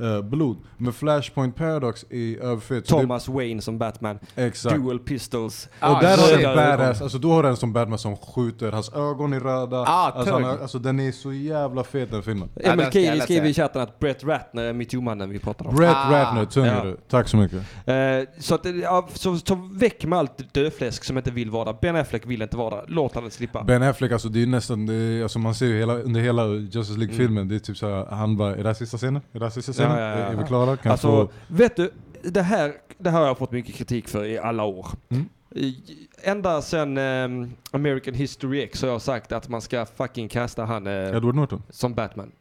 eh, 0.00 0.22
blod. 0.22 0.56
Men 0.76 0.92
Flashpoint 0.92 1.56
Paradox 1.56 2.04
är 2.10 2.38
överfett. 2.42 2.84
Thomas 2.86 3.28
Wayne 3.28 3.62
som 3.62 3.78
Batman. 3.78 4.18
det- 4.34 4.44
Exakt. 4.44 4.76
Dual 4.76 4.98
pistols. 4.98 5.68
Ah, 5.80 5.94
och 5.96 6.02
där 6.02 6.16
har 6.16 6.38
du 6.38 6.44
en 6.44 6.56
badass, 6.56 7.02
alltså 7.02 7.18
då 7.18 7.32
har 7.32 7.42
du 7.42 7.48
en 7.48 7.56
som 7.56 7.72
Batman 7.72 7.98
som 7.98 8.16
skjuter, 8.16 8.72
hans 8.72 8.92
ögon 8.92 9.32
är 9.32 9.40
röda. 9.40 9.76
Ah, 9.78 10.10
alltså, 10.10 10.32
han 10.32 10.44
alltså 10.44 10.78
den 10.78 11.00
är 11.00 11.12
så 11.12 11.32
jävla 11.32 11.84
fet 11.84 12.10
den 12.10 12.22
filmen. 12.22 12.48
Emil 12.56 12.86
Kiri 12.90 13.20
skriver 13.20 13.48
i 13.48 13.54
chatten 13.54 13.82
att 13.82 13.98
Brett 13.98 14.24
Ratner 14.24 14.62
är 14.62 14.72
metoo-mannen 14.72 15.30
vi 15.30 15.38
pratar 15.38 15.66
om. 15.66 15.74
Brett 15.76 15.96
Ah. 15.96 16.12
Ratner, 16.12 16.44
tung 16.44 16.64
Ja. 16.66 16.84
du. 16.84 16.96
Tack 17.10 17.28
så 17.28 17.36
mycket. 17.36 17.58
Eh, 17.86 17.94
så, 18.38 18.54
att, 18.54 18.66
ja, 18.82 19.08
så, 19.14 19.36
så 19.38 19.68
väck 19.72 20.04
med 20.04 20.18
allt 20.18 20.54
dödfläsk 20.54 21.04
som 21.04 21.18
inte 21.18 21.30
vill 21.30 21.50
vara 21.50 21.64
där. 21.64 21.76
Ben 21.80 21.96
Affleck 21.96 22.26
vill 22.26 22.42
inte 22.42 22.56
vara 22.56 22.76
där. 22.76 22.84
Låt 22.88 23.14
han 23.14 23.30
slippa. 23.30 23.62
Ben 23.64 23.82
Affleck, 23.82 24.12
alltså 24.12 24.28
det 24.28 24.42
är 24.42 24.46
nästan, 24.46 24.86
det 24.86 24.94
är, 24.94 25.22
alltså 25.22 25.38
man 25.38 25.54
ser 25.54 25.66
ju 25.66 25.78
hela, 25.78 25.94
under 25.94 26.20
hela 26.20 26.46
Justice 26.46 26.98
League-filmen, 26.98 27.48
det 27.48 27.54
är 27.54 27.58
typ 27.58 27.76
såhär, 27.76 28.06
han 28.10 28.36
bara, 28.36 28.56
är 28.56 28.62
det 28.62 28.68
här 28.68 28.74
sista 28.74 28.96
scenen? 28.96 29.22
Är 29.32 29.38
det 29.38 29.44
här 29.44 29.50
sista 29.50 29.72
scenen? 29.72 29.83
Ja, 29.90 30.00
ja, 30.00 30.08
ja, 30.18 30.26
Är, 30.26 30.36
vi 30.36 30.44
klara? 30.44 30.76
Kan 30.76 30.92
Alltså, 30.92 31.08
få... 31.08 31.32
vet 31.48 31.76
du, 31.76 31.90
det 32.22 32.42
här, 32.42 32.72
det 32.98 33.10
här 33.10 33.20
har 33.20 33.26
jag 33.26 33.38
fått 33.38 33.52
mycket 33.52 33.74
kritik 33.74 34.08
för 34.08 34.24
i 34.24 34.38
alla 34.38 34.62
år. 34.64 34.86
Mm. 35.08 35.28
I, 35.50 35.76
ända 36.22 36.62
sedan 36.62 36.98
ehm, 36.98 37.50
American 37.70 38.14
History 38.14 38.62
X 38.62 38.82
har 38.82 38.88
jag 38.88 39.02
sagt 39.02 39.32
att 39.32 39.48
man 39.48 39.60
ska 39.60 39.86
fucking 39.86 40.28
kasta 40.28 40.64
han 40.64 40.86
eh, 40.86 40.92
Edward 41.16 41.34
Norton? 41.34 41.62
som 41.70 41.94
Batman. 41.94 42.32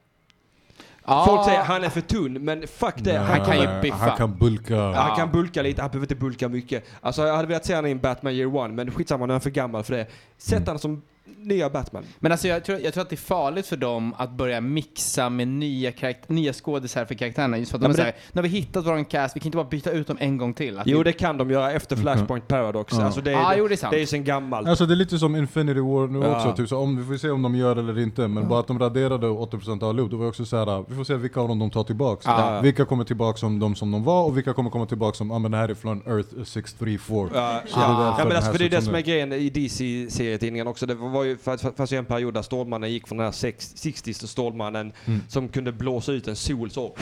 Ja. 1.05 1.25
Folk 1.27 1.45
säger 1.45 1.63
han 1.63 1.83
är 1.83 1.89
för 1.89 2.01
tunn, 2.01 2.33
men 2.33 2.67
fuck 2.67 2.93
det. 2.97 3.17
Han, 3.17 3.27
Han 3.27 3.45
kan 3.45 3.59
ju 3.61 3.81
biffa. 3.81 3.95
Han 3.97 4.17
kan 4.17 4.37
bulka. 4.37 4.75
Ja, 4.75 4.91
han 4.93 5.15
kan 5.17 5.31
bulka 5.31 5.61
lite, 5.61 5.81
han 5.81 5.91
behöver 5.91 6.05
inte 6.05 6.15
bulka 6.15 6.49
mycket. 6.49 6.83
Alltså 7.01 7.27
jag 7.27 7.35
hade 7.35 7.47
velat 7.47 7.65
se 7.65 7.75
honom 7.75 7.87
i 7.87 7.91
en 7.91 7.99
Batman 7.99 8.33
Year 8.33 8.55
One, 8.55 8.73
men 8.73 8.91
skitsamma 8.91 9.25
nu 9.25 9.31
är 9.31 9.33
han 9.33 9.41
för 9.41 9.49
gammal 9.49 9.83
för 9.83 9.93
det. 9.93 10.07
Sätt 10.37 10.53
Mm. 10.57 10.67
han 10.67 10.79
som 10.79 11.01
nya 11.45 11.69
Batman. 11.69 12.03
Men 12.19 12.31
alltså 12.31 12.47
jag 12.47 12.63
tror, 12.65 12.79
jag 12.79 12.93
tror 12.93 13.01
att 13.01 13.09
det 13.09 13.15
är 13.15 13.17
farligt 13.17 13.67
för 13.67 13.77
dem 13.77 14.13
att 14.17 14.31
börja 14.31 14.61
mixa 14.61 15.29
med 15.29 15.47
nya, 15.47 15.91
karakt- 15.91 16.23
nya 16.27 16.53
skådisar 16.53 17.05
för 17.05 17.15
karaktärerna. 17.15 17.57
Just 17.57 17.71
för 17.71 17.77
att 17.77 17.81
de 17.81 17.85
Ja, 17.87 17.93
är 17.93 17.97
såhär, 17.97 18.13
nu 18.31 18.37
har 18.41 18.43
vi 18.43 18.49
hittat 18.49 18.85
våran 18.85 19.05
cast, 19.05 19.35
vi 19.35 19.39
kan 19.39 19.47
inte 19.47 19.55
bara 19.57 19.67
byta 19.67 19.91
ut 19.91 20.07
dem 20.07 20.17
en 20.19 20.37
gång 20.37 20.53
till. 20.53 20.79
Att 20.79 20.87
Jo, 20.87 20.97
vi, 20.97 21.03
det 21.03 21.11
kan 21.13 21.37
de 21.37 21.51
göra 21.51 21.71
efter 21.71 21.95
Flashpoint 21.95 22.47
Paradox. 22.47 22.93
Ja. 22.97 23.03
Alltså 23.03 23.21
det, 23.21 23.35
Ah, 23.35 23.53
är, 23.53 23.57
jo, 23.57 23.67
det 23.67 23.73
är 23.73 23.77
sant. 23.77 23.91
det 23.93 24.01
är 24.01 24.05
sen 24.05 24.23
gammalt. 24.23 24.67
Alltså 24.67 24.85
det 24.85 24.93
är 24.93 24.95
lite 24.95 25.19
som 25.19 25.35
Infinity 25.35 25.79
War 25.79 26.07
nu 26.07 26.19
Ja. 26.19 26.35
också, 26.35 26.55
typ, 26.55 26.69
så 26.69 26.77
om, 26.77 26.97
vi 26.97 27.03
får 27.05 27.17
se 27.17 27.29
om 27.29 27.41
de 27.41 27.55
gör 27.55 27.75
det 27.75 27.81
eller 27.81 27.99
inte, 27.99 28.27
men 28.27 28.47
bara 28.47 28.59
att 28.59 28.67
de 28.67 28.79
raderade 28.79 29.27
80% 29.27 29.83
av 29.83 29.89
allihop, 29.89 30.11
då 30.11 30.17
var 30.17 30.23
det 30.25 30.29
också 30.29 30.45
så 30.45 30.57
här, 30.57 30.85
vi 30.89 30.95
får 30.95 31.03
se 31.03 31.15
vilka 31.15 31.39
av 31.39 31.47
dem 31.47 31.59
de 31.59 31.69
tar 31.69 31.83
tillbaks. 31.83 32.25
Ja. 32.25 32.59
Vilka 32.63 32.85
kommer 32.85 33.03
tillbaks 33.03 33.39
som 33.39 33.59
de 33.59 33.75
som 33.75 33.91
de 33.91 34.03
var 34.03 34.23
och 34.23 34.37
vilka 34.37 34.53
kommer 34.53 34.69
komma 34.69 34.85
tillbaks 34.85 35.17
som, 35.17 35.29
ja 35.29 35.35
ah, 35.35 35.39
men 35.39 35.51
det 35.51 35.57
här 35.57 35.69
är 35.69 35.73
från 35.75 35.97
Earth 36.07 36.43
634. 36.45 37.29
Ja, 37.33 37.61
Så 37.67 37.79
det 37.79 37.85
är 37.85 37.89
ja. 37.89 38.15
ja, 38.19 38.25
men 38.25 38.35
alltså, 38.37 38.51
för 38.51 38.59
det 38.59 38.65
är 38.65 38.69
det 38.69 38.81
som 38.81 38.95
är 38.95 39.01
grejen 39.01 39.33
i 39.33 39.49
DC-serietidningen 39.49 40.67
också. 40.67 40.85
Det 40.85 40.95
var 40.95 41.23
ju, 41.23 41.32
för, 41.37 41.57
för, 41.57 41.71
fanns 41.71 41.93
ju 41.93 41.97
en 41.97 42.05
period 42.05 42.33
där 42.33 42.41
Stålmannen 42.41 42.91
gick 42.91 43.07
från 43.07 43.17
den 43.17 43.25
här 43.25 43.31
sex- 43.31 43.73
60s 43.75 44.27
Stålmannen 44.27 44.93
Mm. 45.05 45.19
som 45.27 45.47
kunde 45.49 45.71
blåsa 45.71 46.11
ut 46.11 46.27
en 46.27 46.35
sol 46.35 46.71
så 46.71 46.95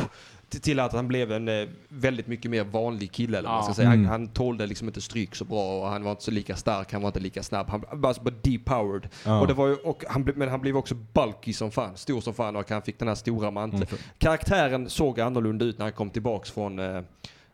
till- 0.62 0.80
att 0.80 0.94
han 0.94 1.08
blev 1.08 1.32
en 1.32 1.48
eh, 1.48 1.68
väldigt 1.90 2.28
mycket 2.28 2.52
mer 2.52 2.64
vanlig 2.64 3.12
kille. 3.12 3.38
Eller 3.38 3.50
man 3.50 3.64
ska 3.64 3.74
säga. 3.74 3.88
Han, 3.88 3.98
Mm. 3.98 4.10
han 4.10 4.28
tålde 4.28 4.66
liksom 4.68 4.88
inte 4.88 5.02
stryk 5.02 5.36
så 5.36 5.46
bra 5.46 5.82
och 5.82 5.88
han 5.88 6.04
var 6.04 6.12
inte 6.12 6.24
så 6.24 6.32
lika 6.32 6.56
stark, 6.56 6.94
han 6.94 7.02
var 7.02 7.10
inte 7.10 7.20
lika 7.20 7.44
snabb. 7.44 7.70
Han 7.70 7.84
var 7.92 8.08
alltså 8.10 8.24
bara 8.24 8.36
depowered. 8.42 9.10
Ja. 9.26 9.42
Och 9.42 9.48
det 9.48 9.54
var 9.54 9.68
ju, 9.68 9.76
och 9.76 10.04
han, 10.10 10.32
men 10.36 10.50
han 10.50 10.62
blev 10.62 10.78
också 10.78 10.96
bulky 10.96 11.54
som 11.54 11.72
fan, 11.72 11.98
stor 11.98 12.22
som 12.22 12.34
fan 12.34 12.56
och 12.56 12.70
han 12.70 12.82
fick 12.82 13.00
den 13.00 13.08
här 13.08 13.16
stora 13.16 13.52
manteln. 13.52 13.84
Mm. 13.90 14.02
Karaktären 14.18 14.90
såg 14.90 15.20
annorlunda 15.20 15.66
ut 15.66 15.78
när 15.78 15.86
han 15.86 15.94
kom 15.94 16.10
tillbaks 16.10 16.52
från 16.52 16.80
eh, 16.80 17.02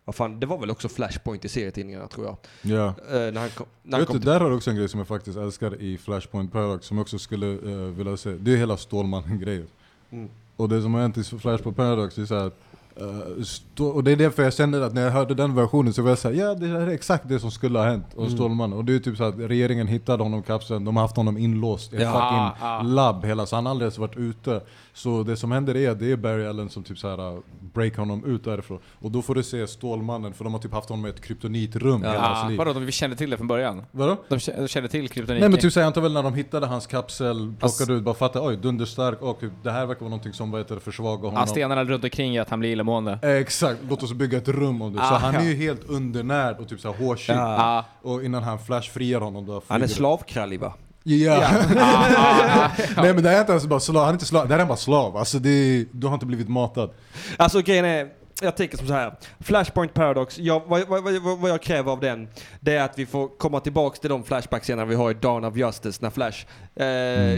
vad 0.08 0.16
fan, 0.16 0.40
det 0.40 0.46
var 0.46 0.58
väl 0.58 0.72
också 0.72 0.90
Flashpoint 0.90 1.46
i 1.46 1.50
serietidningarna 1.50 2.08
tror 2.08 2.26
jag. 2.26 2.38
Ja. 2.62 2.88
Eh, 2.88 2.94
när 3.34 3.40
han 3.40 3.50
kom, 3.50 3.66
när 3.84 3.98
han 3.98 4.06
kom 4.06 4.20
du, 4.20 4.26
där 4.26 4.40
har 4.40 4.50
du 4.50 4.56
också 4.56 4.70
en 4.70 4.76
grej 4.76 4.90
som 4.90 4.98
jag 4.98 5.08
faktiskt 5.08 5.38
älskar 5.38 5.82
i 5.82 5.98
Flashpoint 5.98 6.52
Paradox, 6.52 6.86
som 6.86 6.98
jag 6.98 7.02
också 7.02 7.20
skulle 7.20 7.46
uh, 7.46 7.92
vilja 7.92 8.18
se. 8.18 8.30
Det 8.30 8.54
är 8.54 8.58
hela 8.58 8.78
Stålmannen-grejen. 8.78 9.68
Mm. 10.12 10.30
Och 10.56 10.70
det 10.70 10.82
som 10.82 10.94
har 10.94 11.02
hänt 11.02 11.18
i 11.18 11.24
Flashpoint 11.24 11.78
Paradox, 11.78 12.18
är 12.18 12.26
så 12.26 12.36
här, 12.36 12.52
eh, 12.96 13.84
och 13.84 14.04
det 14.04 14.12
är 14.12 14.16
därför 14.16 14.44
jag 14.44 14.54
kände 14.54 14.86
att 14.86 14.94
när 14.94 15.02
jag 15.02 15.12
hörde 15.12 15.34
den 15.34 15.56
versionen 15.56 15.94
så 15.94 16.02
var 16.02 16.10
jag 16.10 16.18
såhär, 16.20 16.36
ja 16.36 16.54
det 16.54 16.68
är 16.68 16.88
exakt 16.88 17.30
det 17.30 17.40
som 17.40 17.52
skulle 17.52 17.80
ha 17.80 17.86
hänt. 17.86 18.06
Och 18.16 18.24
Mm. 18.26 18.36
Stålmannen. 18.38 18.78
Och 18.78 18.86
det 18.86 18.96
är 18.96 19.00
typ 19.00 19.18
så 19.18 19.24
att 19.24 19.38
regeringen 19.38 19.88
hittade 19.88 20.24
honom 20.24 20.40
i 20.40 20.44
kapseln, 20.44 20.86
de 20.86 20.96
har 20.96 21.04
haft 21.04 21.16
honom 21.18 21.38
inlåst 21.38 21.94
i 21.94 21.98
Ja, 22.02 22.12
fucking 22.12 22.68
ja. 22.68 22.82
labb 22.82 23.26
hela, 23.26 23.46
så 23.46 23.56
han 23.56 23.66
har 23.66 23.72
aldrig 23.72 23.86
ens 23.86 23.98
varit 23.98 24.18
ute. 24.18 24.62
Så 24.98 25.24
det 25.24 25.38
som 25.38 25.52
händer 25.52 25.78
är 25.78 25.90
att 25.90 25.99
det 25.99 26.11
är 26.11 26.15
Barry 26.18 26.45
Allen 26.48 26.69
som 26.69 26.84
typ 26.84 26.98
såhär 26.98 27.34
uh, 27.34 27.40
breakar 27.74 27.99
honom 27.99 28.26
ut 28.26 28.44
därifrån. 28.44 28.80
Och 28.99 29.11
då 29.11 29.22
får 29.22 29.36
du 29.36 29.44
se 29.44 29.68
Stålmannen, 29.68 30.34
för 30.34 30.44
de 30.44 30.53
har 30.53 30.60
typ 30.60 30.74
haft 30.74 30.90
honom 30.90 31.06
i 31.06 31.10
ett 31.10 31.22
kryptonitrum 31.22 32.03
Ja. 32.03 32.11
hela 32.11 32.22
hans 32.28 32.44
ah, 32.45 32.48
liv. 32.48 32.57
vadå, 32.57 32.74
de 32.74 32.91
kände 32.91 33.15
till 33.15 33.30
det 33.30 33.38
från 33.38 33.48
början? 33.48 33.84
Vadå? 33.91 34.18
De 34.30 34.36
kä- 34.38 34.61
de 34.61 34.68
kände 34.68 34.90
till 34.90 35.10
kryptonit? 35.10 35.40
Nej 35.41 35.49
men 35.49 35.60
typ 35.60 35.74
så 35.74 35.80
jag 35.80 35.88
antar 35.88 36.02
väl 36.02 36.14
när 36.14 36.24
de 36.24 36.34
hittade 36.34 36.68
hans 36.68 36.88
kapsel, 36.88 37.38
plockade 37.38 37.57
Alltså- 37.65 37.91
ut, 37.94 38.03
bara 38.03 38.15
fattade 38.15 38.48
oj 38.48 38.57
dunderstark 38.57 39.22
och 39.22 39.40
typ, 39.40 39.52
det 39.64 39.72
här 39.72 39.86
verkar 39.86 39.99
vara 40.02 40.10
någonting 40.10 40.34
som 40.34 40.52
vad 40.52 40.61
heter 40.61 40.76
det, 40.76 40.82
försvagar 40.82 41.22
honom. 41.30 41.34
Ja, 41.40 41.48
stenarna 41.48 41.84
runt 41.84 42.03
omkring 42.03 42.34
gör 42.34 42.41
att 42.41 42.49
han 42.49 42.60
blir 42.60 42.69
illamående. 42.72 43.19
Eh, 43.22 43.30
Exakt, 43.30 43.80
låt 43.90 44.03
oss 44.03 44.14
bygga 44.14 44.38
ett 44.38 44.48
rum 44.48 44.82
om 44.82 44.94
det. 44.94 44.99
Så 44.99 45.06
Ah, 45.06 45.18
han 45.18 45.36
är 45.36 45.44
ju 45.44 45.56
helt 45.56 45.84
undernärd 45.90 46.60
och 46.60 46.68
typ 46.69 46.80
såhär 46.80 47.06
hårsyk. 47.06 47.36
Ja. 47.36 47.86
Ja. 48.03 48.10
Och 48.11 48.24
innan 48.24 48.44
han 48.44 48.60
flash 48.60 48.90
friar 48.91 49.19
honom 49.22 49.45
då 49.45 49.61
Han 49.68 49.82
är 49.82 49.88
slavkrallig 49.88 50.60
va? 50.60 50.74
Ja. 51.08 51.44
Ah, 51.80 52.08
ah, 52.18 52.70
Nej 52.98 53.14
men 53.14 53.24
det 53.24 53.30
är 53.30 53.40
inte 53.40 53.52
ens 53.52 53.66
bara 53.66 53.80
slav, 53.80 54.02
han 54.04 54.10
är 54.10 54.14
inte 54.14 54.26
slav, 54.26 54.48
det 54.48 54.54
här 54.54 54.62
är 54.62 54.66
bara 54.66 54.78
slav. 54.78 55.18
Alltså 55.18 55.40
det 55.40 55.86
du 55.92 56.08
har 56.08 56.14
inte 56.14 56.26
blivit 56.26 56.50
matad. 56.50 56.90
Alltså 57.38 57.62
grejen 57.62 57.86
är, 57.86 58.08
jag 58.41 58.57
tänker 58.57 58.77
som 58.77 58.88
så 58.88 58.93
här. 58.93 59.14
Flashpoint 59.39 59.93
Paradox, 59.93 60.39
jag, 60.39 60.61
vad, 60.68 60.88
vad, 60.88 61.03
vad, 61.03 61.39
vad 61.39 61.49
jag 61.51 61.61
kräver 61.61 61.91
av 61.91 61.99
den, 61.99 62.27
det 62.59 62.76
är 62.76 62.84
att 62.85 62.99
vi 62.99 63.05
får 63.05 63.27
komma 63.38 63.59
tillbaks 63.59 63.99
till 63.99 64.09
de 64.09 64.23
flashbackscener 64.23 64.85
vi 64.85 64.95
har 64.95 65.11
i 65.11 65.14
Dawn 65.14 65.43
of 65.45 65.55
Justice 65.57 65.99
när 66.01 66.09
Flash, 66.09 66.45
eh, 66.76 66.84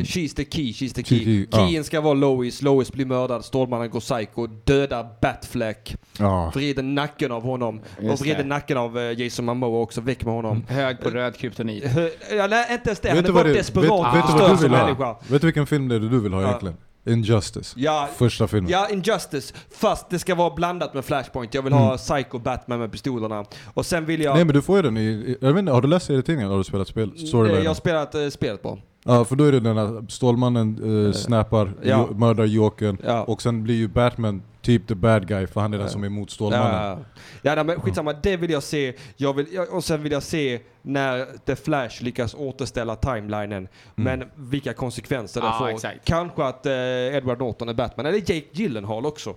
she's 0.04 0.36
the 0.36 0.46
key, 0.46 0.72
she's 0.72 0.94
the 0.94 1.04
key. 1.04 1.48
Ja. 1.52 1.58
Keyen 1.58 1.84
ska 1.84 2.02
vara 2.02 2.14
Lois, 2.14 2.62
Lois 2.62 2.92
blir 2.92 3.06
mördad, 3.06 3.46
Stålmannen 3.46 3.90
går 3.90 4.00
psycho, 4.00 4.48
dödar 4.48 5.08
Batfleck, 5.22 5.96
Ja. 6.20 6.52
vrider 6.56 6.84
nacken 6.84 7.32
av 7.32 7.44
honom 7.44 7.82
Just 8.02 8.14
och 8.14 8.22
vrider 8.26 8.38
det. 8.44 8.50
nacken 8.50 8.78
av 8.78 9.00
eh, 9.00 9.20
Jason 9.22 9.46
Momoa 9.46 9.80
också, 9.82 10.02
väck 10.02 10.26
med 10.26 10.34
honom. 10.34 10.66
Hög 10.70 11.00
på 11.02 11.10
röd 11.10 11.38
kryptonit. 11.38 11.84
Hö- 11.86 12.10
Ja, 12.32 12.48
nej, 12.48 12.68
inte 12.72 12.90
ens 12.90 13.00
det. 13.00 13.10
Han 13.10 13.18
Vet 13.18 13.30
är 13.30 13.34
bara 13.34 13.44
det, 13.44 13.50
vet, 13.50 13.58
desperat 13.58 13.84
vet 13.86 13.92
och 13.92 13.98
du 13.98 14.40
vad 14.40 14.60
förstörd 14.60 15.18
du? 15.28 15.34
Vet 15.34 15.42
du 15.42 15.48
vilken 15.48 15.68
film 15.68 15.88
det 15.88 15.96
är 15.96 16.00
du 16.00 16.20
vill 16.20 16.34
ha 16.34 16.42
Ja. 16.42 16.60
Injustice. 17.06 17.74
Ja, 17.78 18.10
Första 18.18 18.48
filmen. 18.48 18.72
Ja, 18.72 18.90
Injustice. 18.90 19.54
Fast 19.72 20.10
det 20.10 20.20
ska 20.20 20.36
vara 20.36 20.56
blandat 20.56 20.94
med 20.94 21.06
Flashpoint. 21.06 21.54
Jag 21.54 21.62
vill 21.62 21.74
ha 21.74 21.98
Psycho 21.98 22.40
Batman 22.40 22.80
med 22.80 22.92
pistolerna. 22.92 23.46
Och 23.74 23.86
sen 23.86 24.06
vill 24.06 24.22
jag... 24.22 24.36
Nej 24.36 24.46
men 24.46 24.54
du 24.54 24.62
får 24.62 24.76
ju 24.76 24.82
den 24.82 24.98
i, 24.98 25.38
jag 25.42 25.54
vet 25.54 25.60
inte, 25.60 25.72
har 25.72 25.82
du 25.82 25.88
läst 25.88 26.06
serietidningen 26.06 26.46
eller 26.46 26.54
har 26.54 26.58
du 26.58 26.64
spelat 26.64 26.88
spel? 26.88 27.12
Eh, 27.18 27.26
Storyline? 27.26 27.64
jag 27.64 27.70
har 27.70 27.76
spelat 27.76 28.16
eh, 28.16 28.30
spelet 28.30 28.62
på. 28.62 28.80
Ja 29.06 29.26
för 29.26 29.36
då 29.36 29.44
är 29.44 29.52
det 29.52 29.60
den 29.60 29.78
här 29.78 30.06
Stålmannen 30.10 31.06
eh, 31.08 31.14
snappar, 31.14 31.74
ja. 31.84 32.08
jo, 32.10 32.18
mördar 32.18 32.46
Jokern 32.46 32.98
Ja. 33.06 33.24
och 33.24 33.42
sen 33.42 33.64
blir 33.64 33.76
ju 33.76 33.88
Batman 33.88 34.42
typ 34.62 34.88
the 34.88 34.96
bad 34.96 35.28
guy 35.28 35.48
för 35.48 35.62
han 35.62 35.74
är 35.74 35.78
den 35.78 35.90
som 35.90 36.04
är 36.04 36.08
emot 36.08 36.32
Stålmannen. 36.32 37.06
Ja, 37.42 37.56
ja 37.56 37.64
men 37.64 37.82
skitsamma. 37.82 38.14
Det 38.14 38.38
vill 38.38 38.52
jag 38.52 38.64
se. 38.64 38.94
Jag 39.18 39.34
vill, 39.34 39.48
och 39.72 39.84
sen 39.84 40.04
vill 40.04 40.12
jag 40.12 40.24
se 40.24 40.60
när 40.82 41.26
The 41.46 41.56
Flash 41.56 42.04
lyckas 42.04 42.34
återställa 42.34 42.96
timelinen. 42.96 43.68
Men 43.96 44.24
vilka 44.36 44.74
konsekvenser 44.74 45.42
det 45.42 45.54
får. 45.60 45.70
exakt. 45.70 46.06
Kanske 46.06 46.44
att 46.44 46.66
eh, 46.66 46.74
Edward 47.16 47.40
Norton 47.40 47.70
är 47.70 47.74
Batman. 47.74 48.06
Eller 48.06 48.18
Jake 48.20 48.46
Gyllenhaal 48.52 49.06
också. 49.06 49.36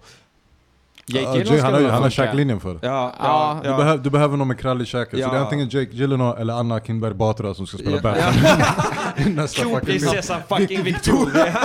Jake 1.06 1.26
Ja, 1.26 1.36
Gyllenhaal 1.36 1.72
han 1.74 1.84
har, 1.84 1.90
han 1.90 2.02
har 2.02 2.10
käklinjen 2.10 2.60
för 2.60 2.74
det. 2.74 2.78
Ja, 2.86 3.12
Ja, 3.18 3.60
Du, 3.62 3.68
behöver, 3.68 3.98
du 4.04 4.10
behöver 4.10 4.36
någon 4.36 4.48
med 4.48 4.58
krallig 4.58 4.86
käke, 4.86 5.16
Ja. 5.18 5.26
så 5.26 5.32
det 5.32 5.38
är 5.38 5.42
antingen 5.42 5.68
Jake 5.68 5.90
Gyllenhaal 5.92 6.38
eller 6.38 6.54
Anna 6.54 6.80
Kinberg 6.80 7.14
Batra 7.14 7.54
som 7.54 7.66
ska 7.66 7.78
spela 7.78 7.96
Ja. 7.96 8.02
Batman. 8.02 8.34
Nästa 9.34 9.62
fucking 9.62 9.80
film. 9.86 10.00
Kronprinsessan 10.00 10.40
fucking 10.48 10.82
Victoria. 10.82 11.56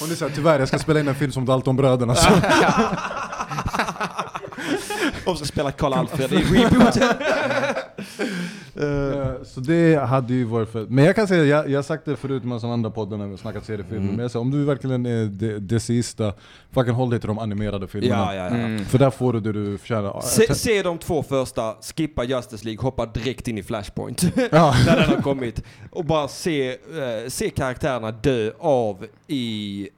Hon 0.00 0.10
är 0.10 0.14
såhär, 0.14 0.32
tyvärr 0.34 0.58
jag 0.58 0.68
ska 0.68 0.78
spela 0.78 1.00
in 1.00 1.08
en 1.08 1.14
film 1.14 1.32
som 1.32 1.44
Daltonbröderna. 1.46 2.14
Så. 2.14 2.30
Och 5.30 5.38
så 5.38 5.46
spelar 5.46 5.70
Karl 5.70 5.92
Alfred 5.92 6.32
i 6.32 6.36
rebooten. 6.36 7.02
Eh, 8.76 9.42
så 9.44 9.60
det 9.60 9.96
hade 9.96 10.34
ju 10.34 10.44
varit 10.44 10.68
för... 10.68 10.86
Men 10.88 11.04
jag 11.04 11.16
kan 11.16 11.28
säga, 11.28 11.44
jag, 11.44 11.70
jag 11.70 11.78
har 11.78 11.82
sagt 11.82 12.04
det 12.04 12.16
förut 12.16 12.42
i 12.42 12.46
massa 12.46 12.66
andra 12.66 12.90
poddar 12.90 13.16
när 13.16 13.24
vi 13.24 13.30
har 13.30 13.38
snackat 13.38 13.64
seriefilmer, 13.64 14.02
Mm. 14.02 14.10
men 14.14 14.22
jag 14.22 14.30
säger, 14.30 14.40
om 14.40 14.50
du 14.50 14.64
verkligen 14.64 15.06
är 15.06 15.24
det, 15.24 15.58
det 15.58 15.80
sista, 15.80 16.32
fucking 16.72 16.92
håll 16.94 17.10
dig 17.10 17.20
till 17.20 17.28
de 17.28 17.38
animerade 17.38 17.86
filmerna. 17.88 18.14
ja, 18.14 18.34
ja, 18.34 18.44
ja. 18.44 18.64
Mm. 18.64 18.84
För 18.84 18.98
där 18.98 19.10
får 19.10 19.32
du 19.32 19.40
det 19.40 19.52
du 19.52 19.78
förtjänar. 19.78 20.20
Se, 20.20 20.54
se 20.54 20.82
de 20.82 20.98
två 20.98 21.22
första, 21.22 21.74
skippa 21.96 22.24
Justice 22.24 22.64
League, 22.64 22.82
hoppa 22.82 23.06
direkt 23.06 23.48
in 23.48 23.58
i 23.58 23.62
Flashpoint. 23.62 24.22
Ja. 24.52 24.74
när 24.86 24.96
den 24.96 25.08
har 25.14 25.22
kommit. 25.22 25.62
Och 25.90 26.04
bara 26.04 26.28
se, 26.28 26.68
eh, 26.70 26.76
se 27.28 27.50
karaktärerna 27.50 28.10
dö 28.10 28.50
av 28.58 29.06
i 29.26 29.80
eh, 29.82 29.88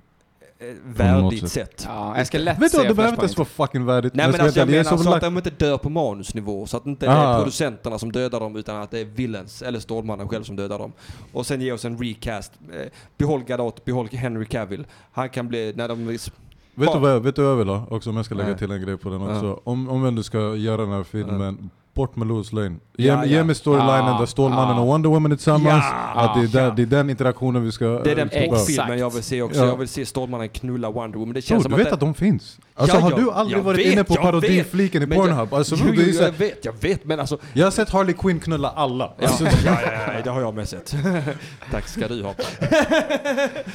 värdigt 0.84 1.40
sätt. 1.40 1.50
sätt. 1.50 1.84
Ja, 1.88 2.16
jag 2.18 2.26
ska 2.26 2.38
lätt 2.38 2.58
Vet 2.58 2.72
du 2.72 2.78
vad, 2.78 2.86
det 2.88 2.94
behöver 2.94 3.12
inte 3.12 3.22
ens 3.22 3.36
vara 3.38 3.48
fucking 3.48 3.84
värdigt. 3.84 4.14
Nej 4.14 4.30
men 4.32 4.40
alltså 4.40 4.58
jag 4.60 4.68
menar 4.70 4.96
så 4.96 5.14
att 5.14 5.20
de 5.20 5.36
inte 5.36 5.50
dör 5.50 5.78
på 5.78 5.90
manusnivå. 5.90 6.66
Så 6.66 6.76
att 6.76 6.86
inte 6.86 7.06
det 7.06 7.12
Ah. 7.12 7.32
är 7.34 7.38
producenterna 7.38 7.98
som 7.98 8.12
dödar 8.12 8.40
dem 8.40 8.56
utan 8.56 8.82
att 8.82 8.90
det 8.90 8.98
är 9.00 9.04
Villains 9.04 9.62
eller 9.62 9.78
Stålmannen 9.80 10.28
själv 10.28 10.42
som 10.44 10.56
dödar 10.56 10.78
dem. 10.78 10.92
Och 11.32 11.46
sen 11.46 11.60
ge 11.60 11.72
oss 11.72 11.84
en 11.84 11.98
recast. 11.98 12.52
Eh, 12.72 12.86
behåll 13.18 13.44
Gadot, 13.44 13.84
behåll 13.84 14.08
Henry 14.08 14.44
Cavill. 14.46 14.86
Han 15.12 15.28
kan 15.28 15.48
bli, 15.48 15.72
när 15.76 15.88
de... 15.88 16.06
Vet 16.06 16.92
du, 16.92 16.98
vad 16.98 17.10
jag, 17.10 17.20
vet 17.20 17.36
du 17.36 17.42
vad 17.42 17.50
jag 17.50 17.56
vill 17.56 17.68
ha 17.68 17.86
också? 17.90 18.10
Om 18.10 18.16
jag 18.16 18.24
ska 18.24 18.34
lägga 18.34 18.48
Nej. 18.48 18.58
till 18.58 18.70
en 18.70 18.82
grej 18.82 18.96
på 18.96 19.08
den 19.10 19.20
Ja. 19.20 19.34
också. 19.34 19.60
Om, 19.64 19.88
om 19.88 20.14
du 20.14 20.22
ska 20.22 20.54
göra 20.56 20.76
den 20.82 20.90
här 20.92 21.02
filmen, 21.02 21.70
bort 21.96 22.16
med 22.16 22.28
Louis 22.28 22.52
Lane. 22.52 22.76
Ge, 22.98 23.06
Ja, 23.08 23.24
ge 23.24 23.36
ja. 23.36 23.44
mig 23.44 23.54
storylinen 23.54 23.90
Ah, 24.04 24.18
där 24.18 24.26
Stålmannen 24.26 24.76
ah. 24.76 24.80
och 24.80 24.86
Wonder 24.86 25.08
Woman 25.10 25.32
är 25.32 25.36
tillsammans. 25.36 25.84
Ja, 26.14 26.20
att 26.20 26.34
det, 26.34 26.40
är 26.40 26.46
där, 26.46 26.64
ja. 26.64 26.70
det 26.76 26.82
är 26.82 26.86
den 26.86 27.10
interaktionen 27.10 27.64
vi 27.64 27.72
ska... 27.72 27.84
Det 27.84 28.10
är 28.10 28.16
den 28.16 28.28
eh, 28.30 28.42
Exakt. 28.42 28.66
filmen 28.66 28.98
jag 28.98 29.14
vill 29.14 29.22
se 29.22 29.42
också. 29.42 29.60
Ja. 29.60 29.66
Jag 29.66 29.76
vill 29.76 29.88
se 29.88 30.06
Stålmannen 30.06 30.48
knulla 30.48 30.90
Wonder 30.90 31.18
Woman. 31.18 31.34
Det 31.34 31.42
känns 31.42 31.64
du 31.64 31.68
som 31.70 31.78
vet 31.78 31.86
att 31.86 31.92
att 31.92 32.00
det, 32.00 32.06
de 32.06 32.14
finns? 32.14 32.58
Alltså 32.74 32.96
Ja, 32.96 33.00
har 33.02 33.10
jag- 33.10 33.20
du 33.20 33.30
aldrig 33.30 33.62
varit 33.62 33.78
vet, 33.86 33.92
inne 33.92 34.04
på 34.04 34.14
parodifliken 34.14 35.02
i 35.02 35.06
Men 35.06 35.18
jag- 35.18 35.26
Pornhub? 35.28 35.54
Alltså, 35.54 35.74
Jo, 35.78 35.92
jo, 35.96 36.02
jag 36.02 36.32
vet, 36.32 36.64
jag 36.64 36.74
vet 36.80 37.04
men 37.04 37.20
alltså... 37.20 37.38
jag 37.52 37.66
har 37.66 37.70
sett 37.70 37.90
Harley 37.90 38.14
Quinn 38.14 38.40
knulla 38.40 38.68
alla. 38.70 39.12
Ja, 39.18 39.26
Alltså, 39.28 39.44
ja, 39.44 39.50
ja, 39.64 39.78
ja, 40.16 40.20
det 40.24 40.30
har 40.30 40.40
jag 40.40 40.54
med 40.54 40.68
sett. 40.68 40.94
Tack 41.70 41.88
ska 41.88 42.08
du 42.08 42.22
ha. 42.22 42.34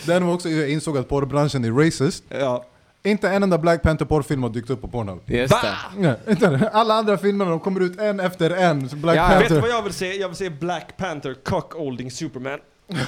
den 0.05 0.25
var 0.27 0.33
också, 0.33 0.49
jag 0.49 0.69
insåg 0.69 0.97
att 0.97 1.09
porrbranschen 1.09 1.65
är 1.65 1.71
racist. 1.85 2.23
Ja. 2.29 2.65
Inte 3.03 3.29
en 3.29 3.43
enda 3.43 3.57
Black 3.57 3.81
Panther 3.81 4.05
porrfilm 4.05 4.43
har 4.43 4.49
dykt 4.49 4.69
upp 4.69 4.81
på 4.81 4.87
Pornhub. 4.87 5.21
Just 5.25 5.53
det. 5.61 6.17
Nej. 6.49 6.69
Alla 6.71 6.93
andra 6.93 7.17
filmer 7.17 7.45
de 7.45 7.59
kommer 7.59 7.79
ut 7.79 7.99
en 7.99 8.19
efter 8.19 8.49
en. 8.49 8.89
Så 8.89 8.95
Black 8.95 9.17
Ja, 9.17 9.27
Vet 9.27 9.39
du 9.39 9.43
Panther... 9.47 9.61
vad 9.61 9.69
jag 9.69 9.83
vill 9.83 9.93
se? 9.93 10.13
Jag 10.19 10.27
vill 10.27 10.37
se 10.37 10.49
Black 10.49 10.97
Panther 10.97 11.33
cockolding 11.43 12.11
Superman. 12.11 12.59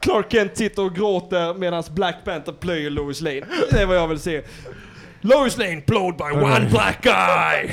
Clark 0.00 0.32
Kent 0.32 0.56
sitter 0.56 0.82
och 0.84 0.94
gråter 0.94 1.54
medan 1.54 1.82
Black 1.90 2.16
Panther 2.24 2.52
plöjer 2.52 2.90
Lois 2.90 3.20
Lane. 3.20 3.42
Det 3.70 3.82
är 3.82 3.86
vad 3.86 3.96
jag 3.96 4.08
vill 4.08 4.20
se. 4.20 4.42
Lois 5.26 5.58
Lane 5.58 5.82
blowed 5.86 6.16
by 6.16 6.24
one 6.44 6.68
black 6.70 7.02
guy. 7.02 7.68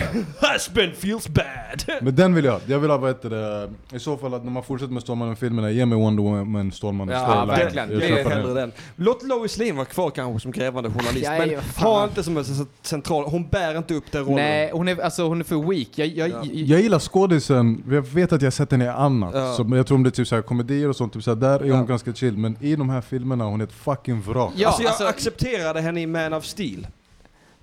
Husband 0.53 0.93
feels 0.95 1.27
bad. 1.27 1.83
Men 2.01 2.15
den 2.15 2.35
vill 2.35 2.45
jag. 2.45 2.61
Jag 2.67 2.79
vill 2.79 2.89
ha, 2.89 2.97
vad 2.97 3.09
heter 3.09 3.29
det, 3.29 3.69
i 3.95 3.99
så 3.99 4.17
fall 4.17 4.33
att 4.33 4.43
när 4.43 4.51
man 4.51 4.63
fortsätter 4.63 4.93
med 4.93 5.03
Stålmannen-filmerna, 5.03 5.71
ge 5.71 5.85
mig 5.85 5.97
Wonder 5.97 6.23
Woman, 6.23 6.71
Stålmannen. 6.71 7.15
Ja, 7.15 7.25
storyline. 7.25 7.47
verkligen. 7.47 7.91
Jag 7.91 7.99
Det 8.01 8.07
köper 8.07 8.19
är 8.19 8.23
den. 8.23 8.31
hellre 8.45 8.53
den. 8.61 8.71
Låt 8.95 9.23
Lois 9.23 9.57
Lane 9.57 9.71
vara 9.71 9.85
kvar 9.85 10.09
kanske 10.09 10.39
som 10.39 10.51
grävande 10.51 10.89
journalist. 10.89 11.23
Ja, 11.25 11.31
men 11.37 11.49
ja, 11.51 11.61
fan. 11.61 11.83
ha 11.85 12.03
inte 12.03 12.23
som 12.23 12.37
en 12.37 12.45
central, 12.81 13.23
hon 13.23 13.47
bär 13.47 13.77
inte 13.77 13.93
upp 13.93 14.11
den 14.11 14.21
rollen. 14.23 14.35
Nej, 14.35 14.69
hon 14.73 14.87
är, 14.87 15.01
alltså, 15.01 15.27
hon 15.27 15.39
är 15.39 15.43
för 15.43 15.69
weak. 15.69 15.87
Jag, 15.95 16.07
jag, 16.07 16.29
Ja. 16.29 16.43
Jag 16.51 16.81
gillar 16.81 16.99
skådisen, 16.99 17.83
jag 17.91 18.01
vet 18.01 18.33
att 18.33 18.41
jag 18.41 18.45
har 18.45 18.51
sett 18.51 18.71
henne 18.71 18.85
i 18.85 18.87
annat. 18.87 19.31
Ja. 19.35 19.53
Så, 19.53 19.63
men 19.63 19.77
jag 19.77 19.87
tror 19.87 19.95
om 19.97 20.03
det 20.03 20.09
är 20.09 20.11
typ 20.11 20.27
så 20.27 20.35
här 20.35 20.41
komedier 20.41 20.89
och 20.89 20.95
sånt, 20.95 21.13
typ 21.13 21.23
så 21.23 21.31
här, 21.31 21.35
där 21.35 21.55
är 21.59 21.59
hon 21.59 21.69
Ja. 21.69 21.83
ganska 21.83 22.13
chill. 22.13 22.37
Men 22.37 22.57
i 22.59 22.75
de 22.75 22.89
här 22.89 23.01
filmerna, 23.01 23.45
hon 23.45 23.61
är 23.61 23.65
ett 23.65 23.73
fucking 23.73 24.21
vrak. 24.21 24.53
Ja, 24.55 24.67
alltså 24.67 24.83
jag 24.83 24.89
alltså- 24.89 25.05
accepterade 25.05 25.81
henne 25.81 26.01
i 26.01 26.07
Man 26.07 26.33
of 26.33 26.45
Steel. 26.45 26.87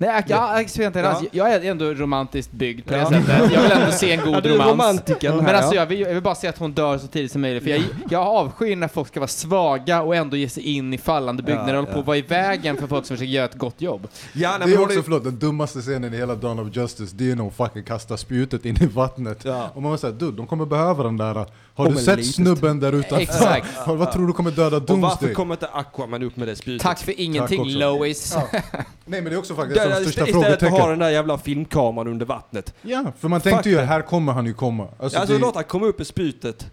Nej, 0.03 0.09
jag, 0.11 0.25
jag 0.39 0.61
accepterar 0.61 0.87
inte 0.87 0.99
Ja. 1.01 1.23
Jag 1.33 1.53
är 1.55 1.71
ändå 1.71 1.85
romantiskt 1.95 2.53
byggd 2.53 2.87
på 2.87 2.93
det 2.93 2.99
Ja. 2.99 3.09
sättet. 3.11 3.53
Jag 3.53 3.63
vill 3.63 3.71
ändå 3.73 3.93
se 3.93 4.13
en 4.13 4.21
god 4.25 4.35
Ja, 4.35 4.41
du 4.41 4.49
romans. 4.59 5.01
här, 5.23 5.33
Men 5.43 5.47
alltså 5.55 5.75
ja. 5.75 5.81
jag 5.81 5.87
vill, 5.87 6.01
jag 6.01 6.15
vill 6.15 6.23
bara 6.23 6.35
se 6.35 6.49
att 6.49 6.59
hon 6.59 6.73
dör 6.73 6.99
så 6.99 7.07
tidigt 7.07 7.33
som 7.33 7.41
möjligt. 7.41 7.63
För 7.63 7.71
jag, 7.71 7.83
jag 8.11 8.27
avskyr 8.27 8.77
när 8.77 8.89
folk 8.89 9.09
ska 9.09 9.21
vara 9.21 9.29
svaga 9.29 10.03
och 10.03 10.17
ändå 10.17 10.37
ge 10.37 10.49
sig 10.49 10.63
in 10.63 10.95
i 10.95 10.99
fallande 10.99 11.43
byggnader 11.43 11.75
Ja, 11.75 11.79
och 11.81 11.85
håller 11.85 11.95
på 11.95 12.01
att 12.01 12.07
vara 12.07 12.17
i 12.17 12.23
vägen 12.23 12.77
för 12.77 12.87
folk 12.87 13.07
som 13.07 13.17
försöker 13.17 13.33
göra 13.33 13.45
ett 13.45 13.55
gott 13.59 13.81
jobb. 13.81 14.09
Ja, 14.33 14.51
nej, 14.51 14.59
Det 14.59 14.67
men 14.67 14.75
är 14.83 14.85
också, 14.85 15.03
förlåt, 15.03 15.25
den 15.25 15.39
dummaste 15.39 15.81
scenen 15.81 16.15
i 16.15 16.17
hela 16.17 16.35
Dawn 16.35 16.59
of 16.59 16.77
Justice, 16.77 17.17
det 17.17 17.31
är 17.31 17.37
när 17.37 17.43
hon 17.43 17.53
fucking 17.53 17.83
kastar 17.85 18.17
spjutet 18.17 18.65
in 18.65 18.77
i 18.83 18.87
vattnet. 18.87 19.39
Ja. 19.45 19.71
Och 19.75 19.83
man 19.83 19.99
såhär, 19.99 20.15
dude, 20.15 20.37
de 20.37 20.47
kommer 20.47 20.67
behöva 20.67 21.03
den 21.03 21.17
där. 21.17 21.47
Har 21.75 21.87
Om 21.87 21.95
du 21.95 22.01
sett 22.01 22.17
litet. 22.19 22.35
snubben 22.35 22.81
där 22.81 22.93
utanför? 22.93 23.17
Exakt. 23.23 23.67
Vad 23.87 24.13
tror 24.13 24.27
du 24.27 24.33
kommer 24.33 24.51
döda 24.51 24.77
Och 24.77 24.83
varför 24.83 24.95
Doomsday? 24.97 25.35
kommer 25.35 25.55
inte 25.55 25.67
Aquaman 25.67 26.23
upp 26.23 26.37
med 26.37 26.49
det 26.49 26.57
spjutet? 26.57 26.83
Tack 26.87 26.99
för 26.99 27.21
ingenting 27.21 27.61
också. 27.61 27.79
Lois. 27.79 28.37
Nej 28.53 28.73
men 29.05 29.25
det 29.25 29.31
är 29.33 29.39
också 29.39 29.55
faktiskt 29.55 29.81
Det 29.99 30.05
största 30.05 30.27
istället 30.29 30.61
för 30.61 30.67
att 30.67 30.73
ha 30.73 30.89
den 30.91 30.99
där 30.99 31.11
jävla 31.11 31.39
filmkameran 31.39 32.09
under 32.09 32.27
vattnet. 32.27 32.75
Ja, 32.83 33.05
för 33.19 33.29
man 33.29 33.41
tänkte 33.41 33.71
ju, 33.71 33.79
här 33.79 34.03
kommer 34.03 34.33
han 34.33 34.47
ju 34.47 34.55
komma. 34.55 34.89
Alltså, 34.99 35.19
Alltså 35.19 35.35
det- 35.35 35.41
låt 35.41 35.55
han 35.55 35.65
komma 35.65 35.87
upp 35.87 35.99
med 35.99 36.07
spjutet. 36.07 36.67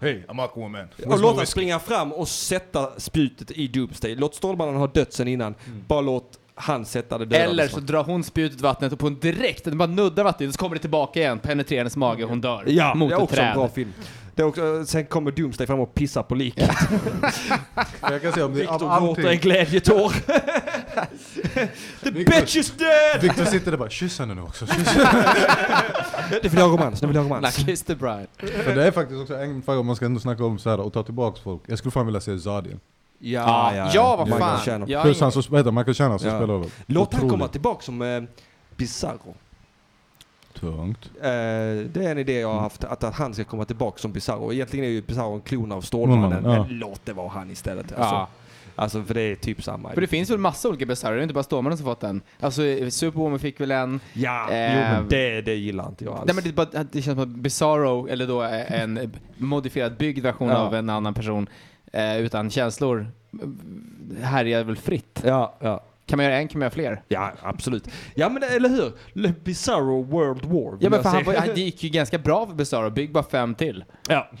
Hej, 0.00 0.24
I'm 0.28 0.44
Aquaman. 0.44 0.88
Och 1.06 1.18
låt 1.20 1.36
han 1.36 1.46
springa 1.46 1.78
fram 1.78 2.12
och 2.12 2.28
sätta 2.28 3.00
spjutet 3.00 3.50
i 3.50 3.68
Doomsday. 3.68 4.14
Låt 4.14 4.34
Stålmannen 4.34 4.76
ha 4.76 4.86
dött 4.86 5.12
sen 5.12 5.28
innan. 5.28 5.54
Bara 5.88 6.00
låt 6.00 6.38
han 6.54 6.84
sätta 6.84 7.18
det 7.18 7.24
dödande 7.24 7.50
Eller 7.50 7.68
så 7.68 7.80
drar 7.80 8.04
hon 8.04 8.24
spjutet 8.24 8.60
i 8.60 8.62
vattnet 8.62 8.92
och 8.92 8.98
på 8.98 9.06
en 9.06 9.18
direkt, 9.18 9.64
den 9.64 9.78
bara 9.78 9.86
nuddar 9.88 10.24
vattnet, 10.24 10.52
så 10.54 10.58
kommer 10.58 10.74
det 10.76 10.80
tillbaka 10.80 11.20
igen, 11.20 11.38
penetrerar 11.38 11.78
hennes 11.80 11.96
mage 11.96 12.24
och 12.24 12.30
hon 12.30 12.40
dör. 12.40 12.64
Ja, 12.66 12.94
mot 12.94 13.08
det 13.08 13.14
är 13.14 13.16
ett 13.16 13.22
också 13.22 13.36
en 13.36 13.40
träd. 13.42 13.54
bra 13.54 13.68
film. 13.68 13.92
Det 14.36 14.42
är 14.42 14.46
också, 14.46 14.84
sen 14.86 15.06
kommer 15.06 15.30
Doomsday 15.30 15.66
fram 15.66 15.80
och 15.80 15.94
pissar 15.94 16.22
på 16.22 16.34
liket. 16.34 16.70
Jag 18.00 18.22
kan 18.22 18.32
säga 18.32 18.46
om 18.46 18.54
det 18.54 18.60
Victor 18.60 19.00
gråter 19.00 19.26
en 19.30 19.38
glädjetår. 19.38 20.12
The 22.04 22.10
Victor- 22.10 22.40
bitch 22.40 22.56
is 22.56 22.72
dead! 22.76 23.20
Victor 23.22 23.44
sitter 23.44 23.70
där 23.70 23.78
bara, 23.78 23.90
kyss 23.90 24.18
henne 24.18 24.34
nu 24.34 24.42
också. 24.42 24.66
Kyss 24.66 24.88
henne. 24.88 25.24
Det 26.42 26.48
vill 26.48 26.58
jag 26.60 26.68
ha 26.68 26.76
romans, 26.76 27.00
det 27.00 27.06
vill 27.06 27.16
jag 27.16 27.22
ha 27.22 27.36
romans. 27.36 27.56
Kiss 27.56 27.82
the 27.82 27.94
Bride. 27.94 28.26
För 28.64 28.74
det 28.74 28.84
är 28.86 28.90
faktiskt 28.90 29.20
också 29.20 29.34
en 29.36 29.62
fråga 29.62 29.78
om 29.80 29.86
man 29.86 29.96
ska 29.96 30.04
ändå 30.04 30.20
snacka 30.20 30.44
om 30.44 30.58
så 30.58 30.70
här 30.70 30.80
och 30.80 30.92
ta 30.92 31.02
tillbaks 31.02 31.40
folk. 31.40 31.62
Jag 31.66 31.78
skulle 31.78 31.92
fan 31.92 32.06
vilja 32.06 32.20
se 32.20 32.38
Zadian. 32.38 32.80
Ja, 33.18 33.88
ja, 33.94 34.16
vad 34.16 34.26
Michael 34.28 34.42
fan. 34.42 34.60
Shannon. 34.60 34.88
Jag 34.88 35.02
Plus 35.02 35.20
han 35.20 35.32
som, 35.32 35.42
vad 35.48 35.60
heter? 35.60 35.70
Michael 35.70 35.94
Shannon 35.94 36.18
som 36.18 36.28
Ja. 36.28 36.38
spelar 36.38 36.54
honom. 36.54 36.70
Låt 36.86 37.14
han 37.14 37.28
komma 37.28 37.48
tillbaka 37.48 37.82
som 37.82 38.02
eh, 38.02 38.22
Bizarro. 38.76 39.34
Tungt. 40.60 41.10
Eh, 41.20 41.28
det 41.92 41.96
är 41.96 42.10
en 42.10 42.18
idé 42.18 42.40
jag 42.40 42.52
har 42.52 42.60
haft, 42.60 42.84
att, 42.84 43.04
att 43.04 43.14
han 43.14 43.34
ska 43.34 43.44
komma 43.44 43.64
tillbaka 43.64 43.98
som 43.98 44.12
Bizarro. 44.12 44.52
Egentligen 44.52 44.84
är 44.86 44.90
ju 44.90 45.02
Bizarro 45.02 45.34
en 45.34 45.40
klon 45.40 45.72
av 45.72 45.80
Stålmannen, 45.80 46.32
Mm, 46.38 46.50
ja. 46.50 46.62
men 46.68 46.78
låt 46.78 47.00
det 47.04 47.12
vara 47.12 47.28
han 47.28 47.50
istället. 47.50 47.92
Alltså, 47.92 48.14
Ja. 48.14 48.28
alltså 48.76 49.02
för 49.02 49.14
det 49.14 49.20
är 49.20 49.34
typ 49.36 49.62
samma. 49.62 49.92
För 49.92 50.00
det 50.00 50.06
finns 50.06 50.30
väl 50.30 50.38
massa 50.38 50.68
olika 50.68 50.86
Bizarro, 50.86 51.14
det 51.14 51.20
är 51.20 51.22
inte 51.22 51.34
bara 51.34 51.44
Stålmannen 51.44 51.76
som 51.78 51.86
fått 51.86 52.02
en. 52.02 52.20
Alltså 52.40 52.62
Superwoman 52.90 53.38
fick 53.38 53.60
väl 53.60 53.70
en. 53.70 54.00
Ja, 54.12 54.50
Eh, 54.50 54.74
jo, 54.74 54.80
men 54.80 55.08
det, 55.08 55.40
det 55.40 55.54
gillar 55.54 55.88
inte 55.88 56.04
jag 56.04 56.14
alls. 56.14 56.22
Nej 56.26 56.34
men 56.34 56.44
det, 56.44 56.50
är 56.50 56.52
bara, 56.52 56.84
det 56.92 57.02
känns 57.02 57.14
som 57.16 57.22
att 57.22 57.28
Bizarro, 57.28 58.08
eller 58.08 58.26
då 58.26 58.42
en 58.42 59.12
modifierad 59.36 59.96
byggd 59.96 60.22
version 60.22 60.48
Ja. 60.48 60.56
av 60.56 60.74
en 60.74 60.90
annan 60.90 61.14
person 61.14 61.46
eh, 61.92 62.16
utan 62.18 62.50
känslor, 62.50 63.06
härjar 64.22 64.64
väl 64.64 64.76
fritt. 64.76 65.22
Ja, 65.24 65.54
ja. 65.60 65.80
Kan 66.06 66.16
man 66.16 66.24
göra 66.26 66.36
en 66.36 66.48
kan 66.48 66.58
man 66.58 66.64
göra 66.66 66.74
fler. 66.74 67.02
Ja, 67.08 67.32
absolut. 67.42 67.88
Ja 68.14 68.28
men 68.28 68.42
eller 68.42 68.68
hur? 68.68 68.92
Le 69.12 69.32
Bizarro 69.44 70.02
World 70.02 70.44
War. 70.44 70.78
Ja 70.80 70.90
men 70.90 71.02
för 71.02 71.08
han, 71.08 71.24
var- 71.24 71.54
det 71.54 71.60
gick 71.60 71.82
ju 71.82 71.88
ganska 71.90 72.18
bra 72.18 72.46
för 72.46 72.54
Bizarro, 72.54 72.90
bygg 72.90 73.12
bara 73.12 73.24
fem 73.24 73.54
till. 73.54 73.84
Ja. 74.08 74.30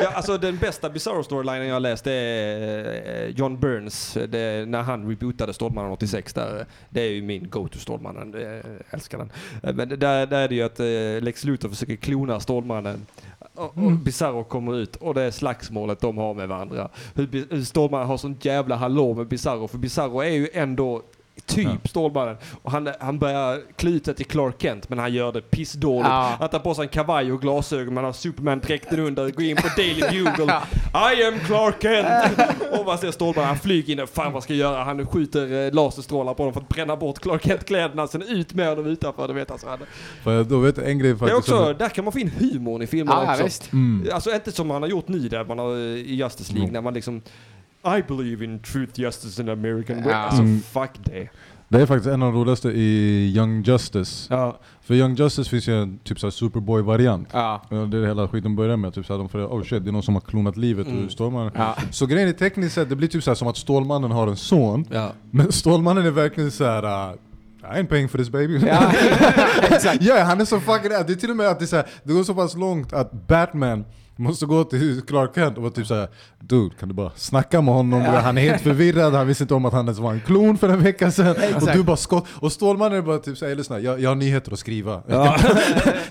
ja, 0.00 0.10
alltså 0.14 0.38
den 0.38 0.56
bästa 0.56 0.90
Bizarro 0.90 1.22
storylinen 1.22 1.66
jag 1.68 1.82
läst 1.82 2.06
är 2.06 3.22
eh, 3.24 3.28
John 3.28 3.60
Burns, 3.60 4.18
det, 4.28 4.68
när 4.68 4.82
han 4.82 5.08
rebootade 5.08 5.52
Stålmannen 5.52 5.92
86 5.92 6.34
där. 6.34 6.66
Det 6.90 7.00
är 7.00 7.10
ju 7.10 7.22
min 7.22 7.48
go-to 7.50 7.78
Stålmannen, 7.78 8.34
jag 8.40 8.62
älskar 8.90 9.18
den. 9.18 9.30
Men 9.76 9.88
där, 9.88 10.26
där 10.26 10.32
är 10.38 10.48
det 10.48 10.54
ju 10.54 10.62
att 10.62 10.80
eh, 10.80 10.86
Lex 11.24 11.44
Luthor 11.44 11.68
försöker 11.68 11.96
klona 11.96 12.40
Stålmannen. 12.40 13.06
Och, 13.58 13.78
och 13.84 13.92
Bizarro 13.92 14.44
kommer 14.44 14.76
ut 14.76 14.96
och 14.96 15.14
det 15.14 15.22
är 15.22 15.30
slagsmålet 15.30 16.00
de 16.00 16.18
har 16.18 16.34
med 16.34 16.48
varandra. 16.48 16.88
Hur, 17.14 17.46
hur 17.50 17.64
Stålmannen 17.64 18.06
har 18.06 18.16
sånt 18.16 18.44
jävla 18.44 18.76
hallå 18.76 19.14
med 19.14 19.28
Bizarro, 19.28 19.68
för 19.68 19.78
Bizarro 19.78 20.20
är 20.20 20.30
ju 20.30 20.48
ändå 20.52 21.02
typ 21.46 21.88
Stålmannen. 21.88 22.36
Och 22.62 22.70
han, 22.70 22.88
han 23.00 23.18
börjar 23.18 23.60
sig 24.04 24.14
till 24.14 24.26
Clark 24.26 24.54
Kent, 24.58 24.88
men 24.88 24.98
han 24.98 25.12
gör 25.12 25.32
det 25.32 25.40
pissdåligt. 25.40 26.08
Ja. 26.08 26.36
Han 26.40 26.48
tar 26.48 26.58
på 26.58 26.74
sig 26.74 26.82
en 26.82 26.88
kavaj 26.88 27.32
och 27.32 27.40
glasögon, 27.40 27.94
man 27.94 28.04
har 28.04 28.12
Superman-dräkten 28.12 29.00
under, 29.00 29.30
går 29.30 29.44
in 29.44 29.56
på 29.56 29.68
Daily 29.76 30.00
Bugle. 30.10 30.60
I 31.18 31.24
am 31.24 31.38
Clark 31.46 31.82
Kent! 31.82 32.38
och 32.80 32.86
man 32.86 32.98
ser 32.98 33.10
Stålmannen, 33.10 33.48
han 33.48 33.58
flyger 33.58 34.00
in, 34.00 34.06
fan 34.06 34.32
vad 34.32 34.42
ska 34.42 34.54
jag 34.54 34.72
göra? 34.72 34.84
Han 34.84 35.06
skjuter 35.06 35.66
eh, 35.66 35.72
laserstrålar 35.74 36.34
på 36.34 36.42
honom 36.42 36.54
för 36.54 36.60
att 36.60 36.68
bränna 36.68 36.96
bort 36.96 37.18
Clark 37.18 37.42
Kent-kläderna, 37.44 38.06
sen 38.06 38.22
ut 38.22 38.54
med 38.54 38.68
honom 38.68 38.86
utanför, 38.86 39.28
du 39.28 39.34
vet 39.34 39.50
alltså. 39.50 39.68
Han, 39.68 39.78
För 40.22 40.44
då 40.44 40.58
vet 40.58 40.78
en 40.78 40.98
grej 40.98 41.10
det 41.12 41.16
är 41.24 41.28
faktiskt. 41.28 41.38
också, 41.52 41.74
där 41.78 41.88
kan 41.88 42.04
man 42.04 42.12
få 42.12 42.18
in 42.18 42.30
humorn 42.38 42.82
i 42.82 42.86
filmerna 42.86 43.22
Ja, 43.24 43.32
också. 43.32 43.44
visst. 43.44 43.72
Mm. 43.72 44.08
Alltså 44.12 44.34
inte 44.34 44.52
som 44.52 44.66
man 44.68 44.82
har 44.82 44.88
gjort 44.88 45.08
nu 45.08 45.18
där 45.28 45.44
man 45.44 45.58
har 45.58 45.76
i 45.76 46.14
Justice 46.14 46.52
League, 46.52 46.68
Mm. 46.68 46.72
när 46.72 46.80
man 46.80 46.94
liksom 46.94 47.22
I 47.84 48.02
believe 48.08 48.44
in 48.44 48.58
truth, 48.58 49.00
justice 49.00 49.40
and 49.42 49.50
American 49.50 49.96
way. 49.96 50.10
Ja. 50.12 50.16
Alltså 50.16 50.42
Mm. 50.42 50.60
fuck 50.60 50.90
det. 51.04 51.28
Det 51.70 51.80
är 51.80 51.86
faktiskt 51.86 52.06
en 52.08 52.22
av 52.22 52.32
de 52.32 52.40
roligaste 52.40 52.68
i 52.68 53.32
Young 53.36 53.62
Justice. 53.62 54.26
Ja. 54.34 54.58
För 54.82 54.94
Young 54.94 55.14
Justice 55.14 55.50
finns 55.50 55.68
ju 55.68 55.82
en 55.82 55.98
typ 55.98 56.20
såhär 56.20 56.30
Superboy-variant. 56.30 57.28
Ja. 57.32 57.62
Det 57.70 57.76
är 57.76 57.86
det 57.86 58.06
hela 58.06 58.28
skiten 58.28 58.56
börjar 58.56 58.76
med, 58.76 58.94
typ 58.94 59.06
såhär, 59.06 59.18
de 59.18 59.28
får 59.28 59.38
oh 59.38 59.62
shit, 59.64 59.84
det 59.84 59.90
är 59.90 59.92
någon 59.92 60.02
som 60.02 60.14
har 60.14 60.20
klonat 60.20 60.56
livet 60.56 60.86
Mm. 60.86 61.04
ur 61.04 61.08
Stålmannen. 61.08 61.52
Ja. 61.56 61.76
Så 61.90 62.06
grejen 62.06 62.28
är 62.28 62.32
tekniskt 62.32 62.74
sett, 62.74 62.88
det 62.88 62.96
blir 62.96 63.08
typ 63.08 63.22
såhär 63.24 63.34
som 63.34 63.48
att 63.48 63.56
Stålmannen 63.56 64.10
har 64.10 64.26
en 64.26 64.36
son, 64.36 64.84
Ja. 64.90 65.12
men 65.30 65.52
Stålmannen 65.52 66.06
är 66.06 66.10
verkligen 66.10 66.50
såhär 66.50 66.84
uh, 66.84 67.14
I 67.62 67.66
ain't 67.66 67.86
paying 67.86 68.08
for 68.08 68.18
this 68.18 68.30
baby. 68.30 68.58
Ja, 68.66 68.92
exakt. 69.62 70.02
Ja, 70.02 70.22
han 70.24 70.40
är 70.40 70.44
så 70.44 70.60
fucking 70.60 70.88
Det 70.90 70.96
är 70.96 71.14
till 71.14 71.30
och 71.30 71.36
med 71.36 71.46
att 71.48 71.58
det, 71.58 71.64
är 71.64 71.66
så 71.66 71.76
här, 71.76 71.86
det 72.04 72.12
går 72.12 72.24
så 72.24 72.34
pass 72.34 72.56
långt 72.56 72.92
att 72.92 73.12
Batman 73.28 73.84
måste 74.18 74.46
gå 74.46 74.64
till 74.64 75.02
Clark 75.02 75.34
Kent 75.34 75.56
och 75.56 75.62
vara 75.62 75.72
typ 75.72 75.86
såhär 75.86 76.08
Dude, 76.40 76.74
kan 76.80 76.88
du 76.88 76.94
bara 76.94 77.10
snacka 77.16 77.60
med 77.60 77.74
honom? 77.74 78.02
Han 78.02 78.38
är 78.38 78.42
helt 78.42 78.62
förvirrad, 78.62 79.14
han 79.14 79.26
visste 79.26 79.44
inte 79.44 79.54
om 79.54 79.64
att 79.64 79.72
han 79.72 79.84
ens 79.84 79.98
var 79.98 80.12
en 80.12 80.20
klon 80.20 80.58
för 80.58 80.68
en 80.68 80.82
vecka 80.82 81.10
sedan. 81.10 81.30
Och 81.30 81.42
Exakt. 81.42 81.72
du 81.72 81.82
bara 81.82 81.96
skott. 81.96 82.26
Och 82.40 82.52
Stålmannen 82.52 82.98
är 82.98 83.02
bara 83.02 83.18
typ 83.18 83.38
såhär, 83.38 83.54
lyssna, 83.54 83.80
jag, 83.80 84.00
jag 84.00 84.10
har 84.10 84.14
nyheter 84.14 84.52
att 84.52 84.58
skriva. 84.58 85.02
Ja. 85.06 85.36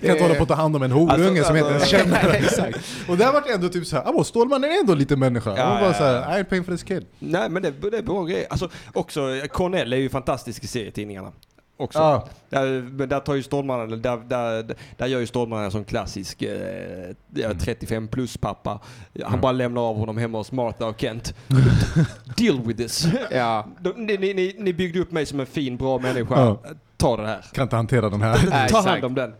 kan 0.00 0.10
inte 0.10 0.22
hålla 0.22 0.34
på 0.34 0.42
att 0.42 0.48
ta 0.48 0.54
hand 0.54 0.76
om 0.76 0.82
en 0.82 0.92
horunge 0.92 1.12
Alltså, 1.12 1.44
som 1.44 1.56
jag 1.56 1.64
inte 1.64 1.74
ens 1.74 1.88
känner. 1.88 2.74
Och 3.08 3.16
där 3.16 3.32
vart 3.32 3.48
ändå 3.48 3.68
typ 3.68 3.86
såhär, 3.86 4.22
Stålmannen 4.24 4.70
är 4.70 4.80
ändå 4.80 4.94
lite 4.94 5.16
människa. 5.16 5.56
Ja, 5.56 5.72
och 5.72 5.80
bara 5.80 5.86
ja, 5.86 5.94
såhär, 5.94 6.14
ja. 6.14 6.38
I 6.38 6.42
ain't 6.42 6.44
paying 6.44 6.64
for 6.64 6.72
this 6.72 6.82
kid. 6.82 7.06
Nej 7.18 7.48
men 7.50 7.62
det, 7.62 7.70
det 7.90 7.98
är 7.98 8.02
bra 8.02 8.24
grejer. 8.24 8.46
Alltså 8.50 8.68
också, 8.92 9.20
Cornell 9.52 9.92
är 9.92 9.96
ju 9.96 10.08
fantastisk 10.08 10.64
i 10.64 10.66
serietidningarna. 10.66 11.32
Också. 11.80 11.98
Ja. 11.98 12.28
Där, 12.48 12.82
men 12.82 13.08
där 13.08 13.20
tar 13.20 13.34
ju 13.34 13.42
Stålmannen, 13.42 14.02
där, 14.02 14.16
där, 14.16 14.76
där 14.96 15.06
gör 15.06 15.20
ju 15.20 15.26
Stålmannen 15.26 15.70
som 15.70 15.84
klassisk 15.84 16.42
eh, 16.42 17.14
ja, 17.34 17.50
35 17.60 18.08
plus 18.08 18.36
pappa. 18.36 18.80
Han 19.22 19.28
Mm. 19.28 19.40
bara 19.40 19.52
lämnar 19.52 19.82
av 19.82 19.96
honom 19.96 20.18
hemma 20.18 20.38
hos 20.38 20.52
Martha 20.52 20.86
och 20.86 21.00
Kent. 21.00 21.34
Deal 22.36 22.60
with 22.62 22.78
this. 22.82 23.06
Ja. 23.30 23.66
Ni, 23.96 24.16
ni, 24.16 24.34
ni, 24.34 24.56
ni 24.58 24.72
byggde 24.72 25.00
upp 25.00 25.12
mig 25.12 25.26
som 25.26 25.40
en 25.40 25.46
fin, 25.46 25.76
bra 25.76 25.98
människa. 25.98 26.40
Ja. 26.40 26.60
Ta 26.96 27.16
det 27.16 27.26
här. 27.26 27.44
Kan 27.52 27.62
inte 27.62 27.76
hantera 27.76 28.10
den 28.10 28.22
här. 28.22 28.68
Ta 28.68 28.80
hand 28.80 29.04
om 29.04 29.14
den. 29.14 29.34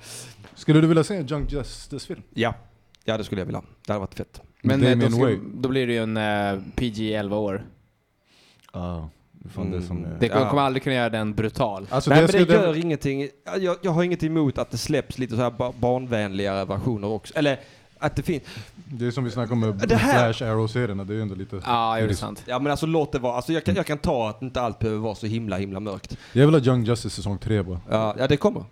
Skulle 0.54 0.80
du 0.80 0.86
vilja 0.86 1.04
se 1.04 1.16
en 1.16 1.26
Junk 1.26 1.52
Justice-film? 1.52 2.22
Ja. 2.34 2.54
Ja 3.04 3.16
det 3.18 3.24
skulle 3.24 3.40
jag 3.40 3.46
vilja. 3.46 3.62
Det 3.86 3.92
hade 3.92 4.00
varit 4.00 4.14
fett. 4.14 4.40
Men 4.62 4.82
eh, 4.84 4.98
då, 4.98 5.10
ska, 5.10 5.36
då 5.54 5.68
blir 5.68 5.86
det 5.86 5.92
ju 5.92 6.02
en 6.02 6.16
eh, 6.16 6.60
PG 6.76 7.12
11 7.14 7.36
år. 7.36 7.66
Är 8.72 9.08
fan 9.48 9.70
det 9.70 9.82
som 9.82 9.96
Mm. 9.98 10.12
är... 10.12 10.16
Det 10.20 10.26
Ja. 10.26 10.48
kommer 10.50 10.62
aldrig 10.62 10.82
kunna 10.82 10.94
göra 10.96 11.10
den 11.10 11.34
brutal. 11.34 11.86
Alltså, 11.90 12.10
Nej 12.10 12.26
det 12.26 12.38
men 12.38 12.46
det 12.46 12.54
gör 12.54 12.76
ingenting. 12.76 13.28
Jag, 13.58 13.76
jag 13.82 13.90
har 13.90 14.02
inget 14.02 14.22
emot 14.22 14.58
att 14.58 14.70
det 14.70 14.78
släpps 14.78 15.18
lite 15.18 15.36
så 15.36 15.42
här 15.42 15.50
ba- 15.50 15.72
barnvänligare 15.78 16.64
versioner 16.64 17.08
också. 17.08 17.34
Eller 17.36 17.60
att 17.98 18.16
det 18.16 18.22
finns. 18.22 18.42
Det 18.74 19.06
är 19.06 19.10
som 19.10 19.24
vi 19.24 19.30
snackade 19.30 19.52
om 19.52 19.60
med 19.60 19.88
Det 19.88 19.96
här- 19.96 20.32
Flash 20.32 20.50
Arrow-serierna, 20.50 21.04
det 21.04 21.12
är 21.12 21.16
ju 21.16 21.22
ändå 21.22 21.34
lite... 21.34 21.60
Ja, 21.66 21.98
jo, 22.00 22.06
det 22.06 22.12
är 22.12 22.14
sant. 22.16 22.42
Ja 22.46 22.58
men 22.58 22.70
alltså 22.70 22.86
låt 22.86 23.12
det 23.12 23.18
vara. 23.18 23.36
Alltså 23.36 23.52
jag 23.52 23.64
kan, 23.64 23.74
jag 23.74 23.86
kan 23.86 23.98
ta 23.98 24.28
att 24.28 24.42
inte 24.42 24.60
allt 24.60 24.78
behöver 24.78 25.00
vara 25.00 25.14
så 25.14 25.26
himla 25.26 25.56
himla 25.56 25.80
mörkt. 25.80 26.16
Jag 26.32 26.46
vill 26.46 26.54
ha 26.54 26.62
Young 26.62 26.84
Justice 26.84 27.16
säsong 27.16 27.38
3 27.38 27.62
bara. 27.62 27.80
Ja, 27.90 28.14
ja 28.18 28.26
det 28.26 28.36
kommer. 28.36 28.64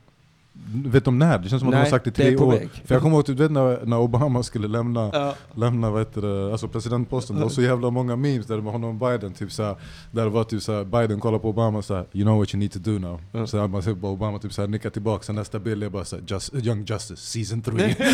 Vet 0.84 1.04
de 1.04 1.18
när? 1.18 1.38
Det 1.38 1.48
känns 1.48 1.60
som 1.60 1.68
att 1.68 1.72
de 1.72 1.76
Nej, 1.78 1.84
har 1.84 1.90
sagt 1.90 2.04
det 2.04 2.08
i 2.08 2.24
det 2.24 2.28
tre 2.30 2.38
på 2.38 2.44
år. 2.44 2.52
väg. 2.52 2.68
För 2.84 2.94
jag 2.94 3.02
kommer 3.02 3.16
ihåg, 3.16 3.24
du 3.26 3.34
vet 3.34 3.50
när, 3.50 3.86
när 3.86 3.98
Obama 3.98 4.42
skulle 4.42 4.68
lämna, 4.68 5.10
Ja. 5.12 5.34
lämna 5.54 5.90
vad 5.90 6.00
heter 6.00 6.22
det, 6.22 6.52
alltså 6.52 6.68
presidentposten, 6.68 7.36
det 7.36 7.42
var 7.42 7.48
så 7.48 7.62
jävla 7.62 7.90
många 7.90 8.16
memes 8.16 8.46
där 8.46 8.54
det 8.56 8.62
var 8.62 8.72
honom 8.72 9.02
och 9.02 9.10
Biden, 9.10 9.32
typ 9.34 9.52
såhär, 9.52 9.76
där 10.10 10.24
det 10.24 10.30
var 10.30 10.44
typ 10.44 10.62
såhär, 10.62 10.84
Biden 10.84 11.20
kollar 11.20 11.38
på 11.38 11.48
Obama 11.48 11.78
och 11.78 11.84
såhär, 11.84 12.06
you 12.12 12.24
know 12.24 12.38
what 12.38 12.54
you 12.54 12.58
need 12.58 12.72
to 12.72 12.78
do 12.78 12.98
now. 12.98 13.20
Ja. 13.32 13.46
Så 13.46 13.68
man 13.68 13.82
ser 13.82 13.94
bara 13.94 14.12
Obama 14.12 14.38
typ 14.38 14.52
såhär 14.52 14.68
nickar 14.68 14.90
tillbaka, 14.90 15.22
sen 15.22 15.34
nästa 15.34 15.58
bild 15.58 15.82
är 15.84 15.88
bara 15.88 16.04
såhär, 16.04 16.24
Just, 16.26 16.54
Young 16.54 16.84
Justice 16.84 17.22
season 17.22 17.62
3. 17.62 17.94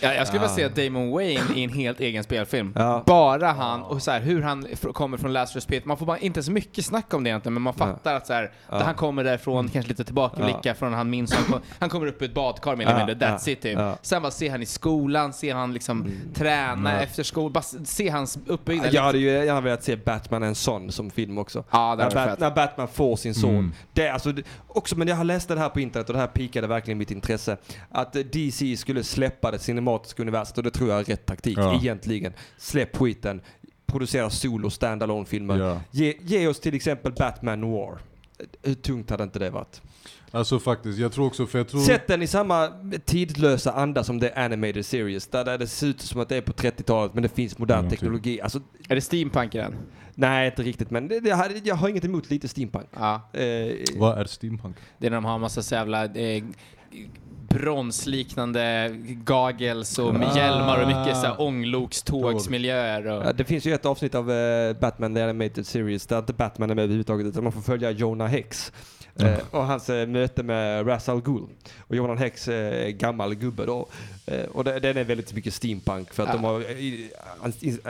Ja, 0.00 0.14
jag 0.14 0.26
skulle 0.26 0.40
vilja 0.48 0.54
se 0.74 0.88
Damon 0.88 1.10
Wayne 1.10 1.40
i 1.54 1.64
en 1.64 1.70
helt 1.70 2.00
egen 2.00 2.24
spelfilm. 2.24 2.72
Ja. 2.76 3.02
Bara 3.06 3.52
han 3.52 3.82
och 3.82 4.02
så 4.02 4.10
här, 4.10 4.20
hur 4.20 4.42
han 4.42 4.66
kommer 4.92 5.16
från 5.18 5.32
Lazarus 5.32 5.66
Pit. 5.66 5.84
Man 5.84 5.96
får 5.96 6.06
bara 6.06 6.18
inte 6.18 6.42
så 6.42 6.50
mycket 6.52 6.84
snack 6.84 7.14
om 7.14 7.24
det 7.24 7.30
egentligen, 7.30 7.54
men 7.54 7.62
man 7.62 7.74
fattar 7.74 8.14
att 8.14 8.26
så 8.26 8.32
här, 8.32 8.52
Ja. 8.70 8.74
att 8.76 8.82
han 8.82 8.94
kommer 8.94 9.24
därifrån, 9.24 9.68
kanske 9.68 9.88
lite 9.88 10.04
tillbakablickar 10.04 10.74
från 10.74 10.92
han 10.92 11.10
minns 11.10 11.32
han, 11.44 11.52
kom, 11.52 11.60
han 11.78 11.88
kommer 11.88 12.06
upp 12.06 12.22
i 12.22 12.24
ett 12.24 12.34
badkar 12.34 12.76
mer 12.76 12.86
eller 12.86 13.06
mindre, 13.06 13.26
that's 13.26 13.42
ja, 13.46 13.52
it 13.52 13.60
typ. 13.62 13.72
ja. 13.78 13.80
Mm. 13.82 13.96
Sen 14.02 14.22
bara 14.22 14.30
se 14.30 14.48
han 14.48 14.62
i 14.62 14.66
skolan, 14.66 15.32
se 15.32 15.50
han 15.50 15.72
liksom 15.74 16.10
träna 16.34 17.02
efter 17.02 17.22
skolan, 17.22 17.52
bara 17.52 17.64
se 17.84 18.08
hans 18.08 18.38
uppbyggnad. 18.46 18.92
Jag 18.94 19.02
hade 19.02 19.18
ju 19.18 19.26
gärna 19.26 19.60
velat 19.60 19.82
se 19.84 19.96
Batman 19.96 20.42
en 20.42 20.54
sån 20.54 20.92
som 20.92 21.10
film 21.10 21.38
också. 21.38 21.64
Ja, 21.70 21.96
det 21.96 22.04
när, 22.04 22.10
Bat- 22.26 22.40
när 22.40 22.50
Batman 22.50 22.88
får 22.88 23.16
sin 23.16 23.34
son. 23.34 23.50
Mm. 23.50 23.72
Det, 23.92 24.06
är 24.06 24.12
alltså, 24.12 24.32
det, 24.32 24.42
också, 24.68 24.96
men 24.98 25.08
jag 25.08 25.16
har 25.16 25.24
läst 25.24 25.48
det 25.48 25.58
här 25.58 25.68
på 25.68 25.80
internet 25.80 26.08
och 26.08 26.14
det 26.14 26.20
här 26.20 26.26
pikade 26.26 26.66
verkligen 26.66 26.98
mitt 26.98 27.10
intresse. 27.10 27.56
Att 27.90 28.12
DC 28.32 28.76
skulle 28.76 29.04
släppa 29.04 29.50
det 29.50 29.58
cinematiska 29.58 30.22
universet 30.22 30.58
och 30.58 30.64
det 30.64 30.70
tror 30.70 30.90
jag 30.90 31.00
är 31.00 31.04
rätt 31.04 31.26
taktik 31.26 31.58
Ja. 31.58 31.74
egentligen. 31.74 32.32
Släpp 32.58 32.96
skiten, 32.96 33.40
producera 33.86 34.30
solo 34.30 34.70
standalone 34.70 35.26
filmer 35.26 35.58
Ja. 35.58 35.80
Ge, 35.90 36.14
ge 36.20 36.48
oss 36.48 36.60
till 36.60 36.74
exempel 36.74 37.12
Batman 37.12 37.60
Noir. 37.60 37.98
Hur 38.62 38.74
tungt 38.74 39.10
hade 39.10 39.24
inte 39.24 39.38
det 39.38 39.50
varit? 39.50 39.82
Alltså 40.34 40.58
faktiskt, 40.58 40.98
jag 40.98 41.12
tror 41.12 41.26
också, 41.26 41.46
för 41.46 41.58
jag 41.58 41.68
tror... 41.68 41.80
Sätt 41.80 42.06
den 42.06 42.22
i 42.22 42.26
samma 42.26 42.68
tidlösa 43.04 43.72
anda 43.72 44.04
som 44.04 44.20
det 44.20 44.32
animated 44.36 44.86
series. 44.86 45.26
Där, 45.26 45.44
där 45.44 45.58
det 45.58 45.66
ser 45.66 45.86
ut 45.86 46.00
som 46.00 46.20
att 46.20 46.28
det 46.28 46.36
är 46.36 46.40
på 46.40 46.52
30-talet 46.52 47.14
men 47.14 47.22
det 47.22 47.28
finns 47.28 47.58
modern 47.58 47.82
typ. 47.82 47.90
teknologi. 47.90 48.40
Alltså, 48.40 48.60
Är 48.88 48.94
det 48.94 49.00
steampunk 49.00 49.54
i 49.54 49.58
den? 49.58 49.74
nej, 50.14 50.46
inte 50.46 50.62
riktigt 50.62 50.90
men 50.90 51.08
det, 51.08 51.20
det, 51.20 51.30
har- 51.30 51.52
jag 51.64 51.74
har 51.74 51.88
inget 51.88 52.04
emot 52.04 52.30
lite 52.30 52.48
steampunk. 52.48 52.86
Ja. 52.96 53.30
Eh, 53.32 53.72
Vad 53.96 54.18
är 54.18 54.24
steampunk? 54.24 54.76
Det 54.98 55.06
är 55.06 55.10
när 55.10 55.16
de 55.16 55.24
har 55.24 55.34
en 55.34 55.40
massa 55.40 55.62
så 55.62 55.74
jävla 55.74 56.04
eh, 56.04 56.44
bronsliknande 57.48 58.90
gagels 59.24 59.98
och 59.98 60.14
Ah. 60.14 60.36
hjälmar 60.36 60.80
och 60.82 60.86
mycket 60.88 61.16
så 61.16 61.26
här 61.26 61.40
ånglokstågsmiljöer. 61.40 63.06
Och... 63.06 63.24
Ja, 63.26 63.32
det 63.32 63.44
finns 63.44 63.66
ju 63.66 63.74
ett 63.74 63.86
avsnitt 63.86 64.14
av 64.14 64.30
eh, 64.32 64.76
Batman 64.80 65.14
The 65.14 65.22
Animated 65.22 65.66
Series 65.66 66.06
där 66.06 66.18
inte 66.18 66.32
Batman 66.32 66.70
är 66.70 66.74
med 66.74 66.82
överhuvudtaget 66.82 67.26
utan 67.26 67.42
man 67.44 67.52
får 67.52 67.60
följa 67.60 67.90
Jonah 67.90 68.28
Hex. 68.28 68.72
Mm. 69.18 69.32
Eh, 69.32 69.38
och 69.50 69.66
hans 69.66 69.90
eh, 69.90 70.06
möte 70.06 70.42
med 70.42 70.86
Ra's 70.86 71.10
al 71.10 71.22
Ghul. 71.22 71.46
Och 71.78 71.96
Johan 71.96 72.18
Hex 72.18 72.48
är 72.48 72.88
gammal 72.88 73.34
gubbe 73.34 73.66
då. 73.66 73.88
Eh, 74.26 74.44
och 74.44 74.64
det, 74.64 74.80
den 74.80 74.96
är 74.96 75.04
väldigt 75.04 75.34
mycket 75.34 75.54
steampunk 75.54 76.14
för 76.14 76.22
att 76.22 76.28
Ja. 76.28 76.34
de 76.34 76.44
har 76.44 76.60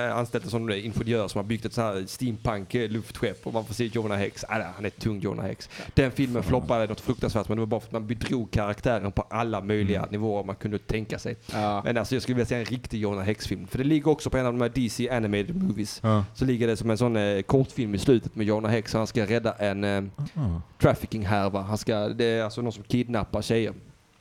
eh, 0.01 0.17
anställt 0.19 0.45
en 0.45 0.51
sån 0.51 0.73
ingenjör 0.73 1.29
som 1.29 1.39
har 1.39 1.45
byggt 1.45 1.65
ett 1.65 1.73
sånt 1.73 1.95
här 1.95 2.07
steampunk 2.07 2.75
eh, 2.75 2.91
luftskepp 2.91 3.47
och 3.47 3.53
man 3.53 3.65
får 3.65 3.75
se 3.75 3.85
Jonah 3.87 4.19
Hex. 4.19 4.45
Ah, 4.49 4.63
han 4.77 4.85
är 4.85 4.91
tung 4.91 5.21
Jonah 5.21 5.47
Hex. 5.47 5.69
Den 5.95 6.11
filmen 6.11 6.43
floppade 6.43 6.87
något 6.87 7.01
fruktansvärt 7.01 7.49
men 7.49 7.57
det 7.57 7.61
var 7.61 7.67
bara 7.67 7.81
för 7.81 7.87
att 7.87 7.93
man 7.93 8.07
bedrog 8.07 8.51
karaktären 8.51 9.13
på 9.13 9.23
alla 9.31 9.61
möjliga 9.61 10.07
nivåer 10.11 10.45
man 10.45 10.57
kunde 10.57 10.79
tänka 10.79 11.19
sig. 11.19 11.37
Ja. 11.53 11.83
Men 11.85 11.99
alltså 11.99 12.15
jag 12.15 12.23
skulle 12.23 12.35
vilja 12.37 12.47
se 12.47 12.55
en 12.57 12.65
riktig 12.65 13.01
Jonah 13.01 13.25
Hex-film. 13.25 13.67
För 13.67 13.79
det 13.79 13.85
ligger 13.85 14.09
också 14.09 14.31
på 14.31 14.39
en 14.39 14.47
av 14.47 14.53
de 14.53 14.61
här 14.61 14.69
DC 14.75 15.11
animated 15.11 15.63
movies. 15.63 16.01
Ja. 16.03 16.25
Så 16.35 16.45
ligger 16.45 16.67
det 16.67 16.77
som 16.77 16.91
en 16.91 16.99
sån 16.99 17.17
eh, 17.17 17.43
kortfilm 17.43 17.95
i 17.95 17.99
slutet 17.99 18.35
med 18.37 18.47
Jonah 18.47 18.71
Hex 18.73 18.95
och 18.95 18.99
han 19.01 19.07
ska 19.07 19.27
rädda 19.27 19.53
en 19.53 19.85
eh, 19.85 20.03
Ah, 20.35 20.61
trafficking-härva. 20.81 21.61
Han 21.63 21.79
ska, 21.79 22.09
det 22.09 22.25
är 22.25 22.43
alltså 22.45 22.63
någon 22.63 22.73
som 22.73 22.85
kidnappar 22.85 23.43
tjejer. 23.43 23.73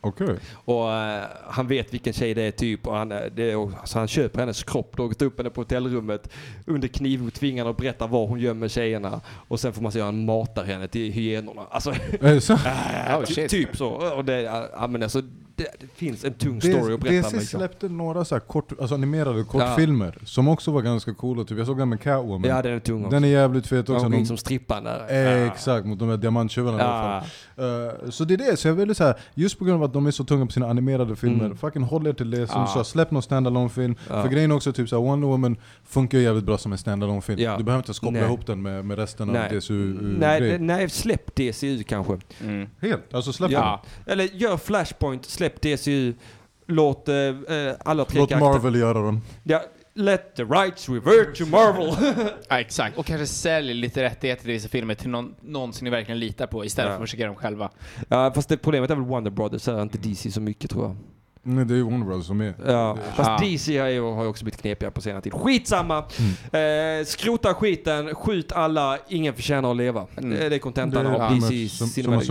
Okej. 0.05 0.35
Och 0.65 0.91
eh, 0.91 1.23
han 1.47 1.67
vet 1.67 1.93
vilken 1.93 2.13
tjej 2.13 2.34
det 2.34 2.41
är 2.41 2.51
typ 2.51 2.88
och 2.88 2.95
han, 2.95 3.11
eh, 3.11 3.19
det 3.35 3.55
och, 3.55 3.71
så 3.84 3.99
han 3.99 4.07
köper 4.07 4.39
hennes 4.39 4.63
kropp 4.63 4.99
och 4.99 5.17
tar 5.17 5.25
upp 5.25 5.38
henne 5.38 5.49
på 5.49 5.61
hotellrummet 5.61 6.30
under 6.65 6.88
knivhot, 6.88 7.34
tvingar 7.34 7.63
henne 7.63 7.71
att 7.71 7.77
berätta 7.77 8.07
var 8.07 8.27
hon 8.27 8.39
gömmer 8.39 8.67
tjejerna. 8.67 9.21
Och 9.47 9.59
sen 9.59 9.73
får 9.73 9.81
man 9.81 9.91
se 9.91 9.99
hur 9.99 10.05
han 10.05 10.25
matar 10.25 10.63
henne 10.63 10.88
till 10.88 11.11
hyenorna. 11.11 11.61
Alltså, 11.69 11.91
Är 12.21 12.34
det 12.34 12.41
så? 12.41 12.53
äh, 13.07 13.19
Oh, 13.19 13.47
typ 13.47 13.77
så. 13.77 13.89
Och 13.89 14.25
det, 14.25 14.41
ja, 14.41 14.88
men 14.88 15.03
alltså, 15.03 15.21
det, 15.55 15.67
det 15.80 15.88
finns 15.95 16.23
en 16.23 16.34
tung 16.34 16.61
story 16.61 16.93
att 16.93 16.99
berätta. 16.99 17.27
DC 17.27 17.35
med. 17.35 17.45
släppte 17.47 17.89
några 17.89 18.25
så 18.25 18.35
här 18.35 18.39
kort, 18.39 18.71
alltså 18.80 18.95
animerade 18.95 19.43
kortfilmer 19.43 20.17
som 20.25 20.47
också 20.47 20.71
var 20.71 20.81
ganska 20.81 21.13
coola. 21.13 21.43
Typ. 21.43 21.57
Jag 21.57 21.67
såg 21.67 21.77
den 21.77 21.89
med 21.89 22.01
Catwoman. 22.01 22.49
Ja, 22.49 22.61
den 22.61 22.73
är 22.73 22.80
tung 22.80 22.99
också. 23.05 23.09
den 23.15 23.23
är 23.23 23.27
jävligt 23.27 23.67
fet 23.67 23.89
också. 23.89 24.05
Hon 24.05 24.25
som 24.25 24.38
strippan 24.38 24.84
där. 24.84 25.05
Eh, 25.09 25.47
Exakt, 25.47 25.85
mot 25.85 25.99
de 25.99 26.09
här 26.09 26.17
diamanttjuvarna 26.17 26.77
i 26.77 26.81
alla 26.81 27.21
fall. 27.21 27.30
Ja. 27.55 28.03
Eh, 28.03 28.09
så 28.09 28.23
det 28.23 28.34
är 28.34 28.38
det, 28.38 28.57
så 28.57 28.67
jag 28.67 28.75
vill 28.75 28.95
säga, 28.95 29.15
just 29.34 29.59
på 29.59 29.65
grund 29.65 29.77
av 29.77 29.84
att 29.84 29.93
de 29.93 30.05
är 30.07 30.11
så 30.11 30.23
tunga 30.23 30.45
på 30.45 30.51
sina 30.51 30.69
animerade 30.69 31.15
filmer, 31.15 31.45
Mm. 31.45 31.57
fucking 31.57 31.84
håll 31.84 32.07
er 32.07 32.13
till 32.13 32.31
det. 32.31 32.47
Som 32.47 32.61
Ja. 32.61 32.67
sa, 32.67 32.84
släpp 32.84 33.11
någon 33.11 33.23
standalone 33.23 33.69
film 33.69 33.95
Ja. 34.09 34.21
För 34.23 34.30
grejen 34.30 34.51
är 34.51 34.55
också 34.55 34.73
typ 34.73 34.89
såhär, 34.89 35.03
Wonder 35.03 35.27
Woman 35.27 35.57
funkar 35.84 36.17
ju 36.17 36.23
jävligt 36.23 36.43
bra 36.43 36.57
som 36.57 36.71
en 36.71 36.77
standalone 36.77 37.21
film 37.21 37.39
Ja. 37.39 37.57
Du 37.57 37.63
behöver 37.63 37.89
inte 37.89 37.99
koppla 37.99 38.19
ihop 38.19 38.45
den 38.45 38.61
med, 38.61 38.85
med 38.85 38.97
resten 38.97 39.27
Nej. 39.27 39.45
av 39.47 39.49
DCU 39.55 39.97
Nej, 40.19 40.41
det- 40.41 40.57
nej, 40.59 40.89
släpp 40.89 41.35
DCU 41.35 41.84
kanske. 41.84 42.17
Mm. 42.43 42.67
Helt, 42.81 43.13
alltså 43.13 43.34
släpp 43.34 43.51
Ja. 43.51 43.81
Eller 44.05 44.23
gör 44.23 44.57
Flashpoint, 44.57 45.25
släpp 45.25 45.43
DCU, 45.49 46.14
låt 46.68 47.10
eh, 47.10 47.15
eh, 47.15 47.76
alla 47.86 48.06
tre 48.06 48.20
Låt 48.20 48.30
karaktär- 48.30 48.40
Marvel 48.40 48.76
göra 48.76 49.02
den. 49.06 49.22
Ja, 49.44 49.61
let 49.95 50.36
the 50.36 50.44
rights 50.44 50.90
revert 50.90 51.38
to 51.38 51.45
Marvel. 51.45 51.95
ja, 52.49 52.60
exakt. 52.60 52.98
Och 52.98 53.06
kanske 53.06 53.28
sälj 53.28 53.74
lite 53.74 54.03
rättigheter 54.03 54.41
till 54.44 54.52
vissa 54.53 54.70
filmer 54.70 54.95
till 54.95 55.10
någon, 55.10 55.36
någon 55.41 55.74
som 55.74 55.86
ni 55.86 55.91
verkligen 55.91 56.20
litar 56.20 56.48
på 56.48 56.65
istället 56.65 56.90
Ja. 56.91 56.98
för 56.98 57.03
att 57.03 57.10
försöka 57.10 57.26
dem 57.26 57.36
själva. 57.36 57.70
ja, 58.10 58.32
fast 58.36 58.49
det 58.49 58.57
problemet 58.57 58.90
är 58.90 58.95
väl 58.95 59.03
Wonder 59.06 59.32
Brothers, 59.32 59.68
är 59.68 59.82
inte 59.82 59.98
DC 59.98 60.32
så 60.32 60.41
mycket 60.41 60.70
tror 60.72 60.84
jag. 60.86 60.95
Nej 61.45 61.65
det 61.65 61.74
är 61.74 61.76
ju 61.76 61.84
Warner 61.84 62.06
Bros 62.06 62.28
som 62.28 62.41
är. 62.41 62.53
Ja, 62.68 62.98
fast. 63.15 63.44
DC 63.44 63.78
har 63.80 63.88
ju, 63.88 64.02
har 64.02 64.24
ju 64.24 64.30
också 64.30 64.44
blivit 64.45 64.61
knepigare 64.61 64.91
på 64.91 65.02
senare 65.02 65.22
tid. 65.22 65.34
Skitsamma! 65.34 66.06
Mm. 66.52 66.99
Eh, 66.99 67.06
skrota 67.06 67.53
skiten, 67.53 68.15
skjut 68.15 68.52
alla, 68.52 68.98
ingen 69.07 69.34
förtjänar 69.34 69.72
att 69.72 69.78
leva. 69.78 70.07
Mm. 70.18 70.30
Det, 70.30 70.56
är 70.56 70.60
kontentan 70.60 71.07
av 71.07 71.14
ja, 71.14 71.30
DC 71.30 71.70
som- 71.70 71.88
Cinematic. 71.88 72.30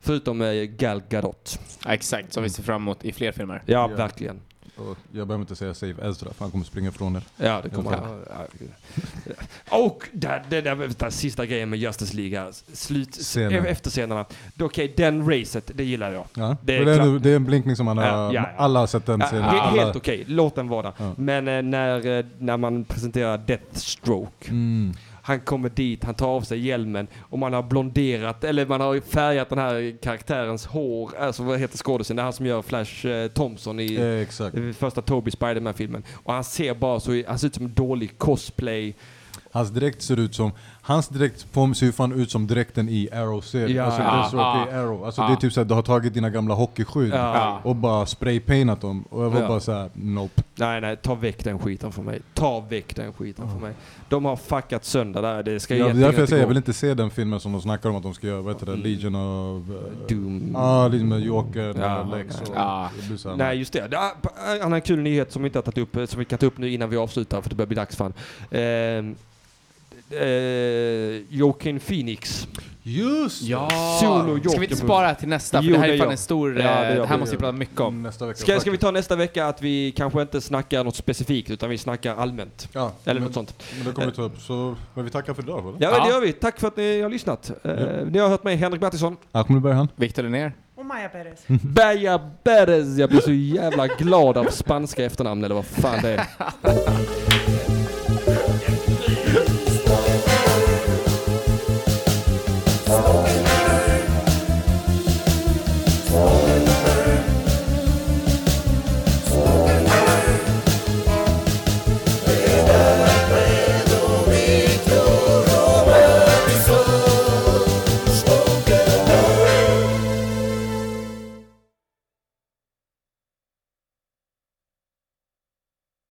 Förutom 0.00 0.42
eh, 0.42 0.52
Gal 0.62 1.02
Gadot. 1.08 1.60
Ja, 1.84 1.92
exakt, 1.92 2.32
som 2.32 2.42
vi 2.42 2.50
ser 2.50 2.62
fram 2.62 2.82
emot 2.82 3.04
i 3.04 3.12
fler 3.12 3.32
filmer. 3.32 3.62
Ja, 3.66 3.88
Ja. 3.90 3.96
verkligen. 3.96 4.40
Och 4.78 4.96
jag 5.12 5.26
behöver 5.26 5.42
inte 5.42 5.56
säga 5.56 5.74
save 5.74 5.94
Ezra 6.08 6.32
för 6.32 6.44
han 6.44 6.50
kommer 6.50 6.64
springa 6.64 6.88
ifrån 6.88 7.16
er. 7.16 7.22
Ja, 7.36 7.60
det 7.62 7.70
kommer 7.70 7.92
ja. 7.92 8.46
Och 9.70 10.04
det, 10.12 10.42
det, 10.48 10.60
det, 10.60 10.74
den 10.98 11.12
sista 11.12 11.46
grejen 11.46 11.70
med 11.70 11.78
Justice 11.78 12.16
League 12.16 12.38
här. 12.38 12.52
Slut, 12.72 13.14
Scenen. 13.14 13.66
efterscenerna. 13.66 14.24
Okej, 14.60 14.94
den 14.96 15.30
racet, 15.30 15.70
det 15.74 15.84
gillar 15.84 16.12
jag. 16.12 16.24
Ja. 16.34 16.56
Det 16.62 16.72
Det, 16.72 16.76
är 16.78 16.86
är 16.86 16.94
klart. 17.04 17.22
det 17.22 17.30
är 17.30 17.36
en 17.36 17.44
blinkning 17.44 17.76
som 17.76 17.86
man 17.86 17.98
har, 17.98 18.04
Ja, 18.06 18.32
ja, 18.34 18.48
alla 18.56 18.80
har 18.80 18.86
sett 18.86 19.06
den 19.06 19.20
scenen. 19.20 19.44
he- 19.44 19.58
Alla. 19.60 19.82
Helt 19.82 19.96
okej, 19.96 20.24
låt 20.26 20.54
den 20.54 20.68
vara 20.68 20.82
där. 20.98 21.12
Men 21.16 21.48
eh, 21.48 21.62
när, 21.62 22.18
eh, 22.18 22.24
när 22.38 22.56
man 22.56 22.84
presenterar 22.84 23.38
Deathstroke, 23.38 24.48
Mm. 24.50 24.94
Han 25.28 25.40
kommer 25.40 25.68
dit, 25.68 26.04
han 26.04 26.14
tar 26.14 26.26
av 26.26 26.40
sig 26.40 26.66
hjälmen 26.66 27.06
och 27.20 27.38
man 27.38 27.52
har 27.52 27.62
blonderat, 27.62 28.44
eller 28.44 28.66
man 28.66 28.80
har 28.80 29.00
färgat 29.00 29.48
den 29.48 29.58
här 29.58 29.96
karaktärens 30.02 30.66
hår, 30.66 31.16
alltså 31.18 31.42
vad 31.42 31.58
heter 31.58 31.78
skådisen, 31.78 32.16
det 32.16 32.22
är 32.22 32.24
han 32.24 32.32
som 32.32 32.46
gör 32.46 32.62
Flash 32.62 33.06
eh, 33.06 33.28
Thompson 33.28 33.80
i 33.80 33.96
Eh, 34.54 34.72
första 34.72 35.02
Toby 35.02 35.30
Spiderman-filmen. 35.30 36.02
Och 36.12 36.32
han 36.32 36.44
ser 36.44 36.74
bara 36.74 37.00
så, 37.00 37.22
han 37.26 37.38
ser 37.38 37.46
ut 37.46 37.54
som 37.54 37.64
en 37.64 37.74
dålig 37.74 38.18
cosplay. 38.18 38.94
Hans 39.50 39.70
dräkt 39.70 40.02
ser 40.02 40.18
ut 40.18 40.34
som, 40.34 40.52
hans 40.88 41.08
dräkt 41.08 41.46
ser 41.74 41.86
ju 41.86 41.92
fan 41.92 42.12
ut 42.12 42.30
som 42.30 42.46
dräkten 42.46 42.88
i 42.88 43.08
Arrow-serien. 43.12 43.76
Ja. 43.76 43.84
alltså 43.84 44.36
Ja, 44.36 44.66
i 44.68 44.70
ja. 44.72 44.78
Arrow. 44.78 45.04
Alltså 45.04 45.20
Ja. 45.22 45.26
det 45.28 45.32
är 45.32 45.36
typ 45.36 45.52
såhär, 45.52 45.64
du 45.64 45.74
har 45.74 45.82
tagit 45.82 46.14
dina 46.14 46.30
gamla 46.30 46.54
hockeyskydd 46.54 47.12
Ja. 47.14 47.60
och 47.64 47.76
bara 47.76 48.06
spraypaintat 48.06 48.80
dem. 48.80 49.02
Och 49.10 49.24
jag 49.24 49.30
var 49.30 49.40
Ja. 49.40 49.48
bara 49.48 49.60
såhär, 49.60 49.90
nope. 49.94 50.42
Nej, 50.54 50.80
nej, 50.80 50.96
ta 50.96 51.14
väck 51.14 51.44
den 51.44 51.58
skiten 51.58 51.92
från 51.92 52.04
mig. 52.04 52.20
Ta 52.34 52.60
väck 52.60 52.96
den 52.96 53.12
skiten 53.12 53.50
från 53.50 53.60
mig. 53.60 53.72
De 54.08 54.24
har 54.24 54.36
fuckat 54.36 54.84
sönder 54.84 55.22
där. 55.22 55.42
Det 55.42 55.60
ska 55.60 55.76
Ja, 55.76 55.84
det 55.84 55.90
är 55.90 55.94
därför 55.94 56.18
jag 56.20 56.28
säger, 56.28 56.42
jag 56.42 56.48
vill 56.48 56.56
inte 56.56 56.72
se 56.72 56.94
den 56.94 57.10
filmen 57.10 57.40
som 57.40 57.52
de 57.52 57.60
snackar 57.62 57.88
om 57.90 57.96
att 57.96 58.02
de 58.02 58.14
ska 58.14 58.26
göra, 58.26 58.40
vad 58.42 58.54
heter 58.54 58.66
det, 58.66 58.72
Mm. 58.72 58.84
Legion 58.84 59.14
of... 59.14 59.70
eh, 59.70 60.06
Doom. 60.08 60.50
Ja, 60.54 60.88
Legion 60.88 61.08
med 61.08 61.20
Joker, 61.20 61.74
Ja. 61.80 62.04
ja. 62.10 62.16
Lex 62.16 62.40
och... 62.40 62.46
Ja. 62.56 62.90
här- 63.24 63.36
Nej, 63.36 63.58
just 63.58 63.72
det. 63.72 63.90
en 64.56 64.62
annan 64.62 64.80
kul 64.80 64.98
nyhet 64.98 65.32
som 65.32 65.42
vi 65.42 65.46
inte 65.46 65.58
har 65.58 65.62
tagit 65.62 65.78
upp, 65.78 65.96
eh, 65.96 66.06
som 66.06 66.18
vi 66.18 66.24
kan 66.24 66.38
ta 66.38 66.46
upp 66.46 66.58
nu 66.58 66.70
innan 66.72 66.90
vi 66.90 66.96
avslutar, 66.96 67.40
för 67.40 67.50
det 67.50 67.56
börjar 67.56 67.66
bli 67.66 67.76
dags 67.76 67.96
fan. 67.96 68.12
Eh, 68.50 68.60
eh, 70.10 71.22
Joaquin 71.38 71.80
Phoenix. 71.80 72.48
Just! 72.82 73.42
Ja! 73.42 73.68
Solo 74.00 74.40
Ska 74.50 74.58
vi 74.58 74.64
inte 74.66 74.76
spara 74.76 75.14
till 75.14 75.28
nästa? 75.28 75.58
För 75.62 75.68
Jo, 75.68 75.72
det 75.74 75.78
här 75.80 75.88
är 75.88 75.98
fan 75.98 76.10
en 76.10 76.16
stor... 76.18 76.60
Ja, 76.60 76.80
det 76.80 76.88
eh, 76.88 76.94
det 77.00 77.06
här 77.06 77.18
måste 77.18 77.36
vi 77.36 77.40
prata 77.40 77.52
mycket 77.52 77.80
om. 77.80 78.02
Nästa 78.02 78.26
vecka. 78.26 78.38
Ska, 78.38 78.60
ska 78.60 78.70
vi 78.70 78.78
ta 78.78 78.90
nästa 78.90 79.16
vecka 79.16 79.46
att 79.46 79.62
vi 79.62 79.92
kanske 79.96 80.22
inte 80.22 80.40
snackar 80.40 80.84
något 80.84 80.96
specifikt, 80.96 81.50
utan 81.50 81.70
vi 81.70 81.78
snackar 81.78 82.16
allmänt? 82.16 82.68
Ja, 82.72 82.92
Eller 83.04 83.14
men, 83.20 83.22
något 83.26 83.34
sånt. 83.34 83.64
men 83.76 83.86
det 83.86 83.92
kommer 83.92 84.06
vi 84.08 84.12
ta 84.14 84.22
upp. 84.22 84.40
Så, 84.40 84.74
men 84.94 85.04
vi 85.04 85.10
tackar 85.10 85.34
för 85.34 85.42
idag 85.42 85.58
eller? 85.60 85.70
Ja, 85.78 85.90
men 85.90 86.00
det 86.00 86.08
Ja. 86.08 86.14
gör 86.14 86.20
vi. 86.20 86.32
Tack 86.32 86.60
för 86.60 86.68
att 86.68 86.76
ni 86.76 87.00
har 87.00 87.08
lyssnat. 87.10 87.50
Eh, 87.64 87.70
Ja. 87.72 88.04
Ni 88.10 88.18
har 88.18 88.28
hört 88.28 88.44
mig, 88.44 88.56
Henrik 88.56 88.80
Mattisson. 88.80 89.16
Ahmed 89.32 89.62
Berhan. 89.62 89.88
Viktor 89.96 90.22
Linnér. 90.22 90.52
Och 90.74 90.86
Maja 90.86 91.08
Perez. 91.08 91.40
Baya 91.62 92.18
Perez. 92.44 92.98
Jag 92.98 93.10
blir 93.10 93.20
så 93.20 93.32
jävla 93.32 93.86
glad 93.86 94.36
av 94.36 94.44
spanska 94.44 95.04
efternamn, 95.04 95.44
eller 95.44 95.54
vad 95.54 95.66
fan 95.66 95.98
det 96.02 96.08
är. 96.10 96.26